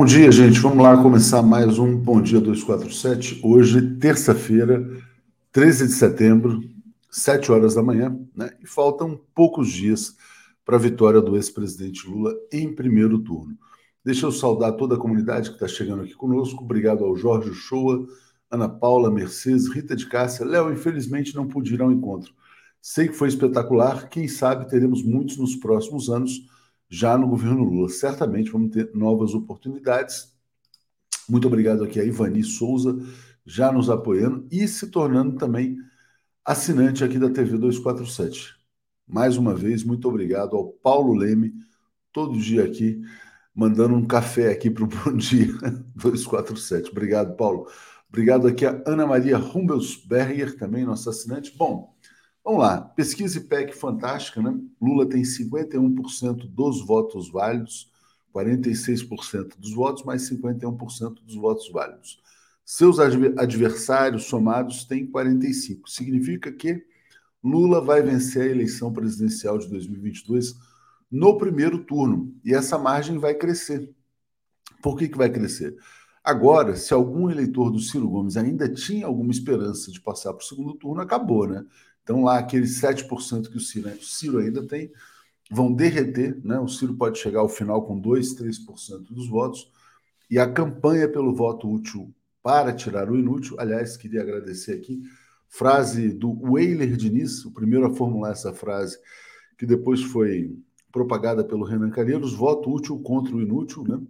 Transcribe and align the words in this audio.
Bom 0.00 0.06
dia, 0.06 0.32
gente. 0.32 0.58
Vamos 0.60 0.82
lá 0.82 0.96
começar 0.96 1.42
mais 1.42 1.78
um 1.78 1.94
Bom 1.94 2.22
Dia 2.22 2.40
247. 2.40 3.38
Hoje, 3.44 3.96
terça-feira, 3.98 4.82
13 5.52 5.88
de 5.88 5.92
setembro, 5.92 6.62
7 7.10 7.52
horas 7.52 7.74
da 7.74 7.82
manhã, 7.82 8.18
né? 8.34 8.48
E 8.62 8.66
faltam 8.66 9.20
poucos 9.34 9.68
dias 9.68 10.16
para 10.64 10.76
a 10.76 10.78
vitória 10.78 11.20
do 11.20 11.36
ex-presidente 11.36 12.08
Lula 12.08 12.34
em 12.50 12.74
primeiro 12.74 13.18
turno. 13.18 13.54
Deixa 14.02 14.24
eu 14.24 14.32
saudar 14.32 14.72
toda 14.72 14.94
a 14.94 14.98
comunidade 14.98 15.50
que 15.50 15.56
está 15.56 15.68
chegando 15.68 16.00
aqui 16.00 16.14
conosco. 16.14 16.64
Obrigado 16.64 17.04
ao 17.04 17.14
Jorge 17.14 17.52
Shoa, 17.52 18.06
Ana 18.50 18.70
Paula, 18.70 19.10
Mercedes, 19.10 19.68
Rita 19.68 19.94
de 19.94 20.06
Cássia. 20.06 20.46
Léo, 20.46 20.72
infelizmente 20.72 21.36
não 21.36 21.46
pude 21.46 21.74
ir 21.74 21.82
ao 21.82 21.92
encontro. 21.92 22.32
Sei 22.80 23.06
que 23.06 23.14
foi 23.14 23.28
espetacular. 23.28 24.08
Quem 24.08 24.26
sabe 24.26 24.66
teremos 24.66 25.02
muitos 25.02 25.36
nos 25.36 25.54
próximos 25.56 26.08
anos 26.08 26.48
já 26.90 27.16
no 27.16 27.28
governo 27.28 27.62
Lula. 27.62 27.88
Certamente 27.88 28.50
vamos 28.50 28.72
ter 28.72 28.90
novas 28.92 29.32
oportunidades. 29.32 30.34
Muito 31.28 31.46
obrigado 31.46 31.84
aqui 31.84 32.00
a 32.00 32.04
Ivani 32.04 32.42
Souza, 32.42 32.98
já 33.46 33.70
nos 33.70 33.88
apoiando 33.88 34.46
e 34.50 34.66
se 34.66 34.88
tornando 34.88 35.36
também 35.36 35.78
assinante 36.44 37.04
aqui 37.04 37.18
da 37.18 37.30
TV 37.30 37.56
247. 37.56 38.56
Mais 39.06 39.36
uma 39.36 39.54
vez, 39.54 39.84
muito 39.84 40.08
obrigado 40.08 40.56
ao 40.56 40.68
Paulo 40.68 41.14
Leme, 41.14 41.52
todo 42.12 42.38
dia 42.38 42.64
aqui, 42.64 43.00
mandando 43.54 43.94
um 43.94 44.06
café 44.06 44.50
aqui 44.50 44.70
para 44.70 44.84
o 44.84 44.86
Bom 44.90 45.16
Dia 45.16 45.52
247. 45.94 46.90
Obrigado, 46.90 47.36
Paulo. 47.36 47.68
Obrigado 48.08 48.48
aqui 48.48 48.66
a 48.66 48.82
Ana 48.86 49.06
Maria 49.06 49.36
Rumbelsberger, 49.38 50.56
também 50.56 50.84
nossa 50.84 51.10
assinante. 51.10 51.56
Bom, 51.56 51.94
Vamos 52.50 52.64
lá, 52.64 52.80
pesquisa 52.80 53.38
IPEC 53.38 53.72
fantástica, 53.76 54.42
né? 54.42 54.58
Lula 54.82 55.08
tem 55.08 55.22
51% 55.22 56.48
dos 56.48 56.84
votos 56.84 57.30
válidos, 57.30 57.88
46% 58.34 59.56
dos 59.56 59.72
votos, 59.72 60.02
mais 60.02 60.28
51% 60.28 61.22
dos 61.24 61.36
votos 61.36 61.70
válidos. 61.70 62.20
Seus 62.64 62.98
adversários 62.98 64.24
somados 64.24 64.82
têm 64.82 65.06
45%. 65.06 65.82
Significa 65.86 66.50
que 66.50 66.84
Lula 67.40 67.80
vai 67.80 68.02
vencer 68.02 68.42
a 68.42 68.50
eleição 68.50 68.92
presidencial 68.92 69.56
de 69.56 69.68
2022 69.68 70.56
no 71.08 71.38
primeiro 71.38 71.84
turno. 71.84 72.34
E 72.44 72.52
essa 72.52 72.76
margem 72.76 73.16
vai 73.16 73.32
crescer. 73.32 73.88
Por 74.82 74.98
que, 74.98 75.08
que 75.08 75.16
vai 75.16 75.30
crescer? 75.30 75.76
Agora, 76.24 76.74
se 76.74 76.92
algum 76.92 77.30
eleitor 77.30 77.70
do 77.70 77.78
Ciro 77.78 78.08
Gomes 78.08 78.36
ainda 78.36 78.68
tinha 78.68 79.06
alguma 79.06 79.30
esperança 79.30 79.92
de 79.92 80.00
passar 80.00 80.34
para 80.34 80.42
o 80.42 80.46
segundo 80.48 80.74
turno, 80.74 81.00
acabou, 81.00 81.46
né? 81.46 81.64
Então, 82.02 82.24
lá, 82.24 82.38
aqueles 82.38 82.80
7% 82.80 83.50
que 83.50 83.56
o 83.56 83.60
Ciro, 83.60 83.88
o 83.88 84.02
Ciro 84.02 84.38
ainda 84.38 84.66
tem, 84.66 84.90
vão 85.50 85.72
derreter, 85.72 86.38
né? 86.44 86.58
O 86.58 86.68
Ciro 86.68 86.94
pode 86.94 87.18
chegar 87.18 87.40
ao 87.40 87.48
final 87.48 87.82
com 87.86 87.98
2, 87.98 88.34
3% 88.34 89.12
dos 89.12 89.28
votos, 89.28 89.70
e 90.30 90.38
a 90.38 90.50
campanha 90.50 91.08
pelo 91.08 91.34
voto 91.34 91.68
útil 91.68 92.14
para 92.42 92.72
tirar 92.72 93.10
o 93.10 93.18
inútil, 93.18 93.56
aliás, 93.58 93.96
queria 93.96 94.22
agradecer 94.22 94.72
aqui, 94.72 95.02
frase 95.48 96.12
do 96.12 96.30
Weiler 96.52 96.96
Diniz, 96.96 97.44
o 97.44 97.52
primeiro 97.52 97.86
a 97.86 97.94
formular 97.94 98.30
essa 98.30 98.52
frase, 98.52 98.98
que 99.58 99.66
depois 99.66 100.00
foi 100.00 100.56
propagada 100.90 101.44
pelo 101.44 101.64
Renan 101.64 101.90
Calheiros, 101.90 102.32
voto 102.32 102.72
útil 102.72 102.98
contra 103.00 103.34
o 103.34 103.42
inútil, 103.42 103.84
né? 103.84 104.00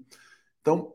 Então, 0.61 0.95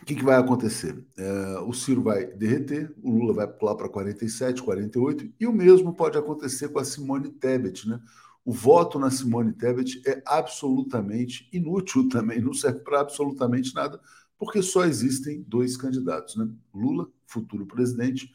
o 0.00 0.04
que, 0.04 0.14
que, 0.14 0.24
vai 0.24 0.36
acontecer? 0.36 1.04
É, 1.16 1.58
o 1.60 1.72
Ciro 1.72 2.02
vai 2.02 2.26
derreter, 2.26 2.94
o 3.02 3.10
Lula 3.10 3.32
vai 3.32 3.46
pular 3.46 3.74
para 3.74 3.88
47, 3.88 4.62
48, 4.62 5.32
e 5.38 5.46
o 5.46 5.52
mesmo 5.52 5.94
pode 5.94 6.16
acontecer 6.16 6.68
com 6.68 6.78
a 6.78 6.84
Simone 6.84 7.30
Tebet. 7.30 7.88
Né? 7.88 8.00
O 8.44 8.52
voto 8.52 8.98
na 8.98 9.10
Simone 9.10 9.52
Tebet 9.52 10.00
é 10.06 10.22
absolutamente 10.26 11.48
inútil 11.52 12.08
também, 12.10 12.40
não 12.40 12.54
serve 12.54 12.80
para 12.80 13.00
absolutamente 13.00 13.74
nada, 13.74 14.00
porque 14.38 14.62
só 14.62 14.84
existem 14.84 15.42
dois 15.46 15.76
candidatos: 15.76 16.36
né? 16.36 16.48
Lula, 16.72 17.08
futuro 17.26 17.66
presidente, 17.66 18.32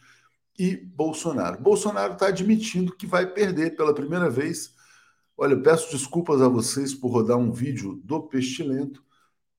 e 0.60 0.76
Bolsonaro. 0.76 1.62
Bolsonaro 1.62 2.14
está 2.14 2.28
admitindo 2.28 2.96
que 2.96 3.08
vai 3.08 3.26
perder 3.26 3.76
pela 3.76 3.94
primeira 3.94 4.30
vez. 4.30 4.74
Olha, 5.38 5.60
peço 5.60 5.92
desculpas 5.92 6.42
a 6.42 6.48
vocês 6.48 6.94
por 6.94 7.08
rodar 7.08 7.38
um 7.38 7.52
vídeo 7.52 8.00
do 8.04 8.22
Pestilento 8.22 9.04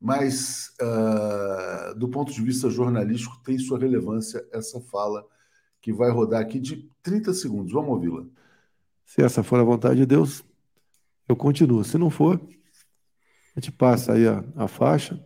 mas 0.02 0.74
uh, 0.82 1.94
do 1.96 2.08
ponto 2.08 2.32
de 2.32 2.42
vista 2.42 2.68
jornalístico 2.68 3.40
tem 3.44 3.56
sua 3.56 3.78
relevância 3.78 4.44
essa 4.50 4.80
fala 4.80 5.24
que 5.80 5.92
vai 5.92 6.10
rodar 6.10 6.40
aqui 6.40 6.58
de 6.58 6.90
30 7.04 7.32
segundos. 7.32 7.72
Vamos 7.72 7.90
ouvi-la. 7.90 8.24
Se 9.06 9.22
essa 9.22 9.44
for 9.44 9.60
a 9.60 9.62
vontade 9.64 10.00
de 10.00 10.06
Deus, 10.06 10.44
eu 11.28 11.36
continuo. 11.36 11.84
Se 11.84 11.96
não 11.96 12.10
for, 12.10 12.40
a 13.54 13.60
gente 13.60 13.70
passa 13.70 14.14
aí 14.14 14.26
a, 14.26 14.42
a 14.56 14.66
faixa 14.66 15.24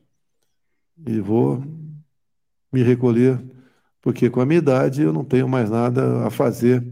e 1.06 1.20
vou 1.20 1.62
me 2.70 2.82
recolher, 2.82 3.42
porque 4.02 4.28
com 4.28 4.42
a 4.42 4.46
minha 4.46 4.58
idade 4.58 5.00
eu 5.00 5.12
não 5.12 5.24
tenho 5.24 5.48
mais 5.48 5.70
nada 5.70 6.26
a 6.26 6.30
fazer 6.30 6.86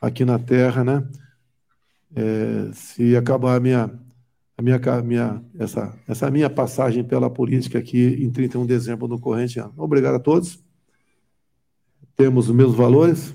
aqui 0.00 0.24
na 0.24 0.38
Terra, 0.38 0.82
né? 0.82 1.06
É, 2.14 2.72
se 2.72 3.14
acabar 3.16 3.56
a 3.56 3.60
minha 3.60 3.90
a 4.56 4.62
minha, 4.62 4.78
minha, 5.02 5.42
essa, 5.58 5.94
essa 6.06 6.30
minha 6.30 6.50
passagem 6.50 7.02
pela 7.02 7.30
política 7.30 7.78
aqui 7.78 8.18
em 8.20 8.30
31 8.30 8.62
de 8.62 8.68
dezembro 8.68 9.08
do 9.08 9.18
corrente 9.18 9.58
ano. 9.58 9.72
Obrigado 9.76 10.16
a 10.16 10.20
todos. 10.20 10.62
Temos 12.16 12.48
os 12.48 12.54
mesmos 12.54 12.76
valores. 12.76 13.34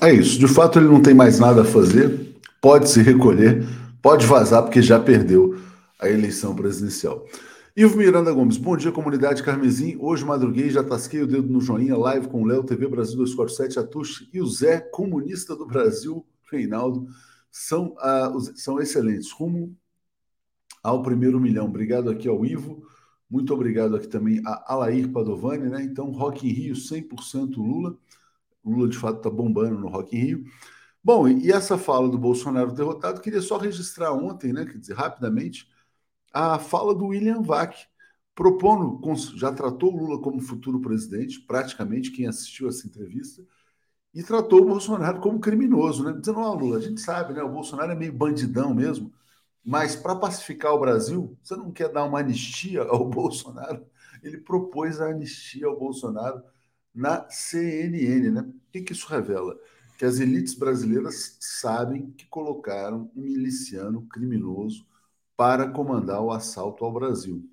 É 0.00 0.12
isso. 0.12 0.38
De 0.38 0.46
fato, 0.46 0.78
ele 0.78 0.88
não 0.88 1.02
tem 1.02 1.14
mais 1.14 1.38
nada 1.38 1.62
a 1.62 1.64
fazer. 1.64 2.34
Pode 2.60 2.88
se 2.88 3.02
recolher, 3.02 3.66
pode 4.00 4.26
vazar, 4.26 4.62
porque 4.62 4.80
já 4.80 4.98
perdeu 4.98 5.58
a 6.00 6.08
eleição 6.08 6.54
presidencial. 6.54 7.26
Ivo 7.76 7.98
Miranda 7.98 8.32
Gomes, 8.32 8.56
bom 8.56 8.76
dia, 8.76 8.92
comunidade 8.92 9.42
Carmesim. 9.42 9.96
Hoje 10.00 10.24
madruguei, 10.24 10.70
já 10.70 10.82
tasquei 10.82 11.22
o 11.22 11.26
dedo 11.26 11.52
no 11.52 11.60
joinha, 11.60 11.96
live 11.96 12.28
com 12.28 12.42
o 12.42 12.46
Léo, 12.46 12.62
TV 12.62 12.86
Brasil 12.86 13.16
247, 13.16 13.80
Atush 13.80 14.28
e 14.32 14.40
o 14.40 14.46
Zé, 14.46 14.78
comunista 14.78 15.56
do 15.56 15.66
Brasil, 15.66 16.24
Reinaldo 16.50 17.08
são, 17.54 17.94
uh, 18.00 18.40
são 18.56 18.80
excelentes. 18.80 19.30
Rumo 19.30 19.76
ao 20.82 21.02
primeiro 21.02 21.38
milhão. 21.38 21.66
Obrigado 21.66 22.10
aqui 22.10 22.28
ao 22.28 22.44
Ivo. 22.44 22.84
Muito 23.30 23.54
obrigado 23.54 23.94
aqui 23.94 24.08
também 24.08 24.42
a 24.44 24.72
Alair 24.72 25.08
Padovani, 25.12 25.70
né? 25.70 25.84
Então, 25.84 26.10
Rock 26.10 26.48
in 26.48 26.50
Rio, 26.50 26.74
100% 26.74 27.56
Lula. 27.56 27.96
Lula, 28.64 28.88
de 28.88 28.98
fato, 28.98 29.18
está 29.18 29.30
bombando 29.30 29.78
no 29.78 29.88
Rock 29.88 30.16
in 30.16 30.20
Rio. 30.20 30.44
Bom, 31.02 31.28
e 31.28 31.52
essa 31.52 31.78
fala 31.78 32.08
do 32.08 32.18
Bolsonaro 32.18 32.72
derrotado, 32.72 33.20
queria 33.20 33.40
só 33.40 33.56
registrar 33.56 34.12
ontem, 34.12 34.52
né? 34.52 34.64
Quer 34.64 34.78
dizer, 34.78 34.94
rapidamente, 34.94 35.70
a 36.32 36.58
fala 36.58 36.92
do 36.92 37.06
William 37.06 37.40
Vac, 37.40 37.86
propondo, 38.34 39.00
já 39.36 39.52
tratou 39.52 39.94
Lula 39.94 40.20
como 40.20 40.40
futuro 40.40 40.80
presidente, 40.80 41.40
praticamente 41.40 42.10
quem 42.10 42.26
assistiu 42.26 42.68
essa 42.68 42.86
entrevista, 42.86 43.44
e 44.14 44.22
tratou 44.22 44.62
o 44.62 44.66
Bolsonaro 44.66 45.20
como 45.20 45.40
criminoso, 45.40 46.04
né? 46.04 46.12
Dizendo, 46.12 46.38
ó, 46.38 46.52
oh, 46.52 46.54
Lula, 46.54 46.78
a 46.78 46.80
gente 46.80 47.00
sabe, 47.00 47.34
né? 47.34 47.42
O 47.42 47.50
Bolsonaro 47.50 47.92
é 47.92 47.94
meio 47.96 48.12
bandidão 48.12 48.72
mesmo, 48.72 49.12
mas 49.64 49.96
para 49.96 50.14
pacificar 50.14 50.72
o 50.72 50.78
Brasil, 50.78 51.36
você 51.42 51.56
não 51.56 51.72
quer 51.72 51.90
dar 51.90 52.04
uma 52.04 52.20
anistia 52.20 52.82
ao 52.82 53.04
Bolsonaro? 53.10 53.84
Ele 54.22 54.38
propôs 54.38 55.00
a 55.00 55.08
anistia 55.08 55.66
ao 55.66 55.78
Bolsonaro 55.78 56.42
na 56.94 57.28
CNN, 57.28 58.30
né? 58.30 58.40
O 58.42 58.54
que, 58.70 58.82
que 58.82 58.92
isso 58.92 59.08
revela? 59.08 59.58
Que 59.98 60.04
as 60.04 60.20
elites 60.20 60.54
brasileiras 60.54 61.36
sabem 61.40 62.12
que 62.12 62.26
colocaram 62.26 63.10
um 63.16 63.22
miliciano 63.22 64.06
criminoso 64.06 64.86
para 65.36 65.68
comandar 65.70 66.22
o 66.22 66.30
assalto 66.30 66.84
ao 66.84 66.92
Brasil. 66.92 67.44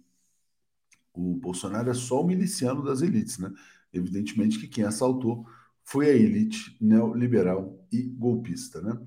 O 1.14 1.36
Bolsonaro 1.36 1.90
é 1.90 1.94
só 1.94 2.22
o 2.22 2.28
miliciano 2.28 2.84
das 2.84 3.02
elites, 3.02 3.40
né? 3.40 3.52
Evidentemente 3.92 4.60
que 4.60 4.68
quem 4.68 4.84
assaltou 4.84 5.46
foi 5.92 6.10
a 6.10 6.14
elite 6.14 6.78
neoliberal 6.80 7.78
e 7.92 8.02
golpista, 8.04 8.82
né? 8.82 8.98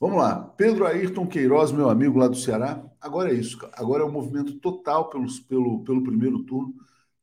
Vamos 0.00 0.18
lá, 0.18 0.40
Pedro 0.40 0.84
Ayrton 0.84 1.28
Queiroz, 1.28 1.70
meu 1.70 1.88
amigo 1.88 2.18
lá 2.18 2.26
do 2.26 2.34
Ceará. 2.34 2.84
Agora 3.00 3.30
é 3.30 3.34
isso, 3.34 3.56
agora 3.74 4.02
é 4.02 4.04
o 4.04 4.08
um 4.08 4.12
movimento 4.12 4.58
total 4.58 5.08
pelos, 5.08 5.38
pelo, 5.38 5.84
pelo 5.84 6.02
primeiro 6.02 6.42
turno, 6.42 6.74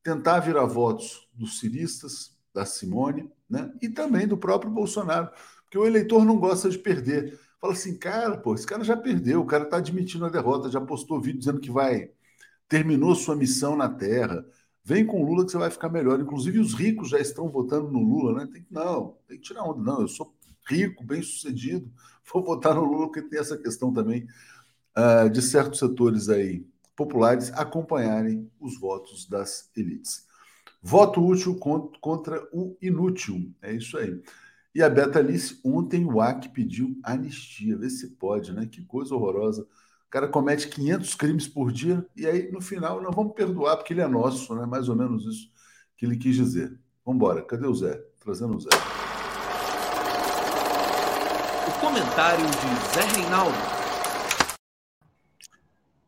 tentar 0.02 0.40
virar 0.40 0.66
votos 0.66 1.30
dos 1.34 1.60
ciristas, 1.60 2.40
da 2.54 2.66
Simone, 2.66 3.30
né? 3.50 3.74
E 3.82 3.90
também 3.90 4.26
do 4.26 4.38
próprio 4.38 4.72
Bolsonaro, 4.72 5.30
porque 5.64 5.78
o 5.78 5.86
eleitor 5.86 6.24
não 6.24 6.40
gosta 6.40 6.70
de 6.70 6.78
perder. 6.78 7.38
Fala 7.60 7.74
assim, 7.74 7.98
cara, 7.98 8.38
pô, 8.38 8.56
esse 8.56 8.66
cara 8.66 8.84
já 8.84 8.96
perdeu, 8.96 9.42
o 9.42 9.46
cara 9.46 9.66
está 9.66 9.78
admitindo 9.78 10.26
a 10.26 10.30
derrota, 10.30 10.72
já 10.72 10.80
postou 10.80 11.20
vídeo 11.20 11.40
dizendo 11.40 11.60
que 11.60 11.70
vai 11.70 12.12
terminou 12.70 13.14
sua 13.14 13.36
missão 13.36 13.76
na 13.76 13.90
Terra, 13.90 14.46
Vem 14.84 15.06
com 15.06 15.22
o 15.22 15.26
Lula 15.26 15.46
que 15.46 15.52
você 15.52 15.58
vai 15.58 15.70
ficar 15.70 15.90
melhor. 15.90 16.20
Inclusive, 16.20 16.60
os 16.60 16.74
ricos 16.74 17.10
já 17.10 17.20
estão 17.20 17.50
votando 17.50 17.92
no 17.92 18.00
Lula, 18.00 18.40
né? 18.40 18.50
Tem, 18.52 18.66
não, 18.70 19.18
tem 19.28 19.38
que 19.38 19.44
tirar 19.44 19.64
onda. 19.64 19.82
Não, 19.82 20.02
eu 20.02 20.08
sou 20.08 20.34
rico, 20.68 21.04
bem 21.04 21.22
sucedido, 21.22 21.92
vou 22.32 22.44
votar 22.44 22.76
no 22.76 22.84
Lula, 22.84 23.08
porque 23.08 23.22
tem 23.22 23.40
essa 23.40 23.58
questão 23.58 23.94
também 23.94 24.28
uh, 24.98 25.30
de 25.30 25.42
certos 25.42 25.80
setores 25.80 26.30
aí 26.30 26.66
populares 26.96 27.52
acompanharem 27.54 28.50
os 28.60 28.80
votos 28.80 29.28
das 29.28 29.70
elites. 29.76 30.26
Voto 30.82 31.24
útil 31.24 31.58
contra 32.00 32.48
o 32.52 32.76
inútil. 32.82 33.52
É 33.62 33.74
isso 33.74 33.98
aí. 33.98 34.22
E 34.74 34.82
a 34.82 34.90
Beta 34.90 35.20
Alice, 35.20 35.60
ontem 35.64 36.06
o 36.06 36.22
AC 36.22 36.50
pediu 36.50 36.98
anistia. 37.04 37.78
Vê 37.78 37.90
se 37.90 38.10
pode, 38.12 38.54
né? 38.54 38.66
Que 38.66 38.84
coisa 38.86 39.14
horrorosa. 39.16 39.68
Cara 40.12 40.28
comete 40.28 40.68
500 40.68 41.16
crimes 41.16 41.48
por 41.48 41.72
dia 41.72 42.06
e 42.18 42.28
aí, 42.28 42.52
no 42.52 42.60
final, 42.60 43.02
não 43.02 43.12
vamos 43.12 43.34
perdoar 43.34 43.78
porque 43.78 43.94
ele 43.94 44.02
é 44.02 44.08
nosso, 44.08 44.54
né? 44.54 44.66
Mais 44.66 44.90
ou 44.90 44.96
menos 44.96 45.26
isso 45.26 45.50
que 45.96 46.06
ele 46.06 46.18
quis 46.18 46.36
dizer. 46.36 46.78
Vamos 47.06 47.18
embora. 47.18 47.42
Cadê 47.44 47.66
o 47.66 47.74
Zé? 47.74 48.04
Trazendo 48.20 48.58
o 48.58 48.60
Zé. 48.60 48.70
O 51.66 51.80
comentário 51.80 52.46
de 52.46 52.94
Zé 52.94 53.20
Reinaldo. 53.20 53.58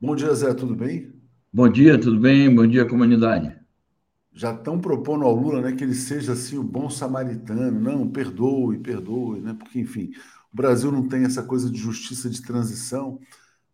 Bom 0.01 0.15
dia, 0.17 0.36
Zé. 0.36 0.53
Tudo 0.53 0.75
bem? 0.75 1.13
Bom 1.51 1.69
dia, 1.69 1.98
tudo 1.98 2.19
bem? 2.19 2.53
Bom 2.53 2.67
dia, 2.67 2.86
comunidade. 2.86 3.57
Já 4.33 4.53
estão 4.53 4.81
propondo 4.81 5.24
ao 5.24 5.33
Lula 5.33 5.62
né, 5.62 5.72
que 5.72 5.83
ele 5.83 5.93
seja 5.93 6.33
assim 6.33 6.57
o 6.57 6.63
bom 6.63 6.89
samaritano. 6.89 7.79
Não, 7.79 8.10
perdoe, 8.10 8.79
perdoe, 8.79 9.39
né? 9.39 9.55
Porque, 9.57 9.79
enfim, 9.79 10.12
o 10.51 10.57
Brasil 10.57 10.91
não 10.91 11.07
tem 11.07 11.24
essa 11.24 11.43
coisa 11.43 11.72
de 11.72 11.77
justiça 11.77 12.29
de 12.29 12.41
transição. 12.41 13.19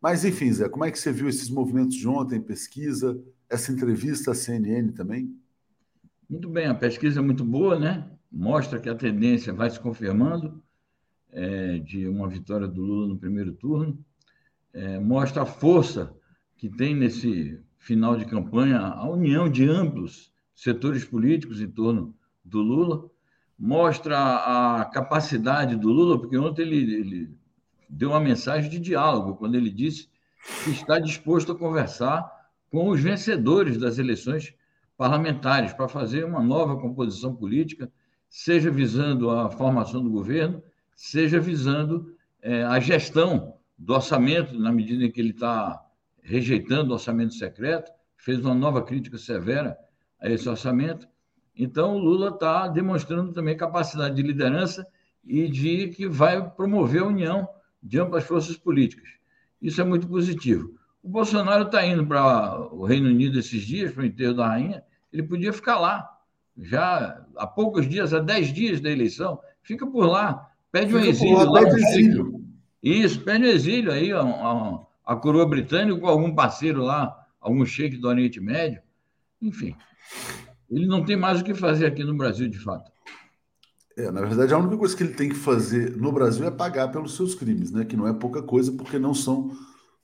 Mas, 0.01 0.23
enfim, 0.23 0.51
Zé, 0.51 0.69
como 0.69 0.85
é 0.85 0.91
que 0.91 0.99
você 0.99 1.11
viu 1.11 1.27
esses 1.27 1.49
movimentos 1.49 1.95
de 1.95 2.07
ontem, 2.07 2.41
pesquisa, 2.41 3.21
essa 3.49 3.71
entrevista 3.71 4.31
à 4.31 4.33
CNN 4.33 4.91
também? 4.93 5.35
Muito 6.29 6.47
bem, 6.47 6.67
a 6.67 6.75
pesquisa 6.75 7.19
é 7.19 7.23
muito 7.23 7.43
boa, 7.43 7.77
né? 7.77 8.09
Mostra 8.31 8.79
que 8.79 8.87
a 8.87 8.95
tendência 8.95 9.51
vai 9.51 9.69
se 9.69 9.79
confirmando 9.79 10.63
é, 11.31 11.79
de 11.79 12.07
uma 12.07 12.27
vitória 12.27 12.67
do 12.67 12.81
Lula 12.81 13.07
no 13.07 13.17
primeiro 13.17 13.51
turno. 13.53 14.03
É, 14.71 14.99
mostra 14.99 15.41
a 15.41 15.45
força 15.45 16.15
que 16.55 16.69
tem 16.69 16.95
nesse 16.95 17.59
final 17.77 18.15
de 18.15 18.25
campanha 18.25 18.79
a 18.79 19.09
união 19.09 19.49
de 19.49 19.67
amplos 19.67 20.31
setores 20.53 21.03
políticos 21.03 21.61
em 21.61 21.69
torno 21.69 22.15
do 22.43 22.59
Lula. 22.59 23.09
Mostra 23.57 24.17
a 24.17 24.85
capacidade 24.85 25.75
do 25.75 25.89
Lula, 25.89 26.19
porque 26.19 26.37
ontem 26.37 26.61
ele, 26.61 26.93
ele 26.93 27.37
deu 27.89 28.11
uma 28.11 28.19
mensagem 28.19 28.69
de 28.69 28.79
diálogo 28.79 29.35
quando 29.35 29.55
ele 29.55 29.71
disse 29.71 30.07
que 30.63 30.69
está 30.69 30.99
disposto 30.99 31.51
a 31.51 31.57
conversar 31.57 32.29
com 32.69 32.87
os 32.89 33.01
vencedores 33.01 33.77
das 33.77 33.97
eleições 33.97 34.53
parlamentares 34.95 35.73
para 35.73 35.87
fazer 35.87 36.23
uma 36.23 36.41
nova 36.41 36.77
composição 36.77 37.35
política, 37.35 37.91
seja 38.29 38.69
visando 38.69 39.29
a 39.31 39.49
formação 39.49 40.03
do 40.03 40.09
governo, 40.09 40.61
seja 40.95 41.39
visando 41.39 42.13
é, 42.41 42.63
a 42.63 42.79
gestão 42.79 43.55
do 43.77 43.93
orçamento, 43.93 44.59
na 44.59 44.71
medida 44.71 45.05
em 45.05 45.11
que 45.11 45.19
ele 45.19 45.31
está 45.31 45.81
rejeitando 46.21 46.91
o 46.91 46.93
orçamento 46.93 47.33
secreto, 47.33 47.91
fez 48.17 48.39
uma 48.39 48.53
nova 48.53 48.83
crítica 48.83 49.17
severa 49.17 49.77
a 50.19 50.29
esse 50.29 50.47
orçamento. 50.47 51.07
Então, 51.55 51.95
o 51.95 51.97
Lula 51.97 52.29
está 52.29 52.67
demonstrando 52.67 53.31
também 53.31 53.57
capacidade 53.57 54.15
de 54.15 54.21
liderança 54.21 54.85
e 55.25 55.47
de 55.47 55.87
que 55.89 56.07
vai 56.07 56.49
promover 56.51 57.01
a 57.01 57.07
união 57.07 57.47
de 57.81 57.99
ambas 57.99 58.23
forças 58.23 58.57
políticas. 58.57 59.09
Isso 59.61 59.81
é 59.81 59.83
muito 59.83 60.07
positivo. 60.07 60.73
O 61.03 61.09
Bolsonaro 61.09 61.65
está 61.65 61.85
indo 61.85 62.05
para 62.05 62.59
o 62.73 62.85
Reino 62.85 63.07
Unido 63.07 63.39
esses 63.39 63.61
dias, 63.61 63.91
para 63.91 64.03
o 64.03 64.05
enterro 64.05 64.33
da 64.33 64.47
rainha, 64.47 64.83
ele 65.11 65.23
podia 65.23 65.53
ficar 65.53 65.79
lá. 65.79 66.09
Já 66.57 67.25
há 67.37 67.47
poucos 67.47 67.87
dias, 67.87 68.13
há 68.13 68.19
dez 68.19 68.51
dias 68.51 68.81
da 68.81 68.89
eleição, 68.89 69.39
fica 69.61 69.87
por 69.87 70.05
lá, 70.05 70.49
pede 70.71 70.93
um 70.93 70.99
exílio. 70.99 71.49
Lá, 71.49 71.61
exílio. 71.61 72.45
Isso, 72.83 73.21
pede 73.21 73.45
um 73.45 73.49
exílio 73.49 73.91
aí 73.91 74.11
a, 74.11 74.21
a, 74.21 74.79
a, 75.05 75.15
coroa 75.15 75.47
britânica 75.47 75.99
com 75.99 76.07
algum 76.07 76.35
parceiro 76.35 76.83
lá, 76.83 77.25
algum 77.39 77.65
sheik 77.65 77.97
do 77.97 78.09
Oriente 78.09 78.41
Médio. 78.41 78.81
Enfim, 79.41 79.75
ele 80.69 80.85
não 80.85 81.03
tem 81.03 81.15
mais 81.15 81.39
o 81.39 81.43
que 81.43 81.53
fazer 81.53 81.85
aqui 81.85 82.03
no 82.03 82.15
Brasil, 82.15 82.49
de 82.49 82.59
fato. 82.59 82.91
É, 83.99 84.09
na 84.11 84.21
verdade, 84.21 84.53
a 84.53 84.57
única 84.57 84.77
coisa 84.77 84.95
que 84.95 85.03
ele 85.03 85.13
tem 85.13 85.27
que 85.27 85.35
fazer 85.35 85.97
no 85.97 86.09
Brasil 86.09 86.45
é 86.45 86.51
pagar 86.51 86.87
pelos 86.87 87.17
seus 87.17 87.35
crimes, 87.35 87.69
né? 87.69 87.83
Que 87.83 87.97
não 87.97 88.07
é 88.07 88.13
pouca 88.13 88.41
coisa, 88.41 88.71
porque 88.71 88.97
não 88.97 89.13
são 89.13 89.51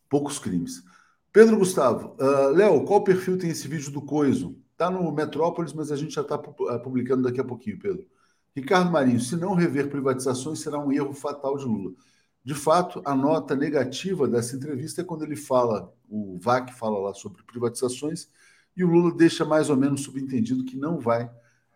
poucos 0.10 0.38
crimes. 0.38 0.84
Pedro 1.32 1.58
Gustavo, 1.58 2.14
uh, 2.20 2.50
Léo, 2.50 2.84
qual 2.84 3.06
perfil 3.06 3.38
tem 3.38 3.50
esse 3.52 3.70
vídeo 3.70 3.92
do 3.92 4.02
Coiso? 4.02 4.58
Está 4.74 4.90
no 4.90 5.10
Metrópolis, 5.14 5.72
mas 5.72 5.94
a 5.94 5.96
gente 5.96 6.14
já 6.14 6.22
está 6.22 6.36
eh, 6.36 6.78
publicando 6.80 7.24
daqui 7.24 7.40
a 7.40 7.44
pouquinho, 7.46 7.80
Pedro. 7.80 8.06
Ricardo 8.54 8.92
Marinho, 8.92 9.22
se 9.22 9.38
não 9.38 9.54
rever 9.54 9.90
privatizações, 9.90 10.60
será 10.60 10.78
um 10.78 10.92
erro 10.92 11.14
fatal 11.14 11.58
de 11.58 11.64
Lula. 11.64 11.94
De 12.44 12.54
fato, 12.54 13.02
a 13.06 13.16
nota 13.16 13.56
negativa 13.56 14.28
dessa 14.28 14.58
entrevista 14.58 15.00
é 15.00 15.04
quando 15.06 15.24
ele 15.24 15.38
fala, 15.38 15.94
o 16.10 16.38
VAC 16.42 16.74
fala 16.74 17.00
lá 17.00 17.14
sobre 17.14 17.42
privatizações, 17.44 18.28
e 18.76 18.84
o 18.84 18.90
Lula 18.90 19.16
deixa 19.16 19.46
mais 19.46 19.70
ou 19.70 19.78
menos 19.78 20.02
subentendido 20.02 20.66
que 20.66 20.76
não 20.76 21.00
vai 21.00 21.32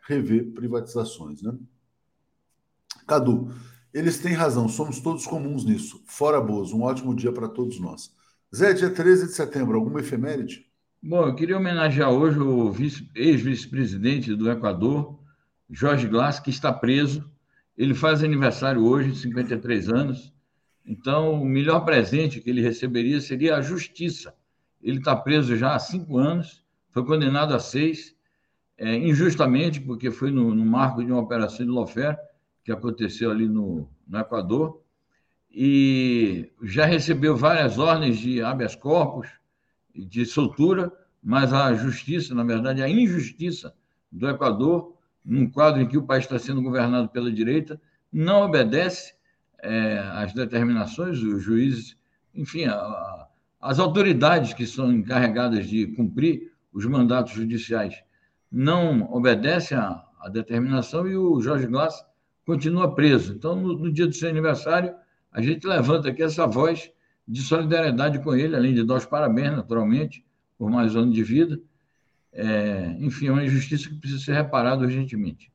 rever 0.05 0.51
privatizações. 0.51 1.41
Né? 1.41 1.57
Cadu, 3.09 3.51
eles 3.91 4.19
têm 4.19 4.33
razão, 4.33 4.69
somos 4.69 4.99
todos 4.99 5.25
comuns 5.25 5.65
nisso. 5.65 5.99
Fora 6.05 6.39
Bozo, 6.39 6.77
um 6.77 6.83
ótimo 6.83 7.15
dia 7.15 7.31
para 7.31 7.49
todos 7.49 7.79
nós. 7.79 8.13
Zé, 8.55 8.71
dia 8.73 8.91
13 8.91 9.25
de 9.25 9.33
setembro, 9.33 9.77
alguma 9.77 9.99
efeméride? 9.99 10.67
Bom, 11.01 11.25
eu 11.25 11.33
queria 11.33 11.57
homenagear 11.57 12.11
hoje 12.11 12.39
o 12.39 12.71
ex-vice-presidente 13.15 14.35
do 14.35 14.51
Equador, 14.51 15.19
Jorge 15.71 16.07
Glass, 16.07 16.39
que 16.39 16.51
está 16.51 16.71
preso. 16.71 17.27
Ele 17.75 17.95
faz 17.95 18.23
aniversário 18.23 18.85
hoje, 18.85 19.15
53 19.15 19.89
anos. 19.89 20.31
Então, 20.85 21.41
o 21.41 21.45
melhor 21.45 21.79
presente 21.81 22.41
que 22.41 22.49
ele 22.49 22.61
receberia 22.61 23.19
seria 23.19 23.55
a 23.55 23.61
justiça. 23.61 24.35
Ele 24.81 24.99
está 24.99 25.15
preso 25.15 25.55
já 25.55 25.73
há 25.73 25.79
cinco 25.79 26.17
anos, 26.17 26.63
foi 26.91 27.03
condenado 27.03 27.55
a 27.55 27.59
seis, 27.59 28.15
é, 28.77 28.95
injustamente, 28.95 29.81
porque 29.81 30.11
foi 30.11 30.31
no, 30.31 30.53
no, 30.53 30.65
marco 30.65 31.03
de 31.03 31.11
uma 31.11 31.21
operação 31.21 31.65
de 31.65 31.71
Lofer, 31.71 32.17
que 32.63 32.71
aconteceu 32.71 33.31
ali 33.31 33.47
no, 33.47 33.89
no 34.07 34.19
Equador, 34.19 34.81
e 35.51 36.51
já 36.61 36.85
recebeu 36.85 37.35
várias 37.35 37.77
ordens 37.77 38.19
de 38.19 38.41
habeas 38.41 38.75
corpus, 38.75 39.27
de 39.95 40.25
soltura, 40.25 40.91
mas 41.21 41.51
a 41.51 41.73
justiça, 41.73 42.35
na 42.35 42.43
verdade, 42.43 42.81
a 42.81 42.89
injustiça 42.89 43.73
do 44.11 44.29
Equador, 44.29 44.95
num 45.25 45.49
quadro 45.49 45.81
em 45.81 45.87
que 45.87 45.97
o 45.97 46.03
país 46.03 46.23
está 46.23 46.39
sendo 46.39 46.61
governado 46.61 47.09
pela 47.09 47.31
direita, 47.31 47.81
não 48.11 48.43
obedece 48.43 49.13
é, 49.61 49.99
às 50.13 50.33
determinações, 50.33 51.21
os 51.21 51.43
juízes, 51.43 51.97
enfim, 52.33 52.65
a, 52.65 52.75
a, 52.75 53.27
as 53.59 53.79
autoridades 53.79 54.53
que 54.53 54.65
são 54.65 54.91
encarregadas 54.91 55.67
de 55.67 55.87
cumprir 55.87 56.53
os 56.71 56.85
mandatos 56.85 57.33
judiciais 57.33 58.01
não 58.51 59.11
obedecem 59.11 59.77
à, 59.77 60.05
determinação 60.31 61.07
e 61.07 61.15
o 61.15 61.39
Jorge 61.41 61.67
Glass 61.67 62.05
continua 62.49 62.95
preso. 62.95 63.33
Então, 63.33 63.55
no, 63.55 63.77
no 63.77 63.93
dia 63.93 64.07
do 64.07 64.13
seu 64.15 64.27
aniversário, 64.27 64.91
a 65.31 65.39
gente 65.39 65.67
levanta 65.67 66.09
aqui 66.09 66.23
essa 66.23 66.47
voz 66.47 66.91
de 67.27 67.43
solidariedade 67.43 68.17
com 68.23 68.33
ele, 68.33 68.55
além 68.55 68.73
de 68.73 68.83
dar 68.83 68.95
os 68.95 69.05
parabéns, 69.05 69.51
naturalmente, 69.51 70.25
por 70.57 70.67
mais 70.67 70.95
um 70.95 71.01
ano 71.01 71.13
de 71.13 71.21
vida. 71.21 71.61
É, 72.33 72.95
enfim, 72.99 73.27
é 73.27 73.31
uma 73.31 73.45
injustiça 73.45 73.87
que 73.87 73.93
precisa 73.93 74.23
ser 74.23 74.33
reparada 74.33 74.81
urgentemente. 74.81 75.51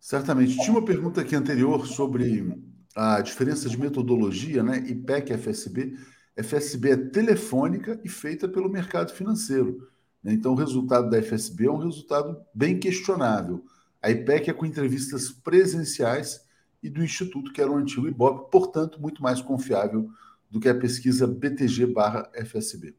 Certamente. 0.00 0.56
Tinha 0.56 0.72
uma 0.72 0.84
pergunta 0.84 1.20
aqui 1.20 1.36
anterior 1.36 1.86
sobre 1.86 2.58
a 2.96 3.20
diferença 3.20 3.68
de 3.68 3.78
metodologia, 3.78 4.64
né? 4.64 4.78
IPEC 4.88 5.32
e 5.32 5.36
FSB. 5.36 5.96
FSB 6.36 6.90
é 6.90 6.96
telefônica 6.96 8.00
e 8.02 8.08
feita 8.08 8.48
pelo 8.48 8.68
mercado 8.68 9.12
financeiro. 9.12 9.88
Né? 10.24 10.32
Então, 10.32 10.54
o 10.54 10.56
resultado 10.56 11.08
da 11.08 11.22
FSB 11.22 11.66
é 11.66 11.70
um 11.70 11.78
resultado 11.78 12.36
bem 12.52 12.80
questionável. 12.80 13.64
A 14.02 14.10
IPEC 14.10 14.50
é 14.50 14.52
com 14.52 14.64
entrevistas 14.64 15.30
presenciais 15.30 16.40
e 16.82 16.88
do 16.88 17.04
Instituto, 17.04 17.52
que 17.52 17.60
era 17.60 17.70
o 17.70 17.76
antigo 17.76 18.08
IBOP, 18.08 18.50
portanto, 18.50 19.00
muito 19.00 19.22
mais 19.22 19.42
confiável 19.42 20.08
do 20.50 20.58
que 20.58 20.68
a 20.68 20.74
pesquisa 20.74 21.26
BTG/FSB. 21.26 22.94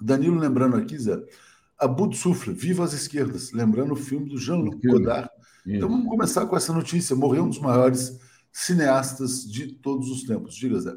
Danilo 0.00 0.38
lembrando 0.38 0.76
aqui, 0.76 0.96
Zé, 0.96 1.20
Abu 1.78 2.12
Sufle, 2.14 2.54
Viva 2.54 2.84
as 2.84 2.92
Esquerdas, 2.92 3.52
lembrando 3.52 3.92
o 3.92 3.96
filme 3.96 4.28
do 4.28 4.38
Jean-Luc 4.38 4.86
Godard. 4.86 5.28
Então 5.66 5.88
vamos 5.88 6.08
começar 6.08 6.46
com 6.46 6.56
essa 6.56 6.72
notícia. 6.72 7.14
Morreu 7.14 7.44
um 7.44 7.48
dos 7.48 7.58
maiores 7.58 8.18
cineastas 8.50 9.44
de 9.44 9.74
todos 9.74 10.10
os 10.10 10.22
tempos. 10.22 10.54
Diga, 10.54 10.80
Zé. 10.80 10.96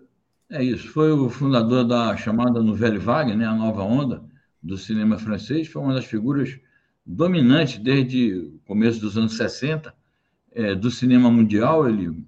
É 0.49 0.63
isso. 0.63 0.87
Foi 0.89 1.11
o 1.11 1.29
fundador 1.29 1.87
da 1.87 2.15
chamada 2.15 2.61
Nouvelle 2.61 2.97
Vague, 2.97 3.35
né, 3.35 3.45
a 3.45 3.55
nova 3.55 3.83
onda 3.83 4.23
do 4.61 4.77
cinema 4.77 5.17
francês. 5.17 5.67
Foi 5.67 5.81
uma 5.81 5.93
das 5.93 6.05
figuras 6.05 6.59
dominantes 7.05 7.77
desde 7.77 8.33
o 8.33 8.59
começo 8.65 8.99
dos 8.99 9.17
anos 9.17 9.37
60 9.37 9.93
é, 10.51 10.75
do 10.75 10.91
cinema 10.91 11.29
mundial. 11.31 11.87
Ele 11.87 12.25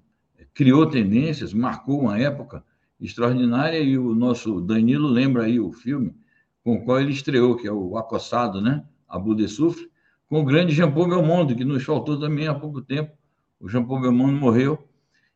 criou 0.52 0.86
tendências, 0.86 1.52
marcou 1.52 2.00
uma 2.00 2.18
época 2.18 2.64
extraordinária 3.00 3.78
e 3.78 3.98
o 3.98 4.14
nosso 4.14 4.60
Danilo 4.60 5.08
lembra 5.08 5.44
aí 5.44 5.58
o 5.58 5.72
filme 5.72 6.14
com 6.62 6.76
o 6.76 6.84
qual 6.84 7.00
ele 7.00 7.12
estreou, 7.12 7.56
que 7.56 7.66
é 7.66 7.72
o 7.72 7.96
Acossado, 7.98 8.60
né? 8.60 8.84
Abu 9.06 9.34
de 9.34 9.46
Sufre, 9.46 9.90
com 10.28 10.40
o 10.40 10.44
grande 10.44 10.72
Jean-Paul 10.72 11.08
Belmondo, 11.08 11.54
que 11.54 11.64
nos 11.64 11.84
faltou 11.84 12.18
também 12.18 12.48
há 12.48 12.54
pouco 12.54 12.80
tempo. 12.80 13.12
O 13.60 13.68
Jean-Paul 13.68 14.00
Belmondo 14.00 14.32
morreu. 14.32 14.88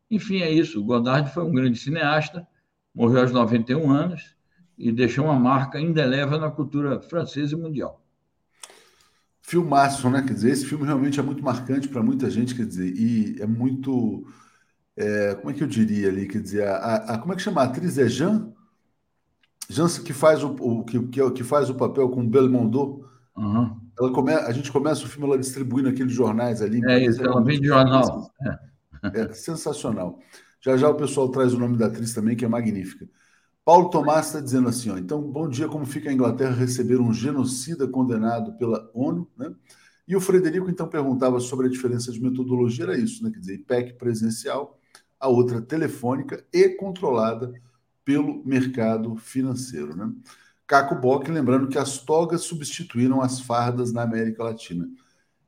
Enfim, 0.09 0.41
é 0.41 0.51
isso. 0.51 0.81
O 0.81 0.83
Godard 0.83 1.31
foi 1.31 1.43
um 1.43 1.51
grande 1.51 1.77
cineasta, 1.77 2.47
morreu 2.93 3.21
aos 3.21 3.31
91 3.31 3.91
anos 3.91 4.35
e 4.77 4.91
deixou 4.91 5.25
uma 5.25 5.39
marca 5.39 5.79
indelével 5.79 6.39
na 6.39 6.49
cultura 6.49 6.99
francesa 6.99 7.55
e 7.55 7.59
mundial. 7.59 7.98
Filmaço, 9.49 10.07
né? 10.11 10.21
Quer 10.21 10.33
dizer, 10.33 10.51
esse 10.51 10.65
filme 10.65 10.85
realmente 10.85 11.19
é 11.19 11.23
muito 11.23 11.43
marcante 11.43 11.87
para 11.87 12.03
muita 12.03 12.29
gente, 12.29 12.53
quer 12.53 12.67
dizer, 12.67 12.93
e 12.95 13.41
é 13.41 13.47
muito 13.47 14.23
é, 14.95 15.33
como 15.35 15.49
é 15.49 15.53
que 15.53 15.63
eu 15.63 15.67
diria 15.67 16.09
ali? 16.09 16.27
Quer 16.27 16.41
dizer, 16.41 16.67
a, 16.67 16.95
a, 16.95 17.17
como 17.17 17.33
é 17.33 17.35
que 17.35 17.41
chama? 17.41 17.61
A 17.61 17.63
atriz 17.63 17.97
é 17.97 18.07
Jean? 18.07 18.53
Jansen 19.69 20.03
que 20.03 20.11
faz 20.11 20.43
o, 20.43 20.49
o 20.49 20.83
que, 20.83 20.99
que, 21.07 21.31
que, 21.31 21.43
faz 21.43 21.69
o 21.69 21.75
papel 21.75 22.09
com 22.09 22.27
Belmondo. 22.27 23.05
Uhum. 23.35 23.79
Ela 23.97 24.11
come, 24.11 24.33
a 24.33 24.51
gente 24.51 24.71
começa 24.71 25.05
o 25.05 25.07
filme 25.07 25.25
ela 25.25 25.37
distribuindo 25.37 25.89
aqueles 25.89 26.13
jornais 26.13 26.61
ali. 26.61 26.81
É 26.85 27.05
isso, 27.05 27.23
ela 27.23 27.41
vem 27.41 27.59
de 27.59 27.67
jornal. 27.67 28.29
É. 29.03 29.21
é 29.21 29.33
sensacional. 29.33 30.19
Já 30.61 30.75
já 30.75 30.89
o 30.89 30.95
pessoal 30.95 31.29
traz 31.29 31.53
o 31.53 31.59
nome 31.59 31.77
da 31.77 31.85
atriz 31.85 32.13
também, 32.13 32.35
que 32.35 32.43
é 32.43 32.47
magnífica. 32.47 33.07
Paulo 33.63 33.89
Tomás 33.89 34.27
está 34.27 34.39
dizendo 34.39 34.67
assim: 34.69 34.89
ó, 34.89 34.97
então, 34.97 35.21
bom 35.21 35.47
dia, 35.47 35.67
como 35.67 35.85
fica 35.85 36.09
a 36.09 36.13
Inglaterra 36.13 36.55
receber 36.55 36.99
um 36.99 37.13
genocida 37.13 37.87
condenado 37.87 38.57
pela 38.57 38.89
ONU, 38.93 39.29
né? 39.37 39.53
E 40.07 40.15
o 40.15 40.21
Frederico 40.21 40.69
então 40.69 40.87
perguntava 40.87 41.39
sobre 41.39 41.67
a 41.67 41.69
diferença 41.69 42.11
de 42.11 42.19
metodologia, 42.21 42.85
era 42.85 42.97
isso, 42.97 43.23
né? 43.23 43.29
Quer 43.31 43.39
dizer, 43.39 43.53
IPEC 43.55 43.93
presencial, 43.93 44.79
a 45.19 45.27
outra 45.27 45.61
telefônica 45.61 46.43
e 46.51 46.69
controlada 46.69 47.53
pelo 48.03 48.43
mercado 48.43 49.15
financeiro, 49.17 49.95
né? 49.95 50.11
Caco 50.65 50.95
Bock 50.95 51.29
lembrando 51.29 51.67
que 51.67 51.77
as 51.77 51.99
togas 51.99 52.41
substituíram 52.41 53.21
as 53.21 53.39
fardas 53.39 53.91
na 53.91 54.03
América 54.03 54.43
Latina. 54.43 54.87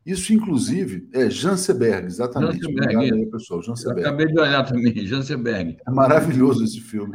Isso, 0.03 0.33
inclusive, 0.33 1.07
é 1.13 1.29
Janseberg, 1.29 2.07
exatamente. 2.07 2.59
Janseberg, 2.59 2.95
Obrigado 2.95 3.15
aí, 3.15 3.25
pessoal. 3.27 3.61
Janseberg. 3.61 4.01
acabei 4.01 4.27
de 4.27 4.39
olhar 4.39 4.63
também, 4.65 4.93
Janseberg. 5.05 5.77
É 5.87 5.91
maravilhoso 5.91 6.63
esse 6.63 6.81
filme. 6.81 7.13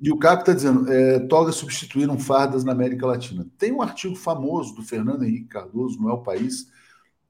e 0.00 0.10
o 0.10 0.18
Caco 0.18 0.40
está 0.40 0.54
dizendo: 0.54 0.90
é, 0.90 1.18
togas 1.20 1.56
substituíram 1.56 2.18
fardas 2.18 2.64
na 2.64 2.72
América 2.72 3.06
Latina. 3.06 3.46
Tem 3.58 3.70
um 3.70 3.82
artigo 3.82 4.14
famoso 4.16 4.74
do 4.74 4.82
Fernando 4.82 5.24
Henrique 5.24 5.48
Cardoso, 5.48 6.00
no 6.00 6.08
El 6.08 6.22
País, 6.22 6.68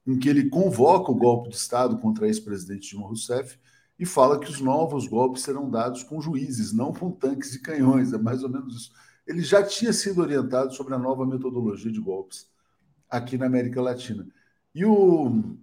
em 0.07 0.17
que 0.17 0.29
ele 0.29 0.49
convoca 0.49 1.11
o 1.11 1.17
golpe 1.17 1.49
de 1.49 1.57
Estado 1.57 1.99
contra 1.99 2.27
ex-presidente 2.27 2.91
Dilma 2.91 3.09
Rousseff 3.09 3.59
e 3.99 4.07
fala 4.07 4.39
que 4.39 4.51
os 4.51 4.61
novos 4.61 5.09
golpes 5.09 5.43
serão 5.43 5.69
dados 5.69 6.05
com 6.05 6.21
juízes, 6.21 6.73
não 6.73 6.93
com 6.93 7.11
tanques 7.11 7.55
e 7.55 7.63
canhões. 7.63 8.13
É 8.13 8.19
mais 8.19 8.45
ou 8.45 8.49
menos 8.49 8.75
isso. 8.75 8.93
Ele 9.27 9.43
já 9.43 9.63
tinha 9.65 9.93
sido 9.93 10.21
orientado 10.21 10.73
sobre 10.75 10.95
a 10.95 10.99
nova 10.99 11.27
metodologia 11.27 11.91
de 11.91 12.01
golpes 12.01 12.47
aqui 13.11 13.37
na 13.37 13.47
América 13.47 13.81
Latina. 13.83 14.27
E 14.75 14.85
o, 14.85 15.57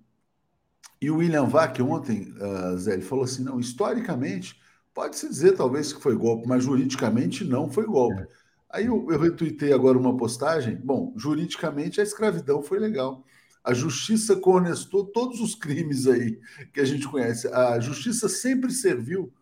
e 1.01 1.09
o 1.09 1.17
William 1.17 1.45
Vac 1.45 1.79
ontem, 1.81 2.33
uh, 2.33 2.77
Zé, 2.77 2.93
ele 2.93 3.01
falou 3.01 3.25
assim: 3.25 3.43
não, 3.43 3.59
historicamente, 3.59 4.59
pode-se 4.93 5.27
dizer 5.27 5.55
talvez 5.55 5.93
que 5.93 6.01
foi 6.01 6.15
golpe, 6.15 6.47
mas 6.47 6.63
juridicamente 6.63 7.43
não 7.43 7.69
foi 7.69 7.85
golpe. 7.85 8.21
É. 8.21 8.27
Aí 8.69 8.85
eu, 8.85 9.07
eu 9.09 9.19
retuitei 9.19 9.73
agora 9.73 9.97
uma 9.97 10.15
postagem. 10.15 10.75
Bom, 10.75 11.13
juridicamente 11.17 11.99
a 11.99 12.03
escravidão 12.03 12.61
foi 12.61 12.79
legal. 12.79 13.23
A 13.63 13.73
justiça 13.73 14.35
conestou 14.35 15.05
todos 15.05 15.41
os 15.41 15.55
crimes 15.55 16.07
aí 16.07 16.39
que 16.73 16.79
a 16.79 16.85
gente 16.85 17.07
conhece. 17.07 17.47
A 17.47 17.79
justiça 17.79 18.29
sempre 18.29 18.71
serviu 18.71 19.33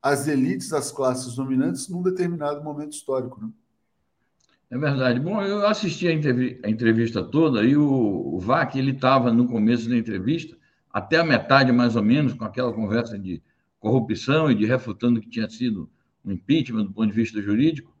às 0.00 0.28
elites, 0.28 0.72
às 0.72 0.92
classes 0.92 1.34
dominantes, 1.34 1.88
num 1.88 2.02
determinado 2.02 2.62
momento 2.62 2.92
histórico. 2.92 3.40
Né? 3.40 3.50
É 4.70 4.76
verdade. 4.76 5.18
Bom, 5.18 5.40
eu 5.42 5.66
assisti 5.66 6.06
a, 6.08 6.12
entrevista 6.12 7.22
toda 7.22 7.64
e 7.64 7.76
o, 7.76 8.34
o 8.34 8.38
VAC, 8.38 8.78
ele 8.78 8.90
estava 8.90 9.32
no 9.32 9.46
começo 9.46 9.88
da 9.88 9.96
entrevista, 9.96 10.56
até 10.92 11.18
a 11.18 11.24
metade 11.24 11.72
mais 11.72 11.96
ou 11.96 12.02
menos, 12.02 12.34
com 12.34 12.44
aquela 12.44 12.72
conversa 12.72 13.18
de 13.18 13.42
corrupção 13.80 14.50
e 14.50 14.54
de 14.54 14.66
refutando 14.66 15.20
que 15.20 15.30
tinha 15.30 15.48
sido 15.48 15.88
um 16.24 16.32
impeachment 16.32 16.84
do 16.84 16.92
ponto 16.92 17.08
de 17.08 17.14
vista 17.14 17.40
jurídico, 17.40 17.96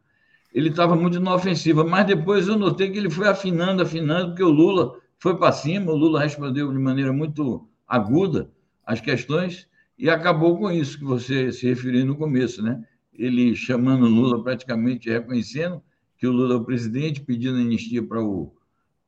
ele 0.52 0.68
estava 0.68 0.94
muito 0.94 1.20
na 1.20 1.34
ofensiva, 1.34 1.84
mas 1.84 2.06
depois 2.06 2.48
eu 2.48 2.58
notei 2.58 2.90
que 2.90 2.98
ele 2.98 3.10
foi 3.10 3.28
afinando, 3.28 3.82
afinando, 3.82 4.28
porque 4.28 4.42
o 4.42 4.50
Lula 4.50 4.98
foi 5.18 5.38
para 5.38 5.52
cima, 5.52 5.92
o 5.92 5.96
Lula 5.96 6.20
respondeu 6.20 6.70
de 6.70 6.78
maneira 6.78 7.12
muito 7.12 7.68
aguda 7.86 8.50
as 8.84 9.00
questões 9.00 9.66
e 9.98 10.08
acabou 10.10 10.58
com 10.58 10.70
isso 10.70 10.98
que 10.98 11.04
você 11.04 11.50
se 11.52 11.66
referiu 11.66 12.04
no 12.04 12.16
começo, 12.16 12.62
né? 12.62 12.82
Ele 13.12 13.54
chamando 13.54 14.04
o 14.04 14.08
Lula 14.08 14.42
praticamente 14.42 15.10
reconhecendo 15.10 15.82
que 16.18 16.26
o 16.26 16.32
Lula 16.32 16.54
é 16.54 16.56
o 16.56 16.64
presidente, 16.64 17.20
pedindo 17.20 17.58
anistia 17.58 18.02
para 18.02 18.20
o, 18.20 18.52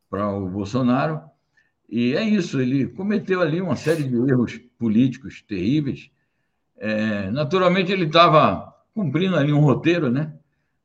para 0.09 0.31
o 0.33 0.49
Bolsonaro. 0.49 1.21
E 1.89 2.15
é 2.15 2.23
isso, 2.23 2.61
ele 2.61 2.87
cometeu 2.87 3.41
ali 3.41 3.61
uma 3.61 3.75
série 3.75 4.05
de 4.05 4.15
erros 4.15 4.61
políticos 4.79 5.43
terríveis. 5.47 6.09
É, 6.79 7.31
naturalmente, 7.33 7.91
ele 7.91 8.07
estava 8.07 8.73
cumprindo 8.95 9.37
ali 9.37 9.53
um 9.53 9.61
roteiro, 9.61 10.09
né? 10.09 10.33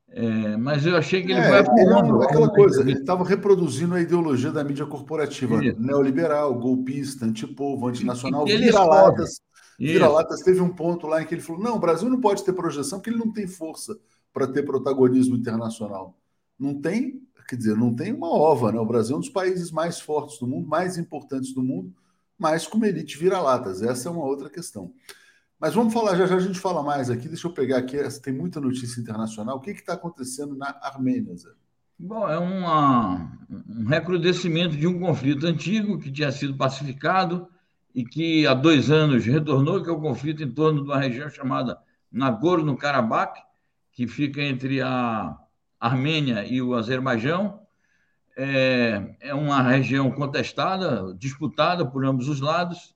É, 0.10 0.58
mas 0.58 0.86
eu 0.86 0.96
achei 0.96 1.22
que 1.22 1.32
ele 1.32 1.42
é, 1.42 1.50
vai 1.50 1.60
afundando. 1.60 2.24
É 2.24 2.26
aquela 2.26 2.50
coisa, 2.50 2.82
ele 2.82 2.94
estava 2.94 3.24
reproduzindo 3.24 3.94
a 3.94 4.02
ideologia 4.02 4.52
da 4.52 4.64
mídia 4.64 4.86
corporativa 4.86 5.64
Isso. 5.64 5.80
neoliberal, 5.80 6.56
golpista, 6.56 7.26
antipovo, 7.26 7.88
antinacional, 7.88 8.46
vira-latas. 8.46 9.42
Vira-latas 9.78 10.40
teve 10.40 10.62
um 10.62 10.70
ponto 10.70 11.06
lá 11.06 11.22
em 11.22 11.26
que 11.26 11.36
ele 11.36 11.42
falou: 11.42 11.62
não, 11.62 11.76
o 11.76 11.80
Brasil 11.80 12.10
não 12.10 12.22
pode 12.22 12.44
ter 12.46 12.54
projeção 12.54 12.98
porque 12.98 13.10
ele 13.10 13.20
não 13.20 13.32
tem 13.32 13.46
força 13.46 13.96
para 14.36 14.48
ter 14.48 14.64
protagonismo 14.64 15.38
internacional. 15.38 16.20
Não 16.60 16.82
tem, 16.82 17.26
quer 17.48 17.56
dizer, 17.56 17.78
não 17.78 17.96
tem 17.96 18.12
uma 18.12 18.30
ova, 18.30 18.70
né? 18.70 18.78
O 18.78 18.86
Brasil 18.86 19.16
é 19.16 19.18
um 19.18 19.22
dos 19.22 19.30
países 19.30 19.72
mais 19.72 20.02
fortes 20.02 20.38
do 20.38 20.46
mundo, 20.46 20.68
mais 20.68 20.98
importantes 20.98 21.54
do 21.54 21.64
mundo, 21.64 21.96
mas 22.38 22.68
com 22.68 22.84
elite 22.84 23.18
vira-latas. 23.18 23.82
Essa 23.82 24.10
é 24.10 24.12
uma 24.12 24.26
outra 24.26 24.50
questão. 24.50 24.92
Mas 25.58 25.74
vamos 25.74 25.94
falar, 25.94 26.18
já 26.18 26.28
já 26.28 26.36
a 26.36 26.40
gente 26.40 26.60
fala 26.60 26.84
mais 26.84 27.10
aqui. 27.10 27.30
Deixa 27.30 27.48
eu 27.48 27.54
pegar 27.54 27.78
aqui, 27.78 27.98
tem 28.22 28.34
muita 28.34 28.60
notícia 28.60 29.00
internacional. 29.00 29.56
O 29.56 29.62
que 29.62 29.72
está 29.72 29.94
acontecendo 29.94 30.54
na 30.54 30.78
Armênia, 30.82 31.34
Zé? 31.38 31.52
Bom, 31.98 32.28
é 32.28 32.38
uma, 32.38 33.32
um 33.70 33.86
recrudescimento 33.86 34.76
de 34.76 34.86
um 34.86 35.00
conflito 35.00 35.48
antigo 35.48 35.98
que 35.98 36.12
tinha 36.12 36.30
sido 36.30 36.58
pacificado 36.58 37.48
e 37.94 38.04
que 38.04 38.46
há 38.46 38.54
dois 38.54 38.92
anos 38.92 39.26
retornou, 39.26 39.82
que 39.82 39.90
é 39.90 39.94
o 39.94 40.02
conflito 40.02 40.44
em 40.44 40.52
torno 40.52 40.84
de 40.84 40.90
uma 40.90 41.00
região 41.00 41.30
chamada 41.30 41.80
Nagorno-Karabakh, 42.12 43.45
que 43.96 44.08
fica 44.08 44.42
entre 44.42 44.82
a 44.82 45.38
Armênia 45.80 46.46
e 46.46 46.62
o 46.62 46.76
Azerbaijão. 46.76 47.62
É, 48.38 49.16
é 49.22 49.34
uma 49.34 49.62
região 49.62 50.12
contestada, 50.12 51.16
disputada 51.18 51.90
por 51.90 52.06
ambos 52.06 52.28
os 52.28 52.42
lados. 52.42 52.94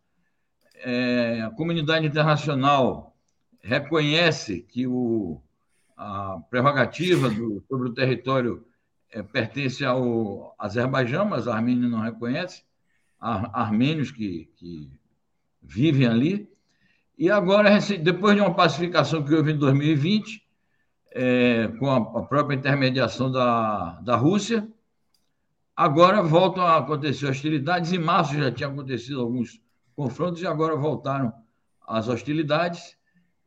É, 0.75 1.41
a 1.41 1.49
comunidade 1.51 2.05
internacional 2.05 3.15
reconhece 3.61 4.61
que 4.61 4.85
o, 4.85 5.41
a 5.95 6.41
prerrogativa 6.49 7.29
do, 7.29 7.63
sobre 7.69 7.89
o 7.89 7.93
território 7.93 8.65
é, 9.09 9.23
pertence 9.23 9.85
ao 9.85 10.53
Azerbaijão, 10.59 11.23
mas 11.23 11.47
a 11.47 11.55
Armênia 11.55 11.87
não 11.87 12.01
reconhece. 12.01 12.63
Há 13.21 13.61
armênios 13.63 14.11
que, 14.11 14.49
que 14.57 14.91
vivem 15.61 16.07
ali. 16.07 16.49
E 17.17 17.29
agora, 17.29 17.79
depois 18.01 18.35
de 18.35 18.41
uma 18.41 18.53
pacificação 18.53 19.23
que 19.23 19.33
houve 19.33 19.53
em 19.53 19.57
2020, 19.57 20.48
é, 21.11 21.67
com 21.79 21.89
a, 21.89 22.23
própria 22.23 22.55
intermediação 22.55 23.31
da, 23.31 23.99
da 24.01 24.15
Rússia. 24.15 24.67
Agora 25.75 26.21
voltam 26.21 26.63
a 26.63 26.77
acontecer 26.77 27.27
hostilidades. 27.27 27.91
Em 27.91 27.99
março 27.99 28.35
já 28.35 28.51
tinha 28.51 28.69
acontecido 28.69 29.21
alguns 29.21 29.61
confrontos 29.95 30.41
e 30.41 30.47
agora 30.47 30.75
voltaram 30.75 31.33
as 31.87 32.07
hostilidades. 32.07 32.97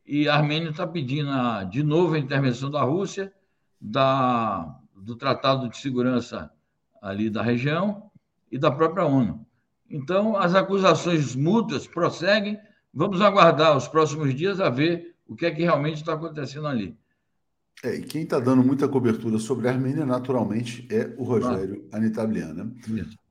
E 0.05 0.27
a 0.27 0.35
Armênia 0.35 0.69
está 0.69 0.85
pedindo 0.85 1.29
a, 1.29 1.63
de 1.63 1.83
novo 1.83 2.15
a 2.15 2.19
intervenção 2.19 2.69
da 2.69 2.81
Rússia, 2.81 3.31
da, 3.79 4.77
do 4.95 5.15
Tratado 5.15 5.69
de 5.69 5.77
Segurança 5.77 6.51
ali 7.01 7.29
da 7.29 7.41
região 7.41 8.09
e 8.51 8.57
da 8.57 8.71
própria 8.71 9.05
ONU. 9.05 9.45
Então, 9.89 10.35
as 10.35 10.55
acusações 10.55 11.35
mútuas 11.35 11.85
prosseguem. 11.85 12.59
Vamos 12.93 13.21
aguardar 13.21 13.75
os 13.77 13.87
próximos 13.87 14.33
dias 14.33 14.59
a 14.59 14.69
ver 14.69 15.15
o 15.27 15.35
que 15.35 15.45
é 15.45 15.51
que 15.51 15.61
realmente 15.61 15.97
está 15.97 16.13
acontecendo 16.13 16.67
ali. 16.67 16.97
É, 17.83 17.95
e 17.95 18.01
quem 18.01 18.23
está 18.23 18.39
dando 18.39 18.63
muita 18.63 18.87
cobertura 18.87 19.37
sobre 19.39 19.67
a 19.67 19.71
Armênia, 19.71 20.05
naturalmente, 20.05 20.87
é 20.91 21.13
o 21.17 21.23
Rogério 21.23 21.87
ah. 21.91 21.97
Anitabliana. 21.97 22.73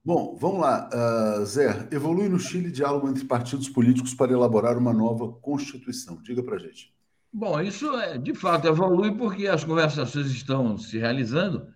Bom, 0.05 0.37
vamos 0.39 0.61
lá. 0.61 0.91
Uh, 0.93 1.45
Zé, 1.47 1.89
evolui 1.91 2.29
no 2.29 2.39
Chile 2.39 2.71
diálogo 2.71 3.09
entre 3.09 3.25
partidos 3.25 3.69
políticos 3.69 4.15
para 4.15 4.33
elaborar 4.33 4.77
uma 4.77 4.93
nova 4.93 5.33
Constituição. 5.41 6.21
Diga 6.23 6.43
para 6.43 6.59
gente. 6.59 6.93
Bom, 7.33 7.59
isso 7.61 7.97
é, 7.97 8.19
de 8.19 8.35
fato 8.35 8.69
evolui 8.69 9.17
porque 9.17 9.47
as 9.47 9.65
conversações 9.65 10.27
estão 10.27 10.77
se 10.77 10.99
realizando, 10.99 11.67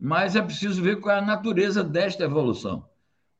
mas 0.00 0.34
é 0.34 0.40
preciso 0.40 0.82
ver 0.82 0.98
qual 0.98 1.16
é 1.16 1.18
a 1.18 1.22
natureza 1.22 1.84
desta 1.84 2.24
evolução. 2.24 2.88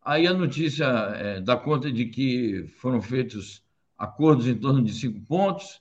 Aí 0.03 0.27
a 0.27 0.35
notícia 0.35 0.85
é, 0.85 1.41
dá 1.41 1.57
conta 1.57 1.91
de 1.91 2.05
que 2.07 2.67
foram 2.77 3.01
feitos 3.01 3.65
acordos 3.97 4.47
em 4.47 4.55
torno 4.55 4.83
de 4.83 4.93
cinco 4.93 5.23
pontos, 5.23 5.81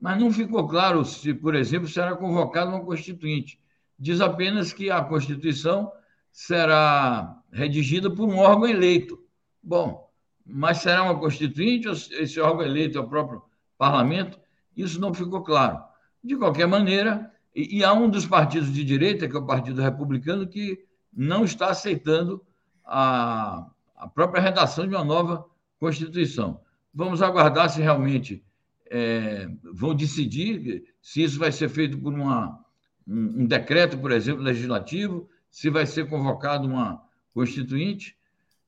mas 0.00 0.20
não 0.20 0.30
ficou 0.32 0.66
claro 0.66 1.04
se, 1.04 1.32
por 1.32 1.54
exemplo, 1.54 1.88
será 1.88 2.16
convocada 2.16 2.70
uma 2.70 2.84
constituinte. 2.84 3.60
Diz 3.98 4.20
apenas 4.20 4.72
que 4.72 4.90
a 4.90 5.02
Constituição 5.02 5.90
será 6.30 7.40
redigida 7.52 8.10
por 8.10 8.28
um 8.28 8.38
órgão 8.38 8.66
eleito. 8.66 9.18
Bom, 9.62 10.10
mas 10.44 10.78
será 10.78 11.04
uma 11.04 11.18
constituinte 11.18 11.88
ou 11.88 11.94
esse 11.94 12.40
órgão 12.40 12.66
eleito 12.66 12.98
é 12.98 13.00
o 13.00 13.08
próprio 13.08 13.42
parlamento? 13.78 14.38
Isso 14.76 15.00
não 15.00 15.14
ficou 15.14 15.42
claro. 15.42 15.82
De 16.22 16.36
qualquer 16.36 16.66
maneira, 16.66 17.32
e, 17.54 17.78
e 17.78 17.84
há 17.84 17.92
um 17.92 18.10
dos 18.10 18.26
partidos 18.26 18.72
de 18.72 18.84
direita, 18.84 19.28
que 19.28 19.36
é 19.36 19.38
o 19.38 19.46
Partido 19.46 19.80
Republicano, 19.80 20.46
que 20.46 20.84
não 21.12 21.44
está 21.44 21.68
aceitando 21.68 22.44
a, 22.84 23.70
a 23.96 24.08
própria 24.08 24.42
redação 24.42 24.86
de 24.86 24.94
uma 24.94 25.04
nova 25.04 25.46
Constituição. 25.78 26.60
Vamos 26.92 27.22
aguardar 27.22 27.70
se 27.70 27.80
realmente 27.80 28.44
é, 28.90 29.48
vão 29.72 29.94
decidir 29.94 30.84
se 31.00 31.22
isso 31.22 31.38
vai 31.38 31.52
ser 31.52 31.68
feito 31.68 31.98
por 31.98 32.12
uma, 32.12 32.64
um, 33.06 33.42
um 33.42 33.46
decreto, 33.46 33.98
por 33.98 34.12
exemplo, 34.12 34.42
legislativo, 34.42 35.28
se 35.50 35.70
vai 35.70 35.86
ser 35.86 36.08
convocado 36.08 36.66
uma 36.66 37.02
constituinte. 37.32 38.16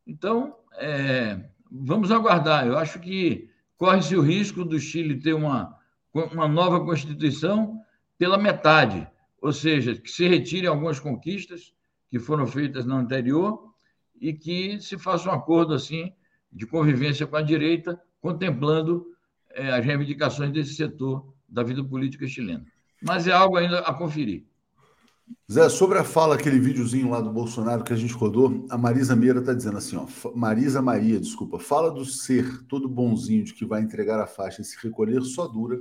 Então, 0.06 0.56
é, 0.74 1.48
vamos 1.70 2.10
aguardar. 2.10 2.66
Eu 2.66 2.76
acho 2.78 2.98
que 3.00 3.50
corre-se 3.76 4.16
o 4.16 4.22
risco 4.22 4.64
do 4.64 4.78
Chile 4.78 5.20
ter 5.20 5.34
uma, 5.34 5.76
uma 6.14 6.48
nova 6.48 6.84
Constituição 6.84 7.80
pela 8.18 8.38
metade, 8.38 9.06
ou 9.40 9.52
seja, 9.52 9.94
que 9.94 10.10
se 10.10 10.26
retirem 10.26 10.68
algumas 10.68 10.98
conquistas 10.98 11.74
que 12.08 12.18
foram 12.18 12.46
feitas 12.46 12.86
na 12.86 12.96
anterior 12.96 13.72
e 14.20 14.32
que 14.32 14.80
se 14.80 14.96
faça 14.96 15.28
um 15.28 15.32
acordo 15.32 15.74
assim 15.74 16.12
de 16.50 16.66
convivência 16.66 17.26
com 17.26 17.36
a 17.36 17.42
direita, 17.42 18.00
contemplando 18.20 19.06
é, 19.56 19.70
as 19.72 19.84
reivindicações 19.84 20.52
desse 20.52 20.74
setor 20.74 21.34
da 21.48 21.62
vida 21.62 21.82
política 21.82 22.26
chilena. 22.26 22.64
Mas 23.02 23.26
é 23.26 23.32
algo 23.32 23.56
ainda 23.56 23.80
a 23.80 23.92
conferir. 23.92 24.44
Zé, 25.50 25.68
sobre 25.68 25.98
a 25.98 26.04
fala, 26.04 26.36
aquele 26.36 26.60
videozinho 26.60 27.10
lá 27.10 27.20
do 27.20 27.30
Bolsonaro 27.30 27.82
que 27.82 27.92
a 27.92 27.96
gente 27.96 28.12
rodou, 28.12 28.64
a 28.70 28.78
Marisa 28.78 29.16
Meira 29.16 29.40
está 29.40 29.52
dizendo 29.52 29.78
assim, 29.78 29.96
ó, 29.96 30.06
Marisa 30.34 30.80
Maria, 30.80 31.18
desculpa, 31.18 31.58
fala 31.58 31.90
do 31.90 32.04
ser 32.04 32.64
todo 32.66 32.88
bonzinho 32.88 33.42
de 33.42 33.52
que 33.52 33.64
vai 33.64 33.80
entregar 33.80 34.20
a 34.20 34.26
faixa 34.26 34.62
e 34.62 34.64
se 34.64 34.76
recolher 34.80 35.22
só 35.22 35.48
dura 35.48 35.80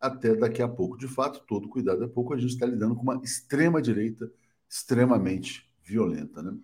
até 0.00 0.34
daqui 0.34 0.62
a 0.62 0.68
pouco. 0.68 0.96
De 0.96 1.08
fato, 1.08 1.40
todo 1.46 1.68
cuidado 1.68 2.04
é 2.04 2.06
pouco, 2.06 2.34
a 2.34 2.38
gente 2.38 2.52
está 2.52 2.66
lidando 2.66 2.94
com 2.94 3.02
uma 3.02 3.20
extrema-direita 3.22 4.30
extremamente 4.68 5.68
violenta. 5.82 6.42
Né? 6.42 6.56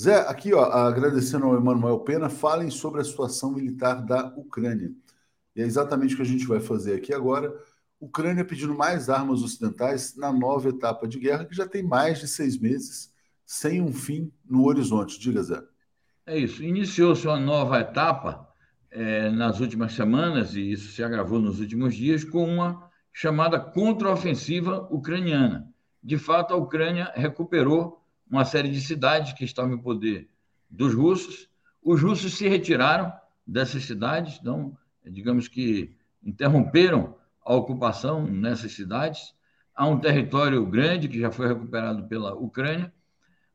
Zé, 0.00 0.20
aqui, 0.28 0.52
ó, 0.52 0.64
agradecendo 0.64 1.46
ao 1.46 1.56
Emanuel 1.56 2.00
Pena, 2.00 2.28
falem 2.28 2.70
sobre 2.70 3.00
a 3.00 3.04
situação 3.04 3.52
militar 3.52 4.04
da 4.04 4.32
Ucrânia. 4.36 4.92
E 5.54 5.62
é 5.62 5.64
exatamente 5.64 6.14
o 6.14 6.16
que 6.16 6.22
a 6.22 6.26
gente 6.26 6.46
vai 6.46 6.60
fazer 6.60 6.94
aqui 6.94 7.12
agora. 7.12 7.54
Ucrânia 8.00 8.44
pedindo 8.44 8.74
mais 8.74 9.08
armas 9.08 9.42
ocidentais 9.42 10.16
na 10.16 10.32
nova 10.32 10.68
etapa 10.68 11.06
de 11.06 11.18
guerra, 11.18 11.44
que 11.44 11.54
já 11.54 11.66
tem 11.66 11.82
mais 11.82 12.18
de 12.18 12.28
seis 12.28 12.58
meses, 12.58 13.12
sem 13.46 13.80
um 13.80 13.92
fim 13.92 14.32
no 14.44 14.66
horizonte. 14.66 15.18
Diga, 15.18 15.42
Zé. 15.42 15.62
É 16.26 16.38
isso. 16.38 16.62
Iniciou-se 16.62 17.26
uma 17.26 17.38
nova 17.38 17.80
etapa 17.80 18.48
é, 18.90 19.30
nas 19.30 19.60
últimas 19.60 19.92
semanas, 19.92 20.54
e 20.54 20.72
isso 20.72 20.92
se 20.92 21.02
agravou 21.02 21.38
nos 21.38 21.60
últimos 21.60 21.94
dias, 21.94 22.24
com 22.24 22.44
uma 22.44 22.90
chamada 23.12 23.60
contraofensiva 23.60 24.88
ucraniana. 24.90 25.72
De 26.02 26.18
fato, 26.18 26.52
a 26.52 26.56
Ucrânia 26.56 27.12
recuperou 27.14 28.04
uma 28.30 28.44
série 28.44 28.68
de 28.68 28.80
cidades 28.80 29.32
que 29.32 29.44
estavam 29.44 29.74
em 29.74 29.80
poder 29.80 30.28
dos 30.68 30.94
russos. 30.94 31.48
Os 31.82 32.02
russos 32.02 32.34
se 32.34 32.48
retiraram 32.48 33.12
dessas 33.46 33.84
cidades, 33.84 34.38
então, 34.40 34.76
digamos 35.04 35.48
que 35.48 35.96
interromperam 36.22 37.14
a 37.44 37.54
ocupação 37.54 38.26
nessas 38.26 38.72
cidades. 38.72 39.34
Há 39.74 39.86
um 39.86 39.98
território 39.98 40.64
grande 40.66 41.08
que 41.08 41.20
já 41.20 41.30
foi 41.30 41.48
recuperado 41.48 42.06
pela 42.08 42.34
Ucrânia, 42.34 42.92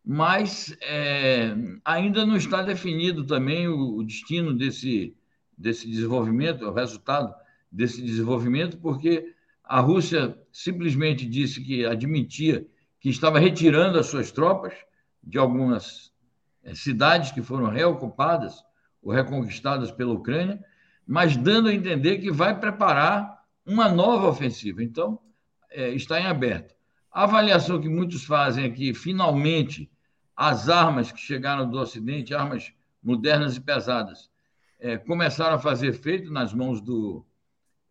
mas 0.05 0.75
é, 0.81 1.55
ainda 1.83 2.25
não 2.25 2.35
está 2.35 2.61
definido 2.61 3.25
também 3.25 3.67
o, 3.67 3.97
o, 3.97 4.03
destino 4.03 4.53
desse, 4.53 5.15
desse 5.57 5.89
desenvolvimento, 5.89 6.65
o 6.65 6.73
resultado 6.73 7.33
desse 7.71 8.01
desenvolvimento, 8.01 8.77
porque 8.77 9.33
a 9.63 9.79
Rússia 9.79 10.37
simplesmente 10.51 11.25
disse 11.25 11.61
que 11.61 11.85
admitia 11.85 12.65
que 12.99 13.09
estava 13.09 13.39
retirando 13.39 13.97
as 13.97 14.07
suas 14.07 14.31
tropas 14.31 14.73
de 15.23 15.37
algumas 15.37 16.11
é, 16.63 16.73
cidades 16.73 17.31
que 17.31 17.41
foram 17.41 17.69
reocupadas 17.69 18.63
ou 19.01 19.13
reconquistadas 19.13 19.91
pela 19.91 20.13
Ucrânia, 20.13 20.59
mas 21.09 21.35
dando 21.35 21.69
a 21.69 21.73
entender 21.73 22.19
que 22.19 22.31
vai 22.31 22.59
preparar 22.59 23.43
uma 23.65 23.89
nova 23.89 24.27
ofensiva. 24.27 24.83
Então, 24.83 25.19
é, 25.71 25.89
está 25.89 26.21
em 26.21 26.27
aberto. 26.27 26.75
A 27.11 27.23
avaliação 27.23 27.81
que 27.81 27.89
muitos 27.89 28.23
fazem 28.23 28.65
é 28.65 28.69
que, 28.69 28.93
finalmente, 28.93 29.89
as 30.35 30.69
armas 30.69 31.11
que 31.11 31.19
chegaram 31.19 31.67
do 31.67 31.79
Ocidente, 31.79 32.35
armas 32.35 32.71
modernas 33.01 33.57
e 33.57 33.61
pesadas, 33.61 34.29
é, 34.79 34.99
começaram 34.99 35.55
a 35.55 35.59
fazer 35.59 35.87
efeito 35.87 36.31
nas 36.31 36.53
mãos 36.53 36.79
do 36.79 37.25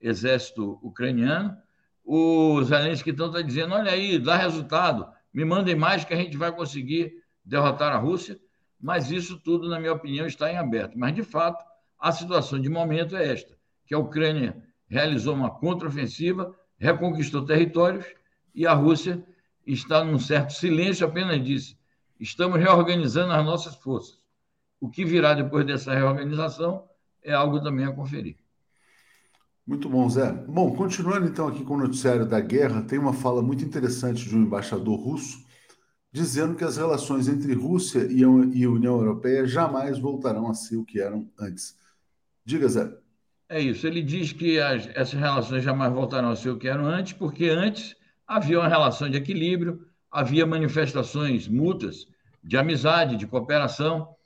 exército 0.00 0.78
ucraniano. 0.80 1.56
O 2.04 2.62
Zelensky 2.62 3.10
então 3.10 3.26
está 3.26 3.42
dizendo: 3.42 3.74
olha 3.74 3.90
aí, 3.90 4.16
dá 4.20 4.36
resultado, 4.36 5.08
me 5.34 5.44
mandem 5.44 5.74
mais 5.74 6.04
que 6.04 6.14
a 6.14 6.16
gente 6.16 6.36
vai 6.36 6.52
conseguir 6.52 7.14
derrotar 7.44 7.92
a 7.92 7.98
Rússia. 7.98 8.38
Mas 8.80 9.10
isso 9.10 9.40
tudo, 9.40 9.68
na 9.68 9.80
minha 9.80 9.92
opinião, 9.92 10.24
está 10.24 10.52
em 10.52 10.56
aberto. 10.56 10.96
Mas, 10.96 11.12
de 11.16 11.24
fato, 11.24 11.67
a 11.98 12.12
situação 12.12 12.60
de 12.60 12.68
momento 12.68 13.16
é 13.16 13.32
esta: 13.32 13.56
que 13.86 13.94
a 13.94 13.98
Ucrânia 13.98 14.56
realizou 14.88 15.34
uma 15.34 15.50
contraofensiva, 15.50 16.54
reconquistou 16.78 17.44
territórios 17.44 18.06
e 18.54 18.66
a 18.66 18.72
Rússia 18.72 19.24
está 19.66 20.04
num 20.04 20.18
certo 20.18 20.52
silêncio, 20.52 21.06
apenas 21.06 21.44
disse: 21.44 21.76
estamos 22.18 22.58
reorganizando 22.58 23.32
as 23.32 23.44
nossas 23.44 23.74
forças. 23.76 24.18
O 24.80 24.88
que 24.88 25.04
virá 25.04 25.34
depois 25.34 25.66
dessa 25.66 25.92
reorganização 25.92 26.84
é 27.22 27.32
algo 27.32 27.60
também 27.60 27.84
a 27.84 27.92
conferir. 27.92 28.36
Muito 29.66 29.88
bom, 29.88 30.08
Zé. 30.08 30.32
Bom, 30.32 30.74
continuando 30.74 31.26
então 31.26 31.48
aqui 31.48 31.62
com 31.62 31.74
o 31.74 31.78
noticiário 31.78 32.24
da 32.24 32.40
guerra, 32.40 32.80
tem 32.82 32.98
uma 32.98 33.12
fala 33.12 33.42
muito 33.42 33.64
interessante 33.64 34.26
de 34.26 34.34
um 34.34 34.42
embaixador 34.42 34.98
russo 34.98 35.46
dizendo 36.10 36.54
que 36.54 36.64
as 36.64 36.76
relações 36.76 37.28
entre 37.28 37.52
Rússia 37.52 38.06
e 38.10 38.24
a 38.24 38.28
União 38.70 38.98
Europeia 38.98 39.46
jamais 39.46 39.98
voltarão 39.98 40.48
a 40.48 40.54
ser 40.54 40.76
o 40.76 40.84
que 40.84 41.00
eram 41.00 41.30
antes. 41.38 41.76
Diga, 42.48 42.66
Zé. 42.66 42.90
É 43.46 43.60
isso. 43.60 43.86
Ele 43.86 44.00
diz 44.00 44.32
que 44.32 44.58
as, 44.58 44.86
essas 44.94 45.20
relações 45.20 45.62
jamais 45.62 45.92
voltarão 45.92 46.30
a 46.30 46.36
ser 46.36 46.48
o 46.48 46.56
que 46.56 46.66
eram 46.66 46.86
antes, 46.86 47.12
porque 47.12 47.50
antes 47.50 47.94
havia 48.26 48.58
uma 48.58 48.68
relação 48.68 49.10
de 49.10 49.18
equilíbrio, 49.18 49.86
havia 50.10 50.46
manifestações 50.46 51.46
mútuas 51.46 52.06
de 52.42 52.56
amizade, 52.56 53.18
de 53.18 53.26
cooperação, 53.26 54.16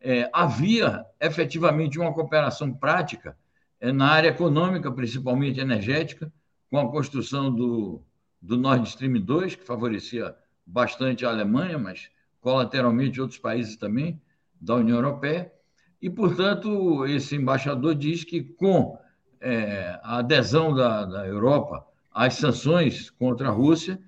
é, 0.00 0.30
havia 0.32 1.04
efetivamente 1.20 1.98
uma 1.98 2.14
cooperação 2.14 2.72
prática 2.72 3.36
é, 3.78 3.92
na 3.92 4.08
área 4.08 4.28
econômica, 4.28 4.90
principalmente 4.90 5.60
energética, 5.60 6.32
com 6.70 6.78
a 6.78 6.90
construção 6.90 7.54
do, 7.54 8.02
do 8.40 8.56
Nord 8.56 8.88
Stream 8.88 9.20
2, 9.20 9.54
que 9.54 9.64
favorecia 9.64 10.34
bastante 10.64 11.26
a 11.26 11.28
Alemanha, 11.28 11.78
mas 11.78 12.08
colateralmente 12.40 13.20
outros 13.20 13.38
países 13.38 13.76
também 13.76 14.18
da 14.58 14.76
União 14.76 14.96
Europeia. 14.96 15.52
E, 16.00 16.10
portanto, 16.10 17.06
esse 17.06 17.36
embaixador 17.36 17.94
diz 17.94 18.24
que 18.24 18.42
com 18.42 18.98
é, 19.40 19.98
a 20.02 20.18
adesão 20.18 20.74
da, 20.74 21.04
da 21.04 21.26
Europa 21.26 21.86
às 22.12 22.34
sanções 22.34 23.10
contra 23.10 23.48
a 23.48 23.52
Rússia 23.52 24.00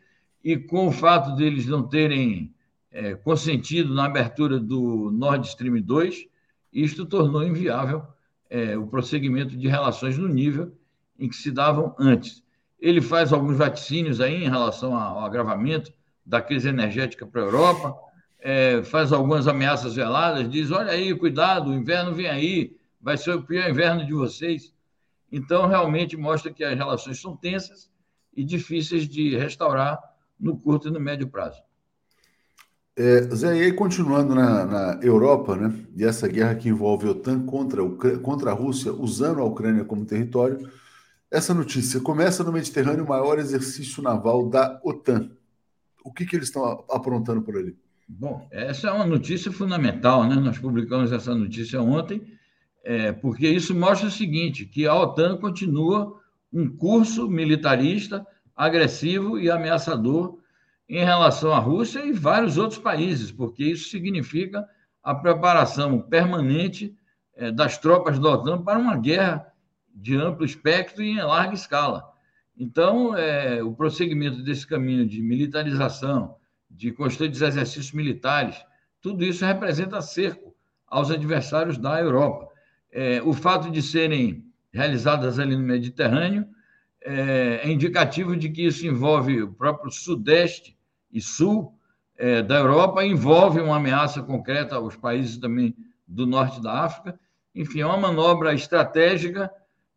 e 0.43 0.57
com 0.57 0.89
o 0.89 0.93
fato 0.93 1.35
deles 1.37 1.67
não 1.67 1.83
terem 1.83 2.55
é, 2.91 3.15
consentido 3.15 3.95
na 3.95 4.07
abertura 4.07 4.59
do 4.59 5.11
Nord 5.11 5.47
Stream 5.47 5.81
2, 5.81 6.27
isto 6.73 7.05
tornou 7.07 7.43
inviável 7.43 8.03
é, 8.49 8.77
o 8.77 8.87
prosseguimento 8.87 9.57
de 9.57 9.69
relações 9.69 10.17
no 10.17 10.29
nível 10.29 10.73
em 11.19 11.29
que 11.29 11.37
se 11.37 11.51
davam 11.51 11.95
antes. 11.99 12.43
Ele 12.81 13.01
faz 13.01 13.33
alguns 13.33 13.57
vaticínios 13.57 14.21
aí 14.21 14.45
em 14.45 14.49
relação 14.49 14.95
ao 14.95 15.25
agravamento 15.25 15.93
da 16.25 16.41
crise 16.41 16.69
energética 16.69 17.27
para 17.27 17.43
a 17.43 17.45
Europa, 17.45 17.95
é, 18.41 18.83
faz 18.85 19.13
algumas 19.13 19.49
ameaças 19.49 19.95
veladas, 19.95 20.49
diz: 20.49 20.71
olha 20.71 20.93
aí, 20.93 21.15
cuidado, 21.15 21.71
o 21.71 21.75
inverno 21.75 22.15
vem 22.15 22.29
aí, 22.29 22.77
vai 23.01 23.17
ser 23.17 23.33
o 23.33 23.43
pior 23.43 23.69
inverno 23.69 24.07
de 24.07 24.13
vocês. 24.13 24.73
Então, 25.31 25.67
realmente 25.67 26.17
mostra 26.17 26.53
que 26.53 26.65
as 26.65 26.77
relações 26.77 27.21
são 27.21 27.37
tensas 27.37 27.91
e 28.35 28.45
difíceis 28.45 29.09
de 29.09 29.37
restaurar 29.37 29.99
no 30.39 30.57
curto 30.57 30.89
e 30.89 30.91
no 30.91 31.01
médio 31.01 31.29
prazo. 31.29 31.61
É, 32.97 33.21
Zé, 33.33 33.57
e 33.57 33.63
aí 33.63 33.73
continuando 33.73 34.35
na, 34.35 34.65
na, 34.65 35.01
Europa, 35.05 35.55
né, 35.57 35.73
e 35.95 36.05
essa 36.05 36.27
guerra 36.27 36.57
que 36.57 36.69
envolve 36.69 37.07
a 37.07 37.11
OTAN 37.11 37.45
contra, 37.45 37.81
contra 38.21 38.51
a 38.51 38.55
Rússia, 38.55 38.93
usando 38.93 39.41
a 39.41 39.45
Ucrânia 39.45 39.85
como 39.85 40.05
território, 40.05 40.69
essa 41.31 41.55
notícia 41.55 42.01
começa 42.01 42.43
no 42.43 42.51
Mediterrâneo 42.51 43.05
o 43.05 43.09
maior 43.09 43.39
exercício 43.39 44.03
naval 44.03 44.49
da 44.49 44.81
OTAN. 44.83 45.31
O 46.05 46.13
que, 46.13 46.27
que 46.27 46.35
eles 46.35 46.49
estão 46.49 46.85
aprontando 46.91 47.43
por 47.43 47.57
ali? 47.57 47.77
Bom, 48.09 48.49
essa 48.51 48.89
é 48.89 48.91
uma 48.91 49.05
notícia 49.05 49.53
fundamental, 49.53 50.27
né? 50.27 50.35
Nós 50.35 50.59
publicamos 50.59 51.13
essa 51.13 51.35
notícia 51.35 51.83
ontem, 51.83 52.23
é, 52.83 53.13
porque 53.13 53.47
isso 53.47 53.75
mostra 53.75 54.09
o 54.09 54.11
seguinte: 54.11 54.65
que 54.65 54.87
a 54.87 54.95
OTAN 54.95 55.37
continua 55.37 56.19
um 56.51 56.75
curso 56.75 57.29
militarista 57.29 58.27
agressivo 58.57 59.39
e 59.39 59.51
ameaçador 59.51 60.39
em 60.89 61.05
relação 61.05 61.53
à 61.53 61.59
Rússia 61.59 62.05
e 62.05 62.13
vários 62.13 62.57
outros 62.57 62.81
países, 62.81 63.31
porque 63.31 63.63
isso 63.63 63.91
significa 63.91 64.67
a 65.03 65.15
preparação 65.15 66.01
permanente 66.01 66.97
é, 67.37 67.53
das 67.53 67.77
tropas 67.77 68.19
da 68.19 68.31
OTAN 68.31 68.63
para 68.63 68.79
uma 68.79 68.97
guerra 68.97 69.53
de 69.95 70.17
amplo 70.17 70.47
espectro 70.47 71.03
e 71.03 71.11
em 71.11 71.23
larga 71.23 71.55
escala. 71.55 72.11
Então, 72.57 73.15
é, 73.17 73.63
o 73.63 73.73
prosseguimento 73.75 74.43
desse 74.43 74.67
caminho 74.67 75.07
de 75.07 75.21
militarização, 75.21 76.37
de 76.79 76.93
constantes 76.93 77.43
exercícios 77.43 77.93
militares, 77.93 78.57
tudo 79.03 79.25
isso 79.25 79.45
representa 79.45 80.01
cerco 80.01 80.55
aos 80.87 81.11
adversários 81.11 81.77
da 81.77 82.01
Europa. 82.01 82.49
É, 82.93 83.21
o 83.23 83.33
fato 83.33 83.69
de 83.69 83.83
serem 83.83 84.47
realizadas 84.73 85.41
ali 85.41 85.57
no 85.57 85.63
Mediterrâneo 85.63 86.47
é, 87.03 87.63
é 87.65 87.71
indicativo 87.71 88.37
de 88.37 88.49
que 88.49 88.65
isso 88.65 88.87
envolve 88.87 89.43
o 89.43 89.53
próprio 89.53 89.91
Sudeste 89.91 90.79
e 91.13 91.21
Sul 91.21 91.75
é, 92.17 92.43
da 92.43 92.59
Europa, 92.59 93.05
envolve 93.05 93.61
uma 93.61 93.77
ameaça 93.77 94.23
concreta 94.23 94.77
aos 94.77 94.95
países 94.95 95.37
também 95.37 95.75
do 96.07 96.27
Norte 96.29 96.63
da 96.63 96.85
África. 96.85 97.19
Enfim, 97.53 97.81
é 97.81 97.87
uma 97.87 97.97
manobra 97.97 98.55
estratégica 98.55 99.51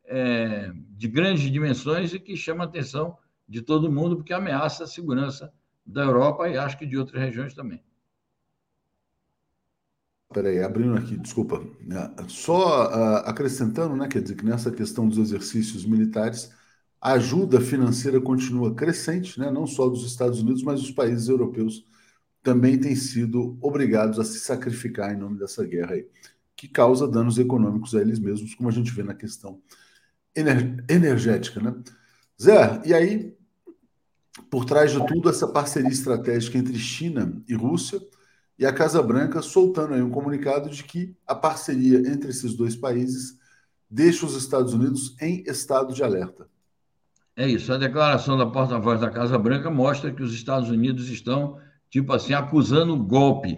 é, 0.05 0.71
de 0.97 1.07
grandes 1.07 1.51
dimensões 1.51 2.11
e 2.11 2.19
que 2.19 2.35
chama 2.35 2.63
a 2.63 2.67
atenção 2.67 3.15
de 3.47 3.61
todo 3.61 3.91
mundo, 3.91 4.15
porque 4.15 4.33
ameaça 4.33 4.85
a 4.85 4.87
segurança 4.87 5.53
da 5.85 6.03
Europa 6.03 6.47
e 6.49 6.57
acho 6.57 6.77
que 6.77 6.85
de 6.85 6.97
outras 6.97 7.21
regiões 7.21 7.53
também. 7.53 7.83
Peraí, 10.33 10.63
abrindo 10.63 10.97
aqui, 10.97 11.17
desculpa. 11.17 11.61
Só 12.29 12.87
uh, 12.87 13.17
acrescentando, 13.25 13.95
né, 13.95 14.07
quer 14.07 14.21
dizer 14.21 14.35
que 14.35 14.45
nessa 14.45 14.71
questão 14.71 15.07
dos 15.07 15.17
exercícios 15.17 15.85
militares, 15.85 16.51
a 17.01 17.13
ajuda 17.13 17.59
financeira 17.59 18.21
continua 18.21 18.73
crescente, 18.73 19.37
né, 19.39 19.51
não 19.51 19.67
só 19.67 19.89
dos 19.89 20.05
Estados 20.05 20.41
Unidos, 20.41 20.63
mas 20.63 20.81
os 20.81 20.91
países 20.91 21.27
europeus 21.27 21.85
também 22.41 22.79
têm 22.79 22.95
sido 22.95 23.57
obrigados 23.61 24.19
a 24.19 24.23
se 24.23 24.39
sacrificar 24.39 25.13
em 25.13 25.17
nome 25.17 25.37
dessa 25.37 25.65
guerra 25.65 25.93
aí, 25.95 26.07
que 26.55 26.67
causa 26.67 27.07
danos 27.07 27.37
econômicos 27.37 27.93
a 27.93 28.01
eles 28.01 28.19
mesmos, 28.19 28.55
como 28.55 28.69
a 28.69 28.71
gente 28.71 28.91
vê 28.91 29.03
na 29.03 29.13
questão 29.13 29.61
ener 30.35 30.83
energética. 30.89 31.59
Né? 31.61 31.75
Zé, 32.41 32.81
e 32.85 32.93
aí, 32.93 33.37
por 34.51 34.65
trás 34.65 34.91
de 34.91 35.07
tudo, 35.07 35.29
essa 35.29 35.47
parceria 35.47 35.89
estratégica 35.89 36.57
entre 36.57 36.77
China 36.77 37.41
e 37.47 37.55
Rússia 37.55 38.01
e 38.59 38.65
a 38.65 38.73
Casa 38.73 39.01
Branca 39.01 39.41
soltando 39.41 39.93
aí 39.93 40.01
um 40.01 40.11
comunicado 40.11 40.69
de 40.69 40.83
que 40.83 41.15
a 41.25 41.33
parceria 41.33 41.99
entre 41.99 42.31
esses 42.31 42.53
dois 42.53 42.75
países 42.75 43.39
deixa 43.89 44.25
os 44.25 44.35
Estados 44.35 44.73
Unidos 44.73 45.15
em 45.21 45.41
estado 45.47 45.93
de 45.93 46.03
alerta. 46.03 46.49
É 47.33 47.47
isso. 47.47 47.71
A 47.71 47.77
declaração 47.77 48.37
da 48.37 48.45
porta-voz 48.45 48.99
da 48.99 49.09
Casa 49.09 49.37
Branca 49.37 49.71
mostra 49.71 50.11
que 50.11 50.21
os 50.21 50.33
Estados 50.33 50.69
Unidos 50.69 51.07
estão, 51.09 51.57
tipo 51.89 52.11
assim, 52.11 52.33
acusando 52.33 53.01
golpe. 53.01 53.57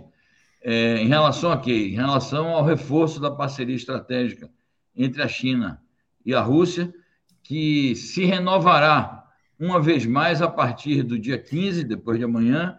É, 0.62 0.98
em 0.98 1.08
relação 1.08 1.52
a 1.52 1.60
quê? 1.60 1.88
Em 1.88 1.96
relação 1.96 2.50
ao 2.50 2.64
reforço 2.64 3.20
da 3.20 3.32
parceria 3.32 3.76
estratégica 3.76 4.48
entre 4.96 5.24
a 5.24 5.28
China 5.28 5.82
e 6.24 6.36
a 6.36 6.42
Rússia, 6.42 6.94
que 7.42 7.96
se 7.96 8.26
renovará 8.26 9.23
uma 9.60 9.82
vez 9.82 10.06
mais 10.06 10.42
a 10.42 10.48
partir 10.48 11.04
do 11.04 11.18
dia 11.18 11.38
15, 11.38 11.84
depois 11.84 12.18
de 12.18 12.26
amanhã, 12.26 12.78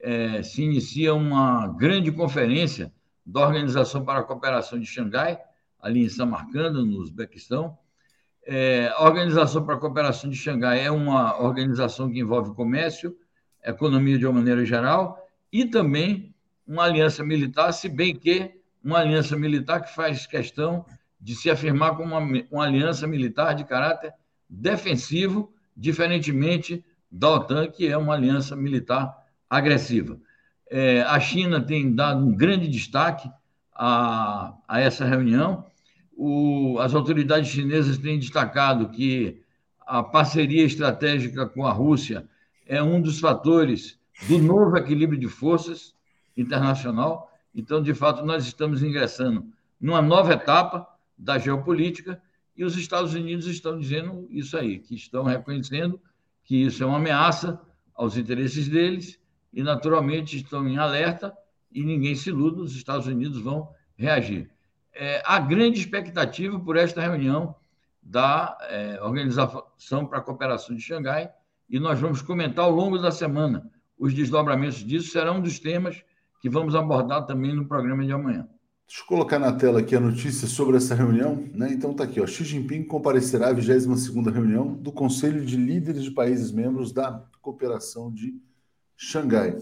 é, 0.00 0.42
se 0.42 0.62
inicia 0.62 1.14
uma 1.14 1.68
grande 1.68 2.12
conferência 2.12 2.92
da 3.24 3.40
Organização 3.40 4.04
para 4.04 4.20
a 4.20 4.22
Cooperação 4.22 4.78
de 4.78 4.86
Xangai, 4.86 5.38
ali 5.80 6.04
em 6.04 6.08
Samarcanda, 6.08 6.82
no 6.82 6.98
Uzbequistão. 6.98 7.76
É, 8.44 8.92
a 8.94 9.04
Organização 9.04 9.64
para 9.64 9.74
a 9.74 9.78
Cooperação 9.78 10.30
de 10.30 10.36
Xangai 10.36 10.84
é 10.84 10.90
uma 10.90 11.40
organização 11.40 12.10
que 12.10 12.20
envolve 12.20 12.54
comércio, 12.54 13.16
economia 13.64 14.18
de 14.18 14.26
uma 14.26 14.34
maneira 14.34 14.64
geral, 14.64 15.26
e 15.52 15.64
também 15.64 16.34
uma 16.66 16.84
aliança 16.84 17.24
militar, 17.24 17.72
se 17.72 17.88
bem 17.88 18.14
que 18.14 18.60
uma 18.82 18.98
aliança 18.98 19.36
militar 19.36 19.80
que 19.80 19.92
faz 19.94 20.26
questão 20.26 20.86
de 21.20 21.34
se 21.34 21.50
afirmar 21.50 21.96
como 21.96 22.16
uma, 22.16 22.44
uma 22.50 22.64
aliança 22.64 23.06
militar 23.06 23.54
de 23.54 23.64
caráter 23.64 24.12
defensivo, 24.48 25.52
diferentemente 25.76 26.84
da 27.10 27.30
OTAN, 27.30 27.68
que 27.68 27.86
é 27.86 27.96
uma 27.96 28.14
aliança 28.14 28.56
militar 28.56 29.14
agressiva. 29.48 30.18
É, 30.70 31.02
a 31.02 31.20
China 31.20 31.60
tem 31.60 31.94
dado 31.94 32.24
um 32.24 32.34
grande 32.34 32.68
destaque 32.68 33.30
a, 33.74 34.54
a 34.66 34.80
essa 34.80 35.04
reunião. 35.04 35.66
O, 36.16 36.78
as 36.80 36.94
autoridades 36.94 37.50
chinesas 37.50 37.98
têm 37.98 38.18
destacado 38.18 38.88
que 38.88 39.42
a 39.86 40.02
parceria 40.02 40.64
estratégica 40.64 41.46
com 41.46 41.64
a 41.64 41.72
Rússia 41.72 42.26
é 42.66 42.82
um 42.82 43.00
dos 43.00 43.20
fatores 43.20 43.98
do 44.28 44.38
novo 44.38 44.76
equilíbrio 44.76 45.20
de 45.20 45.28
forças 45.28 45.94
internacional. 46.36 47.30
Então, 47.54 47.82
de 47.82 47.94
fato, 47.94 48.24
nós 48.24 48.44
estamos 48.44 48.82
ingressando 48.82 49.46
numa 49.80 50.02
nova 50.02 50.32
etapa 50.32 50.88
da 51.16 51.38
geopolítica 51.38 52.20
e 52.56 52.64
os 52.64 52.76
Estados 52.76 53.14
Unidos 53.14 53.46
estão 53.46 53.78
dizendo 53.78 54.26
isso 54.30 54.56
aí, 54.56 54.78
que 54.78 54.94
estão 54.94 55.24
reconhecendo 55.24 56.00
que 56.44 56.62
isso 56.62 56.82
é 56.82 56.86
uma 56.86 56.96
ameaça 56.96 57.60
aos 57.94 58.16
interesses 58.16 58.68
deles 58.68 59.20
e, 59.52 59.62
naturalmente, 59.62 60.36
estão 60.36 60.66
em 60.66 60.78
alerta 60.78 61.36
e 61.72 61.84
ninguém 61.84 62.14
se 62.14 62.30
ilude, 62.30 62.60
os 62.60 62.74
Estados 62.74 63.06
Unidos 63.06 63.40
vão 63.40 63.68
reagir. 63.96 64.50
É, 64.94 65.22
há 65.24 65.38
grande 65.38 65.78
expectativa 65.78 66.58
por 66.58 66.76
esta 66.76 67.00
reunião 67.00 67.54
da 68.02 68.56
é, 68.62 69.02
Organização 69.02 70.06
para 70.06 70.18
a 70.18 70.22
Cooperação 70.22 70.74
de 70.74 70.80
Xangai 70.80 71.30
e 71.68 71.78
nós 71.78 71.98
vamos 71.98 72.22
comentar 72.22 72.64
ao 72.64 72.70
longo 72.70 72.96
da 72.98 73.10
semana. 73.10 73.68
Os 73.98 74.14
desdobramentos 74.14 74.84
disso 74.84 75.10
serão 75.10 75.38
um 75.38 75.42
dos 75.42 75.58
temas 75.58 76.02
que 76.40 76.48
vamos 76.48 76.74
abordar 76.74 77.26
também 77.26 77.52
no 77.52 77.66
programa 77.66 78.04
de 78.04 78.12
amanhã. 78.12 78.48
Deixa 78.86 79.02
eu 79.02 79.06
colocar 79.06 79.38
na 79.40 79.52
tela 79.52 79.80
aqui 79.80 79.96
a 79.96 80.00
notícia 80.00 80.46
sobre 80.46 80.76
essa 80.76 80.94
reunião. 80.94 81.48
Né? 81.52 81.72
Então 81.72 81.92
tá 81.92 82.04
aqui, 82.04 82.20
ó. 82.20 82.26
Xi 82.26 82.44
Jinping 82.44 82.84
comparecerá 82.84 83.48
à 83.48 83.54
22ª 83.54 84.32
reunião 84.32 84.74
do 84.74 84.92
Conselho 84.92 85.44
de 85.44 85.56
Líderes 85.56 86.04
de 86.04 86.12
Países 86.12 86.52
Membros 86.52 86.92
da 86.92 87.24
Cooperação 87.42 88.12
de 88.12 88.40
Xangai. 88.96 89.56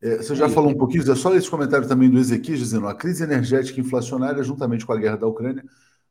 É, 0.00 0.16
você 0.16 0.34
já 0.34 0.48
falou 0.48 0.70
um 0.70 0.76
pouquinho, 0.76 1.10
é 1.10 1.14
só 1.14 1.34
esse 1.34 1.48
comentário 1.48 1.86
também 1.86 2.10
do 2.10 2.18
Ezequiel 2.18 2.58
dizendo 2.58 2.86
a 2.86 2.94
crise 2.94 3.24
energética 3.24 3.80
e 3.80 3.82
inflacionária, 3.82 4.42
juntamente 4.42 4.84
com 4.84 4.92
a 4.92 4.98
guerra 4.98 5.16
da 5.16 5.26
Ucrânia, 5.26 5.64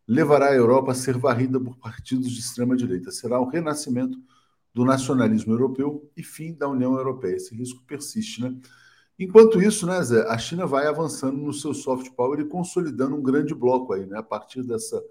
levará 0.07 0.47
a 0.47 0.55
Europa 0.55 0.91
a 0.91 0.95
ser 0.95 1.17
varrida 1.17 1.59
por 1.59 1.77
partidos 1.77 2.31
de 2.31 2.39
extrema-direita. 2.39 3.11
Será 3.11 3.39
o 3.39 3.49
renascimento 3.49 4.17
do 4.73 4.85
nacionalismo 4.85 5.53
europeu 5.53 6.09
e 6.15 6.23
fim 6.23 6.53
da 6.53 6.67
União 6.67 6.95
Europeia. 6.95 7.35
Esse 7.35 7.55
risco 7.55 7.83
persiste, 7.85 8.41
né? 8.41 8.55
Enquanto 9.19 9.61
isso, 9.61 9.87
né, 9.87 10.01
Zé, 10.03 10.27
a 10.27 10.37
China 10.37 10.67
vai 10.67 10.85
avançando 10.85 11.37
no 11.37 11.51
seu 11.51 11.73
soft 11.73 12.11
power 12.11 12.39
e 12.39 12.45
consolidando 12.45 13.15
um 13.15 13.23
grande 13.23 13.55
bloco 13.55 13.93
aí, 13.93 14.05
né, 14.05 14.19
a 14.19 14.23
partir 14.23 14.63
dessa 14.63 15.01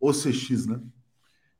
OCX, 0.00 0.66
né? 0.66 0.80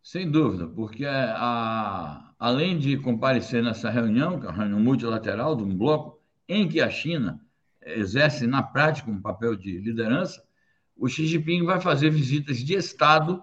Sem 0.03 0.31
dúvida, 0.31 0.69
porque 0.69 1.05
a, 1.05 2.33
além 2.39 2.79
de 2.79 2.97
comparecer 2.97 3.63
nessa 3.63 3.91
reunião, 3.91 4.39
que 4.39 4.47
é 4.47 4.49
uma 4.49 4.59
reunião 4.59 4.81
multilateral 4.81 5.57
de 5.57 5.65
um 5.65 5.77
bloco, 5.77 6.21
em 6.49 6.69
que 6.69 6.81
a 6.81 6.89
China 6.89 7.41
exerce 7.85 8.47
na 8.47 8.63
prática 8.63 9.11
um 9.11 9.21
papel 9.21 9.57
de 9.57 9.79
liderança, 9.79 10.43
o 10.97 11.09
Xi 11.09 11.27
Jinping 11.27 11.65
vai 11.65 11.81
fazer 11.81 12.11
visitas 12.11 12.59
de 12.59 12.75
Estado 12.75 13.43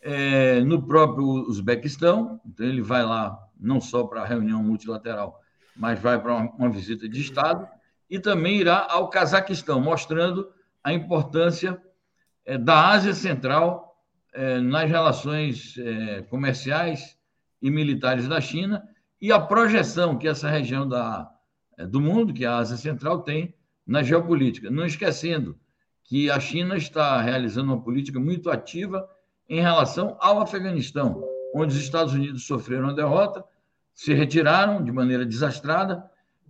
é, 0.00 0.60
no 0.60 0.82
próprio 0.86 1.24
Uzbequistão. 1.24 2.40
Então, 2.44 2.66
ele 2.66 2.82
vai 2.82 3.04
lá 3.04 3.38
não 3.58 3.80
só 3.80 4.04
para 4.04 4.22
a 4.22 4.26
reunião 4.26 4.62
multilateral, 4.62 5.40
mas 5.76 5.98
vai 6.00 6.20
para 6.20 6.34
uma, 6.34 6.50
uma 6.52 6.70
visita 6.70 7.08
de 7.08 7.20
Estado, 7.20 7.66
e 8.10 8.18
também 8.18 8.56
irá 8.56 8.86
ao 8.90 9.08
Cazaquistão, 9.08 9.80
mostrando 9.80 10.50
a 10.82 10.92
importância 10.92 11.80
é, 12.44 12.58
da 12.58 12.88
Ásia 12.88 13.14
Central 13.14 13.96
é, 14.32 14.58
nas 14.60 14.90
relações 14.90 15.78
é, 15.78 16.22
comerciais 16.22 17.16
e 17.62 17.70
militares 17.70 18.26
da 18.26 18.40
China 18.40 18.82
e 19.20 19.30
a 19.30 19.38
projeção 19.38 20.18
que 20.18 20.26
essa 20.26 20.48
região 20.48 20.88
da, 20.88 21.30
do 21.88 22.00
mundo, 22.00 22.32
que 22.32 22.44
é 22.44 22.48
a 22.48 22.56
Ásia 22.56 22.76
Central, 22.76 23.22
tem 23.22 23.54
na 23.86 24.02
geopolítica. 24.02 24.70
Não 24.70 24.86
esquecendo 24.86 25.58
que 26.04 26.30
a 26.30 26.40
China 26.40 26.76
está 26.76 27.20
realizando 27.20 27.72
uma 27.72 27.82
política 27.82 28.18
muito 28.18 28.50
ativa 28.50 29.08
em 29.48 29.60
relação 29.60 30.16
ao 30.20 30.40
Afeganistão, 30.40 31.22
onde 31.54 31.74
os 31.74 31.80
Estados 31.80 32.14
Unidos 32.14 32.46
sofreram 32.46 32.88
a 32.88 32.92
derrota, 32.92 33.44
se 33.92 34.14
retiraram 34.14 34.82
de 34.82 34.90
maneira 34.90 35.26
desastrada. 35.26 36.02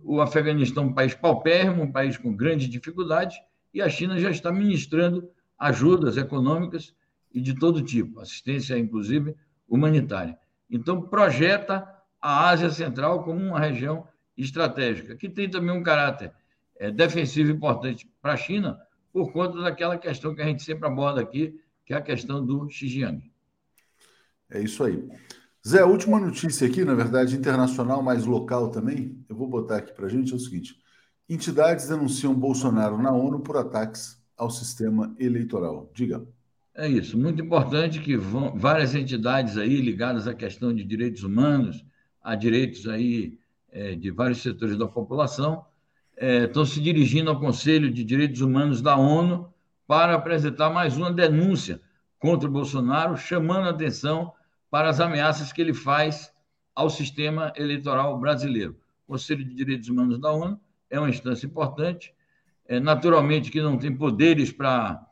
O 0.03 0.21
Afeganistão 0.21 0.83
é 0.83 0.87
um 0.87 0.93
país 0.93 1.13
paupérrimo, 1.13 1.83
um 1.83 1.91
país 1.91 2.17
com 2.17 2.35
grandes 2.35 2.67
dificuldades, 2.67 3.37
e 3.73 3.81
a 3.81 3.89
China 3.89 4.19
já 4.19 4.29
está 4.29 4.51
ministrando 4.51 5.29
ajudas 5.57 6.17
econômicas 6.17 6.93
e 7.33 7.39
de 7.39 7.57
todo 7.57 7.81
tipo, 7.81 8.19
assistência, 8.19 8.77
inclusive, 8.77 9.35
humanitária. 9.67 10.37
Então, 10.69 11.01
projeta 11.01 11.87
a 12.21 12.49
Ásia 12.49 12.69
Central 12.69 13.23
como 13.23 13.39
uma 13.39 13.59
região 13.59 14.07
estratégica, 14.37 15.15
que 15.15 15.29
tem 15.29 15.49
também 15.49 15.75
um 15.75 15.83
caráter 15.83 16.31
é, 16.77 16.91
defensivo 16.91 17.51
importante 17.51 18.09
para 18.21 18.33
a 18.33 18.37
China, 18.37 18.79
por 19.13 19.31
conta 19.31 19.61
daquela 19.61 19.97
questão 19.97 20.33
que 20.33 20.41
a 20.41 20.45
gente 20.45 20.63
sempre 20.63 20.87
aborda 20.87 21.21
aqui, 21.21 21.59
que 21.85 21.93
é 21.93 21.97
a 21.97 22.01
questão 22.01 22.45
do 22.45 22.69
Xinjiang. 22.69 23.31
É 24.49 24.61
isso 24.61 24.83
aí. 24.83 25.09
Zé, 25.67 25.83
última 25.85 26.19
notícia 26.19 26.65
aqui, 26.67 26.83
na 26.83 26.95
verdade, 26.95 27.35
internacional, 27.37 28.01
mais 28.01 28.25
local 28.25 28.69
também, 28.71 29.23
eu 29.29 29.35
vou 29.35 29.47
botar 29.47 29.77
aqui 29.77 29.93
para 29.93 30.07
a 30.07 30.09
gente, 30.09 30.33
é 30.33 30.35
o 30.35 30.39
seguinte: 30.39 30.75
entidades 31.29 31.87
denunciam 31.87 32.33
Bolsonaro 32.33 32.97
na 32.97 33.11
ONU 33.11 33.41
por 33.41 33.55
ataques 33.57 34.19
ao 34.35 34.49
sistema 34.49 35.15
eleitoral. 35.19 35.91
Diga. 35.93 36.25
É 36.73 36.87
isso, 36.87 37.15
muito 37.15 37.43
importante 37.43 37.99
que 37.99 38.17
vão, 38.17 38.57
várias 38.57 38.95
entidades 38.95 39.55
aí 39.55 39.79
ligadas 39.81 40.27
à 40.27 40.33
questão 40.33 40.73
de 40.73 40.83
direitos 40.83 41.21
humanos, 41.23 41.85
a 42.23 42.33
direitos 42.33 42.87
aí 42.87 43.37
é, 43.71 43.93
de 43.93 44.09
vários 44.09 44.41
setores 44.41 44.77
da 44.77 44.87
população, 44.87 45.63
é, 46.17 46.45
estão 46.45 46.65
se 46.65 46.81
dirigindo 46.81 47.29
ao 47.29 47.39
Conselho 47.39 47.91
de 47.91 48.03
Direitos 48.03 48.41
Humanos 48.41 48.81
da 48.81 48.95
ONU 48.95 49.53
para 49.85 50.15
apresentar 50.15 50.71
mais 50.71 50.97
uma 50.97 51.11
denúncia 51.11 51.79
contra 52.17 52.47
o 52.47 52.51
Bolsonaro, 52.51 53.15
chamando 53.15 53.67
a 53.67 53.71
atenção 53.71 54.33
para 54.71 54.89
as 54.89 55.01
ameaças 55.01 55.51
que 55.51 55.61
ele 55.61 55.73
faz 55.73 56.33
ao 56.73 56.89
sistema 56.89 57.51
eleitoral 57.57 58.17
brasileiro. 58.17 58.77
O 59.05 59.11
Conselho 59.11 59.43
de 59.43 59.53
Direitos 59.53 59.89
Humanos 59.89 60.17
da 60.17 60.31
ONU 60.31 60.57
é 60.89 60.97
uma 60.97 61.09
instância 61.09 61.45
importante, 61.45 62.15
é, 62.65 62.79
naturalmente 62.79 63.51
que 63.51 63.61
não 63.61 63.77
tem 63.77 63.93
poderes 63.93 64.49
para, 64.49 65.05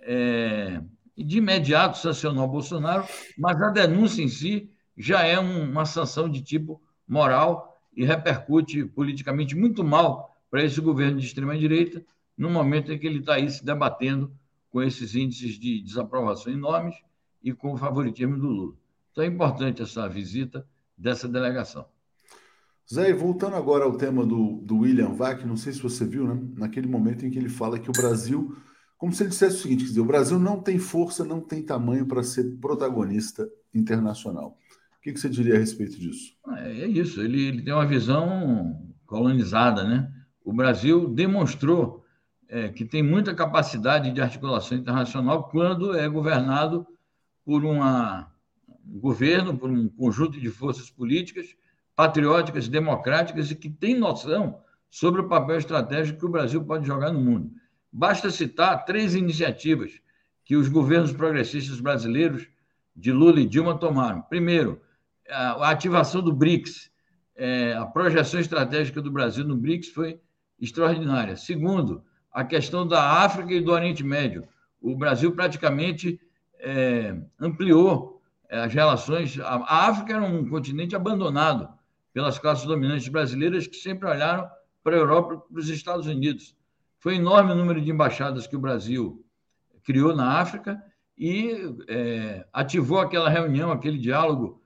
é, 0.00 0.82
de 1.16 1.38
imediato, 1.38 1.96
sancionar 1.96 2.44
o 2.44 2.48
Bolsonaro, 2.48 3.04
mas 3.38 3.62
a 3.62 3.70
denúncia 3.70 4.20
em 4.20 4.28
si 4.28 4.68
já 4.98 5.22
é 5.22 5.38
um, 5.38 5.70
uma 5.70 5.84
sanção 5.84 6.28
de 6.28 6.42
tipo 6.42 6.82
moral 7.06 7.80
e 7.96 8.04
repercute 8.04 8.84
politicamente 8.84 9.54
muito 9.54 9.84
mal 9.84 10.36
para 10.50 10.64
esse 10.64 10.80
governo 10.80 11.20
de 11.20 11.26
extrema-direita, 11.26 12.04
no 12.36 12.50
momento 12.50 12.92
em 12.92 12.98
que 12.98 13.06
ele 13.06 13.20
está 13.20 13.34
aí 13.34 13.48
se 13.48 13.64
debatendo 13.64 14.32
com 14.70 14.82
esses 14.82 15.14
índices 15.14 15.56
de 15.56 15.80
desaprovação 15.80 16.52
enormes 16.52 16.96
e 17.40 17.52
com 17.52 17.72
o 17.72 17.76
favoritismo 17.76 18.36
do 18.36 18.48
Lula. 18.48 18.83
Então 19.14 19.22
é 19.22 19.28
importante 19.28 19.80
essa 19.80 20.08
visita 20.08 20.66
dessa 20.98 21.28
delegação. 21.28 21.86
Zé, 22.92 23.12
voltando 23.12 23.54
agora 23.54 23.84
ao 23.84 23.96
tema 23.96 24.26
do, 24.26 24.60
do 24.60 24.78
William 24.78 25.14
Vac, 25.14 25.44
não 25.44 25.56
sei 25.56 25.72
se 25.72 25.80
você 25.80 26.04
viu, 26.04 26.26
né? 26.26 26.42
naquele 26.56 26.88
momento 26.88 27.24
em 27.24 27.30
que 27.30 27.38
ele 27.38 27.48
fala 27.48 27.78
que 27.78 27.88
o 27.88 27.92
Brasil, 27.92 28.56
como 28.98 29.12
se 29.12 29.22
ele 29.22 29.30
dissesse 29.30 29.58
o 29.58 29.60
seguinte: 29.60 29.84
dizer, 29.84 30.00
o 30.00 30.04
Brasil 30.04 30.36
não 30.36 30.60
tem 30.60 30.80
força, 30.80 31.24
não 31.24 31.40
tem 31.40 31.62
tamanho 31.62 32.06
para 32.06 32.24
ser 32.24 32.56
protagonista 32.60 33.48
internacional. 33.72 34.58
O 34.98 35.00
que, 35.00 35.12
que, 35.12 35.20
você 35.20 35.28
diria 35.28 35.54
a 35.54 35.58
respeito 35.58 35.96
disso? 35.96 36.36
É, 36.56 36.80
é 36.80 36.86
isso, 36.88 37.20
ele, 37.20 37.40
ele, 37.40 37.62
tem 37.62 37.72
uma 37.72 37.86
visão 37.86 38.84
colonizada, 39.06 39.84
né? 39.84 40.12
O 40.44 40.52
Brasil 40.52 41.08
demonstrou 41.08 42.04
é, 42.48 42.68
que 42.68 42.84
tem 42.84 43.02
muita 43.02 43.32
capacidade 43.32 44.10
de 44.10 44.20
articulação 44.20 44.76
internacional 44.76 45.48
quando 45.50 45.94
é 45.94 46.08
governado 46.08 46.84
por 47.44 47.64
uma, 47.64 48.33
um 48.88 48.98
governo, 48.98 49.56
por 49.56 49.70
um 49.70 49.88
conjunto 49.88 50.40
de 50.40 50.50
forças 50.50 50.90
políticas 50.90 51.54
patrióticas, 51.96 52.68
democráticas 52.68 53.50
e 53.50 53.54
que 53.54 53.70
têm 53.70 53.96
noção 53.96 54.58
sobre 54.90 55.20
o 55.20 55.28
papel 55.28 55.58
estratégico 55.58 56.20
que 56.20 56.26
o 56.26 56.30
Brasil 56.30 56.64
pode 56.64 56.86
jogar 56.86 57.12
no 57.12 57.20
mundo. 57.20 57.52
Basta 57.92 58.30
citar 58.30 58.84
três 58.84 59.14
iniciativas 59.14 59.92
que 60.44 60.56
os 60.56 60.68
governos 60.68 61.12
progressistas 61.12 61.80
brasileiros 61.80 62.46
de 62.94 63.12
Lula 63.12 63.40
e 63.40 63.46
Dilma 63.46 63.78
tomaram. 63.78 64.22
Primeiro, 64.22 64.80
a 65.28 65.70
ativação 65.70 66.22
do 66.22 66.32
BRICS. 66.32 66.92
É, 67.36 67.72
a 67.74 67.84
projeção 67.84 68.38
estratégica 68.38 69.02
do 69.02 69.10
Brasil 69.10 69.44
no 69.44 69.56
BRICS 69.56 69.88
foi 69.88 70.20
extraordinária. 70.60 71.36
Segundo, 71.36 72.04
a 72.30 72.44
questão 72.44 72.86
da 72.86 73.22
África 73.24 73.52
e 73.52 73.60
do 73.60 73.72
Oriente 73.72 74.04
Médio. 74.04 74.46
O 74.80 74.96
Brasil 74.96 75.32
praticamente 75.32 76.20
é, 76.60 77.16
ampliou 77.40 78.13
as 78.50 78.72
relações. 78.72 79.38
A 79.40 79.88
África 79.88 80.14
era 80.14 80.22
um 80.22 80.48
continente 80.48 80.94
abandonado 80.94 81.68
pelas 82.12 82.38
classes 82.38 82.64
dominantes 82.64 83.08
brasileiras 83.08 83.66
que 83.66 83.76
sempre 83.76 84.08
olharam 84.08 84.48
para 84.82 84.96
a 84.96 84.98
Europa 84.98 85.34
e 85.34 85.52
para 85.52 85.60
os 85.60 85.68
Estados 85.68 86.06
Unidos. 86.06 86.56
Foi 86.98 87.16
enorme 87.16 87.52
o 87.52 87.56
número 87.56 87.80
de 87.80 87.90
embaixadas 87.90 88.46
que 88.46 88.56
o 88.56 88.60
Brasil 88.60 89.24
criou 89.82 90.14
na 90.14 90.38
África 90.38 90.82
e 91.18 91.74
é, 91.88 92.46
ativou 92.52 92.98
aquela 92.98 93.28
reunião, 93.28 93.70
aquele 93.70 93.98
diálogo 93.98 94.62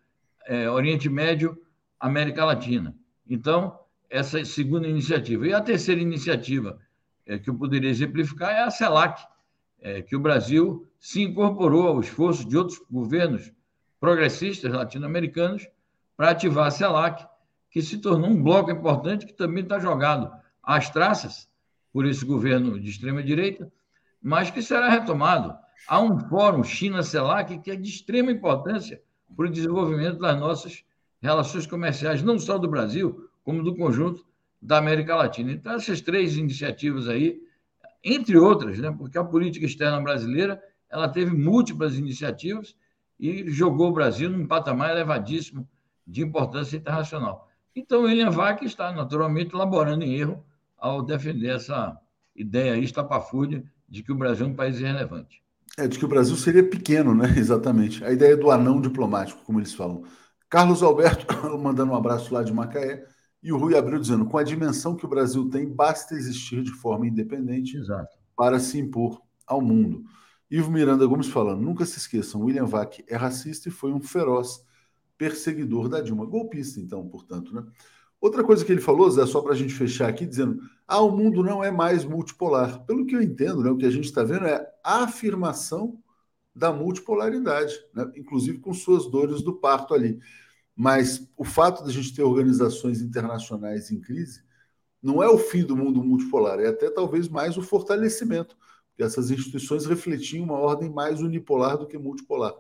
é, 0.46 0.68
Oriente 0.70 1.08
Médio, 1.08 1.60
América 1.98 2.44
Latina. 2.44 2.94
Então, 3.28 3.78
essa 4.08 4.44
segunda 4.44 4.88
iniciativa. 4.88 5.46
E 5.46 5.52
a 5.52 5.60
terceira 5.60 6.00
iniciativa 6.00 6.78
é, 7.26 7.38
que 7.38 7.50
eu 7.50 7.54
poderia 7.54 7.90
exemplificar 7.90 8.50
é 8.50 8.62
a 8.62 8.70
CELAC, 8.70 9.20
é, 9.80 10.02
que 10.02 10.16
o 10.16 10.20
Brasil 10.20 10.88
se 10.98 11.22
incorporou 11.22 11.86
ao 11.86 12.00
esforço 12.00 12.48
de 12.48 12.56
outros 12.56 12.78
governos 12.90 13.52
progressistas 14.00 14.72
latino-americanos 14.72 15.68
para 16.16 16.30
ativar 16.30 16.66
a 16.66 16.70
CELAC 16.70 17.26
que 17.70 17.82
se 17.82 17.98
tornou 17.98 18.30
um 18.30 18.42
bloco 18.42 18.70
importante 18.70 19.26
que 19.26 19.32
também 19.32 19.62
está 19.62 19.78
jogado 19.78 20.30
às 20.62 20.90
traças 20.90 21.48
por 21.92 22.06
esse 22.06 22.24
governo 22.24 22.78
de 22.78 22.90
extrema-direita, 22.90 23.70
mas 24.22 24.50
que 24.50 24.62
será 24.62 24.88
retomado. 24.88 25.56
Há 25.86 26.00
um 26.00 26.18
fórum 26.28 26.62
China-CELAC 26.62 27.58
que 27.58 27.70
é 27.70 27.76
de 27.76 27.88
extrema 27.88 28.30
importância 28.30 29.00
para 29.36 29.46
o 29.46 29.50
desenvolvimento 29.50 30.18
das 30.18 30.38
nossas 30.38 30.84
relações 31.20 31.66
comerciais, 31.66 32.22
não 32.22 32.38
só 32.38 32.58
do 32.58 32.68
Brasil, 32.68 33.28
como 33.44 33.62
do 33.62 33.74
conjunto 33.74 34.24
da 34.60 34.78
América 34.78 35.14
Latina. 35.16 35.52
Então, 35.52 35.74
essas 35.74 36.00
três 36.00 36.36
iniciativas 36.36 37.08
aí, 37.08 37.40
entre 38.04 38.36
outras, 38.36 38.78
né, 38.78 38.94
porque 38.96 39.18
a 39.18 39.24
política 39.24 39.66
externa 39.66 40.00
brasileira 40.00 40.62
ela 40.90 41.08
teve 41.08 41.30
múltiplas 41.30 41.96
iniciativas 41.96 42.76
e 43.18 43.50
jogou 43.50 43.88
o 43.88 43.92
Brasil 43.92 44.30
num 44.30 44.46
patamar 44.46 44.90
elevadíssimo 44.90 45.68
de 46.06 46.22
importância 46.22 46.76
internacional. 46.76 47.48
Então, 47.74 48.02
William 48.02 48.30
Vac 48.30 48.62
está 48.64 48.92
naturalmente 48.92 49.54
laborando 49.54 50.04
em 50.04 50.14
erro 50.14 50.44
ao 50.76 51.02
defender 51.02 51.56
essa 51.56 51.98
ideia 52.34 52.74
aí 52.74 52.84
estapafúrdia 52.84 53.64
de 53.88 54.02
que 54.02 54.12
o 54.12 54.16
Brasil 54.16 54.46
é 54.46 54.48
um 54.48 54.54
país 54.54 54.78
irrelevante. 54.78 55.42
É, 55.76 55.86
de 55.86 55.98
que 55.98 56.04
o 56.04 56.08
Brasil 56.08 56.36
seria 56.36 56.68
pequeno, 56.68 57.14
né? 57.14 57.34
Exatamente. 57.38 58.04
A 58.04 58.12
ideia 58.12 58.36
do 58.36 58.50
anão 58.50 58.80
diplomático, 58.80 59.42
como 59.44 59.58
eles 59.58 59.74
falam. 59.74 60.04
Carlos 60.48 60.82
Alberto 60.82 61.26
mandando 61.58 61.92
um 61.92 61.96
abraço 61.96 62.32
lá 62.32 62.42
de 62.42 62.52
Macaé. 62.52 63.04
E 63.42 63.52
o 63.52 63.56
Rui 63.56 63.76
Abril 63.76 64.00
dizendo: 64.00 64.26
com 64.26 64.38
a 64.38 64.42
dimensão 64.42 64.96
que 64.96 65.06
o 65.06 65.08
Brasil 65.08 65.48
tem, 65.48 65.68
basta 65.68 66.14
existir 66.14 66.62
de 66.62 66.72
forma 66.72 67.06
independente 67.06 67.76
Exato. 67.76 68.16
para 68.36 68.58
se 68.58 68.78
impor 68.78 69.22
ao 69.46 69.60
mundo. 69.60 70.04
Ivo 70.50 70.70
Miranda 70.70 71.06
Gomes 71.06 71.28
falando: 71.28 71.62
nunca 71.62 71.84
se 71.84 71.98
esqueçam, 71.98 72.42
William 72.42 72.66
Vac 72.66 73.00
é 73.06 73.16
racista 73.16 73.68
e 73.68 73.72
foi 73.72 73.92
um 73.92 74.00
feroz 74.00 74.64
perseguidor 75.16 75.88
da 75.88 76.00
Dilma. 76.00 76.24
Golpista, 76.24 76.80
então, 76.80 77.06
portanto, 77.08 77.54
né? 77.54 77.64
Outra 78.20 78.42
coisa 78.42 78.64
que 78.64 78.72
ele 78.72 78.80
falou, 78.80 79.08
Zé, 79.10 79.24
só 79.26 79.40
para 79.40 79.52
a 79.52 79.56
gente 79.56 79.74
fechar 79.74 80.08
aqui, 80.08 80.26
dizendo: 80.26 80.60
ah, 80.86 81.00
o 81.00 81.16
mundo 81.16 81.42
não 81.42 81.62
é 81.62 81.70
mais 81.70 82.04
multipolar. 82.04 82.84
Pelo 82.84 83.06
que 83.06 83.14
eu 83.14 83.22
entendo, 83.22 83.62
né, 83.62 83.70
o 83.70 83.76
que 83.76 83.86
a 83.86 83.90
gente 83.90 84.06
está 84.06 84.24
vendo 84.24 84.46
é 84.46 84.66
a 84.82 85.04
afirmação 85.04 86.02
da 86.54 86.72
multipolaridade, 86.72 87.74
né, 87.94 88.10
inclusive 88.16 88.58
com 88.58 88.74
suas 88.74 89.06
dores 89.06 89.42
do 89.42 89.54
parto 89.54 89.94
ali. 89.94 90.18
Mas 90.74 91.28
o 91.36 91.44
fato 91.44 91.84
de 91.84 91.90
a 91.90 91.92
gente 91.92 92.14
ter 92.14 92.22
organizações 92.22 93.00
internacionais 93.00 93.90
em 93.90 94.00
crise 94.00 94.42
não 95.00 95.22
é 95.22 95.28
o 95.28 95.38
fim 95.38 95.64
do 95.64 95.76
mundo 95.76 96.02
multipolar, 96.02 96.58
é 96.58 96.68
até 96.68 96.90
talvez 96.90 97.28
mais 97.28 97.56
o 97.56 97.62
fortalecimento, 97.62 98.56
essas 99.02 99.30
instituições 99.30 99.86
refletiam 99.86 100.44
uma 100.44 100.58
ordem 100.58 100.90
mais 100.90 101.20
unipolar 101.20 101.78
do 101.78 101.86
que 101.86 101.96
multipolar. 101.98 102.52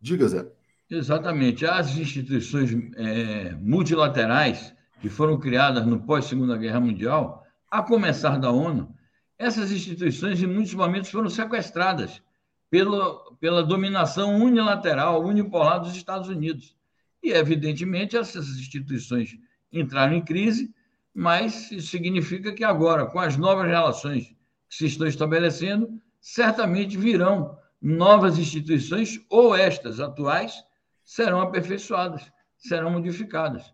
Diga, 0.00 0.28
Zé. 0.28 0.46
Exatamente. 0.90 1.66
As 1.66 1.96
instituições 1.96 2.70
é, 2.96 3.54
multilaterais 3.54 4.74
que 5.00 5.08
foram 5.08 5.38
criadas 5.38 5.86
no 5.86 6.00
pós-Segunda 6.00 6.56
Guerra 6.56 6.80
Mundial, 6.80 7.44
a 7.70 7.82
começar 7.82 8.38
da 8.38 8.50
ONU, 8.50 8.94
essas 9.38 9.70
instituições 9.70 10.42
em 10.42 10.46
muitos 10.46 10.74
momentos 10.74 11.10
foram 11.10 11.28
sequestradas 11.28 12.22
pela, 12.70 13.18
pela 13.38 13.62
dominação 13.62 14.36
unilateral, 14.36 15.24
unipolar 15.24 15.80
dos 15.80 15.94
Estados 15.94 16.28
Unidos. 16.28 16.74
E, 17.22 17.30
evidentemente, 17.30 18.16
essas 18.16 18.48
instituições 18.48 19.36
entraram 19.72 20.14
em 20.14 20.24
crise, 20.24 20.74
mas 21.14 21.70
isso 21.70 21.88
significa 21.88 22.52
que 22.52 22.64
agora, 22.64 23.06
com 23.06 23.18
as 23.18 23.36
novas 23.36 23.66
relações 23.66 24.35
que 24.68 24.76
se 24.76 24.86
estão 24.86 25.06
estabelecendo, 25.06 26.00
certamente 26.20 26.96
virão 26.96 27.56
novas 27.80 28.38
instituições, 28.38 29.20
ou 29.30 29.54
estas 29.54 30.00
atuais, 30.00 30.64
serão 31.04 31.40
aperfeiçoadas, 31.40 32.30
serão 32.56 32.90
modificadas. 32.90 33.72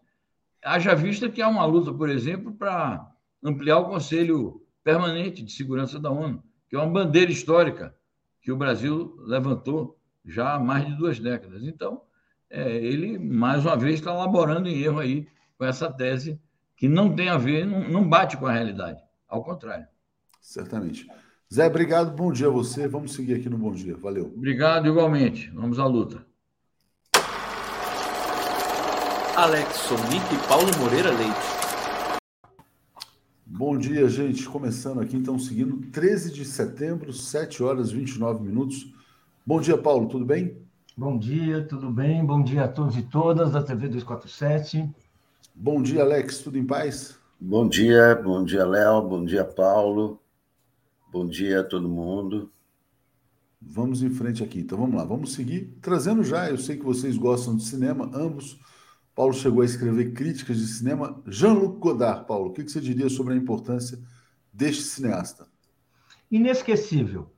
Haja 0.63 0.95
vista 0.95 1.29
que 1.29 1.41
há 1.41 1.49
uma 1.49 1.65
luta, 1.65 1.93
por 1.93 2.11
exemplo, 2.11 2.53
para 2.53 3.11
ampliar 3.43 3.79
o 3.79 3.89
Conselho 3.89 4.63
Permanente 4.85 5.43
de 5.43 5.51
Segurança 5.51 5.99
da 5.99 6.11
ONU, 6.11 6.43
que 6.69 6.77
é 6.77 6.79
uma 6.79 6.91
bandeira 6.91 7.33
histórica 7.33 7.95
que 8.41 8.53
o 8.53 8.57
Brasil 8.57 9.17
levantou 9.21 9.99
já 10.25 10.55
há 10.55 10.59
mais 10.59 10.87
de 10.87 10.95
duas 10.95 11.19
décadas. 11.19 11.63
Então, 11.63 12.03
é, 12.51 12.77
ele, 12.77 13.19
mais 13.19 13.65
uma 13.65 13.77
vez, 13.77 13.95
está 13.95 14.13
elaborando 14.13 14.69
em 14.69 14.83
erro 14.83 15.01
aí 15.01 15.27
com 15.57 15.65
essa 15.65 15.91
tese 15.91 16.41
que 16.77 16.89
não 16.89 17.15
tem 17.15 17.29
a 17.29 17.39
ver, 17.39 17.67
não, 17.67 17.89
não 17.89 18.09
bate 18.09 18.37
com 18.37 18.47
a 18.47 18.53
realidade. 18.53 19.03
Ao 19.29 19.43
contrário. 19.43 19.87
Certamente. 20.43 21.07
Zé, 21.53 21.67
obrigado. 21.67 22.15
Bom 22.15 22.33
dia 22.33 22.49
a 22.49 22.51
você. 22.51 22.89
Vamos 22.89 23.15
seguir 23.15 23.35
aqui 23.35 23.49
no 23.49 23.57
Bom 23.57 23.73
Dia. 23.73 23.97
Valeu. 23.97 24.27
Obrigado, 24.27 24.89
igualmente. 24.89 25.49
Vamos 25.51 25.79
à 25.79 25.87
luta. 25.87 26.27
Alex 29.37 29.77
Sonic 29.77 30.35
e 30.35 30.49
Paulo 30.49 30.69
Moreira 30.79 31.11
Leite. 31.11 31.63
Bom 33.47 33.79
dia, 33.79 34.09
gente. 34.09 34.47
Começando 34.49 35.01
aqui, 35.01 35.17
então, 35.17 35.39
seguindo 35.39 35.77
13 35.91 36.33
de 36.33 36.45
setembro, 36.45 37.13
7 37.13 37.63
horas 37.63 37.91
e 37.91 37.95
29 37.95 38.43
minutos. 38.43 38.93
Bom 39.47 39.61
dia, 39.61 39.79
Paulo, 39.79 40.09
tudo 40.09 40.25
bem? 40.25 40.57
Bom 40.97 41.19
dia, 41.19 41.67
tudo 41.67 41.91
bem? 41.91 42.25
Bom 42.25 42.43
dia 42.43 42.65
a 42.65 42.69
todos 42.69 42.97
e 42.97 43.03
todas 43.03 43.53
da 43.53 43.63
TV 43.63 43.89
247. 43.89 44.91
Bom 45.55 45.83
dia, 45.83 46.03
Alex, 46.03 46.39
tudo 46.39 46.59
em 46.59 46.67
paz? 46.67 47.19
Bom 47.41 47.69
dia, 47.69 48.15
bom 48.15 48.45
dia, 48.45 48.65
Léo, 48.67 49.03
bom 49.03 49.25
dia, 49.25 49.45
Paulo. 49.45 50.22
Bom 51.13 51.27
dia 51.27 51.61
a 51.61 51.63
todo 51.63 51.91
mundo. 51.91 52.51
Vamos 53.61 54.03
em 54.03 54.09
frente 54.09 54.43
aqui. 54.43 54.61
Então 54.61 54.79
vamos 54.79 54.97
lá, 54.97 55.05
vamos 55.05 55.35
seguir 55.35 55.77
trazendo 55.83 56.25
já. 56.25 56.49
Eu 56.49 56.57
sei 56.57 56.79
que 56.79 56.83
vocês 56.83 57.19
gostam 57.19 57.55
de 57.55 57.65
cinema, 57.65 58.11
ambos. 58.15 58.59
Paulo 59.15 59.35
chegou 59.35 59.61
a 59.61 59.67
escrever 59.67 60.15
críticas 60.15 60.57
de 60.57 60.67
cinema. 60.67 61.23
Jean-Luc 61.27 61.79
Godard, 61.79 62.27
Paulo, 62.27 62.49
o 62.49 62.53
que 62.55 62.67
você 62.67 62.81
diria 62.81 63.11
sobre 63.11 63.35
a 63.35 63.37
importância 63.37 63.99
deste 64.51 64.85
cineasta? 64.85 65.47
Inesquecível. 66.31 67.31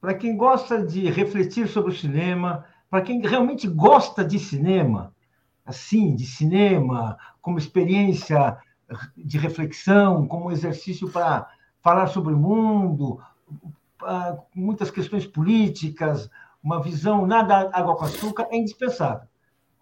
Para 0.00 0.14
quem 0.14 0.36
gosta 0.36 0.84
de 0.84 1.08
refletir 1.08 1.68
sobre 1.68 1.92
o 1.92 1.96
cinema, 1.96 2.64
para 2.90 3.00
quem 3.00 3.20
realmente 3.20 3.68
gosta 3.68 4.24
de 4.24 4.40
cinema, 4.40 5.14
assim, 5.64 6.16
de 6.16 6.26
cinema, 6.26 7.16
como 7.40 7.58
experiência 7.58 8.58
de 9.16 9.38
reflexão, 9.38 10.26
como 10.26 10.50
exercício 10.50 11.08
para 11.08 11.48
falar 11.84 12.06
sobre 12.06 12.32
o 12.32 12.38
mundo, 12.38 13.20
muitas 14.54 14.90
questões 14.90 15.26
políticas, 15.26 16.30
uma 16.62 16.82
visão 16.82 17.26
nada 17.26 17.70
água 17.74 17.94
com 17.94 18.06
açúcar, 18.06 18.48
é 18.50 18.56
indispensável. 18.56 19.28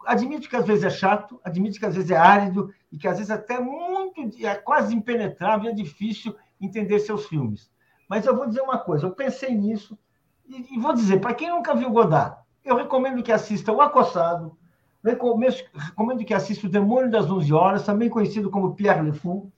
Admito 0.05 0.49
que 0.49 0.57
às 0.57 0.67
vezes 0.67 0.83
é 0.83 0.91
chato, 0.91 1.41
admito 1.45 1.79
que 1.79 1.87
às 1.87 1.95
vezes 1.95 2.11
é 2.11 2.17
árido 2.17 2.75
e 2.91 2.99
que 2.99 3.07
às 3.07 3.19
vezes 3.19 3.31
até 3.31 3.61
muito, 3.61 4.21
é 4.45 4.57
quase 4.57 4.93
impenetrável, 4.93 5.71
é 5.71 5.73
difícil 5.73 6.35
entender 6.61 6.99
seus 6.99 7.27
filmes. 7.27 7.71
Mas 8.09 8.27
eu 8.27 8.37
vou 8.37 8.49
dizer 8.49 8.63
uma 8.63 8.79
coisa, 8.79 9.07
eu 9.07 9.13
pensei 9.13 9.55
nisso 9.55 9.97
e, 10.45 10.75
e 10.75 10.81
vou 10.81 10.93
dizer, 10.93 11.21
para 11.21 11.35
quem 11.35 11.51
nunca 11.51 11.73
viu 11.73 11.89
Godard, 11.89 12.37
eu 12.65 12.75
recomendo 12.75 13.23
que 13.23 13.31
assista 13.31 13.71
O 13.71 13.81
Acossado, 13.81 14.59
recomendo 15.05 16.25
que 16.25 16.35
assista 16.35 16.67
O 16.67 16.71
Demônio 16.71 17.13
das 17.13 17.31
11 17.31 17.53
Horas, 17.53 17.87
também 17.87 18.11
conhecido 18.11 18.51
como 18.51 18.75
Pierre 18.75 19.03
Le 19.03 19.13
Fou, 19.13 19.53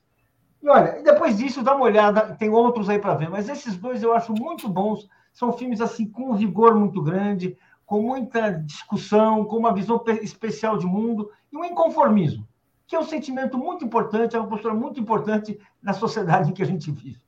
e 0.65 0.69
olha, 0.71 1.03
depois 1.03 1.37
disso, 1.37 1.63
dá 1.63 1.77
uma 1.77 1.85
olhada, 1.85 2.35
tem 2.37 2.49
outros 2.49 2.89
aí 2.89 2.99
para 2.99 3.15
ver, 3.15 3.29
mas 3.29 3.51
esses 3.51 3.77
dois 3.77 4.03
eu 4.03 4.15
acho 4.15 4.33
muito 4.33 4.67
bons. 4.67 5.07
São 5.31 5.53
filmes 5.53 5.79
assim 5.79 6.07
com 6.07 6.31
um 6.31 6.37
vigor 6.37 6.75
muito 6.75 7.03
grande, 7.03 7.55
com 7.85 8.01
muita 8.01 8.49
discussão, 8.51 9.45
com 9.45 9.59
uma 9.59 9.75
visão 9.75 10.03
especial 10.23 10.79
de 10.79 10.87
mundo 10.87 11.31
e 11.53 11.57
um 11.59 11.67
inconformismo, 11.67 12.49
que 12.87 12.97
é 12.97 12.99
um 12.99 13.05
sentimento 13.05 13.59
muito 13.59 13.85
importante, 13.85 14.37
é 14.37 14.39
uma 14.39 14.49
postura 14.49 14.73
muito 14.73 14.99
importante 14.99 15.61
na 15.83 15.93
sociedade 15.93 16.49
em 16.49 16.55
que 16.55 16.63
a 16.63 16.67
gente 16.67 16.91
vive. 16.91 17.21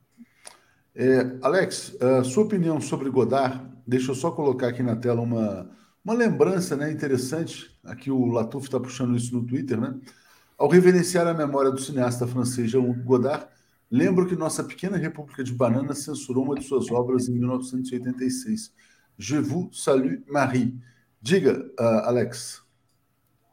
É, 0.95 1.37
Alex, 1.43 1.95
sua 2.25 2.45
opinião 2.45 2.81
sobre 2.81 3.11
Godard, 3.11 3.61
deixa 3.87 4.13
eu 4.13 4.15
só 4.15 4.31
colocar 4.31 4.69
aqui 4.69 4.83
na 4.83 4.97
tela 4.97 5.21
uma, 5.21 5.69
uma 6.03 6.15
lembrança 6.15 6.75
né, 6.75 6.91
interessante. 6.91 7.71
Aqui 7.85 8.11
o 8.11 8.25
Latuf 8.25 8.65
está 8.65 8.81
puxando 8.81 9.15
isso 9.15 9.35
no 9.35 9.45
Twitter, 9.45 9.79
né? 9.79 9.95
Ao 10.59 10.69
reverenciar 10.69 11.27
a 11.27 11.35
memória 11.35 11.71
do 11.71 11.81
cineasta 11.81 12.27
francês 12.27 12.71
Jean-Luc 12.71 13.01
Godard, 13.03 13.47
lembro 13.91 14.27
que 14.27 14.35
Nossa 14.35 14.65
Pequena 14.65 14.97
República 14.97 15.45
de 15.45 15.53
Bananas 15.53 15.99
censurou 15.99 16.45
uma 16.45 16.55
de 16.55 16.65
suas 16.65 16.91
obras 16.91 17.29
em 17.29 17.33
1986. 17.33 18.73
Je 19.19 19.39
vous 19.39 19.71
salue, 19.73 20.25
Marie. 20.27 20.75
Diga, 21.21 21.59
uh, 21.79 22.07
Alex. 22.07 22.63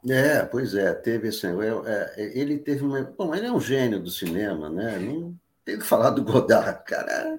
É, 0.08 0.44
pois 0.44 0.74
é, 0.74 0.92
teve 0.94 1.28
assim, 1.28 1.48
é, 1.86 2.30
ele 2.38 2.58
teve 2.58 2.84
uma. 2.84 3.02
Bom, 3.02 3.34
ele 3.34 3.46
é 3.46 3.52
um 3.52 3.60
gênio 3.60 4.00
do 4.00 4.10
cinema, 4.10 4.68
né? 4.70 4.98
Não 4.98 5.34
tem 5.64 5.78
que 5.78 5.84
falar 5.84 6.10
do 6.10 6.22
Godard, 6.22 6.84
cara. 6.86 7.38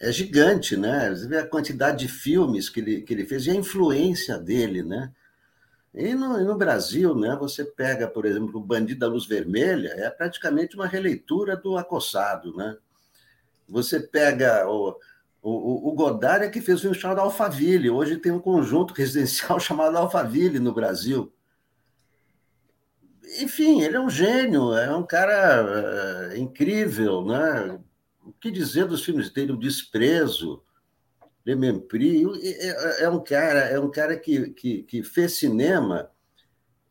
É 0.00 0.12
gigante, 0.12 0.76
né? 0.76 1.10
Você 1.10 1.26
vê 1.26 1.38
a 1.38 1.46
quantidade 1.46 1.98
de 1.98 2.08
filmes 2.08 2.68
que 2.68 2.80
ele, 2.80 3.00
que 3.02 3.12
ele 3.12 3.26
fez 3.26 3.46
e 3.46 3.50
a 3.50 3.54
influência 3.54 4.38
dele, 4.38 4.82
né? 4.82 5.10
E 5.98 6.14
no, 6.14 6.38
no, 6.44 6.54
Brasil, 6.56 7.12
né, 7.12 7.34
você 7.34 7.64
pega, 7.64 8.06
por 8.06 8.24
exemplo, 8.24 8.60
o 8.60 8.64
Bandido 8.64 9.00
da 9.00 9.08
Luz 9.08 9.26
Vermelha, 9.26 9.88
é 9.96 10.08
praticamente 10.08 10.76
uma 10.76 10.86
releitura 10.86 11.56
do 11.56 11.76
Acossado. 11.76 12.56
Né? 12.56 12.76
Você 13.68 13.98
pega 13.98 14.64
o, 14.68 14.96
o, 15.42 15.88
o 15.88 15.92
Godard, 15.96 16.44
é 16.44 16.48
que 16.48 16.60
fez 16.60 16.84
um 16.84 16.94
chamado 16.94 17.20
Alphaville. 17.20 17.90
Hoje 17.90 18.16
tem 18.16 18.30
um 18.30 18.38
conjunto 18.38 18.94
residencial 18.96 19.58
chamado 19.58 19.98
Alphaville 19.98 20.60
no 20.60 20.72
Brasil. 20.72 21.32
Enfim, 23.40 23.82
ele 23.82 23.96
é 23.96 24.00
um 24.00 24.08
gênio, 24.08 24.76
é 24.76 24.94
um 24.94 25.02
cara 25.02 26.30
é, 26.32 26.38
incrível. 26.38 27.24
Né? 27.24 27.76
O 28.24 28.32
que 28.34 28.52
dizer 28.52 28.86
dos 28.86 29.04
filmes 29.04 29.30
dele? 29.30 29.50
O 29.50 29.58
Desprezo, 29.58 30.62
Le 31.48 31.56
Mempri, 31.56 32.26
é, 32.44 33.04
é 33.04 33.08
um 33.08 33.24
cara, 33.24 33.60
é 33.60 33.80
um 33.80 33.90
cara 33.90 34.18
que, 34.18 34.50
que, 34.50 34.82
que 34.82 35.02
fez 35.02 35.38
cinema 35.38 36.10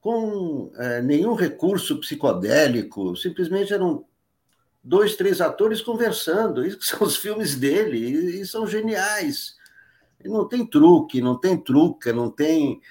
com 0.02 0.72
é, 0.76 1.00
nenhum 1.00 1.36
recurso 1.36 2.00
psicodélico, 2.00 3.16
simplesmente 3.16 3.72
eram 3.72 4.04
dois, 4.84 5.16
três 5.16 5.42
atores 5.42 5.80
conversando. 5.80 6.66
Isso 6.66 6.80
são 6.82 7.06
os 7.06 7.16
filmes 7.16 7.56
dele, 7.56 8.00
e, 8.00 8.42
e 8.42 8.48
são 8.48 8.66
geniais. 8.66 9.56
E 10.26 10.28
não 10.28 10.48
tem 10.48 10.66
truque, 10.66 11.22
não 11.22 11.40
tem 11.40 11.56
truca, 11.56 12.12
não 12.12 12.32
tem 12.32 12.82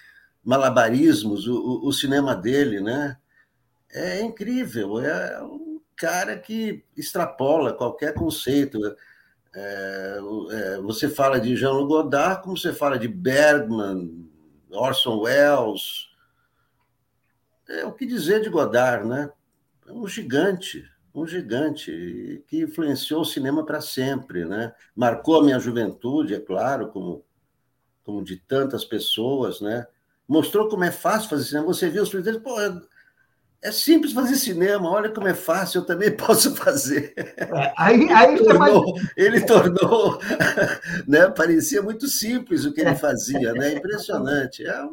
malabarismos, 0.44 1.48
o, 1.48 1.56
o, 1.56 1.88
o 1.88 1.92
cinema 1.92 2.36
dele, 2.36 2.80
né? 2.80 3.16
É 3.90 4.20
incrível, 4.20 5.00
é 5.00 5.42
um 5.42 5.80
cara 5.96 6.38
que 6.38 6.84
extrapola 6.96 7.72
qualquer 7.72 8.14
conceito. 8.14 8.78
É, 9.58 10.18
é, 10.50 10.80
você 10.82 11.08
fala 11.08 11.40
de 11.40 11.56
Jean-Luc 11.56 11.88
Godard, 11.88 12.42
como 12.42 12.58
você 12.58 12.74
fala 12.74 12.98
de 12.98 13.08
Bergman, 13.08 14.28
Orson 14.70 15.20
Welles. 15.20 16.10
É, 17.66 17.86
o 17.86 17.92
que 17.92 18.04
dizer 18.04 18.42
de 18.42 18.50
Godard, 18.50 19.08
né? 19.08 19.30
É 19.88 19.92
um 19.92 20.06
gigante, 20.06 20.84
um 21.14 21.26
gigante 21.26 22.44
que 22.48 22.60
influenciou 22.60 23.22
o 23.22 23.24
cinema 23.24 23.64
para 23.64 23.80
sempre, 23.80 24.44
né? 24.44 24.74
Marcou 24.94 25.40
a 25.40 25.42
minha 25.42 25.58
juventude, 25.58 26.34
é 26.34 26.40
claro, 26.40 26.88
como, 26.88 27.24
como 28.04 28.22
de 28.22 28.36
tantas 28.36 28.84
pessoas, 28.84 29.62
né? 29.62 29.86
Mostrou 30.28 30.68
como 30.68 30.84
é 30.84 30.90
fácil 30.90 31.30
fazer 31.30 31.44
cinema. 31.44 31.66
Você 31.66 31.88
viu 31.88 32.02
os 32.02 32.10
filmes 32.10 32.26
dele, 32.26 32.40
pô, 32.40 32.56
é 33.62 33.72
simples 33.72 34.12
fazer 34.12 34.36
cinema, 34.36 34.88
olha 34.88 35.10
como 35.10 35.28
é 35.28 35.34
fácil, 35.34 35.80
eu 35.80 35.86
também 35.86 36.10
posso 36.16 36.54
fazer. 36.54 37.14
É, 37.16 37.72
aí, 37.76 38.10
aí 38.12 38.34
ele, 38.34 38.44
tornou, 38.44 38.92
mais... 38.92 39.12
ele 39.16 39.40
tornou, 39.42 40.18
né? 41.06 41.28
Parecia 41.30 41.82
muito 41.82 42.06
simples 42.06 42.64
o 42.64 42.72
que 42.72 42.80
ele 42.80 42.94
fazia, 42.94 43.52
né? 43.52 43.74
Impressionante. 43.74 44.66
É 44.66 44.88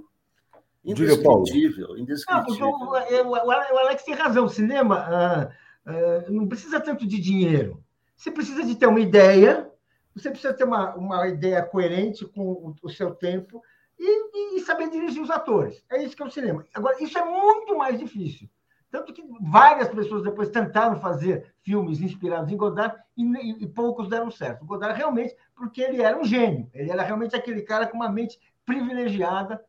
indescritível, 0.84 1.98
indescritível. 1.98 2.72
Não, 2.72 3.28
o, 3.28 3.32
o, 3.32 3.80
Alex 3.80 4.04
tem 4.04 4.14
razão, 4.14 4.46
o 4.46 4.50
cinema 4.50 4.98
ah, 4.98 5.50
ah, 5.86 6.26
não 6.30 6.48
precisa 6.48 6.80
tanto 6.80 7.08
de 7.08 7.20
dinheiro. 7.20 7.82
Você 8.16 8.32
precisa 8.32 8.64
de 8.64 8.76
ter 8.76 8.88
uma 8.88 9.00
ideia, 9.00 9.70
você 10.16 10.30
precisa 10.30 10.54
ter 10.54 10.64
uma, 10.64 10.94
uma 10.96 11.28
ideia 11.28 11.62
coerente 11.62 12.26
com 12.26 12.42
o, 12.42 12.76
o 12.84 12.90
seu 12.90 13.14
tempo 13.16 13.62
e, 14.00 14.58
e, 14.58 14.60
saber 14.62 14.90
dirigir 14.90 15.22
os 15.22 15.30
atores. 15.30 15.84
É 15.90 16.04
isso 16.04 16.16
que 16.16 16.24
é 16.24 16.26
o 16.26 16.32
cinema. 16.32 16.66
Agora, 16.74 17.02
isso 17.02 17.18
é 17.18 17.24
muito 17.24 17.78
mais 17.78 18.00
difícil. 18.00 18.50
Tanto 18.94 19.12
que 19.12 19.24
várias 19.42 19.88
pessoas 19.88 20.22
depois 20.22 20.52
tentaram 20.52 21.00
fazer 21.00 21.52
filmes 21.64 22.00
inspirados 22.00 22.52
em 22.52 22.56
Godard 22.56 22.96
e, 23.18 23.24
e, 23.24 23.64
e, 23.64 23.68
poucos 23.68 24.08
deram 24.08 24.30
certo. 24.30 24.64
Godard 24.68 24.96
realmente, 24.96 25.36
porque 25.56 25.82
ele 25.82 26.00
era 26.00 26.16
um 26.16 26.24
gênio, 26.24 26.70
ele 26.76 26.92
era 26.92 27.02
realmente 27.02 27.36
aquele 27.36 27.64
cara 27.64 27.88
com 27.88 27.98
uma 27.98 28.08
mente 28.08 28.40
privilegiada 28.64 29.66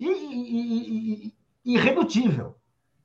e, 0.00 0.08
e 0.08 1.34
irredutível. 1.64 2.56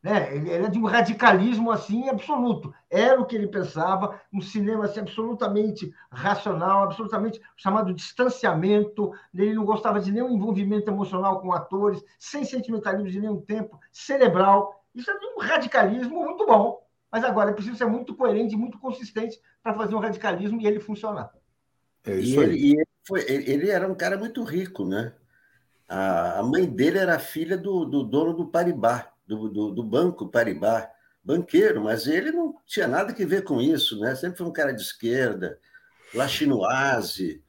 Né? 0.02 0.36
Ele 0.36 0.50
era 0.50 0.70
de 0.70 0.80
um 0.80 0.86
radicalismo 0.86 1.70
assim 1.70 2.10
absoluto. 2.10 2.74
Era 2.90 3.22
o 3.22 3.26
que 3.26 3.36
ele 3.36 3.48
pensava, 3.48 4.20
um 4.34 4.42
cinema 4.42 4.86
assim, 4.86 5.02
absolutamente 5.02 5.94
racional, 6.10 6.86
absolutamente 6.86 7.40
chamado 7.56 7.94
distanciamento. 7.94 9.12
Ele 9.36 9.54
não 9.54 9.66
gostava 9.66 10.00
de 10.00 10.12
nenhum 10.12 10.32
envolvimento 10.32 10.90
emocional 10.90 11.42
com 11.42 11.54
atores, 11.54 12.04
sem 12.18 12.44
sentimentalismo 12.44 13.10
de 13.10 13.20
nenhum 13.20 13.40
tempo, 13.40 13.80
cerebral. 13.92 14.79
Isso 15.00 15.10
é 15.10 15.16
um 15.16 15.40
radicalismo 15.40 16.24
muito 16.26 16.46
bom, 16.46 16.86
mas 17.10 17.24
agora 17.24 17.52
é 17.52 17.54
preciso 17.54 17.78
ser 17.78 17.86
muito 17.86 18.14
coerente 18.16 18.54
e 18.54 18.58
muito 18.58 18.78
consistente 18.78 19.40
para 19.64 19.74
fazer 19.74 19.96
um 19.96 20.00
radicalismo 20.00 20.60
e 20.60 20.68
ele 20.68 20.80
funcionar. 20.80 21.32
É 22.06 22.16
isso 22.16 22.36
e 22.36 22.44
aí. 22.44 22.50
Ele, 22.50 22.58
e 22.58 22.72
ele, 22.74 22.88
foi, 23.08 23.26
ele, 23.30 23.70
era 23.70 23.88
um 23.88 23.96
cara 23.96 24.18
muito 24.18 24.44
rico, 24.44 24.86
né? 24.86 25.14
A, 25.88 26.40
a 26.40 26.44
mãe 26.44 26.66
dele 26.66 26.98
era 26.98 27.18
filha 27.18 27.58
do, 27.58 27.86
do 27.86 28.04
dono 28.04 28.34
do 28.34 28.48
Paribas, 28.48 29.06
do, 29.26 29.48
do, 29.50 29.72
do, 29.72 29.84
banco 29.84 30.28
Paribas, 30.28 30.88
banqueiro, 31.24 31.84
mas 31.84 32.06
ele 32.06 32.32
não 32.32 32.56
tinha 32.66 32.88
nada 32.88 33.14
que 33.14 33.26
ver 33.26 33.44
com 33.44 33.62
isso, 33.62 34.00
né? 34.00 34.16
Sempre 34.16 34.38
foi 34.38 34.48
um 34.48 34.54
cara 34.54 34.74
de 34.74 34.82
esquerda, 34.82 35.60
lachinoise, 36.14 37.42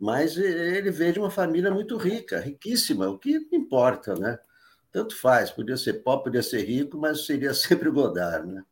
mas 0.00 0.36
ele 0.36 0.90
veio 0.90 1.12
de 1.12 1.18
uma 1.18 1.30
família 1.30 1.70
muito 1.70 1.96
rica, 1.96 2.40
riquíssima, 2.40 3.08
o 3.08 3.18
que 3.18 3.48
importa, 3.52 4.14
né? 4.14 4.38
Tanto 4.98 5.16
faz, 5.16 5.50
podia 5.50 5.76
ser 5.76 6.02
pobre, 6.02 6.24
podia 6.24 6.42
ser 6.42 6.64
rico, 6.64 6.98
mas 6.98 7.24
seria 7.24 7.54
sempre 7.54 7.88
o 7.88 7.92
Godard, 7.92 8.50
né? 8.50 8.64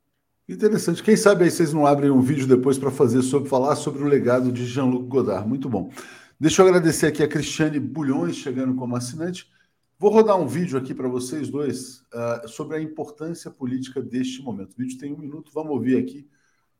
Interessante. 0.49 1.03
Quem 1.03 1.17
sabe 1.17 1.45
aí 1.45 1.51
vocês 1.51 1.73
não 1.73 1.87
abrem 1.87 2.11
um 2.11 2.21
vídeo 2.21 2.47
depois 2.47 2.79
para 2.79 2.91
fazer 2.91 3.23
sobre 3.23 3.49
falar 3.49 3.75
sobre 3.77 4.03
o 4.03 4.07
legado 4.07 4.53
de 4.53 4.65
Jean-Luc 4.65 5.09
Godard. 5.09 5.49
Muito 5.49 5.69
bom. 5.69 5.91
Deixa 6.39 6.63
eu 6.63 6.67
agradecer 6.67 7.07
aqui 7.07 7.23
a 7.23 7.29
Cristiane 7.29 7.81
Bulhões 7.81 8.37
chegando 8.37 8.75
como 8.75 8.95
assinante. 8.95 9.51
Vou 9.99 10.11
rodar 10.11 10.39
um 10.39 10.47
vídeo 10.47 10.79
aqui 10.79 10.95
para 10.95 11.09
vocês 11.09 11.49
dois 11.49 12.05
uh, 12.13 12.49
sobre 12.49 12.77
a 12.77 12.81
importância 12.81 13.51
política 13.51 14.01
deste 14.01 14.43
momento. 14.43 14.73
O 14.73 14.77
vídeo 14.77 14.99
tem 14.99 15.13
um 15.13 15.19
minuto, 15.19 15.51
vamos 15.53 15.73
ouvir 15.73 15.97
aqui 15.99 16.29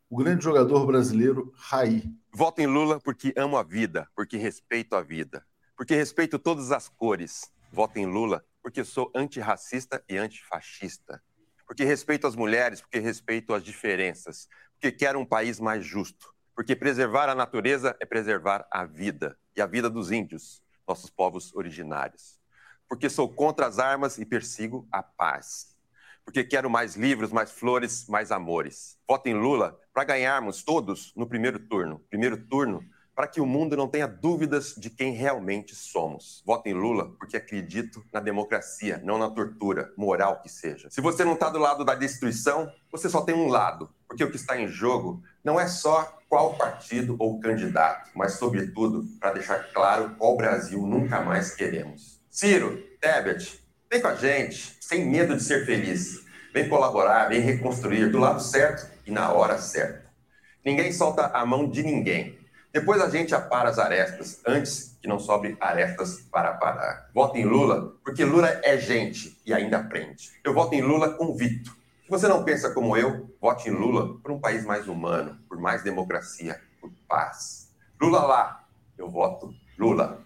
o 0.09 0.17
grande 0.17 0.45
jogador 0.45 0.87
brasileiro 0.87 1.53
Raí. 1.57 2.05
Voto 2.33 2.61
em 2.61 2.67
Lula 2.67 3.01
porque 3.01 3.33
amo 3.37 3.57
a 3.57 3.65
vida, 3.65 4.07
porque 4.15 4.37
respeito 4.37 4.95
a 4.95 5.03
vida, 5.03 5.45
porque 5.77 5.95
respeito 5.95 6.39
todas 6.39 6.71
as 6.71 6.89
cores. 6.89 7.51
Voto 7.73 7.99
em 7.99 8.07
Lula 8.07 8.45
porque 8.67 8.83
sou 8.83 9.13
antirracista 9.15 10.03
e 10.09 10.17
antifascista, 10.17 11.23
porque 11.69 11.85
respeito 11.85 12.27
as 12.27 12.35
mulheres, 12.35 12.81
porque 12.81 12.99
respeito 12.99 13.55
as 13.55 13.63
diferenças, 13.63 14.49
porque 14.73 14.91
quero 14.91 15.21
um 15.21 15.25
país 15.25 15.61
mais 15.61 15.87
justo, 15.87 16.35
porque 16.53 16.75
preservar 16.75 17.29
a 17.29 17.35
natureza 17.37 17.97
é 18.01 18.05
preservar 18.05 18.67
a 18.69 18.85
vida 18.85 19.39
e 19.55 19.63
a 19.63 19.67
vida 19.67 19.89
dos 19.89 20.11
índios, 20.11 20.61
nossos 20.85 21.09
povos 21.09 21.55
originários. 21.55 22.41
Porque 22.89 23.09
sou 23.09 23.33
contra 23.33 23.69
as 23.69 23.79
armas 23.79 24.19
e 24.19 24.27
persigo 24.27 24.89
a 24.91 25.01
paz 25.01 25.77
porque 26.25 26.43
quero 26.43 26.69
mais 26.69 26.97
livros, 26.97 27.31
mais 27.31 27.53
flores, 27.53 28.09
mais 28.09 28.33
amores. 28.33 28.99
Voto 29.07 29.29
em 29.29 29.35
Lula 29.35 29.81
para 29.95 30.03
ganharmos 30.03 30.65
todos 30.65 31.13
no 31.15 31.29
primeiro 31.29 31.61
turno. 31.69 32.01
Primeiro 32.11 32.37
turno 32.49 32.85
para 33.17 33.27
que 33.27 33.41
o 33.41 33.47
mundo 33.47 33.77
não 33.77 33.89
tenha 33.89 34.07
dúvidas 34.07 34.75
de 34.77 34.91
quem 34.91 35.13
realmente 35.13 35.75
somos. 35.75 36.43
Voto 36.47 36.69
em 36.69 36.75
Lula 36.75 37.11
porque 37.19 37.37
acredito 37.37 38.05
na 38.13 38.21
democracia, 38.21 39.01
não 39.03 39.19
na 39.19 39.31
tortura, 39.31 39.93
moral 39.97 40.43
que 40.43 40.49
seja. 40.49 40.91
Se 40.91 41.01
você 41.01 41.25
não 41.25 41.33
está 41.33 41.49
do 41.49 41.59
lado 41.59 41.85
da 41.85 41.95
destruição, 41.95 42.71
você 42.93 43.09
só 43.09 43.23
tem 43.23 43.35
um 43.35 43.49
lado, 43.49 43.89
porque 44.07 44.23
o 44.23 44.31
que 44.31 44.37
está 44.37 44.61
em 44.61 44.69
jogo 44.69 45.23
não 45.43 45.59
é 45.59 45.67
só 45.67 46.17
qual 46.29 46.55
partido 46.55 47.17
ou 47.19 47.41
candidato, 47.41 48.11
mas, 48.15 48.35
sobretudo, 48.35 49.05
para 49.19 49.33
deixar 49.33 49.73
claro 49.73 50.15
qual 50.19 50.37
Brasil 50.37 50.87
nunca 50.87 51.23
mais 51.23 51.55
queremos. 51.55 52.21
Ciro, 52.31 52.77
Tebet, 53.01 53.67
Vem 53.91 54.01
com 54.01 54.09
a 54.09 54.15
gente, 54.17 54.77
sem 54.81 55.07
medo 55.07 55.37
de 55.37 55.43
ser 55.43 55.65
feliz. 55.65 56.25
Vem 56.53 56.69
colaborar, 56.69 57.29
vem 57.29 57.41
reconstruir 57.41 58.11
do 58.11 58.19
lado 58.19 58.43
certo 58.43 58.91
e 59.07 59.13
na 59.13 59.33
hora 59.33 59.59
certa. 59.59 60.11
Ninguém 60.65 60.93
solta 60.93 61.27
a 61.29 61.47
mão 61.47 61.71
de 61.71 61.85
ninguém. 61.85 62.37
Depois 62.77 63.01
a 63.01 63.09
gente 63.09 63.35
apara 63.35 63.71
as 63.71 63.79
arestas, 63.79 64.39
antes 64.47 64.99
que 65.01 65.09
não 65.09 65.19
sobre 65.19 65.57
arestas 65.59 66.21
para 66.31 66.53
parar. 66.53 67.09
Voto 67.15 67.39
em 67.39 67.45
Lula, 67.47 67.95
porque 68.05 68.23
Lula 68.23 68.51
é 68.63 68.77
gente 68.77 69.41
e 69.47 69.55
ainda 69.55 69.79
aprende. 69.79 70.29
Eu 70.45 70.53
voto 70.53 70.75
em 70.75 70.83
Lula 70.83 71.15
convicto. 71.15 71.71
Se 71.71 72.11
você 72.11 72.29
não 72.29 72.45
pensa 72.45 72.75
como 72.75 72.95
eu, 72.95 73.35
vote 73.41 73.71
em 73.71 73.73
Lula 73.73 74.19
por 74.19 74.31
um 74.31 74.39
país 74.39 74.63
mais 74.67 74.89
humano, 74.89 75.39
por 75.49 75.59
mais 75.59 75.83
democracia, 75.83 76.61
por 76.79 76.93
paz. 77.09 77.73
Lula 77.99 78.21
lá, 78.21 78.67
eu 78.99 79.09
voto 79.09 79.55
Lula. 79.79 80.21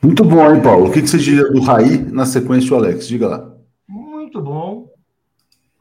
Muito 0.00 0.22
bom, 0.22 0.54
hein, 0.54 0.62
Paulo? 0.62 0.86
O 0.86 0.92
que, 0.92 1.00
você 1.00 1.18
diria 1.18 1.50
do 1.50 1.60
Raí 1.60 1.98
na 1.98 2.24
sequência 2.24 2.68
do 2.68 2.76
Alex? 2.76 3.08
Diga 3.08 3.26
lá. 3.26 3.52
Muito 3.88 4.40
bom. 4.40 4.93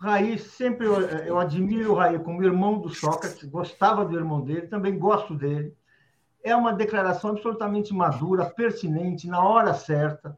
Raí, 0.04 0.38
sempre 0.38 0.86
eu, 0.86 0.99
eu 0.99 1.39
admiro 1.39 1.93
o 1.93 1.95
Raí 1.95 2.20
como 2.20 2.43
irmão 2.43 2.78
do 2.78 2.89
Sócrates, 2.89 3.41
gostava 3.45 4.04
do 4.04 4.18
irmão 4.18 4.41
dele, 4.41 4.68
também 4.68 4.99
gosto 4.99 5.34
dele. 5.34 5.74
É 6.43 6.54
uma 6.54 6.74
declaração 6.74 7.30
absolutamente 7.30 7.93
madura, 7.93 8.43
pertinente, 8.49 9.30
na 9.30 9.41
hora 9.41 9.74
certa. 9.74 10.38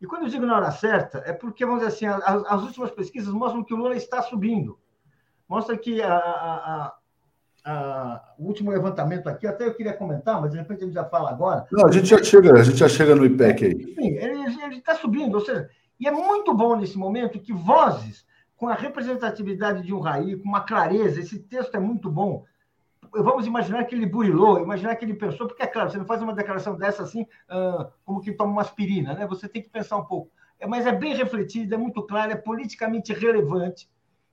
E 0.00 0.06
quando 0.06 0.22
eu 0.22 0.30
digo 0.30 0.46
na 0.46 0.56
hora 0.56 0.70
certa, 0.70 1.22
é 1.26 1.34
porque, 1.34 1.66
vamos 1.66 1.84
dizer 1.84 1.92
assim, 1.92 2.06
as, 2.06 2.46
as 2.46 2.62
últimas 2.62 2.90
pesquisas 2.92 3.30
mostram 3.34 3.62
que 3.62 3.74
o 3.74 3.76
Lula 3.76 3.94
está 3.94 4.22
subindo. 4.22 4.78
Mostra 5.46 5.76
que 5.76 6.00
a, 6.00 6.94
a, 7.66 8.34
o 8.38 8.46
último 8.46 8.70
levantamento 8.70 9.28
aqui, 9.28 9.46
até 9.46 9.66
eu 9.66 9.74
queria 9.74 9.92
comentar, 9.92 10.40
mas 10.40 10.52
de 10.52 10.56
repente 10.56 10.82
a 10.82 10.86
gente 10.86 10.94
já 10.94 11.04
fala 11.04 11.28
agora. 11.28 11.66
Não, 11.70 11.86
a 11.86 11.92
gente 11.92 12.06
já 12.06 12.24
chega, 12.24 12.58
a 12.58 12.62
gente 12.62 12.78
já 12.78 12.88
chega 12.88 13.14
no 13.14 13.26
IPEC 13.26 13.66
aí. 13.66 13.94
Sim, 13.96 14.16
ele 14.16 14.78
está 14.78 14.94
subindo, 14.94 15.34
ou 15.34 15.44
seja, 15.44 15.68
e 16.00 16.08
é 16.08 16.10
muito 16.10 16.54
bom 16.54 16.74
nesse 16.74 16.96
momento 16.96 17.38
que 17.38 17.52
vozes 17.52 18.24
com 18.64 18.70
a 18.70 18.74
representatividade 18.74 19.82
de 19.82 19.92
um 19.92 20.00
Raí, 20.00 20.36
com 20.36 20.48
uma 20.48 20.62
clareza, 20.62 21.20
esse 21.20 21.38
texto 21.38 21.74
é 21.74 21.78
muito 21.78 22.10
bom. 22.10 22.46
Vamos 23.12 23.46
imaginar 23.46 23.84
que 23.84 23.94
ele 23.94 24.06
burilou, 24.06 24.58
imaginar 24.58 24.96
que 24.96 25.04
ele 25.04 25.12
pensou, 25.12 25.46
porque 25.46 25.62
é 25.62 25.66
claro, 25.66 25.90
você 25.90 25.98
não 25.98 26.06
faz 26.06 26.22
uma 26.22 26.32
declaração 26.32 26.74
dessa 26.74 27.02
assim, 27.02 27.24
uh, 27.50 27.92
como 28.06 28.22
que 28.22 28.32
toma 28.32 28.52
uma 28.52 28.62
aspirina, 28.62 29.12
né? 29.12 29.26
Você 29.26 29.46
tem 29.50 29.60
que 29.60 29.68
pensar 29.68 29.98
um 29.98 30.04
pouco. 30.06 30.30
É, 30.58 30.66
mas 30.66 30.86
é 30.86 30.92
bem 30.92 31.14
refletido, 31.14 31.74
é 31.74 31.76
muito 31.76 32.02
claro, 32.04 32.32
é 32.32 32.36
politicamente 32.36 33.12
relevante 33.12 33.86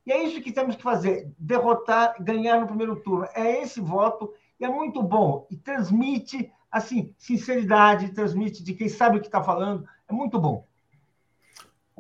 e 0.06 0.14
é 0.14 0.24
isso 0.24 0.42
que 0.42 0.54
temos 0.54 0.78
que 0.78 0.82
fazer: 0.82 1.30
derrotar, 1.38 2.16
ganhar 2.24 2.62
no 2.62 2.68
primeiro 2.68 2.96
turno. 3.02 3.28
É 3.36 3.62
esse 3.62 3.82
voto, 3.82 4.34
e 4.58 4.64
é 4.64 4.70
muito 4.70 5.04
bom. 5.04 5.46
E 5.52 5.58
transmite, 5.58 6.50
assim, 6.72 7.14
sinceridade, 7.18 8.14
transmite 8.14 8.64
de 8.64 8.74
quem 8.76 8.88
sabe 8.88 9.18
o 9.18 9.20
que 9.20 9.28
está 9.28 9.44
falando. 9.44 9.86
É 10.08 10.14
muito 10.14 10.40
bom. 10.40 10.66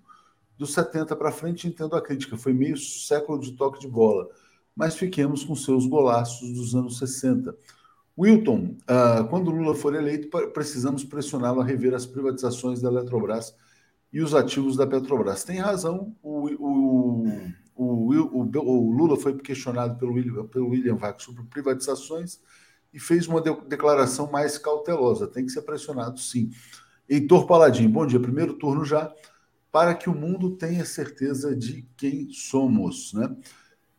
dos 0.63 0.73
70 0.75 1.17
para 1.17 1.33
frente, 1.33 1.67
entendo 1.67 1.97
a 1.97 2.01
crítica, 2.01 2.37
foi 2.37 2.53
meio 2.53 2.77
século 2.77 3.41
de 3.41 3.53
toque 3.53 3.81
de 3.81 3.89
bola, 3.89 4.29
mas 4.77 4.95
fiquemos 4.95 5.45
com 5.45 5.57
seus 5.57 5.87
golaços 5.87 6.53
dos 6.53 6.75
anos 6.75 6.99
60. 6.99 7.55
Wilton, 8.17 8.77
uh, 8.83 9.27
quando 9.29 9.51
Lula 9.51 9.75
for 9.75 9.95
eleito, 9.95 10.29
precisamos 10.53 11.03
pressioná-lo 11.03 11.61
a 11.61 11.65
rever 11.65 11.95
as 11.95 12.07
privatizações 12.07 12.81
da 12.81 12.89
Eletrobras 12.89 13.55
e 14.13 14.21
os 14.21 14.35
ativos 14.35 14.77
da 14.77 14.87
Petrobras. 14.87 15.43
Tem 15.43 15.59
razão, 15.59 16.15
o, 16.23 16.49
o, 16.55 17.27
o, 17.75 18.59
o 18.61 18.91
Lula 18.91 19.17
foi 19.17 19.37
questionado 19.39 19.99
pelo 19.99 20.13
William, 20.13 20.47
pelo 20.47 20.69
William 20.69 20.97
Vac 20.97 21.21
sobre 21.21 21.43
privatizações 21.45 22.39
e 22.93 23.01
fez 23.01 23.27
uma 23.27 23.41
de, 23.41 23.55
declaração 23.67 24.31
mais 24.31 24.59
cautelosa. 24.59 25.27
Tem 25.27 25.45
que 25.45 25.53
ser 25.53 25.63
pressionado, 25.63 26.19
sim. 26.19 26.51
Heitor 27.09 27.47
Paladim, 27.47 27.89
bom 27.89 28.07
dia. 28.07 28.21
Primeiro 28.21 28.55
turno 28.55 28.85
já 28.85 29.13
para 29.71 29.95
que 29.95 30.11
o 30.11 30.15
mundo 30.15 30.51
tenha 30.57 30.85
certeza 30.85 31.57
de 31.57 31.89
quem 31.97 32.29
somos. 32.31 33.15
Né? 33.15 33.35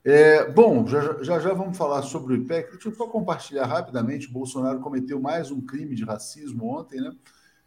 É, 0.04 0.52
bom, 0.52 0.86
já, 0.86 1.24
já, 1.24 1.40
já 1.40 1.54
vamos 1.54 1.76
falar 1.76 2.04
sobre 2.04 2.34
o 2.34 2.38
IPEC. 2.38 2.74
Deixa 2.74 2.90
eu 2.90 2.96
só 2.96 3.08
compartilhar 3.08 3.66
rapidamente. 3.66 4.28
O 4.28 4.34
Bolsonaro 4.34 4.80
cometeu 4.80 5.20
mais 5.20 5.50
um 5.50 5.60
crime 5.60 5.96
de 5.96 6.04
racismo 6.04 6.68
ontem. 6.68 7.02
Né? 7.02 7.12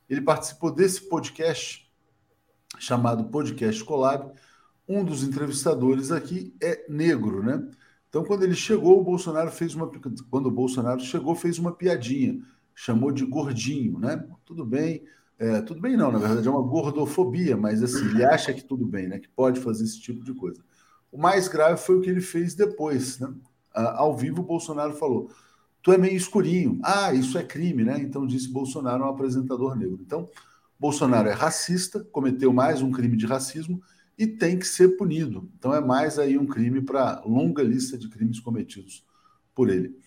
Ele 0.09 0.21
participou 0.21 0.71
desse 0.71 1.09
podcast 1.09 1.91
chamado 2.79 3.25
Podcast 3.25 3.83
Collab. 3.85 4.33
Um 4.89 5.05
dos 5.05 5.25
entrevistadores 5.25 6.13
aqui 6.13 6.55
é 6.63 6.87
negro, 6.89 7.43
né? 7.43 7.69
Então, 8.17 8.25
quando 8.25 8.45
ele 8.45 8.55
chegou, 8.55 8.99
o 8.99 9.05
Bolsonaro 9.05 9.51
fez 9.51 9.75
uma. 9.75 9.91
Quando 10.31 10.47
o 10.47 10.51
Bolsonaro 10.51 10.99
chegou, 11.01 11.35
fez 11.35 11.59
uma 11.59 11.73
piadinha, 11.73 12.41
chamou 12.75 13.13
de 13.13 13.27
gordinho, 13.27 13.99
né? 13.99 14.27
Tudo 14.43 14.65
bem, 14.65 15.05
É, 15.39 15.61
tudo 15.61 15.83
bem 15.83 15.99
não, 15.99 16.11
na 16.11 16.19
verdade 16.19 16.49
é 16.49 16.51
uma 16.51 16.63
gordofobia, 16.63 17.59
mas 17.59 17.83
assim, 17.83 18.07
ele 18.07 18.25
acha 18.25 18.55
que 18.55 18.65
tudo 18.65 18.87
bem, 18.87 19.07
né? 19.07 19.19
Que 19.19 19.29
pode 19.29 19.61
fazer 19.61 19.85
esse 19.85 20.01
tipo 20.01 20.25
de 20.25 20.33
coisa. 20.33 20.63
O 21.13 21.19
mais 21.19 21.47
grave 21.47 21.79
foi 21.79 21.97
o 21.99 22.01
que 22.01 22.09
ele 22.09 22.23
fez 22.23 22.55
depois, 22.55 23.19
né? 23.19 23.35
Ao 23.75 24.17
vivo, 24.17 24.41
o 24.41 24.47
Bolsonaro 24.47 24.95
falou: 24.95 25.31
tu 25.83 25.93
é 25.93 25.99
meio 25.99 26.17
escurinho. 26.17 26.79
Ah, 26.83 27.13
isso 27.13 27.37
é 27.37 27.45
crime, 27.45 27.85
né? 27.85 28.01
Então 28.01 28.27
disse 28.27 28.49
Bolsonaro, 28.51 29.05
um 29.05 29.09
apresentador 29.09 29.77
negro. 29.77 29.99
Então, 30.01 30.27
Bolsonaro 30.81 31.29
é 31.29 31.33
racista, 31.33 32.03
cometeu 32.13 32.51
mais 32.51 32.81
um 32.81 32.91
crime 32.91 33.17
de 33.17 33.27
racismo 33.27 33.83
e 34.19 34.27
tem 34.27 34.59
que 34.59 34.67
ser 34.67 34.97
punido. 34.97 35.51
Então 35.59 35.75
é 35.75 35.81
mais 35.81 36.19
aí 36.19 36.39
um 36.39 36.47
crime 36.47 36.81
para 36.81 37.23
longa 37.25 37.63
lista 37.63 37.99
de 37.99 38.09
crimes 38.09 38.41
cometidos 38.41 39.05
por 39.55 39.69
ele. 39.69 39.99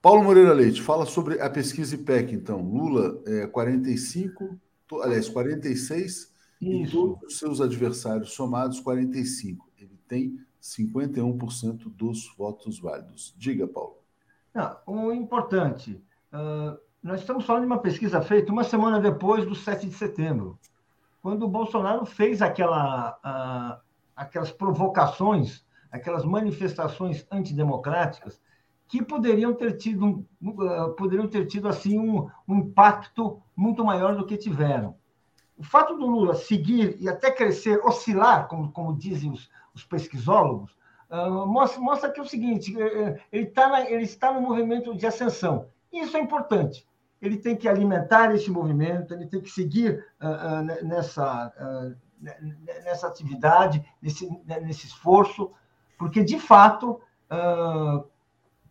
Paulo 0.00 0.24
Moreira 0.24 0.52
Leite, 0.52 0.82
fala 0.82 1.06
sobre 1.06 1.40
a 1.40 1.48
pesquisa 1.48 1.94
IPEC, 1.94 2.34
então. 2.34 2.60
Lula 2.60 3.22
é 3.24 3.46
45, 3.46 4.58
aliás, 5.00 5.28
46, 5.28 6.12
Isso. 6.12 6.32
e 6.60 6.90
todos 6.90 7.22
os 7.22 7.38
seus 7.38 7.60
adversários 7.60 8.32
somados 8.32 8.80
45. 8.80 9.70
Ele 9.78 9.96
tem 10.08 10.38
51% 10.60 11.88
dos 11.94 12.34
votos 12.36 12.80
válidos. 12.80 13.34
Diga, 13.38 13.68
Paulo. 13.68 13.98
Não, 14.52 14.76
o 14.86 15.12
importante, 15.12 16.02
uh, 16.32 16.78
nós 17.02 17.20
estamos 17.20 17.44
falando 17.44 17.62
de 17.62 17.66
uma 17.66 17.80
pesquisa 17.80 18.20
feita 18.20 18.52
uma 18.52 18.64
semana 18.64 19.00
depois 19.00 19.46
do 19.46 19.54
7 19.54 19.86
de 19.86 19.94
setembro, 19.94 20.58
quando 21.22 21.44
o 21.44 21.48
Bolsonaro 21.48 22.04
fez 22.04 22.42
aquela, 22.42 23.80
aquelas 24.14 24.50
provocações, 24.50 25.64
aquelas 25.90 26.24
manifestações 26.24 27.26
antidemocráticas 27.30 28.40
que 28.92 29.02
poderiam 29.02 29.54
ter 29.54 29.78
tido, 29.78 30.26
uh, 30.42 30.94
poderiam 30.98 31.26
ter 31.26 31.46
tido 31.46 31.66
assim 31.66 31.98
um, 31.98 32.28
um, 32.46 32.56
impacto 32.58 33.40
muito 33.56 33.82
maior 33.82 34.14
do 34.14 34.26
que 34.26 34.36
tiveram. 34.36 34.94
O 35.56 35.64
fato 35.64 35.96
do 35.96 36.06
Lula 36.06 36.34
seguir 36.34 36.96
e 37.00 37.08
até 37.08 37.30
crescer, 37.30 37.80
oscilar, 37.86 38.48
como, 38.48 38.70
como 38.70 38.94
dizem 38.94 39.30
os, 39.30 39.48
os 39.74 39.82
pesquisólogos, 39.82 40.76
uh, 41.10 41.46
mostra, 41.46 41.80
mostra 41.80 42.10
que 42.10 42.20
é 42.20 42.22
o 42.22 42.26
seguinte: 42.26 42.78
eh, 42.78 42.84
eh, 42.84 43.20
ele, 43.32 43.46
tá 43.46 43.90
ele 43.90 44.02
está 44.02 44.30
no 44.30 44.42
movimento 44.42 44.94
de 44.94 45.06
ascensão. 45.06 45.68
Isso 45.90 46.14
é 46.14 46.20
importante. 46.20 46.86
Ele 47.22 47.38
tem 47.38 47.56
que 47.56 47.68
alimentar 47.68 48.34
esse 48.34 48.50
movimento, 48.50 49.14
ele 49.14 49.26
tem 49.26 49.40
que 49.40 49.48
seguir 49.48 50.04
uh, 50.20 50.84
nessa, 50.84 51.52
nessa 52.84 53.06
atividade, 53.06 53.82
nesse, 54.02 54.28
nesse 54.44 54.88
esforço, 54.88 55.52
porque, 55.96 56.24
de 56.24 56.38
fato, 56.38 57.00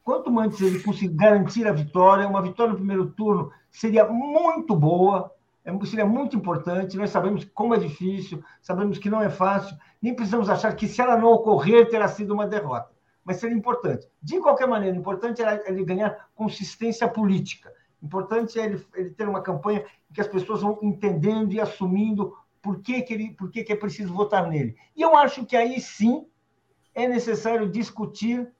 quanto 0.03 0.37
antes 0.37 0.59
ele 0.59 0.83
conseguir 0.83 1.15
garantir 1.15 1.65
a 1.65 1.71
vitória, 1.71 2.27
uma 2.27 2.41
vitória 2.41 2.71
no 2.71 2.77
primeiro 2.77 3.11
turno 3.11 3.51
seria 3.71 4.05
muito 4.05 4.75
boa, 4.75 5.31
é, 5.63 5.85
seria 5.85 6.05
muito 6.05 6.35
importante. 6.35 6.97
Nós 6.97 7.09
sabemos 7.09 7.45
como 7.53 7.73
é 7.73 7.79
difícil, 7.79 8.43
sabemos 8.61 8.97
que 8.97 9.09
não 9.09 9.21
é 9.21 9.29
fácil, 9.29 9.75
nem 10.01 10.13
precisamos 10.13 10.49
achar 10.49 10.75
que 10.75 10.87
se 10.87 11.01
ela 11.01 11.17
não 11.17 11.31
ocorrer, 11.31 11.89
terá 11.89 12.07
sido 12.07 12.33
uma 12.33 12.47
derrota. 12.47 12.91
Mas 13.23 13.37
seria 13.37 13.55
importante. 13.55 14.07
De 14.21 14.39
qualquer 14.39 14.67
maneira, 14.67 14.97
importante 14.97 15.43
é 15.43 15.69
ele 15.69 15.85
ganhar 15.85 16.27
consistência 16.35 17.07
política. 17.07 17.71
Importante 18.01 18.59
é 18.59 18.65
ele, 18.65 18.85
ele 18.95 19.09
ter 19.11 19.27
uma 19.27 19.41
campanha 19.41 19.85
em 20.09 20.13
que 20.13 20.21
as 20.21 20.27
pessoas 20.27 20.61
vão 20.61 20.79
entendendo 20.81 21.53
e 21.53 21.61
assumindo 21.61 22.35
por 22.61 22.79
que, 22.81 23.01
que, 23.01 23.13
ele, 23.13 23.31
por 23.33 23.49
que, 23.49 23.63
que 23.63 23.73
é 23.73 23.75
preciso 23.75 24.13
votar 24.13 24.47
nele. 24.47 24.75
E 24.95 25.01
eu 25.01 25.15
acho 25.15 25.45
que 25.45 25.55
aí 25.55 25.79
sim 25.79 26.25
é 26.93 27.07
necessário 27.07 27.69
discutir 27.69 28.51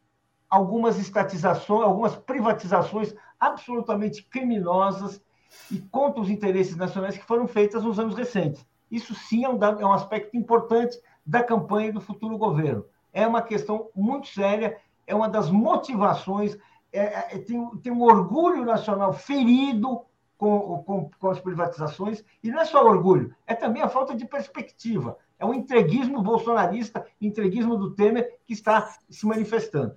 algumas 0.50 1.00
estatizações, 1.00 1.86
algumas 1.86 2.16
privatizações 2.16 3.14
absolutamente 3.40 4.24
criminosas 4.24 5.22
e 5.70 5.80
contra 5.80 6.22
os 6.22 6.30
interesses 6.30 6.76
nacionais 6.76 7.18
que 7.18 7.24
foram 7.24 7.48
feitas 7.48 7.84
nos 7.84 8.00
anos 8.00 8.16
recentes. 8.16 8.66
Isso 8.90 9.16
sim 9.16 9.46
é 9.46 9.50
um, 9.50 9.64
é 9.64 9.86
um 9.86 9.94
aspecto 9.94 10.36
importante 10.36 11.00
da 11.26 11.44
campanha 11.44 11.94
do 11.94 12.02
futuro 12.02 12.38
governo. 12.38 12.86
É 13.14 13.26
uma 13.26 13.42
questão 13.42 13.90
muito 13.96 14.28
séria, 14.28 14.78
é 15.08 15.16
uma 15.16 15.30
das 15.30 15.50
motivações, 15.50 16.58
é, 16.92 17.36
é, 17.36 17.40
tem, 17.40 17.66
tem 17.78 17.92
um 17.92 18.02
orgulho 18.02 18.66
nacional 18.66 19.14
ferido 19.14 20.02
com, 20.38 20.84
com, 20.84 21.10
com, 21.20 21.30
as 21.30 21.40
privatizações, 21.40 22.24
e 22.44 22.50
não 22.50 22.60
é 22.60 22.66
só 22.66 22.84
orgulho, 22.84 23.34
é 23.46 23.54
também 23.54 23.82
a 23.82 23.90
falta 23.90 24.16
de 24.16 24.26
perspectiva. 24.26 25.18
É 25.38 25.46
um 25.46 25.54
entreguismo 25.54 26.22
bolsonarista, 26.22 27.06
entreguismo 27.20 27.78
do 27.78 27.92
Temer, 27.92 28.38
que 28.46 28.54
está 28.54 28.96
se 29.10 29.26
manifestando. 29.26 29.96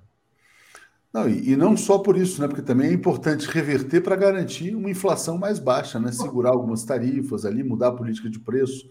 Não, 1.13 1.29
e, 1.29 1.53
e, 1.53 1.57
não 1.57 1.77
só 1.77 1.99
por 1.99 2.17
isso, 2.17 2.41
né? 2.41 2.49
Porque 2.49 2.63
também 2.63 2.91
é 2.91 2.93
importante 2.93 3.47
reverter 3.47 4.01
para 4.03 4.17
garantir 4.17 4.75
uma 4.75 4.91
inflação 4.91 5.39
mais 5.39 5.59
baixa, 5.59 6.01
né? 6.01 6.11
Segurar 6.11 6.51
algumas 6.51 6.83
tarifas 6.85 7.45
ali, 7.45 7.63
mudar 7.63 7.89
a 7.89 7.93
política 7.93 8.29
de 8.29 8.41
preço 8.41 8.91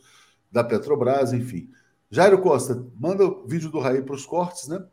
da 0.50 0.64
Petrobras, 0.64 1.34
enfim. 1.34 1.70
Jairo 2.10 2.40
Costa, 2.40 2.86
manda 2.98 3.26
o 3.26 3.46
vídeo 3.46 3.70
do 3.70 3.80
Raí 3.80 4.02
para 4.02 4.16
os 4.16 4.26
cortes, 4.26 4.68
né? 4.68 4.84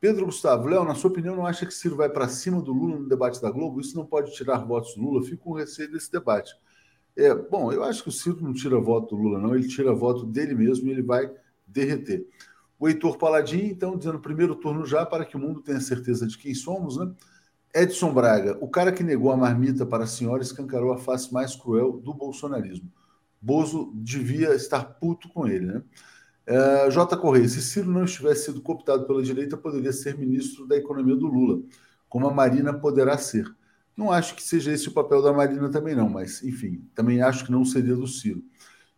Pedro 0.00 0.26
Gustavo, 0.26 0.68
Léo, 0.68 0.84
na 0.84 0.94
sua 0.94 1.10
opinião, 1.10 1.34
não 1.34 1.44
acha 1.44 1.66
que 1.66 1.74
Ciro 1.74 1.96
vai 1.96 2.08
para 2.08 2.28
cima 2.28 2.62
do 2.62 2.72
Lula 2.72 2.98
no 3.00 3.08
debate 3.08 3.42
da 3.42 3.50
Globo? 3.50 3.80
Isso 3.80 3.96
não 3.96 4.06
pode 4.06 4.32
tirar 4.32 4.58
votos 4.58 4.94
do 4.94 5.02
Lula? 5.02 5.24
Fico 5.24 5.44
com 5.44 5.52
receio 5.54 5.90
desse 5.90 6.10
debate. 6.10 6.54
É, 7.16 7.34
bom, 7.34 7.72
eu 7.72 7.82
acho 7.82 8.04
que 8.04 8.08
o 8.08 8.12
Ciro 8.12 8.40
não 8.40 8.52
tira 8.52 8.78
voto 8.78 9.16
do 9.16 9.20
Lula, 9.20 9.40
não. 9.40 9.56
Ele 9.56 9.66
tira 9.66 9.92
voto 9.92 10.24
dele 10.24 10.54
mesmo 10.54 10.86
e 10.86 10.92
ele 10.92 11.02
vai 11.02 11.28
derreter. 11.66 12.24
O 12.78 12.88
Heitor 12.88 13.18
Paladim, 13.18 13.66
então, 13.66 13.98
dizendo 13.98 14.20
primeiro 14.20 14.54
turno 14.54 14.86
já, 14.86 15.04
para 15.04 15.24
que 15.24 15.36
o 15.36 15.40
mundo 15.40 15.60
tenha 15.60 15.80
certeza 15.80 16.28
de 16.28 16.38
quem 16.38 16.54
somos, 16.54 16.96
né? 16.96 17.12
Edson 17.74 18.14
Braga, 18.14 18.56
o 18.60 18.68
cara 18.68 18.92
que 18.92 19.02
negou 19.02 19.32
a 19.32 19.36
marmita 19.36 19.84
para 19.84 20.04
a 20.04 20.06
senhora 20.06 20.42
escancarou 20.42 20.92
a 20.92 20.98
face 20.98 21.32
mais 21.32 21.56
cruel 21.56 21.98
do 21.98 22.14
bolsonarismo. 22.14 22.90
Bozo 23.40 23.92
devia 23.94 24.54
estar 24.54 24.84
puto 24.84 25.28
com 25.28 25.46
ele, 25.46 25.66
né? 25.66 25.82
Uh, 26.48 26.90
J. 26.90 27.14
Correia, 27.18 27.46
se 27.46 27.60
Ciro 27.60 27.90
não 27.90 28.06
tivesse 28.06 28.46
sido 28.46 28.62
cooptado 28.62 29.06
pela 29.06 29.22
direita, 29.22 29.54
poderia 29.54 29.92
ser 29.92 30.16
ministro 30.16 30.66
da 30.66 30.76
Economia 30.76 31.14
do 31.14 31.26
Lula, 31.26 31.60
como 32.08 32.26
a 32.26 32.32
Marina 32.32 32.72
poderá 32.72 33.18
ser. 33.18 33.44
Não 33.94 34.10
acho 34.10 34.34
que 34.34 34.42
seja 34.42 34.72
esse 34.72 34.88
o 34.88 34.92
papel 34.92 35.20
da 35.20 35.32
Marina 35.32 35.68
também 35.68 35.94
não, 35.94 36.08
mas, 36.08 36.42
enfim, 36.42 36.82
também 36.94 37.20
acho 37.20 37.44
que 37.44 37.52
não 37.52 37.66
seria 37.66 37.94
do 37.94 38.06
Ciro. 38.06 38.42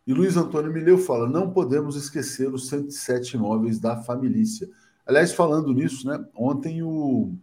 E 0.05 0.13
Luiz 0.13 0.37
Antônio 0.37 0.71
Mileu 0.71 0.97
fala: 0.97 1.27
não 1.29 1.51
podemos 1.51 1.95
esquecer 1.95 2.53
os 2.53 2.69
107 2.69 3.35
imóveis 3.35 3.79
da 3.79 3.97
família. 3.97 4.43
Aliás, 5.05 5.33
falando 5.33 5.73
nisso, 5.73 6.07
né? 6.07 6.23
Ontem 6.33 6.81
o, 6.81 7.33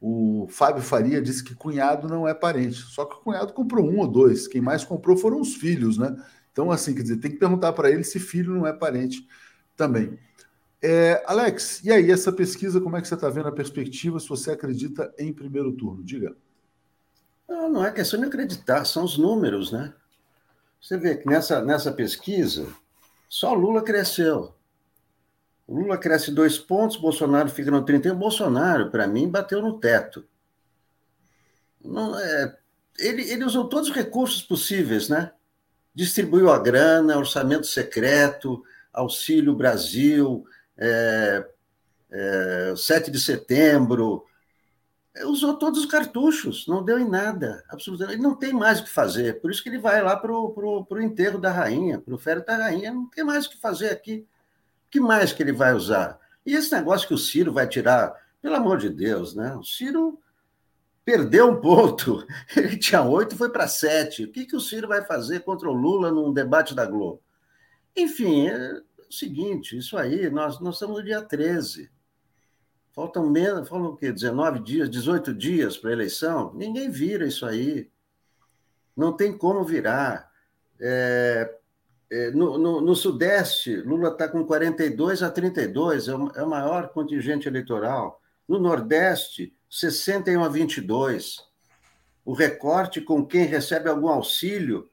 o 0.00 0.46
Fábio 0.48 0.82
Faria 0.82 1.22
disse 1.22 1.44
que 1.44 1.54
cunhado 1.54 2.08
não 2.08 2.26
é 2.26 2.34
parente. 2.34 2.78
Só 2.82 3.04
que 3.04 3.16
o 3.16 3.20
cunhado 3.20 3.52
comprou 3.52 3.88
um 3.88 3.98
ou 3.98 4.08
dois. 4.08 4.48
Quem 4.48 4.60
mais 4.60 4.84
comprou 4.84 5.16
foram 5.16 5.40
os 5.40 5.54
filhos, 5.54 5.98
né? 5.98 6.16
Então, 6.56 6.70
assim, 6.70 6.94
quer 6.94 7.02
dizer, 7.02 7.18
tem 7.18 7.30
que 7.30 7.36
perguntar 7.36 7.74
para 7.74 7.90
ele 7.90 8.02
se 8.02 8.18
filho 8.18 8.54
não 8.54 8.66
é 8.66 8.72
parente 8.72 9.28
também. 9.76 10.18
É, 10.80 11.22
Alex, 11.26 11.84
e 11.84 11.92
aí, 11.92 12.10
essa 12.10 12.32
pesquisa, 12.32 12.80
como 12.80 12.96
é 12.96 13.02
que 13.02 13.06
você 13.06 13.12
está 13.12 13.28
vendo 13.28 13.48
a 13.48 13.52
perspectiva, 13.52 14.18
se 14.18 14.26
você 14.26 14.52
acredita 14.52 15.12
em 15.18 15.34
primeiro 15.34 15.70
turno? 15.72 16.02
Diga. 16.02 16.34
Não, 17.46 17.68
não 17.68 17.84
é 17.84 17.92
questão 17.92 18.18
de 18.18 18.24
acreditar, 18.24 18.86
são 18.86 19.04
os 19.04 19.18
números, 19.18 19.70
né? 19.70 19.92
Você 20.80 20.96
vê 20.96 21.16
que 21.16 21.28
nessa, 21.28 21.60
nessa 21.60 21.92
pesquisa, 21.92 22.66
só 23.28 23.52
Lula 23.52 23.82
cresceu. 23.82 24.54
Lula 25.68 25.98
cresce 25.98 26.30
dois 26.30 26.56
pontos, 26.56 26.96
Bolsonaro 26.96 27.50
fica 27.50 27.70
no 27.70 27.84
31. 27.84 28.16
Bolsonaro, 28.16 28.90
para 28.90 29.06
mim, 29.06 29.28
bateu 29.28 29.60
no 29.60 29.78
teto. 29.78 30.26
Não, 31.84 32.18
é, 32.18 32.58
ele, 32.98 33.30
ele 33.30 33.44
usou 33.44 33.68
todos 33.68 33.90
os 33.90 33.94
recursos 33.94 34.40
possíveis, 34.40 35.10
né? 35.10 35.32
Distribuiu 35.96 36.50
a 36.50 36.58
grana, 36.58 37.16
orçamento 37.16 37.66
secreto, 37.66 38.62
Auxílio 38.92 39.56
Brasil, 39.56 40.44
é, 40.76 41.42
é, 42.10 42.74
7 42.76 43.10
de 43.10 43.18
setembro, 43.18 44.26
usou 45.24 45.54
todos 45.54 45.80
os 45.80 45.86
cartuchos, 45.86 46.66
não 46.68 46.84
deu 46.84 46.98
em 46.98 47.08
nada, 47.08 47.64
absolutamente. 47.70 48.18
Ele 48.18 48.22
não 48.22 48.34
tem 48.34 48.52
mais 48.52 48.78
o 48.78 48.84
que 48.84 48.90
fazer, 48.90 49.40
por 49.40 49.50
isso 49.50 49.62
que 49.62 49.70
ele 49.70 49.78
vai 49.78 50.02
lá 50.02 50.14
para 50.14 50.30
o 50.30 51.00
enterro 51.00 51.38
da 51.38 51.50
rainha, 51.50 51.98
para 51.98 52.14
o 52.14 52.18
féretro 52.18 52.46
da 52.54 52.64
rainha, 52.64 52.92
não 52.92 53.08
tem 53.08 53.24
mais 53.24 53.46
o 53.46 53.50
que 53.50 53.56
fazer 53.56 53.88
aqui. 53.88 54.26
O 54.88 54.90
que 54.90 55.00
mais 55.00 55.32
que 55.32 55.42
ele 55.42 55.52
vai 55.52 55.72
usar? 55.72 56.20
E 56.44 56.54
esse 56.54 56.70
negócio 56.72 57.08
que 57.08 57.14
o 57.14 57.18
Ciro 57.18 57.54
vai 57.54 57.66
tirar, 57.66 58.14
pelo 58.42 58.54
amor 58.54 58.76
de 58.76 58.90
Deus, 58.90 59.34
né? 59.34 59.56
O 59.56 59.64
Ciro 59.64 60.20
perdeu 61.06 61.48
um 61.48 61.60
ponto, 61.60 62.26
ele 62.56 62.76
tinha 62.76 63.00
oito, 63.00 63.36
foi 63.36 63.48
para 63.48 63.68
sete. 63.68 64.24
O 64.24 64.32
que, 64.32 64.44
que 64.44 64.56
o 64.56 64.60
Ciro 64.60 64.88
vai 64.88 65.02
fazer 65.04 65.40
contra 65.44 65.70
o 65.70 65.72
Lula 65.72 66.10
num 66.10 66.32
debate 66.32 66.74
da 66.74 66.84
Globo? 66.84 67.22
Enfim, 67.96 68.48
é 68.48 68.82
o 69.08 69.12
seguinte, 69.12 69.78
isso 69.78 69.96
aí, 69.96 70.28
nós, 70.28 70.60
nós 70.60 70.74
estamos 70.74 70.98
no 70.98 71.04
dia 71.04 71.22
13. 71.22 71.88
Faltam 72.92 73.30
menos, 73.30 73.68
falam 73.68 73.90
o 73.90 73.96
quê? 73.96 74.10
19 74.10 74.58
dias, 74.58 74.90
18 74.90 75.32
dias 75.32 75.76
para 75.76 75.90
a 75.90 75.92
eleição? 75.92 76.52
Ninguém 76.54 76.90
vira 76.90 77.24
isso 77.24 77.46
aí. 77.46 77.88
Não 78.96 79.12
tem 79.12 79.36
como 79.36 79.62
virar. 79.62 80.28
É, 80.80 81.54
é, 82.10 82.30
no, 82.32 82.58
no, 82.58 82.80
no, 82.80 82.96
Sudeste, 82.96 83.76
Lula 83.76 84.08
está 84.08 84.28
com 84.28 84.44
42 84.44 85.22
a 85.22 85.30
32, 85.30 86.08
é 86.08 86.14
o, 86.14 86.32
é 86.34 86.42
o 86.42 86.50
maior 86.50 86.88
contingente 86.88 87.46
eleitoral. 87.46 88.20
No 88.48 88.58
Nordeste, 88.58 89.55
61 89.70 90.44
a 90.44 90.48
22. 90.48 91.44
O 92.24 92.32
recorte 92.32 93.00
com 93.00 93.24
quem 93.24 93.44
recebe 93.44 93.88
algum 93.88 94.08
auxílio 94.08 94.88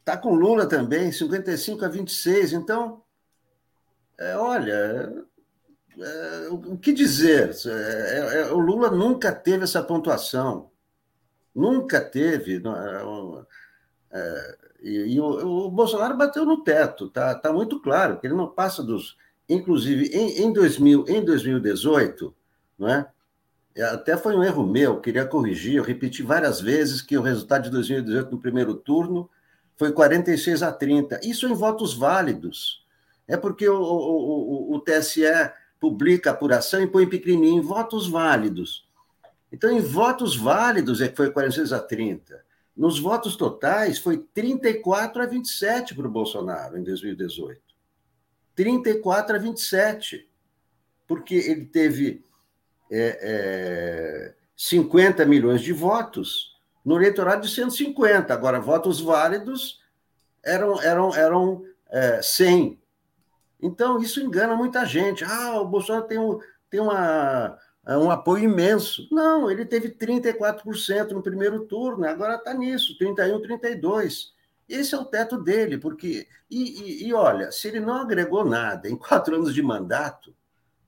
Está 0.00 0.16
com 0.16 0.34
Lula 0.34 0.66
também, 0.66 1.12
55 1.12 1.84
a 1.84 1.88
26. 1.88 2.54
Então, 2.54 3.00
é, 4.18 4.36
olha, 4.36 5.24
é, 5.98 6.48
o 6.50 6.76
que 6.76 6.92
dizer? 6.92 7.54
É, 7.66 8.40
é, 8.40 8.52
o 8.52 8.58
Lula 8.58 8.90
nunca 8.90 9.30
teve 9.30 9.62
essa 9.62 9.80
pontuação. 9.82 10.70
Nunca 11.54 12.00
teve. 12.00 12.60
É, 14.10 14.56
e, 14.82 15.14
e 15.14 15.20
o, 15.20 15.66
o, 15.66 15.70
Bolsonaro 15.70 16.16
bateu 16.16 16.44
no 16.44 16.64
teto, 16.64 17.06
está 17.06 17.34
tá 17.34 17.52
muito 17.52 17.80
claro, 17.80 18.18
que 18.18 18.26
ele 18.26 18.34
não 18.34 18.48
passa 18.48 18.82
dos. 18.82 19.16
Inclusive, 19.48 20.06
em, 20.06 20.44
em, 20.44 20.52
2000, 20.52 21.04
em 21.08 21.24
2018, 21.24 22.34
não 22.78 22.88
é? 22.88 23.08
Até 23.82 24.16
foi 24.16 24.36
um 24.36 24.42
erro 24.42 24.66
meu, 24.66 25.00
queria 25.00 25.24
corrigir, 25.24 25.76
eu 25.76 25.82
repeti 25.82 26.22
várias 26.22 26.60
vezes 26.60 27.00
que 27.00 27.16
o 27.16 27.22
resultado 27.22 27.64
de 27.64 27.70
2018 27.70 28.30
no 28.30 28.40
primeiro 28.40 28.74
turno 28.74 29.30
foi 29.76 29.92
46 29.92 30.62
a 30.62 30.72
30. 30.72 31.20
Isso 31.22 31.46
em 31.48 31.54
votos 31.54 31.94
válidos. 31.94 32.84
É 33.26 33.36
porque 33.36 33.68
o, 33.68 33.80
o, 33.80 34.72
o, 34.72 34.74
o 34.74 34.80
TSE 34.80 35.22
publica 35.80 36.30
a 36.30 36.32
apuração 36.32 36.82
e 36.82 36.86
põe 36.86 37.06
pequenininho 37.06 37.58
em 37.58 37.64
votos 37.64 38.06
válidos. 38.08 38.86
Então, 39.52 39.70
em 39.70 39.80
votos 39.80 40.36
válidos 40.36 41.00
é 41.00 41.08
que 41.08 41.16
foi 41.16 41.30
46 41.30 41.72
a 41.72 41.80
30. 41.80 42.44
Nos 42.76 42.98
votos 42.98 43.36
totais, 43.36 43.98
foi 43.98 44.18
34 44.18 45.22
a 45.22 45.26
27 45.26 45.94
para 45.94 46.06
o 46.06 46.10
Bolsonaro 46.10 46.78
em 46.78 46.82
2018. 46.82 47.60
34 48.54 49.36
a 49.36 49.38
27. 49.38 50.28
Porque 51.06 51.34
ele 51.34 51.64
teve 51.64 52.22
é, 52.90 53.18
é, 53.22 54.34
50 54.56 55.24
milhões 55.24 55.62
de 55.62 55.72
votos 55.72 56.56
no 56.84 56.96
eleitorado 56.96 57.42
de 57.42 57.52
150. 57.52 58.32
Agora, 58.32 58.60
votos 58.60 59.00
válidos 59.00 59.80
eram, 60.42 60.80
eram, 60.82 61.14
eram 61.14 61.64
é, 61.88 62.20
100. 62.22 62.80
Então, 63.62 64.00
isso 64.00 64.20
engana 64.20 64.56
muita 64.56 64.84
gente. 64.84 65.24
Ah, 65.24 65.60
o 65.60 65.66
Bolsonaro 65.66 66.06
tem, 66.06 66.18
um, 66.18 66.38
tem 66.68 66.80
uma, 66.80 67.58
um 67.86 68.10
apoio 68.10 68.44
imenso. 68.44 69.06
Não, 69.12 69.50
ele 69.50 69.64
teve 69.64 69.90
34% 69.90 71.10
no 71.10 71.22
primeiro 71.22 71.66
turno, 71.66 72.06
agora 72.06 72.36
está 72.36 72.54
nisso, 72.54 72.96
31%, 72.98 73.40
32%. 73.62 74.40
Esse 74.68 74.94
é 74.94 74.98
o 74.98 75.04
teto 75.04 75.36
dele, 75.36 75.78
porque. 75.78 76.28
E, 76.48 77.02
e, 77.02 77.08
e, 77.08 77.12
olha, 77.12 77.50
se 77.50 77.66
ele 77.66 77.80
não 77.80 77.94
agregou 77.94 78.44
nada 78.44 78.88
em 78.88 78.94
quatro 78.96 79.34
anos 79.34 79.52
de 79.52 79.62
mandato, 79.62 80.34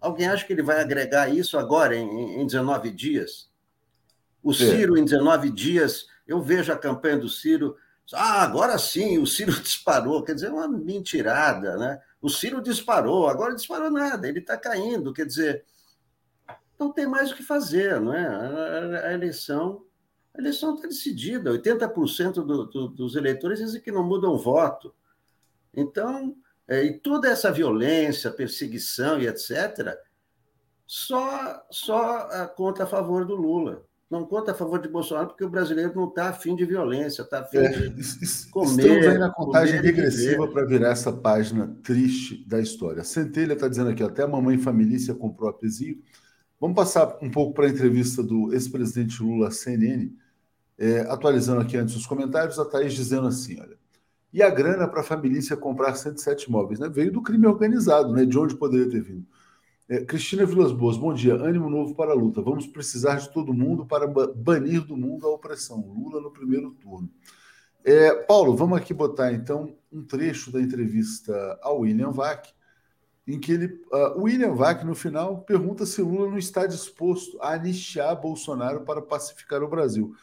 alguém 0.03 0.28
acha 0.28 0.44
que 0.44 0.53
ele 0.53 0.62
vai 0.62 0.80
agregar 0.80 1.28
isso 1.28 1.57
agora, 1.57 1.96
em, 1.96 2.40
em 2.40 2.46
19 2.46 2.90
dias? 2.90 3.50
O 4.42 4.53
Ciro, 4.53 4.96
é. 4.96 5.00
em 5.00 5.05
19 5.05 5.50
dias, 5.50 6.07
eu 6.26 6.42
vejo 6.42 6.72
a 6.72 6.78
campanha 6.78 7.18
do 7.18 7.28
Ciro. 7.28 7.76
Ah, 8.12 8.42
agora 8.42 8.76
sim, 8.76 9.18
o 9.18 9.26
Ciro 9.26 9.53
disparou. 9.62 10.22
Quer 10.22 10.34
dizer, 10.34 10.48
é 10.48 10.53
uma 10.53 10.68
mentirada, 10.68 11.76
né? 11.76 12.00
O 12.20 12.28
Ciro 12.28 12.61
disparou, 12.61 13.28
agora 13.28 13.55
disparou 13.55 13.90
nada, 13.90 14.28
ele 14.28 14.40
está 14.40 14.57
caindo. 14.57 15.12
Quer 15.12 15.26
dizer, 15.26 15.64
não 16.78 16.92
tem 16.92 17.07
mais 17.07 17.30
o 17.30 17.36
que 17.36 17.42
fazer, 17.42 18.00
não 18.00 18.12
é? 18.12 18.26
A, 18.26 19.09
a 19.09 19.12
eleição 19.12 19.84
a 20.34 20.40
eleição 20.40 20.74
está 20.74 20.88
decidida, 20.88 21.50
80% 21.50 22.32
do, 22.32 22.66
do, 22.66 22.88
dos 22.88 23.16
eleitores 23.16 23.59
dizem 23.59 23.80
que 23.80 23.92
não 23.92 24.03
mudam 24.03 24.36
voto. 24.36 24.94
Então, 25.74 26.34
e 26.73 26.99
toda 26.99 27.29
essa 27.29 27.51
violência, 27.51 28.31
perseguição 28.31 29.20
e 29.20 29.27
etc., 29.27 29.97
só, 30.87 31.66
só 31.70 32.47
conta 32.49 32.85
a 32.85 32.87
favor 32.87 33.25
do 33.25 33.35
Lula 33.35 33.85
não 34.12 34.27
conta 34.27 34.53
a 34.53 34.55
favor 34.55 34.79
de 34.79 34.91
Bolsonaro 34.91 35.29
porque 35.29 35.43
o 35.43 35.49
brasileiro 35.49 35.95
não 35.97 36.07
está 36.07 36.29
afim 36.29 36.55
de 36.55 36.66
violência, 36.66 37.23
está 37.23 37.41
afim 37.41 37.57
é, 37.57 37.68
de 37.70 38.51
comer. 38.51 38.68
Estamos 38.68 39.07
aí 39.07 39.18
na 39.18 39.31
contagem 39.31 39.81
regressiva 39.81 40.47
para 40.47 40.66
virar 40.66 40.91
essa 40.91 41.11
página 41.11 41.75
triste 41.83 42.47
da 42.47 42.61
história. 42.61 43.03
Centelha 43.05 43.55
está 43.55 43.66
dizendo 43.66 43.89
aqui, 43.89 44.03
até 44.03 44.23
a 44.23 44.29
mamãe 44.29 44.59
família 44.59 45.14
comprou 45.14 45.49
a 45.49 45.55
Pezinho. 45.55 45.97
Vamos 46.61 46.77
passar 46.77 47.16
um 47.23 47.31
pouco 47.31 47.55
para 47.55 47.64
a 47.64 47.70
entrevista 47.70 48.23
do 48.23 48.53
ex-presidente 48.53 49.23
Lula 49.23 49.49
à 49.49 49.51
CNN, 49.51 50.12
é, 50.77 51.01
atualizando 51.09 51.62
aqui 51.62 51.79
antes 51.79 51.97
os 51.97 52.07
comentários, 52.07 52.59
a 52.59 52.66
Thaís 52.66 52.93
dizendo 52.93 53.29
assim, 53.29 53.59
olha, 53.59 53.79
e 54.33 54.43
a 54.43 54.49
grana 54.49 54.89
para 54.89 55.01
a 55.01 55.05
família 55.05 55.57
comprar 55.57 55.95
107 55.95 56.49
imóveis, 56.49 56.80
né? 56.80 56.89
Veio 56.89 57.12
do 57.12 57.22
crime 57.22 57.47
organizado, 57.47 58.12
né? 58.12 58.24
De 58.24 58.39
onde 58.39 58.57
poderia 58.57 58.89
ter 58.89 59.03
vindo. 59.03 59.26
É, 59.89 60.05
Cristina 60.05 60.47
Vilas 60.47 60.72
Boas, 60.72 60.97
bom 60.97 61.12
dia. 61.12 61.35
Ânimo 61.35 61.68
novo 61.68 61.95
para 61.95 62.12
a 62.12 62.14
luta. 62.14 62.41
Vamos 62.41 62.66
precisar 62.66 63.16
de 63.16 63.28
todo 63.30 63.53
mundo 63.53 63.85
para 63.85 64.07
banir 64.07 64.80
do 64.83 64.97
mundo 64.97 65.26
a 65.26 65.30
opressão. 65.30 65.80
Lula 65.80 66.20
no 66.20 66.30
primeiro 66.30 66.70
turno. 66.70 67.11
É, 67.85 68.14
Paulo, 68.14 68.57
vamos 68.57 68.78
aqui 68.78 68.95
botar 68.95 69.33
então 69.33 69.76
um 69.93 70.03
trecho 70.03 70.51
da 70.51 70.61
entrevista 70.61 71.59
ao 71.61 71.80
William 71.80 72.11
Vac, 72.11 72.49
em 73.26 73.39
que 73.39 73.53
ele, 73.53 73.66
uh, 73.93 74.20
William 74.22 74.55
Vac, 74.55 74.85
no 74.85 74.95
final, 74.95 75.43
pergunta 75.43 75.85
se 75.85 76.01
Lula 76.01 76.30
não 76.30 76.39
está 76.39 76.66
disposto 76.66 77.39
a 77.43 77.53
anistiar 77.53 78.18
Bolsonaro 78.20 78.83
para 78.83 79.03
pacificar 79.03 79.62
o 79.62 79.68
Brasil. 79.68 80.14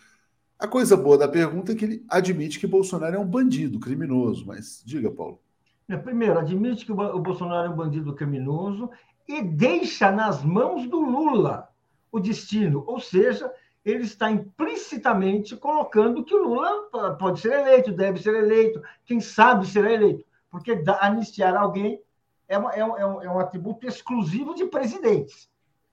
A 0.60 0.68
coisa 0.68 0.97
boa 0.97 1.18
da 1.18 1.26
pergunta 1.26 1.72
é 1.72 1.76
que 1.76 1.86
ele 1.86 2.05
admite 2.10 2.60
que 2.60 2.68
Bolsonaro 2.68 3.16
é 3.16 3.20
um 3.20 3.26
bandido 3.26 3.80
criminoso, 3.80 4.45
mas 4.45 4.84
diga, 4.86 5.10
Paulo. 5.10 5.39
É, 5.88 5.95
primeiro, 5.95 6.38
admite 6.38 6.86
que 6.86 6.91
o 6.91 7.20
Bolsonaro 7.20 7.68
é 7.68 7.70
um 7.70 7.78
bandido 7.78 8.14
criminoso 8.14 8.91
e 9.26 9.41
deixa 9.41 10.12
nas 10.12 10.43
mãos 10.43 10.86
do 10.86 10.99
Lula 10.99 11.70
o 12.12 12.20
destino. 12.20 12.84
Ou 12.86 12.99
seja, 12.99 13.49
ele 13.86 14.03
está 14.03 14.30
implicitamente 14.30 15.55
colocando 15.55 16.26
que 16.26 16.36
o 16.36 16.43
Lula 16.43 17.16
pode 17.18 17.39
ser 17.39 17.53
eleito, 17.53 17.93
deve 17.93 18.22
ser 18.22 18.36
eleito, 18.36 18.82
quem 19.05 19.22
sabe 19.22 19.66
será 19.66 19.93
eleito. 19.93 20.26
Porque 20.51 20.84
anistiar 20.99 21.55
alguém 21.55 22.01
é, 22.49 22.57
uma, 22.57 22.72
é, 22.74 22.84
um, 22.84 22.97
é 22.97 23.32
um 23.32 23.39
é 23.39 23.43
atributo 23.43 23.88
exclusivo 23.88 24.53
de 24.53 24.66
presidentes. 24.66 25.49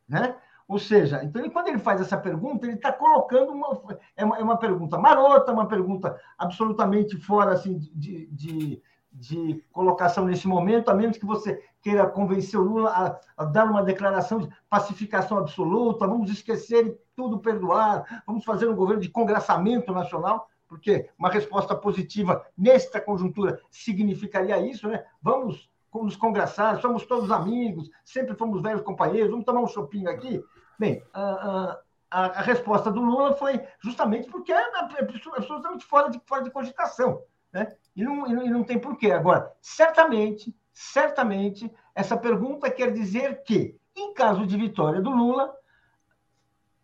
Né? 0.09 0.35
Ou 0.69 0.81
seja, 0.81 1.23
então 1.23 1.41
ele, 1.41 1.51
quando 1.51 1.69
ele 1.69 1.79
faz 1.79 2.01
essa 2.01 2.17
pergunta, 2.17 2.67
ele 2.67 2.75
está 2.75 2.93
colocando 2.93 3.53
uma 3.53 3.81
é, 4.17 4.25
uma. 4.25 4.39
é 4.39 4.43
uma 4.43 4.57
pergunta 4.57 4.99
marota, 4.99 5.53
uma 5.53 5.69
pergunta 5.69 6.21
absolutamente 6.37 7.17
fora 7.17 7.53
assim, 7.53 7.79
de, 7.95 8.27
de, 8.27 8.83
de 9.12 9.64
colocação 9.71 10.25
nesse 10.25 10.49
momento, 10.49 10.91
a 10.91 10.95
menos 10.95 11.19
que 11.19 11.25
você 11.25 11.62
queira 11.81 12.09
convencer 12.09 12.59
o 12.59 12.64
Lula 12.64 12.91
a, 12.91 13.43
a, 13.43 13.45
dar 13.45 13.71
uma 13.71 13.83
declaração 13.83 14.41
de 14.41 14.49
pacificação 14.69 15.39
absoluta, 15.39 16.05
vamos 16.05 16.31
esquecer 16.31 16.85
e 16.85 16.99
tudo 17.14 17.39
perdoar, 17.39 18.25
vamos 18.27 18.45
fazer 18.45 18.69
um 18.69 18.75
governo 18.75 19.03
de 19.03 19.09
congraçamento 19.09 19.93
nacional, 19.93 20.49
porque 20.67 21.09
uma 21.17 21.31
resposta 21.31 21.77
positiva 21.77 22.45
nesta 22.59 23.01
conjuntura 23.01 23.61
significaria 23.71 24.59
isso, 24.59 24.89
né? 24.89 25.05
Vamos 25.23 25.71
nos 25.95 26.17
congraçar, 26.17 26.81
somos 26.81 27.07
todos 27.07 27.31
amigos, 27.31 27.91
sempre 28.05 28.35
fomos 28.35 28.61
velhos 28.61 28.83
companheiros, 28.83 29.31
vamos 29.31 29.47
tomar 29.47 29.61
um 29.61 29.67
chopinho 29.67 30.11
aqui. 30.11 30.43
Bem, 30.79 31.03
a, 31.12 31.79
a, 32.11 32.27
a 32.27 32.41
resposta 32.43 32.91
do 32.91 33.01
Lula 33.01 33.35
foi 33.35 33.61
justamente 33.81 34.29
porque 34.31 34.53
é, 34.53 34.57
é 34.57 34.79
absolutamente 35.01 35.85
fora 35.85 36.11
de, 36.11 36.20
fora 36.27 36.43
de 36.43 36.51
cogitação. 36.51 37.22
Né? 37.53 37.74
E, 37.95 38.05
não, 38.05 38.27
e 38.27 38.51
não 38.51 38.64
tem 38.64 38.79
porquê. 38.79 39.11
Agora, 39.11 39.53
certamente, 39.61 40.55
certamente, 40.72 41.72
essa 41.95 42.16
pergunta 42.16 42.70
quer 42.70 42.93
dizer 42.93 43.43
que, 43.43 43.79
em 43.95 44.12
caso 44.12 44.47
de 44.47 44.57
vitória 44.57 45.01
do 45.01 45.11
Lula, 45.11 45.55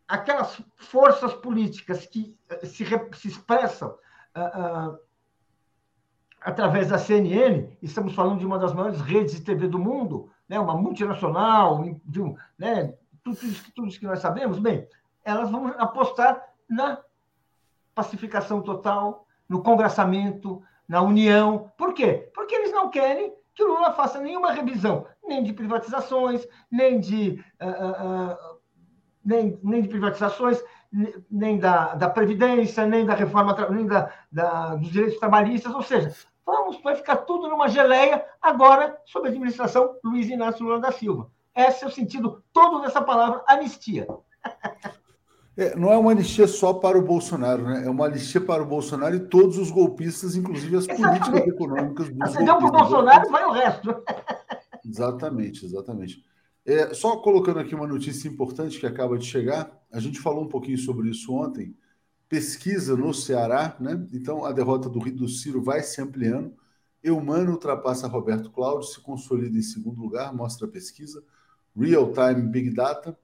aquelas 0.09 0.61
forças 0.76 1.32
políticas 1.34 2.07
que 2.07 2.36
eh, 2.49 2.66
se, 2.66 2.84
se 3.14 3.28
expressam 3.28 3.97
uh, 4.36 4.90
uh, 4.90 4.99
através 6.40 6.88
da 6.88 6.99
CNN, 6.99 7.76
estamos 7.82 8.14
falando 8.14 8.38
de 8.38 8.47
uma 8.47 8.59
das 8.59 8.72
maiores 8.72 9.01
redes 9.01 9.36
de 9.36 9.43
TV 9.43 9.68
do 9.68 9.78
mundo, 9.78 10.30
né, 10.49 10.59
uma 10.59 10.76
multinacional, 10.76 11.82
de 12.05 12.20
um, 12.20 12.36
né, 12.59 12.95
tudo, 13.25 13.39
tudo 13.75 13.89
isso 13.89 13.99
que 13.99 14.07
nós 14.07 14.20
sabemos, 14.20 14.59
bem, 14.59 14.87
elas 15.25 15.51
vão 15.51 15.68
apostar 15.79 16.43
na 16.68 16.99
pacificação 17.95 18.61
total, 18.62 19.27
no 19.49 19.62
congraçamento, 19.62 20.62
na 20.89 21.03
união. 21.03 21.70
Por 21.77 21.95
quê? 21.95 22.31
Porque 22.35 22.55
eles 22.55 22.73
não 22.73 22.91
querem 22.91 23.35
que 23.55 23.62
o 23.62 23.68
Lula 23.68 23.93
faça 23.93 24.18
nenhuma 24.18 24.53
revisão, 24.53 25.07
nem 25.23 25.43
de 25.43 25.53
privatizações, 25.53 26.47
nem 26.70 26.99
de, 26.99 27.45
uh, 27.61 28.33
uh, 28.33 28.59
nem, 29.25 29.59
nem 29.62 29.83
de 29.83 29.89
privatizações, 29.89 30.62
nem 31.31 31.59
da, 31.59 31.95
da 31.95 32.09
Previdência, 32.09 32.87
nem 32.87 33.05
da 33.05 33.14
reforma, 33.14 33.55
nem 33.70 33.87
da, 33.87 34.11
da, 34.31 34.75
dos 34.75 34.91
direitos 34.91 35.18
trabalhistas, 35.18 35.75
ou 35.75 35.83
seja, 35.83 36.14
vamos, 36.45 36.81
vai 36.83 36.95
ficar 36.97 37.16
tudo 37.16 37.49
numa 37.49 37.68
geleia 37.68 38.25
agora 38.41 39.01
sob 39.07 39.27
a 39.27 39.31
administração 39.31 39.97
Luiz 40.05 40.29
Inácio 40.29 40.64
Lula 40.64 40.81
da 40.81 40.93
Silva. 40.93 41.31
Esse 41.55 41.84
é 41.84 41.86
o 41.86 41.90
sentido 41.90 42.42
todo 42.53 42.80
dessa 42.80 43.03
palavra 43.03 43.44
anistia. 43.46 44.07
É, 45.57 45.76
não 45.76 45.92
é 45.92 45.98
uma 45.98 46.12
anistia 46.12 46.48
só 46.48 46.72
para 46.72 46.98
o 46.98 47.03
Bolsonaro, 47.05 47.64
né? 47.64 47.84
É 47.84 47.90
uma 47.90 48.07
anistia 48.07 48.40
para 48.40 48.62
o 48.62 48.66
Bolsonaro 48.66 49.14
e 49.14 49.28
todos 49.28 49.59
os 49.59 49.70
golpistas, 49.70 50.34
inclusive 50.34 50.76
as 50.76 50.88
Exatamente. 50.88 51.30
políticas 51.30 51.55
econômicas 51.55 52.09
dos 52.09 52.32
Se 52.32 52.42
não 52.42 52.59
para 52.59 52.68
o 52.68 52.72
Bolsonaro, 52.72 53.30
vai 53.30 53.44
o 53.44 53.53
resto. 53.53 54.03
Exatamente, 54.84 55.66
exatamente. 55.66 56.24
É, 56.64 56.94
só 56.94 57.16
colocando 57.18 57.59
aqui 57.59 57.74
uma 57.74 57.86
notícia 57.86 58.28
importante 58.28 58.80
que 58.80 58.86
acaba 58.86 59.18
de 59.18 59.26
chegar, 59.26 59.70
a 59.92 60.00
gente 60.00 60.20
falou 60.20 60.44
um 60.44 60.48
pouquinho 60.48 60.78
sobre 60.78 61.11
isso 61.11 61.32
ontem. 61.34 61.76
pesquisa 62.28 62.96
no 62.96 63.12
Ceará, 63.12 63.76
né? 63.78 64.07
Então 64.12 64.46
a 64.46 64.53
derrota 64.53 64.88
do, 64.88 64.98
do 65.00 65.28
Ciro 65.28 65.62
vai 65.62 65.82
se 65.82 66.00
ampliando. 66.00 66.57
Eumano 67.03 67.53
ultrapassa 67.53 68.07
Roberto 68.07 68.50
Cláudio, 68.50 68.88
se 68.88 69.00
consolida 69.00 69.59
em 69.59 69.62
segundo 69.62 70.00
lugar, 70.00 70.32
mostra 70.34 70.66
a 70.66 70.70
pesquisa. 70.70 71.22
Real 71.77 72.12
Time 72.12 72.49
Big 72.49 72.70
Data. 72.70 73.16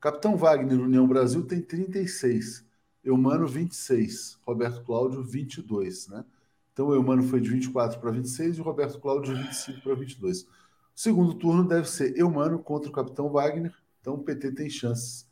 Capitão 0.00 0.36
Wagner, 0.36 0.80
União 0.80 1.06
Brasil, 1.06 1.44
tem 1.46 1.60
36. 1.60 2.64
Eumano, 3.04 3.46
26. 3.46 4.38
Roberto 4.46 4.82
Cláudio, 4.82 5.22
22. 5.22 6.08
Né? 6.08 6.24
Então 6.72 6.88
o 6.88 6.94
Eumano 6.94 7.22
foi 7.22 7.40
de 7.40 7.50
24 7.50 8.00
para 8.00 8.10
26 8.10 8.56
e 8.56 8.60
o 8.60 8.64
Roberto 8.64 8.98
Cláudio 8.98 9.34
de 9.34 9.42
25 9.42 9.82
para 9.82 9.94
22. 9.94 10.42
O 10.42 10.46
segundo 10.94 11.34
turno 11.34 11.66
deve 11.66 11.88
ser 11.88 12.16
Eumano 12.16 12.58
contra 12.58 12.88
o 12.88 12.92
Capitão 12.92 13.28
Wagner. 13.28 13.74
Então 14.00 14.14
o 14.14 14.18
PT 14.18 14.52
tem 14.52 14.70
chances 14.70 15.28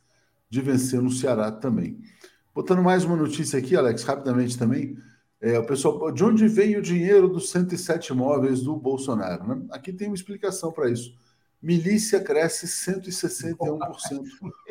de 0.50 0.60
vencer 0.60 1.00
no 1.00 1.10
Ceará 1.10 1.50
também. 1.50 1.98
Botando 2.54 2.82
mais 2.82 3.04
uma 3.04 3.16
notícia 3.16 3.58
aqui, 3.58 3.76
Alex, 3.76 4.02
rapidamente 4.02 4.58
também. 4.58 4.98
É, 5.40 5.58
o 5.58 5.64
pessoal, 5.64 6.10
de 6.10 6.24
onde 6.24 6.48
vem 6.48 6.76
o 6.76 6.82
dinheiro 6.82 7.28
dos 7.28 7.50
107 7.50 8.12
imóveis 8.12 8.62
do 8.62 8.74
Bolsonaro? 8.76 9.46
Né? 9.46 9.66
Aqui 9.70 9.92
tem 9.92 10.08
uma 10.08 10.16
explicação 10.16 10.72
para 10.72 10.90
isso. 10.90 11.14
Milícia 11.60 12.20
cresce 12.20 12.66
161%, 12.66 14.24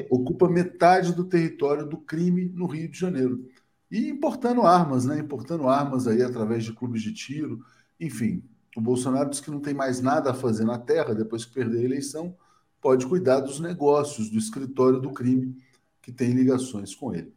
ocupa 0.10 0.50
metade 0.50 1.14
do 1.14 1.26
território 1.26 1.86
do 1.86 1.98
crime 1.98 2.46
no 2.46 2.66
Rio 2.66 2.90
de 2.90 2.98
Janeiro. 2.98 3.46
E 3.92 4.10
importando 4.10 4.64
armas, 4.64 5.06
né? 5.06 5.20
Importando 5.20 5.68
armas 5.68 6.08
aí 6.08 6.22
através 6.22 6.64
de 6.64 6.74
clubes 6.74 7.02
de 7.02 7.14
tiro. 7.14 7.64
Enfim, 8.00 8.44
o 8.76 8.82
Bolsonaro 8.82 9.30
diz 9.30 9.40
que 9.40 9.52
não 9.52 9.60
tem 9.60 9.74
mais 9.74 10.02
nada 10.02 10.32
a 10.32 10.34
fazer 10.34 10.64
na 10.64 10.78
terra 10.78 11.16
depois 11.16 11.44
que 11.46 11.54
perder 11.54 11.80
a 11.80 11.86
eleição, 11.86 12.36
pode 12.82 13.06
cuidar 13.06 13.40
dos 13.40 13.60
negócios, 13.60 14.30
do 14.30 14.38
escritório 14.38 15.00
do 15.00 15.12
crime 15.12 15.58
que 16.02 16.12
tem 16.12 16.32
ligações 16.32 16.96
com 16.96 17.14
ele. 17.14 17.34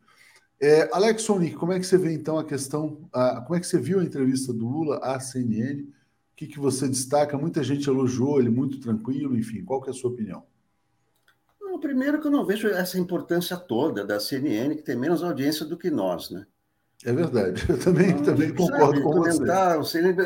É, 0.60 0.88
Alex 0.92 1.22
Sonic, 1.22 1.56
como 1.56 1.72
é 1.72 1.80
que 1.80 1.86
você 1.86 1.96
vê 1.96 2.12
então 2.12 2.38
a 2.38 2.44
questão, 2.44 3.08
a, 3.12 3.40
como 3.40 3.56
é 3.56 3.60
que 3.60 3.66
você 3.66 3.78
viu 3.78 3.98
a 3.98 4.04
entrevista 4.04 4.52
do 4.52 4.68
Lula 4.68 4.98
à 4.98 5.18
CNN? 5.18 5.88
O 6.40 6.42
que, 6.42 6.54
que 6.54 6.58
você 6.58 6.88
destaca? 6.88 7.36
Muita 7.36 7.62
gente 7.62 7.86
elogiou 7.86 8.40
ele, 8.40 8.48
muito 8.48 8.80
tranquilo, 8.80 9.36
enfim, 9.36 9.62
qual 9.62 9.78
que 9.78 9.88
é 9.88 9.90
a 9.90 9.94
sua 9.94 10.10
opinião? 10.10 10.42
Não, 11.60 11.78
primeiro 11.78 12.18
que 12.18 12.28
eu 12.28 12.30
não 12.30 12.46
vejo 12.46 12.66
essa 12.66 12.98
importância 12.98 13.58
toda 13.58 14.06
da 14.06 14.18
CNN, 14.18 14.74
que 14.74 14.82
tem 14.82 14.96
menos 14.96 15.22
audiência 15.22 15.66
do 15.66 15.76
que 15.76 15.90
nós, 15.90 16.30
né? 16.30 16.46
É 17.04 17.12
verdade, 17.12 17.62
eu 17.68 17.78
também, 17.78 18.14
não, 18.14 18.22
também 18.22 18.54
concordo 18.54 18.86
sabe, 18.86 19.02
com 19.02 19.10
comentar, 19.10 19.76
você. 19.76 20.00
CNN, 20.00 20.16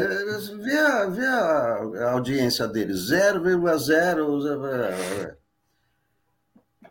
vê, 0.62 0.78
a, 0.78 1.06
vê 1.06 1.26
a, 1.26 2.12
audiência 2.12 2.68
dele, 2.68 2.92
0,0. 2.92 5.36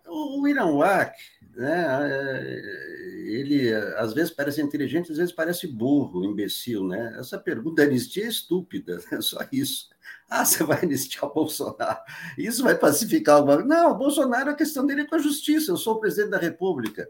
O 0.06 0.46
Irã 0.50 0.66
Wack, 0.66 1.18
né, 1.56 2.62
ele 3.26 3.74
às 3.98 4.14
vezes 4.14 4.32
parece 4.32 4.62
inteligente, 4.62 5.12
às 5.12 5.18
vezes 5.18 5.34
parece 5.34 5.68
burro, 5.68 6.26
imbecil, 6.26 6.86
né? 6.88 7.16
Essa 7.20 7.38
pergunta 7.38 7.82
da 7.82 7.90
anistia 7.90 8.26
é 8.26 8.30
estúpida, 8.30 9.00
é 9.12 9.22
só 9.22 9.40
isso. 9.52 9.90
Ah, 10.30 10.44
você 10.44 10.64
vai 10.64 10.84
anistiar 10.84 11.26
o 11.26 11.34
Bolsonaro? 11.34 12.00
Isso 12.38 12.64
vai 12.64 12.76
pacificar 12.76 13.44
o 13.44 13.64
Não, 13.64 13.92
o 13.92 13.98
Bolsonaro, 13.98 14.50
a 14.50 14.56
questão 14.56 14.86
dele 14.86 15.02
é 15.02 15.06
com 15.06 15.16
a 15.16 15.20
justiça. 15.20 15.72
Eu 15.72 15.78
sou 15.78 15.96
o 15.96 16.00
presidente 16.00 16.32
da 16.32 16.38
República. 16.38 17.10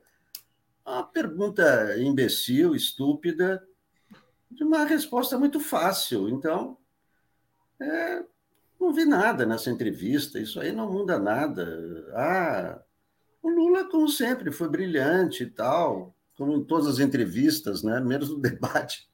Uma 0.86 1.04
pergunta 1.04 1.98
imbecil, 1.98 2.76
estúpida, 2.76 3.66
de 4.52 4.64
uma 4.64 4.84
resposta 4.84 5.38
muito 5.40 5.60
fácil. 5.60 6.28
Então, 6.28 6.78
é, 7.80 8.24
não 8.80 8.94
vi 8.94 9.06
nada 9.06 9.46
nessa 9.46 9.72
entrevista. 9.72 10.38
Isso 10.40 10.60
aí 10.60 10.72
não 10.72 10.92
muda 10.92 11.18
nada. 11.18 11.66
Ah, 12.14 12.82
o 13.44 13.50
Lula, 13.50 13.84
como 13.90 14.08
sempre, 14.08 14.52
foi 14.52 14.70
brilhante 14.70 15.44
e 15.44 15.50
tal, 15.50 16.16
como 16.38 16.54
em 16.54 16.64
todas 16.64 16.88
as 16.88 17.00
entrevistas, 17.00 17.84
né? 17.84 18.00
menos 18.00 18.30
no 18.30 18.40
debate. 18.42 19.08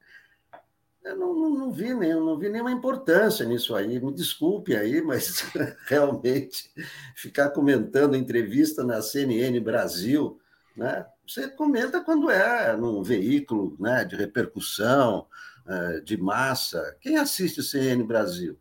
Eu 1.03 1.17
não, 1.17 1.33
não, 1.33 1.49
não, 1.49 1.71
vi 1.71 1.93
nem, 1.93 2.13
não 2.13 2.37
vi 2.37 2.49
nenhuma 2.49 2.71
importância 2.71 3.45
nisso 3.45 3.75
aí. 3.75 3.99
Me 3.99 4.13
desculpe 4.13 4.75
aí, 4.75 5.01
mas 5.01 5.43
realmente 5.87 6.71
ficar 7.15 7.49
comentando 7.49 8.15
entrevista 8.15 8.83
na 8.83 9.01
CNN 9.01 9.59
Brasil, 9.59 10.39
né? 10.77 11.05
Você 11.25 11.47
comenta 11.47 12.01
quando 12.01 12.29
é 12.29 12.75
num 12.75 13.01
veículo 13.01 13.75
né, 13.79 14.03
de 14.03 14.15
repercussão, 14.15 15.27
eh, 15.67 16.01
de 16.01 16.17
massa. 16.17 16.97
Quem 17.01 17.17
assiste 17.17 17.63
CNN 17.63 18.03
Brasil? 18.03 18.59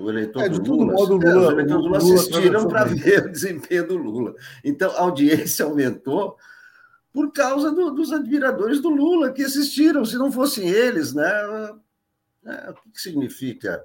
O 0.00 0.10
eleitor 0.10 0.42
é, 0.42 0.48
do 0.48 0.62
Lula, 0.62 0.92
modo, 0.92 1.16
Lula, 1.16 1.30
é, 1.30 1.36
os 1.36 1.52
eleitores 1.52 1.66
do 1.66 1.78
Lula, 1.78 1.98
Lula 1.98 2.14
assistiram 2.16 2.68
para 2.68 2.84
ver 2.84 3.26
o 3.26 3.32
desempenho 3.32 3.86
do 3.86 3.96
Lula. 3.96 4.34
Então, 4.64 4.90
a 4.92 5.00
audiência 5.00 5.64
aumentou 5.64 6.36
por 7.12 7.32
causa 7.32 7.70
do, 7.70 7.90
dos 7.90 8.12
admiradores 8.12 8.80
do 8.80 8.88
Lula 8.88 9.32
que 9.32 9.42
assistiram. 9.42 10.04
Se 10.04 10.16
não 10.16 10.32
fossem 10.32 10.68
eles, 10.68 11.12
né? 11.12 11.30
É, 12.46 12.70
o 12.70 12.74
que, 12.90 13.00
significa 13.00 13.84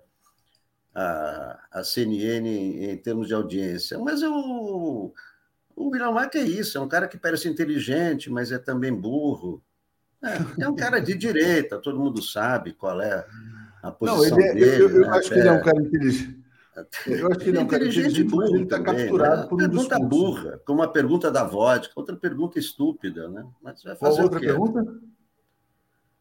a, 0.93 1.59
a 1.71 1.83
CNN 1.83 2.47
em, 2.47 2.85
em, 2.91 2.97
termos 2.97 3.27
de 3.27 3.33
audiência? 3.33 3.99
Mas 3.99 4.21
eu, 4.21 5.13
o 5.75 5.91
Mac 6.13 6.35
é 6.35 6.41
isso, 6.41 6.77
é 6.77 6.81
um 6.81 6.87
cara 6.87 7.07
que 7.07 7.17
parece 7.17 7.49
inteligente, 7.49 8.29
mas 8.29 8.51
é 8.51 8.57
também 8.57 8.93
burro. 8.93 9.61
É, 10.23 10.63
é 10.63 10.69
um 10.69 10.75
cara 10.75 10.99
de 10.99 11.13
direita, 11.15 11.79
todo 11.79 11.99
mundo 11.99 12.21
sabe 12.21 12.73
qual 12.73 13.01
é 13.01 13.25
a 13.85 13.91
posição 13.91 14.37
não, 14.37 14.39
ele 14.39 14.49
é, 14.49 14.53
dele. 14.53 14.83
Eu, 14.83 14.89
eu 14.89 15.01
né? 15.01 15.17
acho 15.17 15.29
que 15.29 15.39
ele 15.39 15.47
é 15.47 15.51
um 15.51 15.61
cara 15.61 15.79
inteligente. 15.79 16.45
Eu 17.07 17.27
acho 17.31 17.39
que 17.39 17.49
ele 17.49 17.57
é 17.57 17.61
um 17.61 17.67
cara 17.67 17.85
inteligente, 17.85 18.23
burro, 18.23 18.55
ele 18.55 18.63
está 18.63 18.81
capturado 18.81 19.41
né? 19.43 19.47
por 19.47 19.55
um 19.55 19.57
pergunta 19.57 19.95
discurso. 19.95 20.09
burra, 20.09 20.61
como 20.65 20.83
a 20.83 20.87
pergunta 20.87 21.31
da 21.31 21.43
vodka, 21.43 21.93
outra 21.95 22.15
pergunta 22.15 22.59
estúpida, 22.59 23.29
né? 23.29 23.45
Mas 23.61 23.83
vai 23.83 23.95
fazer 23.95 24.15
Qual 24.15 24.23
outra 24.23 24.39
pergunta? 24.39 24.85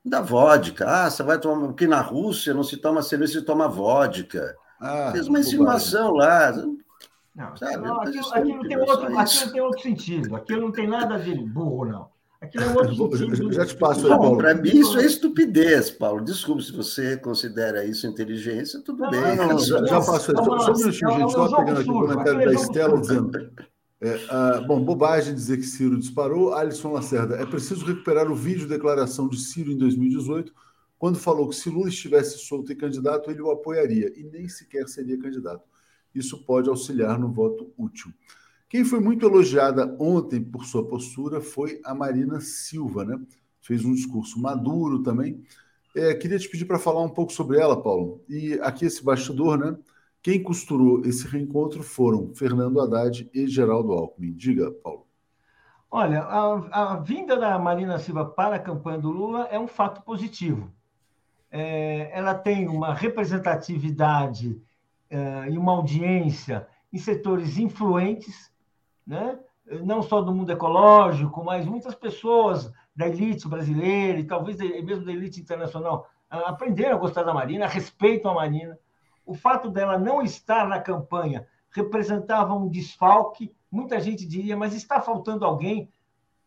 Da 0.05 0.21
vodka. 0.21 0.87
Ah, 0.87 1.11
você 1.11 1.23
vai 1.23 1.41
tomar. 1.41 1.67
Porque 1.69 1.87
na 1.87 2.01
Rússia 2.01 2.53
não 2.53 2.62
se 2.62 2.77
toma 2.77 3.03
cerveja, 3.03 3.41
se 3.41 3.45
toma 3.45 3.67
vodka. 3.67 4.55
Ah, 4.79 5.11
Fez 5.12 5.27
uma 5.27 5.41
insinuação 5.41 6.12
lá. 6.12 6.53
Não, 7.35 7.57
sabe? 7.57 7.77
não 7.79 8.01
aquilo, 8.01 8.33
aquilo, 8.33 8.69
tem 8.69 8.77
outro, 8.77 9.19
aquilo 9.19 9.53
tem 9.53 9.61
outro 9.61 9.81
sentido. 9.81 10.37
Aquilo 10.37 10.61
não 10.61 10.73
tem 10.73 10.87
nada 10.87 11.19
de 11.19 11.35
burro, 11.35 11.87
não. 11.87 12.14
Aquilo 12.45 12.64
é 12.64 12.68
um. 12.68 13.53
Já 13.53 13.66
te 13.66 13.76
passo 13.76 14.07
Paulo. 14.07 14.36
Para 14.36 14.55
mim, 14.55 14.70
isso 14.70 14.99
é 14.99 15.07
estupidez, 15.07 15.90
Paulo. 15.90 16.24
Desculpe 16.24 16.62
se 16.62 16.72
você 16.72 17.16
considera 17.16 17.84
isso 17.84 18.07
inteligência, 18.07 18.80
tudo 18.80 19.03
não, 19.03 19.11
bem. 19.11 19.36
Não, 19.36 19.49
não, 19.49 19.59
já, 19.59 19.84
já 19.84 20.01
passo. 20.01 20.32
Só, 20.32 20.59
só 20.59 20.72
um 20.72 20.76
minutinho, 20.76 21.11
gente. 21.18 21.32
Só 21.32 21.57
pegando 21.57 21.80
aqui 21.80 21.90
o 21.90 21.95
comentário 21.95 22.45
da 22.45 22.53
Estela 22.53 23.01
dizendo. 23.01 23.30
É, 24.01 24.20
ah, 24.28 24.61
bom, 24.66 24.84
bobagem 24.84 25.34
dizer 25.34 25.57
que 25.57 25.62
Ciro 25.62 25.99
disparou. 25.99 26.53
Alisson 26.53 26.92
Lacerda, 26.92 27.36
é 27.36 27.47
preciso 27.47 27.86
recuperar 27.86 28.30
o 28.30 28.34
vídeo 28.34 28.61
de 28.61 28.68
declaração 28.68 29.28
de 29.28 29.40
Ciro 29.40 29.72
em 29.72 29.78
2018, 29.78 30.53
quando 30.99 31.18
falou 31.18 31.49
que 31.49 31.57
se 31.57 31.70
Lula 31.70 31.88
estivesse 31.88 32.38
solto 32.38 32.70
e 32.70 32.76
candidato, 32.76 33.30
ele 33.30 33.40
o 33.40 33.51
apoiaria, 33.51 34.12
e 34.14 34.22
nem 34.22 34.47
sequer 34.47 34.86
seria 34.88 35.18
candidato. 35.18 35.62
Isso 36.14 36.45
pode 36.45 36.68
auxiliar 36.68 37.18
no 37.18 37.32
voto 37.32 37.72
útil. 37.78 38.12
Quem 38.75 38.85
foi 38.85 38.99
muito 38.99 39.25
elogiada 39.25 39.97
ontem 40.01 40.43
por 40.43 40.64
sua 40.64 40.85
postura 40.85 41.41
foi 41.41 41.81
a 41.85 41.95
Marina 41.95 42.41
Silva, 42.41 43.05
né? 43.05 43.16
Fez 43.61 43.85
um 43.85 43.95
discurso 43.95 44.43
maduro 44.43 45.01
também. 45.01 45.45
É, 45.95 46.12
queria 46.12 46.41
te 46.41 46.49
pedir 46.49 46.64
para 46.64 46.77
falar 46.77 47.01
um 47.03 47.09
pouco 47.09 47.33
sobre 47.33 47.57
ela, 47.57 47.81
Paulo. 47.81 48.25
E 48.29 48.55
aqui 48.55 48.85
esse 48.85 49.05
bastidor, 49.05 49.59
né? 49.59 49.79
Quem 50.20 50.43
costurou 50.43 51.03
esse 51.07 51.25
reencontro 51.29 51.85
foram 51.85 52.35
Fernando 52.35 52.81
Haddad 52.81 53.31
e 53.33 53.47
Geraldo 53.47 53.93
Alckmin. 53.93 54.33
Diga, 54.33 54.72
Paulo. 54.72 55.07
Olha, 55.89 56.22
a, 56.22 56.95
a 56.95 56.97
vinda 56.97 57.37
da 57.37 57.57
Marina 57.61 58.01
Silva 58.01 58.25
para 58.25 58.57
a 58.57 58.59
campanha 58.59 58.99
do 58.99 59.12
Lula 59.12 59.47
é 59.53 59.59
um 59.61 59.68
fato 59.68 60.03
positivo. 60.03 60.68
É, 61.49 62.11
ela 62.12 62.35
tem 62.35 62.66
uma 62.66 62.93
representatividade 62.93 64.61
é, 65.09 65.49
e 65.49 65.57
uma 65.57 65.70
audiência 65.70 66.66
em 66.93 66.99
setores 66.99 67.57
influentes 67.57 68.53
né? 69.07 69.39
não 69.83 70.03
só 70.03 70.21
do 70.21 70.35
mundo 70.35 70.53
ecológico, 70.53 71.43
mas 71.43 71.67
muitas 71.67 71.95
pessoas 71.95 72.71
da 72.95 73.09
elite 73.09 73.49
brasileira 73.49 74.19
e 74.19 74.25
talvez 74.25 74.59
mesmo 74.59 75.05
da 75.05 75.13
elite 75.13 75.41
internacional 75.41 76.09
aprenderam 76.31 76.97
a 76.97 77.01
gostar 77.01 77.23
da 77.23 77.35
Marina, 77.35 77.67
respeitam 77.67 78.33
a 78.33 78.35
Marina. 78.35 78.79
O 79.25 79.35
fato 79.35 79.71
dela 79.71 79.99
não 79.99 80.23
estar 80.23 80.69
na 80.69 80.81
campanha 80.81 81.47
representava 81.71 82.55
um 82.55 82.69
desfalque. 82.69 83.55
Muita 83.71 83.99
gente 84.01 84.27
diria, 84.27 84.57
mas 84.57 84.75
está 84.75 85.01
faltando 85.01 85.45
alguém 85.45 85.91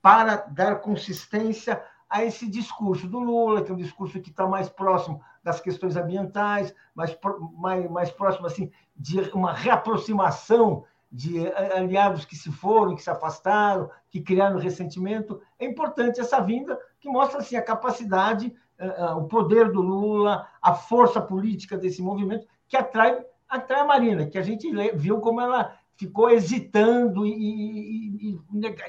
para 0.02 0.38
dar 0.48 0.80
consistência 0.80 1.84
a 2.10 2.24
esse 2.24 2.50
discurso 2.50 3.08
do 3.08 3.20
Lula, 3.20 3.62
que 3.62 3.72
é 3.72 3.74
um 3.74 3.78
discurso 3.78 4.22
que 4.22 4.30
está 4.30 4.48
mais 4.48 4.70
próximo 4.70 5.22
das 5.44 5.60
questões 5.60 5.98
ambientais, 5.98 6.74
mais, 6.96 7.18
mais, 7.58 7.90
mais 7.90 8.12
próximo 8.12 8.48
assim, 8.48 8.72
de 8.96 9.20
uma 9.32 9.54
reaproximação 9.54 10.86
de 11.12 11.48
aliados 11.76 12.26
que 12.26 12.36
se 12.36 12.52
foram, 12.52 12.96
que 12.96 13.02
se 13.02 13.10
afastaram, 13.10 13.90
que 14.10 14.22
criaram 14.22 14.60
ressentimento. 14.60 15.42
É 15.58 15.66
importante 15.66 16.20
essa 16.20 16.40
vinda, 16.42 16.78
que 17.00 17.10
mostra 17.10 17.40
assim, 17.40 17.56
a 17.56 17.62
capacidade, 17.62 18.54
eh, 18.78 18.86
eh, 18.86 19.14
o 19.14 19.24
poder 19.26 19.72
do 19.72 19.82
Lula, 19.82 20.48
a 20.62 20.74
força 20.74 21.22
política 21.22 21.78
desse 21.78 22.02
movimento, 22.02 22.46
que 22.68 22.76
atrai, 22.76 23.24
atrai 23.48 23.80
a 23.82 23.86
Marina, 23.86 24.28
que 24.28 24.38
a 24.38 24.42
gente 24.42 24.70
viu 24.96 25.20
como 25.22 25.40
ela 25.40 25.78
ficou 25.96 26.30
hesitando 26.30 27.26
e, 27.26 27.32
e, 27.32 28.34
e 28.34 28.40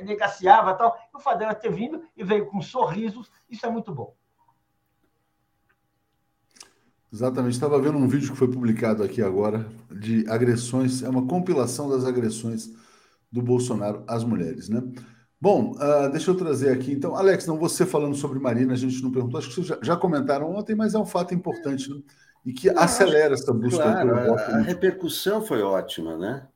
negaciava 0.03 0.75
tal. 0.75 0.97
E 1.15 1.17
o 1.17 1.35
dela 1.37 1.55
ter 1.55 1.73
vindo 1.73 2.03
e 2.17 2.23
veio 2.23 2.47
com 2.47 2.61
sorrisos, 2.61 3.31
isso 3.49 3.65
é 3.65 3.71
muito 3.71 3.95
bom. 3.95 4.15
Exatamente. 7.13 7.55
Estava 7.55 7.81
vendo 7.81 7.97
um 7.97 8.09
vídeo 8.09 8.31
que 8.31 8.37
foi 8.37 8.49
publicado 8.49 9.03
aqui 9.03 9.23
agora 9.23 9.67
de 9.91 10.29
agressões, 10.29 11.03
é 11.03 11.09
uma 11.09 11.27
compilação 11.27 11.89
das 11.89 12.05
agressões 12.05 12.71
do 13.31 13.43
Bolsonaro 13.43 14.05
às 14.07 14.25
mulheres, 14.25 14.69
né? 14.69 14.83
Bom, 15.41 15.73
uh, 15.73 16.11
deixa 16.11 16.31
eu 16.31 16.37
trazer 16.37 16.71
aqui 16.71 16.93
então, 16.93 17.15
Alex, 17.15 17.47
não 17.47 17.59
você 17.59 17.87
falando 17.87 18.17
sobre 18.17 18.41
Marina, 18.41 18.73
a 18.73 18.77
gente 18.77 19.01
não 19.03 19.13
perguntou, 19.13 19.39
acho 19.39 19.49
que 19.49 19.55
vocês 19.55 19.67
já, 19.69 19.79
já 19.81 19.97
comentaram 19.97 20.51
ontem, 20.51 20.75
mas 20.75 20.95
é 20.95 20.99
um 20.99 21.07
fato 21.07 21.33
importante 21.33 21.89
né? 21.89 22.01
e 22.45 22.53
que 22.53 22.71
não, 22.73 22.83
acelera 22.83 23.35
essa 23.35 23.53
busca. 23.53 23.83
Claro, 23.83 24.17
a, 24.17 24.35
a 24.35 24.61
repercussão 24.63 25.41
foi 25.41 25.63
ótima, 25.63 26.19
né? 26.19 26.47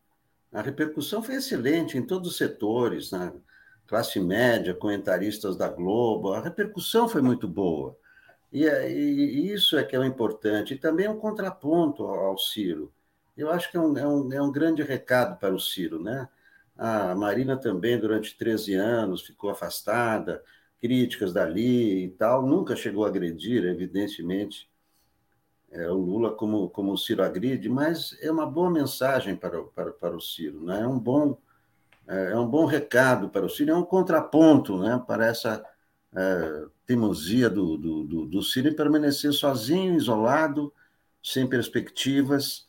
A 0.53 0.61
repercussão 0.61 1.23
foi 1.23 1.37
excelente 1.37 1.97
em 1.97 2.03
todos 2.03 2.33
os 2.33 2.37
setores, 2.37 3.13
né? 3.13 3.33
classe 3.87 4.19
média, 4.19 4.75
comentaristas 4.75 5.55
da 5.55 5.69
Globo, 5.69 6.33
a 6.33 6.41
repercussão 6.41 7.09
foi 7.09 7.21
muito 7.21 7.47
boa. 7.47 7.97
E, 8.53 8.67
e, 8.67 9.53
isso 9.53 9.79
é 9.79 9.85
que 9.85 9.97
é 9.97 9.99
o 9.99 10.05
importante. 10.05 10.75
E 10.75 10.79
também 10.79 11.09
um 11.09 11.19
contraponto 11.19 12.05
ao 12.05 12.39
Ciro. 12.39 12.93
Eu 13.37 13.51
acho 13.51 13.71
que 13.71 13.77
é 13.77 13.81
um, 13.81 13.97
é 13.97 14.07
um, 14.07 14.33
é 14.33 14.43
um 14.43 14.53
grande 14.53 14.83
recado 14.83 15.39
para 15.39 15.55
o 15.55 15.61
Ciro, 15.61 16.03
né? 16.03 16.29
A 16.77 17.15
Marina 17.15 17.57
também, 17.57 17.99
durante 17.99 18.37
13 18.37 18.75
anos, 18.75 19.23
ficou 19.23 19.51
afastada, 19.51 20.43
críticas 20.81 21.33
dali 21.33 22.07
e 22.07 22.11
tal, 22.11 22.45
nunca 22.45 22.75
chegou 22.75 23.05
a 23.05 23.09
agredir, 23.09 23.65
evidentemente, 23.65 24.69
é, 25.71 25.89
o 25.89 25.95
Lula 25.95 26.35
como, 26.35 26.69
como 26.71 26.93
o 26.93 26.99
Ciro 26.99 27.23
agride, 27.23 27.69
mas 27.69 28.17
é 28.21 28.31
uma 28.31 28.45
boa 28.45 28.71
mensagem 28.71 29.37
para, 29.37 29.63
para, 29.63 29.93
para 29.93 30.17
o 30.17 30.21
Ciro, 30.21 30.63
né? 30.65 30.81
é, 30.81 30.87
um 30.87 30.99
bom, 30.99 31.39
é, 32.09 32.33
é 32.33 32.39
um 32.39 32.49
bom 32.49 32.67
recado 32.67 33.29
para 33.31 33.47
o 33.47 33.49
Ciro, 33.49 33.71
é 33.71 33.77
um 33.77 33.85
contraponto 33.85 34.77
né? 34.79 35.03
para 35.07 35.27
essa 35.27 35.65
é, 36.15 36.67
teimosia 36.93 37.49
do, 37.49 37.79
do, 37.79 38.05
do, 38.05 38.27
do 38.27 38.43
Ciro 38.43 38.69
em 38.69 38.77
permanecer 38.77 39.33
sozinho, 39.33 39.97
isolado, 39.97 40.73
sem 41.23 41.47
perspectivas 41.47 42.69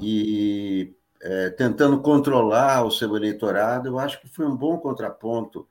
e 0.00 0.94
é, 1.20 1.50
tentando 1.50 2.00
controlar 2.00 2.84
o 2.84 2.90
seu 2.90 3.16
eleitorado. 3.16 3.88
Eu 3.88 3.98
acho 3.98 4.20
que 4.20 4.28
foi 4.28 4.46
um 4.46 4.56
bom 4.56 4.78
contraponto 4.78 5.66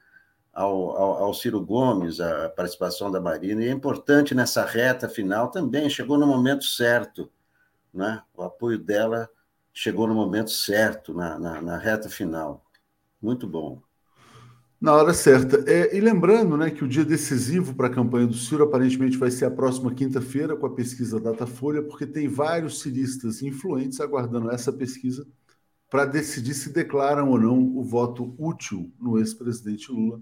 ao, 0.53 0.91
ao, 0.91 1.23
ao, 1.23 1.34
Ciro 1.34 1.63
Gomes, 1.65 2.19
a 2.19 2.49
participação 2.49 3.09
da 3.09 3.21
Marina, 3.21 3.63
e 3.63 3.69
é 3.69 3.71
importante 3.71 4.36
nessa 4.36 4.65
reta 4.65 5.07
final 5.07 5.49
também, 5.49 5.89
chegou 5.89 6.17
no 6.17 6.27
momento 6.27 6.65
certo, 6.65 7.32
né? 7.93 8.21
o 8.36 8.43
apoio 8.43 8.77
dela 8.77 9.30
chegou 9.73 10.05
no 10.05 10.13
momento 10.13 10.51
certo, 10.51 11.13
na, 11.13 11.39
na, 11.39 11.61
na 11.61 11.77
reta 11.77 12.09
final. 12.09 12.65
Muito 13.21 13.47
bom. 13.47 13.82
Na 14.80 14.93
hora 14.93 15.13
certa. 15.13 15.63
É, 15.69 15.95
e 15.95 15.99
lembrando 15.99 16.55
né, 16.55 16.69
que 16.71 16.86
o 16.86 16.88
dia 16.88 17.03
decisivo 17.03 17.75
para 17.75 17.88
a 17.88 17.93
campanha 17.93 18.25
do 18.25 18.34
Ciro 18.34 18.63
aparentemente 18.63 19.17
vai 19.17 19.30
ser 19.30 19.45
a 19.45 19.51
próxima 19.51 19.93
quinta-feira, 19.93 20.55
com 20.55 20.65
a 20.65 20.73
pesquisa 20.73 21.19
Datafolha, 21.19 21.84
porque 21.84 22.07
tem 22.07 22.30
vários 22.30 22.80
ciristas 22.80 23.41
influentes 23.41 23.99
aguardando 23.99 24.49
essa 24.49 24.71
pesquisa 24.71 25.27
para 25.89 26.05
decidir 26.05 26.53
se 26.53 26.71
declaram 26.71 27.30
ou 27.30 27.39
não 27.39 27.59
o 27.59 27.84
voto 27.84 28.34
útil 28.38 28.93
no 28.99 29.17
ex-presidente 29.17 29.91
Lula 29.91 30.21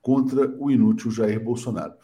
contra 0.00 0.54
o 0.58 0.70
inútil 0.70 1.10
Jair 1.10 1.42
Bolsonaro. 1.42 1.94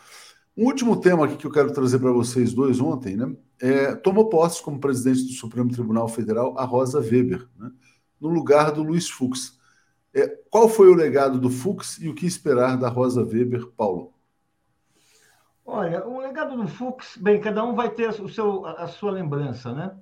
Um 0.56 0.66
último 0.66 1.00
tema 1.00 1.24
aqui 1.24 1.36
que 1.36 1.46
eu 1.46 1.52
quero 1.52 1.72
trazer 1.72 1.98
para 1.98 2.10
vocês 2.10 2.52
dois 2.52 2.80
ontem, 2.80 3.16
né? 3.16 3.34
É, 3.60 3.94
tomou 3.94 4.28
posse 4.28 4.62
como 4.62 4.80
presidente 4.80 5.22
do 5.22 5.32
Supremo 5.32 5.70
Tribunal 5.70 6.08
Federal 6.08 6.58
a 6.58 6.64
Rosa 6.64 6.98
Weber, 6.98 7.46
né, 7.58 7.70
no 8.20 8.28
lugar 8.28 8.72
do 8.72 8.82
Luiz 8.82 9.08
Fux. 9.08 9.59
É, 10.14 10.26
qual 10.50 10.68
foi 10.68 10.88
o 10.88 10.94
legado 10.94 11.38
do 11.38 11.48
Fux 11.48 11.98
e 11.98 12.08
o 12.08 12.14
que 12.14 12.26
esperar 12.26 12.76
da 12.76 12.88
Rosa 12.88 13.22
Weber, 13.22 13.66
Paulo? 13.68 14.12
Olha, 15.64 16.04
o 16.04 16.20
legado 16.20 16.56
do 16.56 16.66
Fux, 16.66 17.16
bem, 17.16 17.40
cada 17.40 17.62
um 17.62 17.74
vai 17.74 17.90
ter 17.90 18.08
o 18.08 18.28
seu, 18.28 18.66
a 18.66 18.88
sua 18.88 19.12
lembrança, 19.12 19.72
né? 19.72 19.96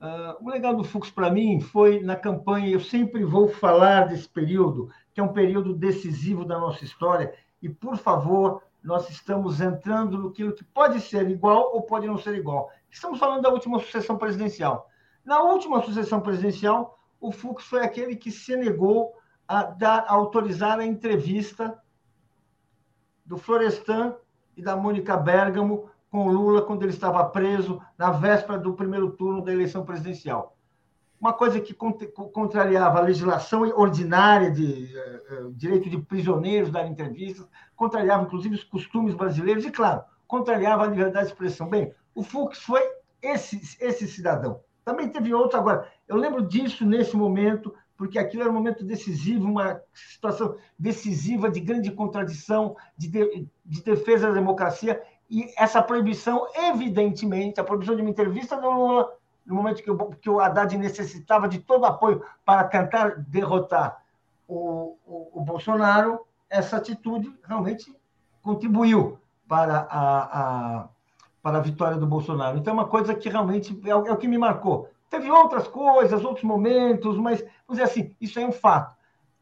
Uh, 0.00 0.44
o 0.44 0.50
legado 0.50 0.78
do 0.78 0.84
Fux 0.84 1.10
para 1.10 1.30
mim 1.30 1.60
foi 1.60 2.00
na 2.00 2.16
campanha, 2.16 2.68
eu 2.68 2.80
sempre 2.80 3.24
vou 3.24 3.48
falar 3.48 4.08
desse 4.08 4.28
período, 4.28 4.88
que 5.12 5.20
é 5.20 5.22
um 5.22 5.32
período 5.32 5.74
decisivo 5.74 6.44
da 6.44 6.58
nossa 6.58 6.82
história, 6.82 7.32
e 7.60 7.68
por 7.68 7.96
favor, 7.98 8.62
nós 8.82 9.08
estamos 9.10 9.60
entrando 9.60 10.18
no 10.18 10.32
que 10.32 10.50
pode 10.74 11.00
ser 11.00 11.28
igual 11.30 11.74
ou 11.74 11.82
pode 11.82 12.06
não 12.06 12.18
ser 12.18 12.34
igual. 12.34 12.70
Estamos 12.90 13.18
falando 13.18 13.42
da 13.42 13.50
última 13.50 13.78
sucessão 13.78 14.16
presidencial. 14.16 14.88
Na 15.24 15.40
última 15.40 15.82
sucessão 15.82 16.20
presidencial, 16.20 16.98
o 17.20 17.30
Fux 17.30 17.64
foi 17.64 17.82
aquele 17.82 18.16
que 18.16 18.30
se 18.30 18.56
negou 18.56 19.12
a, 19.52 19.64
dar, 19.64 20.06
a 20.08 20.12
autorizar 20.12 20.78
a 20.78 20.86
entrevista 20.86 21.78
do 23.22 23.36
Florestan 23.36 24.16
e 24.56 24.62
da 24.62 24.74
Mônica 24.74 25.14
Bergamo 25.14 25.90
com 26.10 26.30
Lula 26.30 26.62
quando 26.62 26.82
ele 26.84 26.92
estava 26.92 27.22
preso 27.26 27.78
na 27.98 28.10
véspera 28.10 28.58
do 28.58 28.72
primeiro 28.72 29.10
turno 29.10 29.44
da 29.44 29.52
eleição 29.52 29.84
presidencial. 29.84 30.56
Uma 31.20 31.34
coisa 31.34 31.60
que 31.60 31.74
contrariava 31.74 32.98
a 32.98 33.02
legislação 33.02 33.60
ordinária 33.76 34.50
de 34.50 34.90
uh, 35.30 35.52
direito 35.52 35.90
de 35.90 35.98
prisioneiros 35.98 36.70
dar 36.70 36.86
entrevistas, 36.86 37.46
contrariava 37.76 38.22
inclusive 38.22 38.54
os 38.54 38.64
costumes 38.64 39.14
brasileiros 39.14 39.66
e, 39.66 39.70
claro, 39.70 40.02
contrariava 40.26 40.84
a 40.84 40.86
liberdade 40.86 41.26
de 41.26 41.32
expressão. 41.32 41.68
Bem, 41.68 41.94
o 42.14 42.22
Fux 42.22 42.58
foi 42.58 42.82
esse, 43.20 43.60
esse 43.84 44.08
cidadão. 44.08 44.60
Também 44.82 45.10
teve 45.10 45.32
outro 45.34 45.58
agora. 45.58 45.86
Eu 46.08 46.16
lembro 46.16 46.42
disso 46.42 46.84
nesse 46.84 47.16
momento, 47.16 47.72
porque 47.96 48.18
aquilo 48.18 48.42
era 48.42 48.50
um 48.50 48.54
momento 48.54 48.84
decisivo, 48.84 49.46
uma 49.46 49.80
situação 49.92 50.56
decisiva 50.78 51.50
de 51.50 51.60
grande 51.60 51.90
contradição, 51.90 52.76
de, 52.96 53.08
de, 53.08 53.48
de 53.64 53.82
defesa 53.82 54.28
da 54.28 54.34
democracia, 54.34 55.00
e 55.30 55.50
essa 55.56 55.82
proibição, 55.82 56.46
evidentemente, 56.54 57.58
a 57.58 57.64
proibição 57.64 57.96
de 57.96 58.02
uma 58.02 58.10
entrevista 58.10 58.56
do 58.56 58.70
Lula, 58.70 59.12
no 59.46 59.54
momento 59.54 59.82
que 59.82 59.90
o, 59.90 60.10
que 60.10 60.28
o 60.28 60.40
Haddad 60.40 60.76
necessitava 60.76 61.48
de 61.48 61.58
todo 61.58 61.86
apoio 61.86 62.22
para 62.44 62.64
tentar 62.64 63.16
derrotar 63.28 64.02
o, 64.46 64.96
o, 65.06 65.40
o 65.40 65.40
Bolsonaro, 65.40 66.20
essa 66.50 66.76
atitude 66.76 67.34
realmente 67.44 67.96
contribuiu 68.42 69.18
para 69.48 69.86
a, 69.90 70.80
a, 70.80 70.88
para 71.42 71.58
a 71.58 71.62
vitória 71.62 71.96
do 71.96 72.06
Bolsonaro. 72.06 72.58
Então, 72.58 72.72
é 72.72 72.74
uma 72.74 72.88
coisa 72.88 73.14
que 73.14 73.28
realmente 73.28 73.80
é 73.84 73.94
o, 73.94 74.06
é 74.06 74.12
o 74.12 74.16
que 74.16 74.28
me 74.28 74.36
marcou. 74.36 74.90
Teve 75.12 75.30
outras 75.30 75.68
coisas, 75.68 76.24
outros 76.24 76.42
momentos, 76.42 77.18
mas, 77.18 77.40
vamos 77.68 77.72
dizer 77.72 77.82
assim, 77.82 78.16
isso 78.18 78.40
é 78.40 78.46
um 78.46 78.50
fato. 78.50 78.96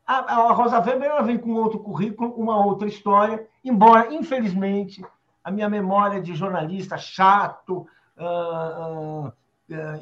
A, 0.05 0.16
a 0.16 0.53
Rosa 0.53 0.81
Weber 0.81 1.09
ela 1.09 1.23
vem 1.23 1.39
com 1.39 1.55
outro 1.55 1.79
currículo, 1.79 2.33
uma 2.33 2.66
outra 2.66 2.89
história, 2.89 3.47
embora, 3.64 4.12
infelizmente, 4.12 5.01
a 5.45 5.51
minha 5.53 5.68
memória 5.68 6.21
de 6.21 6.35
jornalista 6.35 6.99
chato, 6.99 7.87
uh, 8.18 9.29
uh, 9.29 9.33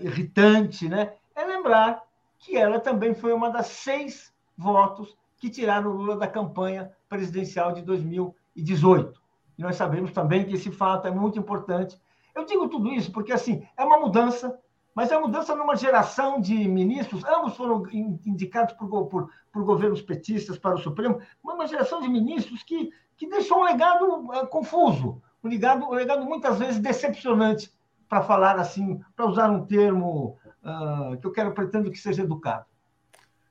irritante, 0.00 0.88
né? 0.88 1.12
é 1.36 1.44
lembrar 1.44 2.02
que 2.38 2.56
ela 2.56 2.80
também 2.80 3.14
foi 3.14 3.34
uma 3.34 3.50
das 3.50 3.66
seis 3.66 4.32
votos 4.56 5.18
que 5.36 5.50
tiraram 5.50 5.90
Lula 5.90 6.16
da 6.16 6.26
campanha 6.26 6.90
presidencial 7.10 7.72
de 7.72 7.82
2018. 7.82 9.20
E 9.58 9.62
nós 9.62 9.76
sabemos 9.76 10.12
também 10.12 10.46
que 10.46 10.54
esse 10.54 10.70
fato 10.70 11.06
é 11.06 11.10
muito 11.10 11.38
importante. 11.38 12.00
Eu 12.34 12.46
digo 12.46 12.70
tudo 12.70 12.88
isso 12.88 13.12
porque 13.12 13.34
assim 13.34 13.68
é 13.76 13.84
uma 13.84 14.00
mudança 14.00 14.58
mas 14.98 15.12
a 15.12 15.20
mudança 15.20 15.54
numa 15.54 15.76
geração 15.76 16.40
de 16.40 16.66
ministros, 16.66 17.22
ambos 17.24 17.56
foram 17.56 17.84
indicados 18.26 18.74
por, 18.74 19.06
por, 19.06 19.30
por 19.52 19.62
governos 19.62 20.02
petistas 20.02 20.58
para 20.58 20.74
o 20.74 20.78
Supremo, 20.78 21.20
uma 21.40 21.68
geração 21.68 22.00
de 22.00 22.08
ministros 22.08 22.64
que, 22.64 22.90
que 23.16 23.28
deixou 23.28 23.60
um 23.60 23.64
legado 23.64 24.26
uh, 24.26 24.44
confuso, 24.48 25.22
um 25.44 25.48
legado, 25.48 25.84
um 25.84 25.92
legado 25.92 26.24
muitas 26.24 26.58
vezes 26.58 26.80
decepcionante, 26.80 27.72
para 28.08 28.22
falar 28.22 28.58
assim, 28.58 29.00
para 29.14 29.26
usar 29.26 29.48
um 29.48 29.64
termo 29.64 30.36
uh, 30.64 31.16
que 31.20 31.26
eu 31.28 31.30
quero 31.30 31.52
pretendo 31.52 31.92
que 31.92 31.98
seja 31.98 32.24
educado. 32.24 32.64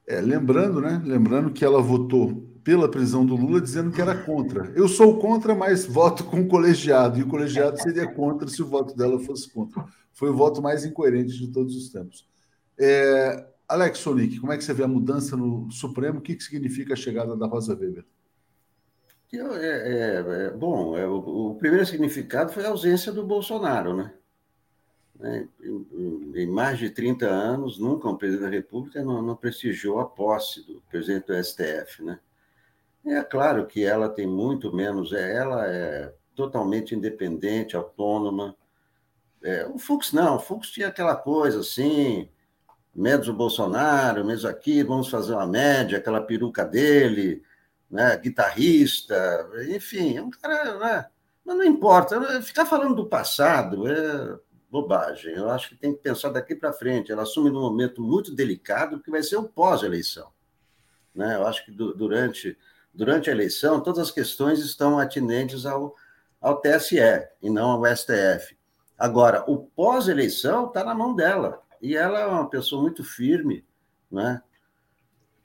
É, 0.05 0.19
lembrando, 0.19 0.81
né? 0.81 1.01
Lembrando 1.01 1.51
que 1.51 1.63
ela 1.63 1.81
votou 1.81 2.45
pela 2.67 2.91
prisão 2.91 3.25
do 3.25 3.33
Lula 3.33 3.61
dizendo 3.61 3.93
que 3.93 4.01
era 4.01 4.13
contra. 4.13 4.69
Eu 4.75 4.89
sou 4.89 5.17
contra, 5.19 5.55
mas 5.55 5.85
voto 5.85 6.25
com 6.25 6.41
o 6.41 6.47
colegiado, 6.49 7.17
e 7.17 7.23
o 7.23 7.27
colegiado 7.29 7.81
seria 7.81 8.05
contra 8.05 8.45
se 8.45 8.61
o 8.61 8.67
voto 8.67 8.93
dela 8.93 9.17
fosse 9.21 9.49
contra 9.49 9.85
foi 10.11 10.29
o 10.31 10.35
voto 10.35 10.61
mais 10.61 10.83
incoerente 10.83 11.37
de 11.37 11.47
todos 11.47 11.73
os 11.77 11.89
tempos. 11.89 12.27
É, 12.77 13.47
Alex 13.69 13.99
Sonic, 13.99 14.41
como 14.41 14.51
é 14.51 14.57
que 14.57 14.65
você 14.65 14.73
vê 14.73 14.83
a 14.83 14.87
mudança 14.87 15.37
no 15.37 15.71
Supremo? 15.71 16.19
O 16.19 16.21
que, 16.21 16.35
que 16.35 16.43
significa 16.43 16.91
a 16.93 16.97
chegada 16.97 17.37
da 17.37 17.47
Rosa 17.47 17.73
Weber? 17.73 18.03
É, 19.31 19.37
é, 19.37 20.47
é, 20.47 20.51
bom, 20.51 20.97
é, 20.97 21.07
o, 21.07 21.51
o, 21.51 21.55
primeiro 21.55 21.85
significado 21.85 22.51
foi 22.51 22.65
a 22.65 22.69
ausência 22.69 23.13
do 23.13 23.25
Bolsonaro, 23.25 23.95
né? 23.95 24.13
É, 25.21 25.47
em, 25.61 26.31
em, 26.35 26.47
mais 26.47 26.77
de 26.77 26.89
30 26.89 27.27
anos, 27.27 27.79
nunca 27.79 28.09
um 28.09 28.17
presidente 28.17 28.43
da 28.43 28.53
República 28.53 29.01
não, 29.05 29.21
não 29.21 29.37
prestigiou 29.37 30.01
a 30.01 30.05
posse 30.05 30.67
do 30.67 30.81
presidente 30.89 31.27
do 31.27 31.41
STF, 31.41 32.03
né? 32.03 32.19
É 33.07 33.23
claro 33.23 33.65
que 33.65 33.83
ela 33.83 34.09
tem 34.09 34.27
muito 34.27 34.73
menos, 34.73 35.13
ela 35.13 35.65
é 35.67 36.13
totalmente 36.35 36.93
independente, 36.93 37.75
autônoma, 37.75 38.55
é, 39.41 39.65
o 39.67 39.77
Fux 39.79 40.11
não, 40.11 40.35
o 40.35 40.39
Fux 40.39 40.69
tinha 40.69 40.87
aquela 40.87 41.15
coisa 41.15 41.61
assim, 41.61 42.29
menos 42.93 43.27
o 43.27 43.33
Bolsonaro, 43.33 44.25
menos 44.25 44.45
aqui, 44.45 44.83
vamos 44.83 45.09
fazer 45.09 45.33
uma 45.33 45.47
média, 45.47 45.97
aquela 45.97 46.21
peruca 46.21 46.65
dele, 46.65 47.43
né, 47.89 48.17
guitarrista, 48.17 49.49
enfim, 49.69 50.17
é 50.17 50.21
um 50.21 50.29
cara, 50.29 50.77
né, 50.77 51.05
mas 51.45 51.57
não 51.57 51.63
importa, 51.63 52.41
ficar 52.41 52.65
falando 52.65 52.95
do 52.95 53.07
passado 53.07 53.87
é 53.87 54.37
bobagem. 54.69 55.33
Eu 55.33 55.49
acho 55.49 55.69
que 55.69 55.75
tem 55.75 55.93
que 55.93 56.01
pensar 56.01 56.29
daqui 56.29 56.55
para 56.55 56.73
frente. 56.73 57.11
Ela 57.11 57.23
assume 57.23 57.49
num 57.49 57.61
momento 57.61 58.01
muito 58.01 58.35
delicado, 58.35 58.99
que 58.99 59.09
vai 59.09 59.23
ser 59.23 59.37
o 59.37 59.47
pós-eleição. 59.47 60.29
Né? 61.15 61.35
Eu 61.35 61.47
acho 61.47 61.65
que 61.65 61.71
durante, 61.71 62.57
durante 62.97 63.29
a 63.29 63.33
eleição, 63.33 63.79
todas 63.79 63.99
as 63.99 64.11
questões 64.11 64.59
estão 64.59 64.97
atinentes 64.97 65.67
ao, 65.67 65.95
ao 66.41 66.59
TSE 66.59 66.97
e 67.41 67.49
não 67.49 67.69
ao 67.69 67.95
STF. 67.95 68.57
Agora, 68.97 69.43
o 69.47 69.57
pós-eleição 69.57 70.65
está 70.65 70.83
na 70.83 70.95
mão 70.95 71.15
dela. 71.15 71.61
E 71.79 71.95
ela 71.95 72.19
é 72.19 72.25
uma 72.25 72.49
pessoa 72.49 72.81
muito 72.81 73.03
firme, 73.03 73.63
né? 74.11 74.41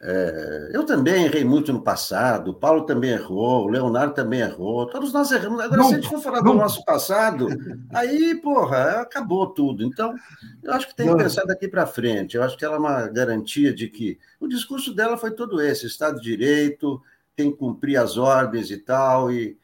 É, 0.05 0.71
eu 0.73 0.85
também 0.85 1.27
errei 1.27 1.45
muito 1.45 1.73
no 1.73 1.81
passado, 1.81 2.51
o 2.51 2.55
Paulo 2.55 2.85
também 2.85 3.11
errou, 3.11 3.67
o 3.67 3.69
Leonardo 3.69 4.13
também 4.13 4.41
errou, 4.41 4.89
todos 4.89 5.13
nós 5.13 5.31
erramos. 5.31 5.61
Agora, 5.61 5.81
não, 5.81 5.89
se 5.89 5.95
a 5.95 5.97
gente 5.99 6.09
for 6.09 6.21
falar 6.21 6.43
não. 6.43 6.53
do 6.53 6.59
nosso 6.59 6.85
passado, 6.85 7.47
aí, 7.95 8.35
porra, 8.35 9.03
acabou 9.03 9.47
tudo. 9.47 9.85
Então, 9.85 10.13
eu 10.61 10.73
acho 10.73 10.89
que 10.89 10.97
tem 10.97 11.09
que 11.09 11.23
pensar 11.23 11.45
daqui 11.45 11.69
para 11.69 11.87
frente. 11.87 12.37
Eu 12.37 12.43
acho 12.43 12.57
que 12.57 12.65
ela 12.65 12.75
é 12.75 12.79
uma 12.81 13.07
garantia 13.07 13.73
de 13.73 13.87
que 13.87 14.19
o 14.41 14.49
discurso 14.49 14.93
dela 14.93 15.17
foi 15.17 15.31
todo 15.31 15.61
esse: 15.61 15.87
Estado 15.87 16.17
de 16.17 16.25
Direito, 16.25 17.01
tem 17.37 17.51
que 17.51 17.59
cumprir 17.59 17.97
as 17.97 18.17
ordens 18.17 18.71
e 18.71 18.79
tal. 18.79 19.33
E 19.33 19.59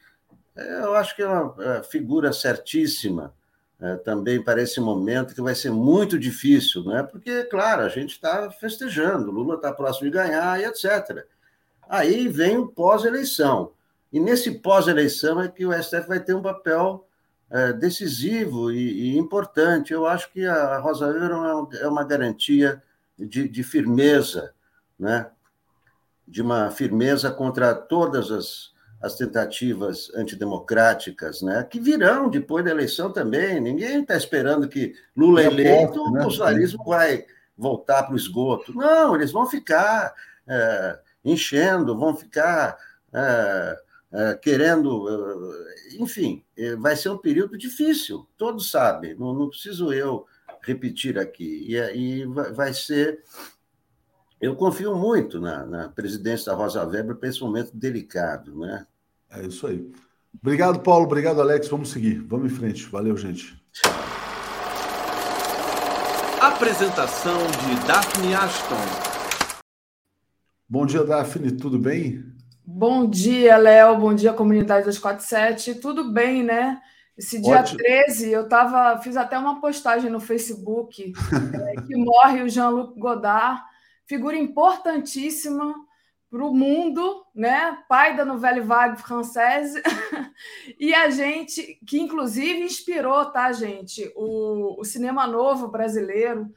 é, 0.57 0.81
eu 0.81 0.95
acho 0.95 1.15
que 1.15 1.23
é 1.23 1.29
uma 1.29 1.55
é, 1.59 1.83
figura 1.83 2.33
certíssima 2.33 3.35
é, 3.81 3.97
também 3.97 4.43
para 4.43 4.61
esse 4.61 4.81
momento 4.81 5.35
que 5.35 5.41
vai 5.41 5.55
ser 5.55 5.71
muito 5.71 6.19
difícil, 6.19 6.85
né? 6.85 7.03
porque, 7.03 7.45
claro, 7.45 7.83
a 7.83 7.89
gente 7.89 8.11
está 8.11 8.51
festejando, 8.51 9.31
Lula 9.31 9.55
está 9.55 9.73
próximo 9.73 10.11
de 10.11 10.17
ganhar 10.17 10.61
e 10.61 10.65
etc. 10.65 11.25
Aí 11.89 12.29
vem 12.29 12.59
o 12.59 12.67
pós-eleição. 12.67 13.73
E 14.13 14.19
nesse 14.19 14.51
pós-eleição 14.51 15.41
é 15.41 15.49
que 15.49 15.65
o 15.65 15.73
STF 15.73 16.09
vai 16.09 16.19
ter 16.19 16.35
um 16.35 16.43
papel 16.43 17.07
é, 17.51 17.73
decisivo 17.73 18.71
e, 18.73 19.15
e, 19.15 19.19
importante. 19.19 19.93
Eu 19.93 20.07
acho 20.07 20.31
que 20.33 20.45
a 20.45 20.79
Rosa 20.79 21.07
Weber 21.07 21.31
é 21.81 21.89
uma 21.89 22.05
garantia 22.05 22.83
de, 23.19 23.49
de 23.49 23.63
firmeza, 23.63 24.53
né? 24.99 25.31
De 26.29 26.43
uma 26.43 26.71
firmeza 26.71 27.31
contra 27.31 27.75
todas 27.75 28.31
as 28.31 28.79
as 29.01 29.15
tentativas 29.15 30.13
antidemocráticas, 30.15 31.41
né, 31.41 31.63
que 31.63 31.79
virão 31.79 32.29
depois 32.29 32.65
da 32.65 32.71
eleição 32.71 33.13
também. 33.13 33.61
Ninguém 33.61 34.03
está 34.03 34.17
esperando 34.17 34.69
que 34.69 34.95
Lula 35.17 35.43
eleito, 35.43 36.11
né? 36.11 36.21
o 36.21 36.23
bolsonarismo 36.25 36.85
vai 36.85 37.25
voltar 37.57 38.03
para 38.05 38.15
o 38.15 38.17
esgoto. 38.17 38.75
Não, 38.75 39.15
eles 39.15 39.31
vão 39.31 39.47
ficar 39.47 40.13
é, 40.47 40.99
enchendo, 41.25 41.97
vão 41.97 42.15
ficar 42.15 42.77
é, 43.13 43.79
é, 44.13 44.35
querendo. 44.35 45.09
É, 45.09 46.03
enfim, 46.03 46.45
é, 46.57 46.75
vai 46.75 46.97
ser 46.97 47.11
um 47.11 47.19
período 47.19 47.57
difícil, 47.57 48.29
todos 48.37 48.71
sabem, 48.71 49.15
não, 49.15 49.33
não 49.33 49.49
preciso 49.49 49.93
eu 49.93 50.27
repetir 50.63 51.19
aqui. 51.19 51.67
E, 51.69 51.77
e 51.77 52.27
vai 52.27 52.75
ser. 52.75 53.23
Eu 54.41 54.55
confio 54.55 54.95
muito 54.95 55.41
na, 55.41 55.67
na 55.67 55.89
presidência 55.89 56.53
da 56.53 56.57
Rosa 56.57 56.85
Weber 56.85 57.17
para 57.17 57.29
esse 57.29 57.41
momento 57.41 57.77
delicado, 57.77 58.57
né? 58.57 58.87
É 59.31 59.43
isso 59.43 59.67
aí. 59.67 59.91
Obrigado, 60.41 60.81
Paulo. 60.81 61.07
Obrigado, 61.07 61.41
Alex. 61.41 61.69
Vamos 61.69 61.91
seguir. 61.91 62.21
Vamos 62.21 62.53
em 62.53 62.55
frente. 62.55 62.87
Valeu, 62.87 63.17
gente. 63.17 63.61
Apresentação 66.41 67.39
de 67.47 67.87
Daphne 67.87 68.35
Ashton. 68.35 68.77
Bom 70.69 70.87
dia, 70.87 71.03
Daphne. 71.03 71.53
Tudo 71.53 71.79
bem? 71.79 72.25
Bom 72.65 73.11
dia, 73.11 73.57
Léo. 73.57 73.99
Bom 73.99 74.15
dia, 74.15 74.33
comunidade 74.33 74.85
247. 74.85 75.75
Tudo 75.77 76.13
bem, 76.13 76.45
né? 76.45 76.81
Esse 77.17 77.43
dia 77.43 77.59
Ótimo. 77.59 77.79
13, 77.79 78.31
eu 78.31 78.49
tava, 78.49 79.01
fiz 79.03 79.17
até 79.17 79.37
uma 79.37 79.61
postagem 79.61 80.09
no 80.09 80.21
Facebook 80.21 81.13
é, 81.75 81.81
que 81.81 81.97
morre 81.97 82.43
o 82.43 82.49
Jean-Luc 82.49 82.97
Godard, 82.97 83.61
figura 84.09 84.37
importantíssima 84.37 85.75
para 86.31 86.45
o 86.45 86.55
mundo, 86.55 87.25
né? 87.35 87.79
Pai 87.89 88.17
da 88.17 88.25
Nouvelle 88.25 88.61
Vague 88.61 89.01
Française, 89.01 89.81
e 90.81 90.95
a 90.95 91.11
gente, 91.11 91.79
que 91.87 92.01
inclusive 92.01 92.61
inspirou, 92.61 93.27
tá, 93.27 93.53
gente? 93.53 94.11
O, 94.17 94.81
o 94.81 94.85
cinema 94.85 95.27
novo 95.27 95.69
brasileiro. 95.69 96.51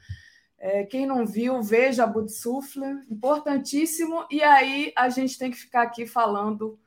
É, 0.58 0.84
quem 0.84 1.06
não 1.06 1.26
viu, 1.26 1.60
veja 1.60 2.06
Bout 2.06 2.30
Souffle, 2.30 3.00
importantíssimo. 3.10 4.24
E 4.30 4.42
aí 4.42 4.92
a 4.96 5.08
gente 5.08 5.36
tem 5.36 5.50
que 5.50 5.56
ficar 5.56 5.82
aqui 5.82 6.06
falando 6.06 6.78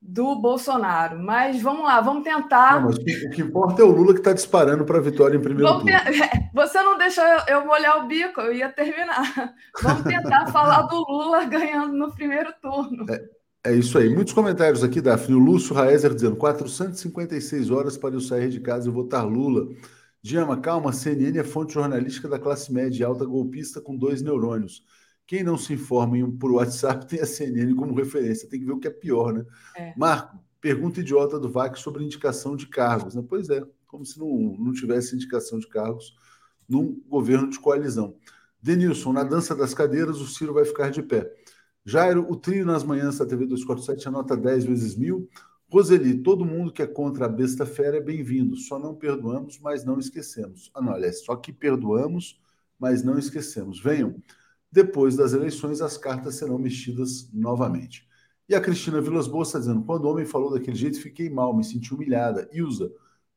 do 0.00 0.34
Bolsonaro. 0.36 1.18
Mas 1.18 1.60
vamos 1.60 1.84
lá, 1.84 2.00
vamos 2.00 2.24
tentar. 2.24 2.80
Não, 2.80 2.90
o 2.90 3.30
que 3.30 3.42
importa 3.42 3.82
é 3.82 3.84
o 3.84 3.90
Lula 3.90 4.14
que 4.14 4.20
está 4.20 4.32
disparando 4.32 4.84
para 4.84 4.98
a 4.98 5.02
vitória 5.02 5.36
em 5.36 5.40
primeiro 5.40 5.68
vamos 5.68 5.84
turno. 5.84 6.00
Você 6.54 6.82
não 6.82 6.96
deixou 6.96 7.24
eu, 7.46 7.66
molhar 7.66 8.02
o 8.02 8.08
bico, 8.08 8.40
eu 8.40 8.52
ia 8.52 8.68
terminar. 8.70 9.54
Vamos 9.82 10.02
tentar 10.02 10.46
falar 10.46 10.82
do 10.82 10.96
Lula 10.96 11.44
ganhando 11.46 11.92
no 11.96 12.12
primeiro 12.12 12.52
turno. 12.60 13.06
É, 13.08 13.70
é 13.70 13.74
isso 13.74 13.96
aí. 13.98 14.08
Muitos 14.08 14.32
comentários 14.32 14.82
aqui, 14.82 15.00
Daphne. 15.00 15.36
O 15.36 15.38
Lúcio 15.38 15.74
Raezer 15.74 16.12
dizendo 16.14 16.36
456 16.36 17.70
horas 17.70 17.96
para 17.96 18.14
eu 18.14 18.20
sair 18.20 18.48
de 18.48 18.60
casa 18.60 18.88
e 18.88 18.92
votar 18.92 19.24
Lula. 19.24 19.68
Diama, 20.22 20.60
calma, 20.60 20.92
CNN 20.92 21.38
é 21.38 21.44
fonte 21.44 21.74
jornalística 21.74 22.28
da 22.28 22.38
classe 22.38 22.72
média 22.72 23.06
alta 23.06 23.24
golpista 23.24 23.80
com 23.80 23.96
dois 23.96 24.20
neurônios. 24.20 24.82
Quem 25.30 25.44
não 25.44 25.56
se 25.56 25.72
informa 25.72 26.18
em, 26.18 26.28
por 26.28 26.50
WhatsApp 26.50 27.06
tem 27.06 27.20
a 27.20 27.24
CNN 27.24 27.72
como 27.76 27.94
referência. 27.94 28.48
Tem 28.48 28.58
que 28.58 28.66
ver 28.66 28.72
o 28.72 28.80
que 28.80 28.88
é 28.88 28.90
pior, 28.90 29.32
né? 29.32 29.46
É. 29.76 29.94
Marco, 29.96 30.36
pergunta 30.60 30.98
idiota 30.98 31.38
do 31.38 31.48
VAC 31.48 31.78
sobre 31.78 32.02
indicação 32.02 32.56
de 32.56 32.66
cargos. 32.66 33.14
Né? 33.14 33.22
Pois 33.28 33.48
é, 33.48 33.62
como 33.86 34.04
se 34.04 34.18
não, 34.18 34.56
não 34.58 34.72
tivesse 34.72 35.14
indicação 35.14 35.60
de 35.60 35.68
cargos 35.68 36.16
num 36.68 37.00
governo 37.08 37.48
de 37.48 37.60
coalizão. 37.60 38.16
Denilson, 38.60 39.12
na 39.12 39.22
dança 39.22 39.54
das 39.54 39.72
cadeiras, 39.72 40.20
o 40.20 40.26
Ciro 40.26 40.52
vai 40.52 40.64
ficar 40.64 40.90
de 40.90 41.00
pé. 41.00 41.32
Jairo, 41.84 42.26
o 42.28 42.34
trio 42.34 42.66
nas 42.66 42.82
manhãs 42.82 43.18
da 43.18 43.24
TV 43.24 43.46
247 43.46 44.08
anota 44.08 44.36
10 44.36 44.64
vezes 44.64 44.96
mil. 44.96 45.28
Roseli, 45.70 46.18
todo 46.18 46.44
mundo 46.44 46.72
que 46.72 46.82
é 46.82 46.88
contra 46.88 47.26
a 47.26 47.28
besta 47.28 47.64
fera 47.64 47.98
é 47.98 48.00
bem-vindo. 48.00 48.56
Só 48.56 48.80
não 48.80 48.96
perdoamos, 48.96 49.60
mas 49.60 49.84
não 49.84 49.96
esquecemos. 49.96 50.72
Ah, 50.74 50.82
não, 50.82 50.92
aliás, 50.92 51.24
só 51.24 51.36
que 51.36 51.52
perdoamos, 51.52 52.42
mas 52.76 53.04
não 53.04 53.16
esquecemos. 53.16 53.80
Venham. 53.80 54.16
Depois 54.72 55.16
das 55.16 55.32
eleições, 55.32 55.80
as 55.80 55.96
cartas 55.96 56.36
serão 56.36 56.58
mexidas 56.58 57.28
novamente. 57.32 58.08
E 58.48 58.54
a 58.54 58.60
Cristina 58.60 59.00
Vilas 59.00 59.26
Boas 59.26 59.48
está 59.48 59.58
dizendo: 59.58 59.82
quando 59.82 60.04
o 60.04 60.10
homem 60.10 60.24
falou 60.24 60.52
daquele 60.52 60.76
jeito, 60.76 61.00
fiquei 61.00 61.28
mal, 61.28 61.56
me 61.56 61.64
senti 61.64 61.92
humilhada. 61.94 62.48
Ilza, 62.52 62.90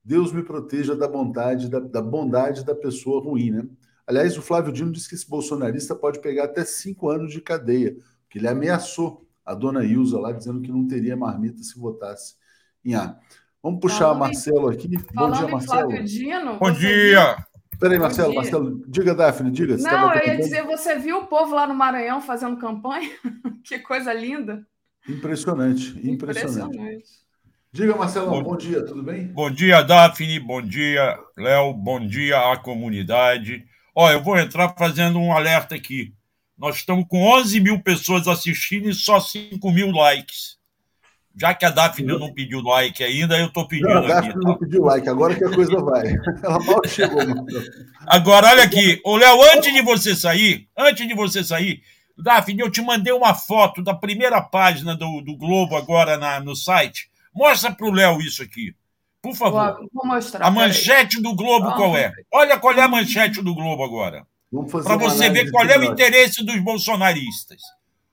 Deus 0.03 0.31
me 0.31 0.43
proteja 0.43 0.95
da 0.95 1.07
bondade, 1.07 1.69
da, 1.69 1.79
da 1.79 2.01
bondade 2.01 2.65
da 2.65 2.75
pessoa 2.75 3.23
ruim, 3.23 3.51
né? 3.51 3.67
Aliás, 4.05 4.37
o 4.37 4.41
Flávio 4.41 4.73
Dino 4.73 4.91
disse 4.91 5.07
que 5.07 5.15
esse 5.15 5.27
bolsonarista 5.27 5.95
pode 5.95 6.19
pegar 6.19 6.45
até 6.45 6.65
cinco 6.65 7.09
anos 7.09 7.31
de 7.31 7.39
cadeia, 7.39 7.95
porque 8.23 8.37
ele 8.37 8.47
ameaçou 8.47 9.25
a 9.45 9.53
dona 9.53 9.85
Ilza 9.85 10.19
lá, 10.19 10.31
dizendo 10.31 10.61
que 10.61 10.71
não 10.71 10.87
teria 10.87 11.15
marmita 11.15 11.63
se 11.63 11.79
votasse 11.79 12.35
em 12.83 12.95
A. 12.95 13.17
Vamos 13.61 13.79
puxar 13.79 14.09
a 14.09 14.13
Marcelo 14.13 14.67
aqui. 14.67 14.89
Bom 15.13 15.31
dia, 15.31 15.47
Marcelo. 15.47 15.89
Flávio 15.89 16.03
Dino, 16.03 16.59
Bom 16.59 16.71
dia! 16.71 17.37
Peraí, 17.79 17.99
Marcelo, 17.99 18.35
Marcelo, 18.35 18.83
diga, 18.87 19.13
Daphne, 19.13 19.51
diga. 19.51 19.77
Não, 19.77 20.13
eu 20.13 20.27
ia 20.27 20.37
dizer, 20.37 20.63
você 20.63 20.97
viu 20.97 21.19
o 21.19 21.27
povo 21.27 21.53
lá 21.53 21.67
no 21.67 21.73
Maranhão 21.73 22.21
fazendo 22.21 22.57
campanha? 22.57 23.09
que 23.63 23.79
coisa 23.79 24.13
linda. 24.13 24.65
Impressionante, 25.07 25.89
impressionante. 26.07 26.77
impressionante. 26.77 27.23
Diga, 27.71 27.95
Marcelo, 27.95 28.29
bom, 28.29 28.43
bom, 28.43 28.55
dia, 28.55 28.85
tudo 28.85 29.01
bem? 29.01 29.27
Bom 29.27 29.49
dia, 29.49 29.81
Daphne, 29.81 30.39
bom 30.39 30.61
dia, 30.61 31.17
Léo, 31.35 31.73
bom 31.73 31.99
dia 32.05 32.51
à 32.51 32.57
comunidade. 32.57 33.65
Ó, 33.95 34.11
eu 34.11 34.21
vou 34.21 34.37
entrar 34.37 34.75
fazendo 34.77 35.19
um 35.19 35.33
alerta 35.33 35.73
aqui. 35.73 36.13
Nós 36.57 36.75
estamos 36.75 37.05
com 37.07 37.23
11 37.23 37.59
mil 37.59 37.81
pessoas 37.81 38.27
assistindo 38.27 38.87
e 38.87 38.93
só 38.93 39.19
5 39.19 39.71
mil 39.71 39.89
likes. 39.91 40.57
Já 41.35 41.53
que 41.53 41.65
a 41.65 41.71
Daphne 41.71 42.07
não 42.07 42.31
pediu 42.31 42.61
like 42.61 43.03
ainda, 43.03 43.37
eu 43.39 43.47
estou 43.47 43.67
pedindo 43.67 43.89
não, 43.89 44.03
a 44.03 44.07
Daphne 44.07 44.29
aqui. 44.29 44.45
não 44.45 44.53
tá? 44.53 44.59
pediu 44.59 44.83
like, 44.83 45.09
agora 45.09 45.35
que 45.35 45.43
a 45.43 45.49
coisa 45.49 45.81
vai. 45.81 46.03
Ela 46.43 46.59
mal 46.63 46.81
chegou. 46.87 47.21
Agora, 48.05 48.49
olha 48.49 48.63
aqui. 48.63 49.01
Ô, 49.03 49.17
Léo, 49.17 49.41
antes 49.55 49.73
de 49.73 49.81
você 49.81 50.15
sair, 50.15 50.67
antes 50.77 51.07
de 51.07 51.15
você 51.15 51.43
sair, 51.43 51.81
Daphne, 52.15 52.59
eu 52.59 52.69
te 52.69 52.81
mandei 52.81 53.11
uma 53.11 53.33
foto 53.33 53.81
da 53.81 53.95
primeira 53.95 54.41
página 54.41 54.95
do, 54.95 55.21
do 55.21 55.35
Globo 55.35 55.75
agora 55.75 56.17
na, 56.17 56.39
no 56.39 56.55
site. 56.55 57.09
Mostra 57.33 57.71
para 57.71 57.87
o 57.87 57.91
Léo 57.91 58.21
isso 58.21 58.43
aqui. 58.43 58.75
Por 59.19 59.35
favor. 59.35 59.73
Vou, 59.77 59.89
vou 59.91 60.05
mostrar. 60.05 60.45
A 60.45 60.51
manchete 60.51 61.19
do 61.19 61.33
Globo 61.33 61.73
qual 61.73 61.97
é? 61.97 62.11
Olha 62.31 62.59
qual 62.59 62.75
é 62.75 62.81
a 62.81 62.87
manchete 62.87 63.41
do 63.41 63.55
Globo 63.55 63.83
agora. 63.83 64.27
Para 64.83 64.97
você 64.97 65.31
ver 65.31 65.49
qual 65.49 65.65
é 65.65 65.79
o 65.79 65.83
interesse 65.83 66.45
dos 66.45 66.59
bolsonaristas. 66.59 67.61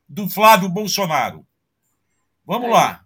Do 0.09 0.29
Flávio 0.29 0.71
Bolsonaro. 0.71 1.45
Vamos 2.47 2.69
é. 2.69 2.73
lá. 2.73 3.00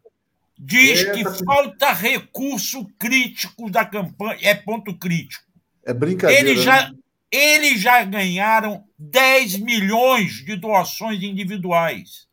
Diz 0.59 1.01
Eita, 1.01 1.13
que 1.13 1.45
falta 1.45 1.93
recurso 1.93 2.87
crítico 2.99 3.71
da 3.71 3.85
campanha. 3.85 4.39
É 4.41 4.55
ponto 4.55 4.97
crítico. 4.97 5.45
É 5.85 5.93
brincadeira. 5.93 6.49
Ele 6.49 6.63
já, 6.63 6.91
né? 6.91 6.99
Eles 7.31 7.81
já 7.81 8.05
ganharam 8.05 8.87
10 8.97 9.59
milhões 9.59 10.45
de 10.45 10.55
doações 10.55 11.21
individuais. 11.21 12.29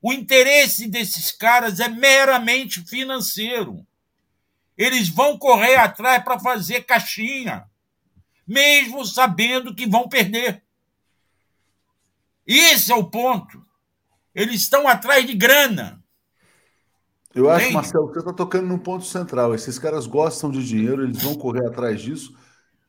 O 0.00 0.12
interesse 0.12 0.88
desses 0.88 1.30
caras 1.30 1.80
é 1.80 1.88
meramente 1.88 2.80
financeiro. 2.86 3.86
Eles 4.76 5.08
vão 5.08 5.36
correr 5.36 5.74
atrás 5.74 6.24
para 6.24 6.38
fazer 6.38 6.84
caixinha, 6.84 7.64
mesmo 8.46 9.04
sabendo 9.04 9.74
que 9.74 9.86
vão 9.86 10.08
perder. 10.08 10.62
Esse 12.46 12.90
é 12.90 12.94
o 12.94 13.04
ponto. 13.04 13.62
Eles 14.34 14.62
estão 14.62 14.88
atrás 14.88 15.26
de 15.26 15.34
grana. 15.34 15.97
Eu 17.38 17.48
acho? 17.48 17.72
Marcelo, 17.72 18.08
que 18.08 18.14
você 18.14 18.18
está 18.18 18.32
tocando 18.32 18.66
num 18.66 18.78
ponto 18.78 19.04
central. 19.04 19.54
Esses 19.54 19.78
caras 19.78 20.06
gostam 20.08 20.50
de 20.50 20.64
dinheiro, 20.64 21.04
eles 21.04 21.22
vão 21.22 21.36
correr 21.36 21.64
atrás 21.66 22.00
disso. 22.00 22.36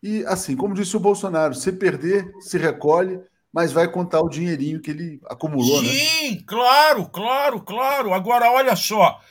E, 0.02 0.26
assim, 0.26 0.56
como 0.56 0.74
disse 0.74 0.98
o 0.98 1.00
Bolsonaro, 1.00 1.54
se 1.54 1.72
perder, 1.72 2.34
se 2.40 2.58
recolhe, 2.58 3.20
mas 3.54 3.72
vai 3.72 3.88
contar 3.92 4.22
o 4.22 4.30
dinheirinho 4.30 4.82
que 4.82 4.90
ele 4.90 5.20
acumulou, 5.26 5.82
Sim, 5.82 5.86
né? 5.86 5.94
Sim, 5.94 6.44
claro, 6.48 7.08
claro, 7.10 7.62
claro. 7.62 8.12
Agora, 8.12 8.52
olha 8.52 8.76
só, 8.76 9.22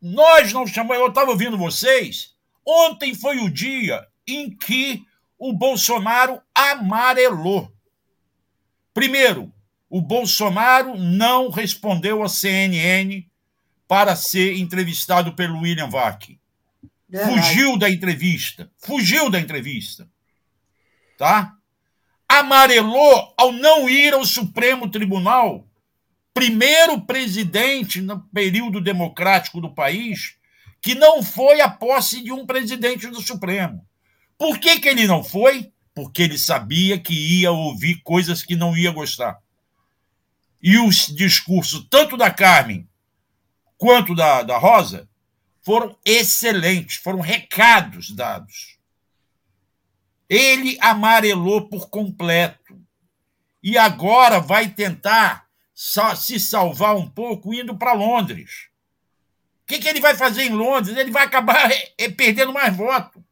nós 0.00 0.52
não 0.52 0.64
chamamos, 0.66 1.02
eu 1.02 1.08
estava 1.08 1.32
ouvindo 1.32 1.58
vocês, 1.58 2.34
ontem 2.64 3.12
foi 3.12 3.38
o 3.38 3.50
dia 3.50 4.06
em 4.24 4.50
que 4.50 5.02
o 5.36 5.52
Bolsonaro 5.52 6.40
amarelou. 6.54 7.72
Primeiro, 8.94 9.52
o 9.88 10.00
Bolsonaro 10.00 10.96
não 10.96 11.50
respondeu 11.50 12.22
à 12.22 12.28
CNN 12.28 13.24
para 13.90 14.14
ser 14.14 14.56
entrevistado 14.56 15.32
pelo 15.32 15.62
William 15.62 15.88
Vac. 15.90 16.38
Fugiu 17.12 17.76
da 17.76 17.90
entrevista. 17.90 18.70
Fugiu 18.78 19.28
da 19.28 19.40
entrevista. 19.40 20.08
Tá? 21.18 21.56
Amarelou 22.28 23.34
ao 23.36 23.50
não 23.50 23.90
ir 23.90 24.14
ao 24.14 24.24
Supremo 24.24 24.88
Tribunal 24.88 25.66
primeiro 26.32 27.00
presidente 27.00 28.00
no 28.00 28.20
período 28.32 28.80
democrático 28.80 29.60
do 29.60 29.74
país 29.74 30.36
que 30.80 30.94
não 30.94 31.20
foi 31.20 31.60
a 31.60 31.68
posse 31.68 32.22
de 32.22 32.30
um 32.30 32.46
presidente 32.46 33.08
do 33.08 33.20
Supremo. 33.20 33.84
Por 34.38 34.60
que, 34.60 34.78
que 34.78 34.88
ele 34.88 35.08
não 35.08 35.24
foi? 35.24 35.72
Porque 35.92 36.22
ele 36.22 36.38
sabia 36.38 36.96
que 36.96 37.12
ia 37.12 37.50
ouvir 37.50 38.00
coisas 38.04 38.44
que 38.44 38.54
não 38.54 38.76
ia 38.76 38.92
gostar. 38.92 39.40
E 40.62 40.78
os 40.78 41.08
discursos, 41.08 41.88
tanto 41.90 42.16
da 42.16 42.30
Carmen 42.30 42.88
quanto 43.80 44.14
da, 44.14 44.42
da 44.42 44.58
Rosa, 44.58 45.08
foram 45.62 45.96
excelentes, 46.04 46.96
foram 46.96 47.20
recados 47.20 48.10
dados. 48.10 48.78
Ele 50.28 50.76
amarelou 50.82 51.66
por 51.66 51.88
completo. 51.88 52.78
E 53.62 53.78
agora 53.78 54.38
vai 54.38 54.68
tentar 54.68 55.46
se 55.74 56.38
salvar 56.38 56.94
um 56.94 57.08
pouco 57.08 57.54
indo 57.54 57.74
para 57.74 57.94
Londres. 57.94 58.68
O 59.62 59.66
que, 59.66 59.78
que, 59.78 59.88
ele 59.88 60.00
vai 60.00 60.14
fazer 60.14 60.42
em 60.42 60.52
Londres? 60.52 60.96
Ele 60.96 61.10
vai 61.10 61.24
acabar 61.24 61.70
perdendo 62.16 62.52
mais 62.52 62.76
voto, 62.76 63.24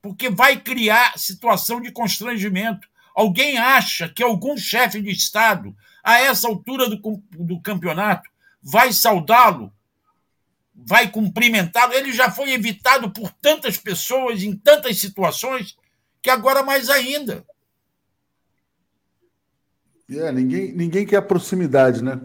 porque 0.00 0.28
vai 0.28 0.58
criar 0.58 1.16
situação 1.16 1.80
de 1.80 1.92
constrangimento. 1.92 2.88
Alguém 3.14 3.58
acha 3.58 4.08
que 4.08 4.22
algum 4.22 4.56
chefe 4.56 5.00
de 5.00 5.10
Estado, 5.10 5.76
a 6.02 6.18
essa 6.18 6.48
altura 6.48 6.88
do, 6.88 7.22
do 7.30 7.60
campeonato, 7.60 8.31
vai 8.62 8.92
saudá-lo, 8.92 9.72
vai 10.74 11.10
cumprimentá-lo? 11.10 11.92
Ele 11.92 12.12
já 12.12 12.30
foi 12.30 12.52
evitado 12.52 13.10
por 13.10 13.30
tantas 13.32 13.76
pessoas, 13.76 14.42
em 14.42 14.56
tantas 14.56 14.98
situações, 14.98 15.76
que 16.20 16.30
agora 16.30 16.62
mais 16.62 16.88
ainda. 16.88 17.44
É, 20.10 20.30
ninguém, 20.30 20.72
ninguém 20.72 21.06
quer 21.06 21.22
proximidade, 21.22 22.02
né? 22.02 22.20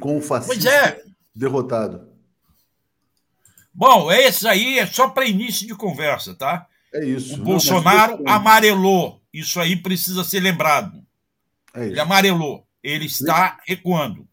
Com 0.00 0.18
o 0.18 0.20
fascista 0.22 0.54
pois 0.54 0.66
é. 0.66 1.02
derrotado. 1.34 2.08
Bom, 3.72 4.10
esse 4.10 4.46
aí 4.46 4.78
é 4.78 4.86
só 4.86 5.08
para 5.08 5.24
início 5.24 5.66
de 5.66 5.74
conversa, 5.74 6.34
tá? 6.34 6.66
É 6.92 7.04
isso. 7.04 7.34
O 7.34 7.38
Não, 7.38 7.44
Bolsonaro 7.44 8.22
amarelou. 8.26 9.22
Isso 9.32 9.60
aí 9.60 9.76
precisa 9.76 10.24
ser 10.24 10.40
lembrado. 10.40 11.00
É 11.74 11.86
Ele 11.86 12.00
amarelou. 12.00 12.66
Ele 12.82 13.06
está 13.06 13.60
recuando. 13.66 14.26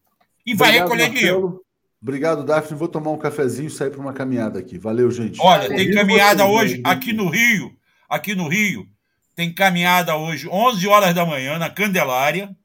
E 0.46 0.54
vai 0.54 0.68
Obrigado, 0.68 0.88
recolher 0.88 1.10
dinheiro. 1.10 1.64
Obrigado, 2.00 2.44
Daphne. 2.44 2.78
Vou 2.78 2.88
tomar 2.88 3.10
um 3.10 3.18
cafezinho 3.18 3.66
e 3.66 3.70
sair 3.70 3.90
para 3.90 4.00
uma 4.00 4.12
caminhada 4.12 4.58
aqui. 4.58 4.78
Valeu, 4.78 5.10
gente. 5.10 5.40
Olha, 5.40 5.68
tem 5.68 5.90
caminhada 5.92 6.46
hoje 6.46 6.80
aqui 6.84 7.12
no 7.12 7.28
Rio. 7.28 7.76
Aqui 8.08 8.34
no 8.34 8.48
Rio 8.48 8.88
tem 9.36 9.52
caminhada 9.52 10.16
hoje, 10.16 10.48
11 10.48 10.88
horas 10.88 11.14
da 11.14 11.26
manhã, 11.26 11.58
na 11.58 11.68
Candelária. 11.68 12.56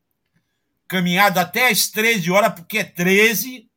Caminhada 0.88 1.42
até 1.42 1.68
às 1.68 1.90
13 1.90 2.32
horas, 2.32 2.54
porque 2.54 2.78
é 2.78 2.84
13, 2.86 3.70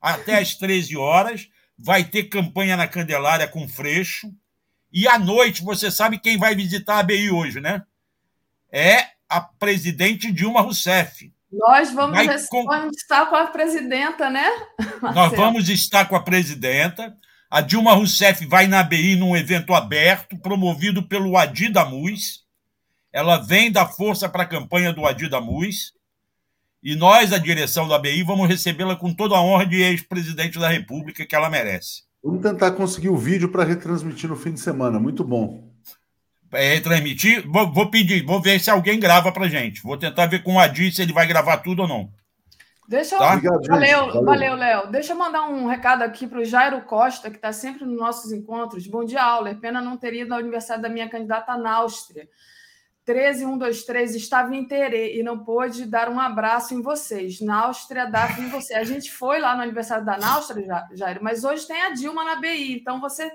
até 0.00 0.38
às 0.38 0.54
13 0.54 0.94
horas. 0.94 1.48
Vai 1.76 2.04
ter 2.04 2.24
campanha 2.24 2.76
na 2.76 2.86
Candelária 2.86 3.48
com 3.48 3.66
Freixo. 3.66 4.30
E 4.92 5.08
à 5.08 5.18
noite, 5.18 5.64
você 5.64 5.90
sabe 5.90 6.18
quem 6.18 6.36
vai 6.36 6.54
visitar 6.54 6.98
a 6.98 7.02
BI 7.02 7.30
hoje, 7.30 7.60
né? 7.60 7.82
É 8.70 9.08
a 9.28 9.40
presidente 9.40 10.30
Dilma 10.30 10.60
Rousseff. 10.60 11.32
Nós 11.58 11.92
vamos, 11.92 12.46
com... 12.48 12.64
vamos 12.64 12.96
estar 12.96 13.26
com 13.26 13.36
a 13.36 13.46
presidenta, 13.46 14.28
né? 14.30 14.46
Marcelo? 15.00 15.14
Nós 15.14 15.32
vamos 15.32 15.68
estar 15.68 16.06
com 16.06 16.16
a 16.16 16.22
presidenta. 16.22 17.16
A 17.50 17.60
Dilma 17.60 17.94
Rousseff 17.94 18.44
vai 18.46 18.66
na 18.66 18.82
BI 18.82 19.14
num 19.14 19.36
evento 19.36 19.72
aberto, 19.74 20.36
promovido 20.38 21.02
pelo 21.02 21.36
Adi 21.36 21.68
Damus. 21.68 22.44
Ela 23.12 23.36
vem 23.38 23.70
da 23.70 23.86
força 23.86 24.28
para 24.28 24.42
a 24.42 24.46
campanha 24.46 24.92
do 24.92 25.06
Adi 25.06 25.28
Damus. 25.28 25.92
E 26.82 26.96
nós, 26.96 27.32
a 27.32 27.38
direção 27.38 27.86
da 27.86 27.98
BI, 27.98 28.22
vamos 28.24 28.48
recebê-la 28.48 28.96
com 28.96 29.14
toda 29.14 29.36
a 29.36 29.40
honra 29.40 29.64
de 29.64 29.80
ex-presidente 29.80 30.58
da 30.58 30.68
República 30.68 31.24
que 31.24 31.34
ela 31.34 31.48
merece. 31.48 32.02
Vamos 32.22 32.42
tentar 32.42 32.72
conseguir 32.72 33.10
o 33.10 33.16
vídeo 33.16 33.50
para 33.50 33.64
retransmitir 33.64 34.28
no 34.28 34.36
fim 34.36 34.52
de 34.52 34.60
semana. 34.60 34.98
Muito 34.98 35.22
bom. 35.22 35.63
É, 36.54 36.74
retransmitir? 36.74 37.48
Vou, 37.48 37.72
vou, 37.72 37.90
pedir, 37.90 38.24
vou 38.24 38.40
ver 38.40 38.60
se 38.60 38.70
alguém 38.70 38.98
grava 38.98 39.32
para 39.32 39.48
gente. 39.48 39.82
Vou 39.82 39.96
tentar 39.96 40.26
ver 40.26 40.42
com 40.42 40.54
o 40.54 40.58
Adi 40.58 40.92
se 40.92 41.02
ele 41.02 41.12
vai 41.12 41.26
gravar 41.26 41.58
tudo 41.58 41.82
ou 41.82 41.88
não. 41.88 42.10
Deixa 42.86 43.14
eu... 43.14 43.18
tá? 43.18 43.32
Obrigado, 43.32 43.66
valeu, 43.66 44.24
valeu, 44.24 44.54
Léo. 44.54 44.90
Deixa 44.90 45.12
eu 45.12 45.16
mandar 45.16 45.48
um 45.48 45.66
recado 45.66 46.02
aqui 46.02 46.26
para 46.26 46.40
o 46.40 46.44
Jairo 46.44 46.82
Costa, 46.82 47.30
que 47.30 47.36
está 47.36 47.52
sempre 47.52 47.84
nos 47.84 47.98
nossos 47.98 48.30
encontros. 48.32 48.86
Bom 48.86 49.04
dia, 49.04 49.22
Auler. 49.22 49.58
Pena 49.58 49.80
não 49.80 49.96
ter 49.96 50.14
ido 50.14 50.34
ao 50.34 50.40
aniversário 50.40 50.82
da 50.82 50.88
minha 50.88 51.08
candidata 51.08 51.56
na 51.56 51.72
Áustria. 51.72 52.28
13123 53.04 54.14
estava 54.14 54.54
em 54.54 54.66
Terê 54.66 55.18
e 55.18 55.22
não 55.22 55.38
pôde 55.44 55.84
dar 55.84 56.08
um 56.08 56.18
abraço 56.18 56.74
em 56.74 56.80
vocês. 56.80 57.40
Na 57.40 57.66
Áustria, 57.66 58.06
Daphne 58.06 58.46
em 58.46 58.50
você. 58.50 58.74
A 58.74 58.84
gente 58.84 59.12
foi 59.12 59.40
lá 59.40 59.54
no 59.54 59.62
aniversário 59.62 60.04
da 60.04 60.16
Náustria, 60.16 60.84
Jairo, 60.94 61.20
mas 61.22 61.44
hoje 61.44 61.66
tem 61.66 61.82
a 61.82 61.90
Dilma 61.90 62.24
na 62.24 62.36
BI. 62.36 62.72
Então 62.72 63.00
você 63.00 63.30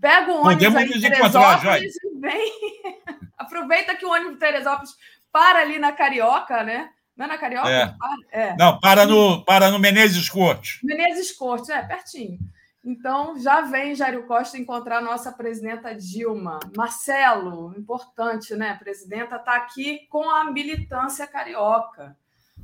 pega 0.00 0.30
o 0.30 0.42
ônibus 0.42 0.54
Podemos 0.54 0.76
aí 0.76 0.90
em 0.90 1.00
Teresópolis 1.00 1.94
e 1.96 2.11
vem. 2.22 2.52
Aproveita 3.36 3.96
que 3.96 4.06
o 4.06 4.10
ônibus 4.10 4.38
Teresópolis 4.38 4.96
para 5.32 5.58
ali 5.60 5.78
na 5.78 5.92
Carioca, 5.92 6.62
né? 6.62 6.90
Não 7.16 7.26
é 7.26 7.28
na 7.28 7.38
Carioca? 7.38 7.68
É. 7.68 7.94
é. 8.30 8.56
Não, 8.56 8.78
para 8.78 9.04
no, 9.04 9.44
para 9.44 9.70
no 9.70 9.78
Menezes 9.78 10.28
Cortes. 10.28 10.78
Menezes 10.82 11.32
Cortes, 11.32 11.68
é, 11.68 11.82
pertinho. 11.82 12.38
Então, 12.84 13.38
já 13.38 13.60
vem 13.60 13.94
Jair 13.94 14.22
Costa 14.26 14.58
encontrar 14.58 14.98
a 14.98 15.02
nossa 15.02 15.30
presidenta 15.30 15.94
Dilma. 15.94 16.58
Marcelo, 16.76 17.74
importante, 17.76 18.54
né? 18.54 18.70
A 18.70 18.76
presidenta 18.76 19.36
está 19.36 19.56
aqui 19.56 20.06
com 20.08 20.28
a 20.28 20.50
militância 20.50 21.26
carioca. 21.26 22.16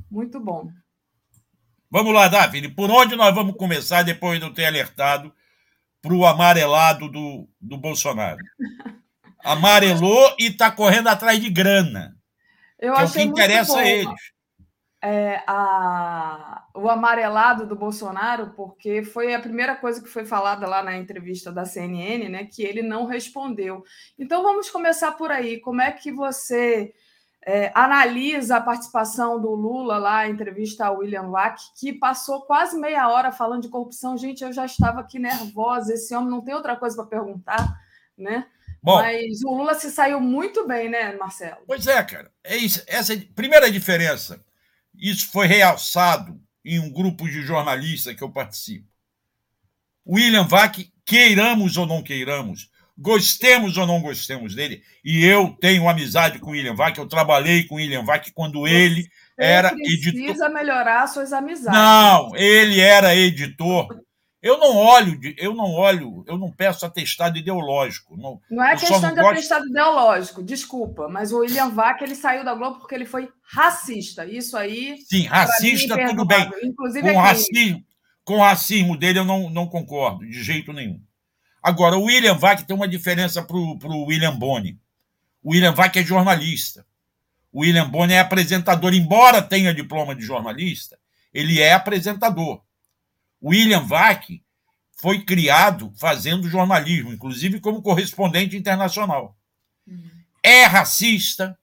Muito 0.09 0.39
bom. 0.39 0.69
Vamos 1.89 2.13
lá, 2.13 2.27
Davi. 2.27 2.67
Por 2.69 2.91
onde 2.91 3.15
nós 3.15 3.33
vamos 3.33 3.55
começar 3.55 4.03
depois 4.03 4.39
de 4.39 4.45
eu 4.45 4.53
ter 4.53 4.65
alertado 4.65 5.33
para 6.01 6.13
o 6.13 6.25
amarelado 6.25 7.09
do, 7.09 7.47
do 7.59 7.77
Bolsonaro? 7.77 8.39
Amarelou 9.43 10.35
e 10.39 10.47
está 10.47 10.71
correndo 10.71 11.07
atrás 11.07 11.39
de 11.39 11.49
grana. 11.49 12.15
Eu 12.79 12.93
que 12.93 13.01
é 13.01 13.03
o 13.03 13.11
que 13.11 13.21
interessa 13.21 13.73
bom. 13.73 13.79
a 13.79 13.85
eles 13.85 14.39
é, 15.01 15.41
a, 15.47 16.65
o 16.75 16.89
amarelado 16.89 17.65
do 17.65 17.75
Bolsonaro, 17.75 18.51
porque 18.55 19.01
foi 19.03 19.33
a 19.33 19.39
primeira 19.39 19.75
coisa 19.75 20.01
que 20.01 20.09
foi 20.09 20.25
falada 20.25 20.67
lá 20.67 20.83
na 20.83 20.97
entrevista 20.97 21.51
da 21.51 21.65
CNN, 21.65 22.27
né? 22.29 22.45
Que 22.45 22.63
ele 22.63 22.81
não 22.81 23.05
respondeu. 23.05 23.83
Então 24.17 24.43
vamos 24.43 24.69
começar 24.69 25.13
por 25.13 25.31
aí. 25.31 25.59
Como 25.59 25.81
é 25.81 25.91
que 25.91 26.11
você 26.11 26.93
é, 27.45 27.71
analisa 27.73 28.57
a 28.57 28.61
participação 28.61 29.39
do 29.39 29.51
Lula 29.51 29.97
lá, 29.97 30.19
a 30.19 30.29
entrevista 30.29 30.87
ao 30.87 30.97
William 30.97 31.29
Vac, 31.29 31.57
que 31.79 31.93
passou 31.93 32.41
quase 32.41 32.77
meia 32.77 33.07
hora 33.09 33.31
falando 33.31 33.61
de 33.61 33.69
corrupção? 33.69 34.17
Gente, 34.17 34.43
eu 34.43 34.51
já 34.51 34.65
estava 34.65 34.99
aqui 34.99 35.17
nervosa. 35.17 35.93
Esse 35.93 36.13
homem 36.13 36.29
não 36.29 36.41
tem 36.41 36.53
outra 36.53 36.75
coisa 36.75 36.97
para 36.97 37.05
perguntar, 37.05 37.79
né? 38.17 38.45
Bom, 38.81 38.95
Mas 38.95 39.43
o 39.43 39.53
Lula 39.53 39.75
se 39.75 39.91
saiu 39.91 40.21
muito 40.21 40.67
bem, 40.67 40.89
né, 40.89 41.13
Marcelo? 41.17 41.57
Pois 41.67 41.85
é, 41.85 42.01
cara. 42.03 42.31
É 42.43 42.55
isso. 42.55 42.81
Essa 42.87 43.13
é 43.13 43.17
a 43.17 43.33
primeira 43.35 43.69
diferença 43.71 44.41
isso 44.99 45.31
foi 45.31 45.47
realçado 45.47 46.39
em 46.63 46.79
um 46.79 46.91
grupo 46.91 47.27
de 47.27 47.41
jornalistas 47.41 48.15
que 48.15 48.23
eu 48.23 48.29
participo. 48.29 48.87
William 50.05 50.43
Vac, 50.43 50.77
queiramos 51.05 51.77
ou 51.77 51.85
não 51.85 52.03
queiramos, 52.03 52.69
gostemos 52.97 53.77
ou 53.77 53.87
não 53.87 54.01
gostemos 54.01 54.55
dele, 54.55 54.83
e 55.03 55.23
eu 55.23 55.55
tenho 55.61 55.87
amizade 55.87 56.39
com 56.39 56.49
o 56.49 56.51
William 56.51 56.75
Vac, 56.75 56.97
eu 56.97 57.07
trabalhei 57.07 57.63
com 57.63 57.75
o 57.75 57.77
William 57.77 58.03
Vac 58.03 58.29
quando 58.33 58.67
ele 58.67 59.07
era 59.37 59.69
precisa 59.69 59.93
editor. 59.93 60.21
precisa 60.21 60.49
melhorar 60.49 61.07
suas 61.07 61.31
amizades. 61.31 61.79
Não, 61.79 62.35
ele 62.35 62.81
era 62.81 63.15
editor. 63.15 63.87
Eu 64.41 64.57
não 64.57 64.73
olho, 64.77 65.19
eu 65.37 65.53
não 65.53 65.71
olho, 65.73 66.23
eu 66.25 66.37
não 66.37 66.49
peço 66.49 66.85
atestado 66.85 67.37
ideológico. 67.37 68.15
Não, 68.15 68.39
Não 68.49 68.63
é 68.63 68.77
questão 68.77 69.01
não 69.01 69.09
de 69.09 69.15
gosto- 69.15 69.31
atestado 69.33 69.67
ideológico, 69.67 70.41
desculpa, 70.41 71.09
mas 71.09 71.33
o 71.33 71.39
William 71.39 71.69
Vac 71.69 72.01
ele 72.01 72.15
saiu 72.15 72.45
da 72.45 72.53
Globo 72.53 72.79
porque 72.79 72.95
ele 72.95 73.05
foi 73.05 73.29
racista. 73.43 74.25
Isso 74.25 74.55
aí. 74.55 74.97
Sim, 75.09 75.27
pra 75.27 75.39
racista, 75.39 75.95
mim, 75.97 76.01
é 76.03 76.07
tudo 76.07 76.25
bem. 76.25 76.49
Inclusive, 76.63 77.01
Com 77.01 77.19
é 77.19 77.21
racismo, 77.21 77.83
com 78.23 78.33
o 78.35 78.41
racismo 78.41 78.95
dele 78.97 79.19
eu 79.19 79.25
não, 79.25 79.49
não 79.49 79.67
concordo, 79.67 80.25
de 80.25 80.41
jeito 80.41 80.71
nenhum. 80.71 81.01
Agora, 81.61 81.97
o 81.97 82.03
William 82.05 82.35
Vac 82.35 82.61
tem 82.63 82.73
uma 82.75 82.87
diferença 82.87 83.43
para 83.43 83.57
o 83.57 84.05
William 84.05 84.33
Boni. 84.37 84.79
O 85.43 85.51
William 85.51 85.73
Vac 85.73 85.93
é 85.97 86.03
jornalista. 86.03 86.85
O 87.51 87.61
William 87.61 87.89
Boni 87.89 88.13
é 88.13 88.19
apresentador, 88.19 88.93
embora 88.93 89.41
tenha 89.41 89.73
diploma 89.73 90.15
de 90.15 90.21
jornalista, 90.23 90.97
ele 91.33 91.59
é 91.59 91.73
apresentador. 91.73 92.61
William 93.41 93.85
Vac 93.85 94.41
foi 94.97 95.23
criado 95.23 95.93
fazendo 95.97 96.49
jornalismo, 96.49 97.13
inclusive 97.13 97.59
como 97.59 97.81
correspondente 97.81 98.57
internacional. 98.57 99.37
É 100.43 100.65
racista, 100.65 101.57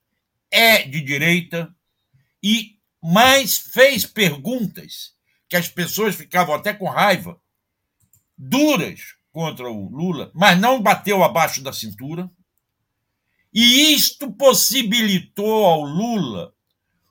é 0.51 0.83
de 0.83 1.01
direita 1.01 1.75
e 2.43 2.77
mas 3.03 3.59
fez 3.59 4.05
perguntas 4.05 5.15
que 5.49 5.57
as 5.57 5.69
pessoas 5.69 6.17
ficavam 6.17 6.55
até 6.55 6.75
com 6.75 6.89
raiva, 6.89 7.41
duras 8.37 9.15
contra 9.31 9.71
o 9.71 9.89
Lula, 9.89 10.33
mas 10.35 10.59
não 10.59 10.83
bateu 10.83 11.23
abaixo 11.23 11.63
da 11.63 11.73
cintura. 11.73 12.29
E 13.53 13.95
isto 13.95 14.33
possibilitou 14.33 15.65
ao 15.65 15.83
Lula 15.83 16.53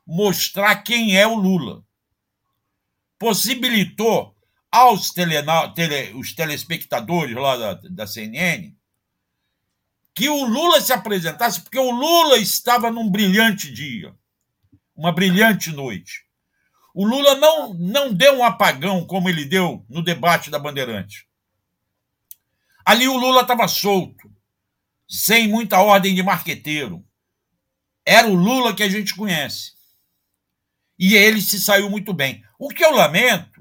mostrar 0.06 0.76
quem 0.84 1.18
é 1.18 1.26
o 1.26 1.36
Lula. 1.36 1.84
Possibilitou 3.18 4.35
aos 4.76 5.10
tele- 5.12 6.14
os 6.16 6.34
telespectadores 6.34 7.36
lá 7.36 7.56
da, 7.56 7.74
da 7.90 8.06
CNN 8.08 8.76
que 10.14 10.30
o 10.30 10.46
Lula 10.46 10.80
se 10.80 10.94
apresentasse, 10.94 11.62
porque 11.62 11.78
o 11.80 11.92
Lula 11.92 12.38
estava 12.38 12.90
num 12.90 13.10
brilhante 13.10 13.72
dia, 13.72 14.16
uma 14.96 15.12
brilhante 15.12 15.72
noite. 15.72 16.26
O 16.94 17.06
Lula 17.06 17.36
não, 17.36 17.74
não 17.74 18.14
deu 18.14 18.38
um 18.38 18.44
apagão 18.44 19.06
como 19.06 19.28
ele 19.28 19.44
deu 19.44 19.86
no 19.90 20.02
debate 20.02 20.50
da 20.50 20.58
Bandeirante. 20.58 21.28
Ali 22.86 23.08
o 23.10 23.18
Lula 23.18 23.42
estava 23.42 23.68
solto, 23.68 24.32
sem 25.08 25.50
muita 25.50 25.82
ordem 25.82 26.16
de 26.16 26.24
marqueteiro. 26.24 27.06
Era 28.06 28.28
o 28.28 28.34
Lula 28.36 28.74
que 28.74 28.84
a 28.84 28.90
gente 28.90 29.14
conhece. 29.16 29.74
E 30.98 31.14
ele 31.16 31.42
se 31.42 31.60
saiu 31.60 31.90
muito 31.90 32.14
bem. 32.14 32.42
O 32.58 32.70
que 32.70 32.86
eu 32.86 32.92
lamento 32.92 33.55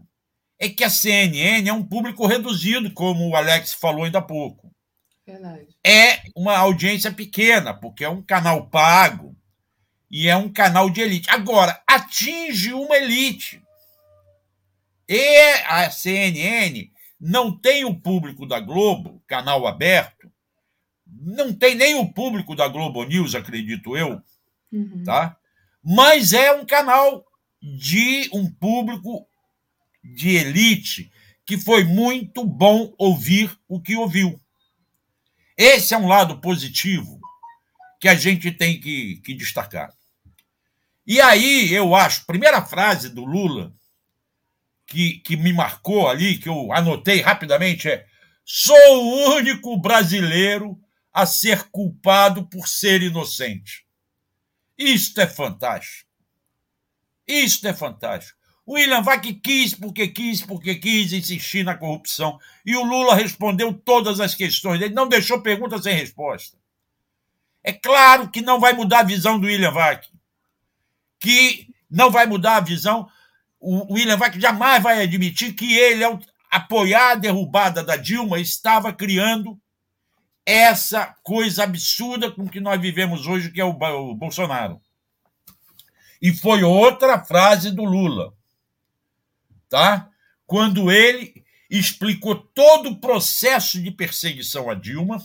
é 0.58 0.68
que 0.68 0.84
a 0.84 0.90
CNN 0.90 1.68
é 1.68 1.72
um 1.72 1.82
público 1.84 2.26
reduzido, 2.26 2.90
como 2.92 3.28
o 3.28 3.36
Alex 3.36 3.74
falou 3.74 4.04
ainda 4.04 4.18
há 4.18 4.22
pouco. 4.22 4.70
Verdade. 5.26 5.68
É 5.84 6.22
uma 6.36 6.56
audiência 6.56 7.10
pequena, 7.10 7.72
porque 7.74 8.04
é 8.04 8.08
um 8.08 8.22
canal 8.22 8.66
pago 8.68 9.34
e 10.10 10.28
é 10.28 10.36
um 10.36 10.48
canal 10.52 10.90
de 10.90 11.00
elite. 11.00 11.30
Agora, 11.30 11.82
atinge 11.86 12.72
uma 12.72 12.96
elite. 12.96 13.62
E 15.08 15.38
a 15.66 15.90
CNN 15.90 16.90
não 17.20 17.56
tem 17.56 17.84
o 17.84 17.94
público 17.94 18.46
da 18.46 18.60
Globo, 18.60 19.22
canal 19.26 19.66
aberto, 19.66 20.30
não 21.06 21.52
tem 21.52 21.74
nem 21.74 21.94
o 21.94 22.12
público 22.12 22.54
da 22.54 22.68
Globo 22.68 23.02
News, 23.04 23.34
acredito 23.34 23.96
eu, 23.96 24.20
Uhum. 24.72 25.02
tá? 25.04 25.36
Mas 25.82 26.32
é 26.32 26.52
um 26.52 26.64
canal 26.66 27.24
de 27.62 28.28
um 28.32 28.50
público 28.50 29.26
de 30.04 30.36
elite 30.36 31.10
que 31.46 31.58
foi 31.58 31.84
muito 31.84 32.44
bom 32.44 32.94
ouvir 32.98 33.56
o 33.68 33.80
que 33.80 33.96
ouviu. 33.96 34.40
Esse 35.56 35.94
é 35.94 35.98
um 35.98 36.06
lado 36.06 36.40
positivo 36.40 37.20
que 38.00 38.08
a 38.08 38.14
gente 38.14 38.52
tem 38.52 38.80
que, 38.80 39.16
que 39.16 39.34
destacar. 39.34 39.92
E 41.06 41.20
aí, 41.20 41.72
eu 41.72 41.94
acho, 41.94 42.26
primeira 42.26 42.64
frase 42.64 43.08
do 43.10 43.24
Lula 43.24 43.74
que, 44.86 45.18
que 45.20 45.36
me 45.36 45.52
marcou 45.52 46.08
ali, 46.08 46.38
que 46.38 46.48
eu 46.48 46.72
anotei 46.72 47.20
rapidamente, 47.20 47.88
é: 47.88 48.06
sou 48.44 48.76
o 48.76 49.34
único 49.36 49.76
brasileiro 49.76 50.78
a 51.12 51.26
ser 51.26 51.64
culpado 51.70 52.46
por 52.48 52.68
ser 52.68 53.02
inocente. 53.02 53.84
Isto 54.76 55.20
é 55.20 55.26
fantástico. 55.26 56.08
Isto 57.26 57.68
é 57.68 57.72
fantástico. 57.72 58.38
William 58.66 59.02
Vac 59.02 59.22
quis 59.42 59.74
porque 59.74 60.08
quis, 60.08 60.42
porque 60.42 60.74
quis 60.74 61.12
insistir 61.12 61.64
na 61.64 61.76
corrupção. 61.76 62.38
E 62.64 62.74
o 62.76 62.82
Lula 62.82 63.14
respondeu 63.14 63.72
todas 63.74 64.20
as 64.20 64.34
questões 64.34 64.80
dele, 64.80 64.94
não 64.94 65.08
deixou 65.08 65.42
pergunta 65.42 65.80
sem 65.80 65.94
resposta. 65.94 66.56
É 67.62 67.72
claro 67.72 68.30
que 68.30 68.42
não 68.42 68.60
vai 68.60 68.72
mudar 68.72 69.00
a 69.00 69.04
visão 69.04 69.38
do 69.38 69.46
William 69.46 69.70
Vac. 69.70 70.06
Que 71.18 71.68
não 71.90 72.10
vai 72.10 72.26
mudar 72.26 72.56
a 72.56 72.60
visão. 72.60 73.08
O 73.58 73.94
William 73.94 74.16
Vac 74.16 74.38
jamais 74.38 74.82
vai 74.82 75.02
admitir 75.02 75.54
que 75.54 75.74
ele, 75.76 76.04
ao 76.04 76.20
apoiar 76.50 77.12
a 77.12 77.14
derrubada 77.16 77.82
da 77.82 77.96
Dilma, 77.96 78.38
estava 78.38 78.92
criando 78.92 79.58
essa 80.46 81.14
coisa 81.22 81.64
absurda 81.64 82.30
com 82.30 82.46
que 82.46 82.60
nós 82.60 82.78
vivemos 82.80 83.26
hoje, 83.26 83.50
que 83.50 83.60
é 83.60 83.64
o 83.64 84.14
Bolsonaro. 84.14 84.80
E 86.20 86.34
foi 86.34 86.62
outra 86.62 87.24
frase 87.24 87.70
do 87.70 87.82
Lula, 87.82 88.33
tá? 89.74 90.08
Quando 90.46 90.88
ele 90.88 91.44
explicou 91.68 92.36
todo 92.36 92.90
o 92.90 93.00
processo 93.00 93.82
de 93.82 93.90
perseguição 93.90 94.70
a 94.70 94.74
Dilma 94.74 95.20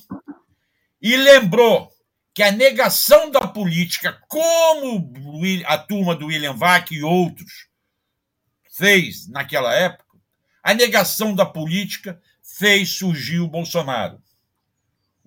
e 0.99 1.15
lembrou 1.15 1.93
que 2.33 2.41
a 2.41 2.51
negação 2.51 3.29
da 3.29 3.47
política, 3.47 4.19
como 4.27 5.13
a 5.67 5.77
turma 5.77 6.15
do 6.15 6.25
William 6.25 6.55
Vac 6.55 6.91
e 6.91 7.03
outros 7.03 7.67
fez 8.71 9.27
naquela 9.27 9.71
época, 9.75 10.17
a 10.63 10.73
negação 10.73 11.35
da 11.35 11.45
política 11.45 12.19
fez 12.41 12.89
surgir 12.89 13.39
o 13.39 13.47
Bolsonaro 13.47 14.19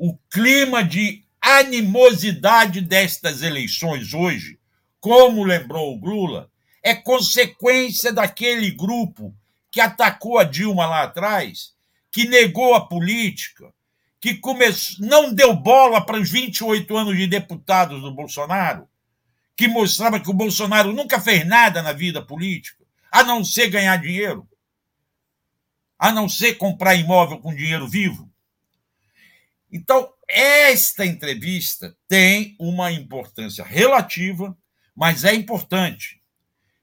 o 0.05 0.19
clima 0.29 0.83
de 0.83 1.25
animosidade 1.41 2.81
destas 2.81 3.41
eleições 3.41 4.13
hoje, 4.13 4.59
como 4.99 5.45
lembrou 5.45 5.97
o 5.97 6.05
Lula, 6.05 6.51
é 6.83 6.95
consequência 6.95 8.13
daquele 8.13 8.71
grupo 8.71 9.35
que 9.71 9.81
atacou 9.81 10.39
a 10.39 10.45
Dilma 10.45 10.87
lá 10.87 11.05
atrás, 11.05 11.73
que 12.11 12.27
negou 12.29 12.75
a 12.75 12.87
política, 12.87 13.73
que 14.21 14.35
começou, 14.35 15.07
não 15.07 15.33
deu 15.33 15.55
bola 15.55 16.05
para 16.05 16.21
os 16.21 16.31
28 16.31 16.97
anos 16.97 17.17
de 17.17 17.27
deputados 17.27 18.01
do 18.01 18.13
Bolsonaro, 18.13 18.89
que 19.57 19.69
mostrava 19.69 20.21
que 20.21 20.31
o 20.31 20.35
Bolsonaro 20.35 20.93
nunca 20.93 21.21
fez 21.21 21.47
nada 21.47 21.83
na 21.83 21.93
vida 21.93 22.23
política, 22.23 22.85
a 23.11 23.23
não 23.23 23.45
ser 23.45 23.69
ganhar 23.69 23.97
dinheiro, 23.97 24.49
a 25.99 26.13
não 26.13 26.29
ser 26.29 26.55
comprar 26.55 26.95
imóvel 26.95 27.39
com 27.39 27.55
dinheiro 27.55 27.89
vivo. 27.89 28.31
Então, 29.71 30.13
esta 30.29 31.05
entrevista 31.05 31.97
tem 32.07 32.57
uma 32.59 32.93
importância 32.93 33.65
relativa, 33.65 34.57
mas 34.95 35.25
é 35.25 35.35
importante. 35.35 36.22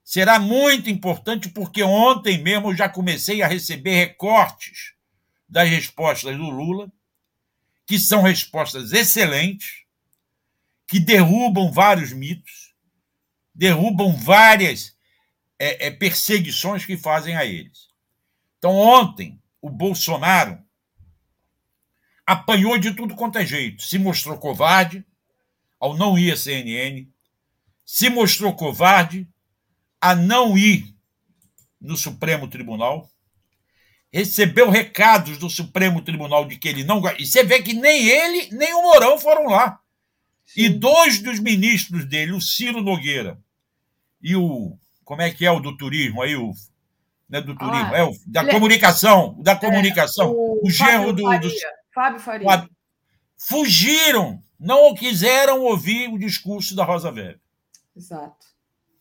Será 0.10 0.40
muito 0.40 0.90
importante 0.90 1.50
porque 1.50 1.84
ontem 1.84 2.42
mesmo 2.42 2.72
eu 2.72 2.76
já 2.76 2.90
comecei 2.90 3.44
a 3.44 3.48
receber 3.48 3.94
recortes 3.94 4.96
das 5.48 5.70
respostas 5.70 6.36
do 6.36 6.50
Lula, 6.50 6.92
que 7.86 8.00
são 8.00 8.24
respostas 8.24 8.92
excelentes, 8.92 9.84
que 10.88 11.00
derrubam 11.00 11.72
vários 11.72 12.12
mitos, 12.12 12.74
derrubam 13.54 14.12
várias 14.16 14.98
é, 15.60 15.86
é, 15.86 15.92
perseguições 15.92 16.84
que 16.84 16.98
fazem 16.98 17.36
a 17.36 17.46
eles. 17.46 17.90
Então, 18.58 18.76
ontem, 18.76 19.40
o 19.62 19.70
Bolsonaro 19.70 20.58
apanhou 22.26 22.80
de 22.80 22.96
tudo 22.96 23.14
quanto 23.14 23.38
é 23.38 23.46
jeito. 23.46 23.84
Se 23.84 24.00
mostrou 24.00 24.40
covarde 24.40 25.06
ao 25.80 25.96
não 25.96 26.18
ir 26.18 26.32
à 26.32 26.36
CNN, 26.36 27.08
se 27.86 28.10
mostrou 28.10 28.56
covarde 28.56 29.30
a 30.02 30.16
não 30.16 30.58
ir 30.58 30.94
no 31.80 31.96
Supremo 31.96 32.48
Tribunal, 32.48 33.10
recebeu 34.12 34.70
recados 34.70 35.38
do 35.38 35.50
Supremo 35.50 36.02
Tribunal 36.02 36.46
de 36.46 36.58
que 36.58 36.68
ele 36.68 36.84
não. 36.84 37.02
E 37.18 37.26
você 37.26 37.44
vê 37.44 37.62
que 37.62 37.74
nem 37.74 38.08
ele, 38.08 38.50
nem 38.56 38.74
o 38.74 38.82
Mourão 38.82 39.18
foram 39.20 39.46
lá. 39.46 39.80
E 40.56 40.68
dois 40.68 41.22
dos 41.22 41.40
ministros 41.40 42.06
dele, 42.06 42.32
o 42.32 42.42
Ciro 42.42 42.82
Nogueira 42.82 43.40
e 44.22 44.36
o. 44.36 44.78
Como 45.04 45.22
é 45.22 45.32
que 45.32 45.46
é 45.46 45.52
o 45.52 45.60
do 45.60 45.76
turismo 45.78 46.22
aí? 46.22 46.36
O, 46.36 46.54
não 47.28 47.40
é 47.40 47.42
do 47.42 47.56
turismo, 47.56 47.94
Ah, 47.94 47.98
é 47.98 48.04
o 48.04 48.16
da 48.26 48.42
é- 48.42 48.52
comunicação. 48.52 49.36
Da 49.42 49.56
comunicação. 49.56 50.32
o 50.32 50.62
o 50.66 50.70
genro 50.70 51.14
do, 51.14 51.24
do, 51.24 51.24
Faria. 51.24 51.72
Fábio 51.94 52.20
Faria. 52.20 52.70
Fugiram, 53.38 54.42
não 54.60 54.94
quiseram 54.94 55.62
ouvir 55.62 56.10
o 56.10 56.18
discurso 56.18 56.76
da 56.76 56.84
Rosa 56.84 57.10
Weber. 57.10 57.40
Exato. 57.96 58.46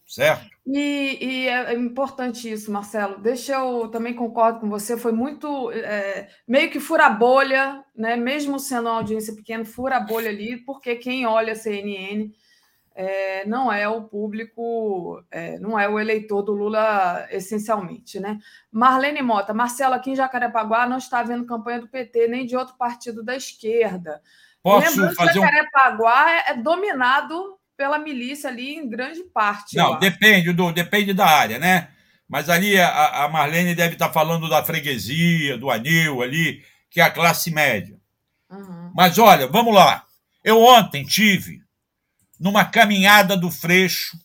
Certo? 0.06 0.48
E, 0.70 1.18
e 1.20 1.48
é 1.48 1.72
importante 1.72 2.50
isso, 2.50 2.70
Marcelo. 2.70 3.18
Deixa 3.18 3.54
eu 3.54 3.88
também 3.88 4.12
concordo 4.12 4.60
com 4.60 4.68
você. 4.68 4.98
Foi 4.98 5.12
muito 5.12 5.72
é, 5.72 6.28
meio 6.46 6.70
que 6.70 6.78
fura 6.78 7.08
bolha, 7.08 7.82
né? 7.96 8.16
Mesmo 8.16 8.58
sendo 8.58 8.90
uma 8.90 8.96
audiência 8.96 9.34
pequena, 9.34 9.64
fura 9.64 9.98
bolha 9.98 10.28
ali, 10.28 10.58
porque 10.58 10.96
quem 10.96 11.26
olha 11.26 11.54
a 11.54 11.56
CNN 11.56 12.30
é, 12.94 13.46
não 13.46 13.72
é 13.72 13.88
o 13.88 14.02
público, 14.02 15.24
é, 15.30 15.58
não 15.58 15.78
é 15.78 15.88
o 15.88 15.98
eleitor 15.98 16.42
do 16.42 16.52
Lula 16.52 17.26
essencialmente, 17.30 18.20
né? 18.20 18.38
Marlene 18.70 19.22
Mota, 19.22 19.54
Marcelo, 19.54 19.94
aqui 19.94 20.10
em 20.10 20.16
Jacarepaguá 20.16 20.86
não 20.86 20.98
está 20.98 21.20
havendo 21.20 21.46
campanha 21.46 21.80
do 21.80 21.88
PT 21.88 22.28
nem 22.28 22.44
de 22.44 22.54
outro 22.54 22.76
partido 22.76 23.22
da 23.22 23.34
esquerda. 23.34 24.20
Posso 24.62 24.90
Lembrando 24.90 25.14
fazer 25.14 25.32
que 25.32 25.38
Jacarepaguá 25.40 26.26
um... 26.26 26.50
é 26.50 26.54
dominado 26.62 27.57
pela 27.78 27.96
milícia 27.96 28.50
ali 28.50 28.74
em 28.74 28.90
grande 28.90 29.22
parte. 29.22 29.76
Não, 29.76 30.00
depende, 30.00 30.52
do, 30.52 30.72
depende 30.72 31.14
da 31.14 31.26
área, 31.26 31.60
né? 31.60 31.88
Mas 32.28 32.50
ali 32.50 32.78
a, 32.78 33.24
a 33.24 33.28
Marlene 33.28 33.72
deve 33.72 33.92
estar 33.94 34.10
falando 34.10 34.48
da 34.48 34.64
freguesia, 34.64 35.56
do 35.56 35.70
anil 35.70 36.20
ali, 36.20 36.62
que 36.90 37.00
é 37.00 37.04
a 37.04 37.10
classe 37.10 37.52
média. 37.52 37.96
Uhum. 38.50 38.92
Mas 38.94 39.16
olha, 39.16 39.46
vamos 39.46 39.72
lá. 39.72 40.04
Eu 40.42 40.60
ontem 40.60 41.04
tive 41.04 41.62
numa 42.38 42.64
caminhada 42.64 43.36
do 43.36 43.48
Freixo. 43.48 44.18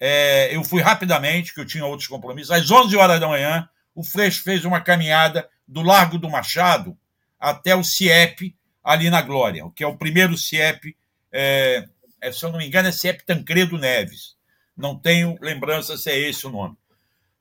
É, 0.00 0.54
eu 0.56 0.64
fui 0.64 0.80
rapidamente, 0.80 1.52
que 1.52 1.60
eu 1.60 1.66
tinha 1.66 1.84
outros 1.84 2.08
compromissos. 2.08 2.50
Às 2.50 2.70
11 2.70 2.96
horas 2.96 3.20
da 3.20 3.28
manhã, 3.28 3.68
o 3.94 4.02
Freixo 4.02 4.42
fez 4.42 4.64
uma 4.64 4.80
caminhada 4.80 5.46
do 5.68 5.82
Largo 5.82 6.18
do 6.18 6.30
Machado 6.30 6.96
até 7.38 7.76
o 7.76 7.84
CIEP, 7.84 8.56
ali 8.82 9.10
na 9.10 9.20
Glória, 9.20 9.70
que 9.74 9.84
é 9.84 9.86
o 9.86 9.96
primeiro 9.96 10.38
CIEP 10.38 10.96
é, 11.32 11.86
é, 12.20 12.32
se 12.32 12.44
eu 12.44 12.50
não 12.50 12.58
me 12.58 12.66
engano, 12.66 12.88
é 12.88 12.92
CIEP 12.92 13.24
Tancredo 13.24 13.78
Neves. 13.78 14.36
Não 14.76 14.98
tenho 14.98 15.38
lembrança 15.40 15.96
se 15.96 16.10
é 16.10 16.18
esse 16.18 16.46
o 16.46 16.50
nome. 16.50 16.76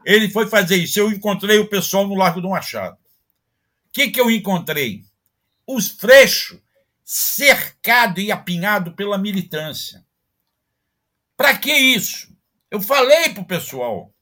Ele 0.06 0.30
foi 0.30 0.47
fazer 0.47 0.77
isso. 0.77 0.99
Eu 0.99 1.11
encontrei 1.11 1.57
o 1.57 1.68
pessoal 1.68 2.07
no 2.07 2.15
Largo 2.15 2.41
do 2.41 2.49
Machado. 2.49 2.95
O 2.95 3.91
que, 3.91 4.11
que 4.11 4.19
eu 4.22 4.30
encontrei? 4.30 5.03
Os 5.68 5.89
freixos 5.89 6.60
cercado 7.03 8.19
e 8.19 8.31
apinhado 8.31 8.93
pela 8.93 9.18
militância. 9.18 10.06
Para 11.38 11.57
que 11.57 11.72
isso? 11.72 12.35
Eu 12.72 12.81
falei 12.81 13.30
para 13.30 13.43
o 13.43 13.47
pessoal, 13.47 14.14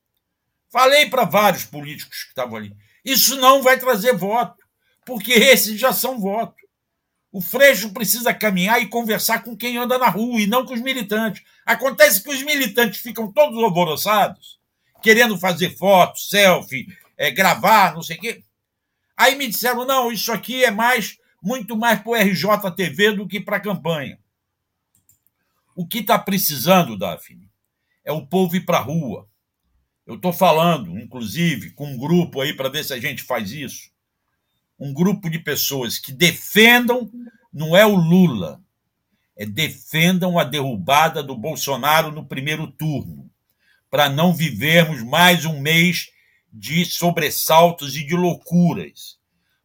falei 0.69 1.09
para 1.09 1.23
vários 1.23 1.63
políticos 1.63 2.23
que 2.23 2.29
estavam 2.29 2.57
ali. 2.57 2.75
Isso 3.05 3.37
não 3.37 3.61
vai 3.61 3.79
trazer 3.79 4.15
voto, 4.17 4.63
porque 5.05 5.31
esses 5.31 5.79
já 5.79 5.93
são 5.93 6.19
votos. 6.19 6.62
O 7.33 7.41
Freixo 7.41 7.91
precisa 7.91 8.31
caminhar 8.31 8.79
e 8.79 8.87
conversar 8.87 9.41
com 9.41 9.57
quem 9.57 9.75
anda 9.75 9.97
na 9.97 10.07
rua 10.07 10.39
e 10.39 10.45
não 10.45 10.63
com 10.63 10.75
os 10.75 10.81
militantes. 10.81 11.41
Acontece 11.65 12.21
que 12.21 12.29
os 12.29 12.43
militantes 12.43 13.01
ficam 13.01 13.31
todos 13.31 13.57
alvoroçados, 13.57 14.59
querendo 15.01 15.35
fazer 15.35 15.75
foto, 15.75 16.19
selfie, 16.19 16.85
é, 17.17 17.31
gravar, 17.31 17.95
não 17.95 18.03
sei 18.03 18.17
o 18.17 18.19
quê. 18.19 18.43
Aí 19.17 19.33
me 19.35 19.47
disseram: 19.47 19.83
não, 19.83 20.11
isso 20.11 20.31
aqui 20.31 20.63
é 20.63 20.69
mais, 20.69 21.17
muito 21.41 21.75
mais 21.75 21.99
para 22.01 22.11
o 22.11 22.15
RJTV 22.15 23.13
do 23.13 23.27
que 23.27 23.39
para 23.39 23.57
a 23.57 23.61
campanha. 23.61 24.19
O 25.75 25.87
que 25.87 25.99
está 25.99 26.19
precisando, 26.19 26.95
Daphne, 26.95 27.49
é 28.05 28.11
o 28.11 28.27
povo 28.27 28.55
ir 28.57 28.63
para 28.63 28.77
a 28.77 28.81
rua. 28.81 29.27
Eu 30.05 30.17
estou 30.17 30.31
falando, 30.31 30.99
inclusive, 30.99 31.71
com 31.71 31.87
um 31.87 31.97
grupo 31.97 32.41
aí 32.41 32.53
para 32.53 32.69
ver 32.69 32.85
se 32.85 32.93
a 32.93 32.99
gente 32.99 33.23
faz 33.23 33.51
isso 33.51 33.92
um 34.83 34.93
grupo 34.93 35.29
de 35.29 35.39
pessoas 35.39 35.97
que 35.97 36.11
defendam, 36.11 37.09
não 37.53 37.75
é 37.75 37.85
o 37.85 37.95
Lula, 37.95 38.61
é 39.33 39.45
defendam 39.45 40.37
a 40.37 40.43
derrubada 40.43 41.23
do 41.23 41.37
Bolsonaro 41.37 42.11
no 42.11 42.25
primeiro 42.25 42.67
turno, 42.67 43.31
para 43.89 44.09
não 44.09 44.33
vivermos 44.33 45.01
mais 45.01 45.45
um 45.45 45.57
mês 45.57 46.09
de 46.51 46.83
sobressaltos 46.83 47.95
e 47.95 48.05
de 48.05 48.13
loucuras, 48.13 49.17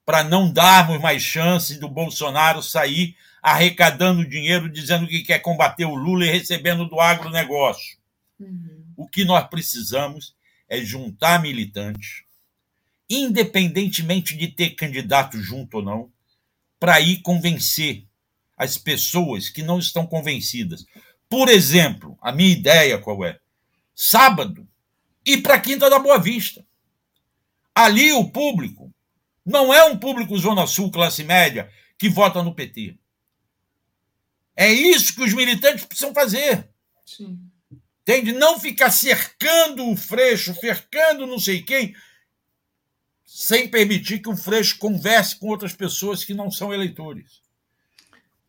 para 0.07 0.23
não 0.23 0.53
darmos 0.53 1.01
mais 1.01 1.21
chance 1.21 1.81
do 1.81 1.89
Bolsonaro 1.89 2.63
sair 2.63 3.17
arrecadando 3.43 4.25
dinheiro, 4.25 4.71
dizendo 4.71 5.09
que 5.09 5.25
quer 5.25 5.41
combater 5.41 5.85
o 5.85 5.97
Lula 5.97 6.27
e 6.27 6.31
recebendo 6.31 6.89
do 6.89 7.01
agronegócio. 7.01 7.99
Uhum. 8.39 8.85
O 8.97 9.09
que 9.09 9.25
nós 9.25 9.49
precisamos 9.49 10.37
é 10.69 10.81
juntar 10.81 11.43
militantes, 11.43 12.23
independentemente 13.09 14.37
de 14.37 14.49
ter 14.49 14.71
candidato 14.71 15.41
junto 15.41 15.79
ou 15.79 15.83
não, 15.83 16.13
para 16.79 17.01
ir 17.01 17.23
convencer 17.23 18.07
as 18.57 18.77
pessoas 18.77 19.49
que 19.49 19.63
não 19.63 19.79
estão 19.79 20.07
convencidas. 20.07 20.85
Por 21.29 21.49
exemplo, 21.49 22.19
a 22.21 22.33
minha 22.33 22.53
ideia 22.53 22.99
qual 22.99 23.25
é? 23.25 23.39
Sábado, 23.95 24.69
ir 25.25 25.43
para 25.43 25.55
a 25.55 25.61
Quinta 25.61 25.89
da 25.89 25.99
Boa 25.99 26.19
Vista. 26.19 26.65
Ali 27.75 28.13
o 28.13 28.31
público 28.31 28.93
não 29.45 29.73
é 29.73 29.85
um 29.85 29.97
público 29.97 30.37
Zona 30.37 30.67
Sul, 30.67 30.91
classe 30.91 31.25
média, 31.25 31.71
que 31.99 32.09
vota 32.09 32.43
no 32.43 32.55
PT. 32.55 32.99
É 34.57 34.73
isso 34.73 35.15
que 35.15 35.23
os 35.23 35.33
militantes 35.33 35.85
precisam 35.85 36.13
fazer. 36.13 36.69
Sim. 37.07 37.39
Entende? 38.03 38.33
Não 38.33 38.59
ficar 38.59 38.91
cercando 38.91 39.89
o 39.89 39.97
Freixo, 39.97 40.55
cercando 40.55 41.27
não 41.27 41.39
sei 41.39 41.63
quem, 41.63 41.95
sem 43.31 43.69
permitir 43.69 44.21
que 44.21 44.31
o 44.31 44.37
Freixo 44.37 44.79
converse 44.79 45.39
com 45.39 45.49
outras 45.49 45.75
pessoas 45.75 46.25
que 46.25 46.33
não 46.33 46.51
são 46.51 46.73
eleitores. 46.73 47.43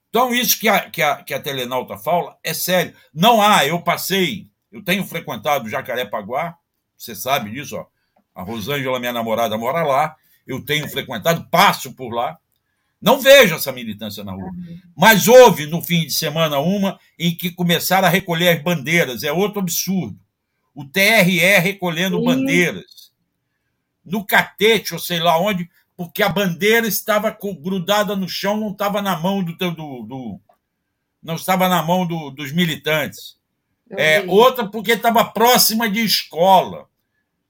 Então, 0.08 0.34
isso 0.34 0.58
que 0.58 0.70
a, 0.70 0.90
que 0.90 1.02
a, 1.02 1.18
que 1.22 1.34
a 1.34 1.40
Telenauta 1.42 1.98
fala 1.98 2.38
é 2.42 2.54
sério. 2.54 2.96
Não 3.14 3.42
há, 3.42 3.68
eu 3.68 3.82
passei, 3.82 4.48
eu 4.72 4.82
tenho 4.82 5.06
frequentado 5.06 5.68
Jacarepaguá, 5.68 6.56
você 6.98 7.14
sabe 7.14 7.52
disso, 7.52 7.76
ó. 7.76 7.86
A 8.34 8.42
Rosângela, 8.42 9.02
minha 9.02 9.12
namorada, 9.12 9.58
mora 9.58 9.84
lá, 9.84 10.16
eu 10.48 10.64
tenho 10.64 10.88
frequentado, 10.88 11.46
passo 11.52 11.92
por 11.92 12.14
lá. 12.14 12.38
Não 13.02 13.20
vejo 13.20 13.56
essa 13.56 13.74
militância 13.74 14.24
na 14.24 14.32
rua. 14.32 14.52
Mas 14.96 15.28
houve, 15.28 15.66
no 15.66 15.82
fim 15.82 16.06
de 16.06 16.14
semana, 16.14 16.58
uma 16.60 16.98
em 17.18 17.36
que 17.36 17.52
começaram 17.52 18.08
a 18.08 18.12
recolher 18.12 18.48
as 18.48 18.64
bandeiras. 18.64 19.24
É 19.24 19.32
outro 19.32 19.60
absurdo. 19.60 20.18
O 20.74 20.86
TRE 20.86 21.60
recolhendo 21.60 22.18
Sim. 22.18 22.24
bandeiras 22.24 22.99
no 24.06 24.26
catete, 24.26 24.94
ou 24.94 25.00
sei 25.00 25.20
lá 25.20 25.40
onde, 25.40 25.70
porque 25.96 26.24
a 26.24 26.30
bandeira 26.30 26.88
estava 26.88 27.36
grudada 27.62 28.16
no 28.16 28.28
chão, 28.28 28.58
não 28.58 28.72
estava 28.72 29.02
na 29.02 29.18
mão 29.18 29.44
do, 29.44 29.54
do, 29.54 30.04
do 30.04 30.40
não 31.22 31.36
estava 31.36 31.68
na 31.68 31.84
mão 31.84 32.06
do, 32.06 32.32
dos 32.32 32.52
militantes. 32.52 33.38
É, 33.92 34.24
outra 34.28 34.68
porque 34.68 34.94
estava 34.94 35.26
próxima 35.26 35.90
de 35.90 36.04
escola. 36.04 36.88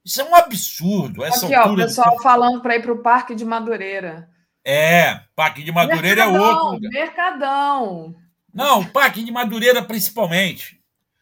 Isso 0.03 0.21
é 0.21 0.23
um 0.23 0.35
absurdo. 0.35 1.23
Essa 1.23 1.45
Aqui, 1.45 1.55
ó, 1.55 1.73
o 1.73 1.75
pessoal 1.75 2.15
de... 2.15 2.23
falando 2.23 2.61
para 2.61 2.75
ir 2.75 2.81
para 2.81 2.93
o 2.93 2.99
Parque 2.99 3.35
de 3.35 3.45
Madureira. 3.45 4.29
É, 4.63 5.21
Parque 5.35 5.63
de 5.63 5.71
Madureira 5.71 6.25
Mercadão, 6.25 6.35
é 6.35 6.49
outro. 6.49 6.73
Lugar. 6.73 6.91
Mercadão. 6.91 8.15
Não, 8.53 8.85
Parque 8.85 9.23
de 9.23 9.31
Madureira 9.31 9.83
principalmente. 9.83 10.78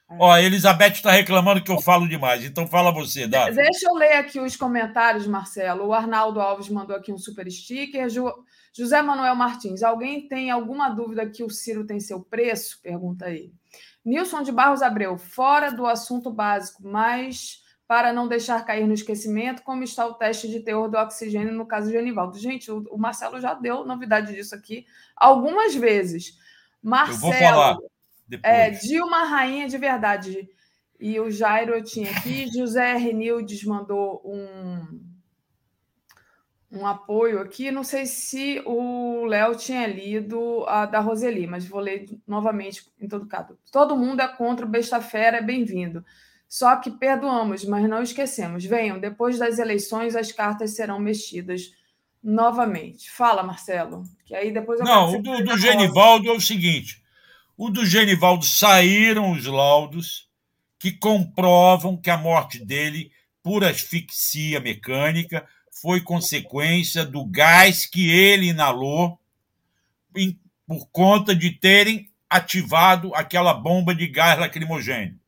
É. 0.09 0.15
Ó, 0.19 0.31
a 0.31 0.41
Elizabeth 0.41 0.93
está 0.93 1.11
reclamando 1.11 1.61
que 1.61 1.71
eu 1.71 1.81
falo 1.81 2.07
demais, 2.07 2.43
então 2.45 2.65
fala 2.65 2.91
você, 2.91 3.27
Dá. 3.27 3.49
Deixa 3.49 3.89
eu 3.89 3.93
ler 3.93 4.13
aqui 4.13 4.39
os 4.39 4.55
comentários, 4.55 5.27
Marcelo. 5.27 5.88
O 5.88 5.93
Arnaldo 5.93 6.39
Alves 6.39 6.69
mandou 6.69 6.95
aqui 6.95 7.11
um 7.11 7.17
super 7.17 7.49
sticker. 7.51 8.07
José 8.73 9.01
Manuel 9.01 9.35
Martins, 9.35 9.84
alguém 9.84 10.27
tem 10.27 10.49
alguma 10.49 10.89
dúvida 10.89 11.29
que 11.29 11.43
o 11.43 11.49
Ciro 11.49 11.85
tem 11.85 11.99
seu 11.99 12.21
preço? 12.21 12.79
Pergunta 12.81 13.29
ele. 13.29 13.53
Nilson 14.05 14.43
de 14.43 14.51
Barros 14.51 14.81
Abreu, 14.81 15.17
fora 15.17 15.69
do 15.69 15.85
assunto 15.85 16.31
básico, 16.31 16.81
mas 16.88 17.61
para 17.85 18.13
não 18.13 18.27
deixar 18.27 18.65
cair 18.65 18.85
no 18.85 18.93
esquecimento, 18.93 19.63
como 19.63 19.84
está 19.84 20.05
o 20.05 20.13
teste 20.13 20.47
de 20.47 20.59
teor 20.59 20.89
do 20.89 20.97
oxigênio 20.97 21.53
no 21.53 21.65
caso 21.65 21.88
de 21.88 21.93
Genivaldo? 21.93 22.38
Gente, 22.38 22.71
o 22.71 22.97
Marcelo 22.97 23.41
já 23.41 23.53
deu 23.53 23.85
novidade 23.85 24.34
disso 24.34 24.55
aqui 24.55 24.85
algumas 25.15 25.73
vezes. 25.75 26.38
Marcelo, 26.81 27.34
eu 27.34 27.39
vou 27.39 27.49
falar. 27.49 27.77
Depois. 28.27 28.53
É, 28.53 28.69
Dilma 28.71 29.23
Rainha 29.23 29.67
de 29.67 29.77
Verdade. 29.77 30.49
E 30.99 31.19
o 31.19 31.29
Jairo 31.29 31.73
eu 31.73 31.83
tinha 31.83 32.11
aqui. 32.11 32.47
José 32.51 32.95
Renildes 32.95 33.63
mandou 33.63 34.21
um, 34.25 34.99
um 36.71 36.85
apoio 36.85 37.39
aqui. 37.39 37.71
Não 37.71 37.83
sei 37.83 38.05
se 38.05 38.61
o 38.65 39.25
Léo 39.25 39.55
tinha 39.55 39.87
lido 39.87 40.65
a 40.67 40.85
da 40.85 40.99
Roseli, 40.99 41.47
mas 41.47 41.65
vou 41.65 41.79
ler 41.79 42.05
novamente 42.27 42.85
em 42.99 43.07
todo 43.07 43.27
caso. 43.27 43.57
Todo 43.71 43.97
mundo 43.97 44.21
é 44.21 44.27
contra 44.27 44.65
o 44.65 44.69
Besta 44.69 44.99
Fera, 44.99 45.37
é 45.37 45.41
bem-vindo. 45.41 46.03
Só 46.49 46.77
que 46.77 46.89
perdoamos, 46.89 47.65
mas 47.65 47.87
não 47.89 48.01
esquecemos. 48.01 48.63
Venham, 48.63 48.99
depois 48.99 49.37
das 49.37 49.59
eleições 49.59 50.15
as 50.15 50.31
cartas 50.31 50.75
serão 50.75 50.99
mexidas 50.99 51.73
novamente. 52.23 53.11
Fala, 53.11 53.43
Marcelo. 53.43 54.03
Que 54.25 54.33
aí 54.33 54.51
depois 54.51 54.79
Não, 54.79 55.13
o 55.13 55.21
do, 55.21 55.43
do 55.43 55.57
Genivaldo 55.57 56.29
é 56.29 56.33
o 56.33 56.41
seguinte: 56.41 57.01
o 57.57 57.71
do 57.71 57.84
Genivaldo 57.84 58.45
saíram 58.45 59.31
os 59.31 59.45
laudos 59.47 60.29
que 60.77 60.91
comprovam 60.91 61.97
que 61.97 62.09
a 62.11 62.17
morte 62.17 62.63
dele 62.63 63.11
por 63.41 63.63
asfixia 63.63 64.59
mecânica 64.59 65.47
foi 65.81 66.01
consequência 66.01 67.03
do 67.03 67.25
gás 67.25 67.88
que 67.88 68.11
ele 68.11 68.47
inalou 68.47 69.19
por 70.67 70.88
conta 70.91 71.35
de 71.35 71.51
terem 71.51 72.11
ativado 72.29 73.13
aquela 73.15 73.53
bomba 73.53 73.95
de 73.95 74.05
gás 74.07 74.38
lacrimogêneo. 74.39 75.19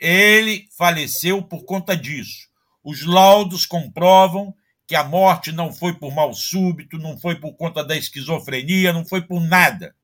Ele 0.00 0.68
faleceu 0.76 1.42
por 1.42 1.64
conta 1.64 1.96
disso. 1.96 2.48
Os 2.82 3.04
laudos 3.04 3.66
comprovam 3.66 4.54
que 4.86 4.94
a 4.94 5.04
morte 5.04 5.52
não 5.52 5.72
foi 5.72 5.94
por 5.94 6.14
mal 6.14 6.32
súbito, 6.32 6.98
não 6.98 7.18
foi 7.18 7.36
por 7.36 7.54
conta 7.54 7.82
da 7.82 7.96
esquizofrenia, 7.96 8.92
não 8.92 9.04
foi 9.04 9.22
por 9.22 9.40
nada, 9.40 9.94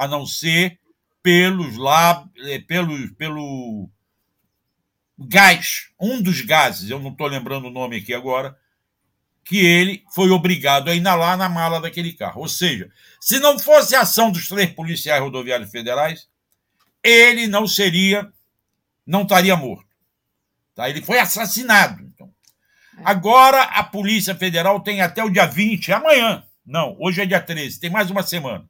a 0.00 0.08
não 0.08 0.24
ser 0.24 0.78
pelos 1.22 1.76
lá, 1.76 2.26
eh, 2.46 2.58
pelo, 2.60 3.14
pelo 3.16 3.90
gás, 5.18 5.90
um 6.00 6.22
dos 6.22 6.40
gases, 6.40 6.88
eu 6.88 6.98
não 6.98 7.10
estou 7.10 7.26
lembrando 7.26 7.66
o 7.66 7.70
nome 7.70 7.98
aqui 7.98 8.14
agora, 8.14 8.56
que 9.44 9.58
ele 9.58 10.02
foi 10.14 10.30
obrigado 10.30 10.88
a 10.88 10.94
inalar 10.94 11.36
na 11.36 11.50
mala 11.50 11.82
daquele 11.82 12.14
carro. 12.14 12.40
Ou 12.40 12.48
seja, 12.48 12.90
se 13.20 13.38
não 13.40 13.58
fosse 13.58 13.94
a 13.94 14.00
ação 14.00 14.32
dos 14.32 14.48
três 14.48 14.72
policiais 14.72 15.20
rodoviários 15.20 15.70
federais, 15.70 16.26
ele 17.04 17.46
não 17.46 17.66
seria, 17.66 18.26
não 19.06 19.24
estaria 19.24 19.54
morto. 19.54 19.94
Tá? 20.74 20.88
Ele 20.88 21.02
foi 21.02 21.18
assassinado. 21.18 22.02
Então. 22.04 22.32
Agora 23.04 23.64
a 23.64 23.84
Polícia 23.84 24.34
Federal 24.34 24.80
tem 24.80 25.02
até 25.02 25.22
o 25.22 25.28
dia 25.28 25.44
20, 25.44 25.92
amanhã. 25.92 26.42
Não, 26.64 26.96
hoje 26.98 27.20
é 27.20 27.26
dia 27.26 27.40
13, 27.40 27.78
tem 27.78 27.90
mais 27.90 28.10
uma 28.10 28.22
semana. 28.22 28.66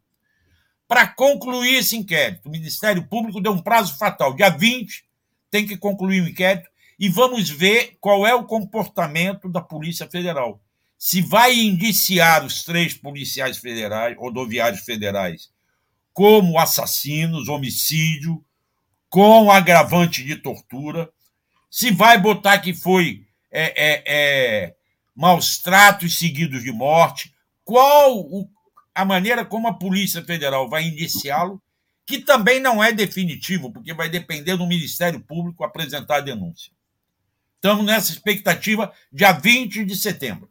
Para 0.90 1.06
concluir 1.06 1.76
esse 1.76 1.96
inquérito, 1.96 2.48
o 2.48 2.50
Ministério 2.50 3.06
Público 3.06 3.40
deu 3.40 3.52
um 3.52 3.62
prazo 3.62 3.96
fatal. 3.96 4.34
Dia 4.34 4.48
20 4.48 5.04
tem 5.48 5.64
que 5.64 5.76
concluir 5.76 6.20
o 6.20 6.28
inquérito 6.28 6.68
e 6.98 7.08
vamos 7.08 7.48
ver 7.48 7.96
qual 8.00 8.26
é 8.26 8.34
o 8.34 8.42
comportamento 8.42 9.48
da 9.48 9.60
Polícia 9.60 10.10
Federal 10.10 10.60
se 10.98 11.22
vai 11.22 11.54
indiciar 11.54 12.44
os 12.44 12.64
três 12.64 12.92
policiais 12.92 13.58
federais, 13.58 14.16
rodoviários 14.18 14.80
federais, 14.80 15.48
como 16.12 16.58
assassinos, 16.58 17.48
homicídio, 17.48 18.44
com 19.08 19.48
agravante 19.48 20.24
de 20.24 20.34
tortura, 20.34 21.08
se 21.70 21.92
vai 21.92 22.18
botar 22.18 22.58
que 22.58 22.74
foi 22.74 23.24
é, 23.52 23.62
é, 23.76 24.02
é, 24.06 24.74
maus 25.14 25.56
tratos 25.58 26.18
seguidos 26.18 26.64
de 26.64 26.72
morte, 26.72 27.32
qual 27.64 28.18
o, 28.18 28.50
a 29.00 29.04
maneira 29.04 29.44
como 29.44 29.66
a 29.66 29.72
Polícia 29.72 30.22
Federal 30.22 30.68
vai 30.68 30.84
indiciá-lo, 30.84 31.60
que 32.04 32.18
também 32.18 32.60
não 32.60 32.84
é 32.84 32.92
definitivo, 32.92 33.72
porque 33.72 33.94
vai 33.94 34.10
depender 34.10 34.56
do 34.56 34.66
Ministério 34.66 35.20
Público 35.20 35.64
apresentar 35.64 36.16
a 36.16 36.20
denúncia. 36.20 36.72
Estamos 37.54 37.84
nessa 37.86 38.12
expectativa, 38.12 38.92
dia 39.10 39.32
20 39.32 39.84
de 39.84 39.96
setembro. 39.96 40.50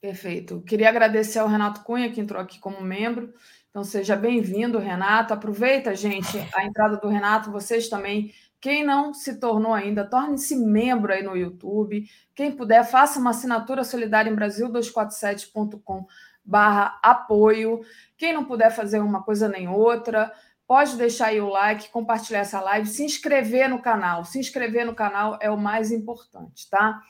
Perfeito. 0.00 0.60
Queria 0.62 0.88
agradecer 0.90 1.38
ao 1.38 1.48
Renato 1.48 1.82
Cunha, 1.82 2.10
que 2.10 2.20
entrou 2.20 2.40
aqui 2.40 2.58
como 2.58 2.82
membro. 2.82 3.32
Então, 3.70 3.82
seja 3.82 4.14
bem-vindo, 4.14 4.78
Renato. 4.78 5.32
Aproveita, 5.32 5.94
gente, 5.94 6.38
a 6.54 6.64
entrada 6.64 6.98
do 6.98 7.08
Renato. 7.08 7.50
Vocês 7.50 7.88
também, 7.88 8.34
quem 8.60 8.84
não 8.84 9.14
se 9.14 9.40
tornou 9.40 9.72
ainda, 9.72 10.04
torne-se 10.04 10.56
membro 10.56 11.12
aí 11.12 11.22
no 11.22 11.36
YouTube. 11.36 12.06
Quem 12.34 12.52
puder, 12.52 12.84
faça 12.84 13.18
uma 13.18 13.30
assinatura 13.30 13.82
solidária 13.82 14.30
em 14.30 14.36
Brasil247.com 14.36 16.06
barra 16.48 16.98
apoio. 17.02 17.80
Quem 18.16 18.32
não 18.32 18.44
puder 18.44 18.70
fazer 18.70 19.00
uma 19.00 19.22
coisa 19.22 19.48
nem 19.48 19.68
outra, 19.68 20.32
pode 20.66 20.96
deixar 20.96 21.26
aí 21.26 21.40
o 21.40 21.48
like, 21.48 21.90
compartilhar 21.90 22.40
essa 22.40 22.60
live, 22.60 22.88
se 22.88 23.04
inscrever 23.04 23.68
no 23.68 23.82
canal. 23.82 24.24
Se 24.24 24.38
inscrever 24.38 24.86
no 24.86 24.94
canal 24.94 25.38
é 25.42 25.50
o 25.50 25.58
mais 25.58 25.92
importante, 25.92 26.68
tá? 26.70 27.00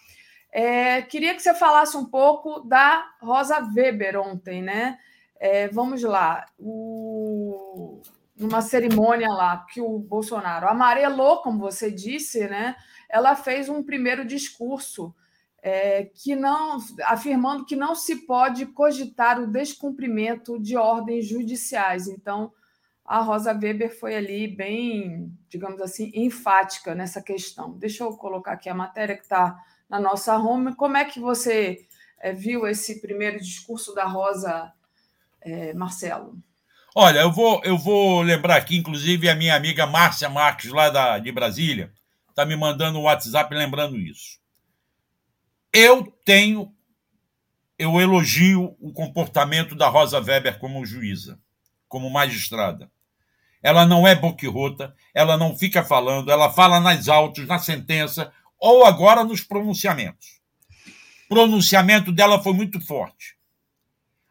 É, 0.51 1.03
queria 1.03 1.35
que 1.35 1.43
você 1.43 1.55
falasse 1.55 1.97
um 1.97 2.05
pouco 2.05 2.61
da 2.61 3.05
Rosa 3.21 3.61
Weber 3.75 4.19
ontem, 4.19 4.61
né? 4.61 4.99
É, 5.39 5.69
vamos 5.69 6.03
lá. 6.03 6.47
O, 6.59 8.03
numa 8.37 8.61
cerimônia 8.61 9.29
lá 9.29 9.65
que 9.73 9.81
o 9.81 9.99
Bolsonaro 10.01 10.67
amarelou, 10.67 11.43
como 11.43 11.61
você 11.61 11.93
disse, 11.93 12.49
né? 12.49 12.75
Ela 13.09 13.37
fez 13.37 13.69
um 13.69 13.85
primeiro 13.85 14.25
discurso 14.25 15.15
é, 15.63 16.05
que 16.05 16.37
não 16.37 16.79
afirmando 17.05 17.65
que 17.65 17.77
não 17.77 17.95
se 17.95 18.27
pode 18.27 18.67
cogitar 18.67 19.41
o 19.41 19.51
descumprimento 19.51 20.59
de 20.59 20.77
ordens 20.77 21.27
judiciais. 21.27 22.07
Então, 22.07 22.53
a 23.05 23.21
Rosa 23.21 23.53
Weber 23.53 23.99
foi 23.99 24.15
ali 24.15 24.47
bem, 24.47 25.33
digamos 25.49 25.81
assim, 25.81 26.11
enfática 26.15 26.95
nessa 26.95 27.23
questão. 27.23 27.73
Deixa 27.79 28.05
eu 28.05 28.17
colocar 28.17 28.53
aqui 28.53 28.69
a 28.69 28.75
matéria 28.75 29.17
que 29.17 29.23
está 29.23 29.57
na 29.89 29.99
nossa 29.99 30.37
home. 30.37 30.77
Como 30.77 30.97
é 30.97 31.05
que 31.05 31.19
você 31.19 31.87
é, 32.21 32.33
viu 32.33 32.67
esse 32.67 33.01
primeiro 33.01 33.39
discurso 33.39 33.95
da 33.95 34.05
Rosa, 34.05 34.73
é, 35.41 35.73
Marcelo? 35.73 36.37
Olha, 36.95 37.21
eu 37.21 37.33
vou, 37.33 37.63
eu 37.65 37.79
vou 37.79 38.23
lembrar 38.23 38.57
aqui, 38.57 38.77
inclusive, 38.77 39.29
a 39.29 39.35
minha 39.35 39.55
amiga 39.55 39.87
Márcia 39.87 40.29
Marques, 40.29 40.71
lá 40.71 40.91
da, 40.91 41.19
de 41.19 41.31
Brasília, 41.33 41.93
está 42.29 42.45
me 42.45 42.57
mandando 42.57 42.99
um 42.99 43.03
WhatsApp 43.03 43.55
lembrando 43.55 43.97
isso. 43.97 44.39
Eu 45.73 46.07
tenho, 46.25 46.75
eu 47.79 48.01
elogio 48.01 48.77
o 48.81 48.93
comportamento 48.93 49.75
da 49.75 49.89
Rosa 49.89 50.21
Weber 50.21 50.59
como 50.59 50.85
juíza, 50.87 51.39
como 51.89 52.11
magistrada. 52.11 52.91
Ela 53.63 53.85
não 53.85 54.07
é 54.07 54.15
boquirrota, 54.15 54.95
ela 55.13 55.37
não 55.37 55.57
fica 55.57 55.85
falando, 55.85 56.31
ela 56.31 56.53
fala 56.53 56.81
nas 56.81 57.09
autos, 57.09 57.47
na 57.47 57.59
sentença, 57.59 58.33
ou 58.59 58.85
agora 58.85 59.25
nos 59.25 59.41
pronunciamentos. 59.41 60.41
O 61.27 61.29
pronunciamento 61.29 62.11
dela 62.11 62.43
foi 62.43 62.53
muito 62.53 62.81
forte. 62.81 63.37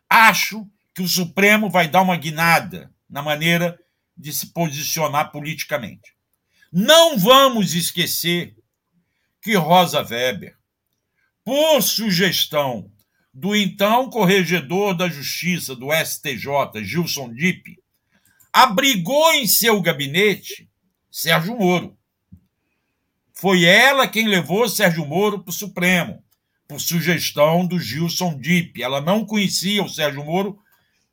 Acho 0.09 0.67
que 0.95 1.01
o 1.01 1.07
Supremo 1.07 1.69
vai 1.69 1.87
dar 1.87 2.01
uma 2.01 2.15
guinada 2.15 2.91
na 3.09 3.21
maneira 3.21 3.79
de 4.17 4.33
se 4.33 4.47
posicionar 4.47 5.31
politicamente. 5.31 6.15
Não 6.71 7.17
vamos 7.17 7.75
esquecer 7.75 8.55
que 9.41 9.55
Rosa 9.55 10.01
Weber, 10.01 10.56
por 11.47 11.81
sugestão 11.81 12.91
do 13.33 13.55
então 13.55 14.09
corregedor 14.09 14.93
da 14.93 15.07
Justiça 15.07 15.73
do 15.73 15.87
STJ, 15.93 16.83
Gilson 16.83 17.33
Dipp, 17.33 17.81
abrigou 18.51 19.33
em 19.33 19.47
seu 19.47 19.79
gabinete 19.79 20.69
Sérgio 21.09 21.57
Moro. 21.57 21.97
Foi 23.33 23.63
ela 23.63 24.09
quem 24.09 24.27
levou 24.27 24.67
Sérgio 24.67 25.05
Moro 25.05 25.39
para 25.39 25.51
o 25.51 25.53
Supremo, 25.53 26.21
por 26.67 26.81
sugestão 26.81 27.65
do 27.65 27.79
Gilson 27.79 28.37
Dipp. 28.37 28.83
Ela 28.83 28.99
não 28.99 29.25
conhecia 29.25 29.81
o 29.81 29.87
Sérgio 29.87 30.25
Moro 30.25 30.59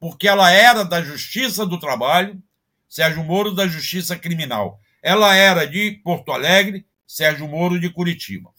porque 0.01 0.27
ela 0.27 0.51
era 0.51 0.83
da 0.85 1.01
Justiça 1.01 1.65
do 1.65 1.79
Trabalho, 1.79 2.43
Sérgio 2.89 3.23
Moro 3.23 3.55
da 3.55 3.69
Justiça 3.69 4.17
Criminal. 4.17 4.81
Ela 5.01 5.37
era 5.37 5.65
de 5.65 5.93
Porto 6.03 6.33
Alegre, 6.33 6.85
Sérgio 7.07 7.47
Moro 7.47 7.79
de 7.79 7.89
Curitiba. 7.89 8.51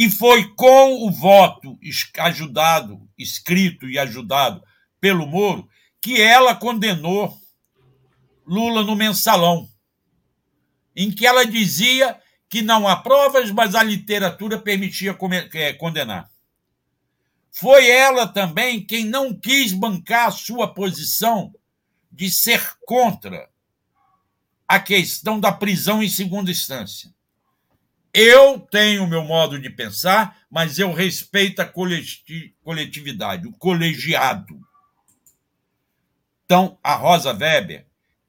E 0.00 0.08
foi 0.08 0.54
com 0.54 1.06
o 1.06 1.10
voto 1.10 1.78
ajudado, 2.20 3.06
escrito 3.18 3.86
e 3.86 3.98
ajudado 3.98 4.64
pelo 4.98 5.26
Moro, 5.26 5.68
que 6.00 6.18
ela 6.18 6.54
condenou 6.54 7.38
Lula 8.46 8.82
no 8.82 8.96
mensalão 8.96 9.68
em 10.96 11.10
que 11.12 11.26
ela 11.26 11.44
dizia 11.44 12.18
que 12.48 12.62
não 12.62 12.88
há 12.88 12.96
provas, 12.96 13.50
mas 13.50 13.74
a 13.74 13.82
literatura 13.82 14.58
permitia 14.58 15.14
é, 15.52 15.74
condenar. 15.74 16.30
Foi 17.52 17.86
ela 17.86 18.26
também 18.26 18.82
quem 18.82 19.04
não 19.04 19.38
quis 19.38 19.70
bancar 19.70 20.28
a 20.28 20.32
sua 20.32 20.72
posição 20.72 21.54
de 22.10 22.30
ser 22.30 22.74
contra 22.86 23.50
a 24.66 24.80
questão 24.80 25.38
da 25.38 25.52
prisão 25.52 26.02
em 26.02 26.08
segunda 26.08 26.50
instância. 26.50 27.14
Eu 28.12 28.58
tenho 28.58 29.04
o 29.04 29.08
meu 29.08 29.24
modo 29.24 29.58
de 29.58 29.70
pensar, 29.70 30.36
mas 30.50 30.78
eu 30.78 30.92
respeito 30.92 31.60
a 31.60 31.64
coletividade, 31.64 33.46
o 33.46 33.52
colegiado. 33.52 34.60
Então, 36.44 36.76
a 36.82 36.94
Rosa 36.94 37.32
Weber 37.32 37.86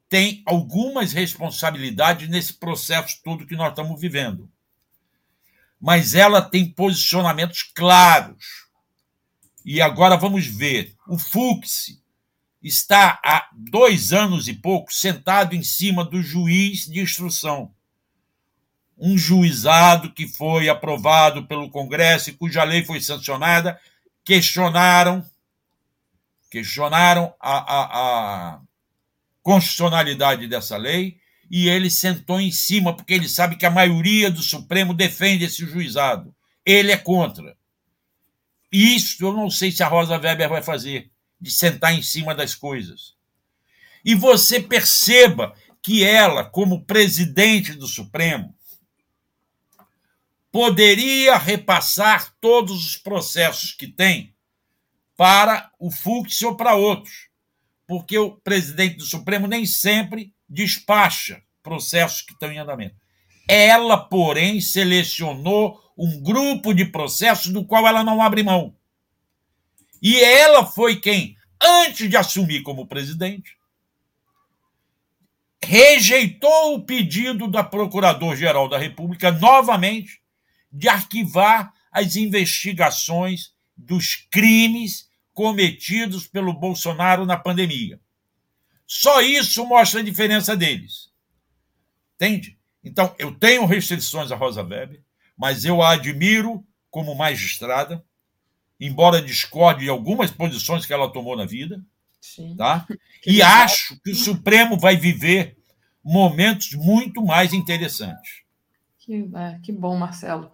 tem 0.08 0.42
algumas 0.46 1.12
responsabilidades 1.12 2.28
nesse 2.28 2.52
processo 2.52 3.20
todo 3.24 3.46
que 3.46 3.56
nós 3.56 3.70
estamos 3.70 4.00
vivendo. 4.00 4.48
Mas 5.80 6.14
ela 6.14 6.40
tem 6.40 6.70
posicionamentos 6.70 7.64
claros. 7.74 8.68
E 9.64 9.80
agora 9.80 10.16
vamos 10.16 10.46
ver. 10.46 10.94
O 11.08 11.18
Fux 11.18 12.00
está 12.62 13.20
há 13.24 13.48
dois 13.52 14.12
anos 14.12 14.46
e 14.46 14.54
pouco 14.54 14.92
sentado 14.92 15.56
em 15.56 15.62
cima 15.64 16.04
do 16.04 16.22
juiz 16.22 16.86
de 16.86 17.00
instrução. 17.00 17.74
Um 19.04 19.18
juizado 19.18 20.12
que 20.12 20.28
foi 20.28 20.68
aprovado 20.68 21.44
pelo 21.46 21.68
Congresso 21.68 22.30
e 22.30 22.34
cuja 22.34 22.62
lei 22.62 22.84
foi 22.84 23.00
sancionada, 23.00 23.78
questionaram 24.24 25.24
questionaram 26.52 27.32
a, 27.40 27.56
a, 27.56 27.84
a 28.54 28.60
constitucionalidade 29.42 30.46
dessa 30.46 30.76
lei 30.76 31.16
e 31.50 31.66
ele 31.66 31.88
sentou 31.88 32.38
em 32.38 32.52
cima, 32.52 32.94
porque 32.94 33.14
ele 33.14 33.26
sabe 33.26 33.56
que 33.56 33.64
a 33.64 33.70
maioria 33.70 34.30
do 34.30 34.42
Supremo 34.42 34.92
defende 34.92 35.46
esse 35.46 35.64
juizado. 35.64 36.34
Ele 36.64 36.92
é 36.92 36.96
contra. 36.98 37.56
Isso 38.70 39.24
eu 39.24 39.32
não 39.32 39.48
sei 39.48 39.72
se 39.72 39.82
a 39.82 39.88
Rosa 39.88 40.18
Weber 40.18 40.48
vai 40.48 40.62
fazer. 40.62 41.10
de 41.40 41.50
sentar 41.50 41.92
em 41.92 42.02
cima 42.02 42.34
das 42.34 42.54
coisas. 42.54 43.14
E 44.04 44.14
você 44.14 44.60
perceba 44.60 45.54
que 45.82 46.04
ela, 46.04 46.44
como 46.44 46.84
presidente 46.84 47.72
do 47.72 47.88
Supremo, 47.88 48.54
poderia 50.52 51.38
repassar 51.38 52.36
todos 52.38 52.86
os 52.86 52.96
processos 52.98 53.72
que 53.72 53.86
tem 53.86 54.34
para 55.16 55.70
o 55.80 55.90
Fux 55.90 56.42
ou 56.42 56.54
para 56.54 56.74
outros, 56.74 57.30
porque 57.86 58.18
o 58.18 58.32
presidente 58.32 58.96
do 58.96 59.04
Supremo 59.04 59.48
nem 59.48 59.64
sempre 59.64 60.34
despacha 60.46 61.42
processos 61.62 62.20
que 62.20 62.34
estão 62.34 62.52
em 62.52 62.58
andamento. 62.58 62.94
Ela, 63.48 63.96
porém, 63.96 64.60
selecionou 64.60 65.80
um 65.96 66.22
grupo 66.22 66.74
de 66.74 66.84
processos 66.84 67.50
do 67.50 67.64
qual 67.64 67.86
ela 67.86 68.04
não 68.04 68.20
abre 68.20 68.42
mão. 68.42 68.76
E 70.02 70.20
ela 70.20 70.66
foi 70.66 71.00
quem, 71.00 71.36
antes 71.62 72.10
de 72.10 72.16
assumir 72.16 72.62
como 72.62 72.86
presidente, 72.86 73.56
rejeitou 75.64 76.74
o 76.74 76.84
pedido 76.84 77.46
da 77.48 77.62
Procurador-Geral 77.62 78.68
da 78.68 78.78
República 78.78 79.30
novamente 79.30 80.21
de 80.72 80.88
arquivar 80.88 81.72
as 81.90 82.16
investigações 82.16 83.52
dos 83.76 84.14
crimes 84.30 85.10
cometidos 85.32 86.26
pelo 86.26 86.52
Bolsonaro 86.52 87.26
na 87.26 87.36
pandemia. 87.36 88.00
Só 88.86 89.20
isso 89.20 89.66
mostra 89.66 90.00
a 90.00 90.04
diferença 90.04 90.56
deles. 90.56 91.10
Entende? 92.14 92.58
Então, 92.84 93.14
eu 93.18 93.34
tenho 93.34 93.66
restrições 93.66 94.30
a 94.30 94.36
Rosa 94.36 94.62
Weber, 94.62 95.02
mas 95.36 95.64
eu 95.64 95.82
a 95.82 95.92
admiro 95.92 96.64
como 96.90 97.14
magistrada, 97.14 98.04
embora 98.78 99.22
discorde 99.22 99.84
de 99.84 99.88
algumas 99.88 100.30
posições 100.30 100.84
que 100.84 100.92
ela 100.92 101.12
tomou 101.12 101.36
na 101.36 101.46
vida. 101.46 101.82
Sim. 102.20 102.56
Tá? 102.56 102.86
E 103.24 103.40
acho 103.40 104.00
que 104.02 104.10
o 104.10 104.16
Supremo 104.16 104.76
vai 104.76 104.96
viver 104.96 105.56
momentos 106.02 106.72
muito 106.72 107.24
mais 107.24 107.52
interessantes. 107.52 108.42
Que, 108.98 109.30
é, 109.32 109.60
que 109.62 109.70
bom, 109.70 109.96
Marcelo. 109.96 110.50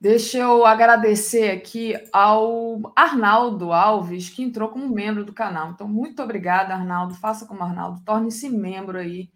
Deixa 0.00 0.38
eu 0.38 0.64
agradecer 0.64 1.50
aqui 1.50 1.94
ao 2.12 2.92
Arnaldo 2.94 3.72
Alves, 3.72 4.30
que 4.30 4.44
entrou 4.44 4.68
como 4.68 4.88
membro 4.88 5.24
do 5.24 5.32
canal. 5.32 5.72
Então, 5.72 5.88
muito 5.88 6.22
obrigada, 6.22 6.72
Arnaldo. 6.72 7.14
Faça 7.14 7.46
como 7.46 7.64
Arnaldo, 7.64 8.00
torne-se 8.04 8.48
membro 8.48 8.96
aí 8.96 9.28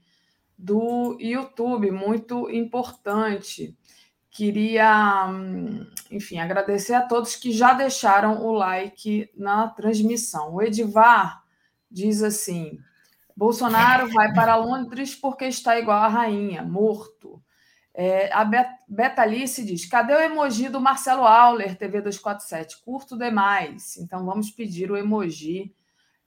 do 0.56 1.16
YouTube, 1.18 1.90
muito 1.90 2.48
importante. 2.48 3.76
Queria, 4.30 5.26
enfim, 6.12 6.38
agradecer 6.38 6.94
a 6.94 7.02
todos 7.02 7.34
que 7.34 7.50
já 7.50 7.72
deixaram 7.72 8.46
o 8.46 8.52
like 8.52 9.28
na 9.36 9.68
transmissão. 9.68 10.54
O 10.54 10.62
Edivar 10.62 11.42
diz 11.90 12.22
assim: 12.22 12.78
Bolsonaro 13.36 14.08
vai 14.12 14.32
para 14.32 14.54
Londres 14.54 15.14
porque 15.16 15.46
está 15.46 15.76
igual 15.76 15.98
a 15.98 16.08
rainha, 16.08 16.62
morto. 16.62 17.41
É, 17.94 18.32
a 18.32 18.44
Betalice 18.88 19.64
diz: 19.64 19.86
cadê 19.86 20.14
o 20.14 20.20
emoji 20.20 20.68
do 20.68 20.80
Marcelo 20.80 21.26
Auler, 21.26 21.76
TV 21.76 22.00
247? 22.00 22.82
Curto 22.82 23.18
demais. 23.18 23.96
Então 23.98 24.24
vamos 24.24 24.50
pedir 24.50 24.90
o 24.90 24.96
emoji 24.96 25.74